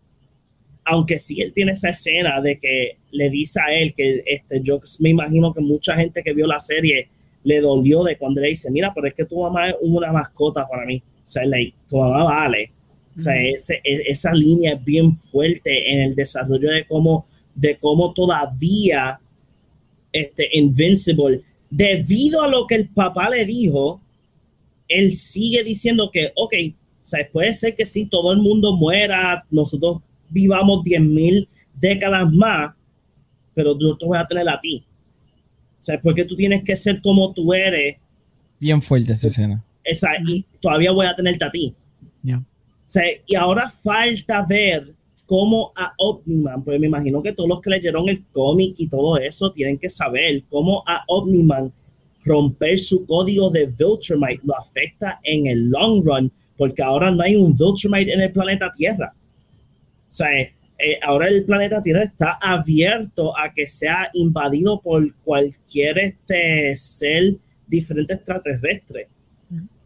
Aunque 0.84 1.20
sí 1.20 1.42
él 1.42 1.54
tiene 1.54 1.74
esa 1.74 1.90
escena 1.90 2.42
de 2.42 2.58
que 2.58 2.98
le 3.12 3.30
dice 3.30 3.60
a 3.62 3.74
él 3.74 3.94
que 3.94 4.24
este, 4.26 4.62
yo 4.62 4.80
me 5.00 5.10
imagino 5.10 5.54
que 5.54 5.62
mucha 5.62 5.96
gente 5.96 6.24
que 6.24 6.34
vio 6.34 6.48
la 6.48 6.60
serie 6.60 7.10
le 7.44 7.60
dolió 7.62 8.04
de 8.04 8.18
cuando 8.18 8.42
le 8.42 8.50
dice, 8.50 8.72
mira, 8.72 8.92
pero 8.94 9.08
es 9.08 9.14
que 9.14 9.26
tu 9.26 9.40
mamá 9.40 9.70
es 9.70 9.76
una 9.82 10.12
mascota 10.12 10.68
para 10.68 10.86
mí. 10.86 10.98
O 10.98 11.30
sea, 11.30 11.44
tu 11.88 11.98
mamá 11.98 12.24
vale. 12.24 12.72
O 13.16 13.20
sea, 13.20 13.36
e, 13.36 13.56
esa 13.84 14.34
línea 14.34 14.74
es 14.74 14.84
bien 14.84 15.18
fuerte 15.18 15.92
en 15.92 16.02
el 16.02 16.16
desarrollo 16.16 16.72
de 16.72 16.86
cómo, 16.86 17.26
de 17.56 17.78
cómo 17.78 18.14
todavía 18.14 19.20
este 20.12 20.50
Invincible, 20.54 21.42
debido 21.70 22.42
a 22.42 22.48
lo 22.48 22.68
que 22.68 22.76
el 22.76 22.90
papá 22.90 23.30
le 23.30 23.46
dijo, 23.46 24.02
él 24.88 25.12
sigue 25.12 25.64
diciendo 25.64 26.12
que, 26.12 26.32
ok, 26.36 26.54
sea, 27.02 27.28
puede 27.32 27.54
ser 27.54 27.76
que 27.76 27.86
sí, 27.86 28.06
todo 28.06 28.32
el 28.32 28.40
mundo 28.40 28.76
muera, 28.76 29.46
nosotros 29.50 30.02
vivamos 30.32 30.80
10.000 30.84 31.48
décadas 31.74 32.32
más, 32.34 32.74
pero 33.54 33.78
yo 33.78 33.98
te 33.98 34.06
voy 34.06 34.18
a 34.18 34.26
tener 34.26 34.48
a 34.50 34.60
ti. 34.60 34.84
O 35.80 35.84
sea, 35.84 36.00
porque 36.00 36.26
tú 36.26 36.36
tienes 36.36 36.64
que 36.64 36.76
ser 36.76 37.02
como 37.02 37.34
tú 37.34 37.54
eres. 37.54 37.98
Bien 38.60 38.82
fuerte 38.82 39.14
esa 39.14 39.28
escena. 39.28 39.64
Esa, 39.84 40.10
y 40.28 40.46
todavía 40.60 40.92
voy 40.92 41.08
a 41.08 41.16
tenerte 41.16 41.44
a 41.46 41.52
ti. 41.52 41.74
Ya. 42.22 42.38
O 42.38 42.44
sea, 42.86 43.04
y 43.26 43.36
ahora 43.36 43.70
falta 43.70 44.46
ver 44.48 44.94
cómo 45.26 45.72
a 45.76 45.94
Omniman, 45.98 46.62
pues 46.62 46.80
me 46.80 46.88
imagino 46.88 47.24
que 47.24 47.32
todos 47.32 47.48
los 47.48 47.62
que 47.62 47.70
leyeron 47.70 48.10
el 48.10 48.24
cómic 48.34 48.76
y 48.78 48.88
todo 48.88 49.18
eso 49.18 49.52
tienen 49.52 49.78
que 49.78 49.90
saber 49.90 50.44
cómo 50.50 50.84
a 50.86 51.04
Omniman 51.08 51.72
romper 52.26 52.78
su 52.78 53.06
código 53.06 53.50
de 53.50 53.66
Viltrumite 53.66 54.42
lo 54.44 54.58
afecta 54.58 55.20
en 55.24 55.48
el 55.48 55.70
long 55.70 56.04
run, 56.04 56.32
porque 56.58 56.84
ahora 56.84 57.12
no 57.12 57.24
hay 57.24 57.36
un 57.36 57.56
Viltrumite 57.56 58.14
en 58.14 58.22
el 58.22 58.32
planeta 58.32 58.72
Tierra. 58.76 59.16
O 60.12 60.14
sea, 60.14 60.30
eh, 60.84 61.00
ahora 61.04 61.30
el 61.30 61.46
planeta 61.46 61.82
Tierra 61.82 62.04
está 62.04 62.38
abierto 62.42 63.38
a 63.38 63.54
que 63.54 63.66
sea 63.66 64.10
invadido 64.14 64.82
por 64.82 65.14
cualquier 65.24 65.98
este 66.00 66.76
ser 66.76 67.36
diferente 67.66 68.16
extraterrestre. 68.16 69.08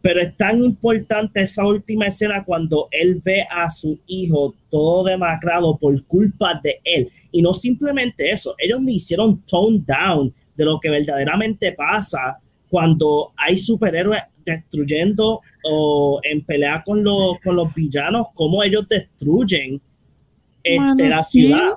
Pero 0.02 0.20
es 0.20 0.36
tan 0.36 0.60
importante 0.62 1.42
esa 1.42 1.64
última 1.64 2.06
escena 2.06 2.44
cuando 2.44 2.88
él 2.90 3.20
ve 3.24 3.46
a 3.48 3.70
su 3.70 4.00
hijo 4.08 4.56
todo 4.68 5.04
demacrado 5.04 5.76
por 5.76 6.04
culpa 6.06 6.60
de 6.62 6.80
él. 6.82 7.08
Y 7.30 7.40
no 7.40 7.54
simplemente 7.54 8.28
eso, 8.30 8.56
ellos 8.58 8.80
me 8.80 8.92
hicieron 8.92 9.40
tone 9.42 9.84
down 9.86 10.34
de 10.56 10.64
lo 10.64 10.80
que 10.80 10.90
verdaderamente 10.90 11.70
pasa 11.70 12.38
cuando 12.68 13.30
hay 13.36 13.58
superhéroes 13.58 14.22
destruyendo 14.44 15.40
o 15.62 16.20
en 16.24 16.44
pelea 16.44 16.82
con 16.84 17.04
los, 17.04 17.38
con 17.44 17.54
los 17.54 17.72
villanos, 17.74 18.28
cómo 18.34 18.62
ellos 18.62 18.88
destruyen 18.88 19.80
este, 20.66 20.78
Man 20.80 20.96
la 21.10 21.20
of 21.20 21.26
Steel. 21.26 21.46
ciudad. 21.48 21.72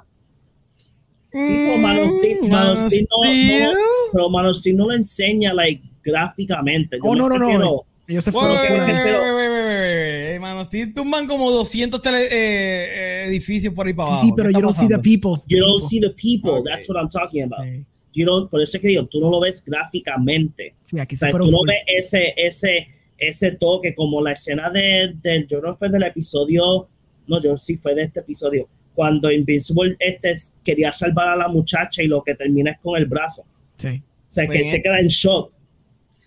Sí, 1.31 1.53
pero 1.53 1.77
Man 1.77 1.97
of 1.99 2.11
Steel- 2.11 2.39
Mm, 2.41 2.49
Man 2.49 2.61
of 2.61 2.67
Man 2.67 2.71
of 2.71 2.79
Steel 2.87 3.07
no- 3.09 3.23
Steel. 3.23 3.63
no- 3.73 3.79
pero 4.13 4.29
Man 4.29 4.45
of 4.47 4.55
Steel 4.55 4.77
no 4.77 4.85
lo 4.87 4.93
enseña 4.93 5.53
like, 5.53 5.83
gráficamente. 6.03 6.97
Yo 6.97 7.03
Oh, 7.03 7.15
no, 7.15 7.29
no, 7.29 7.37
no. 7.37 7.45
refiero- 7.47 7.85
Ellos 8.07 8.23
se 8.23 8.31
fueron 8.31 8.57
wait. 8.57 10.39
Mano, 10.41 10.65
sí 10.69 10.91
tumban 10.93 11.27
como 11.27 11.51
200 11.51 12.01
tele- 12.01 12.25
eh, 12.25 12.29
eh, 12.31 13.25
edificios 13.27 13.73
por 13.73 13.85
ahí 13.85 13.93
para 13.93 14.07
Sí, 14.07 14.11
abajo. 14.13 14.25
sí, 14.27 14.33
pero 14.35 14.49
¿Qué 14.49 14.55
you 14.55 14.61
don't 14.61 14.73
see 14.73 14.87
the 14.87 14.95
pasando? 14.97 15.03
people. 15.21 15.41
You 15.47 15.59
don't 15.63 15.83
see 15.83 15.99
the 15.99 16.09
people. 16.09 16.51
Ok. 16.61 16.65
That's 16.65 16.89
what 16.89 16.97
I'm 16.99 17.09
talking 17.09 17.43
about. 17.43 17.61
Sí, 17.63 17.85
You 18.13 18.25
don't, 18.25 18.49
por 18.49 18.59
eso 18.61 18.77
es 18.77 18.81
que 18.81 18.87
digo, 18.87 19.05
tú 19.05 19.19
no 19.21 19.29
lo 19.29 19.39
ves 19.39 19.63
gráficamente. 19.63 20.73
sí, 20.81 20.99
aquí 20.99 21.13
O 21.13 21.17
se 21.17 21.25
sea, 21.25 21.29
fueron 21.29 21.49
tú 21.49 21.51
no 21.51 21.59
ves 21.67 21.77
ese, 21.85 22.33
ese, 22.35 22.87
ese 23.19 23.51
toque 23.51 23.93
como 23.93 24.19
la 24.21 24.31
escena 24.31 24.71
de, 24.71 25.13
del 25.21 25.45
yo 25.45 25.61
no 25.61 25.75
fue 25.75 25.89
del 25.89 26.01
episodio, 26.03 26.87
no, 27.27 27.39
yo 27.39 27.55
sí 27.57 27.77
fue 27.77 27.93
de 27.93 28.03
este 28.03 28.21
episodio, 28.21 28.67
cuando 28.99 29.31
Invincible 29.31 29.95
este 29.97 30.33
quería 30.61 30.91
salvar 30.91 31.29
a 31.29 31.35
la 31.37 31.47
muchacha 31.47 32.03
y 32.03 32.07
lo 32.07 32.21
que 32.21 32.35
termina 32.35 32.71
es 32.71 32.79
con 32.79 32.97
el 32.97 33.05
brazo. 33.05 33.45
Sí. 33.77 33.87
O 34.03 34.25
sea, 34.27 34.45
que 34.45 34.57
él 34.57 34.65
se 34.65 34.81
queda 34.81 34.99
en 34.99 35.07
shock. 35.07 35.53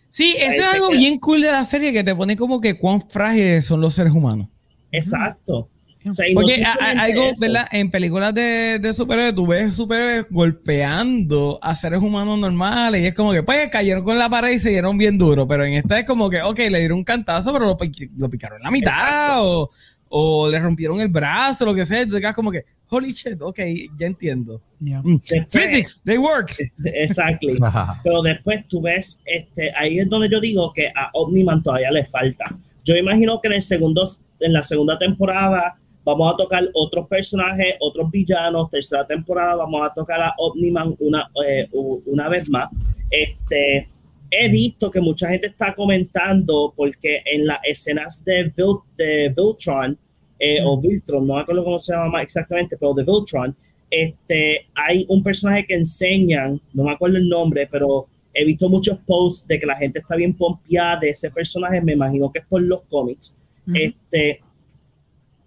Sí, 0.09 0.35
eso 0.41 0.63
es 0.63 0.69
algo 0.69 0.89
bien 0.89 1.19
cool 1.19 1.43
de 1.43 1.53
la 1.53 1.67
serie 1.67 1.93
que 1.93 2.03
te 2.03 2.15
pone 2.15 2.35
como 2.35 2.63
que 2.63 2.79
cuán 2.79 3.07
frágiles 3.11 3.67
son 3.67 3.83
los 3.83 3.93
seres 3.93 4.15
humanos. 4.15 4.49
Exacto. 4.91 5.69
O 6.09 6.13
sea, 6.13 6.27
no 6.31 6.41
Porque 6.41 6.65
a- 6.65 6.71
a- 6.71 6.73
simplemente 6.73 7.01
algo, 7.03 7.23
eso. 7.31 7.41
¿verdad? 7.43 7.69
En 7.73 7.91
películas 7.91 8.35
de, 8.35 8.79
de 8.81 8.93
superhéroes, 8.95 9.35
tú 9.35 9.47
ves 9.47 9.77
superhéroes 9.77 10.27
golpeando 10.31 11.59
a 11.63 11.75
seres 11.77 12.01
humanos 12.03 12.39
normales 12.39 13.03
y 13.03 13.07
es 13.07 13.15
como 13.15 13.33
que, 13.33 13.43
pues, 13.43 13.69
cayeron 13.69 14.03
con 14.03 14.19
la 14.19 14.29
pared 14.29 14.53
y 14.53 14.59
se 14.59 14.71
dieron 14.71 14.99
bien 14.99 15.17
duro. 15.19 15.47
Pero 15.47 15.65
en 15.65 15.75
esta 15.75 15.99
es 16.01 16.05
como 16.07 16.29
que, 16.31 16.43
ok, 16.43 16.59
le 16.71 16.79
dieron 16.81 16.99
un 16.99 17.05
cantazo, 17.05 17.53
pero 17.53 17.67
lo, 17.67 17.77
pi- 17.77 18.11
lo 18.17 18.29
picaron 18.29 18.57
en 18.59 18.63
la 18.65 18.71
mitad 18.73 18.93
Exacto. 18.93 19.43
o, 19.63 19.71
o 20.15 20.47
le 20.47 20.61
rompieron 20.61 21.01
el 21.01 21.09
brazo, 21.09 21.65
lo 21.65 21.75
que 21.75 21.87
sea. 21.87 22.05
Tú 22.05 22.13
te 22.13 22.21
quedas 22.21 22.35
como 22.35 22.51
que, 22.53 22.67
holy 22.91 23.13
shit, 23.13 23.41
ok, 23.41 23.59
ya 23.97 24.07
entiendo. 24.07 24.61
Yeah. 24.79 25.01
Mm. 25.03 25.21
Después- 25.27 25.47
Physics, 25.65 26.03
they 26.05 26.19
works. 26.19 26.63
Exactly. 26.85 27.59
Pero 28.05 28.21
después 28.21 28.69
tú 28.69 28.83
ves, 28.83 29.23
este, 29.25 29.73
ahí 29.75 29.99
es 30.01 30.09
donde 30.11 30.29
yo 30.29 30.39
digo 30.39 30.71
que 30.75 30.89
a 30.89 31.09
Omniman 31.15 31.63
todavía 31.63 31.91
le 31.91 32.05
falta. 32.05 32.45
Yo 32.85 32.95
imagino 32.95 33.41
que 33.41 33.49
en 33.49 33.55
el 33.55 33.63
segundo, 33.63 34.05
en 34.41 34.53
la 34.53 34.63
segunda 34.63 34.99
temporada 34.99 35.77
vamos 36.05 36.35
a 36.35 36.37
tocar 36.37 36.69
otros 36.75 37.09
personajes, 37.09 37.77
otros 37.81 38.11
villanos. 38.11 38.69
Tercera 38.69 39.07
temporada 39.07 39.57
vamos 39.57 39.81
a 39.89 39.95
tocar 39.95 40.21
a 40.21 40.35
Omniman 40.37 40.95
una, 40.99 41.31
eh, 41.49 41.69
una 41.73 42.29
vez 42.29 42.51
más. 42.51 42.69
Este, 43.09 43.89
he 44.31 44.49
visto 44.49 44.91
que 44.91 45.01
mucha 45.01 45.29
gente 45.31 45.47
está 45.47 45.75
comentando 45.75 46.75
porque 46.77 47.23
en 47.25 47.47
las 47.47 47.61
escenas 47.65 48.23
de, 48.25 48.45
Vil, 48.55 48.77
de 48.99 49.33
Viltron 49.35 49.99
eh, 50.45 50.61
o 50.65 50.77
Viltron, 50.81 51.27
no 51.27 51.35
me 51.37 51.41
acuerdo 51.43 51.63
cómo 51.65 51.79
se 51.79 51.93
llama 51.93 52.09
más 52.09 52.23
exactamente, 52.25 52.77
pero 52.77 52.95
de 52.95 53.05
Viltron, 53.05 53.55
este, 53.91 54.67
hay 54.75 55.05
un 55.09 55.23
personaje 55.23 55.65
que 55.67 55.75
enseñan, 55.75 56.61
no 56.73 56.85
me 56.85 56.93
acuerdo 56.93 57.17
el 57.19 57.29
nombre, 57.29 57.69
pero 57.71 58.09
he 58.35 58.45
visto 58.45 58.69
muchos 58.69 58.99
posts 59.07 59.47
de 59.47 59.59
que 59.59 59.67
la 59.67 59.77
gente 59.77 59.99
está 60.01 60.17
bien 60.17 60.35
pompeada 60.35 60.99
de 61.01 61.11
ese 61.11 61.31
personaje, 61.31 61.81
me 61.81 61.93
imagino 61.93 62.33
que 62.33 62.41
es 62.41 62.47
por 62.47 62.63
los 62.63 62.83
cómics. 62.91 63.39
Este, 63.77 64.41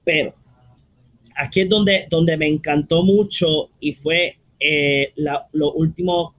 pero 0.04 0.34
aquí 1.36 1.62
es 1.62 1.70
donde, 1.70 2.08
donde 2.10 2.38
me 2.38 2.48
encantó 2.48 3.04
mucho 3.04 3.70
y 3.80 3.92
fue 3.94 4.38
eh, 4.60 5.12
la- 5.16 5.48
los 5.52 5.72
últimos 5.76 6.34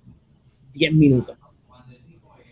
10 0.72 0.92
minutos. 0.92 1.36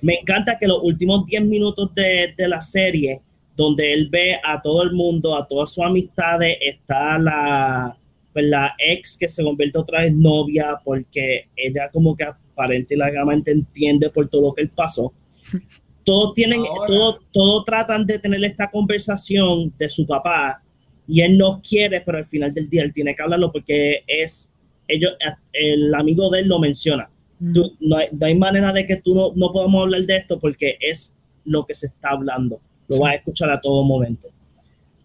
Me 0.02 0.14
encanta 0.20 0.59
que 0.59 0.66
los 0.66 0.81
últimos 0.82 1.24
10 1.24 1.43
minutos 1.44 1.94
de, 1.94 2.35
de 2.36 2.48
la 2.48 2.60
serie, 2.60 3.22
donde 3.56 3.93
él 3.93 4.09
ve 4.10 4.36
a 4.43 4.60
todo 4.60 4.82
el 4.82 4.93
mundo, 4.93 5.36
a 5.36 5.47
todas 5.47 5.72
sus 5.72 5.85
amistades, 5.85 6.56
está 6.60 7.18
la, 7.18 7.97
pues, 8.32 8.47
la 8.47 8.74
ex 8.78 9.16
que 9.16 9.28
se 9.28 9.43
convierte 9.44 9.78
otra 9.78 10.02
vez 10.02 10.12
novia 10.14 10.76
porque 10.85 11.48
ella 11.56 11.89
como 11.93 12.16
que 12.16 12.24
aparentemente 12.24 13.52
entiende 13.52 14.10
por 14.10 14.28
todo 14.28 14.48
lo 14.48 14.55
que 14.55 14.62
él 14.62 14.70
pasó. 14.70 15.12
Todos 16.05 16.35
tienen, 16.35 16.60
todos 16.86 17.20
todo 17.32 17.64
tratan 17.64 18.05
de 18.05 18.18
tener 18.18 18.44
esta 18.44 18.70
conversación 18.70 19.72
de 19.78 19.89
su 19.89 20.06
papá 20.06 20.60
y 21.09 21.22
él 21.22 21.39
no 21.39 21.62
quiere, 21.66 22.02
pero 22.02 22.18
al 22.18 22.26
final 22.26 22.52
del 22.52 22.68
día 22.68 22.82
él 22.82 22.93
tiene 22.93 23.16
que 23.16 23.22
hablarlo 23.22 23.51
porque 23.51 24.02
es, 24.06 24.51
ellos, 24.86 25.12
el 25.55 25.94
amigo 25.94 26.28
de 26.28 26.40
él 26.40 26.48
lo 26.48 26.59
menciona. 26.59 27.09
Tú- 27.55 27.74
no, 27.81 27.97
hay, 27.97 28.09
no 28.12 28.26
hay 28.26 28.35
manera 28.35 28.70
de 28.74 28.85
que 28.85 28.97
tú 28.97 29.14
no, 29.14 29.32
no 29.35 29.51
podamos 29.51 29.82
hablar 29.82 30.02
de 30.02 30.16
esto 30.18 30.39
porque 30.39 30.76
es 30.78 31.16
lo 31.47 31.64
que 31.64 31.72
se 31.72 31.86
está 31.86 32.10
hablando. 32.10 32.60
Lo 32.89 32.98
vas 33.01 33.12
a 33.12 33.16
escuchar 33.16 33.51
a 33.51 33.61
todo 33.61 33.82
momento. 33.85 34.28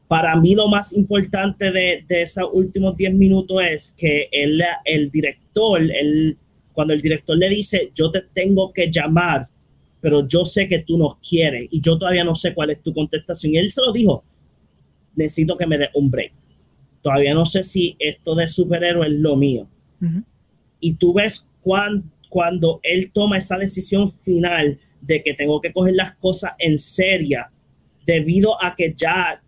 Para 0.07 0.35
mí 0.35 0.56
lo 0.56 0.68
más 0.68 0.91
importante 0.93 1.72
de, 1.72 2.03
de 2.07 2.22
esos 2.23 2.49
últimos 2.51 2.97
10 2.97 3.14
minutos 3.14 3.61
es 3.64 3.93
que 3.97 4.27
él, 4.31 4.61
el 4.85 5.11
director, 5.11 5.81
él, 5.81 6.35
cuando 6.73 6.93
el 6.93 7.01
director 7.01 7.38
le 7.38 7.47
dice, 7.49 7.91
yo 7.93 8.10
te 8.10 8.22
tengo 8.34 8.73
que 8.73 8.89
llamar, 8.91 9.47
pero 10.01 10.27
yo 10.27 10.45
sé 10.45 10.68
que 10.68 10.80
tú 10.80 10.97
nos 10.97 11.18
quieres 11.18 11.68
y 11.69 11.80
yo 11.81 11.97
todavía 11.97 12.23
no 12.23 12.34
sé 12.34 12.53
cuál 12.53 12.72
es 12.72 12.81
tu 12.81 12.93
contestación. 12.93 13.53
Y 13.53 13.57
él 13.57 13.72
se 13.72 13.81
lo 13.81 13.91
dijo, 13.91 14.23
necesito 15.15 15.57
que 15.57 15.68
me 15.68 15.77
dé 15.77 15.89
un 15.93 16.10
break. 16.10 16.31
Todavía 17.01 17.34
no 17.34 17.45
sé 17.45 17.64
si 17.64 17.95
esto 17.99 18.34
de 18.35 18.47
superhéroe 18.47 19.07
es 19.07 19.14
lo 19.14 19.35
mío 19.38 19.68
Ujú. 20.01 20.23
y 20.81 20.93
tú 20.95 21.14
ves 21.14 21.49
cuán- 21.61 22.11
cuando 22.30 22.80
él 22.84 23.11
toma 23.14 23.38
esa 23.38 23.57
decisión 23.57 24.11
final 24.11 24.80
de 25.01 25.23
que 25.23 25.34
tengo 25.34 25.61
que 25.61 25.72
coger 25.72 25.95
las 25.95 26.15
cosas 26.18 26.51
en 26.60 26.77
serio 26.77 27.39
debido 28.10 28.61
a 28.64 28.76
que 28.76 28.91
ya 28.95 29.40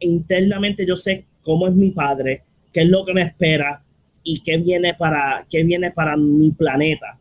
internamente 0.00 0.84
yo 0.84 0.96
sé 0.96 1.26
cómo 1.42 1.68
es 1.68 1.74
mi 1.74 1.90
padre, 1.90 2.42
qué 2.72 2.80
es 2.82 2.88
lo 2.88 3.04
que 3.04 3.14
me 3.14 3.22
espera 3.22 3.84
y 4.24 4.40
qué 4.40 4.58
viene 4.58 4.94
para, 4.94 5.46
qué 5.48 5.62
viene 5.62 5.92
para 5.92 6.16
mi 6.16 6.50
planeta. 6.50 7.16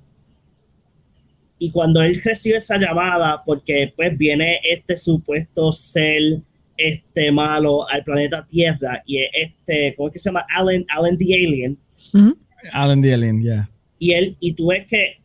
Y 1.60 1.70
cuando 1.70 2.02
él 2.02 2.20
recibe 2.26 2.58
esa 2.58 2.80
llamada, 2.80 3.44
porque 3.46 3.94
pues 3.96 4.18
viene 4.18 4.60
este 4.64 4.98
supuesto 4.98 5.72
ser 5.72 6.42
este 6.76 7.32
malo 7.32 7.88
al 7.88 8.04
planeta 8.04 8.44
Tierra 8.48 9.04
y 9.06 9.20
es 9.20 9.30
este, 9.34 9.94
¿cómo 9.96 10.08
es 10.08 10.14
que 10.14 10.20
se 10.20 10.30
llama? 10.30 10.46
Alan, 10.50 10.84
Alan 10.90 11.18
the 11.20 11.36
Alien. 11.36 11.78
Alan 12.72 13.00
the 13.00 13.14
Alien, 13.14 13.44
ya. 13.44 13.70
y 14.00 14.14
él 14.14 14.36
y 14.40 14.54
tú 14.54 14.68
ves 14.70 14.88
que 14.88 15.22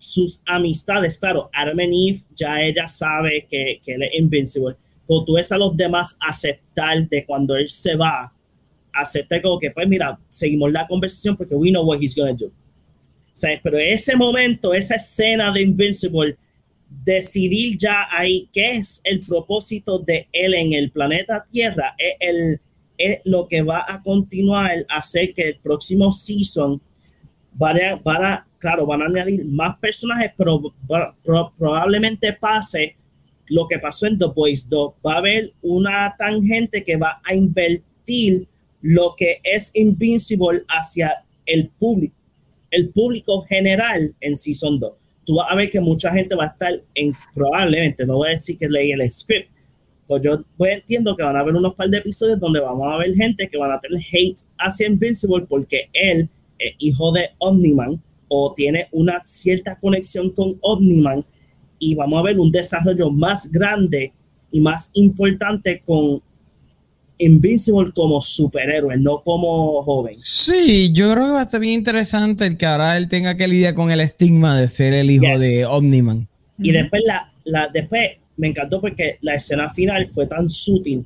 sus 0.00 0.42
amistades, 0.46 1.18
claro, 1.18 1.50
and 1.52 1.78
Eve 1.78 2.20
ya 2.34 2.62
ella 2.62 2.88
sabe 2.88 3.46
que, 3.48 3.80
que 3.84 3.94
él 3.94 4.02
es 4.02 4.18
invincible, 4.18 4.74
pero 5.06 5.24
tú 5.24 5.34
ves 5.34 5.52
a 5.52 5.58
los 5.58 5.76
demás 5.76 6.16
aceptar 6.20 7.06
de 7.08 7.24
cuando 7.26 7.54
él 7.54 7.68
se 7.68 7.94
va, 7.96 8.32
aceptar 8.94 9.42
como 9.42 9.60
que 9.60 9.70
pues 9.70 9.86
mira, 9.86 10.18
seguimos 10.30 10.72
la 10.72 10.86
conversación 10.86 11.36
porque 11.36 11.54
we 11.54 11.70
know 11.70 11.84
what 11.84 11.98
he's 12.00 12.16
gonna 12.16 12.32
do. 12.32 12.50
Pero 13.62 13.78
ese 13.78 14.16
momento, 14.16 14.74
esa 14.74 14.96
escena 14.96 15.52
de 15.52 15.62
Invincible, 15.62 16.36
decidir 17.04 17.76
ya 17.78 18.06
ahí 18.10 18.48
qué 18.52 18.72
es 18.72 19.00
el 19.04 19.20
propósito 19.20 19.98
de 19.98 20.28
él 20.32 20.54
en 20.54 20.72
el 20.72 20.90
planeta 20.90 21.46
Tierra, 21.50 21.94
es, 21.96 22.14
el, 22.20 22.60
es 22.98 23.20
lo 23.24 23.46
que 23.46 23.62
va 23.62 23.84
a 23.86 24.02
continuar 24.02 24.84
hacer 24.88 25.32
que 25.34 25.48
el 25.48 25.56
próximo 25.56 26.10
season 26.10 26.80
van 27.54 27.76
a, 27.80 27.96
van 27.96 28.24
a- 28.24 28.46
claro, 28.58 28.86
van 28.86 29.02
a 29.02 29.06
añadir 29.06 29.44
más 29.44 29.78
personajes, 29.78 30.32
pero 30.36 30.72
probablemente 31.56 32.32
pase 32.34 32.96
lo 33.46 33.66
que 33.66 33.78
pasó 33.78 34.06
en 34.06 34.18
The 34.18 34.26
Boys 34.26 34.68
2. 34.68 34.94
Va 35.04 35.14
a 35.14 35.18
haber 35.18 35.52
una 35.62 36.14
tangente 36.18 36.84
que 36.84 36.96
va 36.96 37.20
a 37.24 37.34
invertir 37.34 38.46
lo 38.82 39.14
que 39.16 39.40
es 39.42 39.70
Invincible 39.74 40.64
hacia 40.68 41.24
el 41.46 41.68
público, 41.68 42.14
el 42.70 42.90
público 42.90 43.42
general 43.42 44.14
en 44.20 44.36
Season 44.36 44.78
2. 44.78 44.92
Tú 45.26 45.34
vas 45.36 45.46
a 45.50 45.54
ver 45.54 45.70
que 45.70 45.80
mucha 45.80 46.12
gente 46.12 46.34
va 46.34 46.44
a 46.44 46.48
estar 46.48 46.80
en, 46.94 47.12
probablemente, 47.34 48.06
no 48.06 48.16
voy 48.16 48.28
a 48.28 48.32
decir 48.32 48.56
que 48.56 48.68
leí 48.68 48.92
el 48.92 49.10
script, 49.10 49.50
pues 50.06 50.22
yo 50.22 50.42
pues 50.56 50.74
entiendo 50.78 51.14
que 51.16 51.22
van 51.22 51.36
a 51.36 51.40
haber 51.40 51.54
unos 51.54 51.74
par 51.74 51.88
de 51.88 51.98
episodios 51.98 52.40
donde 52.40 52.58
vamos 52.60 52.92
a 52.92 52.96
ver 52.96 53.14
gente 53.14 53.48
que 53.48 53.56
van 53.56 53.70
a 53.70 53.80
tener 53.80 54.00
hate 54.12 54.40
hacia 54.58 54.88
Invincible 54.88 55.46
porque 55.48 55.88
él 55.92 56.28
es 56.60 56.74
hijo 56.78 57.10
de 57.12 57.30
Omniman 57.38 58.00
o 58.28 58.52
tiene 58.54 58.86
una 58.92 59.20
cierta 59.24 59.76
conexión 59.78 60.30
con 60.30 60.56
Omniman 60.60 61.24
y 61.78 61.94
vamos 61.94 62.20
a 62.20 62.22
ver 62.22 62.38
un 62.38 62.52
desarrollo 62.52 63.10
más 63.10 63.50
grande 63.50 64.12
y 64.52 64.60
más 64.60 64.90
importante 64.94 65.82
con 65.84 66.22
Invincible 67.22 67.92
como 67.92 68.18
superhéroe, 68.20 68.96
no 68.96 69.22
como 69.22 69.82
joven. 69.82 70.14
Sí, 70.14 70.90
yo 70.94 71.12
creo 71.12 71.26
que 71.26 71.32
va 71.32 71.40
a 71.40 71.44
estar 71.44 71.60
bien 71.60 71.74
interesante 71.74 72.46
el 72.46 72.56
que 72.56 72.64
ahora 72.64 72.96
él 72.96 73.08
tenga 73.08 73.36
que 73.36 73.46
lidiar 73.46 73.74
con 73.74 73.90
el 73.90 74.00
estigma 74.00 74.58
de 74.58 74.66
ser 74.66 74.94
el 74.94 75.10
hijo 75.10 75.26
Yes. 75.26 75.40
de 75.40 75.66
Omniman. 75.66 76.26
Y 76.58 76.72
después, 76.72 77.02
la, 77.04 77.30
la, 77.44 77.68
después 77.68 78.12
me 78.38 78.48
encantó 78.48 78.80
porque 78.80 79.18
la 79.20 79.34
escena 79.34 79.68
final 79.68 80.06
fue 80.06 80.26
tan 80.26 80.48
sutil. 80.48 81.00
O 81.00 81.04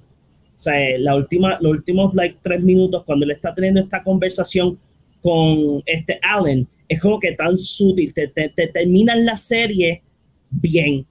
sea, 0.59 0.75
la 1.01 1.17
última, 1.17 1.59
los 1.61 1.73
últimos 1.73 2.15
like, 2.15 2.39
tres 2.43 2.63
minutos, 2.63 3.03
cuando 3.05 3.25
él 3.25 3.33
está 3.33 3.53
teniendo 3.53 3.81
esta 3.81 4.05
conversación 4.05 4.79
con 5.25 5.83
este 5.87 6.21
Allen, 6.21 6.69
es 6.87 7.01
como 7.01 7.19
que 7.19 7.33
tan 7.33 7.57
sutil. 7.57 8.13
Te, 8.13 8.29
te, 8.29 8.51
te 8.51 8.67
terminan 8.69 9.25
la 9.25 9.39
serie 9.39 10.03
bien. 10.51 11.01
O 11.01 11.07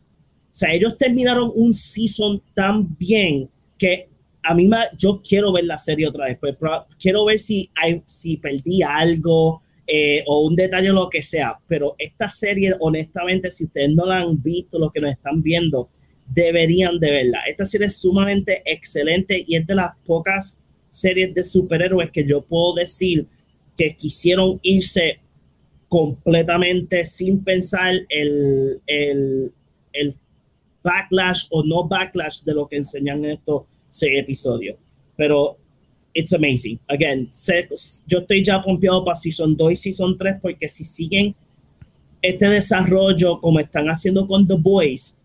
sea, 0.51 0.71
ellos 0.71 0.99
terminaron 0.99 1.51
un 1.55 1.73
season 1.73 2.39
tan 2.53 2.95
bien 2.95 3.49
que 3.75 4.07
a 4.43 4.53
mí 4.53 4.67
me, 4.67 4.77
yo 4.95 5.19
quiero 5.27 5.51
ver 5.51 5.63
la 5.63 5.79
serie 5.79 6.07
otra 6.07 6.25
vez. 6.25 6.37
Pues, 6.39 6.55
quiero 6.99 7.25
ver 7.25 7.39
si, 7.39 7.71
hay, 7.73 8.03
si 8.05 8.37
perdí 8.37 8.83
algo 8.83 9.63
eh, 9.87 10.23
o 10.27 10.45
un 10.45 10.55
detalle 10.55 10.91
o 10.91 10.93
lo 10.93 11.09
que 11.09 11.23
sea. 11.23 11.57
Pero 11.67 11.95
esta 11.97 12.29
serie, 12.29 12.75
honestamente, 12.81 13.49
si 13.49 13.63
ustedes 13.63 13.89
no 13.95 14.05
la 14.05 14.19
han 14.19 14.43
visto, 14.43 14.77
lo 14.77 14.91
que 14.91 15.01
nos 15.01 15.11
están 15.11 15.41
viendo, 15.41 15.89
deberían 16.27 16.99
de 16.99 17.09
verla. 17.09 17.41
Esta 17.47 17.65
serie 17.65 17.87
es 17.87 17.97
sumamente 17.97 18.61
excelente 18.63 19.43
y 19.43 19.55
es 19.55 19.65
de 19.65 19.73
las 19.73 19.95
pocas 20.05 20.59
series 20.87 21.33
de 21.33 21.43
superhéroes 21.43 22.11
que 22.11 22.23
yo 22.23 22.43
puedo 22.43 22.75
decir 22.75 23.25
que 23.77 23.95
quisieron 23.95 24.59
irse 24.63 25.19
completamente 25.87 27.05
sin 27.05 27.43
pensar 27.43 27.93
el, 28.09 28.81
el, 28.87 29.51
el 29.93 30.15
backlash 30.83 31.45
o 31.51 31.63
no 31.63 31.87
backlash 31.87 32.41
de 32.43 32.53
lo 32.53 32.67
que 32.67 32.77
enseñan 32.77 33.23
en 33.25 33.31
estos 33.31 33.63
seis 33.89 34.19
episodios. 34.19 34.75
Pero 35.15 35.57
it's 36.13 36.33
amazing. 36.33 36.79
Again, 36.89 37.29
yo 38.07 38.19
estoy 38.19 38.43
ya 38.43 38.61
pompeado 38.61 39.03
para 39.03 39.15
Season 39.15 39.55
2 39.55 39.71
y 39.71 39.75
Season 39.75 40.17
3 40.17 40.35
porque 40.41 40.67
si 40.67 40.83
siguen 40.83 41.35
este 42.21 42.47
desarrollo 42.47 43.39
como 43.39 43.59
están 43.59 43.87
haciendo 43.87 44.25
con 44.25 44.47
The 44.47 44.55
Boys, 44.55 45.17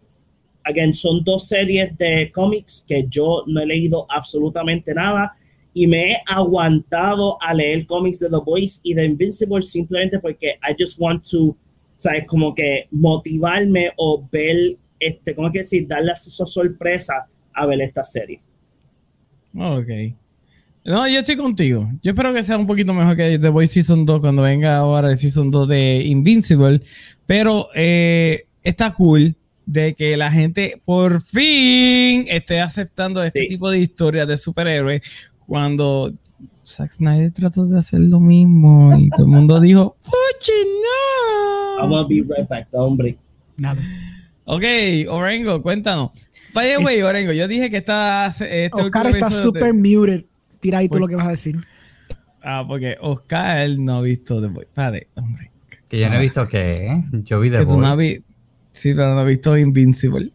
again, 0.65 0.93
son 0.93 1.25
dos 1.25 1.49
series 1.49 1.97
de 1.97 2.31
cómics 2.33 2.85
que 2.87 3.07
yo 3.09 3.45
no 3.47 3.61
he 3.61 3.67
leído 3.67 4.07
absolutamente 4.11 4.93
nada 4.93 5.38
y 5.81 5.87
me 5.87 6.13
he 6.13 6.17
aguantado 6.27 7.37
a 7.41 7.55
leer 7.55 7.87
cómics 7.87 8.19
de 8.19 8.29
The 8.29 8.39
Boys 8.45 8.81
y 8.83 8.95
de 8.95 9.05
Invincible 9.05 9.63
simplemente 9.63 10.19
porque 10.19 10.59
I 10.69 10.75
just 10.79 10.99
want 10.99 11.25
to, 11.31 11.57
¿sabes? 11.95 12.25
Como 12.27 12.53
que 12.55 12.89
motivarme 12.91 13.93
o 13.97 14.27
ver, 14.33 14.77
este, 14.99 15.35
¿cómo 15.37 15.47
es 15.49 15.53
que 15.53 15.59
decir? 15.61 15.87
Darle 15.87 16.13
esa 16.13 16.45
sorpresa 16.47 17.29
a 17.55 17.67
ver 17.67 17.81
esta 17.83 18.03
serie. 18.03 18.41
Ok. 19.55 19.89
No, 20.85 21.07
yo 21.07 21.21
estoy 21.21 21.37
contigo. 21.37 21.89
Yo 22.03 22.11
espero 22.13 22.33
que 22.35 22.43
sea 22.43 22.57
un 22.57 22.67
poquito 22.67 22.93
mejor 22.95 23.17
que 23.17 23.39
The 23.39 23.49
Boys 23.51 23.71
Season 23.71 24.05
2 24.07 24.21
cuando 24.21 24.43
venga 24.43 24.77
ahora 24.79 25.11
el 25.11 25.17
Season 25.17 25.51
2 25.51 25.69
de 25.69 26.03
Invincible. 26.07 26.81
Pero 27.27 27.69
eh, 27.75 28.47
está 28.63 28.93
cool 28.93 29.37
de 29.67 29.95
que 29.95 30.17
la 30.17 30.31
gente 30.31 30.81
por 30.85 31.21
fin 31.21 32.25
esté 32.29 32.61
aceptando 32.61 33.23
este 33.23 33.41
Sí. 33.43 33.47
tipo 33.49 33.71
de 33.71 33.79
historias 33.81 34.27
de 34.27 34.37
superhéroes 34.39 35.03
cuando 35.49 36.13
Zack 36.65 36.93
Snyder 36.93 37.31
trató 37.33 37.65
de 37.67 37.79
hacer 37.79 38.01
lo 38.01 38.21
mismo 38.21 38.97
y 38.99 39.09
todo 39.09 39.23
el 39.27 39.33
mundo 39.33 39.59
dijo, 39.61 39.97
¡Oye, 40.07 40.53
no! 40.83 41.83
I'm 41.83 41.91
gonna 41.91 42.07
be 42.07 42.17
right 42.17 42.47
back, 42.49 42.69
hombre. 42.73 43.17
Nada. 43.57 43.81
Ok, 44.45 44.63
Orengo, 45.09 45.63
cuéntanos. 45.63 46.11
By 46.55 46.75
the 46.77 46.85
way, 46.85 47.03
Orengo, 47.03 47.33
yo 47.33 47.49
dije 47.49 47.71
que 47.71 47.79
esta, 47.79 48.27
este 48.27 48.71
Oscar 48.73 49.07
está 49.07 49.31
super 49.31 49.75
muted. 49.75 50.25
Tira 50.61 50.79
ahí 50.79 50.89
tú 50.89 50.93
Pues- 50.93 51.01
lo 51.01 51.09
que 51.09 51.17
vas 51.17 51.27
a 51.27 51.31
decir. 51.31 51.57
Ah, 52.43 52.65
porque 52.67 52.97
Oscar 53.01 53.69
no 53.79 53.99
ha 53.99 54.03
visto 54.03 54.41
The. 54.41 54.47
Espérate, 54.61 55.09
hombre. 55.17 55.51
Que 55.89 56.01
yo 56.01 56.09
no 56.11 56.17
he 56.17 56.21
visto 56.21 56.47
que 56.47 57.03
yo 57.25 57.41
vi 57.41 57.51
The 57.51 57.65
tú 57.65 57.81
no 57.81 57.97
vi- 57.97 58.23
Sí, 58.73 58.95
pero 58.95 59.15
no 59.15 59.21
has 59.21 59.27
visto 59.27 59.57
Invincible. 59.57 60.33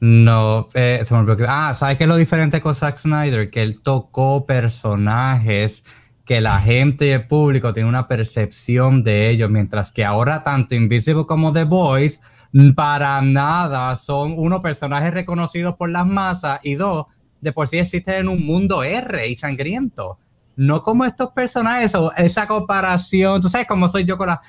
No, 0.00 0.68
eh, 0.74 1.04
Ah, 1.48 1.74
¿sabes 1.74 1.96
qué 1.96 2.04
es 2.04 2.08
lo 2.08 2.16
diferente 2.16 2.60
con 2.60 2.74
Zack 2.74 2.98
Snyder? 2.98 3.50
Que 3.50 3.62
él 3.62 3.80
tocó 3.82 4.46
personajes 4.46 5.84
que 6.24 6.40
la 6.40 6.60
gente 6.60 7.06
y 7.06 7.10
el 7.10 7.26
público 7.26 7.72
tiene 7.72 7.88
una 7.88 8.06
percepción 8.06 9.02
de 9.02 9.28
ellos, 9.30 9.50
mientras 9.50 9.90
que 9.90 10.04
ahora 10.04 10.44
tanto 10.44 10.74
Invisible 10.74 11.24
como 11.26 11.52
The 11.52 11.64
mm, 11.64 12.72
para 12.74 13.20
nada 13.22 13.96
son 13.96 14.34
uno 14.36 14.62
personajes 14.62 15.12
reconocidos 15.12 15.74
por 15.76 15.90
las 15.90 16.06
masas 16.06 16.60
y 16.62 16.74
dos 16.74 17.06
de 17.40 17.52
por 17.52 17.66
sí 17.68 17.78
existen 17.78 18.14
en 18.16 18.28
un 18.28 18.44
mundo 18.44 18.82
R 18.84 19.26
y 19.28 19.36
sangriento. 19.36 20.18
No 20.56 20.82
como 20.82 21.04
estos 21.04 21.30
personajes 21.32 21.94
o 21.94 22.12
esa 22.16 22.46
comparación, 22.46 23.40
tú 23.40 23.48
sabes 23.48 23.66
cómo 23.66 23.88
soy 23.88 24.04
yo 24.04 24.16
con 24.18 24.28
la- 24.28 24.40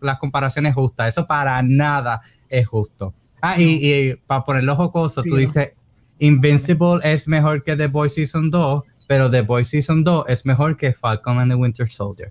las 0.00 0.18
comparaciones 0.18 0.74
justas, 0.74 1.08
eso 1.08 1.26
para 1.26 1.60
nada 1.62 2.20
es 2.48 2.66
justo. 2.68 3.14
Ah, 3.42 3.60
y, 3.60 3.92
y 3.92 4.14
para 4.26 4.44
ponerlo 4.44 4.76
jocoso, 4.76 5.20
Sí, 5.20 5.30
tú 5.30 5.36
dices, 5.36 5.70
Invincible 6.18 7.00
es 7.02 7.26
mejor 7.28 7.62
que 7.64 7.76
The 7.76 7.86
Boys 7.86 8.14
Season 8.14 8.50
2, 8.50 8.82
pero 9.06 9.30
The 9.30 9.40
Boys 9.42 9.68
Season 9.68 10.04
2 10.04 10.24
es 10.28 10.44
mejor 10.44 10.76
que 10.76 10.92
Falcon 10.92 11.38
and 11.38 11.50
the 11.50 11.54
Winter 11.56 11.88
Soldier. 11.88 12.30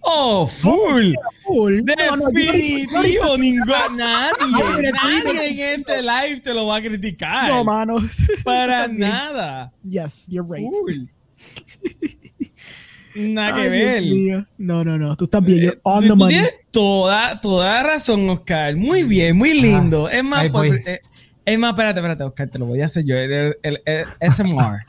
¡Oh, 0.00 0.46
full! 0.46 1.12
No 1.46 1.68
he 1.68 1.72
dicho- 1.74 2.30
Definitivo, 2.32 3.36
ningún 3.36 3.66
nadie, 3.96 4.92
nadie 4.92 5.74
en 5.74 5.80
este 5.80 6.02
live 6.02 6.40
te 6.40 6.54
lo 6.54 6.66
va 6.68 6.76
a 6.76 6.80
criticar. 6.80 7.48
No, 7.50 7.64
mano. 7.64 7.96
Para 8.44 8.88
nada. 8.88 9.70
Yes, 9.84 10.28
you're 10.30 10.46
right. 10.48 10.66
Full. 10.72 11.08
Nada 13.18 13.54
que 13.54 13.60
Ay, 13.62 13.70
Dios 13.70 13.94
ver. 13.94 14.02
mío. 14.02 14.46
No, 14.58 14.84
no, 14.84 14.98
no. 14.98 15.16
Tú 15.16 15.24
estás 15.24 15.42
bien. 15.44 15.58
You're 15.60 15.76
Eh, 15.76 15.80
on 15.82 16.02
tú 16.02 16.08
the 16.08 16.14
money. 16.14 16.34
tienes 16.34 16.54
toda, 16.70 17.40
toda 17.40 17.82
razón, 17.82 18.28
Oscar. 18.30 18.76
Muy 18.76 19.02
bien, 19.02 19.36
muy 19.36 19.60
lindo. 19.60 20.08
es 20.08 20.22
más, 20.24 20.42
por- 20.50 20.68
voy. 20.68 20.80
eh, 20.86 21.00
es 21.44 21.58
más, 21.58 21.70
espérate, 21.70 22.00
espérate, 22.00 22.24
Oscar, 22.24 22.48
te 22.48 22.58
lo 22.58 22.66
voy 22.66 22.80
a 22.82 22.86
hacer 22.86 23.04
yo. 23.06 23.16
El, 23.16 23.30
el- 23.32 23.56
el- 23.62 23.80
el 23.86 24.04
SMR. 24.32 24.82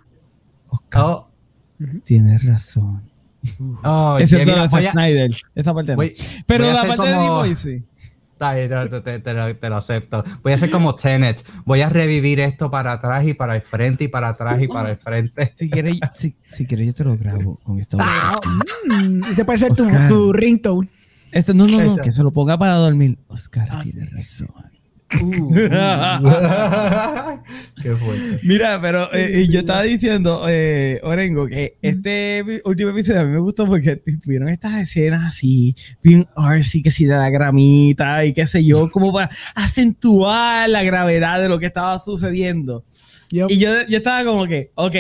Oh, 0.95 1.27
Tienes 2.03 2.43
razón. 2.45 3.01
oh, 3.83 4.17
Excepto 4.19 4.45
mira, 4.51 4.57
la 4.57 4.77
a- 4.77 4.91
Snyder. 4.91 5.31
Esa 5.55 5.73
parte 5.73 5.91
no. 5.91 5.95
voy- 5.97 6.13
Pero 6.45 6.65
voy 6.65 6.73
la 6.73 6.83
parte 6.85 7.07
de 7.07 7.13
D-Boy 7.13 7.55
sí. 7.55 7.83
Está 8.39 8.53
bien, 8.53 8.69
no, 8.69 8.87
te, 8.89 9.01
te- 9.01 9.19
te 9.19 9.33
lo, 9.33 9.53
te 9.53 9.69
lo 9.69 9.75
acepto. 9.75 10.23
Voy 10.41 10.53
a 10.53 10.55
hacer 10.55 10.71
como 10.71 10.95
Tenet. 10.95 11.43
Voy 11.65 11.81
a 11.81 11.89
revivir 11.89 12.39
esto 12.39 12.71
para 12.71 12.93
atrás 12.93 13.25
y 13.27 13.33
para 13.33 13.53
el 13.53 13.61
frente 13.61 14.05
y 14.05 14.07
para 14.07 14.29
atrás 14.29 14.61
y 14.61 14.67
para 14.69 14.91
el 14.91 14.97
frente. 14.97 15.51
Si 15.57 15.69
quieres, 15.69 15.99
si, 16.15 16.37
si 16.41 16.65
quieres, 16.65 16.87
yo 16.87 16.93
te 16.93 17.03
lo 17.03 17.17
grabo 17.17 17.59
con 17.63 17.77
esta 17.79 17.97
voz. 17.97 18.05
Ah, 18.09 18.39
mm, 18.85 19.25
ese 19.29 19.43
puede 19.43 19.57
ser 19.57 19.73
tu, 19.73 19.83
Oscar. 19.83 20.07
tu 20.07 20.31
ringtone. 20.31 20.87
Este, 21.33 21.53
no, 21.53 21.67
no, 21.67 21.83
no, 21.83 21.97
que 21.97 22.13
se 22.13 22.23
lo 22.23 22.31
ponga 22.31 22.57
para 22.57 22.75
dormir. 22.75 23.19
Oscar 23.27 23.67
Ah, 23.71 23.81
tiene 23.83 24.07
sí. 24.21 24.45
razón. 24.45 24.68
Qué 27.81 27.95
fuerte. 27.95 28.39
Mira, 28.43 28.79
pero 28.79 29.11
eh, 29.13 29.47
yo 29.49 29.61
estaba 29.61 29.81
diciendo, 29.81 30.45
eh, 30.47 30.99
Orengo, 31.03 31.47
que 31.47 31.77
este 31.81 32.43
último 32.63 32.91
episodio 32.91 33.21
a 33.21 33.23
mí 33.23 33.31
me 33.31 33.39
gustó 33.39 33.65
porque 33.65 33.95
tuvieron 33.95 34.49
estas 34.49 34.75
escenas 34.75 35.25
así, 35.25 35.75
bien 36.03 36.27
artsy, 36.35 36.83
que 36.83 36.91
si 36.91 37.05
de 37.05 37.15
la 37.15 37.31
gramita 37.31 38.23
y 38.23 38.33
qué 38.33 38.45
sé 38.45 38.63
yo, 38.63 38.91
como 38.91 39.11
para 39.11 39.29
acentuar 39.55 40.69
la 40.69 40.83
gravedad 40.83 41.41
de 41.41 41.49
lo 41.49 41.57
que 41.57 41.65
estaba 41.65 41.97
sucediendo. 41.97 42.85
Yup. 43.31 43.49
Y 43.49 43.57
yo, 43.57 43.71
yo 43.87 43.97
estaba 43.97 44.23
como 44.23 44.45
que, 44.45 44.71
ok, 44.75 44.95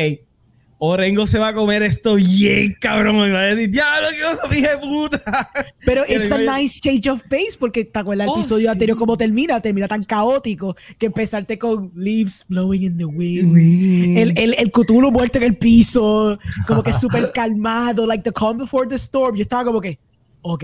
Orengo 0.81 1.27
se 1.27 1.37
va 1.39 1.49
a 1.49 1.53
comer 1.53 1.83
esto 1.83 2.15
bien, 2.15 2.75
cabrón. 2.79 3.19
Me 3.19 3.31
va 3.31 3.39
a 3.41 3.43
decir, 3.53 3.69
ya 3.69 3.85
lo 4.01 4.09
que 4.49 4.57
hija 4.59 4.71
de 4.71 4.77
puta. 4.77 5.51
Pero 5.85 6.03
it's 6.07 6.31
a 6.31 6.37
nice 6.37 6.79
change 6.79 7.07
of 7.09 7.21
pace 7.23 7.57
porque 7.59 7.83
te 7.83 7.99
acuerdas 7.99 8.27
el 8.27 8.31
Oh, 8.31 8.39
episodio 8.39 8.63
sí. 8.63 8.71
anterior 8.71 8.97
cómo 8.97 9.17
termina, 9.17 9.59
termina 9.59 9.87
tan 9.89 10.05
caótico 10.05 10.75
que 10.97 11.07
empezarte 11.07 11.59
con 11.59 11.91
leaves 11.95 12.45
blowing 12.47 12.83
in 12.83 12.97
the 12.97 13.03
wind. 13.05 14.17
El, 14.17 14.33
el, 14.37 14.55
el 14.57 14.71
Cthulhu 14.71 15.11
muerto 15.11 15.37
en 15.39 15.43
el 15.43 15.57
piso, 15.57 16.39
como 16.65 16.81
que 16.81 16.93
súper 16.93 17.31
calmado, 17.33 18.07
like 18.07 18.23
the 18.23 18.31
calm 18.31 18.57
before 18.57 18.87
the 18.87 18.95
storm. 18.95 19.35
Yo 19.35 19.41
estaba 19.41 19.65
como 19.65 19.81
que, 19.81 19.99
ok, 20.43 20.63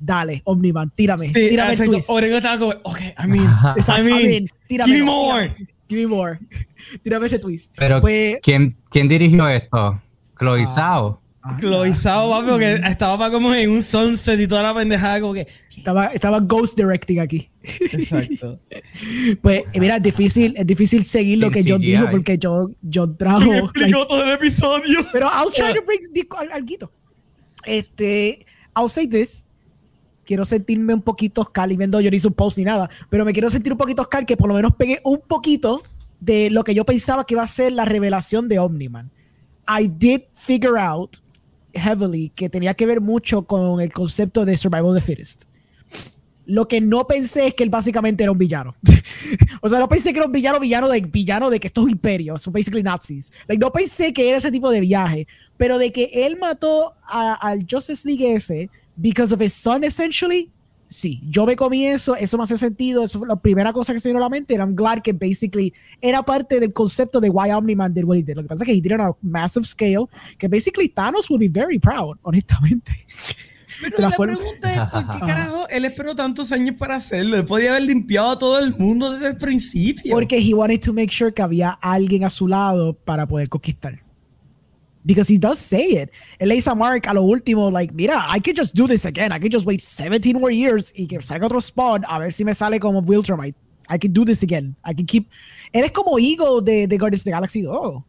dale, 0.00 0.42
Omniman, 0.44 0.90
tírame, 0.96 1.28
Sí, 1.28 1.48
tírame 1.50 1.68
el 1.74 1.78
exacto. 1.78 1.92
twist. 1.92 2.10
Orengo 2.10 2.36
estaba 2.38 2.58
como, 2.58 2.72
ok, 2.82 2.98
I 3.00 3.26
mean, 3.28 3.44
I 3.44 4.02
mean, 4.02 4.08
I 4.20 4.26
mean, 4.28 4.46
tírame, 4.66 4.90
give 4.92 4.98
me 5.04 5.04
more. 5.04 5.48
tírame, 5.50 5.66
Give 5.92 6.00
me 6.00 6.06
more. 6.16 6.38
Tírame 7.02 7.26
ese 7.26 7.38
twist. 7.38 7.74
Pero, 7.76 8.00
Pues, 8.00 8.38
¿quién, 8.42 8.76
¿quién 8.90 9.08
dirigió 9.08 9.46
esto? 9.48 10.00
Chloe 10.38 10.66
Zhao. 10.66 11.20
ah, 11.42 11.56
papi, 11.60 12.46
porque 12.50 12.80
estaba 12.86 13.18
para 13.18 13.30
como 13.32 13.52
en 13.54 13.70
un 13.70 13.82
sunset 13.82 14.40
y 14.40 14.46
toda 14.48 14.62
la 14.62 14.74
pendejada, 14.74 15.20
como 15.20 15.34
que. 15.34 15.46
estaba, 15.76 16.06
estaba 16.06 16.40
Ghost 16.40 16.78
Directing 16.78 17.20
aquí. 17.20 17.50
Exacto. 17.62 18.58
Pues, 19.42 19.64
mira, 19.78 19.96
es 19.96 20.02
difícil, 20.02 20.54
es 20.56 20.66
difícil 20.66 21.04
seguir 21.04 21.38
lo 21.38 21.50
que 21.50 21.64
John 21.66 21.80
dijo 21.80 22.08
porque 22.10 22.38
John, 22.40 22.76
John 22.92 23.16
trajo. 23.16 23.40
Me 23.40 23.46
like, 23.46 23.64
explicó 23.66 24.06
todo 24.06 24.22
el 24.24 24.30
episodio. 24.32 25.00
pero 25.12 25.26
I'll 25.28 25.52
try 25.52 25.74
to 25.74 25.82
bring 25.84 26.00
dico- 26.12 26.38
al- 26.38 26.52
alguito. 26.52 26.90
Este, 27.64 28.46
I'll 28.76 28.88
say 28.88 29.06
this. 29.06 29.46
Quiero 30.24 30.44
sentirme 30.44 30.94
un 30.94 31.02
poquito 31.02 31.40
Oscar, 31.40 31.70
y 31.72 31.76
viendo 31.76 32.00
yo 32.00 32.10
hice 32.10 32.28
un 32.28 32.34
post 32.34 32.58
ni 32.58 32.64
nada, 32.64 32.88
pero 33.10 33.24
me 33.24 33.32
quiero 33.32 33.50
sentir 33.50 33.72
un 33.72 33.78
poquito 33.78 34.02
Oscar 34.02 34.24
que 34.24 34.36
por 34.36 34.48
lo 34.48 34.54
menos 34.54 34.74
pegue 34.76 35.00
un 35.04 35.20
poquito 35.20 35.82
de 36.20 36.50
lo 36.50 36.62
que 36.62 36.74
yo 36.74 36.84
pensaba 36.84 37.26
que 37.26 37.34
iba 37.34 37.42
a 37.42 37.48
ser 37.48 37.72
la 37.72 37.84
revelación 37.84 38.48
de 38.48 38.60
Omniman. 38.60 39.10
I 39.68 39.88
did 39.88 40.22
figure 40.32 40.78
out 40.78 41.16
heavily 41.74 42.30
que 42.34 42.48
tenía 42.48 42.74
que 42.74 42.86
ver 42.86 43.00
mucho 43.00 43.42
con 43.42 43.80
el 43.80 43.92
concepto 43.92 44.44
de 44.44 44.56
survival 44.56 44.90
of 44.90 44.96
the 44.96 45.00
fittest. 45.00 45.44
Lo 46.44 46.66
que 46.66 46.80
no 46.80 47.06
pensé 47.06 47.46
es 47.46 47.54
que 47.54 47.62
él 47.62 47.70
básicamente 47.70 48.24
era 48.24 48.32
un 48.32 48.38
villano. 48.38 48.74
o 49.60 49.68
sea, 49.68 49.78
no 49.78 49.88
pensé 49.88 50.12
que 50.12 50.18
era 50.18 50.26
un 50.26 50.32
villano, 50.32 50.58
villano 50.58 50.88
de 50.88 51.00
villano 51.00 51.50
de 51.50 51.60
que 51.60 51.68
estos 51.68 51.88
imperios, 51.88 52.42
son 52.42 52.52
basically 52.52 52.82
Nazis. 52.82 53.32
Like, 53.46 53.60
no 53.60 53.72
pensé 53.72 54.12
que 54.12 54.28
era 54.28 54.38
ese 54.38 54.50
tipo 54.50 54.70
de 54.70 54.80
viaje, 54.80 55.26
pero 55.56 55.78
de 55.78 55.92
que 55.92 56.10
él 56.12 56.36
mató 56.36 56.94
al 57.08 57.66
Justice 57.68 58.06
League 58.06 58.34
ese 58.34 58.70
because 59.02 59.34
of 59.34 59.42
his 59.42 59.52
son, 59.52 59.84
essentially. 59.84 60.50
Sí, 60.86 61.22
yo 61.26 61.46
me 61.46 61.56
comí 61.56 61.86
eso, 61.86 62.14
eso 62.14 62.36
me 62.36 62.44
hace 62.44 62.56
sentido, 62.58 63.02
eso 63.02 63.18
fue 63.18 63.26
la 63.26 63.36
primera 63.36 63.72
cosa 63.72 63.94
que 63.94 64.00
se 64.00 64.10
vino 64.10 64.18
a 64.18 64.22
la 64.22 64.28
mente, 64.28 64.54
and 64.54 64.62
I'm 64.62 64.76
glad 64.76 65.00
que 65.02 65.14
basically 65.14 65.72
era 66.02 66.22
parte 66.22 66.60
del 66.60 66.72
concepto 66.74 67.18
de 67.18 67.30
why 67.30 67.50
Omni-Man 67.50 67.94
did 67.94 68.04
what 68.04 68.18
he 68.18 68.22
did. 68.22 68.36
Lo 68.36 68.42
que 68.42 68.48
pasa 68.48 68.64
es 68.64 68.66
que 68.66 68.74
he 68.74 68.80
did 68.80 68.92
it 68.92 69.00
on 69.00 69.08
a 69.08 69.16
massive 69.22 69.64
scale, 69.64 70.06
que 70.38 70.48
basically 70.48 70.90
Thanos 70.90 71.30
would 71.30 71.40
be 71.40 71.48
very 71.48 71.78
proud, 71.78 72.18
honestamente. 72.22 72.92
Pero 73.80 73.96
la 73.98 74.10
la 74.10 74.16
pregunta 74.16 74.74
es: 74.74 74.90
¿por 74.90 75.10
qué 75.10 75.20
carajo 75.26 75.68
él 75.70 75.84
esperó 75.86 76.14
tantos 76.14 76.52
años 76.52 76.76
para 76.78 76.96
hacerlo? 76.96 77.36
Él 77.36 77.46
podía 77.46 77.70
haber 77.70 77.84
limpiado 77.84 78.32
a 78.32 78.38
todo 78.38 78.58
el 78.58 78.76
mundo 78.76 79.12
desde 79.12 79.28
el 79.28 79.36
principio. 79.38 80.14
Porque 80.14 80.38
he 80.38 80.52
wanted 80.52 80.80
to 80.80 80.92
make 80.92 81.10
sure 81.10 81.32
que 81.32 81.40
había 81.40 81.70
alguien 81.70 82.24
a 82.24 82.30
su 82.30 82.46
lado 82.46 82.92
para 82.92 83.26
poder 83.26 83.48
conquistar. 83.48 83.94
Because 85.04 85.28
he 85.28 85.38
does 85.38 85.58
say 85.58 86.02
it. 86.02 86.10
Él 86.38 86.48
le 86.48 86.54
dice 86.54 86.68
a 86.68 86.74
Mark 86.74 87.06
a 87.08 87.14
lo 87.14 87.22
último, 87.22 87.70
like, 87.70 87.92
mira, 87.92 88.24
I 88.28 88.40
could 88.40 88.56
just 88.56 88.74
do 88.74 88.86
this 88.86 89.04
again. 89.04 89.32
I 89.32 89.40
could 89.40 89.52
just 89.52 89.66
wait 89.66 89.80
17 89.80 90.38
more 90.38 90.52
years 90.52 90.92
y 90.96 91.06
que 91.06 91.20
salga 91.20 91.46
otro 91.46 91.60
spot 91.60 92.02
a 92.08 92.18
ver 92.18 92.30
si 92.30 92.44
me 92.44 92.54
sale 92.54 92.78
como 92.78 93.02
Wiltramite. 93.02 93.56
I 93.88 93.98
can 93.98 94.12
do 94.12 94.24
this 94.24 94.42
again. 94.42 94.76
I 94.84 94.94
can 94.94 95.06
keep... 95.06 95.28
Él 95.72 95.84
es 95.84 95.90
como 95.90 96.18
Ego 96.18 96.60
de, 96.60 96.86
de 96.86 96.98
Guardians 96.98 97.22
of 97.22 97.24
the 97.24 97.30
Galaxy 97.30 97.62
2. 97.62 98.04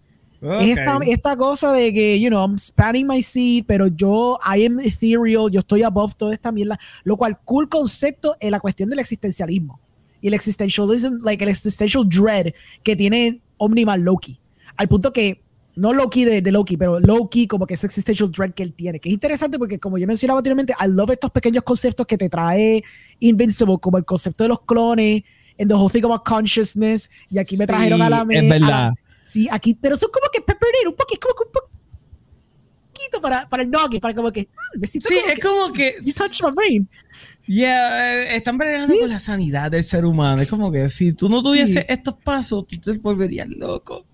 Es 0.61 0.77
esta, 0.77 0.99
esta 1.07 1.37
cosa 1.37 1.71
de 1.71 1.93
que, 1.93 2.19
you 2.19 2.29
know, 2.29 2.41
I'm 2.41 2.57
spanning 2.57 3.07
my 3.07 3.21
seed, 3.21 3.63
pero 3.65 3.87
yo, 3.87 4.37
I 4.45 4.65
am 4.65 4.77
ethereal, 4.81 5.49
yo 5.49 5.61
estoy 5.61 5.83
above 5.83 6.15
toda 6.15 6.33
esta 6.33 6.51
mierda, 6.51 6.77
lo 7.05 7.15
cual, 7.15 7.39
cool 7.45 7.69
concepto 7.69 8.35
en 8.41 8.51
la 8.51 8.59
cuestión 8.59 8.89
del 8.89 8.99
existencialismo 8.99 9.79
y 10.19 10.27
el 10.27 10.33
existentialism, 10.33 11.19
like 11.23 11.41
el 11.43 11.49
existential 11.49 12.07
dread 12.07 12.53
que 12.83 12.95
tiene 12.95 13.41
Omniman 13.57 14.03
Loki, 14.03 14.37
al 14.75 14.89
punto 14.89 15.13
que, 15.13 15.42
no 15.75 15.91
Loki 15.93 16.23
de, 16.25 16.41
de 16.41 16.51
Loki, 16.51 16.77
pero 16.77 16.99
Loki 16.99 17.47
como 17.47 17.65
que 17.65 17.73
ese 17.73 17.87
existential 17.87 18.29
dread 18.31 18.53
que 18.53 18.63
él 18.63 18.73
tiene, 18.73 18.99
que 18.99 19.09
es 19.09 19.13
interesante 19.13 19.57
porque 19.57 19.79
como 19.79 19.97
yo 19.97 20.05
mencionaba 20.07 20.39
anteriormente, 20.39 20.73
I 20.79 20.87
love 20.87 21.11
estos 21.11 21.31
pequeños 21.31 21.63
conceptos 21.63 22.05
que 22.05 22.17
te 22.17 22.29
trae 22.29 22.83
Invincible, 23.19 23.77
como 23.81 23.97
el 23.97 24.05
concepto 24.05 24.43
de 24.43 24.49
los 24.49 24.61
clones, 24.61 25.23
and 25.59 25.69
the 25.69 25.73
whole 25.75 25.89
thing 25.91 26.03
about 26.05 26.23
consciousness, 26.25 27.09
y 27.29 27.37
aquí 27.39 27.57
me 27.57 27.65
trajeron 27.67 28.01
a 28.01 28.09
la 28.09 28.19
Sí, 28.21 28.25
me- 28.27 28.37
Es 28.39 28.43
la- 28.49 28.59
verdad. 28.59 28.93
Sí, 29.21 29.47
aquí, 29.51 29.73
pero 29.73 29.95
son 29.95 30.09
como 30.11 30.27
que 30.31 30.41
pepperoni, 30.41 30.87
un 30.89 30.95
poquito, 30.95 31.27
como 31.27 31.35
que 31.35 31.43
un 31.47 31.51
poquito 32.93 33.21
para, 33.21 33.47
para 33.49 33.63
el 33.63 33.69
nugget, 33.71 34.01
para 34.01 34.13
como 34.13 34.31
que, 34.31 34.41
mm, 34.75 34.83
Sí, 34.85 34.99
como 34.99 35.19
es 35.27 35.33
que, 35.35 35.41
como 35.41 35.73
que. 35.73 35.95
you 36.03 36.13
touch 36.13 36.41
my 36.43 36.49
brain. 36.55 36.89
Yeah, 37.45 38.13
eh, 38.23 38.35
están 38.37 38.57
bregando 38.57 38.97
con 38.97 39.09
la 39.09 39.19
sanidad 39.19 39.69
del 39.71 39.83
ser 39.83 40.05
humano. 40.05 40.41
Es 40.41 40.49
como 40.49 40.71
que 40.71 40.87
si 40.87 41.13
tú 41.13 41.27
no 41.29 41.41
tuvieses 41.41 41.75
Sí. 41.75 41.85
estos 41.89 42.15
pasos, 42.23 42.65
tú 42.67 42.77
te 42.79 42.93
volverías 42.99 43.47
loco. 43.49 44.05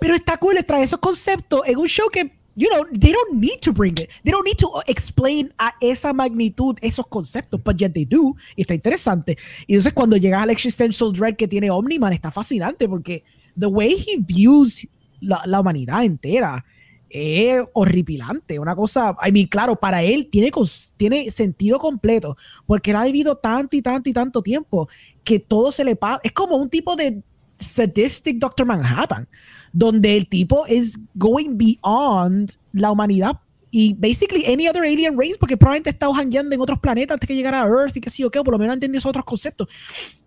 Pero 0.00 0.14
está 0.14 0.36
cool 0.36 0.56
traer 0.64 0.84
esos 0.84 1.00
conceptos 1.00 1.62
en 1.66 1.78
un 1.78 1.86
show 1.86 2.08
que, 2.10 2.32
you 2.54 2.68
know, 2.68 2.84
they 2.98 3.12
don't 3.12 3.40
need 3.40 3.58
to 3.60 3.72
bring 3.72 3.92
it. 3.98 4.10
They 4.24 4.32
don't 4.32 4.44
need 4.44 4.58
to 4.58 4.70
explain 4.86 5.52
a 5.58 5.74
esa 5.80 6.12
magnitud 6.12 6.76
esos 6.82 7.06
conceptos, 7.06 7.60
but 7.62 7.76
yet 7.76 7.92
they 7.92 8.04
do. 8.04 8.34
Y 8.56 8.62
está 8.62 8.74
interesante. 8.74 9.36
Y 9.66 9.74
entonces 9.74 9.92
cuando 9.92 10.16
llegas 10.16 10.42
al 10.42 10.50
existential 10.50 11.12
dread 11.12 11.36
que 11.36 11.48
tiene 11.48 11.70
Omniman, 11.70 12.12
está 12.12 12.30
fascinante 12.30 12.88
porque 12.88 13.24
the 13.58 13.66
way 13.66 13.94
he 13.94 14.18
views 14.20 14.86
la, 15.20 15.42
la 15.46 15.60
humanidad 15.60 16.04
entera 16.04 16.64
es 17.10 17.62
horripilante. 17.72 18.58
Una 18.58 18.74
cosa, 18.74 19.16
I 19.26 19.32
mean, 19.32 19.46
claro, 19.46 19.76
para 19.76 20.02
él 20.02 20.28
tiene, 20.30 20.50
tiene 20.96 21.30
sentido 21.30 21.78
completo 21.78 22.36
porque 22.66 22.90
él 22.90 22.96
ha 22.96 23.04
vivido 23.04 23.36
tanto 23.36 23.76
y 23.76 23.82
tanto 23.82 24.10
y 24.10 24.12
tanto 24.12 24.42
tiempo 24.42 24.88
que 25.24 25.38
todo 25.38 25.70
se 25.70 25.84
le 25.84 25.96
pasa. 25.96 26.20
Es 26.22 26.32
como 26.32 26.56
un 26.56 26.68
tipo 26.68 26.96
de 26.96 27.22
sadistic 27.58 28.38
Doctor 28.38 28.66
Manhattan, 28.66 29.28
donde 29.72 30.16
el 30.16 30.28
tipo 30.28 30.66
es 30.66 30.98
going 31.14 31.56
beyond 31.56 32.52
la 32.72 32.90
humanidad 32.90 33.38
y 33.70 33.94
basically 33.94 34.44
any 34.46 34.66
other 34.66 34.82
alien 34.82 35.18
race, 35.18 35.36
porque 35.38 35.56
probablemente 35.56 35.90
está 35.90 36.12
jangueando 36.14 36.54
en 36.54 36.60
otros 36.60 36.78
planetas 36.78 37.14
antes 37.14 37.26
que 37.26 37.34
llegara 37.34 37.62
a 37.62 37.66
Earth 37.66 37.96
y 37.96 38.00
que 38.00 38.10
sí 38.10 38.24
o 38.24 38.30
qué, 38.30 38.38
o 38.38 38.44
por 38.44 38.52
lo 38.52 38.58
menos 38.58 38.74
entendió 38.74 38.98
esos 38.98 39.10
otros 39.10 39.24
conceptos. 39.24 39.68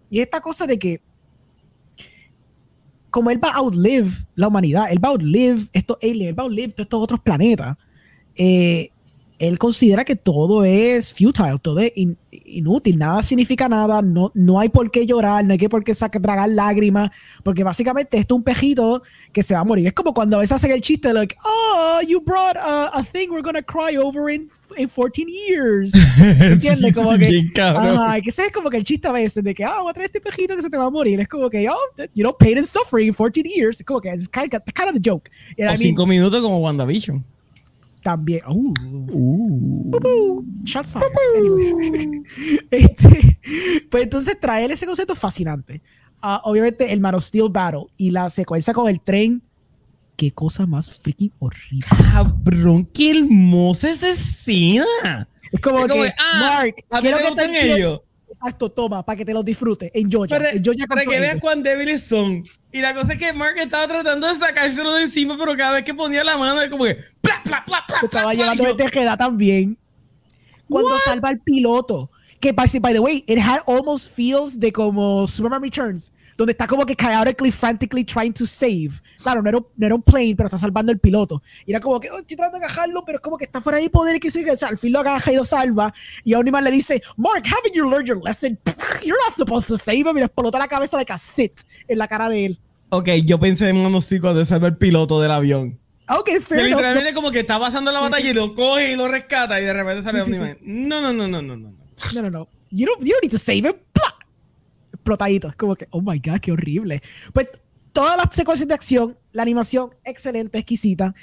Y 0.09 0.19
esta 0.19 0.39
cosa 0.41 0.67
de 0.67 0.77
que 0.77 1.01
como 3.09 3.29
él 3.29 3.43
va 3.43 3.49
a 3.49 3.57
outlive 3.57 4.09
la 4.35 4.47
humanidad, 4.47 4.85
él 4.91 5.03
va 5.03 5.09
a 5.09 5.11
outlive 5.11 5.67
estos 5.73 5.97
aliens, 6.01 6.29
él 6.29 6.39
va 6.39 6.43
a 6.43 6.45
outlive 6.45 6.69
todos 6.69 6.85
estos 6.85 7.01
otros 7.01 7.19
planetas, 7.19 7.77
eh, 8.35 8.90
él 9.41 9.57
considera 9.57 10.05
que 10.05 10.15
todo 10.15 10.63
es 10.63 11.11
futile, 11.11 11.57
todo 11.61 11.79
es 11.79 11.91
in- 11.95 12.17
inútil, 12.31 12.97
nada 12.97 13.23
significa 13.23 13.67
nada, 13.67 14.01
no, 14.01 14.31
no 14.35 14.59
hay 14.59 14.69
por 14.69 14.91
qué 14.91 15.05
llorar, 15.05 15.43
no 15.43 15.53
hay 15.53 15.57
que 15.57 15.67
por 15.67 15.83
qué 15.83 15.95
sacar, 15.95 16.21
tragar 16.21 16.47
lágrimas, 16.49 17.09
porque 17.43 17.63
básicamente 17.63 18.17
esto 18.17 18.35
es 18.35 18.37
un 18.37 18.43
pejito 18.43 19.01
que 19.33 19.41
se 19.41 19.53
va 19.55 19.61
a 19.61 19.63
morir. 19.63 19.87
Es 19.87 19.93
como 19.93 20.13
cuando 20.13 20.37
a 20.37 20.41
veces 20.41 20.57
hacen 20.57 20.71
el 20.71 20.81
chiste, 20.81 21.11
like, 21.11 21.35
oh, 21.43 21.99
you 22.07 22.21
brought 22.21 22.55
a, 22.55 22.91
a 22.93 23.03
thing 23.03 23.29
we're 23.29 23.41
gonna 23.41 23.63
cry 23.63 23.97
over 23.97 24.29
in, 24.31 24.47
in 24.77 24.87
14 24.87 25.27
years. 25.27 25.93
¿Entiendes? 26.17 26.93
Como 26.93 27.17
que. 27.17 27.51
Ajá, 27.59 28.21
que 28.21 28.29
ese 28.29 28.45
es 28.45 28.51
como 28.51 28.69
que 28.69 28.77
el 28.77 28.83
chiste 28.83 29.07
a 29.07 29.11
veces 29.11 29.43
de 29.43 29.55
que, 29.55 29.63
ah, 29.65 29.79
voy 29.81 29.89
a 29.89 29.93
traer 29.93 30.05
este 30.05 30.21
pejito 30.21 30.55
que 30.55 30.61
se 30.61 30.69
te 30.69 30.77
va 30.77 30.85
a 30.85 30.89
morir. 30.91 31.19
Es 31.19 31.27
como 31.27 31.49
que, 31.49 31.67
oh, 31.67 31.75
you 32.13 32.23
know, 32.23 32.35
pain 32.37 32.57
and 32.59 32.67
suffering 32.67 33.07
in 33.07 33.13
14 33.13 33.43
years. 33.49 33.79
Es 33.79 33.85
como 33.85 33.99
que, 34.01 34.09
it's 34.11 34.29
kind 34.29 34.53
of, 34.53 34.61
kind 34.75 34.87
of 34.89 34.93
the 34.93 35.01
joke. 35.03 35.29
And 35.57 35.65
I 35.65 35.69
O 35.69 35.71
mean, 35.71 35.77
cinco 35.77 36.05
minutos 36.05 36.41
como 36.41 36.59
WandaVision. 36.59 37.25
También. 38.01 38.41
Uh, 38.47 39.91
Pupú. 39.91 40.45
Shots 40.63 40.93
fired. 40.93 41.11
Anyways. 41.37 41.73
este, 42.71 43.39
pues 43.89 44.03
entonces 44.03 44.39
traer 44.39 44.71
ese 44.71 44.85
concepto 44.85 45.13
es 45.13 45.19
fascinante. 45.19 45.81
Ah, 46.21 46.41
obviamente 46.43 46.91
el 46.91 46.99
Man 46.99 47.15
of 47.15 47.23
Steel 47.23 47.49
Battle 47.49 47.85
y 47.97 48.11
la 48.11 48.29
secuencia 48.29 48.73
con 48.73 48.87
el 48.87 48.99
tren. 48.99 49.41
Qué 50.15 50.31
cosa 50.31 50.67
más 50.67 50.91
freaking 50.91 51.31
horrible. 51.39 51.85
Cabrón, 52.11 52.85
qué 52.85 53.17
hermosa 53.17 53.89
esa 53.89 54.09
escena. 54.09 55.27
Es 55.51 55.59
como 55.59 55.79
Es 55.79 55.87
como 55.87 56.03
que, 56.03 56.09
que, 56.09 56.15
ah, 56.17 56.39
Mark, 56.39 56.75
¿a 56.89 57.01
ti 57.01 57.07
quiero 57.07 57.17
que 57.17 57.35
te 57.35 57.73
ellos? 57.73 58.01
Exacto, 58.31 58.71
toma, 58.71 59.03
para 59.05 59.17
que 59.17 59.25
te 59.25 59.33
los 59.33 59.43
disfrutes. 59.43 59.91
En 59.93 60.09
Georgia. 60.09 60.37
Para, 60.37 60.51
en 60.51 60.63
Georgia 60.63 60.85
para 60.87 61.01
compró 61.01 61.11
que 61.11 61.19
veas 61.19 61.33
ellos. 61.33 61.41
cuán 61.41 61.63
débiles 61.63 62.03
son. 62.03 62.41
Y 62.71 62.79
la 62.79 62.93
cosa 62.93 63.13
es 63.13 63.19
que 63.19 63.33
Mark 63.33 63.55
estaba 63.57 63.85
tratando 63.87 64.25
de 64.27 64.35
sacárselo 64.35 64.93
de 64.93 65.03
encima, 65.03 65.37
pero 65.37 65.55
cada 65.57 65.73
vez 65.73 65.83
que 65.83 65.93
ponía 65.93 66.23
la 66.23 66.37
mano, 66.37 66.61
es 66.61 66.69
como 66.69 66.85
que. 66.85 66.95
¡Pla, 67.19 67.41
pla, 67.43 67.63
pla, 67.65 67.83
pla, 67.85 67.99
estaba 68.03 68.33
llevando 68.33 68.63
de 68.63 68.73
Tejeda 68.75 69.17
también. 69.17 69.77
Cuando 70.69 70.97
salva 70.99 71.29
al 71.29 71.39
piloto. 71.41 72.09
Que, 72.39 72.53
by, 72.53 72.67
by 72.79 72.93
the 72.93 72.99
way, 72.99 73.23
it 73.27 73.37
had 73.37 73.59
almost 73.67 74.15
feels 74.15 74.57
de 74.57 74.71
como 74.71 75.27
Superman 75.27 75.61
Returns, 75.61 76.11
donde 76.37 76.51
está 76.51 76.67
como 76.67 76.85
que 76.85 76.95
chaotically, 76.95 77.51
frantically 77.51 78.03
trying 78.03 78.33
to 78.33 78.45
save. 78.45 78.91
Claro, 79.21 79.41
no 79.41 79.49
era, 79.49 79.57
un- 79.59 79.67
no 79.77 79.85
era 79.85 79.95
un 79.95 80.01
plane, 80.01 80.33
pero 80.35 80.47
está 80.47 80.57
salvando 80.57 80.91
al 80.91 80.99
piloto. 80.99 81.41
Y 81.65 81.71
era 81.71 81.79
como 81.79 81.99
que, 81.99 82.09
oh, 82.09 82.19
estoy 82.19 82.37
tratando 82.37 82.59
de 82.59 82.65
agajarlo, 82.65 83.03
pero 83.05 83.17
es 83.17 83.21
como 83.21 83.37
que 83.37 83.45
está 83.45 83.61
fuera 83.61 83.77
de 83.79 83.89
poder 83.89 84.15
y 84.15 84.19
que 84.19 84.31
sigue. 84.31 84.51
O 84.51 84.55
sea, 84.57 84.69
al 84.69 84.77
fin 84.77 84.91
lo 84.91 84.99
agaja 84.99 85.31
y 85.31 85.35
lo 85.35 85.45
salva. 85.45 85.93
Y 86.23 86.33
Omniman 86.33 86.63
le 86.63 86.71
dice, 86.71 87.01
Mark, 87.17 87.43
haven't 87.45 87.73
you 87.75 87.89
learned 87.89 88.07
your 88.07 88.21
lesson? 88.23 88.57
You're 89.03 89.19
not 89.27 89.35
supposed 89.35 89.67
to 89.69 89.77
save 89.77 89.99
him. 90.07 90.17
Y 90.17 90.19
le 90.21 90.25
explota 90.25 90.57
la 90.59 90.67
cabeza 90.67 90.97
de 90.97 91.05
cassette 91.05 91.61
en 91.87 91.97
la 91.97 92.07
cara 92.07 92.29
de 92.29 92.45
él. 92.45 92.59
Ok, 92.89 93.09
yo 93.25 93.39
pensé 93.39 93.69
en 93.69 94.01
Steel 94.01 94.21
cuando 94.21 94.43
salva 94.43 94.67
el 94.67 94.77
piloto 94.77 95.21
del 95.21 95.31
avión. 95.31 95.79
Ok, 96.09 96.29
fair 96.41 96.59
enough. 96.59 96.69
literalmente 96.71 97.13
como 97.13 97.31
que 97.31 97.39
está 97.39 97.57
pasando 97.57 97.89
la 97.91 98.01
batalla 98.01 98.29
y 98.29 98.33
lo 98.33 98.49
coge 98.53 98.91
y 98.91 98.95
lo 98.97 99.07
rescata 99.07 99.61
y 99.61 99.65
de 99.65 99.71
repente 99.73 100.03
sale 100.03 100.21
Sí, 100.23 100.33
sí, 100.33 100.39
Omni-Man. 100.41 100.57
No, 100.61 101.01
no, 101.01 101.13
no, 101.13 101.27
no, 101.27 101.41
no, 101.41 101.55
no. 101.55 101.73
No, 102.13 102.21
no, 102.21 102.29
no. 102.29 102.47
You 102.71 102.87
don't, 102.87 102.99
you 103.01 103.11
don't 103.13 103.21
need 103.23 103.31
to 103.31 103.37
save 103.37 103.65
him. 103.65 103.73
Explotadito. 105.01 105.47
Es 105.49 105.55
como 105.55 105.75
que, 105.75 105.87
oh 105.91 106.01
my 106.01 106.19
god, 106.19 106.39
qué 106.39 106.51
horrible. 106.51 107.01
Pues 107.33 107.49
todas 107.91 108.17
las 108.17 108.33
secuencias 108.35 108.67
de 108.67 108.73
acción, 108.75 109.17
la 109.33 109.41
animación 109.41 109.89
excelente, 110.05 110.59
exquisita. 110.59 111.13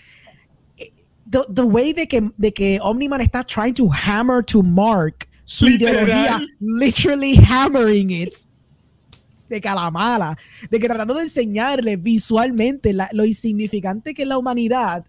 Eh, 0.76 0.92
The, 1.30 1.40
the 1.54 1.62
way 1.62 1.92
de 1.92 2.08
que, 2.08 2.30
de 2.38 2.52
que 2.52 2.78
Omniman 2.82 3.20
está 3.20 3.44
trying 3.44 3.74
to 3.74 3.88
hammer 3.92 4.42
to 4.44 4.62
Mark 4.62 5.28
su 5.44 5.66
Literal. 5.66 5.94
ideología, 6.08 6.40
literally 6.60 7.36
hammering 7.48 8.10
it. 8.10 8.34
de 9.48 9.60
que 9.62 9.68
a 9.68 9.74
la 9.74 9.90
mala, 9.90 10.36
de 10.70 10.78
que 10.78 10.86
tratando 10.86 11.14
de 11.14 11.22
enseñarle 11.22 11.96
visualmente 11.96 12.92
la- 12.92 13.08
lo 13.12 13.24
insignificante 13.24 14.12
que 14.12 14.22
es 14.22 14.28
la 14.28 14.36
humanidad, 14.38 15.04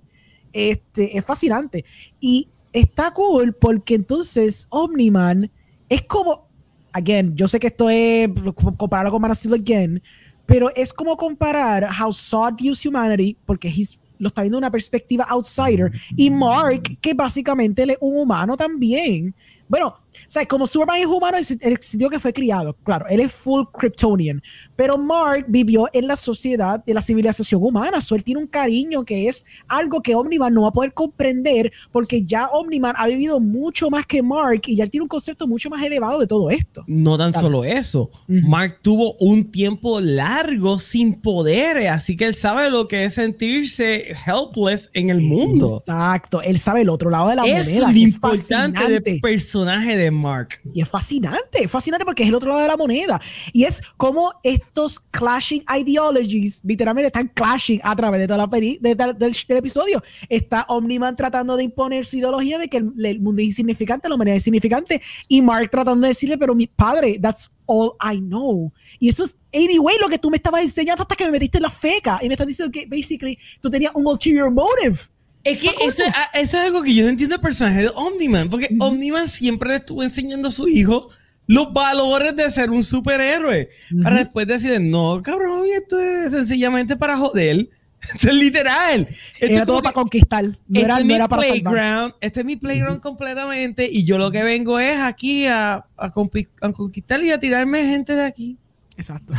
este, 0.53 1.17
es 1.17 1.25
fascinante. 1.25 1.83
Y 2.21 2.47
está 2.73 3.11
cool 3.13 3.53
porque 3.53 3.95
entonces 3.95 4.67
Omniman 4.69 5.49
es 5.89 6.03
como, 6.03 6.48
again, 6.93 7.35
yo 7.35 7.47
sé 7.47 7.59
que 7.59 7.67
esto 7.67 7.89
es 7.89 8.29
compararlo 8.77 9.11
con 9.11 9.21
Man 9.21 9.31
of 9.31 9.45
again, 9.53 10.01
pero 10.45 10.69
es 10.75 10.91
como 10.93 11.15
comparar 11.15 11.87
how 12.01 12.11
Sod 12.11 12.55
views 12.59 12.85
humanity, 12.85 13.37
porque 13.45 13.69
he's- 13.69 13.99
lo 14.17 14.27
está 14.27 14.41
viendo 14.41 14.57
una 14.57 14.69
perspectiva 14.71 15.25
outsider, 15.29 15.91
y 16.17 16.29
Mark, 16.29 16.97
que 16.99 17.13
básicamente 17.13 17.83
es 17.83 17.97
un 18.01 18.17
humano 18.17 18.57
también. 18.57 19.33
Bueno, 19.69 19.95
sea, 20.27 20.45
como 20.47 20.65
Superman 20.67 20.97
es 20.99 21.05
humano 21.05 21.37
en 21.37 21.43
el 21.61 21.77
sentido 21.81 22.09
que 22.09 22.19
fue 22.19 22.33
criado, 22.33 22.75
claro, 22.83 23.05
él 23.07 23.19
es 23.19 23.31
full 23.31 23.63
Kryptonian, 23.71 24.41
pero 24.75 24.97
Mark 24.97 25.45
vivió 25.47 25.87
en 25.93 26.07
la 26.07 26.15
sociedad 26.15 26.83
de 26.83 26.93
la 26.93 27.01
civilización 27.01 27.63
humana, 27.63 28.01
so 28.01 28.15
él 28.15 28.23
tiene 28.23 28.41
un 28.41 28.47
cariño 28.47 29.05
que 29.05 29.27
es 29.27 29.45
algo 29.67 30.01
que 30.01 30.15
Omniman 30.15 30.53
no 30.53 30.63
va 30.63 30.69
a 30.69 30.71
poder 30.71 30.93
comprender 30.93 31.71
porque 31.91 32.23
ya 32.23 32.47
Omniman 32.47 32.95
ha 32.97 33.07
vivido 33.07 33.39
mucho 33.39 33.89
más 33.91 34.05
que 34.07 34.21
Mark 34.23 34.61
y 34.65 34.75
ya 34.75 34.83
él 34.83 34.89
tiene 34.89 35.03
un 35.03 35.07
concepto 35.07 35.47
mucho 35.47 35.69
más 35.69 35.83
elevado 35.85 36.19
de 36.19 36.27
todo 36.27 36.49
esto. 36.49 36.83
No 36.87 37.17
tan 37.17 37.31
Claro. 37.31 37.47
solo 37.47 37.63
eso, 37.63 38.09
Ujú. 38.27 38.47
Mark 38.49 38.79
tuvo 38.81 39.13
un 39.19 39.51
tiempo 39.51 40.01
largo 40.01 40.79
sin 40.79 41.21
poderes, 41.21 41.89
así 41.91 42.17
que 42.17 42.25
él 42.25 42.33
sabe 42.33 42.69
lo 42.71 42.87
que 42.87 43.05
es 43.05 43.13
sentirse 43.13 44.15
helpless 44.25 44.89
en 44.93 45.09
el 45.11 45.21
mundo. 45.21 45.77
Exacto, 45.77 46.41
él 46.41 46.57
sabe 46.57 46.81
el 46.81 46.89
otro 46.89 47.09
lado 47.11 47.29
de 47.29 47.35
la 47.35 47.43
Eso 47.43 47.57
es 47.57 47.67
moneda. 47.67 47.81
lo 47.85 47.89
es 47.91 47.97
importante 48.13 48.79
fascinante. 48.79 49.19
Personaje 49.65 49.97
de 49.97 50.11
Mark. 50.11 50.59
Y 50.73 50.81
es 50.81 50.89
fascinante, 50.89 51.63
es 51.63 51.71
fascinante 51.71 52.05
porque 52.05 52.23
es 52.23 52.29
el 52.29 52.35
otro 52.35 52.49
lado 52.49 52.61
de 52.61 52.67
la 52.67 52.77
moneda. 52.77 53.19
Y 53.53 53.63
es 53.63 53.81
como 53.97 54.33
estos 54.43 54.99
clashing 54.99 55.63
ideologies 55.77 56.61
literalmente 56.63 57.07
están 57.07 57.27
clashing 57.33 57.79
a 57.83 57.95
través 57.95 58.19
de 58.21 58.27
toda 58.27 58.37
la 58.37 58.49
peli, 58.49 58.77
de- 58.81 58.95
de- 58.95 59.13
del, 59.13 59.35
del 59.47 59.57
episodio. 59.57 60.01
Está 60.27 60.65
Omniman 60.69 61.15
tratando 61.15 61.57
de 61.57 61.63
imponer 61.63 62.05
su 62.05 62.17
ideología 62.17 62.57
de 62.57 62.67
que 62.67 62.77
el, 62.77 62.93
el 63.05 63.21
mundo 63.21 63.41
es 63.41 63.47
insignificante, 63.47 64.09
la 64.09 64.15
humanidad 64.15 64.37
es 64.37 64.41
insignificante. 64.41 65.01
Y 65.27 65.41
Mark 65.41 65.69
tratando 65.71 66.01
de 66.03 66.09
decirle, 66.09 66.37
pero 66.37 66.55
mi 66.55 66.67
padre, 66.67 67.19
that's 67.19 67.51
all 67.65 67.93
I 68.01 68.17
know. 68.19 68.71
Y 68.99 69.09
eso 69.09 69.23
es, 69.23 69.37
anyway, 69.53 69.97
lo 69.99 70.09
que 70.09 70.17
tú 70.17 70.29
me 70.29 70.37
estabas 70.37 70.61
enseñando 70.61 71.03
hasta 71.03 71.15
que 71.15 71.25
me 71.25 71.31
metiste 71.31 71.57
en 71.57 71.63
la 71.63 71.69
feca. 71.69 72.19
Y 72.21 72.27
me 72.27 72.33
estás 72.33 72.47
diciendo 72.47 72.71
que, 72.71 72.85
basically, 72.87 73.37
tú 73.61 73.69
tenías 73.69 73.91
un 73.95 74.07
ulterior 74.07 74.51
motive. 74.51 74.97
Es 75.43 75.59
que 75.59 75.69
eso, 75.85 76.03
ah, 76.13 76.29
eso 76.33 76.57
es 76.57 76.63
algo 76.65 76.83
que 76.83 76.93
yo 76.93 77.03
no 77.03 77.09
entiendo 77.09 77.35
del 77.35 77.41
personaje 77.41 77.83
de 77.83 77.91
Omniman, 77.95 78.49
porque 78.49 78.67
Ujú. 78.71 78.83
Omniman 78.83 79.27
siempre 79.27 79.69
le 79.69 79.75
estuvo 79.77 80.03
enseñando 80.03 80.49
a 80.49 80.51
su 80.51 80.67
hijo 80.67 81.09
los 81.47 81.73
valores 81.73 82.35
de 82.35 82.51
ser 82.51 82.69
un 82.69 82.83
superhéroe. 82.83 83.69
Para 84.03 84.17
después 84.17 84.45
decirle, 84.45 84.79
no, 84.79 85.21
cabrón, 85.23 85.65
esto 85.73 85.99
es 85.99 86.31
sencillamente 86.31 86.95
para 86.95 87.17
joder. 87.17 87.69
Esto 88.13 88.29
es 88.29 88.35
literal. 88.35 89.07
Esto 89.09 89.45
Era 89.45 89.59
es 89.59 89.65
todo 89.65 89.81
para 89.81 89.93
conquistar. 89.93 90.45
No 90.45 90.51
este 90.51 90.81
era, 90.81 90.99
es 90.99 91.05
no 91.05 91.15
era 91.15 91.27
para 91.27 91.41
playground, 91.41 92.13
este 92.21 92.39
es 92.39 92.45
mi 92.45 92.55
playground 92.55 93.01
completamente 93.01 93.89
y 93.91 94.05
yo 94.05 94.17
lo 94.17 94.31
que 94.31 94.41
vengo 94.41 94.79
es 94.79 94.97
aquí 94.99 95.47
a, 95.47 95.85
a 95.97 96.11
conquistar 96.11 97.21
y 97.21 97.31
a 97.31 97.39
tirarme 97.41 97.85
gente 97.85 98.15
de 98.15 98.23
aquí. 98.23 98.57
Exacto. 98.99 99.33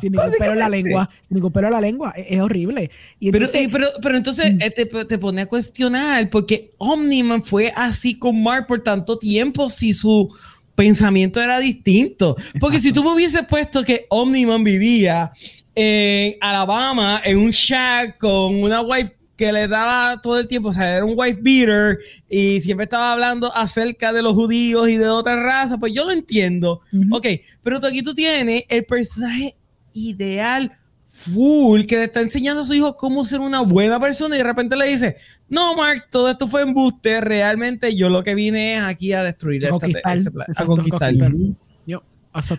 Sin 0.00 0.12
ningún 0.12 0.30
pelo 0.38 0.52
en 0.52 0.58
la 0.60 0.68
lengua. 0.68 1.10
Sin 1.20 1.34
ningún 1.34 1.52
pelo 1.52 1.66
en 1.66 1.72
la 1.72 1.80
lengua. 1.80 2.12
Es, 2.16 2.26
es 2.30 2.40
horrible. 2.40 2.90
Y 3.18 3.32
Pero, 3.32 3.44
entonces, 3.44 3.68
pero, 3.72 3.88
pero 4.00 4.16
entonces 4.16 4.54
Mm. 4.54 4.62
eh, 4.62 4.70
te, 4.70 4.86
te 4.86 5.18
pone 5.18 5.42
a 5.42 5.46
cuestionar 5.46 6.30
porque 6.30 6.72
Omniman 6.78 7.42
fue 7.42 7.72
así 7.74 8.18
con 8.18 8.40
Mark 8.42 8.66
por 8.68 8.82
tanto 8.82 9.18
tiempo 9.18 9.68
si 9.68 9.92
su 9.92 10.32
pensamiento 10.76 11.40
era 11.42 11.58
distinto. 11.58 12.36
Porque 12.60 12.78
si 12.80 12.92
tú 12.92 13.02
me 13.02 13.10
hubieses 13.12 13.42
puesto 13.48 13.82
que 13.84 14.06
Omniman 14.10 14.62
vivía 14.62 15.32
en 15.74 16.36
Alabama 16.40 17.20
en 17.24 17.38
un 17.38 17.50
shack 17.50 18.18
con 18.18 18.62
una 18.62 18.80
wife 18.80 19.12
que 19.36 19.50
le 19.52 19.66
daba 19.68 20.20
todo 20.22 20.38
el 20.38 20.46
tiempo, 20.46 20.68
o 20.68 20.72
sea, 20.72 20.96
era 20.96 21.04
un 21.04 21.14
wife 21.16 21.40
beater 21.42 21.98
y 22.28 22.60
siempre 22.60 22.84
estaba 22.84 23.12
hablando 23.12 23.54
acerca 23.56 24.12
de 24.12 24.22
los 24.22 24.34
judíos 24.34 24.88
y 24.88 24.96
de 24.96 25.08
otras 25.08 25.42
razas, 25.42 25.78
pues 25.80 25.92
yo 25.92 26.04
lo 26.04 26.12
entiendo. 26.12 26.80
Ujú. 26.92 27.16
Ok, 27.16 27.26
pero 27.62 27.80
tú 27.80 27.86
aquí 27.88 28.02
tú 28.02 28.14
tienes 28.14 28.62
el 28.68 28.84
personaje 28.84 29.56
ideal 29.92 30.72
full 31.08 31.84
que 31.84 31.96
le 31.96 32.04
está 32.04 32.20
enseñando 32.20 32.62
a 32.62 32.64
su 32.64 32.74
hijo 32.74 32.96
cómo 32.96 33.24
ser 33.24 33.38
una 33.40 33.60
buena 33.60 34.00
persona 34.00 34.34
y 34.34 34.38
de 34.38 34.44
repente 34.44 34.76
le 34.76 34.86
dice, 34.88 35.16
no, 35.48 35.76
Mark, 35.76 36.06
todo 36.10 36.28
esto 36.30 36.48
fue 36.48 36.62
embuste, 36.62 37.20
realmente 37.20 37.94
yo 37.94 38.08
lo 38.10 38.22
que 38.24 38.34
vine 38.34 38.76
es 38.76 38.82
aquí 38.82 39.12
a 39.12 39.22
destruir 39.22 39.64
A 39.66 39.70
este 40.18 40.30
pla- 40.30 40.44
a 40.44 40.52
conquistar. 40.66 41.12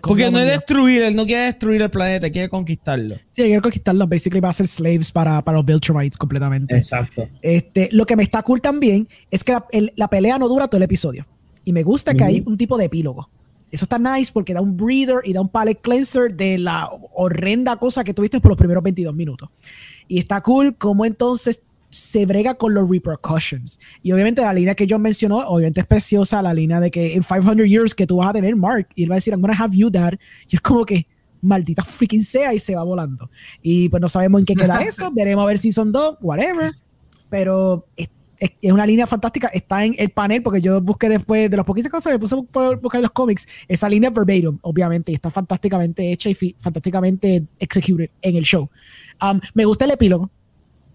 Porque 0.00 0.30
no 0.30 0.38
es 0.38 0.46
destruir, 0.46 1.02
él 1.02 1.14
no 1.14 1.26
quiere 1.26 1.44
destruir 1.44 1.82
el 1.82 1.90
planeta, 1.90 2.30
quiere 2.30 2.48
conquistarlo. 2.48 3.16
Sí, 3.30 3.42
quiero 3.42 3.60
conquistarlos. 3.62 4.08
Basically 4.08 4.40
va 4.40 4.48
a 4.48 4.52
ser 4.54 4.66
slaves 4.66 5.12
para, 5.12 5.42
para 5.42 5.58
los 5.58 5.66
Viltrumites 5.66 6.16
completamente. 6.16 6.76
Exacto. 6.76 7.28
Este, 7.42 7.88
lo 7.92 8.06
que 8.06 8.16
me 8.16 8.22
está 8.22 8.42
cool 8.42 8.60
también 8.60 9.06
es 9.30 9.44
que 9.44 9.52
la, 9.52 9.66
el- 9.72 9.92
la 9.96 10.08
pelea 10.08 10.38
no 10.38 10.48
dura 10.48 10.66
todo 10.68 10.78
el 10.78 10.84
episodio. 10.84 11.26
Y 11.64 11.72
me 11.72 11.82
gusta 11.82 12.14
que 12.14 12.24
hay 12.24 12.42
un 12.46 12.56
tipo 12.56 12.78
de 12.78 12.84
epílogo. 12.86 13.28
Eso 13.70 13.84
está 13.84 13.98
nice 13.98 14.30
porque 14.32 14.54
da 14.54 14.60
un 14.60 14.76
breather 14.76 15.16
y 15.24 15.32
da 15.32 15.40
un 15.40 15.48
palette 15.48 15.80
cleanser 15.82 16.32
de 16.32 16.56
la 16.56 16.88
horrenda 17.14 17.76
cosa 17.76 18.04
que 18.04 18.14
tuviste 18.14 18.40
por 18.40 18.52
los 18.52 18.58
primeros 18.58 18.82
22 18.82 19.14
minutos. 19.14 19.48
Y 20.08 20.18
está 20.18 20.40
cool 20.40 20.76
como 20.76 21.04
entonces 21.04 21.62
se 21.90 22.26
brega 22.26 22.54
con 22.54 22.74
los 22.74 22.88
repercussions. 22.90 23.78
Y 24.02 24.12
obviamente 24.12 24.42
la 24.42 24.52
línea 24.52 24.74
que 24.74 24.86
John 24.88 25.02
mencionó, 25.02 25.38
obviamente 25.48 25.80
es 25.80 25.86
preciosa, 25.86 26.42
la 26.42 26.52
línea 26.54 26.80
de 26.80 26.90
que 26.90 27.14
en 27.14 27.22
500 27.22 27.66
years 27.68 27.94
que 27.94 28.06
tú 28.06 28.16
vas 28.18 28.30
a 28.30 28.32
tener 28.34 28.54
Mark, 28.56 28.88
y 28.94 29.04
él 29.04 29.10
va 29.10 29.14
a 29.14 29.18
decir, 29.18 29.32
I'm 29.32 29.40
gonna 29.40 29.56
have 29.58 29.74
you 29.76 29.88
dad. 29.90 30.14
Y 30.50 30.56
es 30.56 30.60
como 30.60 30.84
que, 30.84 31.06
maldita 31.42 31.82
freaking 31.82 32.22
sea, 32.24 32.52
y 32.54 32.58
se 32.58 32.74
va 32.74 32.82
volando. 32.82 33.30
Y 33.62 33.88
pues 33.88 34.00
no 34.00 34.08
sabemos 34.08 34.40
en 34.40 34.46
qué 34.46 34.54
queda 34.54 34.82
eso, 34.82 35.10
veremos 35.14 35.44
a 35.44 35.46
ver 35.46 35.58
si 35.58 35.70
son 35.72 35.92
dos, 35.92 36.16
whatever. 36.20 36.72
Pero 37.28 37.86
es, 37.96 38.08
es- 38.38 38.50
es 38.60 38.72
una 38.72 38.84
línea 38.86 39.06
fantástica, 39.06 39.48
está 39.48 39.84
en 39.84 39.94
el 39.98 40.10
panel, 40.10 40.42
porque 40.42 40.60
yo 40.60 40.80
busqué 40.80 41.08
después 41.08 41.50
de 41.50 41.56
las 41.56 41.64
poquitas 41.64 41.90
cosas, 41.90 42.12
me 42.12 42.18
puse 42.18 42.34
a 42.34 42.38
bu- 42.38 42.80
buscar 42.80 43.00
los 43.00 43.10
cómics, 43.12 43.48
esa 43.66 43.88
línea 43.88 44.08
es 44.10 44.14
verbatim, 44.14 44.58
obviamente, 44.62 45.10
y 45.12 45.14
está 45.14 45.30
fantásticamente 45.30 46.12
hecha 46.12 46.28
y 46.30 46.34
fantásticamente 46.58 47.46
executed 47.58 48.10
en 48.22 48.36
el 48.36 48.44
show. 48.44 48.68
Um, 49.22 49.40
me 49.54 49.64
gusta 49.64 49.86
el 49.86 49.92
epílogo, 49.92 50.30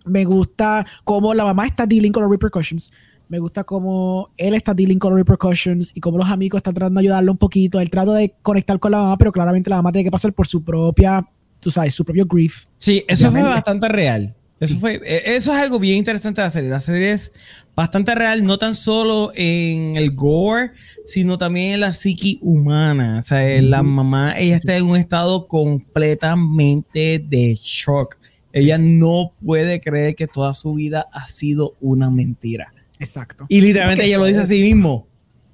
me 0.05 0.25
gusta 0.25 0.85
cómo 1.03 1.33
la 1.33 1.43
mamá 1.45 1.65
está 1.65 1.85
dealing 1.85 2.11
con 2.11 2.23
los 2.23 2.31
repercussions. 2.31 2.91
Me 3.29 3.39
gusta 3.39 3.63
cómo 3.63 4.29
él 4.37 4.55
está 4.55 4.73
dealing 4.73 4.99
con 4.99 5.11
los 5.11 5.19
repercussions 5.19 5.93
y 5.95 6.01
cómo 6.01 6.17
los 6.17 6.29
amigos 6.29 6.59
están 6.59 6.73
tratando 6.73 6.99
de 6.99 7.05
ayudarlo 7.07 7.31
un 7.31 7.37
poquito. 7.37 7.79
Él 7.79 7.89
trata 7.89 8.13
de 8.13 8.33
conectar 8.41 8.77
con 8.79 8.91
la 8.91 8.97
mamá, 8.99 9.17
pero 9.17 9.31
claramente 9.31 9.69
la 9.69 9.77
mamá 9.77 9.91
tiene 9.93 10.03
que 10.03 10.11
pasar 10.11 10.33
por 10.33 10.47
su 10.47 10.63
propia, 10.63 11.25
tú 11.61 11.71
sabes, 11.71 11.95
su 11.95 12.03
propio 12.03 12.25
grief. 12.25 12.65
Sí, 12.77 13.03
eso 13.07 13.31
fue 13.31 13.41
bastante 13.43 13.87
real. 13.87 14.35
Eso, 14.59 14.73
Sí. 14.75 14.79
fue, 14.79 14.95
eh, 15.03 15.23
eso 15.35 15.53
es 15.53 15.59
algo 15.59 15.79
bien 15.79 15.97
interesante 15.97 16.41
de 16.41 16.45
la 16.45 16.51
serie. 16.51 16.69
La 16.69 16.79
serie 16.81 17.13
es 17.13 17.31
bastante 17.75 18.13
real, 18.13 18.43
no 18.45 18.59
tan 18.59 18.75
solo 18.75 19.31
en 19.33 19.95
el 19.95 20.13
gore, 20.13 20.71
sino 21.05 21.37
también 21.39 21.71
en 21.75 21.79
la 21.79 21.93
psiqui 21.93 22.37
humana. 22.43 23.17
O 23.17 23.21
sea, 23.23 23.61
la 23.61 23.81
mamá, 23.81 24.37
ella 24.37 24.57
está 24.57 24.75
en 24.77 24.83
un 24.83 24.97
estado 24.97 25.47
completamente 25.47 27.19
de 27.27 27.57
shock. 27.61 28.17
Ella 28.53 28.77
no 28.77 29.33
puede 29.43 29.79
creer 29.81 30.15
que 30.15 30.27
toda 30.27 30.53
su 30.53 30.73
vida 30.73 31.07
ha 31.11 31.25
sido 31.27 31.75
una 31.79 32.09
mentira. 32.09 32.73
Exacto. 32.99 33.45
Y 33.49 33.61
literalmente 33.61 34.03
Sí, 34.03 34.09
ella 34.09 34.19
lo 34.19 34.25
dice 34.25 34.41
a 34.41 34.45
sí 34.45 34.61
mismo. 34.61 35.07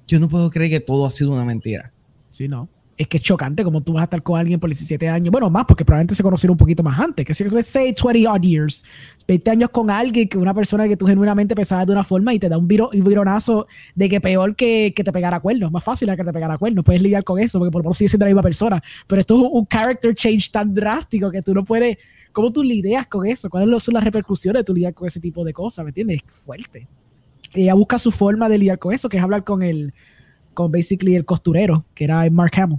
Yo 0.06 0.20
no 0.20 0.28
puedo 0.28 0.50
creer 0.50 0.70
que 0.70 0.80
todo 0.80 1.06
ha 1.06 1.10
sido 1.10 1.32
una 1.32 1.44
mentira. 1.44 1.92
Sí, 2.30 2.48
no. 2.48 2.68
Es 2.96 3.06
que 3.06 3.18
es 3.18 3.22
chocante 3.22 3.62
como 3.62 3.80
tú 3.80 3.92
vas 3.92 4.00
a 4.00 4.04
estar 4.04 4.22
con 4.22 4.40
alguien 4.40 4.58
por 4.58 4.68
17 4.68 5.08
años. 5.08 5.30
Bueno, 5.30 5.48
más, 5.48 5.64
porque 5.66 5.84
probablemente 5.84 6.16
se 6.16 6.22
conocieron 6.22 6.54
un 6.54 6.58
poquito 6.58 6.82
más 6.82 6.98
antes. 6.98 7.24
Que 7.24 7.32
si 7.32 7.44
let's 7.44 7.66
say 7.66 7.94
20 7.94 8.26
odd 8.26 8.40
years. 8.40 8.84
20 9.28 9.50
años 9.50 9.70
con 9.70 9.88
alguien, 9.88 10.28
que 10.28 10.36
una 10.36 10.52
persona 10.52 10.88
que 10.88 10.96
tú 10.96 11.06
genuinamente 11.06 11.54
pensabas 11.54 11.86
de 11.86 11.92
una 11.92 12.02
forma 12.02 12.34
y 12.34 12.40
te 12.40 12.48
da 12.48 12.58
un, 12.58 12.66
viro, 12.66 12.90
un 12.92 13.04
vironazo 13.04 13.68
de 13.94 14.08
que 14.08 14.20
peor 14.20 14.56
que, 14.56 14.92
que 14.96 15.04
te 15.04 15.12
pegara 15.12 15.38
cuernos. 15.38 15.70
Más 15.70 15.84
fácil 15.84 16.14
que 16.16 16.24
te 16.24 16.32
pegara 16.32 16.58
cuernos. 16.58 16.84
Puedes 16.84 17.00
lidiar 17.00 17.22
con 17.22 17.38
eso 17.38 17.60
porque 17.60 17.70
por 17.70 17.82
lo 17.82 17.84
menos 17.84 17.98
sigue 17.98 18.08
siendo 18.08 18.26
la 18.26 18.30
misma 18.30 18.42
persona. 18.42 18.82
Pero 19.06 19.20
esto 19.20 19.36
es 19.36 19.50
un 19.52 19.66
character 19.66 20.12
change 20.14 20.50
tan 20.50 20.74
drástico 20.74 21.30
que 21.30 21.40
tú 21.40 21.54
no 21.54 21.62
puedes. 21.62 21.98
¿Cómo 22.32 22.52
tú 22.52 22.62
lidias 22.62 23.06
con 23.06 23.26
eso? 23.26 23.48
¿Cuáles 23.50 23.82
son 23.82 23.94
las 23.94 24.04
repercusiones 24.04 24.60
de 24.60 24.64
tú 24.64 24.74
lidiar 24.74 24.94
con 24.94 25.06
ese 25.06 25.20
tipo 25.20 25.44
de 25.44 25.52
cosas? 25.52 25.84
¿Me 25.84 25.90
entiendes? 25.90 26.20
Es 26.26 26.42
fuerte. 26.42 26.86
Ella 27.54 27.74
busca 27.74 27.98
su 27.98 28.10
forma 28.10 28.48
de 28.48 28.58
lidiar 28.58 28.78
con 28.78 28.92
eso, 28.92 29.08
que 29.08 29.16
es 29.16 29.22
hablar 29.22 29.44
con 29.44 29.62
el, 29.62 29.92
con 30.54 30.70
basically 30.70 31.14
el 31.16 31.24
costurero, 31.24 31.84
que 31.94 32.04
era 32.04 32.28
Mark 32.30 32.52
Hamill. 32.60 32.78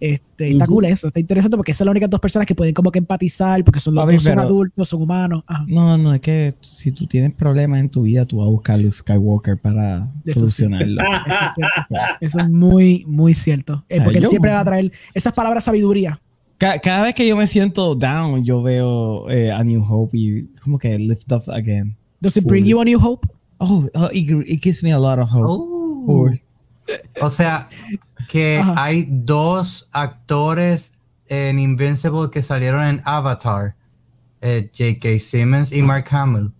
Este, 0.00 0.52
Está 0.52 0.64
Ujú. 0.64 0.76
cool 0.76 0.86
eso, 0.86 1.08
está 1.08 1.20
interesante 1.20 1.58
porque 1.58 1.74
son 1.74 1.84
las 1.84 1.90
únicas 1.92 2.08
dos 2.08 2.20
personas 2.20 2.46
que 2.46 2.54
pueden 2.54 2.72
como 2.72 2.90
que 2.90 2.98
empatizar, 2.98 3.62
porque 3.62 3.80
son 3.80 3.94
los 3.94 4.02
Papi, 4.02 4.14
dos 4.14 4.22
son 4.24 4.38
adultos, 4.38 4.88
son 4.88 5.02
humanos. 5.02 5.44
Ajá. 5.46 5.62
No, 5.68 5.98
no, 5.98 6.14
es 6.14 6.20
que 6.22 6.54
si 6.62 6.90
tú 6.90 7.06
tienes 7.06 7.34
problemas 7.34 7.80
en 7.80 7.90
tu 7.90 8.00
vida, 8.02 8.24
tú 8.24 8.38
vas 8.38 8.46
a 8.46 8.50
buscar 8.50 8.76
a 8.76 8.78
Luke 8.78 8.92
Skywalker 8.94 9.58
para 9.58 10.10
Eso 10.24 10.32
sí. 10.48 10.64
solucionarlo. 10.64 11.02
Eso 11.02 11.38
es. 11.58 11.98
Eso 12.22 12.40
es 12.40 12.48
muy, 12.48 13.04
muy 13.06 13.34
cierto. 13.34 13.84
Eh, 13.90 14.00
porque 14.02 14.18
él 14.20 14.26
siempre 14.26 14.50
va 14.50 14.60
a 14.60 14.64
traer 14.64 14.90
esas 15.12 15.34
palabras 15.34 15.64
sabiduría. 15.64 16.18
Ca- 16.60 16.78
cada 16.78 17.04
vez 17.04 17.14
que 17.14 17.26
yo 17.26 17.36
me 17.36 17.46
siento 17.46 17.94
down, 17.94 18.44
yo 18.44 18.62
veo 18.62 19.30
eh, 19.30 19.50
a 19.50 19.64
New 19.64 19.82
Hope 19.82 20.16
y 20.18 20.46
como 20.62 20.78
que 20.78 20.98
lift 20.98 21.32
up 21.32 21.42
again. 21.50 21.96
Does 22.20 22.36
it 22.36 22.44
bring 22.46 22.66
you 22.66 22.78
a 22.80 22.84
new 22.84 22.98
hope? 23.00 23.26
Oh, 23.58 23.88
oh, 23.94 24.10
it, 24.12 24.30
it 24.46 24.62
gives 24.62 24.82
me 24.82 24.92
a 24.92 24.98
lot 24.98 25.18
of 25.18 25.28
hope. 25.30 25.46
Oh. 25.48 26.30
O 27.22 27.30
sea, 27.30 27.66
que 28.28 28.58
Ajá. 28.58 28.74
hay 28.76 29.06
dos 29.08 29.88
actores 29.92 30.98
en 31.28 31.58
Invincible 31.58 32.28
que 32.30 32.42
salieron 32.42 32.84
en 32.84 33.02
Avatar. 33.06 33.74
Eh, 34.42 34.70
J.K. 34.76 35.18
Simmons 35.18 35.72
y 35.72 35.80
Mark 35.82 36.08
Hamill. 36.10 36.50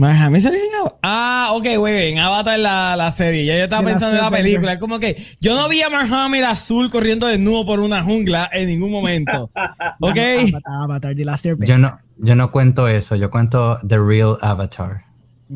Mark 0.00 0.16
Hamill 0.16 0.42
salió 0.42 0.58
en 0.58 0.74
Avatar. 0.80 0.98
Ah, 1.02 1.48
ok, 1.52 1.66
güey, 1.78 2.12
en 2.12 2.18
Avatar 2.18 2.58
la, 2.58 2.96
la 2.96 3.12
serie. 3.12 3.44
Ya 3.44 3.56
yo 3.58 3.64
estaba 3.64 3.84
pensando 3.86 4.16
en 4.16 4.22
la 4.22 4.30
película. 4.30 4.72
Es 4.72 4.78
como 4.80 4.98
que 4.98 5.22
yo 5.40 5.54
no 5.56 5.68
vi 5.68 5.82
a 5.82 5.90
Mark 5.90 6.12
Hamill 6.12 6.44
azul 6.44 6.90
corriendo 6.90 7.26
desnudo 7.26 7.64
por 7.66 7.80
una 7.80 8.02
jungla 8.02 8.48
en 8.52 8.66
ningún 8.68 8.90
momento. 8.90 9.50
Ok. 10.02 10.16
Avatar, 10.16 10.62
Avatar, 10.82 11.14
The 11.14 11.24
Last 11.26 11.44
Airbender. 11.46 11.68
Yo 11.68 11.78
no, 11.78 11.98
yo 12.16 12.34
no 12.34 12.50
cuento 12.50 12.88
eso, 12.88 13.16
yo 13.16 13.30
cuento 13.30 13.78
The 13.86 13.98
Real 13.98 14.38
Avatar. 14.40 15.02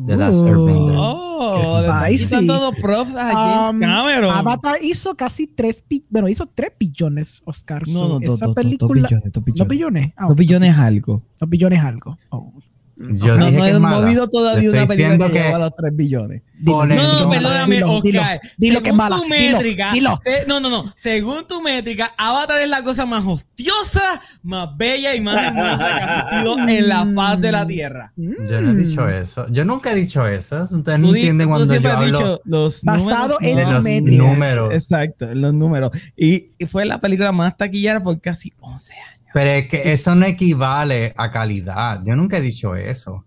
The 0.05 0.15
Last. 0.17 0.35
Airbender. 0.45 0.95
Oh, 0.97 1.61
spicy. 1.63 2.45
los 2.45 2.75
props 2.81 3.15
a 3.15 3.31
James 3.33 3.69
Um, 3.71 3.79
Cameron. 3.79 4.31
Avatar 4.35 4.77
hizo 4.81 5.15
casi 5.15 5.47
3 5.47 5.85
bueno, 6.09 6.27
hizo 6.27 6.45
3 6.53 6.71
billones, 6.79 7.41
Oscar. 7.45 7.81
No, 7.87 8.07
no, 8.07 8.19
esa 8.19 8.27
dos, 8.27 8.39
dos 8.41 8.55
película. 8.55 9.07
billones, 9.07 9.31
dos 9.31 9.43
billones. 9.43 9.57
¿Dos 9.59 9.67
billones? 9.67 10.13
Ah, 10.17 10.25
Dos 10.27 10.35
billones 10.35 10.77
algo. 10.77 11.23
dos 11.39 11.49
billones 11.49 11.79
algo. 11.79 12.17
Oh. 12.29 12.53
Yo 12.97 13.35
No, 13.35 13.51
no 13.51 13.65
he 13.65 13.77
movido 13.79 14.27
todavía 14.29 14.69
una 14.69 14.87
película 14.87 15.27
que, 15.27 15.33
que 15.33 15.39
lleva 15.43 15.59
los 15.59 15.75
3 15.75 15.95
billones. 15.95 16.41
Dilo, 16.57 16.83
dilo, 16.83 16.95
No, 16.95 17.03
no, 17.03 17.17
dilo, 17.17 17.29
perdóname, 17.29 17.75
dilo, 17.75 18.01
dilo, 18.01 18.21
Oscar. 18.21 18.41
Dilo 18.57 18.81
que 18.81 18.89
es 18.89 18.95
mala. 18.95 19.15
tu 19.17 19.23
Dilo, 19.23 19.57
métrica, 19.57 19.91
dilo. 19.91 20.19
no, 20.47 20.59
no, 20.61 20.69
no. 20.69 20.93
Según 20.95 21.45
tu 21.45 21.61
métrica, 21.61 22.13
Avatar 22.17 22.61
es 22.61 22.69
la 22.69 22.83
cosa 22.83 23.05
más 23.05 23.25
hostiosa, 23.25 24.21
más 24.43 24.69
bella 24.77 25.13
y 25.13 25.19
más 25.19 25.35
hermosa 25.43 25.77
que 25.87 25.93
ha 25.93 26.19
existido 26.19 26.57
en 26.69 26.87
la 26.89 27.11
faz 27.13 27.41
de 27.41 27.51
la 27.51 27.67
Tierra. 27.67 28.13
Yo 28.15 28.61
no 28.61 28.71
he 28.71 28.75
dicho 28.75 29.09
eso. 29.09 29.45
Yo 29.49 29.65
nunca 29.65 29.91
he 29.91 29.95
dicho 29.95 30.25
eso. 30.25 30.63
Ustedes 30.71 30.99
no 30.99 31.09
entienden 31.09 31.49
cuando 31.49 31.75
yo 31.75 31.91
hablo 31.91 32.41
los 32.45 32.81
Basado 32.83 33.37
en 33.41 33.61
los 33.61 33.83
métrica. 33.83 34.23
números. 34.23 34.73
Exacto, 34.73 35.29
en 35.29 35.41
los 35.41 35.53
números. 35.53 35.91
Y, 36.15 36.51
y 36.57 36.65
fue 36.65 36.85
la 36.85 36.99
película 37.01 37.33
más 37.33 37.57
taquillera 37.57 38.01
por 38.01 38.21
casi 38.21 38.53
11 38.61 38.93
años. 38.93 39.14
Pero 39.35 39.49
es 39.49 39.67
que 39.67 39.91
eso 39.91 40.15
no 40.15 40.25
equivale 40.25 41.13
a 41.17 41.29
calidad. 41.29 41.99
Yo 42.05 42.15
nunca 42.15 42.37
he 42.37 42.41
dicho 42.41 42.73
eso. 42.73 43.25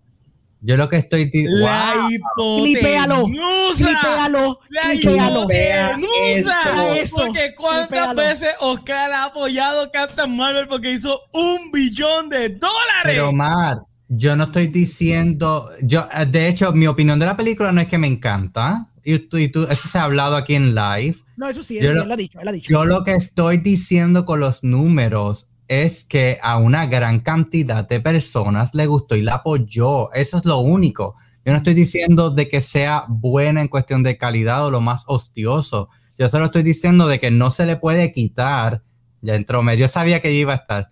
Yo 0.59 0.75
lo 0.75 0.89
que 0.89 0.97
estoy 0.97 1.29
La 1.31 1.93
Wow. 2.35 2.63
Clipéalo, 2.63 3.27
hipotenusa. 3.27 3.85
Clipéalo, 3.87 4.59
La 4.69 4.81
clipéalo. 4.89 5.43
hipotenusa. 5.43 6.95
Eso. 6.97 7.25
Porque 7.27 7.53
cuántas 7.55 7.87
Clipéalo. 7.87 8.15
veces 8.15 8.49
Oscar 8.59 9.11
ha 9.11 9.25
apoyado 9.25 9.83
a 9.83 9.91
Captain 9.91 10.35
Marvel 10.35 10.67
porque 10.67 10.91
hizo 10.93 11.21
un 11.33 11.71
billón 11.71 12.27
de 12.29 12.49
dólares. 12.49 13.03
Pero 13.03 13.31
Mar, 13.31 13.77
yo 14.07 14.35
no 14.35 14.45
estoy 14.45 14.67
diciendo, 14.67 15.69
yo, 15.83 16.07
eh, 16.11 16.25
de 16.25 16.47
hecho, 16.47 16.71
mi 16.73 16.87
opinión 16.87 17.19
de 17.19 17.27
la 17.27 17.37
película 17.37 17.71
no 17.71 17.81
es 17.81 17.87
que 17.87 17.99
me 17.99 18.07
encanta. 18.07 18.87
Y 19.03 19.19
tú, 19.19 19.37
y 19.37 19.49
tú, 19.49 19.67
eso 19.69 19.87
se 19.87 19.97
ha 19.99 20.03
hablado 20.03 20.35
aquí 20.35 20.55
en 20.55 20.73
live. 20.75 21.15
No, 21.37 21.47
eso 21.47 21.61
sí, 21.63 21.75
Yo 21.75 21.89
eso 21.89 21.91
sí, 21.91 21.95
lo- 21.97 22.01
él 22.03 22.07
lo 22.09 22.13
ha 22.13 22.17
dicho, 22.17 22.39
él 22.41 22.47
ha 22.47 22.51
dicho. 22.51 22.69
Yo 22.69 22.83
lo 22.85 23.03
que 23.03 23.13
estoy 23.13 23.57
diciendo 23.59 24.25
con 24.25 24.39
los 24.41 24.63
números 24.63 25.47
es 25.69 26.03
que 26.03 26.39
a 26.41 26.57
una 26.57 26.87
gran 26.87 27.19
cantidad 27.19 27.87
de 27.87 28.01
personas 28.01 28.73
le 28.73 28.87
gustó 28.87 29.15
y 29.15 29.21
la 29.21 29.35
apoyó. 29.35 30.11
Eso 30.13 30.37
es 30.37 30.45
lo 30.45 30.57
único. 30.57 31.15
Yo 31.45 31.51
no 31.53 31.59
estoy 31.59 31.75
diciendo 31.75 32.31
de 32.31 32.49
que 32.49 32.59
sea 32.59 33.05
buena 33.07 33.61
en 33.61 33.67
cuestión 33.67 34.01
de 34.01 34.17
calidad 34.17 34.65
o 34.65 34.71
lo 34.71 34.81
más 34.81 35.05
hostioso. 35.07 35.89
Yo 36.17 36.27
solo 36.27 36.45
estoy 36.45 36.63
diciendo 36.63 37.07
de 37.07 37.19
que 37.19 37.29
no 37.29 37.51
se 37.51 37.67
le 37.67 37.77
puede 37.77 38.11
quitar. 38.11 38.81
Ya 39.21 39.35
entró. 39.35 39.61
Yo 39.73 39.87
sabía 39.87 40.21
que 40.21 40.33
iba 40.33 40.53
a 40.53 40.55
estar. 40.55 40.89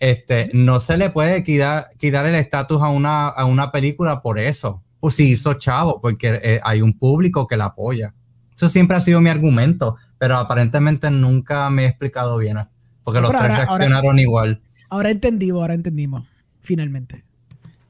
Este, 0.00 0.50
no 0.54 0.80
se 0.80 0.96
le 0.96 1.10
puede 1.10 1.44
quitar, 1.44 1.90
quitar 1.98 2.24
el 2.24 2.34
estatus 2.34 2.80
a 2.80 2.88
una, 2.88 3.28
a 3.28 3.44
una 3.44 3.70
película 3.70 4.22
por 4.22 4.38
eso. 4.38 4.82
Pues 5.00 5.16
si 5.16 5.32
hizo 5.32 5.52
chavo, 5.54 6.00
porque 6.00 6.40
eh, 6.42 6.60
hay 6.64 6.80
un 6.80 6.98
público 6.98 7.46
que 7.46 7.58
la 7.58 7.66
apoya. 7.66 8.14
Eso 8.54 8.70
siempre 8.70 8.96
ha 8.96 9.00
sido 9.00 9.20
mi 9.20 9.28
argumento, 9.28 9.96
pero 10.16 10.38
aparentemente 10.38 11.10
nunca 11.10 11.68
me 11.68 11.84
he 11.84 11.88
explicado 11.88 12.38
bien. 12.38 12.58
Porque 13.08 13.20
los 13.22 13.30
Pero 13.30 13.40
tres 13.40 13.50
ahora- 13.52 13.64
ahora- 13.70 13.84
reaccionaron 13.84 14.18
igual. 14.18 14.60
Ahora 14.90 15.10
entendimos, 15.10 15.60
ahora 15.62 15.74
entendimos. 15.74 16.26
Finalmente. 16.60 17.24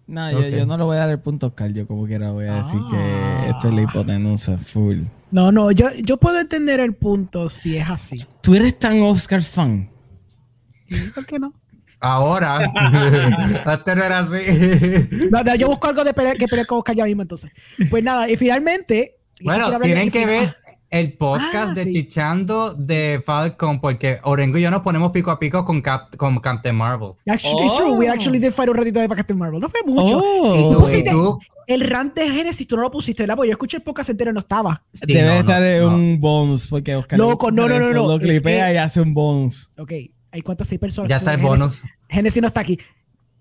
No, 0.06 0.30
yo, 0.48 0.64
no 0.64 0.78
le 0.78 0.84
voy 0.84 0.96
a 0.96 1.00
dar 1.00 1.10
el 1.10 1.18
punto 1.18 1.46
a 1.46 1.48
Oscar. 1.48 1.72
Yo 1.72 1.86
como 1.86 2.06
quiera 2.06 2.30
voy 2.30 2.46
a 2.46 2.54
decir 2.56 2.78
Ah. 2.82 2.88
que 3.42 3.50
esto 3.50 3.68
es 3.68 3.74
la 3.74 3.82
hipotenusa 3.82 4.56
full. 4.56 5.00
No, 5.30 5.50
no, 5.52 5.70
yo, 5.72 5.88
yo 6.02 6.16
puedo 6.18 6.38
entender 6.38 6.80
el 6.80 6.94
punto 6.94 7.48
si 7.48 7.76
es 7.76 7.90
así. 7.90 8.24
¿Tú 8.42 8.54
eres 8.54 8.78
tan 8.78 9.02
Oscar 9.02 9.42
fan? 9.42 9.90
¿Por 11.14 11.26
qué 11.26 11.38
no? 11.38 11.52
Ahora, 12.00 12.60
antes 13.66 13.96
no 13.96 14.04
era 14.04 14.20
así. 14.20 15.08
No, 15.30 15.42
no, 15.42 15.54
yo 15.56 15.66
busco 15.66 15.88
algo 15.88 16.04
de 16.04 16.14
pelear, 16.14 16.36
que 16.36 16.46
pelear 16.46 16.66
con 16.66 16.78
Oscar 16.78 16.94
ya 16.94 17.04
mismo 17.04 17.22
entonces. 17.22 17.50
Pues 17.90 18.02
nada, 18.04 18.30
y 18.30 18.36
finalmente. 18.36 19.16
Bueno, 19.42 19.78
tienen 19.80 20.10
que 20.10 20.24
ver 20.26 20.56
el 20.90 21.12
podcast 21.14 21.54
Ah, 21.70 21.74
de 21.74 21.84
sí. 21.84 21.92
Chichando 21.92 22.74
de 22.74 23.22
Falcon, 23.24 23.80
porque 23.80 24.20
Orengo 24.24 24.56
y 24.58 24.62
yo 24.62 24.70
nos 24.70 24.82
ponemos 24.82 25.10
pico 25.12 25.30
a 25.30 25.38
pico 25.38 25.64
con, 25.64 25.82
Cap- 25.82 26.16
con 26.16 26.38
Captain 26.40 26.74
Marvel. 26.74 27.10
Actually, 27.26 27.66
it's 27.66 27.76
true, 27.76 27.92
we 27.92 28.08
actually 28.08 28.38
did 28.38 28.52
fight 28.52 28.68
un 28.70 28.76
ratito 28.76 28.98
de 29.00 29.08
Captain 29.08 29.38
Marvel. 29.38 29.60
No 29.60 29.68
fue 29.68 29.80
mucho. 29.84 30.18
Oh, 30.18 30.54
Y 30.56 30.62
Tú 30.72 30.78
y 30.78 30.80
pusiste- 30.80 31.10
tú, 31.10 31.38
El 31.66 31.82
rant 31.82 32.14
de 32.14 32.30
Genesis, 32.30 32.66
tú 32.66 32.76
no 32.76 32.82
lo 32.82 32.90
pusiste, 32.90 33.22
¿verdad? 33.24 33.36
Porque 33.36 33.48
yo 33.48 33.52
escuché 33.52 33.76
el 33.76 33.82
podcast 33.82 34.08
entero 34.08 34.30
y 34.30 34.34
no 34.34 34.40
estaba. 34.40 34.82
sí, 34.94 35.00
Debe 35.06 35.22
no, 35.28 35.34
no, 35.34 35.40
estar 35.40 35.62
en 35.62 35.82
no. 35.82 35.94
un 35.94 36.18
bonus 36.20 36.66
porque 36.68 36.96
Oscar. 36.96 37.18
Loco, 37.18 37.50
no, 37.50 37.68
no, 37.68 37.78
no, 37.78 37.92
no, 37.92 38.06
Lo 38.06 38.14
es 38.16 38.20
clipea 38.22 38.68
que- 38.68 38.74
y 38.74 38.76
hace 38.78 39.02
un 39.02 39.12
bonus. 39.12 39.70
Ok, 39.76 39.92
hay 40.32 40.40
cuántas 40.42 40.66
seis 40.68 40.80
personas. 40.80 41.10
Ya 41.10 41.16
está 41.16 41.34
el 41.34 41.40
Genesis- 41.40 41.60
bonus. 41.66 41.82
Genesis 42.08 42.40
no 42.40 42.48
está 42.48 42.60
aquí. 42.60 42.78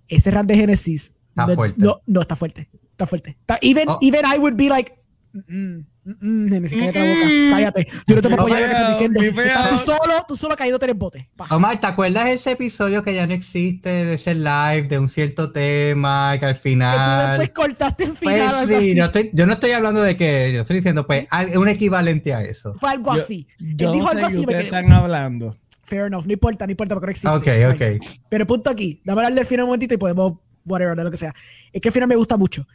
Ese 0.09 0.32
rant 0.32 0.50
de 0.50 0.56
Genesis. 0.56 1.16
Está 1.30 1.48
no, 1.48 1.56
fuerte. 1.56 1.76
No, 1.80 2.01
no, 2.06 2.19
está 2.22 2.35
fuerte. 2.35 2.69
Está 2.92 3.06
fuerte. 3.06 3.38
Está- 3.40 3.59
even, 3.61 3.88
Oh. 3.88 3.98
even 4.01 4.22
I 4.26 4.38
would 4.38 4.56
be 4.58 4.67
like. 4.67 4.92
"Mm, 5.34 5.40
mm, 5.77 5.85
mm, 6.19 6.45
mm, 6.45 6.50
Genesis, 6.50 6.77
cállate 6.80 7.00
la 7.00 7.06
boca. 7.06 7.26
Mm. 7.27 7.52
Cállate. 7.52 7.88
Yo 8.08 8.16
no 8.16 8.22
te 8.22 8.30
puedo 8.30 8.42
apoyar 8.42 8.61
lo 8.61 8.66
que 8.68 8.72
estás 8.74 8.90
diciendo. 9.00 9.22
Estás 9.22 9.69
tú 9.69 9.77
solo, 9.77 10.14
tú 10.27 10.36
solo 10.36 10.56
cayéndote 10.56 10.86
en 10.86 10.90
el 10.92 10.98
bote. 10.98 11.30
Pa. 11.36 11.48
Omar, 11.56 11.80
¿te 11.82 11.88
acuerdas 11.88 12.27
ese 12.30 12.52
episodio 12.52 13.03
que 13.03 13.14
ya 13.14 13.27
no 13.27 13.34
existe 13.34 13.90
de 13.90 14.14
ese 14.16 14.34
live 14.36 14.84
de 14.90 15.00
un 15.00 15.10
cierto 15.10 15.52
tema 15.52 16.38
que 16.40 16.45
al 16.45 16.53
Que 16.53 16.60
tú 16.60 16.64
final... 16.69 17.40
después 17.40 17.50
cortaste 17.68 18.06
Pues 18.08 18.19
final. 18.19 18.56
algo 18.56 18.68
sí, 18.68 18.74
así. 18.76 18.95
no 18.95 19.06
estoy- 19.06 19.30
yo 19.34 19.45
no 19.45 19.53
estoy 19.53 19.72
hablando 19.72 20.02
de 20.02 20.16
que, 20.18 20.52
yo 20.53 20.61
estoy 20.61 20.77
diciendo, 20.77 21.06
pues, 21.06 21.27
un 21.56 21.68
equivalente 21.68 22.34
a 22.34 22.44
eso. 22.44 22.74
Fue 22.76 22.90
algo 22.92 23.14
Yo- 23.16 23.22
así. 23.22 23.48
Yo 23.60 23.88
Él 23.88 23.94
dijo 23.94 24.06
no 24.06 24.10
sé 24.11 24.16
algo 24.18 24.27
así. 24.27 24.45
quedé, 24.45 24.61
están 24.64 24.92
hablando. 24.92 25.56
Fair 25.84 26.08
enough. 26.08 26.26
No 26.26 26.34
importa, 26.34 26.66
no 26.66 26.72
importa 26.72 26.95
porque 26.95 27.06
no 27.08 27.11
existe. 27.11 27.30
Ok, 27.30 27.74
ok. 27.76 28.06
Pero 28.30 28.42
el 28.44 28.48
punto 28.48 28.69
aquí, 28.69 29.02
dame 29.06 29.22
hablar 29.22 29.34
del 29.34 29.45
final 29.45 29.64
un 29.64 29.69
momentito 29.69 29.94
y 29.94 29.98
podemos, 29.98 30.34
whatever, 30.66 30.95
de 30.98 31.03
lo 31.06 31.11
que 31.11 31.16
sea. 31.18 31.34
Es 31.72 31.80
que 31.82 31.88
el 31.90 31.94
final 31.94 32.10
me 32.10 32.16
gusta 32.16 32.36
mucho. 32.36 32.68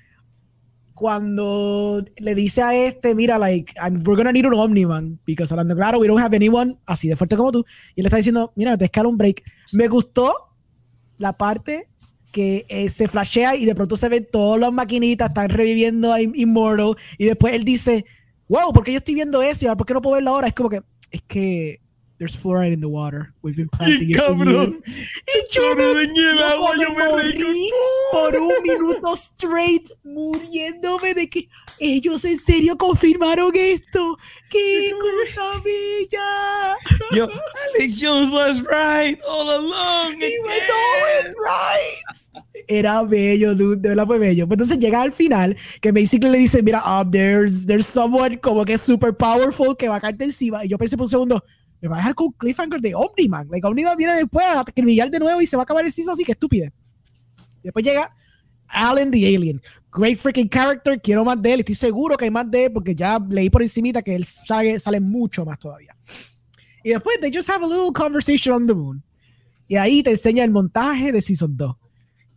Cuando 1.03 2.01
le 2.21 2.35
dice 2.37 2.63
a 2.63 2.77
este, 2.77 3.13
mira, 3.17 3.37
like, 3.37 3.75
I'm- 3.75 4.01
we're 4.07 4.15
gonna 4.17 4.31
need 4.31 4.47
an 4.47 4.53
Omniman, 4.55 5.19
because 5.27 5.53
hablando 5.53 5.75
claro, 5.75 5.99
we 5.99 6.07
don't 6.07 6.21
have 6.23 6.37
anyone 6.37 6.79
así 6.87 7.09
de 7.09 7.17
fuerte 7.17 7.37
como 7.37 7.51
tú. 7.51 7.65
Y 7.97 8.01
él 8.03 8.07
está 8.07 8.19
diciendo, 8.19 8.53
mira, 8.55 8.79
te 8.79 8.85
escala 8.85 9.09
un 9.09 9.19
break. 9.19 9.43
Me 9.73 9.89
gustó 9.89 10.33
la 11.19 11.33
parte 11.37 11.89
que 12.31 12.65
eh, 12.69 12.89
se 12.89 13.09
flashea 13.09 13.57
y 13.57 13.65
de 13.65 13.75
pronto 13.75 13.97
se 13.97 14.09
ven 14.09 14.29
todas 14.31 14.61
las 14.61 14.73
maquinitas, 14.73 15.31
están 15.31 15.49
reviviendo 15.49 16.13
a 16.13 16.21
Im- 16.21 16.37
Immortal. 16.37 16.95
Y 17.19 17.25
después 17.25 17.53
él 17.55 17.65
dice, 17.65 18.05
wow, 18.49 18.73
¿por 18.73 18.85
qué 18.85 18.93
yo 18.93 18.99
estoy 18.99 19.15
viendo 19.15 19.43
eso? 19.43 19.67
¿Y 19.67 19.75
por 19.75 19.85
qué 19.85 19.95
no 19.95 20.03
puedo 20.03 20.15
verlo 20.15 20.31
ahora? 20.31 20.47
Es 20.47 20.55
como 20.55 20.69
que, 20.69 20.83
es 21.11 21.23
que 21.23 21.81
there's 22.23 22.37
fluoride 22.37 22.73
in 22.73 22.81
the 22.81 22.89
water. 22.89 23.35
We've 23.43 23.57
been 23.57 23.69
planting 23.69 24.11
it 24.11 24.17
for 24.17 24.37
years". 24.45 24.81
Y 25.27 25.43
yo 25.51 25.75
me, 25.75 25.91
en 25.91 26.17
el 26.17 26.39
agua 26.39 26.71
yo 26.79 26.95
me 26.95 27.09
morí 27.09 27.69
por 28.13 28.37
un 28.37 28.63
minuto 28.63 29.17
straight 29.17 29.91
muriéndome 30.05 31.15
de 31.15 31.29
que 31.29 31.49
ellos 31.81 32.25
en 32.25 32.39
serio 32.39 32.79
confirmaron 32.79 33.51
esto. 33.57 34.17
¡Qué 34.51 34.93
cosa 35.01 35.61
bella! 35.65 36.77
Yo, 37.11 37.25
Alex 37.25 38.01
Jones 38.01 38.31
was 38.31 38.63
right 38.63 39.19
all 39.29 39.51
along. 39.51 40.21
He 40.21 40.39
was 40.45 40.71
always 40.71 41.35
right. 41.43 42.45
Era 42.69 43.03
bello, 43.03 43.57
dude. 43.57 43.81
De 43.81 43.89
verdad 43.89 44.07
fue 44.07 44.19
bello. 44.19 44.47
Pues 44.47 44.61
entonces 44.61 44.79
llega 44.79 45.03
al 45.03 45.11
final 45.11 45.57
que 45.81 45.91
basically 45.91 46.31
le 46.31 46.39
dice, 46.39 46.63
mira, 46.63 46.81
um, 46.85 47.11
there's, 47.11 47.67
there's 47.67 47.87
someone 47.87 48.39
como 48.39 48.65
que 48.65 48.79
super 48.79 49.13
powerful 49.13 49.77
que 49.77 49.89
va 49.89 49.97
a 49.97 50.01
caerte 50.01 50.25
encima. 50.25 50.65
Y 50.65 50.69
yo 50.69 50.79
pensé 50.79 50.97
por 50.97 51.07
un 51.07 51.11
segundo, 51.11 51.45
me 51.83 51.89
va 51.89 51.97
a 51.97 51.99
dejar 51.99 52.15
con 52.15 52.31
cliffhanger 52.33 52.81
de 52.81 52.95
Omniman. 52.95 53.49
Like, 53.51 53.67
Omniman 53.67 53.97
viene 53.97 54.15
después 54.15 54.47
a 54.47 54.61
acribillar 54.61 55.11
de 55.11 55.19
nuevo 55.19 55.43
y 55.43 55.47
se 55.47 55.57
va 55.57 55.63
a 55.63 55.65
acabar 55.65 55.85
el 55.85 55.91
season 55.91 56.13
así 56.13 56.25
que 56.25 56.33
estúpide. 56.33 56.73
Después 57.63 57.85
llega 57.85 58.15
Alan 58.69 59.11
the 59.11 59.27
Alien. 59.27 59.61
Great 59.93 60.17
freaking 60.17 60.49
character. 60.49 61.01
Quiero 61.01 61.25
más 61.25 61.43
de 61.43 61.55
él. 61.55 61.61
Estoy 61.61 61.75
seguro 61.75 62.17
que 62.17 62.25
hay 62.25 62.31
más 62.31 62.49
de 62.49 62.67
él 62.67 62.73
porque 62.73 62.95
ya 62.95 63.19
leí 63.29 63.51
por 63.51 63.63
encimita 63.63 64.01
que 64.01 64.15
él 64.15 64.25
sale, 64.25 64.79
sale 64.79 65.01
mucho 65.01 65.45
más 65.45 65.59
todavía. 65.59 65.95
Y 66.85 66.91
después, 66.91 67.19
they 67.21 67.33
just 67.33 67.51
have 67.51 67.65
a 67.65 67.69
little 67.69 67.93
conversation 67.93 68.55
on 68.55 68.67
the 68.67 68.75
moon. 68.75 69.03
Y 69.67 69.77
ahí 69.77 70.03
te 70.03 70.11
enseña 70.11 70.45
el 70.45 70.51
montaje 70.51 71.11
de 71.11 71.21
Season 71.21 71.57
2. 71.57 71.77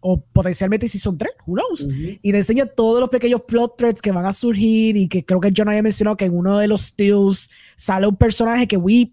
O 0.07 0.21
potencialmente 0.21 0.87
Season 0.87 1.17
3, 1.17 1.31
who 1.45 1.55
knows. 1.55 1.87
Y 2.21 2.31
te 2.31 2.37
enseña 2.37 2.65
todos 2.65 2.99
los 2.99 3.09
pequeños 3.09 3.41
plot 3.43 3.77
threads 3.77 4.01
que 4.01 4.11
van 4.11 4.25
a 4.25 4.33
surgir 4.33 4.97
y 4.97 5.07
que 5.07 5.23
creo 5.23 5.39
que 5.39 5.51
John 5.55 5.67
había 5.67 5.81
mencionado 5.81 6.17
que 6.17 6.25
en 6.25 6.35
uno 6.35 6.57
de 6.57 6.67
los 6.67 6.81
stills 6.81 7.49
sale 7.75 8.07
un 8.07 8.15
personaje 8.15 8.67
que 8.67 8.77
we, 8.77 9.11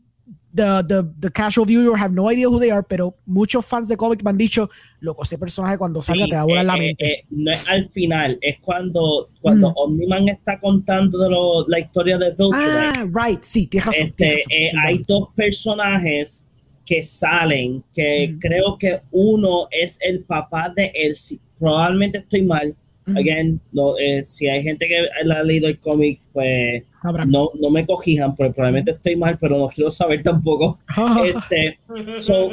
the, 0.54 0.84
the, 0.86 1.02
the 1.20 1.30
casual 1.30 1.64
viewer, 1.66 1.96
have 1.96 2.12
no 2.12 2.28
idea 2.30 2.46
who 2.48 2.58
they 2.60 2.70
are, 2.70 2.82
pero 2.82 3.14
muchos 3.26 3.64
fans 3.66 3.88
de 3.88 3.96
cómics 3.96 4.22
me 4.22 4.30
han 4.30 4.36
dicho, 4.38 4.68
loco, 5.00 5.22
ese 5.22 5.38
personaje 5.38 5.78
cuando 5.78 6.02
salga 6.02 6.24
Sí, 6.24 6.30
te 6.30 6.36
va 6.36 6.42
a 6.42 6.44
volar 6.44 6.62
eh, 6.62 6.66
la 6.66 6.74
eh, 6.74 6.78
mente. 6.78 7.04
eh, 7.06 7.24
no 7.30 7.50
es 7.50 7.68
al 7.68 7.88
final, 7.90 8.38
es 8.40 8.56
cuando, 8.60 9.30
cuando 9.40 9.70
Mm. 9.70 9.74
Omniman 9.76 10.28
está 10.28 10.60
contando 10.60 11.18
de 11.18 11.30
lo- 11.30 11.66
la 11.68 11.78
historia 11.80 12.18
de 12.18 12.30
Vulture. 12.32 12.60
ah, 12.64 13.06
right, 13.12 13.42
sí, 13.42 13.66
tienes 13.66 13.86
razón. 13.86 14.06
este, 14.08 14.16
tienes 14.16 14.44
razón. 14.44 14.52
eh, 14.58 14.72
hay 14.86 15.00
dos 15.08 15.28
personajes 15.34 16.44
que 16.84 17.02
salen, 17.02 17.82
que 17.94 18.28
Mm. 18.34 18.38
creo 18.40 18.76
que 18.78 19.00
uno 19.12 19.68
es 19.70 19.98
el 20.02 20.24
papá 20.24 20.72
de 20.74 20.90
él, 20.94 21.14
si 21.14 21.40
probablemente 21.58 22.18
estoy 22.18 22.42
mal, 22.42 22.74
Mm. 23.06 23.16
again, 23.16 23.60
no, 23.72 23.96
eh, 23.98 24.22
si 24.22 24.48
hay 24.48 24.62
gente 24.62 24.86
que 24.86 25.08
ha 25.08 25.42
leído 25.42 25.66
el 25.68 25.78
cómic, 25.80 26.20
pues 26.32 26.82
Sabrán. 27.02 27.30
no, 27.30 27.50
no 27.60 27.70
me 27.70 27.84
cogijan, 27.86 28.34
porque 28.36 28.52
probablemente 28.52 28.92
estoy 28.92 29.16
mal, 29.16 29.36
pero 29.38 29.58
no 29.58 29.68
quiero 29.68 29.90
saber 29.90 30.22
tampoco. 30.22 30.78
Este, 31.24 31.78
so, 32.20 32.50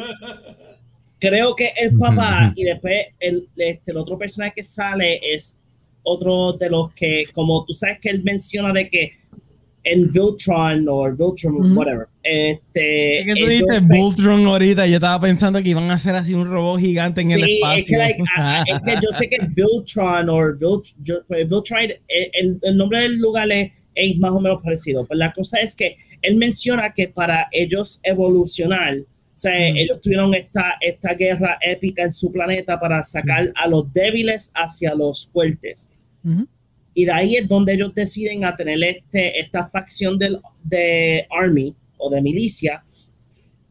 creo 1.20 1.56
que 1.56 1.72
el 1.80 1.96
papá 1.96 2.54
y 2.56 2.64
después 2.64 3.08
el, 3.20 3.48
este, 3.58 3.92
el 3.92 3.98
otro 3.98 4.18
personaje 4.18 4.54
que 4.56 4.64
sale 4.64 5.20
es 5.34 5.58
otro 6.04 6.54
de 6.54 6.70
los 6.70 6.92
que, 6.94 7.26
como 7.34 7.66
tú 7.66 7.74
sabes 7.74 8.00
que 8.00 8.10
él 8.10 8.24
menciona 8.24 8.74
de 8.74 8.90
que 8.90 9.14
en 9.84 10.12
Viltron 10.12 10.86
o 10.90 11.04
Viltron, 11.10 11.76
whatever, 11.78 12.08
este, 12.22 13.20
Es 13.20 13.26
que 13.26 13.34
tú 13.42 13.48
dijiste 13.50 13.80
Voltron 13.82 14.46
ahorita. 14.46 14.86
Yo 14.88 14.96
estaba 14.96 15.20
pensando 15.20 15.62
que 15.64 15.70
iban 15.70 15.90
a 15.90 15.94
hacer 15.94 16.16
así 16.16 16.34
un 16.34 16.50
robot 16.50 16.80
gigante 16.80 17.22
en 17.22 17.32
el 17.32 17.44
espacio. 17.46 17.80
Es 17.80 17.88
que, 17.88 17.98
like, 17.98 18.24
ah, 18.38 18.64
es 18.68 18.80
que 18.82 18.94
yo 18.96 19.12
sé 19.12 19.30
que 19.30 19.38
Viltron 19.50 20.30
o 20.30 20.40
pues, 21.28 21.50
Viltron, 21.50 21.82
el, 21.82 22.00
el- 22.34 22.60
el 22.62 22.78
nombre 22.78 23.00
del 23.02 23.18
lugar 23.18 23.50
es, 23.52 23.72
es 23.96 24.18
más 24.18 24.32
o 24.32 24.40
menos 24.40 24.62
parecido. 24.62 25.06
Pero 25.06 25.18
la 25.18 25.34
cosa 25.34 25.60
es 25.60 25.76
que 25.76 25.98
él 26.22 26.36
menciona 26.36 26.94
que 26.94 27.08
para 27.08 27.48
ellos 27.52 28.00
evolucionar, 28.04 28.98
o 29.00 29.06
sea, 29.42 29.54
Mm. 29.54 29.78
ellos 29.78 30.02
tuvieron 30.02 30.34
esta, 30.34 30.76
esta 30.82 31.14
guerra 31.14 31.58
épica 31.62 32.04
en 32.04 32.12
su 32.12 32.32
planeta 32.32 32.80
para 32.80 33.02
sacar 33.04 33.52
a 33.56 33.68
los 33.68 33.92
débiles 33.94 34.52
hacia 34.54 34.94
los 34.94 35.30
fuertes. 35.30 35.90
Ujú. 36.26 36.46
Y 36.94 37.06
de 37.06 37.12
ahí 37.12 37.36
es 37.38 37.48
donde 37.48 37.74
ellos 37.74 37.94
deciden 37.96 38.44
a 38.44 38.56
tener 38.56 38.84
este, 38.84 39.40
esta 39.40 39.68
facción 39.70 40.18
del, 40.18 40.40
de 40.64 41.26
Army 41.30 41.74
o 41.98 42.10
de 42.10 42.22
milicia 42.22 42.84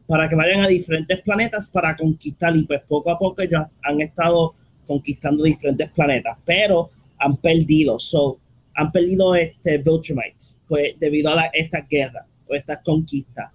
para 0.07 0.27
que 0.27 0.35
vayan 0.35 0.61
a 0.61 0.67
diferentes 0.67 1.21
planetas 1.21 1.69
para 1.69 1.95
conquistar. 1.95 2.55
Y 2.57 2.63
pues 2.63 2.81
poco 2.87 3.11
a 3.11 3.19
poco 3.19 3.43
ellos 3.43 3.61
han 3.83 4.01
estado 4.01 4.55
conquistando 4.87 5.43
diferentes 5.43 5.91
planetas, 5.91 6.35
pero 6.45 6.89
han 7.19 7.37
perdido. 7.37 7.99
So, 7.99 8.39
han 8.79 8.91
perdido 8.91 9.35
este 9.35 9.77
Viltrumites, 9.77 10.57
pues 10.67 10.93
debido 10.99 11.29
a 11.31 11.35
la- 11.35 11.51
esta 11.53 11.81
guerra 11.89 12.25
o 12.47 12.55
estas 12.55 12.79
conquistas. 12.83 13.51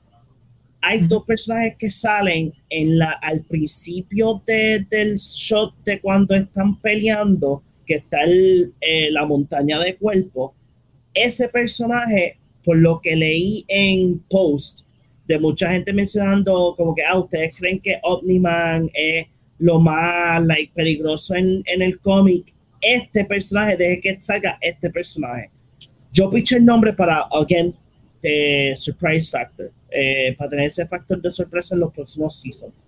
Hay 0.81 1.01
dos 1.01 1.25
personajes 1.25 1.77
que 1.79 1.89
salen 1.89 2.53
en 2.69 2.99
la, 2.99 3.13
al 3.13 3.41
principio 3.43 4.43
de- 4.47 4.87
del 4.91 5.17
shot 5.17 5.75
de 5.85 6.01
cuando 6.01 6.35
están 6.35 6.79
peleando, 6.81 7.63
que 7.87 7.95
está 7.97 8.23
el, 8.25 8.73
eh, 8.81 9.11
la 9.11 9.25
montaña 9.25 9.79
de 9.79 9.97
cuerpo. 9.97 10.55
Ese 11.15 11.49
personaje, 11.49 12.39
por 12.65 12.77
lo 12.79 13.01
que 13.01 13.17
leí 13.17 13.65
en 13.69 14.19
post, 14.29 14.89
de 15.27 15.39
mucha 15.39 15.71
gente 15.71 15.93
mencionando 15.93 16.75
como 16.77 16.95
que, 16.95 17.03
ah, 17.03 17.19
ustedes 17.19 17.57
creen 17.57 17.81
que 17.81 17.99
Omni-Man 18.03 18.91
es 18.93 19.27
lo 19.59 19.81
más 19.81 20.45
like, 20.45 20.73
peligroso 20.75 21.35
en, 21.35 21.63
en 21.67 21.81
el 21.81 21.99
cómic. 22.01 22.54
Este 22.85 23.25
personaje, 23.25 23.77
deje 23.77 24.01
que 24.01 24.19
salga 24.19 24.59
este 24.61 24.91
personaje. 24.91 25.51
Yo 26.13 26.31
piché 26.31 26.57
el 26.57 26.65
nombre 26.65 26.93
para, 26.93 27.27
again, 27.33 27.75
de 28.23 28.73
Surprise 28.77 29.31
Factor, 29.31 29.73
eh, 29.91 30.35
para 30.39 30.51
tener 30.51 30.67
ese 30.67 30.87
factor 30.87 31.21
de 31.21 31.31
sorpresa 31.31 31.75
en 31.75 31.81
los 31.81 31.93
próximos 31.93 32.41
seasons. 32.41 32.87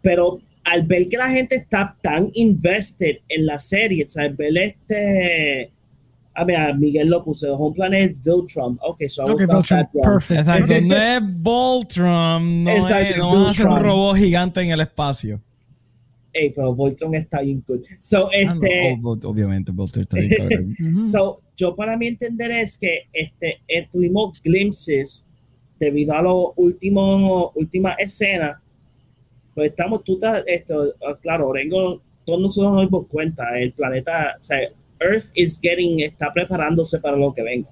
Pero 0.00 0.40
al 0.64 0.82
ver 0.84 1.08
que 1.08 1.16
la 1.16 1.28
gente 1.28 1.56
está 1.56 1.96
tan 2.00 2.28
invested 2.34 3.18
en 3.28 3.46
la 3.46 3.58
serie, 3.58 4.04
o 4.04 4.08
sea, 4.08 4.24
al 4.24 4.34
ver 4.34 4.56
este. 4.58 5.70
Ah, 6.34 6.46
mira, 6.46 6.72
Miguel 6.72 7.08
lo 7.08 7.22
puse, 7.22 7.46
The 7.46 7.52
Home 7.52 7.74
Planet 7.74 8.16
Viltrum. 8.24 8.78
Ok, 8.80 9.02
so 9.06 9.22
I 9.22 9.30
Okay, 9.32 9.46
wrong. 9.46 9.64
perfect. 10.02 10.40
Exacto, 10.40 10.80
no 10.80 10.96
es 10.96 11.20
Voltron, 11.22 12.64
no, 12.64 12.70
Exacto, 12.70 13.50
es, 13.50 13.60
no 13.60 13.74
un 13.74 13.82
robot 13.82 14.16
gigante 14.16 14.62
en 14.62 14.70
el 14.70 14.80
espacio. 14.80 15.42
Ey, 16.32 16.50
pero 16.50 16.74
Voltron 16.74 17.14
está 17.14 17.42
bien 17.42 17.62
good. 17.66 17.80
So, 18.00 18.28
Ah, 18.32 18.54
no, 18.54 18.54
este. 18.54 18.98
oh, 19.02 19.18
obviamente, 19.24 19.70
Voltron 19.72 20.04
está 20.04 20.16
bien. 20.18 20.74
So, 21.04 21.40
yo 21.56 21.76
para 21.76 21.96
mí 21.96 22.06
entender 22.06 22.50
es 22.52 22.78
que 22.78 23.02
este, 23.12 23.60
eh, 23.68 23.86
tuvimos 23.90 24.40
glimpses 24.42 25.26
debido 25.78 26.14
a 26.14 26.22
las 26.22 26.32
últimas 27.54 27.96
escenas. 27.98 28.56
Pues 29.54 29.70
estamos, 29.70 30.02
tú 30.02 30.14
estás, 30.14 30.42
esto, 30.46 30.94
ah, 31.06 31.18
claro, 31.20 31.48
Orengo, 31.48 32.00
todos 32.24 32.40
nosotros 32.40 32.72
nos 32.72 32.82
dimos 32.86 33.06
cuenta, 33.08 33.58
el 33.58 33.72
planeta, 33.72 34.36
o 34.38 34.42
sea, 34.42 34.60
Earth 35.00 35.26
is 35.34 35.60
getting, 35.60 36.00
está 36.00 36.32
preparándose 36.32 36.98
para 37.00 37.16
lo 37.16 37.34
que 37.34 37.42
venga. 37.42 37.68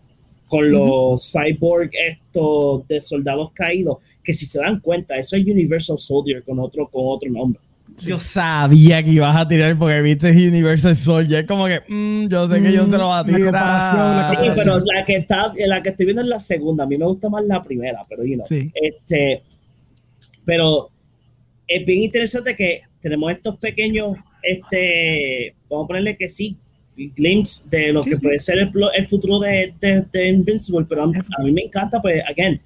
Con 0.49 0.71
los 0.73 1.33
cyborg 1.33 1.91
estos 1.95 2.87
de 2.89 3.01
soldados 3.01 3.53
caídos, 3.53 3.99
que 4.23 4.35
si 4.35 4.45
se 4.47 4.59
dan 4.59 4.81
cuenta, 4.81 5.17
eso 5.17 5.37
es 5.37 5.47
Universal 5.47 5.97
Soldier 5.97 6.43
con 6.43 6.59
otro, 6.59 6.89
con 6.89 7.03
otro 7.07 7.31
nombre. 7.31 7.63
Yo 8.07 8.19
sabía 8.19 9.03
que 9.03 9.11
ibas 9.11 9.37
a 9.37 9.47
tirar 9.47 9.77
porque 9.79 10.01
viste 10.01 10.31
Universal 10.31 10.95
Soldier. 10.97 11.45
Como 11.47 11.67
que, 11.67 11.81
mm, 11.89 12.29
yo 12.29 12.47
sé 12.49 12.63
que 12.63 12.73
yo 12.73 12.87
se 12.87 12.97
lo 12.97 13.09
va 13.09 13.19
a 13.19 13.23
La 13.23 13.27
tirar. 13.27 13.43
comparación, 13.43 13.99
la 14.17 14.29
Sí, 14.29 14.37
comparación. 14.37 14.83
pero 14.85 14.95
la 14.99 15.05
que 15.05 15.17
está, 15.17 15.53
la 15.67 15.83
que 15.83 15.89
estoy 15.91 16.07
viendo 16.07 16.23
es 16.23 16.29
la 16.29 16.41
segunda. 16.41 16.85
A 16.85 16.87
mí 16.87 16.97
me 16.97 17.05
gusta 17.07 17.29
más 17.29 17.45
la 17.45 17.63
primera, 17.63 18.01
pero 18.09 18.25
you 18.25 18.35
know, 18.35 18.47
Sí. 18.47 18.71
este, 18.75 19.43
pero 20.45 20.91
es 21.67 21.85
bien 21.87 22.01
interesante 22.05 22.57
que 22.57 22.81
tenemos 23.01 23.31
estos 23.33 23.57
pequeños, 23.59 24.17
este, 24.43 25.55
vamos 25.69 25.85
a 25.85 25.89
ponerle 25.89 26.17
que 26.17 26.29
sí, 26.29 26.57
glimpse 26.97 27.69
de 27.71 27.93
lo 27.93 28.01
Sí, 28.03 28.11
que 28.11 28.17
sí. 28.17 28.23
puede 28.23 28.39
ser 28.39 28.59
el, 28.59 28.71
plo- 28.71 28.91
el 28.95 29.09
futuro 29.09 29.39
de, 29.41 29.73
de, 29.81 30.05
de 30.13 30.29
Invincible, 30.29 30.87
pero 30.89 31.03
a, 31.05 31.07
a 31.07 31.43
mí 31.43 31.53
me 31.53 31.63
encanta, 31.63 32.01
pues, 32.03 32.23
again, 32.29 32.61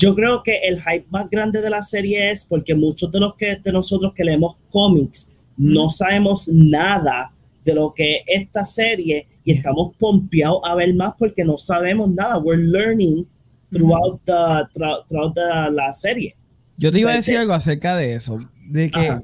yo 0.00 0.14
creo 0.14 0.42
que 0.42 0.58
el 0.58 0.80
hype 0.80 1.06
más 1.10 1.28
grande 1.30 1.60
de 1.60 1.70
la 1.70 1.82
serie 1.82 2.30
es 2.30 2.44
porque 2.46 2.74
muchos 2.74 3.10
de 3.12 3.20
los 3.20 3.34
que 3.34 3.56
de 3.56 3.72
nosotros 3.72 4.12
que 4.14 4.24
leemos 4.24 4.56
cómics 4.70 5.28
no 5.56 5.90
sabemos 5.90 6.48
nada 6.48 7.32
de 7.64 7.74
lo 7.74 7.92
que 7.92 8.16
es 8.16 8.22
esta 8.26 8.64
serie 8.64 9.26
y 9.44 9.52
estamos 9.52 9.94
pompeados 9.98 10.60
a 10.64 10.74
ver 10.74 10.94
más 10.94 11.12
porque 11.18 11.44
no 11.44 11.58
sabemos 11.58 12.08
nada. 12.10 12.38
We're 12.38 12.62
learning 12.62 13.26
throughout, 13.70 14.20
the, 14.24 14.32
throughout, 14.74 15.34
the- 15.34 15.70
la 15.72 15.92
serie. 15.92 16.34
Yo 16.78 16.90
te 16.90 17.00
iba 17.00 17.10
O 17.10 17.12
a 17.12 17.16
decir 17.16 17.34
que- 17.34 17.40
algo 17.40 17.52
acerca 17.52 17.96
de 17.96 18.14
eso. 18.14 18.38
De 18.68 18.90
que 18.90 19.08
Ajá. 19.08 19.22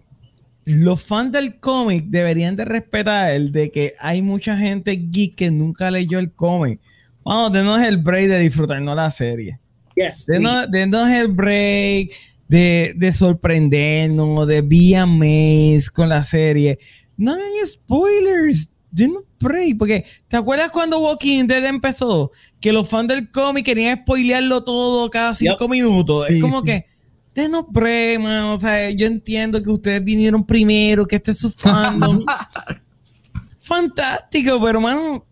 los 0.66 1.02
fans 1.02 1.32
del 1.32 1.58
cómic 1.58 2.04
deberían 2.08 2.54
de 2.56 2.64
respetar 2.66 3.32
el 3.32 3.50
de 3.52 3.70
que 3.70 3.94
hay 3.98 4.20
mucha 4.20 4.56
gente 4.58 4.94
geek 5.10 5.36
que 5.36 5.50
nunca 5.50 5.90
leyó 5.90 6.18
el 6.18 6.32
cómic. 6.32 6.80
Vamos, 7.24 7.52
denos 7.52 7.80
el 7.82 7.96
break 7.96 8.28
de 8.28 8.38
disfrutarnos 8.40 8.94
la 8.94 9.10
serie. 9.10 9.58
Yes, 9.96 10.26
Denos, 10.26 10.66
please. 10.66 10.78
denos 10.78 11.10
el 11.10 11.28
break 11.28 12.10
de, 12.48 12.92
de 12.96 13.12
sorprendernos, 13.12 14.46
de 14.46 14.62
be 14.62 14.94
amazed 14.94 15.88
con 15.92 16.08
la 16.08 16.22
serie. 16.22 16.78
No 17.16 17.32
hagan 17.32 17.44
spoilers. 17.64 18.70
Denos 18.90 19.24
break. 19.40 19.78
Porque, 19.78 20.04
¿te 20.28 20.36
acuerdas 20.36 20.70
cuando 20.70 20.98
Walking 21.00 21.46
Dead 21.46 21.64
empezó? 21.64 22.30
Que 22.60 22.72
los 22.72 22.88
fans 22.88 23.08
del 23.08 23.30
cómic 23.30 23.64
querían 23.64 24.00
spoilearlo 24.02 24.64
todo 24.64 25.10
cada 25.10 25.34
cinco 25.34 25.68
minutos. 25.68 26.26
Sí, 26.28 26.36
es 26.36 26.42
como 26.42 26.60
sí. 26.60 26.66
que, 26.66 26.86
denos 27.34 27.64
break, 27.68 28.20
man. 28.20 28.44
O 28.44 28.58
sea, 28.58 28.90
yo 28.90 29.06
entiendo 29.06 29.62
que 29.62 29.70
ustedes 29.70 30.04
vinieron 30.04 30.46
primero, 30.46 31.06
que 31.06 31.16
este 31.16 31.30
es 31.30 31.38
su 31.38 31.50
fandom. 31.50 32.24
Fantástico, 33.58 34.60
pero, 34.62 34.80
mano. 34.80 35.25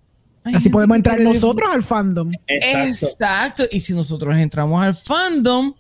Así 0.45 0.69
podemos 0.69 0.97
entrar 0.97 1.19
nosotros 1.21 1.69
al 1.73 1.83
fandom. 1.83 2.33
Exacto. 2.47 3.07
Exacto. 3.07 3.63
Y 3.73 3.81
si 3.81 3.95
nosotros 3.95 4.37
entramos 4.37 4.83
al 4.83 4.95
fandom, 4.95 5.73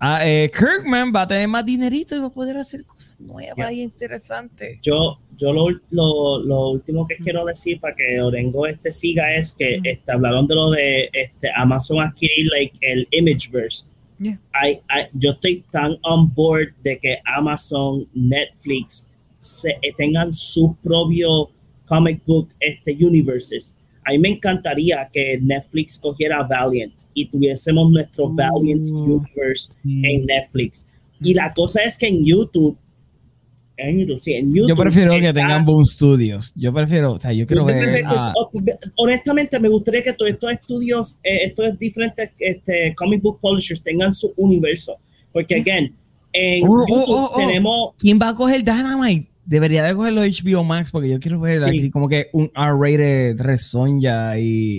ah, 0.00 0.20
eh, 0.26 0.50
Kirkman 0.56 1.12
va 1.14 1.22
a 1.22 1.26
tener 1.28 1.46
más 1.48 1.64
dinerito 1.66 2.16
y 2.16 2.20
va 2.20 2.26
a 2.28 2.30
poder 2.32 2.56
hacer 2.56 2.84
cosas 2.84 3.18
nuevas 3.20 3.54
Yeah. 3.56 3.72
y 3.72 3.82
interesantes. 3.82 4.78
Yo, 4.82 5.18
yo 5.36 5.52
lo, 5.52 5.68
lo, 5.90 6.38
lo 6.42 6.70
último 6.70 7.06
que 7.06 7.16
quiero 7.16 7.44
decir 7.44 7.80
para 7.80 7.94
que 7.94 8.20
Orengo 8.20 8.66
este 8.66 8.92
siga 8.92 9.34
es 9.34 9.52
que 9.52 9.78
Mm. 9.78 9.86
este, 9.86 10.12
hablaron 10.12 10.46
de 10.46 10.54
lo 10.54 10.70
de 10.70 11.10
este, 11.12 11.50
Amazon 11.54 12.00
adquirir 12.00 12.48
like, 12.50 12.78
el 12.80 13.06
Imageverse. 13.10 13.86
Yeah. 14.20 14.40
I- 14.54 14.80
I- 14.90 15.08
yo 15.12 15.32
estoy 15.32 15.64
tan 15.70 15.96
on 16.02 16.32
board 16.34 16.74
de 16.82 16.98
que 16.98 17.18
Amazon, 17.26 18.08
Netflix 18.14 19.06
se, 19.38 19.78
tengan 19.96 20.32
sus 20.32 20.70
propios 20.82 21.48
comic 21.86 22.20
book 22.26 22.48
este, 22.58 22.92
universes. 23.04 23.74
A 24.08 24.12
mí 24.12 24.18
me 24.20 24.28
encantaría 24.30 25.06
que 25.12 25.38
Netflix 25.42 25.98
cogiera 25.98 26.42
Valiant 26.42 26.94
y 27.12 27.26
tuviésemos 27.28 27.90
nuestro 27.90 28.28
Mm. 28.30 28.36
Valiant 28.36 28.86
Universe 28.90 29.68
Sí. 29.82 30.00
en 30.02 30.24
Netflix. 30.24 30.86
Y 31.20 31.34
la 31.34 31.52
cosa 31.52 31.82
es 31.82 31.98
que 31.98 32.06
en 32.06 32.24
YouTube, 32.24 32.78
en 33.76 33.98
YouTube, 34.00 34.18
sí, 34.18 34.32
en 34.32 34.46
YouTube 34.54 34.68
Yo 34.70 34.76
prefiero 34.76 35.12
que 35.20 35.32
tengan 35.32 35.64
Boom 35.66 35.84
Studios. 35.84 36.52
Yo 36.56 36.72
prefiero, 36.72 37.12
o 37.12 37.20
sea, 37.20 37.32
yo 37.34 37.46
quiero 37.46 37.66
ver. 37.66 38.02
a- 38.06 38.32
o- 38.34 38.50
honestamente, 38.96 39.60
me 39.60 39.68
gustaría 39.68 40.02
que 40.02 40.12
todos 40.14 40.32
estos 40.32 40.52
estudios, 40.52 41.18
eh, 41.22 41.40
estos 41.44 41.78
diferentes 41.78 42.30
este, 42.38 42.94
comic 42.96 43.20
book 43.22 43.38
publishers 43.42 43.82
tengan 43.82 44.14
su 44.14 44.32
universo. 44.36 44.96
Porque, 45.32 45.56
again, 45.56 45.94
en 46.32 46.64
Oh, 46.66 46.70
oh, 46.72 46.86
YouTube 46.88 47.14
oh, 47.14 47.30
oh. 47.34 47.36
tenemos. 47.36 47.94
¿Quién 47.98 48.18
va 48.20 48.30
a 48.30 48.34
coger 48.34 48.64
Dynamite? 48.64 49.28
Debería 49.48 49.82
de 49.84 49.94
cogerlo 49.94 50.20
HBO 50.22 50.62
Max 50.62 50.90
porque 50.90 51.08
yo 51.08 51.18
quiero 51.18 51.40
ver 51.40 51.58
Sí. 51.60 51.68
aquí 51.70 51.90
como 51.90 52.06
que 52.06 52.28
un 52.34 52.50
R-rated 52.54 53.40
Red 53.40 53.56
Sonja 53.56 54.38
y. 54.38 54.78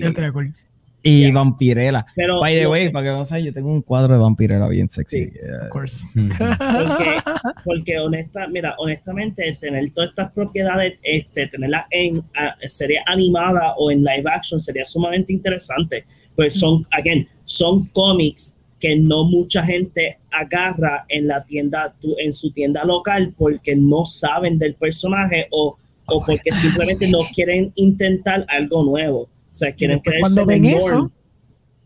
Y 1.01 1.21
Yeah. 1.21 1.33
Vampirella. 1.33 2.05
Pero 2.13 2.41
By 2.41 2.55
the 2.55 2.67
way, 2.67 2.85
que- 2.87 2.91
para 2.91 3.05
que 3.09 3.17
no 3.17 3.23
sabes, 3.25 3.45
yo 3.45 3.53
tengo 3.53 3.71
un 3.71 3.81
cuadro 3.81 4.13
de 4.13 4.19
Vampirella 4.19 4.67
bien 4.67 4.89
sexy. 4.89 5.25
Sí. 5.27 5.31
Of 5.63 5.69
course. 5.69 6.09
Porque, 6.13 7.09
porque 7.63 7.99
honesta, 7.99 8.47
mira, 8.49 8.75
honestamente, 8.77 9.57
tener 9.61 9.89
todas 9.91 10.09
estas 10.09 10.31
propiedades, 10.33 10.95
este, 11.01 11.47
tenerlas 11.47 11.85
en 11.91 12.21
serie 12.67 12.99
animada 13.05 13.75
o 13.77 13.89
en 13.91 13.99
live 14.03 14.25
action 14.29 14.59
sería 14.59 14.83
sumamente 14.85 15.31
interesante. 15.31 16.03
Pues 16.35 16.59
son, 16.59 16.85
again, 16.91 17.27
son 17.45 17.87
cómics 17.87 18.57
que 18.79 18.95
no 18.97 19.25
mucha 19.25 19.63
gente 19.63 20.17
agarra 20.31 21.05
en 21.09 21.27
la 21.27 21.43
tienda, 21.45 21.93
tu- 21.99 22.15
en 22.17 22.33
su 22.33 22.51
tienda 22.51 22.83
local 22.85 23.33
porque 23.37 23.75
no 23.75 24.05
saben 24.05 24.57
del 24.57 24.75
personaje 24.75 25.47
o, 25.51 25.77
o 26.05 26.25
porque 26.25 26.51
simplemente 26.53 27.07
no 27.09 27.19
quieren 27.35 27.71
intentar 27.75 28.45
algo 28.49 28.83
nuevo. 28.83 29.21
O 29.23 29.29
sea, 29.51 29.73
quieren 29.73 29.99
creerse 29.99 30.21
cuando 30.21 30.41
en 30.53 30.63
ven 30.63 30.65
eso, 30.77 30.95
norm. 30.95 31.11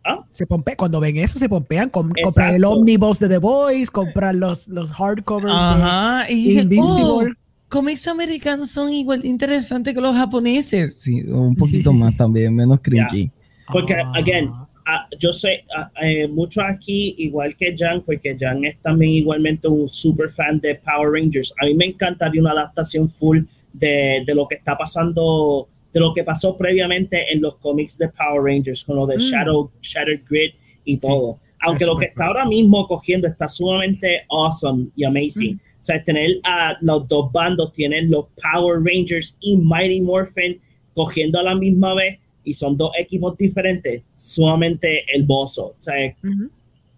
¿Ah? 0.05 0.19
Se 0.29 0.45
pompe, 0.45 0.75
cuando 0.75 0.99
ven 0.99 1.15
eso, 1.17 1.39
se 1.39 1.47
pompean. 1.49 1.89
com- 1.89 2.11
compran 2.23 2.49
el 2.49 2.55
Exacto. 2.57 2.77
omnibus 2.79 3.19
de 3.19 3.29
The 3.29 3.37
Boys, 3.37 3.89
compran 3.89 4.39
los, 4.39 4.67
los 4.67 4.91
hardcovers 4.91 5.53
Ajá, 5.57 6.25
y 6.29 6.33
de 6.43 6.49
dicen, 6.49 6.63
Invincible. 6.63 7.31
oh, 7.31 7.69
cómics 7.69 8.07
americanos 8.07 8.69
son 8.69 8.91
igual 8.91 9.23
interesantes 9.25 9.93
que 9.95 10.01
los 10.01 10.13
japoneses. 10.15 10.99
Sí, 10.99 11.23
un 11.23 11.55
poquito 11.55 11.91
más 11.93 12.15
también, 12.17 12.53
menos 12.53 12.79
cringy. 12.81 13.31
Porque, 13.71 13.93
Ah. 13.95 14.11
again, 14.15 14.51
ah, 14.85 15.07
yo 15.19 15.33
sé, 15.33 15.63
ah, 15.75 15.91
eh, 16.01 16.27
mucho 16.27 16.61
aquí, 16.61 17.15
igual 17.17 17.55
que 17.55 17.75
Jan, 17.77 18.01
porque 18.01 18.35
Jan 18.39 18.63
es 18.65 18.77
también 18.81 19.13
igualmente 19.13 19.67
un 19.67 19.87
super 19.87 20.29
fan 20.29 20.59
de 20.59 20.75
Power 20.75 21.11
Rangers. 21.11 21.53
A 21.61 21.65
mí 21.65 21.73
me 21.75 21.85
encantaría 21.85 22.41
una 22.41 22.51
adaptación 22.51 23.07
full 23.09 23.39
de, 23.71 24.23
de 24.25 24.35
lo 24.35 24.47
que 24.47 24.55
está 24.55 24.77
pasando, 24.77 25.67
de 25.91 25.99
lo 25.99 26.13
que 26.13 26.23
pasó 26.23 26.57
previamente 26.57 27.31
en 27.31 27.41
los 27.41 27.55
cómics 27.57 27.97
de 27.97 28.09
Power 28.09 28.43
Rangers, 28.43 28.83
con 28.83 28.95
lo 28.95 29.05
de 29.07 29.15
Mm. 29.17 29.19
Shadow, 29.19 29.71
Shattered 29.81 30.21
Grid 30.29 30.53
y 30.85 30.97
todo. 30.97 31.39
Aunque 31.65 31.85
lo 31.85 31.95
que 31.95 32.05
está 32.05 32.25
ahora 32.25 32.45
mismo 32.45 32.85
cogiendo 32.87 33.27
está 33.27 33.47
sumamente 33.47 34.25
awesome 34.29 34.87
y 34.97 35.05
amazing. 35.05 35.55
O 35.55 35.83
sea, 35.83 36.03
tener 36.03 36.39
a 36.43 36.77
los 36.81 37.07
dos 37.07 37.31
bandos, 37.31 37.71
tienen 37.73 38.11
los 38.11 38.25
Power 38.41 38.81
Rangers 38.83 39.37
y 39.39 39.57
Mighty 39.57 40.01
Morphin 40.01 40.59
cogiendo 40.93 41.39
a 41.39 41.43
la 41.43 41.55
misma 41.55 41.93
vez 41.93 42.19
y 42.43 42.53
son 42.53 42.75
dos 42.77 42.91
equipos 42.97 43.37
diferentes, 43.37 44.03
sumamente 44.15 45.03
hermoso. 45.15 45.67
O 45.67 45.75
sea, 45.79 45.95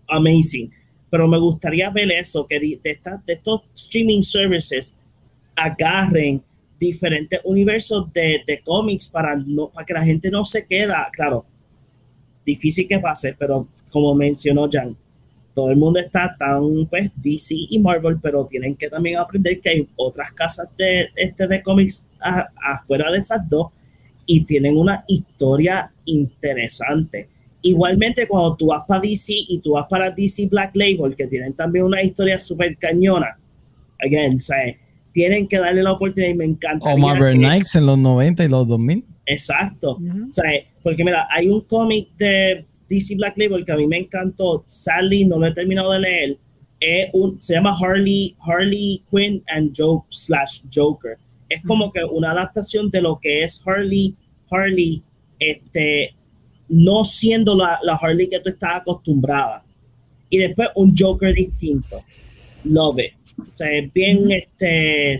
amazing. 0.07 0.71
Pero 1.09 1.27
me 1.27 1.37
gustaría 1.37 1.89
ver 1.89 2.11
eso, 2.11 2.45
que 2.47 2.59
de, 2.59 2.79
estas- 2.83 3.25
de 3.25 3.33
estos 3.33 3.61
streaming 3.75 4.21
services 4.21 4.95
agarren 5.55 6.41
diferentes 6.79 7.39
universos 7.45 8.11
de, 8.11 8.41
de 8.45 8.59
cómics 8.61 9.07
para, 9.07 9.35
no, 9.37 9.69
para 9.69 9.85
que 9.85 9.93
la 9.93 10.03
gente 10.03 10.29
no 10.29 10.43
se 10.43 10.65
queda, 10.65 11.09
claro, 11.13 11.45
difícil 12.45 12.87
que 12.87 12.99
pase, 12.99 13.33
pero 13.37 13.67
como 13.91 14.13
mencionó 14.13 14.67
Jan, 14.71 14.95
todo 15.53 15.71
el 15.71 15.77
mundo 15.77 15.99
está 15.99 16.35
tan 16.37 16.85
pues 16.89 17.09
DC 17.15 17.55
y 17.69 17.79
Marvel, 17.79 18.19
pero 18.21 18.45
tienen 18.45 18.75
que 18.75 18.89
también 18.89 19.17
aprender 19.17 19.61
que 19.61 19.69
hay 19.69 19.87
otras 19.95 20.31
casas 20.33 20.67
de, 20.77 21.07
este, 21.15 21.47
de 21.47 21.63
cómics 21.63 22.05
afuera 22.61 23.09
de 23.09 23.19
esas 23.19 23.47
dos 23.47 23.67
y 24.25 24.43
tienen 24.45 24.77
una 24.77 25.03
historia 25.07 25.91
interesante. 26.05 27.29
Igualmente, 27.61 28.27
cuando 28.27 28.55
tú 28.55 28.67
vas 28.67 28.83
para 28.87 29.01
DC 29.01 29.33
y 29.49 29.59
tú 29.59 29.71
vas 29.71 29.87
para 29.89 30.11
DC 30.11 30.47
Black 30.47 30.75
Label, 30.75 31.15
que 31.15 31.27
tienen 31.27 31.53
también 31.53 31.85
una 31.85 32.03
historia 32.03 32.37
súper 32.37 32.77
cañona, 32.77 33.37
again, 33.99 34.39
sea, 34.39 34.75
tienen 35.11 35.47
que 35.47 35.57
darle 35.57 35.81
la 35.81 35.93
oportunidad 35.93 36.31
y 36.31 36.35
me 36.35 36.45
encanta. 36.45 36.93
O 36.93 36.97
Marvel 36.97 37.37
Knights 37.37 37.75
en 37.75 37.85
los 37.85 37.97
90 37.97 38.43
y 38.43 38.47
los 38.49 38.67
2000. 38.67 39.05
Exacto. 39.25 39.97
Sea, 40.27 40.43
porque 40.83 41.03
mira, 41.03 41.27
hay 41.31 41.47
un 41.47 41.61
cómic 41.61 42.09
de 42.17 42.65
DC 42.89 43.15
Black 43.15 43.37
Label 43.37 43.65
que 43.65 43.71
a 43.71 43.77
mí 43.77 43.87
me 43.87 43.97
encantó. 43.97 44.63
Sadly, 44.67 45.25
no 45.25 45.39
lo 45.39 45.47
he 45.47 45.53
terminado 45.53 45.91
de 45.93 45.99
leer. 45.99 46.37
Es 46.79 47.09
un, 47.13 47.39
se 47.39 47.55
llama 47.55 47.75
Harley, 47.79 48.35
Harley 48.39 49.01
Quinn 49.09 49.41
and 49.47 49.73
Joke 49.75 50.05
slash 50.09 50.61
Joker. 50.73 51.17
Es 51.49 51.61
como 51.63 51.91
que 51.91 52.03
una 52.03 52.31
adaptación 52.31 52.89
de 52.89 53.01
lo 53.01 53.19
que 53.19 53.43
es 53.43 53.61
Harley, 53.65 54.15
Harley, 54.49 55.03
este, 55.39 56.15
no 56.69 57.03
siendo 57.05 57.55
la, 57.55 57.79
la 57.83 57.95
Harley 57.95 58.27
que 58.29 58.39
tú 58.39 58.49
estás 58.49 58.77
acostumbrada. 58.81 59.63
Y 60.29 60.37
después 60.39 60.69
un 60.75 60.95
Joker 60.97 61.33
distinto. 61.33 62.03
Love 62.63 62.99
it. 62.99 63.13
O 63.39 63.53
sea, 63.55 63.71
es 63.71 63.93
bien, 63.93 64.31
este, 64.31 65.19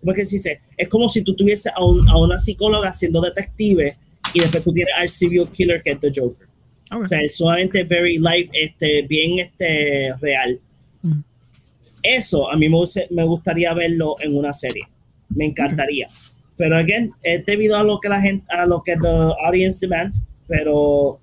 ¿cómo 0.00 0.12
es 0.12 0.16
que 0.18 0.24
se 0.26 0.36
dice? 0.36 0.60
Es 0.76 0.88
como 0.88 1.08
si 1.08 1.22
tú 1.22 1.34
tuvieses 1.34 1.70
a, 1.74 1.84
un- 1.84 2.08
a 2.08 2.16
una 2.18 2.38
psicóloga 2.38 2.92
siendo 2.92 3.20
detective 3.20 3.94
y 4.32 4.40
después 4.40 4.64
tú 4.64 4.72
tienes 4.72 4.94
al 4.96 5.08
serial 5.08 5.50
killer 5.52 5.82
que 5.82 5.90
es 5.92 6.00
The 6.00 6.10
Joker. 6.14 6.46
Ok. 6.92 7.02
O 7.02 7.04
sea, 7.04 7.20
es 7.20 7.36
sumamente 7.36 7.82
very 7.84 8.16
life, 8.18 8.48
este, 8.52 9.02
bien 9.02 9.38
este, 9.40 10.14
real. 10.20 10.58
Mm. 11.02 11.20
Eso 12.02 12.50
a 12.50 12.56
mí 12.56 12.68
me, 12.68 12.78
me 13.10 13.24
gustaría 13.24 13.74
verlo 13.74 14.16
en 14.20 14.36
una 14.36 14.52
serie. 14.52 14.84
Me 15.28 15.46
encantaría. 15.46 16.06
Pero 16.56 16.76
again, 16.78 17.12
es 17.22 17.44
debido 17.44 17.76
a 17.76 17.82
lo 17.82 18.00
que 18.00 18.08
la 18.08 18.20
gente, 18.20 18.46
a 18.50 18.64
lo 18.66 18.82
que 18.82 18.96
the 18.96 19.32
audience 19.44 19.78
demands, 19.80 20.22
pero 20.48 21.20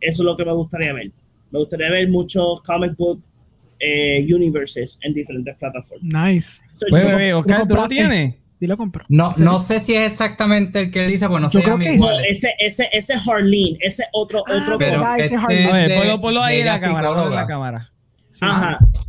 eso 0.00 0.22
es 0.22 0.26
lo 0.26 0.36
que 0.36 0.44
me 0.44 0.52
gustaría 0.52 0.92
ver. 0.92 1.10
Me 1.50 1.58
gustaría 1.58 1.90
ver 1.90 2.08
muchos 2.08 2.60
comic 2.62 2.96
book 2.96 3.22
eh, 3.80 4.24
universes 4.32 4.98
en 5.02 5.12
diferentes 5.12 5.56
plataformas. 5.56 6.04
Nice. 6.32 6.62
So, 6.70 6.86
Oye, 6.92 7.02
yo- 7.02 7.08
bebé, 7.10 7.34
Oscar, 7.34 7.56
¿tú 7.62 7.74
lo 7.74 7.80
compraste? 7.82 7.94
tienes? 7.94 8.34
Sí 8.58 8.66
lo 8.66 8.76
compro. 8.78 9.04
No, 9.10 9.32
no 9.40 9.60
sé 9.60 9.80
si 9.80 9.94
es 9.94 10.12
exactamente 10.12 10.80
el 10.80 10.90
que 10.90 11.06
dice, 11.06 11.28
pues 11.28 11.42
no 11.42 11.50
Yo 11.50 11.58
se 11.60 11.64
creo 11.64 11.78
que 11.78 11.90
es- 11.90 11.96
iguales. 11.96 12.26
ese, 12.30 12.54
ese, 12.58 12.88
ese 12.90 13.12
es 13.14 13.28
Harleen, 13.28 13.76
ese 13.80 14.04
otro, 14.12 14.42
Ah, 14.48 14.60
otro 14.62 14.78
pero-. 14.78 15.02
Ah, 15.04 15.18
este 15.18 15.36
Oye, 15.36 15.94
ponlo, 15.94 16.20
ponlo 16.20 16.42
ahí 16.42 16.60
en 16.60 16.66
la 16.66 16.80
cámara, 16.80 17.10
en 17.26 17.34
la 17.34 17.46
cámara. 17.46 17.92
Sí, 18.30 18.46
Ajá. 18.48 18.78
Sí, 18.80 19.00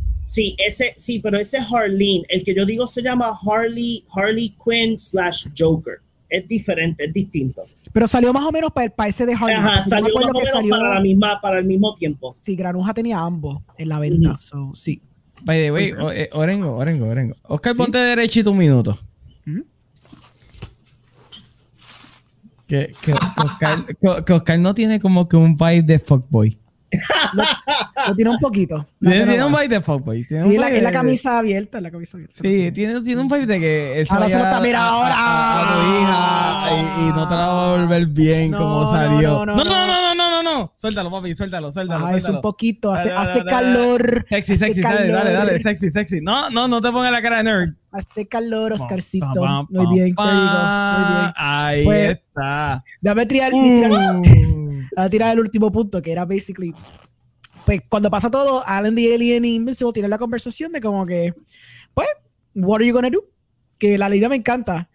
ese, 0.58 0.92
sí, 0.96 1.20
pero 1.20 1.38
ese 1.38 1.56
es 1.58 1.64
Harleen. 1.72 2.22
El 2.28 2.42
que 2.42 2.54
yo 2.54 2.66
digo 2.66 2.86
se 2.86 3.02
llama 3.02 3.38
Harley, 3.46 4.04
Harley 4.12 4.54
Quinn 4.62 4.98
slash 4.98 5.46
Joker. 5.58 5.94
Es 6.28 6.46
diferente, 6.46 7.06
es 7.06 7.12
distinto. 7.14 7.62
sí. 7.66 7.72
Pero 7.90 8.06
salió 8.06 8.32
más 8.34 8.44
o 8.44 8.52
menos 8.52 8.70
para, 8.70 8.90
para 8.90 9.08
ese 9.08 9.24
de 9.24 9.32
Harley. 9.32 9.54
Ajá, 9.54 9.80
salió 9.80 10.08
acuerdo 10.08 10.28
más 10.28 10.36
o 10.36 10.38
que 10.38 10.44
menos 10.44 10.52
salió- 10.52 10.70
para, 10.76 10.94
la 10.94 11.00
misma, 11.00 11.40
para 11.40 11.58
el 11.58 11.64
mismo 11.64 11.94
tiempo. 11.94 12.34
Sí, 12.38 12.54
Granuja 12.54 12.92
tenía 12.92 13.18
ambos 13.18 13.62
en 13.78 13.88
la 13.88 13.98
venta. 13.98 14.36
So, 14.36 14.70
sí. 14.74 15.00
By 15.44 15.58
the 15.62 15.72
way, 15.72 15.92
o- 15.92 16.12
eh, 16.12 16.28
Orengo, 16.34 16.74
Orengo, 16.74 17.06
Orengo. 17.08 17.34
Oscar, 17.44 17.72
¿Sí? 17.72 17.78
ponte 17.78 17.96
derechito 17.96 18.50
un 18.52 18.58
minuto. 18.58 18.98
Ujú. 19.46 19.64
Que, 22.66 22.92
que, 23.00 23.12
que 23.12 23.42
Oscar, 23.42 23.86
que 24.26 24.32
Oscar 24.34 24.58
no 24.58 24.74
tiene 24.74 25.00
como 25.00 25.26
que 25.26 25.36
un 25.36 25.56
vibe 25.56 25.82
de 25.82 25.98
fuckboy. 25.98 26.58
Lo 28.08 28.14
tiene 28.16 28.30
un 28.30 28.38
poquito. 28.38 28.84
Tiene, 29.00 29.42
un 29.44 29.52
vibe 29.52 29.68
de 29.68 29.80
fuckboy. 29.80 30.24
Sí, 30.24 30.34
un 30.34 30.56
la, 30.60 30.68
es 30.68 30.82
la 30.82 30.88
de- 30.90 30.94
camisa 30.96 31.38
abierta, 31.38 31.80
la 31.80 31.90
camisa 31.90 32.16
abierta. 32.16 32.36
Sí, 32.40 32.72
tiene, 32.72 33.00
tiene 33.02 33.20
un 33.20 33.28
vibe 33.28 33.46
de 33.46 33.60
que 33.60 34.06
Ahora 34.08 34.28
se 34.28 34.38
lo 34.38 34.44
está- 34.44 34.60
mira, 34.60 34.80
a- 34.82 34.88
ahora. 34.88 35.14
a- 35.16 35.60
a 35.60 35.74
tu 35.74 35.80
hija 36.02 37.02
y, 37.04 37.08
y 37.08 37.12
no 37.12 37.28
te 37.28 37.34
la 37.34 37.46
va 37.48 37.64
a 37.74 37.76
volver 37.76 38.06
bien 38.06 38.50
No, 38.52 38.58
como 38.58 38.90
salió. 38.92 39.44
no, 39.46 39.54
No, 39.56 39.64
no, 39.64 39.64
no, 39.64 40.14
no. 40.14 40.30
no, 40.30 40.42
no. 40.42 40.68
Suéltalo, 40.74 41.10
papi, 41.10 41.34
suéltalo, 41.34 41.70
suéltalo. 41.70 42.06
Ajá, 42.06 42.16
es 42.16 42.28
un 42.28 42.40
poquito, 42.40 42.92
hace, 42.92 43.08
Dale, 43.10 43.20
hace 43.20 43.38
dale, 43.44 43.50
dale. 43.50 43.72
calor. 43.72 44.24
Sexy, 44.28 44.52
hace 44.52 44.56
sexy, 44.56 44.80
dale, 44.80 45.12
dale, 45.12 45.32
calor. 45.32 45.46
dale, 45.46 45.62
sexy, 45.62 45.90
sexy. 45.90 46.20
No, 46.20 46.48
no, 46.50 46.66
no 46.68 46.80
te 46.80 46.90
pongas 46.90 47.12
la 47.12 47.20
cara 47.22 47.38
de 47.38 47.44
nerd. 47.44 47.68
Hace 47.92 48.26
calor, 48.26 48.72
Oscarcito. 48.72 49.26
Pam, 49.34 49.66
pam, 49.66 49.66
Muy 49.70 49.94
bien, 49.98 50.14
pam, 50.14 50.26
there 50.26 50.38
you 50.38 50.50
go, 50.50 50.98
muy 50.98 51.20
bien. 51.20 51.32
Ahí 51.36 51.84
Pues, 51.84 52.08
está. 52.10 52.84
Dame 53.00 53.26
tirar, 53.26 53.52
Uh. 53.52 54.67
A 54.96 55.08
tirar 55.08 55.32
el 55.32 55.40
último 55.40 55.70
punto, 55.70 56.00
que 56.02 56.12
era 56.12 56.24
basically. 56.24 56.74
Pues 57.64 57.80
cuando 57.88 58.10
pasa 58.10 58.30
todo, 58.30 58.62
Alan 58.66 58.94
the 58.94 59.14
Alien 59.14 59.44
y 59.44 59.54
Invincible 59.56 59.92
tienen 59.92 60.10
la 60.10 60.18
conversación 60.18 60.72
de 60.72 60.80
como 60.80 61.04
que, 61.04 61.34
pues, 61.94 62.08
what 62.54 62.76
are 62.76 62.86
you 62.86 62.94
gonna 62.94 63.10
do? 63.10 63.24
Que 63.78 63.98
la 63.98 64.08
línea 64.08 64.28
me 64.28 64.36
encanta. 64.36 64.88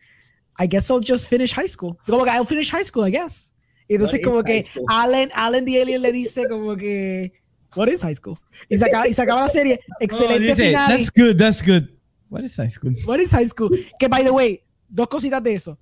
I 0.59 0.67
guess 0.67 0.89
I'll 0.89 1.03
just 1.05 1.29
finish 1.29 1.53
high 1.53 1.67
school. 1.67 1.97
Como 2.07 2.23
que 2.23 2.31
I'll 2.31 2.45
finish 2.45 2.71
high 2.71 2.83
school, 2.83 3.07
I 3.07 3.11
guess. 3.11 3.55
Y 3.87 3.95
entonces 3.95 4.19
What 4.21 4.31
como 4.31 4.43
que? 4.43 4.65
Alan, 4.87 5.29
Alan 5.35 5.65
the 5.65 5.81
Alien 5.81 6.01
le 6.01 6.11
dice 6.11 6.47
como 6.47 6.75
que, 6.75 7.33
what 7.75 7.87
is 7.87 8.01
high 8.01 8.15
school? 8.15 8.37
Y 8.69 8.77
se 8.77 8.85
acaba, 8.85 9.07
y 9.07 9.13
se 9.13 9.21
acaba 9.21 9.41
la 9.41 9.47
serie. 9.49 9.79
Excelente 9.99 10.51
Oh, 10.51 10.55
final. 10.55 10.87
That's 10.89 11.11
good, 11.15 11.37
that's 11.37 11.61
good. 11.61 11.89
What 12.29 12.43
is 12.43 12.55
high 12.55 12.69
school? 12.69 12.95
What 13.05 13.19
is 13.19 13.31
high 13.31 13.47
school? 13.47 13.69
Que 13.99 14.07
by 14.07 14.23
the 14.23 14.31
way, 14.31 14.63
dos 14.89 15.07
cositas 15.07 15.43
de 15.43 15.53
eso. 15.53 15.77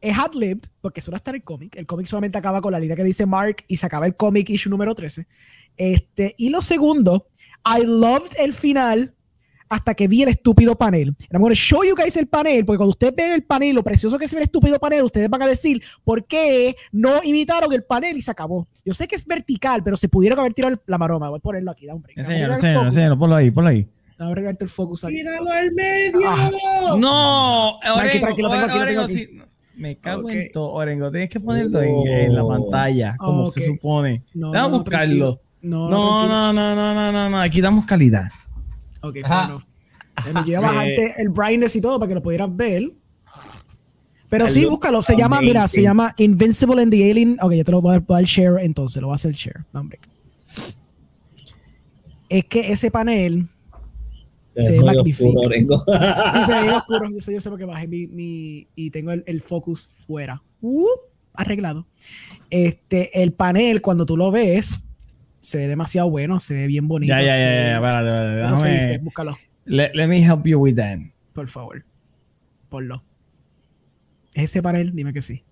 Es 0.00 0.18
ad-libbed, 0.18 0.68
porque 0.80 1.00
eso 1.00 1.10
no 1.10 1.16
está 1.16 1.30
en 1.30 1.36
el 1.36 1.42
cómic. 1.44 1.76
El 1.76 1.86
cómic 1.86 2.06
solamente 2.06 2.38
acaba 2.38 2.60
con 2.60 2.72
la 2.72 2.80
línea 2.80 2.96
que 2.96 3.04
dice 3.04 3.26
Mark 3.26 3.56
y 3.68 3.76
se 3.76 3.86
acaba 3.86 4.06
el 4.06 4.16
cómic 4.16 4.48
issue 4.48 4.70
número 4.70 4.94
13. 4.94 5.26
Este, 5.76 6.34
y 6.38 6.48
lo 6.48 6.62
segundo, 6.62 7.26
I 7.64 7.84
loved 7.84 8.32
el 8.38 8.52
final 8.52 9.14
hasta 9.68 9.94
que 9.94 10.08
vi 10.08 10.22
el 10.22 10.28
estúpido 10.30 10.76
panel. 10.76 11.08
And 11.08 11.32
I'm 11.32 11.40
going 11.40 11.52
to 11.52 11.54
show 11.54 11.84
you 11.84 11.94
guys 11.94 12.16
el 12.16 12.26
panel, 12.26 12.64
porque 12.64 12.78
cuando 12.78 12.90
ustedes 12.90 13.14
ven 13.14 13.32
el 13.32 13.44
panel, 13.44 13.76
lo 13.76 13.84
precioso 13.84 14.18
que 14.18 14.26
se 14.26 14.34
ve 14.34 14.42
el 14.42 14.44
estúpido 14.46 14.78
panel, 14.80 15.02
ustedes 15.02 15.30
van 15.30 15.42
a 15.42 15.46
decir 15.46 15.80
por 16.02 16.26
qué 16.26 16.74
no 16.90 17.22
imitaron 17.22 17.72
el 17.72 17.84
panel 17.84 18.16
y 18.16 18.22
se 18.22 18.30
acabó. 18.30 18.66
Yo 18.84 18.94
sé 18.94 19.06
que 19.06 19.14
es 19.14 19.24
vertical, 19.26 19.82
pero 19.84 19.96
se 19.96 20.08
pudieron 20.08 20.38
haber 20.38 20.54
tirado 20.54 20.80
la 20.86 20.98
maroma. 20.98 21.28
Voy 21.28 21.38
a 21.38 21.40
ponerlo 21.40 21.70
aquí, 21.70 21.86
da 21.86 21.94
un 21.94 22.02
break. 22.02 22.18
Focus. 22.18 22.64
enséñalo, 22.64 23.18
ponlo 23.18 23.36
ahí, 23.36 23.50
ponlo 23.50 23.70
ahí. 23.70 23.88
Dame 24.20 24.50
el 24.50 24.68
focus 24.68 25.04
aquí. 25.04 25.14
¡Tíralo 25.14 25.50
al 25.50 25.72
medio! 25.72 26.20
Ah. 26.26 26.50
No, 26.98 27.78
Tranqui, 27.80 28.18
Orengo, 28.18 28.26
tranqui, 28.26 28.42
lo 28.42 28.50
tengo 28.50 28.64
aquí, 28.64 28.74
lo 28.76 28.82
Orengo, 28.82 29.06
tengo 29.06 29.20
aquí. 29.20 29.24
sí. 29.24 29.39
Me 29.80 29.96
cago 29.96 30.28
en 30.30 30.52
todo. 30.52 30.70
Orengo, 30.72 31.10
tienes 31.10 31.28
que 31.30 31.40
ponerlo 31.40 31.80
en, 31.80 32.06
en 32.06 32.34
la 32.34 32.44
Oh. 32.44 32.48
pantalla, 32.48 33.16
como 33.18 33.50
se 33.50 33.64
supone. 33.66 34.22
No, 34.34 34.52
Vamos 34.52 34.72
a 34.72 34.76
buscarlo. 34.82 35.40
No, 35.62 35.88
No, 35.90 36.28
no, 36.28 36.52
no, 36.52 36.74
no, 36.74 36.94
no, 36.94 37.12
no, 37.12 37.30
no. 37.30 37.40
Aquí 37.40 37.60
damos 37.60 37.84
calidad. 37.86 38.28
Ok. 39.02 39.16
Bueno, 39.26 40.44
yo 40.46 40.52
iba 40.52 40.58
a 40.58 40.60
bajarte 40.72 41.14
el 41.18 41.30
brightness 41.30 41.76
y 41.76 41.80
todo 41.80 41.98
para 41.98 42.08
que 42.08 42.14
lo 42.14 42.22
pudieras 42.22 42.54
ver. 42.54 42.90
Pero 44.28 44.46
sí, 44.48 44.64
búscalo. 44.66 45.02
Se 45.02 45.16
llama, 45.16 45.40
mira, 45.40 45.66
se 45.66 45.82
llama 45.82 46.14
Invincible 46.18 46.80
and 46.82 46.92
the 46.92 47.10
Alien. 47.10 47.36
Ok, 47.42 47.52
ya 47.54 47.64
te 47.64 47.72
lo 47.72 47.80
voy 47.82 47.96
a 47.96 48.00
dar, 48.00 48.24
share 48.24 48.60
entonces. 48.60 49.00
Lo 49.02 49.08
voy 49.08 49.14
a 49.14 49.16
hacer 49.16 49.32
share. 49.32 49.64
No, 49.72 49.80
hombre. 49.80 49.98
Es 52.28 52.44
que 52.44 52.70
ese 52.70 52.90
panel 52.90 53.46
Se 54.56 54.78
oscuro, 54.78 55.40
Orengo. 55.46 55.84
y 56.40 56.42
se 56.42 56.60
ve 56.60 56.70
oscuro. 56.74 57.08
Yo 57.10 57.20
sé, 57.20 57.32
yo 57.32 57.40
sé 57.40 57.50
porque 57.50 57.64
bajé 57.64 57.86
mi, 57.88 58.06
mi- 58.08 58.66
y 58.74 58.90
tengo 58.90 59.12
el, 59.12 59.22
el 59.26 59.40
focus 59.40 60.02
fuera. 60.06 60.42
Uh, 60.60 60.86
arreglado. 61.34 61.86
Este, 62.50 63.22
el 63.22 63.32
panel, 63.32 63.80
cuando 63.80 64.04
tú 64.06 64.16
lo 64.16 64.30
ves, 64.30 64.92
se 65.40 65.58
ve 65.58 65.68
demasiado 65.68 66.10
bueno, 66.10 66.40
se 66.40 66.54
ve 66.54 66.66
bien 66.66 66.88
bonito. 66.88 67.14
Ya, 67.14 67.22
ya, 67.22 67.36
ya, 67.36 67.44
ve- 67.46 67.54
ya, 67.68 67.74
espérate, 67.76 68.08
espérate, 68.08 68.50
No 68.50 68.56
sé, 68.56 68.98
búscalo, 68.98 69.38
Let, 69.64 69.90
let 69.94 70.08
me 70.08 70.18
help 70.24 70.44
you 70.46 70.58
with 70.58 70.74
that. 70.76 70.98
por 71.32 71.46
favor. 71.48 71.84
Ponlo. 72.68 73.04
¿Es 74.34 74.44
ese 74.44 74.62
panel? 74.62 74.92
Dime 74.94 75.12
que 75.12 75.22
sí. 75.22 75.44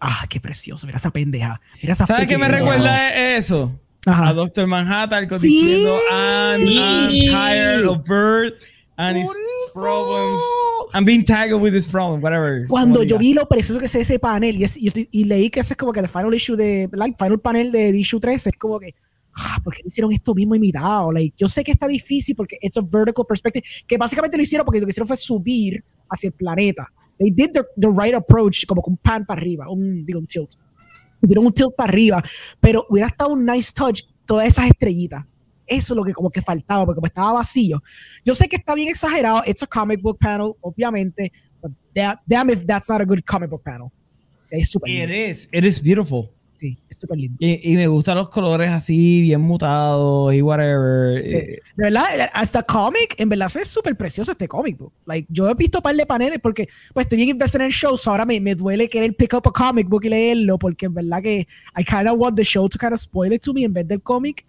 Ah, 0.00 0.26
qué 0.28 0.40
precioso. 0.40 0.86
Mira 0.86 0.96
esa 0.98 1.10
pendeja. 1.10 1.60
Mira 1.82 1.92
esa 1.92 2.06
¿Sabes 2.06 2.28
qué 2.28 2.38
me 2.38 2.48
recuerda 2.48 3.36
e- 3.36 3.36
eso? 4.00 4.10
A 4.10 4.12
Ajá. 4.24 4.32
Doctor 4.32 4.66
Manhattan 4.66 5.28
Sí. 5.38 5.48
diciendo 5.48 5.96
I'm, 6.12 6.68
I'm 6.68 7.30
tired 7.30 7.84
of 7.86 8.06
Bird 8.06 8.54
and 8.96 9.16
his 9.18 9.28
problems. 9.74 10.40
I'm 10.94 11.04
being 11.04 11.22
tangled 11.24 11.60
with 11.62 11.74
his 11.74 11.86
problem, 11.86 12.22
whatever. 12.22 12.66
Cuando 12.68 13.02
yo 13.02 13.16
diga. 13.16 13.18
vi 13.18 13.34
lo 13.34 13.46
precioso 13.48 13.78
que 13.78 13.86
es 13.86 13.94
ese 13.94 14.18
panel 14.18 14.56
y, 14.56 14.64
es- 14.64 14.76
y, 14.76 14.90
y 15.10 15.24
leí 15.24 15.50
que 15.50 15.60
ese 15.60 15.74
es 15.74 15.76
como 15.76 15.92
que 15.92 16.00
el 16.00 16.08
final 16.08 16.32
issue 16.34 16.56
de 16.56 16.88
like, 16.92 17.16
final 17.18 17.38
panel 17.38 17.70
de 17.70 17.90
issue 17.96 18.18
13 18.18 18.50
es 18.50 18.56
como 18.56 18.78
que 18.80 18.94
ah, 19.34 19.58
¿por 19.62 19.74
qué 19.74 19.82
no 19.82 19.88
hicieron 19.88 20.12
esto 20.12 20.34
mismo 20.34 20.54
imitado? 20.54 21.12
Like, 21.12 21.34
yo 21.36 21.48
sé 21.48 21.62
que 21.62 21.72
está 21.72 21.86
difícil 21.86 22.34
porque 22.34 22.56
it's 22.62 22.76
a 22.78 22.80
vertical 22.80 23.24
perspective 23.28 23.62
que 23.86 23.98
básicamente 23.98 24.36
lo 24.36 24.42
hicieron 24.42 24.64
porque 24.64 24.80
lo 24.80 24.86
que 24.86 24.90
hicieron 24.90 25.06
fue 25.08 25.16
subir 25.16 25.84
hacia 26.10 26.28
el 26.28 26.32
planeta. 26.32 26.86
They 27.18 27.30
did 27.30 27.50
the, 27.52 27.62
the 27.76 27.88
right 27.88 28.14
approach 28.14 28.64
como 28.66 28.80
con 28.80 28.96
pan 28.96 29.26
para 29.26 29.40
arriba, 29.40 29.68
un 29.68 30.06
digo 30.06 30.18
un 30.20 30.26
tilt. 30.26 30.50
Dieron 31.20 31.46
un 31.46 31.52
tilt 31.52 31.74
para 31.76 31.90
arriba, 31.90 32.22
pero 32.60 32.86
hubiera 32.88 33.08
estado 33.08 33.32
un 33.32 33.44
nice 33.44 33.72
touch 33.74 34.02
todas 34.26 34.46
esas 34.46 34.66
estrellitas. 34.66 35.24
Eso 35.66 35.92
es 35.94 35.96
lo 35.96 36.04
que 36.04 36.12
como 36.12 36.30
que 36.30 36.40
faltaba, 36.40 36.86
porque 36.86 36.96
como 36.96 37.06
estaba 37.06 37.32
vacío. 37.34 37.82
Yo 38.24 38.34
sé 38.34 38.48
que 38.48 38.56
está 38.56 38.74
bien 38.74 38.88
exagerado. 38.88 39.42
It's 39.46 39.62
a 39.62 39.66
comic 39.66 40.00
book 40.00 40.18
panel, 40.18 40.52
obviamente. 40.62 41.30
But 41.60 41.72
da- 41.94 42.20
damn 42.26 42.48
if 42.50 42.64
that's 42.64 42.88
not 42.88 43.00
a 43.00 43.04
good 43.04 43.20
comic 43.26 43.50
book 43.50 43.62
panel. 43.62 43.88
Es 44.50 44.70
súper 44.70 44.90
It 44.90 45.08
lindo. 45.10 45.14
is, 45.14 45.48
it 45.52 45.64
is 45.64 45.82
beautiful. 45.82 46.30
Es 46.98 47.02
súper 47.02 47.18
lindo. 47.18 47.36
Y, 47.38 47.72
y 47.72 47.76
me 47.76 47.86
gustan 47.86 48.16
los 48.16 48.28
colores 48.28 48.70
así, 48.70 49.20
bien 49.22 49.40
mutados 49.40 50.34
y 50.34 50.42
whatever. 50.42 51.26
Sí. 51.26 51.36
Eh, 51.36 51.58
De 51.76 51.84
verdad, 51.84 52.04
hasta 52.32 52.62
cómic, 52.64 53.14
en 53.18 53.28
verdad, 53.28 53.48
es 53.56 53.68
súper 53.68 53.96
precioso 53.96 54.32
este 54.32 54.48
comic 54.48 54.76
book. 54.78 54.92
Like, 55.06 55.28
yo 55.30 55.48
he 55.48 55.54
visto 55.54 55.78
un 55.78 55.82
par 55.82 55.94
de 55.94 56.04
paneles 56.06 56.40
porque, 56.40 56.66
pues, 56.92 57.04
estoy 57.06 57.16
bien 57.18 57.28
invested 57.28 57.60
en 57.60 57.70
shows. 57.70 58.06
Ahora 58.08 58.24
me, 58.24 58.40
me 58.40 58.54
duele 58.56 58.88
querer 58.88 59.14
pick 59.14 59.32
up 59.34 59.42
a 59.46 59.52
comic 59.52 59.88
book 59.88 60.04
y 60.04 60.08
leerlo 60.08 60.58
porque, 60.58 60.86
en 60.86 60.94
verdad, 60.94 61.22
que 61.22 61.46
I 61.76 61.84
kind 61.84 62.08
of 62.08 62.18
want 62.18 62.36
the 62.36 62.42
show 62.44 62.68
to 62.68 62.78
kind 62.78 62.92
of 62.92 63.00
spoil 63.00 63.32
it 63.32 63.42
to 63.42 63.52
me 63.54 63.62
en 63.62 63.72
vez 63.72 63.86
del 63.86 64.02
cómic. 64.02 64.44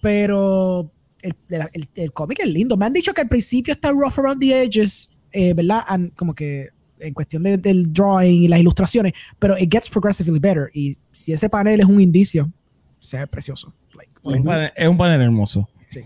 Pero 0.00 0.90
el, 1.22 1.34
el, 1.50 1.68
el- 1.72 1.88
el 1.94 2.12
cómic 2.12 2.40
es 2.40 2.48
lindo. 2.48 2.76
Me 2.76 2.86
han 2.86 2.92
dicho 2.92 3.12
que 3.12 3.22
al 3.22 3.28
principio 3.28 3.72
está 3.72 3.90
rough 3.90 4.18
around 4.18 4.40
the 4.40 4.62
edges, 4.62 5.10
eh, 5.32 5.54
¿verdad? 5.54 5.82
And 5.86 6.14
como 6.14 6.34
que 6.34 6.68
en 7.00 7.14
cuestión 7.14 7.42
de- 7.42 7.58
del 7.58 7.92
drawing 7.92 8.42
y 8.44 8.48
las 8.48 8.60
ilustraciones, 8.60 9.12
pero 9.38 9.56
it 9.58 9.70
gets 9.72 9.88
progressively 9.88 10.38
better. 10.38 10.68
Y 10.74 10.94
si 11.10 11.32
ese 11.32 11.48
panel 11.48 11.80
es 11.80 11.86
un 11.86 12.00
indicio, 12.00 12.50
se 13.00 13.18
ve 13.18 13.26
precioso. 13.26 13.72
Like, 13.96 14.10
es, 14.24 14.24
un 14.38 14.42
panel, 14.44 14.72
es 14.76 14.88
un 14.88 14.96
panel 14.96 15.20
hermoso. 15.22 15.68
Sí. 15.88 16.00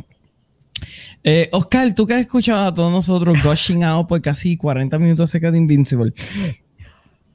Eh, 1.25 1.49
Oscar, 1.53 1.95
tú 1.95 2.07
que 2.07 2.15
has 2.15 2.21
escuchado 2.21 2.67
a 2.67 2.75
todos 2.75 2.91
nosotros 2.91 3.43
gushing 3.43 3.85
out 3.85 4.09
por 4.09 4.21
casi 4.21 4.57
40 4.57 4.99
minutos 4.99 5.31
acerca 5.31 5.51
de 5.51 5.59
Invincible. 5.59 6.13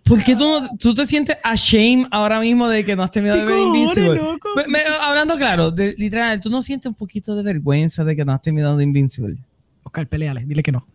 ¿Por 0.03 0.23
qué 0.23 0.35
tú, 0.37 0.45
no- 0.45 0.69
tú 0.77 0.93
te 0.93 1.05
sientes 1.05 1.35
ashamed 1.43 2.07
ahora 2.11 2.39
mismo 2.39 2.69
de 2.69 2.85
que 2.85 2.95
no 2.95 3.03
has 3.03 3.11
terminado 3.11 3.41
de 3.41 3.45
ver 3.45 3.57
Invincible? 3.59 4.15
loco? 4.15 4.49
Me- 4.55 4.65
me- 4.67 4.79
hablando 5.01 5.35
claro, 5.35 5.69
de- 5.71 5.95
literal, 5.97 6.39
¿tú 6.39 6.49
no 6.49 6.61
sientes 6.61 6.87
un 6.89 6.95
poquito 6.95 7.35
de 7.35 7.43
vergüenza 7.43 8.03
de 8.05 8.15
que 8.15 8.23
no 8.23 8.31
has 8.31 8.41
terminado 8.41 8.77
de 8.77 8.83
Invincible? 8.85 9.37
Oscar, 9.83 10.07
peleale, 10.07 10.45
dile 10.45 10.63
que 10.63 10.71
no. 10.71 10.87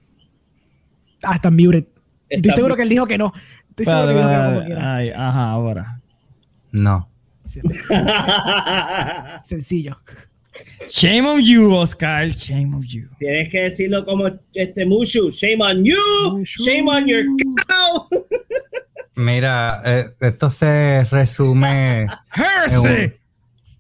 Ah, 1.23 1.35
está 1.35 1.51
muted. 1.51 1.85
Estoy 2.33 2.49
Está 2.51 2.53
seguro 2.53 2.77
que 2.77 2.83
él 2.83 2.89
dijo 2.89 3.07
que 3.07 3.19
no. 3.19 3.33
Estoy 3.71 3.87
seguro 3.87 4.09
que 4.09 4.15
dijo 4.15 4.29
que 4.29 4.35
no 4.37 4.45
como 4.55 4.65
quiera. 4.67 4.95
Ay, 4.97 5.11
ajá, 5.11 5.51
ahora. 5.51 6.01
No. 6.73 7.09
Sencillo. 9.43 9.97
Shame 10.91 11.27
on 11.27 11.41
you, 11.41 11.75
Oscar. 11.75 12.29
Shame 12.29 12.75
on 12.75 12.83
you. 12.83 13.09
Tienes 13.19 13.49
que 13.51 13.63
decirlo 13.63 14.05
como 14.05 14.29
este 14.55 14.85
Mushu. 14.85 15.31
Shame 15.31 15.63
on 15.63 15.85
you. 15.85 15.97
Mushu. 16.33 16.63
Shame 16.65 16.89
on 16.91 17.07
your 17.07 17.25
cow. 17.67 18.09
Mira, 19.15 19.83
eh, 19.85 20.15
esto 20.21 20.51
se 20.51 21.05
resume 21.11 22.03
en, 22.03 22.79
un- 22.79 23.13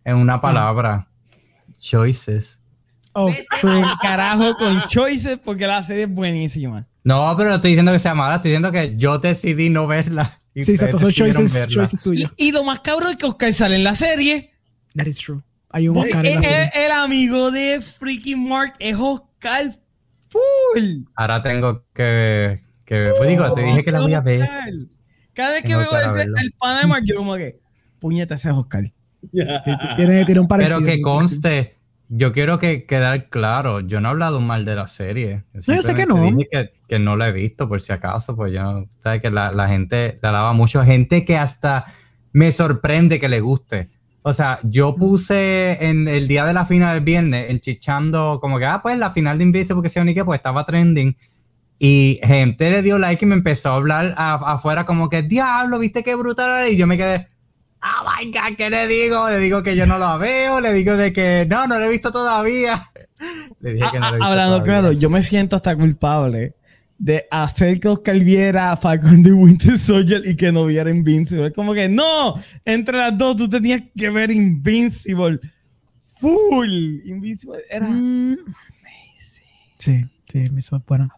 en 0.05 0.17
una 0.17 0.41
palabra. 0.41 1.07
Choices. 1.79 2.61
Oh, 3.15 3.27
Vete 3.27 3.45
true. 3.61 3.83
al 3.83 3.99
carajo 4.01 4.57
con 4.57 4.81
Choices 4.89 5.39
porque 5.43 5.67
la 5.67 5.83
serie 5.83 6.05
es 6.05 6.11
buenísima. 6.11 6.87
No, 7.05 7.35
pero 7.37 7.49
no 7.51 7.57
estoy 7.57 7.71
diciendo 7.73 7.93
que 7.93 7.99
sea 7.99 8.15
mala, 8.15 8.37
estoy 8.37 8.51
diciendo 8.53 8.71
que 8.73 8.97
yo 8.97 9.19
decidí 9.19 9.71
no 9.71 9.87
verla. 9.87 10.41
y 10.55 10.63
Sí, 10.65 10.73
exacto, 10.73 10.99
son 10.99 11.11
choices, 11.11 11.67
choices 11.69 11.99
Y, 12.01 12.03
tuyos. 12.03 12.33
y 12.37 12.53
lo 12.53 12.63
más 12.65 12.81
cabrón 12.81 13.11
es 13.13 13.17
que 13.17 13.27
Oscar 13.27 13.53
sale 13.53 13.77
en 13.77 13.85
la 13.85 13.95
serie. 13.95 14.53
That 14.95 15.07
is 15.07 15.19
true. 15.19 15.43
Hay 15.71 15.89
un 15.89 15.95
Porque 15.97 16.11
Oscar 16.15 16.27
en 16.27 16.33
la 16.35 16.39
el, 16.41 16.45
serie. 16.45 16.87
el 16.87 16.93
amigo 16.93 17.51
de 17.51 17.81
freaking 17.81 18.49
Mark 18.49 18.75
es 18.79 18.97
Oscar 18.99 19.77
Full. 20.29 21.05
Ahora 21.17 21.43
tengo 21.43 21.85
que, 21.95 22.61
que 22.85 23.13
pues 23.17 23.29
digo, 23.29 23.53
te 23.55 23.63
dije 23.63 23.85
que 23.85 23.93
la 23.93 24.01
voy 24.01 24.15
a 24.15 24.21
ver. 24.21 24.49
Cada 25.35 25.53
vez 25.53 25.65
que 25.65 25.75
veo 25.77 25.91
ese, 25.97 26.23
el 26.23 26.53
pana 26.59 26.81
de 26.81 26.87
Mark, 26.87 27.03
yo 27.07 27.17
como 27.17 27.35
que, 27.37 27.59
puñeta, 27.99 28.35
ese 28.35 28.51
es 28.51 28.55
Oscar. 28.55 28.85
Tiene, 29.97 30.25
tiene 30.25 30.41
un 30.41 30.49
parecido. 30.49 30.81
Pero 30.81 30.93
que 30.93 31.01
conste, 31.01 31.79
yo 32.15 32.33
quiero 32.33 32.59
que 32.59 32.85
quedar 32.85 33.31
claro, 33.31 33.81
yo 33.81 34.01
no 34.01 34.09
he 34.09 34.13
hablado 34.13 34.41
mal 34.41 34.67
de 34.67 34.75
la 34.75 34.87
serie. 34.87 35.45
No, 35.55 35.75
yo 35.75 35.83
sé 35.83 35.95
que 35.95 36.05
no. 36.05 36.23
Dije 36.23 36.47
que, 36.51 36.71
que 36.87 36.99
no 36.99 37.17
la 37.17 37.29
he 37.29 37.33
visto, 37.33 37.67
por 37.69 37.81
si 37.81 37.93
acaso, 37.93 38.37
pues 38.37 38.53
yo, 38.53 38.85
sabes 38.99 39.23
que 39.23 39.31
la, 39.31 39.51
la 39.53 39.67
gente 39.69 40.19
la 40.21 40.29
alaba 40.29 40.53
mucho, 40.53 40.85
gente 40.85 41.25
que 41.25 41.39
hasta 41.39 41.87
me 42.33 42.53
sorprende 42.53 43.19
que 43.19 43.31
le 43.31 43.41
guste. 43.41 43.89
O 44.21 44.33
sea, 44.35 44.59
yo 44.63 44.95
puse 44.95 45.85
en 45.89 46.07
el 46.07 46.29
día 46.29 46.45
de 46.45 46.53
la 46.53 46.67
final 46.67 46.99
el 46.99 47.03
viernes, 47.05 47.49
enchichando 47.51 48.39
como 48.41 48.59
que, 48.59 48.67
ah, 48.67 48.81
pues 48.83 48.99
la 48.99 49.11
final 49.11 49.39
de 49.39 49.45
Invisible, 49.45 49.77
porque 49.77 49.89
se 49.89 50.15
que 50.15 50.25
pues 50.25 50.39
estaba 50.39 50.65
trending. 50.67 51.17
Y 51.79 52.21
gente 52.23 52.71
le 52.71 52.83
dio 52.83 52.99
like 52.99 53.25
y 53.25 53.29
me 53.29 53.35
empezó 53.35 53.71
a 53.71 53.75
hablar 53.77 54.15
a- 54.17 54.35
afuera 54.53 54.85
como 54.87 55.09
que, 55.09 55.23
diablo, 55.23 55.79
viste 55.79 56.05
qué 56.05 56.15
brutal 56.15 56.51
era?" 56.51 56.69
Y 56.69 56.77
yo 56.77 56.87
me 56.87 56.97
quedé, 56.99 57.27
oh 57.83 58.05
my 58.19 58.31
god, 58.31 58.57
¿qué 58.57 58.71
le 58.71 58.87
digo? 58.87 59.29
Le 59.29 59.39
digo 59.39 59.63
que 59.63 59.75
yo 59.77 59.87
no 59.87 59.99
la 59.99 60.17
veo, 60.17 60.61
le 60.61 60.73
digo 60.73 60.97
de 60.97 61.13
que 61.13 61.47
no, 61.49 61.67
no 61.67 61.79
lo 61.79 61.87
he 61.87 61.91
visto 61.91 62.11
todavía. 62.13 62.83
Le 63.61 63.75
dije 63.75 63.87
que 63.93 63.99
no 64.01 64.07
Ah, 64.07 64.11
lo 64.11 64.17
he 64.17 64.19
visto 64.19 64.25
ah, 64.25 64.31
Hablando 64.31 64.57
todavía. 64.57 64.65
claro, 64.81 64.93
yo 64.93 65.09
me 65.11 65.23
siento 65.23 65.55
hasta 65.57 65.77
culpable 65.77 66.55
de 66.99 67.25
hacer 67.31 67.79
que 67.81 67.89
Oscar 67.89 68.19
viera 68.19 68.77
Falcon 68.77 69.23
de 69.23 69.33
Winter 69.33 69.79
Soldier 69.79 70.23
y 70.25 70.35
que 70.37 70.51
no 70.53 70.65
viera 70.67 70.91
Invincible. 70.91 71.47
Es 71.49 71.53
como 71.53 71.73
que 71.75 71.89
no, 71.89 72.35
entre 72.65 72.97
las 72.99 73.17
dos 73.17 73.37
tú 73.37 73.49
tenías 73.49 73.83
que 73.97 74.11
ver 74.11 74.31
Invincible. 74.31 75.39
Full. 76.21 77.01
Invincible 77.05 77.59
era. 77.71 77.87
Mm. 77.89 78.37
Sí, 79.79 80.05
sí, 80.29 80.49
eso 80.57 80.77
es 80.77 80.83
bueno. 80.87 81.09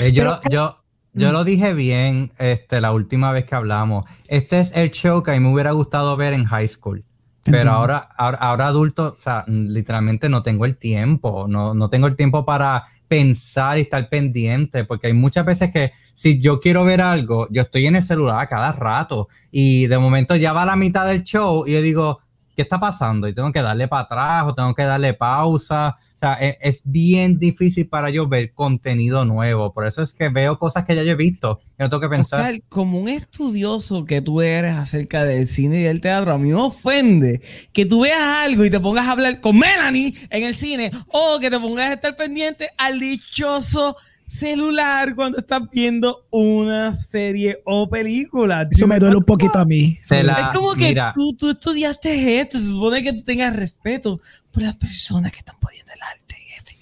Eh, 0.00 0.12
yo, 0.12 0.22
Pero- 0.24 0.40
yo, 0.50 0.81
yo 1.14 1.32
lo 1.32 1.44
dije 1.44 1.74
bien 1.74 2.32
este, 2.38 2.80
la 2.80 2.92
última 2.92 3.32
vez 3.32 3.44
que 3.44 3.54
hablamos. 3.54 4.04
Este 4.28 4.60
es 4.60 4.72
el 4.74 4.90
show 4.90 5.22
que 5.22 5.32
a 5.32 5.34
mí 5.34 5.40
me 5.40 5.52
hubiera 5.52 5.72
gustado 5.72 6.16
ver 6.16 6.32
en 6.32 6.44
high 6.44 6.68
school. 6.68 7.04
Pero 7.44 7.56
Entiendo. 7.56 7.72
ahora, 7.72 8.08
ahora, 8.16 8.38
ahora 8.38 8.66
adulto, 8.68 9.14
o 9.18 9.20
sea, 9.20 9.44
mm, 9.46 9.66
literalmente 9.68 10.28
no 10.28 10.42
tengo 10.42 10.64
el 10.64 10.76
tiempo, 10.76 11.46
no, 11.48 11.74
no 11.74 11.88
tengo 11.88 12.06
el 12.06 12.14
tiempo 12.14 12.44
para 12.44 12.84
pensar 13.08 13.78
y 13.78 13.82
estar 13.82 14.08
pendiente, 14.08 14.84
porque 14.84 15.08
hay 15.08 15.12
muchas 15.12 15.44
veces 15.44 15.70
que 15.70 15.92
si 16.14 16.40
yo 16.40 16.60
quiero 16.60 16.84
ver 16.84 17.02
algo, 17.02 17.46
yo 17.50 17.62
estoy 17.62 17.86
en 17.86 17.96
el 17.96 18.02
celular 18.02 18.40
a 18.40 18.46
cada 18.46 18.72
rato 18.72 19.28
y 19.50 19.86
de 19.86 19.98
momento 19.98 20.34
ya 20.36 20.54
va 20.54 20.64
la 20.64 20.76
mitad 20.76 21.06
del 21.06 21.22
show 21.22 21.64
y 21.66 21.72
yo 21.72 21.82
digo, 21.82 22.20
¿qué 22.54 22.62
está 22.62 22.78
pasando? 22.78 23.28
Y 23.28 23.34
tengo 23.34 23.52
que 23.52 23.62
darle 23.62 23.88
para 23.88 24.02
atrás 24.02 24.44
o 24.46 24.54
tengo 24.54 24.74
que 24.74 24.82
darle 24.82 25.14
pausa. 25.14 25.96
O 26.14 26.18
sea, 26.18 26.38
e- 26.40 26.58
es, 26.60 26.82
bien 26.84 27.38
difícil 27.38 27.88
para 27.88 28.10
yo 28.10 28.28
ver 28.28 28.52
contenido 28.52 29.24
nuevo. 29.24 29.72
Por 29.72 29.86
eso 29.86 30.02
es 30.02 30.14
que 30.14 30.28
veo 30.28 30.58
cosas 30.58 30.84
que 30.84 30.94
ya 30.94 31.02
yo 31.02 31.12
he 31.12 31.16
visto 31.16 31.60
y 31.78 31.82
no 31.82 31.90
tengo 31.90 32.00
que 32.00 32.08
pensar. 32.08 32.40
Oscar, 32.40 32.60
como 32.68 33.00
un 33.00 33.08
estudioso 33.08 34.04
que 34.04 34.20
tú 34.20 34.40
eres 34.40 34.76
acerca 34.76 35.24
del 35.24 35.48
cine 35.48 35.80
y 35.80 35.84
del 35.84 36.00
teatro, 36.00 36.32
a 36.32 36.38
mí 36.38 36.48
me 36.50 36.54
ofende 36.54 37.40
que 37.72 37.86
tú 37.86 38.02
veas 38.02 38.20
algo 38.20 38.64
y 38.64 38.70
te 38.70 38.80
pongas 38.80 39.06
a 39.06 39.12
hablar 39.12 39.40
con 39.40 39.58
Melanie 39.58 40.14
en 40.30 40.44
el 40.44 40.54
cine 40.54 40.90
o 41.08 41.38
que 41.40 41.50
te 41.50 41.58
pongas 41.58 41.90
a 41.90 41.94
estar 41.94 42.16
pendiente 42.16 42.68
al 42.78 43.00
dichoso 43.00 43.96
celular 44.32 45.14
cuando 45.14 45.38
estás 45.38 45.62
viendo 45.70 46.26
una 46.30 46.98
serie 47.00 47.60
o 47.64 47.88
película. 47.88 48.62
Eso 48.70 48.86
me 48.86 48.98
duele 48.98 49.16
un 49.16 49.24
poquito 49.24 49.58
a 49.58 49.64
mí. 49.64 49.98
La-. 50.10 50.48
Es 50.48 50.56
como 50.56 50.74
que 50.74 50.88
mira. 50.88 51.12
tú, 51.14 51.34
tú 51.34 51.50
estudiaste 51.50 52.40
esto, 52.40 52.58
se 52.58 52.66
supone 52.66 53.02
que 53.02 53.12
tú 53.12 53.22
tengas 53.22 53.54
respeto 53.54 54.20
por 54.50 54.62
las 54.62 54.76
personas 54.76 55.32
que 55.32 55.38
están 55.38 55.56
poniendo 55.60 55.92
el 55.92 56.00
arte. 56.02 56.22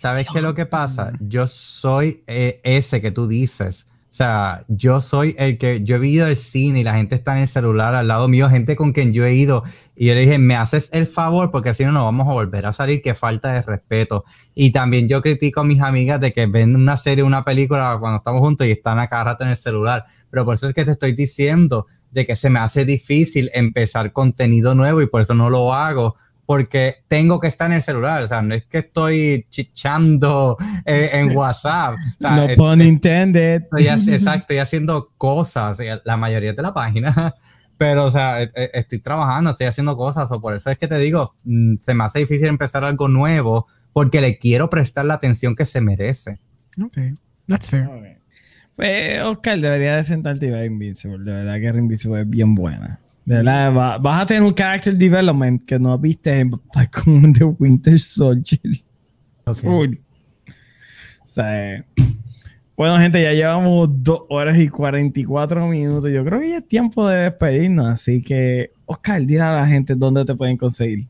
¿Sabes 0.00 0.26
qué 0.32 0.38
es 0.38 0.42
lo 0.42 0.54
que 0.54 0.64
pasa? 0.64 1.12
Yo 1.20 1.46
soy 1.46 2.22
eh, 2.26 2.60
ese 2.64 3.02
que 3.02 3.10
tú 3.10 3.28
dices. 3.28 3.86
Sea, 4.20 4.66
yo 4.68 5.00
soy 5.00 5.34
el 5.38 5.56
que 5.56 5.82
yo 5.82 5.96
he 5.96 6.06
ido 6.06 6.26
al 6.26 6.36
cine 6.36 6.80
y 6.80 6.84
la 6.84 6.92
gente 6.92 7.14
está 7.14 7.36
en 7.36 7.38
el 7.38 7.48
celular 7.48 7.94
al 7.94 8.06
lado 8.06 8.28
mío, 8.28 8.50
gente 8.50 8.76
con 8.76 8.92
quien 8.92 9.14
yo 9.14 9.24
he 9.24 9.32
ido. 9.32 9.62
Y 9.96 10.08
yo 10.08 10.14
le 10.14 10.20
dije, 10.20 10.36
me 10.36 10.56
haces 10.56 10.90
el 10.92 11.06
favor 11.06 11.50
porque 11.50 11.72
si 11.72 11.86
no, 11.86 11.92
no 11.92 12.04
vamos 12.04 12.28
a 12.28 12.32
volver 12.32 12.66
a 12.66 12.74
salir. 12.74 13.00
Qué 13.00 13.14
falta 13.14 13.50
de 13.50 13.62
respeto. 13.62 14.26
Y 14.54 14.72
también 14.72 15.08
yo 15.08 15.22
critico 15.22 15.60
a 15.60 15.64
mis 15.64 15.80
amigas 15.80 16.20
de 16.20 16.34
que 16.34 16.44
ven 16.44 16.76
una 16.76 16.98
serie, 16.98 17.24
una 17.24 17.46
película 17.46 17.96
cuando 17.98 18.18
estamos 18.18 18.42
juntos 18.42 18.66
y 18.66 18.72
están 18.72 18.98
a 18.98 19.08
cada 19.08 19.24
rato 19.24 19.44
en 19.44 19.50
el 19.50 19.56
celular. 19.56 20.04
Pero 20.28 20.44
por 20.44 20.54
eso 20.54 20.68
es 20.68 20.74
que 20.74 20.84
te 20.84 20.90
estoy 20.90 21.12
diciendo 21.12 21.86
de 22.10 22.26
que 22.26 22.36
se 22.36 22.50
me 22.50 22.58
hace 22.58 22.84
difícil 22.84 23.50
empezar 23.54 24.12
contenido 24.12 24.74
nuevo 24.74 25.00
y 25.00 25.06
por 25.06 25.22
eso 25.22 25.32
no 25.32 25.48
lo 25.48 25.72
hago 25.72 26.16
porque 26.50 26.96
tengo 27.06 27.38
que 27.38 27.46
estar 27.46 27.68
en 27.70 27.74
el 27.76 27.82
celular, 27.82 28.24
o 28.24 28.26
sea, 28.26 28.42
no 28.42 28.56
es 28.56 28.64
que 28.66 28.78
estoy 28.78 29.46
chichando 29.50 30.56
eh, 30.84 31.10
en 31.12 31.30
WhatsApp. 31.36 31.94
O 31.94 32.20
sea, 32.20 32.30
No 32.32 32.42
es- 32.46 32.56
pun 32.56 32.80
intended. 32.80 33.62
estoy, 33.72 33.86
exacto, 34.14 34.40
estoy 34.40 34.58
haciendo 34.58 35.12
cosas, 35.16 35.78
eh, 35.78 36.00
la 36.04 36.16
mayoría 36.16 36.52
de 36.52 36.60
la 36.60 36.74
página, 36.74 37.32
pero 37.76 38.06
o 38.06 38.10
sea, 38.10 38.42
eh, 38.42 38.50
eh, 38.56 38.68
estoy 38.74 38.98
trabajando, 38.98 39.50
estoy 39.50 39.68
haciendo 39.68 39.96
cosas, 39.96 40.28
o 40.32 40.40
por 40.40 40.56
eso 40.56 40.70
es 40.72 40.76
que 40.76 40.88
te 40.88 40.98
digo, 40.98 41.36
mm, 41.44 41.76
se 41.78 41.94
me 41.94 42.02
hace 42.02 42.18
difícil 42.18 42.48
empezar 42.48 42.82
algo 42.82 43.06
nuevo, 43.06 43.68
porque 43.92 44.20
le 44.20 44.36
quiero 44.36 44.68
prestar 44.68 45.04
la 45.04 45.14
atención 45.14 45.54
que 45.54 45.64
se 45.64 45.80
merece. 45.80 46.40
Ok, 46.84 46.98
that's 47.46 47.70
fair. 47.70 47.88
Pues, 48.74 49.22
Oscar, 49.22 49.60
debería 49.60 49.94
de 49.94 50.02
sentarte 50.02 50.46
y 50.46 50.50
ver 50.50 50.64
Invincible. 50.64 51.30
De 51.30 51.44
verdad 51.44 51.60
que 51.60 51.78
Invincible 51.78 52.22
es 52.22 52.28
bien 52.28 52.56
buena. 52.56 52.98
De 53.30 53.36
verdad, 53.36 53.72
va- 53.72 53.98
vas 53.98 54.22
a 54.22 54.26
tener 54.26 54.42
un 54.42 54.52
character 54.52 54.92
development 54.96 55.62
que 55.64 55.78
no 55.78 55.96
viste 55.96 56.36
en 56.40 56.50
Falcon 56.74 57.32
the 57.32 57.44
Winter 57.44 57.96
Soldier. 57.96 58.60
Full. 59.54 59.94
O 61.24 61.28
sea, 61.28 61.84
bueno, 62.76 62.98
gente, 62.98 63.22
ya 63.22 63.32
llevamos 63.32 63.88
dos 64.02 64.22
horas 64.30 64.58
y 64.58 64.68
44 64.68 65.64
minutos. 65.68 66.10
Yo 66.10 66.24
creo 66.24 66.40
que 66.40 66.48
ya 66.50 66.56
es 66.58 66.66
tiempo 66.66 67.06
de 67.06 67.22
despedirnos. 67.24 67.86
Así 67.88 68.20
que, 68.20 68.72
Oscar, 68.86 69.24
dile 69.24 69.42
a 69.42 69.54
la 69.54 69.66
gente 69.66 69.94
dónde 69.94 70.24
te 70.24 70.34
pueden 70.34 70.56
conseguir. 70.56 71.06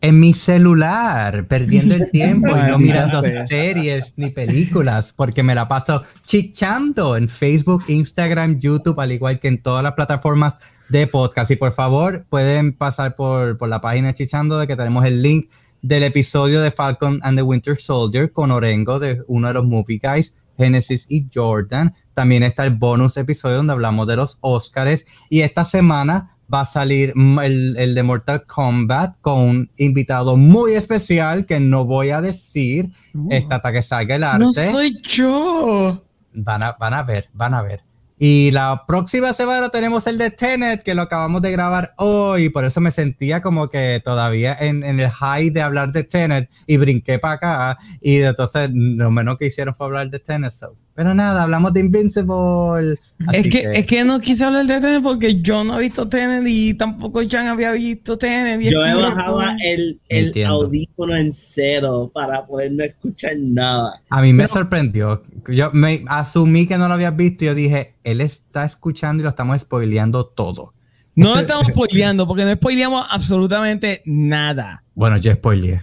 En 0.00 0.20
mi 0.20 0.32
celular, 0.32 1.46
perdiendo 1.48 1.96
el 1.96 2.08
tiempo 2.10 2.56
y 2.56 2.70
no 2.70 2.78
mirando 2.78 3.20
series 3.46 4.14
ni 4.16 4.30
películas, 4.30 5.12
porque 5.14 5.42
me 5.42 5.56
la 5.56 5.66
paso 5.66 6.04
chichando 6.24 7.16
en 7.16 7.28
Facebook, 7.28 7.82
Instagram, 7.88 8.60
YouTube, 8.60 9.00
al 9.00 9.10
igual 9.10 9.40
que 9.40 9.48
en 9.48 9.60
todas 9.60 9.82
las 9.82 9.94
plataformas 9.94 10.54
de 10.88 11.06
podcast. 11.06 11.50
Y 11.50 11.56
por 11.56 11.72
favor, 11.72 12.26
pueden 12.28 12.72
pasar 12.72 13.16
por, 13.16 13.58
por 13.58 13.68
la 13.68 13.80
página 13.80 14.14
Chichando, 14.14 14.58
de 14.58 14.66
que 14.66 14.76
tenemos 14.76 15.04
el 15.04 15.22
link 15.22 15.50
del 15.82 16.02
episodio 16.02 16.60
de 16.60 16.70
Falcon 16.70 17.20
and 17.22 17.38
the 17.38 17.42
Winter 17.42 17.76
Soldier 17.76 18.32
con 18.32 18.50
Orengo, 18.50 18.98
de 18.98 19.22
uno 19.26 19.48
de 19.48 19.54
los 19.54 19.64
movie 19.64 20.00
guys, 20.02 20.34
Genesis 20.56 21.06
y 21.08 21.26
Jordan. 21.32 21.94
También 22.14 22.42
está 22.42 22.64
el 22.64 22.74
bonus 22.74 23.16
episodio 23.16 23.58
donde 23.58 23.72
hablamos 23.72 24.06
de 24.08 24.16
los 24.16 24.38
Oscars. 24.40 25.04
Y 25.30 25.40
esta 25.42 25.64
semana 25.64 26.37
va 26.52 26.62
a 26.62 26.64
salir 26.64 27.12
el, 27.42 27.76
el 27.76 27.94
de 27.94 28.02
Mortal 28.02 28.44
Kombat 28.46 29.16
con 29.20 29.38
un 29.40 29.70
invitado 29.76 30.36
muy 30.36 30.72
especial 30.74 31.44
que 31.46 31.60
no 31.60 31.84
voy 31.84 32.10
a 32.10 32.20
decir 32.20 32.88
Uh. 33.14 33.28
esta 33.30 33.56
hasta 33.56 33.72
que 33.72 33.82
salga 33.82 34.14
el 34.16 34.24
arte. 34.24 34.44
No 34.44 34.52
soy 34.52 35.00
yo. 35.02 36.02
Van 36.34 36.62
a, 36.62 36.72
van 36.72 36.94
a 36.94 37.02
ver, 37.02 37.28
van 37.32 37.54
a 37.54 37.62
ver. 37.62 37.80
Y 38.20 38.50
la 38.50 38.84
próxima 38.86 39.32
semana 39.32 39.68
tenemos 39.68 40.06
el 40.08 40.18
de 40.18 40.30
Tenet, 40.30 40.82
que 40.82 40.94
lo 40.94 41.02
acabamos 41.02 41.40
de 41.40 41.52
grabar 41.52 41.94
hoy. 41.98 42.48
Por 42.48 42.64
eso 42.64 42.80
me 42.80 42.90
sentía 42.90 43.40
como 43.42 43.68
que 43.68 44.02
todavía 44.04 44.56
en, 44.58 44.82
en 44.82 44.98
el 44.98 45.08
high 45.08 45.50
de 45.50 45.62
hablar 45.62 45.92
de 45.92 46.02
Tenet 46.02 46.50
y 46.66 46.76
brinqué 46.78 47.18
para 47.20 47.34
acá. 47.34 47.78
Y 48.00 48.18
entonces 48.18 48.70
lo 48.72 49.10
menos 49.12 49.38
que 49.38 49.46
hicieron 49.46 49.74
fue 49.74 49.86
hablar 49.86 50.10
de 50.10 50.18
Tenet. 50.18 50.52
so. 50.52 50.74
Pero 50.98 51.14
nada, 51.14 51.44
hablamos 51.44 51.72
de 51.72 51.78
Invincible. 51.78 52.98
Es 53.32 53.48
que, 53.48 53.70
es 53.72 53.86
que 53.86 54.02
no 54.02 54.20
quise 54.20 54.42
hablar 54.42 54.66
de 54.66 54.80
Tenet 54.80 55.00
porque 55.00 55.40
yo 55.40 55.62
no 55.62 55.78
he 55.78 55.82
visto 55.82 56.08
Tenet 56.08 56.42
y 56.48 56.74
tampoco 56.74 57.20
Jan 57.30 57.46
había 57.46 57.70
visto 57.70 58.18
Tenet. 58.18 58.60
y 58.62 58.72
Yo 58.72 58.84
he 58.84 58.94
como- 58.94 59.06
bajado 59.06 59.40
el, 59.64 60.00
el 60.08 60.44
audífono 60.44 61.14
en 61.16 61.32
cero 61.32 62.10
para 62.12 62.44
poder 62.44 62.72
no 62.72 62.82
escuchar 62.82 63.34
nada. 63.38 64.02
A 64.10 64.20
mí 64.22 64.32
me 64.32 64.48
sorprendió. 64.48 65.22
Yo 65.46 65.70
me 65.72 66.04
asumí 66.08 66.66
que 66.66 66.76
no 66.76 66.88
lo 66.88 66.94
habías 66.94 67.14
visto 67.14 67.44
y 67.44 67.46
yo 67.46 67.54
dije, 67.54 67.94
él 68.02 68.20
está 68.20 68.64
escuchando 68.64 69.20
y 69.20 69.22
lo 69.22 69.30
estamos 69.30 69.60
spoileando 69.60 70.26
todo. 70.26 70.74
No 71.14 71.34
lo 71.34 71.40
estamos 71.42 71.68
spoileando 71.68 72.26
porque 72.26 72.44
no 72.44 72.52
spoileamos 72.54 73.06
absolutamente 73.08 74.02
nada. 74.04 74.82
Bueno, 74.96 75.16
yo 75.18 75.32
spoileé. 75.32 75.80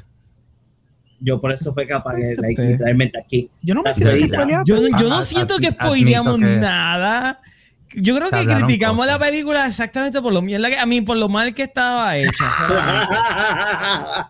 Yo 1.19 1.39
por 1.41 1.51
eso 1.51 1.73
fue 1.73 1.85
que 1.87 1.93
like, 2.03 2.41
Fíjate. 2.41 2.69
literalmente 2.71 3.19
aquí. 3.19 3.49
Yo 3.61 3.73
no 3.75 3.83
me 3.83 3.93
siento 3.93 4.25
spoileado. 4.25 4.63
Yo, 4.65 4.75
no- 4.81 4.99
yo 4.99 5.09
no 5.09 5.17
Ah, 5.17 5.21
siento 5.21 5.57
que 5.57 5.71
spoileamos 5.71 6.39
que- 6.39 6.45
nada. 6.57 7.41
Yo 7.97 8.13
creo 8.17 8.29
que 8.29 8.45
criticamos 8.45 9.05
cosas. 9.05 9.19
la 9.19 9.25
película 9.25 9.65
exactamente 9.67 10.21
por 10.21 10.33
lo 10.33 10.41
mierda 10.41 10.69
que 10.69 10.77
a 10.77 10.85
mí 10.85 10.99
por 11.01 11.15
lo 11.15 11.29
mal 11.29 11.53
que 11.53 11.63
estaba 11.63 12.17
hecha. 12.17 12.31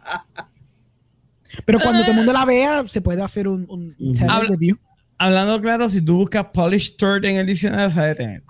Pero 1.66 1.80
cuando 1.80 2.02
todo 2.02 2.12
el 2.12 2.18
mundo 2.18 2.34
la 2.34 2.46
vea, 2.46 2.86
se 2.86 3.02
puede 3.02 3.24
hacer 3.24 3.48
un, 3.48 3.96
Habla- 4.30 4.50
review. 4.50 4.78
hablando 5.18 5.60
claro, 5.62 5.88
si 5.90 6.02
tú 6.02 6.18
buscas 6.18 6.46
Polish 6.54 6.96
Third 6.98 7.26
en 7.26 7.38
el 7.38 7.48
diccionario, 7.48 7.90
sabes 7.90 8.18
tener. 8.18 8.44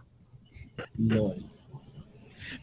No. 0.98 1.34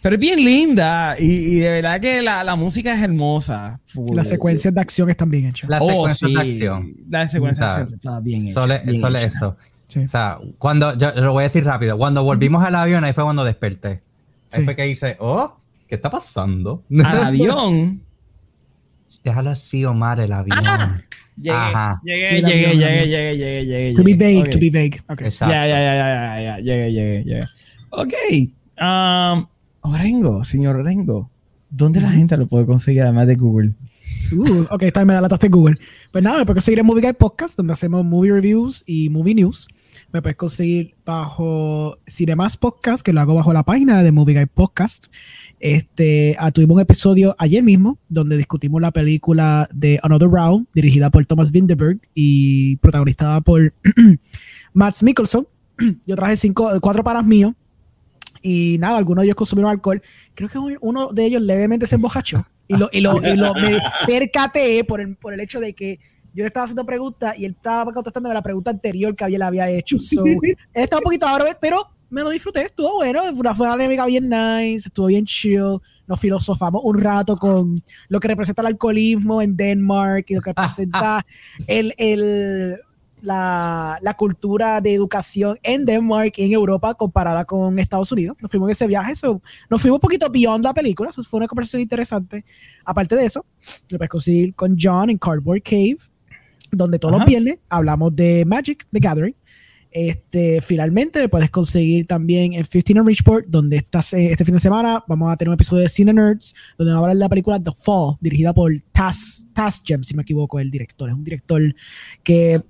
Pero 0.03 0.15
es 0.17 0.21
bien 0.21 0.45
linda 0.45 1.15
y, 1.19 1.25
y 1.25 1.55
de 1.61 1.71
verdad 1.71 2.01
que 2.01 2.23
la, 2.23 2.43
la 2.43 2.57
música 2.57 2.95
es 2.95 3.03
hermosa. 3.03 3.81
Full. 3.87 4.17
Las 4.17 4.29
secuencias 4.29 4.75
de 4.75 4.81
acción 4.81 5.09
están 5.11 5.31
bien 5.31 5.47
hechas. 5.47 5.71
Las 5.71 5.81
Oh, 5.83 6.09
secuencias 6.09 6.29
sí. 6.31 6.35
de 6.35 6.41
acción. 6.41 6.93
La 7.09 7.29
secuencia 7.29 7.65
de 7.67 7.71
O 7.71 7.75
sea, 7.75 7.83
acción 7.83 7.99
está 8.01 8.21
bien 8.21 8.43
hecha. 8.43 8.53
Solo, 8.55 8.75
bien 8.85 9.01
solo 9.01 9.19
hecha. 9.19 9.27
eso. 9.27 9.57
Sí. 9.89 9.99
O 10.01 10.07
sea, 10.07 10.39
cuando, 10.59 10.97
yo 10.99 11.13
lo 11.17 11.33
voy 11.33 11.43
a 11.43 11.45
decir 11.45 11.65
rápido, 11.65 11.97
cuando 11.99 12.25
volvimos 12.25 12.65
al 12.65 12.75
avión, 12.75 13.05
ahí 13.05 13.13
fue 13.13 13.25
cuando 13.25 13.45
desperté. 13.45 13.89
Ahí 13.89 14.01
Sí. 14.49 14.63
fue 14.65 14.75
que 14.75 14.89
hice, 14.89 15.17
oh, 15.21 15.57
¿qué 15.89 15.95
está 15.95 16.11
pasando? 16.11 16.83
Al 17.05 17.25
avión. 17.27 18.03
Déjalo 19.25 19.51
así, 19.51 19.85
Omar, 19.85 20.19
el 20.19 20.33
avión. 20.33 20.59
Llegué, 21.37 21.51
Ajá. 21.57 22.01
llegué, 22.05 22.27
Sí, 22.27 22.35
el 22.35 22.45
llegué, 22.45 22.67
avión, 22.67 22.79
llegué, 22.81 23.07
llegué, 23.07 23.37
llegué, 23.37 23.65
llegué, 23.67 23.95
To 23.95 24.03
be 24.03 24.15
vague, 24.15 24.41
Ok. 24.41 24.49
to 24.51 24.59
be 24.59 24.71
vague. 24.71 25.01
Okay. 25.09 25.27
Exacto. 25.29 25.55
Ya, 25.55 25.67
ya, 25.69 25.79
ya, 25.81 25.95
ya, 25.95 26.05
ya, 26.05 26.41
ya, 26.43 26.59
llegué, 26.59 26.93
llegué, 26.93 27.25
llegué. 27.25 27.41
Ok. 27.91 28.13
Um, 28.81 29.47
Orengo, 29.83 30.45
señor 30.45 30.77
Orengo, 30.77 31.31
¿dónde 31.69 32.01
la 32.01 32.11
gente 32.11 32.37
lo 32.37 32.47
puede 32.47 32.67
conseguir 32.67 33.03
además 33.03 33.27
de 33.27 33.35
Google? 33.35 33.73
Uh, 34.33 34.67
ok, 34.71 34.81
vez 34.81 34.95
me 35.05 35.13
adelantaste 35.13 35.49
Google. 35.49 35.77
Pues 36.11 36.23
nada, 36.25 36.39
me 36.39 36.47
puedes 36.47 36.57
conseguir 36.57 36.79
en 36.79 36.87
Movie 36.87 37.03
Guide 37.03 37.15
Podcast, 37.15 37.57
donde 37.57 37.73
hacemos 37.73 38.05
movie 38.05 38.33
reviews 38.33 38.85
y 38.87 39.09
movie 39.11 39.35
news. 39.35 39.69
Me 40.13 40.23
puedes 40.23 40.37
conseguir 40.37 40.95
bajo 41.05 41.99
Cinemas 42.07 42.57
Podcast, 42.57 43.05
que 43.05 43.13
lo 43.13 43.21
hago 43.21 43.35
bajo 43.35 43.53
la 43.53 43.65
página 43.65 44.03
de 44.03 44.13
Movie 44.13 44.35
Guide 44.35 44.47
Podcast. 44.47 45.13
Este, 45.61 46.37
ah, 46.39 46.51
tuvimos 46.51 46.77
un 46.77 46.81
episodio 46.81 47.35
ayer 47.39 47.63
mismo 47.63 47.99
donde 48.09 48.37
discutimos 48.37 48.81
la 48.81 48.91
película 48.93 49.69
de 49.75 49.99
Another 50.03 50.29
Round, 50.29 50.67
dirigida 50.75 51.11
por 51.11 51.27
Thomas 51.27 51.51
Vinterberg 51.51 52.01
y 52.15 52.77
protagonizada 52.77 53.41
por 53.41 53.75
Matt 54.73 55.03
Mikkelsen. 55.03 55.47
Yo 56.07 56.17
traje 56.17 56.37
cinco, 56.37 56.71
cuatro 56.81 57.03
paras 57.03 57.27
míos. 57.27 57.53
Y 58.43 58.77
nada, 58.79 58.99
algunos 58.99 59.23
de 59.23 59.27
ellos 59.27 59.37
consumieron 59.37 59.71
alcohol. 59.71 60.03
Creo 60.35 60.49
que 60.49 60.59
uno 60.81 61.09
de 61.13 61.25
ellos 61.25 61.43
levemente 61.43 61.87
se 61.87 61.95
embojachó. 61.95 62.47
Y 62.69 62.77
lo, 62.77 62.89
y 62.93 63.01
lo, 63.01 63.17
y 63.23 63.37
lo 63.37 63.55
me 63.55 63.79
percaté 64.07 64.85
por 64.85 65.01
el, 65.01 65.17
por 65.17 65.35
el 65.35 65.41
hecho 65.41 65.61
de 65.61 65.75
que 65.75 65.99
yo 66.35 66.43
le 66.43 66.49
estaba 66.49 66.65
haciendo 66.65 66.87
preguntas 66.87 67.39
y 67.39 67.45
él 67.45 67.53
estaba 67.53 67.93
contestando 67.93 68.33
la 68.33 68.43
pregunta 68.43 68.71
anterior 68.71 69.15
que 69.15 69.29
le 69.29 69.45
había 69.45 69.69
hecho. 69.69 69.99
So, 69.99 70.25
él 70.27 70.57
estaba 70.73 71.01
un 71.01 71.05
poquito 71.05 71.27
ahora, 71.27 71.45
pero 71.61 71.87
me 72.09 72.23
lo 72.23 72.31
disfruté, 72.31 72.63
estuvo 72.63 72.97
bueno, 72.97 73.23
fue 73.23 73.33
una, 73.33 73.55
fue 73.55 73.67
una 73.67 73.77
dinámica 73.77 74.05
bien 74.05 74.29
nice, 74.29 74.89
estuvo 74.89 75.07
bien 75.07 75.25
chill, 75.25 75.79
nos 76.07 76.21
filosofamos 76.21 76.83
un 76.85 77.01
rato 77.01 77.39
con 77.39 77.83
lo 78.09 78.21
que 78.21 78.29
representa 78.29 78.61
el 78.61 78.67
alcoholismo 78.67 79.41
en 79.41 79.57
Denmark 79.57 80.27
y 80.29 80.35
lo 80.35 80.43
que 80.43 80.51
representa 80.51 81.25
el, 81.67 81.95
el, 81.97 82.77
la, 83.23 83.99
la 84.03 84.15
cultura 84.15 84.81
de 84.81 84.93
educación 84.93 85.57
en 85.63 85.85
Denmark 85.85 86.35
y 86.37 86.45
en 86.45 86.53
Europa 86.53 86.95
comparada 86.95 87.45
con 87.45 87.79
Estados 87.79 88.13
Unidos. 88.13 88.37
Nos 88.41 88.51
fuimos 88.51 88.69
en 88.69 88.73
ese 88.73 88.87
viaje, 88.87 89.15
so, 89.15 89.41
nos 89.71 89.81
fuimos 89.81 89.97
un 89.97 90.01
poquito 90.01 90.29
beyond 90.29 90.65
la 90.65 90.75
película, 90.75 91.11
eso 91.11 91.23
fue 91.23 91.39
una 91.39 91.47
conversación 91.47 91.83
interesante. 91.83 92.45
Aparte 92.85 93.17
de 93.17 93.25
eso, 93.25 93.47
lo 93.91 93.99
puedes 93.99 94.11
conseguir 94.11 94.55
con 94.55 94.77
John 94.79 95.09
en 95.09 95.19
Cardboard 95.19 95.63
Cave, 95.63 95.97
donde 96.71 96.99
todos 96.99 97.15
Ajá. 97.15 97.25
los 97.25 97.29
viernes 97.29 97.59
hablamos 97.69 98.15
de 98.15 98.45
Magic, 98.45 98.87
The 98.91 98.99
Gathering. 99.01 99.37
Este, 99.95 100.63
finalmente 100.63 101.21
me 101.21 101.29
puedes 101.29 101.51
conseguir 101.51 102.07
también 102.07 102.55
en 102.55 102.65
15 102.65 102.93
en 102.95 103.07
Richport, 103.07 103.47
donde 103.47 103.77
estás 103.77 104.15
eh, 104.15 104.29
este 104.33 104.45
fin 104.45 104.55
de 104.55 104.61
semana. 104.61 105.05
Vamos 105.07 105.31
a 105.31 105.37
tener 105.37 105.51
un 105.51 105.55
episodio 105.55 105.83
de 105.83 105.89
Cine 105.91 106.15
Nerds, 106.15 106.55
donde 106.79 106.95
vamos 106.95 107.05
a 107.05 107.11
hablar 107.11 107.17
de 107.17 107.21
la 107.21 107.29
película 107.29 107.63
The 107.63 107.73
Fall, 107.73 108.15
dirigida 108.21 108.55
por 108.55 108.73
Taz, 108.91 109.51
Taz 109.53 109.83
Gem, 109.85 110.03
si 110.03 110.17
me 110.17 110.23
equivoco, 110.23 110.59
el 110.59 110.71
director. 110.71 111.11
Es 111.11 111.15
un 111.15 111.25
director 111.25 111.61
que 112.23 112.63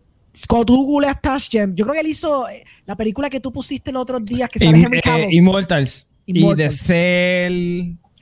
Cuando 0.48 0.66
tú 0.66 0.84
googleas 0.86 1.20
Tash 1.20 1.48
Gem, 1.50 1.74
yo 1.74 1.84
creo 1.84 1.94
que 1.94 2.00
él 2.00 2.06
hizo 2.06 2.48
eh, 2.48 2.64
la 2.86 2.96
película 2.96 3.28
que 3.28 3.40
tú 3.40 3.52
pusiste 3.52 3.92
los 3.92 4.02
otros 4.02 4.24
días 4.24 4.48
que 4.48 4.58
sale 4.58 4.78
Im- 4.78 4.84
Henry 4.86 4.98
eh, 4.98 5.02
Cavill. 5.02 5.32
Immortals. 5.32 6.06
Y 6.26 6.38
Immortals. 6.38 6.78
The 6.78 6.84
Cell. 6.84 7.52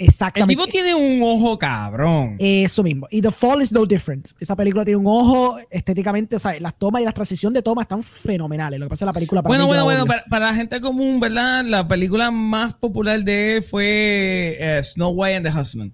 El 0.00 0.06
Exactamente. 0.06 0.54
tipo 0.56 0.66
tiene 0.66 0.94
un 0.94 1.20
ojo 1.22 1.58
cabrón. 1.58 2.36
Eso 2.38 2.82
mismo. 2.82 3.06
Y 3.10 3.20
The 3.20 3.30
Fall 3.30 3.60
is 3.60 3.70
no 3.70 3.84
different. 3.84 4.28
Esa 4.40 4.56
película 4.56 4.82
tiene 4.82 4.96
un 4.96 5.06
ojo 5.06 5.58
estéticamente, 5.70 6.36
o 6.36 6.38
sea, 6.38 6.58
las 6.58 6.74
tomas 6.78 7.02
y 7.02 7.04
las 7.04 7.12
transiciones 7.12 7.54
de 7.56 7.62
toma 7.62 7.82
están 7.82 8.02
fenomenales. 8.02 8.80
Lo 8.80 8.86
que 8.86 8.90
pasa 8.90 9.04
es 9.04 9.06
la 9.08 9.12
película 9.12 9.42
para 9.42 9.50
Bueno, 9.50 9.64
mí 9.64 9.68
bueno, 9.68 9.84
bueno, 10.06 10.22
para 10.30 10.46
la 10.46 10.54
gente 10.54 10.80
común, 10.80 11.20
¿verdad? 11.20 11.66
La 11.66 11.86
película 11.86 12.30
más 12.30 12.72
popular 12.72 13.22
de 13.22 13.56
él 13.58 13.62
fue 13.62 14.56
eh, 14.58 14.80
Snow 14.82 15.10
White 15.10 15.36
and 15.36 15.46
the 15.52 15.60
Husband. 15.60 15.92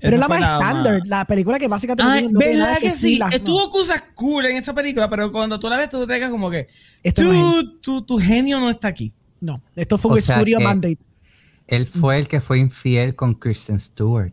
Pero 0.00 0.14
es 0.16 0.20
la 0.20 0.28
más 0.28 0.52
estándar, 0.52 1.00
la 1.04 1.24
película 1.24 1.58
que 1.58 1.68
básicamente 1.68 2.02
Ay, 2.06 2.28
no 2.28 2.38
tiene 2.38 2.54
nada 2.54 2.74
¿verdad 2.74 2.80
que 2.80 2.96
sí? 2.96 3.18
no. 3.18 3.28
Estuvo 3.28 3.70
cosas 3.70 4.02
cool 4.14 4.46
en 4.46 4.56
esa 4.56 4.74
película, 4.74 5.08
pero 5.10 5.30
cuando 5.30 5.58
tú 5.60 5.68
la 5.68 5.76
ves, 5.76 5.88
tú 5.90 6.06
te 6.06 6.14
quedas 6.16 6.30
como 6.30 6.50
que 6.50 6.68
Esto 7.02 7.22
no 7.24 7.78
tu, 7.80 8.02
tu 8.02 8.18
genio 8.18 8.58
no 8.60 8.70
está 8.70 8.88
aquí. 8.88 9.12
No, 9.40 9.60
esto 9.76 9.96
fue 9.98 10.10
O 10.10 10.12
un 10.14 10.18
estudio 10.18 10.60
mandate. 10.60 10.98
Él 11.66 11.86
fue 11.86 12.18
el 12.18 12.28
que 12.28 12.40
fue 12.40 12.58
infiel 12.58 13.14
con 13.14 13.34
Kristen 13.34 13.78
Stewart. 13.78 14.32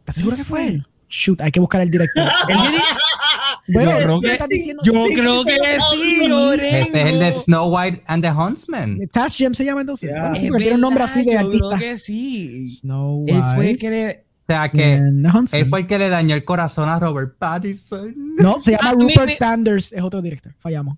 ¿Estás 0.00 0.16
seguro 0.16 0.36
que 0.36 0.44
fue 0.44 0.66
él? 0.68 0.86
Shoot, 1.08 1.40
hay 1.40 1.50
que 1.50 1.58
buscar 1.58 1.80
el 1.80 1.90
director. 1.90 2.30
bueno, 3.68 3.90
Yo 4.00 4.18
creo 4.20 4.20
que- 4.20 4.46
diciendo 4.48 4.82
Yo 4.84 4.92
sí, 5.04 5.14
creo 5.14 5.44
que 5.44 5.54
sí. 5.92 6.20
Este 6.60 7.00
es 7.00 7.06
el 7.06 7.18
de 7.18 7.32
Snow 7.34 7.74
White 7.76 8.04
and 8.06 8.22
the 8.22 8.30
Huntsman. 8.30 8.98
Tash 9.10 9.36
Gem 9.38 9.54
se 9.54 9.64
llama 9.64 9.80
entonces. 9.80 10.10
Tiene 10.34 10.72
un 10.74 10.80
nombre 10.80 11.02
así 11.02 11.24
de 11.24 11.32
yo 11.32 11.38
creo 11.50 11.68
artista. 11.70 11.78
que 11.78 11.98
sí. 11.98 12.68
Snow 12.68 13.24
Él 13.26 13.42
fue 13.54 13.70
el 13.70 13.70
White 13.72 13.78
que 13.78 14.24
sea 14.54 14.68
que 14.70 14.96
Huntsman. 14.98 15.46
él 15.62 15.68
fue 15.68 15.80
el 15.80 15.86
que 15.86 15.98
le 15.98 16.08
dañó 16.08 16.34
el 16.34 16.44
corazón 16.44 16.88
a 16.88 16.98
Robert 16.98 17.36
Pattinson. 17.38 18.14
No, 18.38 18.58
se 18.58 18.72
llama 18.72 18.90
Ah, 18.90 18.92
Rupert 18.94 19.26
mi- 19.28 19.32
Sanders, 19.32 19.92
es 19.92 20.02
otro 20.02 20.20
director. 20.22 20.54
Fallamos. 20.58 20.96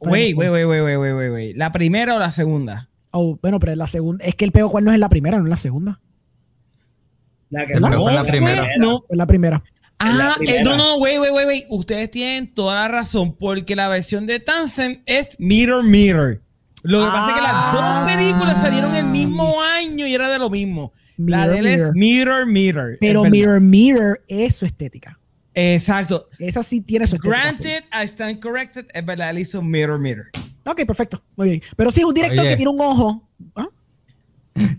Wait, 0.00 0.36
wait, 0.36 0.50
wait, 0.50 0.64
wait, 0.66 0.82
wait, 0.82 0.98
wait, 0.98 1.14
wait, 1.16 1.32
wait. 1.32 1.56
¿La 1.56 1.72
primera 1.72 2.14
o 2.16 2.18
la 2.18 2.30
segunda? 2.30 2.88
Oh, 3.10 3.38
bueno, 3.42 3.58
pero 3.58 3.72
es 3.72 3.78
la 3.78 3.86
segunda. 3.86 4.24
Es 4.24 4.34
que 4.34 4.44
el 4.44 4.52
pego 4.52 4.70
cuerno 4.70 4.90
es 4.90 4.94
en 4.94 5.00
la 5.00 5.08
primera, 5.08 5.38
no 5.38 5.44
en 5.44 5.50
la 5.50 5.56
segunda. 5.56 6.00
La 7.50 7.66
que 7.66 7.72
que 7.74 7.80
fue 7.80 8.12
la 8.12 8.22
fue- 8.24 8.30
primera. 8.30 8.66
No. 8.78 9.04
Es 9.08 9.16
la 9.16 9.26
primera. 9.26 9.62
Ah, 9.98 10.12
la 10.12 10.30
eh, 10.30 10.34
primera. 10.38 10.62
no, 10.64 10.76
no, 10.76 10.96
wait, 10.98 11.18
wait, 11.18 11.32
wait, 11.32 11.46
wait. 11.46 11.64
Ustedes 11.70 12.10
tienen 12.10 12.52
toda 12.54 12.74
la 12.76 12.88
razón, 12.88 13.34
porque 13.36 13.74
la 13.74 13.88
versión 13.88 14.26
de 14.26 14.38
Tansen 14.38 15.02
es 15.06 15.34
Mirror 15.40 15.82
Mirror. 15.82 16.42
Lo 16.84 17.00
que 17.00 17.06
pasa 17.10 17.28
es 17.30 17.34
que 17.34 17.40
las 17.42 17.52
Ah. 17.54 18.04
dos 18.04 18.14
películas 18.16 18.60
salieron 18.60 18.94
el 18.94 19.06
mismo 19.06 19.60
año 19.60 20.06
y 20.06 20.14
era 20.14 20.28
de 20.28 20.38
lo 20.38 20.48
mismo. 20.50 20.92
La 21.18 21.48
de 21.48 21.58
él 21.58 21.66
es 21.66 21.90
Mirror. 21.92 22.46
Mirror. 22.46 22.96
Pero. 23.00 23.24
Mirror 23.24 23.60
Mirror 23.60 24.24
es 24.28 24.56
su 24.56 24.64
estética. 24.66 25.18
Exacto. 25.54 26.28
Esa 26.38 26.62
sí 26.62 26.80
tiene 26.80 27.06
su 27.06 27.16
estética. 27.16 27.40
Granted, 27.40 27.84
I 27.92 28.04
stand 28.04 28.40
corrected. 28.40 28.86
Es 28.94 29.04
verdad, 29.04 29.30
él 29.30 29.40
hizo 29.40 29.60
Mirror 29.60 29.98
Mirror. 29.98 30.26
Ok, 30.64 30.84
perfecto. 30.86 31.22
Muy 31.36 31.50
bien. 31.50 31.62
Pero 31.76 31.90
sí, 31.90 32.00
es 32.00 32.06
un 32.06 32.14
director 32.14 32.40
Oye. 32.40 32.50
que 32.50 32.56
tiene 32.56 32.70
un 32.70 32.80
ojo. 32.80 33.28
¿Ah? 33.56 33.66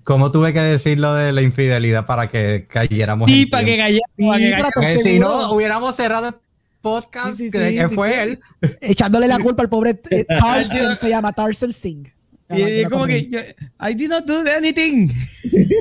¿Cómo 0.03 0.31
tuve 0.31 0.53
que 0.53 0.59
decir 0.59 0.99
lo 0.99 1.13
de 1.13 1.31
la 1.31 1.41
infidelidad 1.41 2.05
para 2.05 2.29
que 2.29 2.67
cayéramos 2.69 3.29
Sí, 3.29 3.43
en 3.43 3.49
para 3.49 3.65
que. 3.65 3.99
Sí, 4.17 4.25
para. 4.25 4.69
Que 4.71 4.99
si 4.99 5.19
no, 5.19 5.51
hubiéramos 5.51 5.95
cerrado 5.95 6.29
el 6.29 6.35
podcast 6.81 7.37
Sí, 7.37 7.49
sí, 7.49 7.57
que, 7.57 7.69
sí, 7.69 7.75
que 7.75 7.89
sí, 7.89 7.95
fue 7.95 8.11
sí. 8.11 8.19
él. 8.19 8.39
Echándole 8.81 9.27
la 9.27 9.39
culpa 9.39 9.63
al 9.63 9.69
pobre 9.69 9.99
eh, 10.11 10.25
Tarsem, 10.39 10.95
se 10.95 11.09
llama 11.09 11.33
Tarsem 11.33 11.71
Singh. 11.71 12.07
Y 12.51 12.61
es 12.61 12.89
como 12.89 13.05
que 13.05 13.29
yo, 13.29 13.39
I 13.79 13.93
did 13.93 14.09
not 14.09 14.25
do 14.25 14.39
anything. 14.57 15.09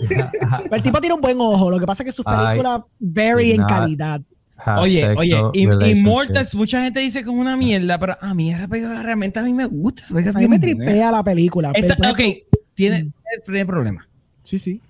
Pero 0.08 0.74
el 0.74 0.82
tipo 0.82 1.00
tiene 1.00 1.14
un 1.14 1.20
buen 1.20 1.40
ojo. 1.40 1.70
Lo 1.70 1.78
que 1.78 1.86
pasa 1.86 2.02
es 2.02 2.06
que 2.06 2.12
sus 2.12 2.24
películas 2.24 2.82
vary 2.98 3.52
en 3.52 3.62
calidad. 3.64 4.20
Oye, 4.80 5.08
oye. 5.16 5.40
Immortals, 5.90 6.54
mucha 6.54 6.82
gente 6.82 7.00
dice 7.00 7.22
que 7.22 7.30
es 7.30 7.34
una 7.36 7.56
mierda, 7.56 7.98
pero 7.98 8.16
a 8.20 8.34
mí 8.34 8.52
esa 8.52 8.68
película 8.68 9.02
realmente 9.02 9.38
a 9.38 9.42
mí 9.42 9.54
me 9.54 9.64
gusta. 9.66 10.02
A 10.10 10.38
mí 10.38 10.48
me 10.48 10.58
tripea 10.58 11.10
la 11.10 11.22
película. 11.22 11.72
pero, 11.72 11.86
Esta- 11.94 12.10
ok, 12.10 12.20
tiene, 12.74 13.12
tiene 13.44 13.66
problema. 13.66 14.06
Sí, 14.42 14.58
sí. 14.58 14.80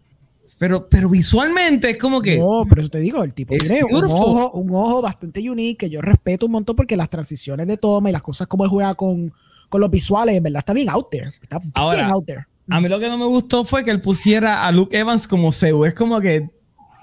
Pero, 0.59 0.89
pero 0.89 1.09
visualmente 1.09 1.91
es 1.91 1.99
como 1.99 2.21
que. 2.21 2.37
No, 2.39 2.65
pero 2.69 2.81
eso 2.81 2.91
te 2.91 2.99
digo, 2.99 3.23
el 3.23 3.33
tipo 3.33 3.55
tiene 3.57 3.85
un 3.85 4.05
ojo, 4.05 4.51
un 4.59 4.75
ojo 4.75 5.01
bastante 5.01 5.49
unique 5.49 5.87
que 5.87 5.91
yo 5.91 6.01
respeto 6.01 6.47
un 6.47 6.53
montón 6.53 6.75
porque 6.75 6.97
las 6.97 7.09
transiciones 7.09 7.67
de 7.69 7.77
toma 7.77 8.09
y 8.09 8.13
las 8.13 8.23
cosas 8.23 8.49
como 8.49 8.65
él 8.65 8.71
juega 8.71 8.95
con, 8.95 9.33
con 9.69 9.81
los 9.81 9.91
visuales, 9.91 10.37
en 10.37 10.43
verdad 10.43 10.61
está 10.61 10.73
bien 10.73 10.89
out 10.89 11.09
there. 11.11 11.29
Está 11.43 11.59
bien 11.59 12.07
out 12.07 12.25
there. 12.27 12.47
A 12.71 12.81
mí 12.81 12.89
lo 12.89 13.01
que 13.01 13.09
no 13.09 13.17
me 13.19 13.25
gustó 13.25 13.65
fue 13.65 13.83
que 13.85 13.91
él 13.91 14.01
pusiera 14.01 14.67
a 14.67 14.73
Luke 14.73 14.97
Evans 14.97 15.27
como 15.27 15.53
Zeus. 15.53 15.87
Es 15.89 15.95
como 15.95 16.21
que 16.21 16.51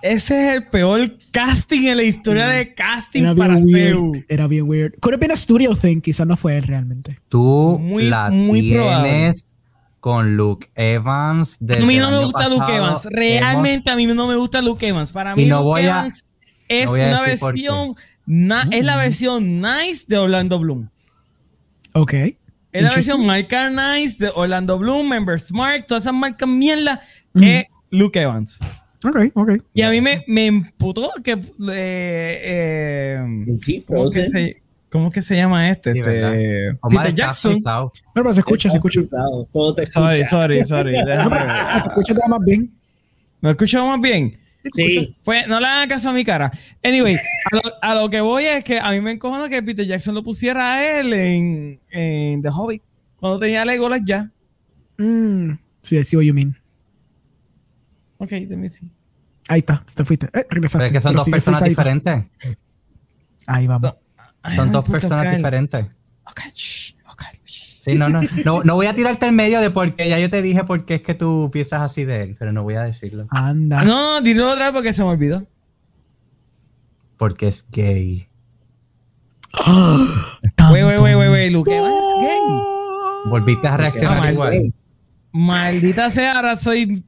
ese 0.03 0.47
es 0.49 0.53
el 0.55 0.67
peor 0.67 1.17
casting 1.31 1.87
en 1.87 1.97
la 1.97 2.03
historia 2.03 2.45
de 2.47 2.75
casting 2.75 3.23
Era 3.23 3.33
para. 3.35 3.57
Zeus. 3.59 4.17
Era 4.29 4.47
bien 4.47 4.67
weird. 4.69 4.93
Could 4.99 5.13
have 5.15 5.19
been 5.19 5.31
a 5.31 5.35
studio 5.37 5.75
thing, 5.75 6.01
quizás 6.01 6.27
no 6.27 6.37
fue 6.37 6.55
él 6.57 6.63
realmente. 6.63 7.19
Tú 7.29 7.79
Muy- 7.81 8.07
la 8.09 8.29
muy 8.29 8.71
probable. 8.73 9.33
con 9.99 10.37
Luke 10.37 10.69
Evans. 10.75 11.57
A 11.67 11.83
mí 11.83 11.97
no 11.97 12.11
me 12.11 12.23
gusta 12.25 12.47
Luke. 12.47 12.71
Evans. 12.75 13.05
Realmente 13.05 13.89
a 13.89 13.95
mí 13.95 14.05
no 14.05 14.27
me 14.27 14.35
gusta 14.35 14.61
Luke 14.61 14.87
Evans. 14.87 15.11
Para 15.11 15.35
mí 15.35 15.43
Y 15.43 15.45
no 15.47 15.57
Luke 15.57 15.65
voy 15.65 15.81
a- 15.81 15.85
Evans 16.01 16.23
es 16.67 16.85
no 16.85 16.91
voy 16.91 17.01
a 17.01 17.07
una 17.07 17.21
versión... 17.21 17.95
na- 18.27 18.67
Es 18.71 18.83
la 18.83 18.97
versión 18.97 19.61
nice 19.61 20.05
de 20.07 20.17
Orlando 20.17 20.59
Bloom. 20.59 20.89
Ok. 21.93 22.13
Es 22.75 22.83
la 22.83 22.89
versión 22.91 23.25
Marca 23.25 23.69
Nice 23.69 24.23
de 24.25 24.31
Orlando 24.35 24.77
Bloom, 24.77 25.07
Member 25.09 25.39
Smart, 25.39 25.85
todas 25.87 26.03
esas 26.03 26.13
marcas 26.13 26.47
mierda. 26.49 27.01
Ujú. 27.33 27.43
Es 27.45 27.65
Luke 27.91 28.19
Evans. 28.21 28.59
Ok, 29.03 29.17
ok. 29.33 29.51
Y 29.73 29.81
a 29.83 29.89
mí 29.89 30.01
me, 30.01 30.23
me 30.27 30.47
emputó 30.47 31.11
que. 31.23 31.33
eh, 31.33 32.41
eh, 32.43 33.19
Sí, 33.61 33.83
¿cómo, 33.87 34.09
que 34.09 34.23
se, 34.25 34.61
cómo 34.89 35.11
que 35.11 35.21
se 35.21 35.35
llama 35.35 35.69
este? 35.69 35.93
Sí, 35.93 35.99
este 35.99 36.77
Peter 36.89 37.13
Jackson. 37.13 37.55
Pero, 37.63 37.91
pero 38.13 38.33
se 38.33 38.39
escucha, 38.39 38.69
se 38.69 38.77
escucha. 38.77 39.01
Todo 39.53 39.75
te 39.75 39.85
Sorry, 39.85 40.21
escucha. 40.21 40.29
sorry, 40.41 40.65
sorry. 40.65 40.91
ver. 41.05 41.19
Ah, 41.19 41.79
te 41.83 41.89
escuchas 41.89 42.17
más 42.27 42.39
bien. 42.45 42.67
¿Me 43.41 43.51
escuchas 43.51 43.83
más 43.85 44.01
bien? 44.01 44.37
Sí, 44.71 45.15
Pues 45.23 45.47
no 45.47 45.59
le 45.59 45.67
hagan 45.67 45.87
caso 45.89 46.09
a 46.09 46.13
mi 46.13 46.23
cara. 46.23 46.51
Anyway, 46.83 47.15
a 47.15 47.55
lo, 47.55 47.61
a 47.81 47.95
lo 47.95 48.09
que 48.09 48.21
voy 48.21 48.45
es 48.45 48.63
que 48.63 48.79
a 48.79 48.91
mí 48.91 49.01
me 49.01 49.11
encojona 49.11 49.47
que 49.49 49.61
Peter 49.61 49.85
Jackson 49.85 50.15
lo 50.15 50.23
pusiera 50.23 50.73
a 50.73 50.99
él 50.99 51.13
en, 51.13 51.79
en 51.91 52.41
The 52.41 52.49
Hobbit. 52.49 52.81
Cuando 53.17 53.39
tenía 53.39 53.63
Legolas 53.65 54.01
ya. 54.05 54.29
Mm, 54.97 55.53
sí, 55.81 55.97
I 55.97 56.03
see 56.03 56.17
what 56.17 56.23
you 56.23 56.33
mean. 56.33 56.55
Ok, 58.17 58.31
let 58.31 58.57
me 58.57 58.69
see. 58.69 58.89
Ahí 59.47 59.59
está, 59.59 59.83
te 59.95 60.03
fuiste. 60.03 60.27
Eh, 60.33 60.45
regresaste. 60.49 60.77
Pero 60.79 60.87
es 60.87 60.93
que 60.93 61.01
son 61.01 61.11
Pero 61.13 61.23
dos 61.23 61.29
personas 61.29 61.63
diferentes. 61.63 62.23
Ahí 63.47 63.67
vamos. 63.67 63.93
Son 64.55 64.71
dos 64.71 64.87
personas 64.89 65.35
diferentes. 65.35 65.85
Ok, 66.25 66.39
shh, 66.53 66.55
ok, 66.55 66.55
shh. 66.55 66.74
Sí, 67.85 67.93
no, 67.93 68.09
no, 68.09 68.21
no, 68.43 68.63
no 68.63 68.73
voy 68.73 68.87
a 68.87 68.95
tirarte 68.95 69.27
el 69.27 69.31
medio 69.33 69.61
de 69.61 69.69
porque 69.69 70.09
ya 70.09 70.17
yo 70.17 70.27
te 70.31 70.41
dije 70.41 70.63
por 70.63 70.85
qué 70.85 70.95
es 70.95 71.01
que 71.03 71.13
tú 71.13 71.51
piensas 71.53 71.83
así 71.83 72.03
de 72.03 72.23
él, 72.23 72.35
pero 72.39 72.51
no 72.51 72.63
voy 72.63 72.73
a 72.73 72.81
decirlo. 72.81 73.27
Anda. 73.29 73.83
No, 73.83 74.15
no, 74.15 74.21
dilo 74.21 74.51
otra 74.51 74.65
vez 74.65 74.73
porque 74.73 74.91
se 74.91 75.03
me 75.03 75.09
olvidó. 75.09 75.45
Porque 77.15 77.47
es 77.47 77.67
gay. 77.71 78.27
Wey, 80.71 80.83
wey, 80.83 80.97
wey, 80.97 81.13
wey, 81.13 81.29
wey, 81.29 81.49
Luke 81.51 81.71
Evans 81.71 81.95
es 81.95 82.27
gay. 82.27 83.29
Volviste 83.29 83.67
a 83.67 83.77
reaccionar 83.77 84.33
igual. 84.33 84.73
Maldita 85.31 86.09
sea, 86.09 86.37
ahora 86.37 86.57
soy. 86.57 87.03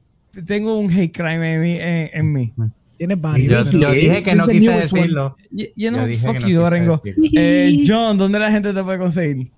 Tengo 0.46 0.78
un 0.78 0.88
hate 0.92 1.10
crime 1.12 1.54
en 1.54 1.60
mí. 1.60 1.76
En, 1.76 2.10
en 2.12 2.32
mí. 2.32 2.54
Tienes 2.96 3.20
varios. 3.20 3.72
Yo, 3.72 3.80
yo 3.80 3.90
dije 3.90 4.22
que 4.22 4.34
no 4.36 4.46
quise 4.46 4.70
decirlo. 4.70 5.36
Yo 5.50 6.06
que 6.06 6.16
fuck 6.18 6.38
no 6.38 6.48
you. 6.48 7.00
Eh, 7.36 7.84
John, 7.88 8.16
¿dónde 8.16 8.38
la 8.38 8.52
gente 8.52 8.72
te 8.72 8.84
puede 8.84 8.98
conseguir? 8.98 9.50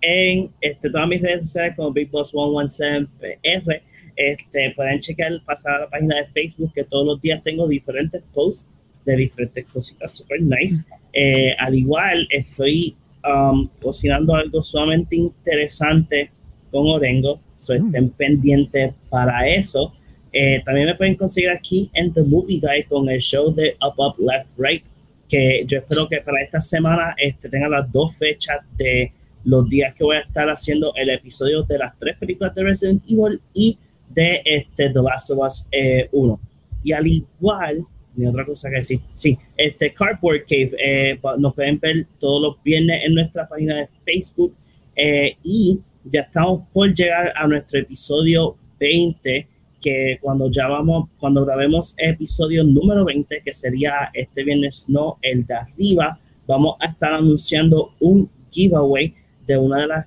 En 0.00 0.50
este, 0.60 0.90
todas 0.90 1.08
mis 1.08 1.22
redes 1.22 1.42
sociales 1.42 1.74
como 1.76 1.92
Big 1.92 2.10
Boss 2.10 2.32
117PR. 2.32 3.82
Este, 4.16 4.70
pueden 4.74 4.98
checar, 4.98 5.32
pasar 5.44 5.74
a 5.74 5.80
la 5.80 5.90
página 5.90 6.16
de 6.16 6.26
Facebook 6.28 6.72
que 6.74 6.84
todos 6.84 7.06
los 7.06 7.20
días 7.20 7.42
tengo 7.42 7.68
diferentes 7.68 8.22
posts 8.32 8.70
de 9.04 9.16
diferentes 9.16 9.66
cositas 9.66 10.14
super 10.14 10.40
nice. 10.40 10.84
Eh, 11.12 11.54
al 11.58 11.74
igual, 11.74 12.26
estoy 12.30 12.96
um, 13.24 13.68
cocinando 13.80 14.34
algo 14.34 14.62
sumamente 14.62 15.16
interesante 15.16 16.30
con 16.70 16.86
Orengo, 16.86 17.40
so 17.56 17.74
Mm. 17.74 17.86
estén 17.86 18.10
pendientes 18.10 18.94
para 19.08 19.48
eso. 19.48 19.92
Eh, 20.32 20.60
también 20.64 20.86
me 20.86 20.94
pueden 20.94 21.14
conseguir 21.14 21.50
aquí 21.50 21.90
en 21.94 22.12
The 22.12 22.22
Movie 22.22 22.60
Guy 22.60 22.84
con 22.84 23.08
el 23.08 23.20
show 23.20 23.54
de 23.54 23.76
Up 23.80 23.94
Up 23.98 24.16
Left 24.18 24.50
Right, 24.58 24.84
que 25.28 25.64
yo 25.66 25.78
espero 25.78 26.08
que 26.08 26.20
para 26.20 26.42
esta 26.42 26.60
semana 26.60 27.14
este, 27.16 27.48
tengan 27.48 27.70
las 27.70 27.90
dos 27.90 28.16
fechas 28.16 28.58
de 28.76 29.12
los 29.46 29.68
días 29.68 29.94
que 29.94 30.02
voy 30.02 30.16
a 30.16 30.20
estar 30.20 30.48
haciendo 30.48 30.92
el 30.96 31.08
episodio 31.08 31.62
de 31.62 31.78
las 31.78 31.96
tres 31.98 32.16
películas 32.18 32.52
de 32.54 32.64
Resident 32.64 33.04
Evil 33.08 33.40
y 33.54 33.78
de 34.08 34.42
este, 34.44 34.90
The 34.90 35.02
Last 35.02 35.30
of 35.30 35.38
Us 35.38 35.68
eh, 35.70 36.08
1. 36.10 36.40
Y 36.82 36.92
al 36.92 37.06
igual, 37.06 37.86
ni 38.16 38.26
otra 38.26 38.44
cosa 38.44 38.68
que 38.68 38.76
decir, 38.76 39.00
sí, 39.14 39.38
este 39.56 39.94
Cardboard 39.94 40.46
Cave 40.48 40.72
eh, 40.84 41.20
nos 41.38 41.54
pueden 41.54 41.78
ver 41.78 42.08
todos 42.18 42.42
los 42.42 42.62
viernes 42.64 43.02
en 43.04 43.14
nuestra 43.14 43.48
página 43.48 43.76
de 43.76 43.88
Facebook 44.04 44.52
eh, 44.96 45.36
y 45.44 45.80
ya 46.04 46.22
estamos 46.22 46.62
por 46.72 46.92
llegar 46.92 47.32
a 47.36 47.46
nuestro 47.46 47.78
episodio 47.78 48.56
20 48.80 49.46
que 49.80 50.18
cuando 50.20 50.50
ya 50.50 50.66
vamos, 50.66 51.08
cuando 51.20 51.44
grabemos 51.44 51.94
episodio 51.98 52.64
número 52.64 53.04
20, 53.04 53.42
que 53.44 53.54
sería 53.54 54.10
este 54.12 54.42
viernes, 54.42 54.86
no 54.88 55.18
el 55.22 55.46
de 55.46 55.54
arriba, 55.54 56.18
vamos 56.48 56.74
a 56.80 56.86
estar 56.86 57.14
anunciando 57.14 57.94
un 58.00 58.28
giveaway 58.50 59.14
de 59.46 59.58
una 59.58 59.80
de 59.80 59.86
las 59.86 60.06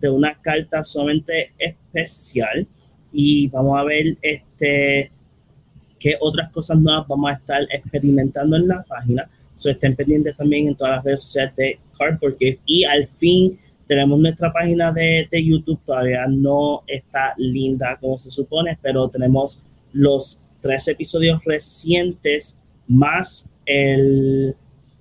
de 0.00 0.10
una 0.10 0.34
carta 0.40 0.84
sumamente 0.84 1.52
especial 1.58 2.66
y 3.12 3.48
vamos 3.48 3.78
a 3.78 3.84
ver 3.84 4.16
este 4.20 5.10
qué 5.98 6.16
otras 6.20 6.50
cosas 6.52 6.78
nuevas 6.78 7.08
vamos 7.08 7.30
a 7.30 7.34
estar 7.34 7.62
experimentando 7.70 8.56
en 8.56 8.68
la 8.68 8.82
página. 8.82 9.28
So 9.54 9.70
estén 9.70 9.96
pendientes 9.96 10.36
también 10.36 10.68
en 10.68 10.74
todas 10.74 10.96
las 10.96 11.04
redes 11.04 11.22
sociales 11.22 11.56
de 11.56 11.78
Cardboard 11.98 12.36
Gift 12.38 12.60
y 12.66 12.84
al 12.84 13.06
fin 13.06 13.58
tenemos 13.86 14.18
nuestra 14.18 14.52
página 14.52 14.92
de, 14.92 15.26
de 15.30 15.44
YouTube, 15.44 15.80
todavía 15.86 16.26
no 16.28 16.82
está 16.86 17.34
linda 17.38 17.96
como 18.00 18.18
se 18.18 18.30
supone, 18.30 18.76
pero 18.82 19.08
tenemos 19.08 19.62
los 19.92 20.40
tres 20.60 20.88
episodios 20.88 21.42
recientes 21.44 22.58
más 22.88 23.50
el, 23.64 24.54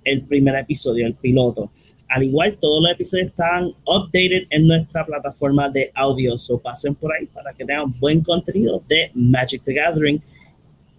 el 0.04 0.22
primer 0.24 0.56
episodio, 0.56 1.06
el 1.08 1.16
piloto. 1.16 1.72
Al 2.08 2.24
igual, 2.24 2.58
todos 2.60 2.82
los 2.82 2.92
episodios 2.92 3.28
están 3.28 3.74
updated 3.86 4.48
en 4.50 4.68
nuestra 4.68 5.06
plataforma 5.06 5.70
de 5.70 5.92
audio. 5.94 6.38
So 6.38 6.60
pasen 6.60 6.96
por 6.96 7.14
ahí 7.14 7.26
para 7.26 7.54
que 7.54 7.66
tengan 7.66 7.98
buen 8.00 8.22
contenido 8.22 8.82
de 8.88 9.12
Magic 9.14 9.64
the 9.64 9.74
Gathering. 9.74 10.22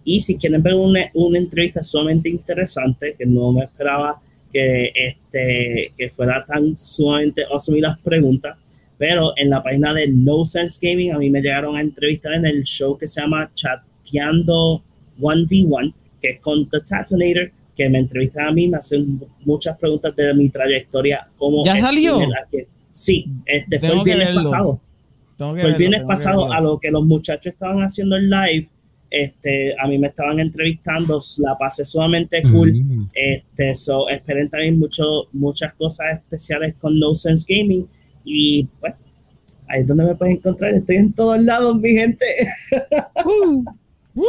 Y 0.03 0.19
si 0.19 0.37
quieren 0.37 0.61
ver 0.61 0.73
una, 0.73 1.09
una 1.13 1.37
entrevista 1.37 1.83
sumamente 1.83 2.29
interesante, 2.29 3.15
que 3.17 3.25
no 3.25 3.51
me 3.51 3.63
esperaba 3.63 4.21
que, 4.51 4.91
este, 4.95 5.93
que 5.97 6.09
fuera 6.09 6.45
tan 6.45 6.77
sumamente 6.77 7.43
awesome 7.51 7.81
las 7.81 7.99
preguntas, 7.99 8.57
pero 8.97 9.33
en 9.35 9.49
la 9.49 9.61
página 9.61 9.93
de 9.93 10.07
No 10.07 10.43
Sense 10.45 10.79
Gaming 10.81 11.13
a 11.13 11.19
mí 11.19 11.29
me 11.29 11.41
llegaron 11.41 11.75
a 11.75 11.81
entrevistar 11.81 12.33
en 12.33 12.45
el 12.45 12.63
show 12.63 12.97
que 12.97 13.07
se 13.07 13.21
llama 13.21 13.51
Chateando 13.53 14.81
1v1, 15.19 15.93
que 16.21 16.29
es 16.31 16.39
con 16.39 16.67
The 16.69 16.79
Tatonator, 16.81 17.51
que 17.77 17.87
me 17.89 17.99
entrevistan 17.99 18.47
a 18.47 18.51
mí, 18.51 18.67
me 18.67 18.77
hacen 18.77 19.21
muchas 19.45 19.77
preguntas 19.77 20.15
de 20.15 20.33
mi 20.33 20.49
trayectoria 20.49 21.29
como 21.37 21.63
¿Ya 21.63 21.77
salió? 21.77 22.19
Sí, 22.91 23.27
este 23.45 23.79
fue 23.79 23.89
el 23.89 24.03
viernes 24.03 24.27
verlo. 24.29 24.41
pasado. 24.41 24.81
Fue 25.37 25.61
el 25.61 25.75
viernes 25.75 26.01
pasado 26.01 26.51
a 26.51 26.59
lo 26.59 26.79
que 26.79 26.89
los 26.89 27.05
muchachos 27.05 27.53
estaban 27.53 27.79
haciendo 27.79 28.15
el 28.15 28.27
live. 28.29 28.67
Este, 29.09 29.73
a 29.79 29.87
mí 29.87 29.97
me 29.99 30.07
estaban 30.07 30.39
entrevistando, 30.39 31.19
la 31.37 31.55
pasé 31.57 31.85
sumamente 31.85 32.41
cool. 32.41 32.73
Mm. 32.73 33.09
Este, 33.13 33.75
so, 33.75 34.09
esperen 34.09 34.49
también 34.49 34.79
mucho, 34.79 35.27
muchas 35.31 35.73
cosas 35.75 36.15
especiales 36.15 36.73
con 36.79 36.99
No 36.99 37.13
Sense 37.13 37.45
Gaming. 37.47 37.87
Y 38.25 38.67
pues, 38.79 38.95
ahí 39.67 39.81
es 39.81 39.87
donde 39.87 40.05
me 40.05 40.15
pueden 40.15 40.37
encontrar. 40.37 40.73
Estoy 40.73 40.95
en 40.95 41.13
todos 41.13 41.41
lados, 41.41 41.79
mi 41.79 41.89
gente. 41.89 42.25
¡Woo! 44.15 44.25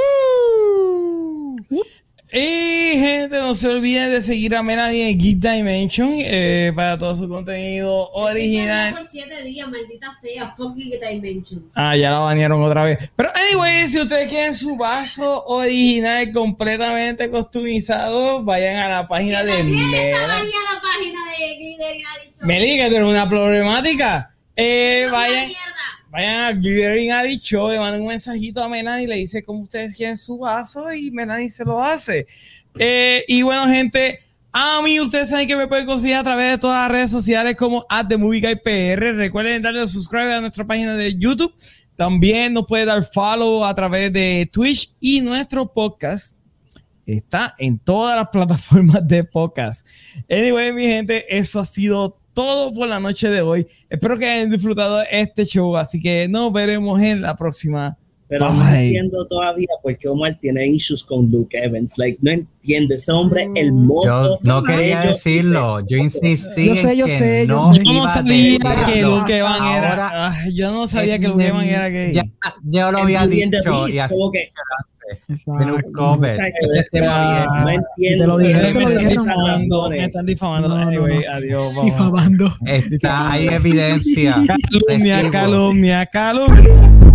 Y 2.31 2.99
gente, 2.99 3.39
no 3.39 3.55
se 3.55 3.69
olviden 3.69 4.11
de 4.11 4.21
seguir 4.21 4.55
a 4.55 4.63
Melanie 4.63 5.11
en 5.11 5.19
Geek 5.19 5.39
Dimension 5.39 6.11
eh, 6.13 6.73
para 6.75 6.99
todo 6.99 7.17
su 7.17 7.27
contenido 7.27 8.11
original. 8.11 8.93
Por 8.93 9.07
siete 9.07 9.43
días, 9.45 9.67
maldita 9.67 10.13
sea, 10.21 10.55
fucking 10.55 10.91
dimension. 11.01 11.65
Ah, 11.75 11.97
ya 11.97 12.11
la 12.11 12.19
banearon 12.19 12.63
otra 12.63 12.85
vez. 12.85 12.99
Pero 13.17 13.31
anyway, 13.35 13.87
si 13.89 13.99
ustedes 14.01 14.29
quieren 14.29 14.53
su 14.53 14.77
vaso 14.77 15.43
original 15.47 16.31
completamente 16.31 17.31
customizado, 17.31 18.43
vayan 18.43 18.77
a 18.77 18.89
la 18.91 19.09
página 19.09 19.43
de 19.43 19.65
Melanie. 19.65 20.13
Meli, 22.43 22.77
que 22.77 22.89
tiene 22.91 23.05
una 23.05 23.29
problemática. 23.29 24.35
Eh, 24.55 25.05
"Esto 25.05 25.17
es 25.17 25.51
una 25.51 25.98
vayan, 26.11 26.31
mierda". 26.31 26.45
vayan 26.45 26.45
a 26.45 26.53
Glittering 26.53 27.13
Addict 27.13 27.45
Show, 27.45 27.71
le 27.71 27.79
mandan 27.79 28.01
un 28.01 28.09
mensajito 28.09 28.63
a 28.63 28.69
Melanie 28.69 29.07
le 29.07 29.17
dice 29.17 29.43
cómo 29.43 29.61
ustedes 29.61 29.95
quieren 29.95 30.17
su 30.17 30.39
vaso 30.39 30.93
y 30.93 31.11
Melanie 31.11 31.51
se 31.51 31.65
lo 31.65 31.83
hace. 31.83 32.27
Eh, 32.79 33.25
y 33.27 33.43
bueno, 33.43 33.67
gente, 33.67 34.21
a 34.53 34.81
mí 34.83 34.99
ustedes 35.01 35.31
saben 35.31 35.47
que 35.47 35.57
me 35.57 35.67
pueden 35.67 35.87
conseguir 35.87 36.17
a 36.17 36.23
través 36.23 36.53
de 36.53 36.59
todas 36.59 36.83
las 36.83 36.91
redes 36.91 37.11
sociales 37.11 37.55
como 37.57 37.85
at 37.89 38.09
PR. 38.09 39.15
Recuerden 39.15 39.63
darle 39.63 39.83
a 39.83 39.87
subscribe 39.87 40.35
a 40.35 40.41
nuestra 40.41 40.67
página 40.67 40.95
de 40.95 41.17
YouTube. 41.17 41.55
También 41.97 42.55
nos 42.55 42.67
puede 42.67 42.85
dar 42.85 43.05
follow 43.05 43.65
a 43.65 43.75
través 43.75 44.13
de 44.13 44.49
Twitch 44.53 44.95
y 45.01 45.21
nuestro 45.21 45.73
podcast 45.73 46.37
está 47.05 47.55
en 47.59 47.79
todas 47.79 48.17
las 48.17 48.29
plataformas 48.33 49.07
de 49.07 49.25
podcast. 49.25 49.87
Anyway, 50.31 50.73
mi 50.73 50.85
gente, 50.85 51.25
eso 51.37 51.61
ha 51.61 51.65
sido 51.65 52.19
todo 52.39 52.73
por 52.73 52.87
la 52.87 53.01
noche 53.01 53.29
de 53.29 53.41
hoy. 53.41 53.67
Espero 53.91 54.17
que 54.17 54.25
hayan 54.25 54.49
disfrutado 54.49 55.03
este 55.11 55.45
show, 55.45 55.77
así 55.77 56.01
que 56.01 56.29
nos 56.29 56.53
veremos 56.53 57.03
en 57.03 57.21
la 57.21 57.37
próxima. 57.37 57.97
Pero 58.29 58.53
no 58.53 58.61
Bye. 58.61 58.87
entiendo 58.87 59.27
todavía 59.27 59.67
por 59.83 59.99
qué 59.99 60.07
Omar 60.07 60.39
tiene 60.41 60.69
issues 60.69 61.03
con 61.03 61.29
Luke 61.33 61.59
Evans. 61.61 61.99
Like, 61.99 62.21
no 62.23 62.31
entiendo. 62.31 62.95
Ese 62.95 63.11
hombre 63.11 63.49
hermoso. 63.57 64.39
Yo 64.41 64.55
no 64.55 64.63
quería 64.63 65.01
decirlo, 65.01 65.85
yo 65.89 65.97
insistí. 65.97 66.67
Yo 66.67 66.77
sé, 66.77 66.97
yo 66.97 67.07
que 67.07 67.11
sé, 67.11 67.47
yo 67.49 67.55
no 67.55 67.61
sé. 67.61 67.83
Yo 67.85 67.93
no 67.95 68.07
sabía 68.07 68.59
que 68.87 69.03
Luke 69.03 69.37
Evan 69.37 69.67
era. 69.67 69.91
Ahora, 69.91 70.11
ah, 70.13 70.37
yo 70.55 70.71
no 70.71 70.87
sabía 70.87 71.19
que 71.19 71.27
Luke 71.27 71.45
Evan 71.45 71.65
era 71.65 71.89
gay. 71.89 72.13
Ya, 72.13 72.23
yo 72.63 72.93
lo 72.93 72.99
En 72.99 73.05
había 73.05 73.27
dicho 73.27 73.51
Beast, 73.65 73.95
y 73.95 73.99
aquí 73.99 74.15
como 74.15 74.31
que, 74.31 74.53
en 75.61 75.71
un 75.71 75.83
cover. 75.93 76.31
Exacto, 76.33 76.67
Este 76.75 76.89
tema 76.93 77.47
no 77.47 77.67
bien. 77.67 77.81
entiendo. 77.97 78.23
Te 78.25 78.27
lo 78.29 78.39
dijeron, 78.39 78.63
me, 78.63 78.73
te 78.73 78.81
lo 78.81 78.89
están 78.89 78.99
dijeron. 78.99 79.25
difamando, 79.25 79.91
me 79.91 80.05
están 80.05 80.27
difamando. 80.27 80.69
No, 80.69 80.77
no, 80.77 80.89
Anyway, 80.89 81.25
adiós. 81.25 81.73
Difamando. 81.85 82.53
Está, 82.67 83.31
hay 83.33 83.49
evidencia. 83.49 84.37
Calumnia, 84.89 85.31
calumnia, 85.31 86.07
calumnia. 86.07 87.08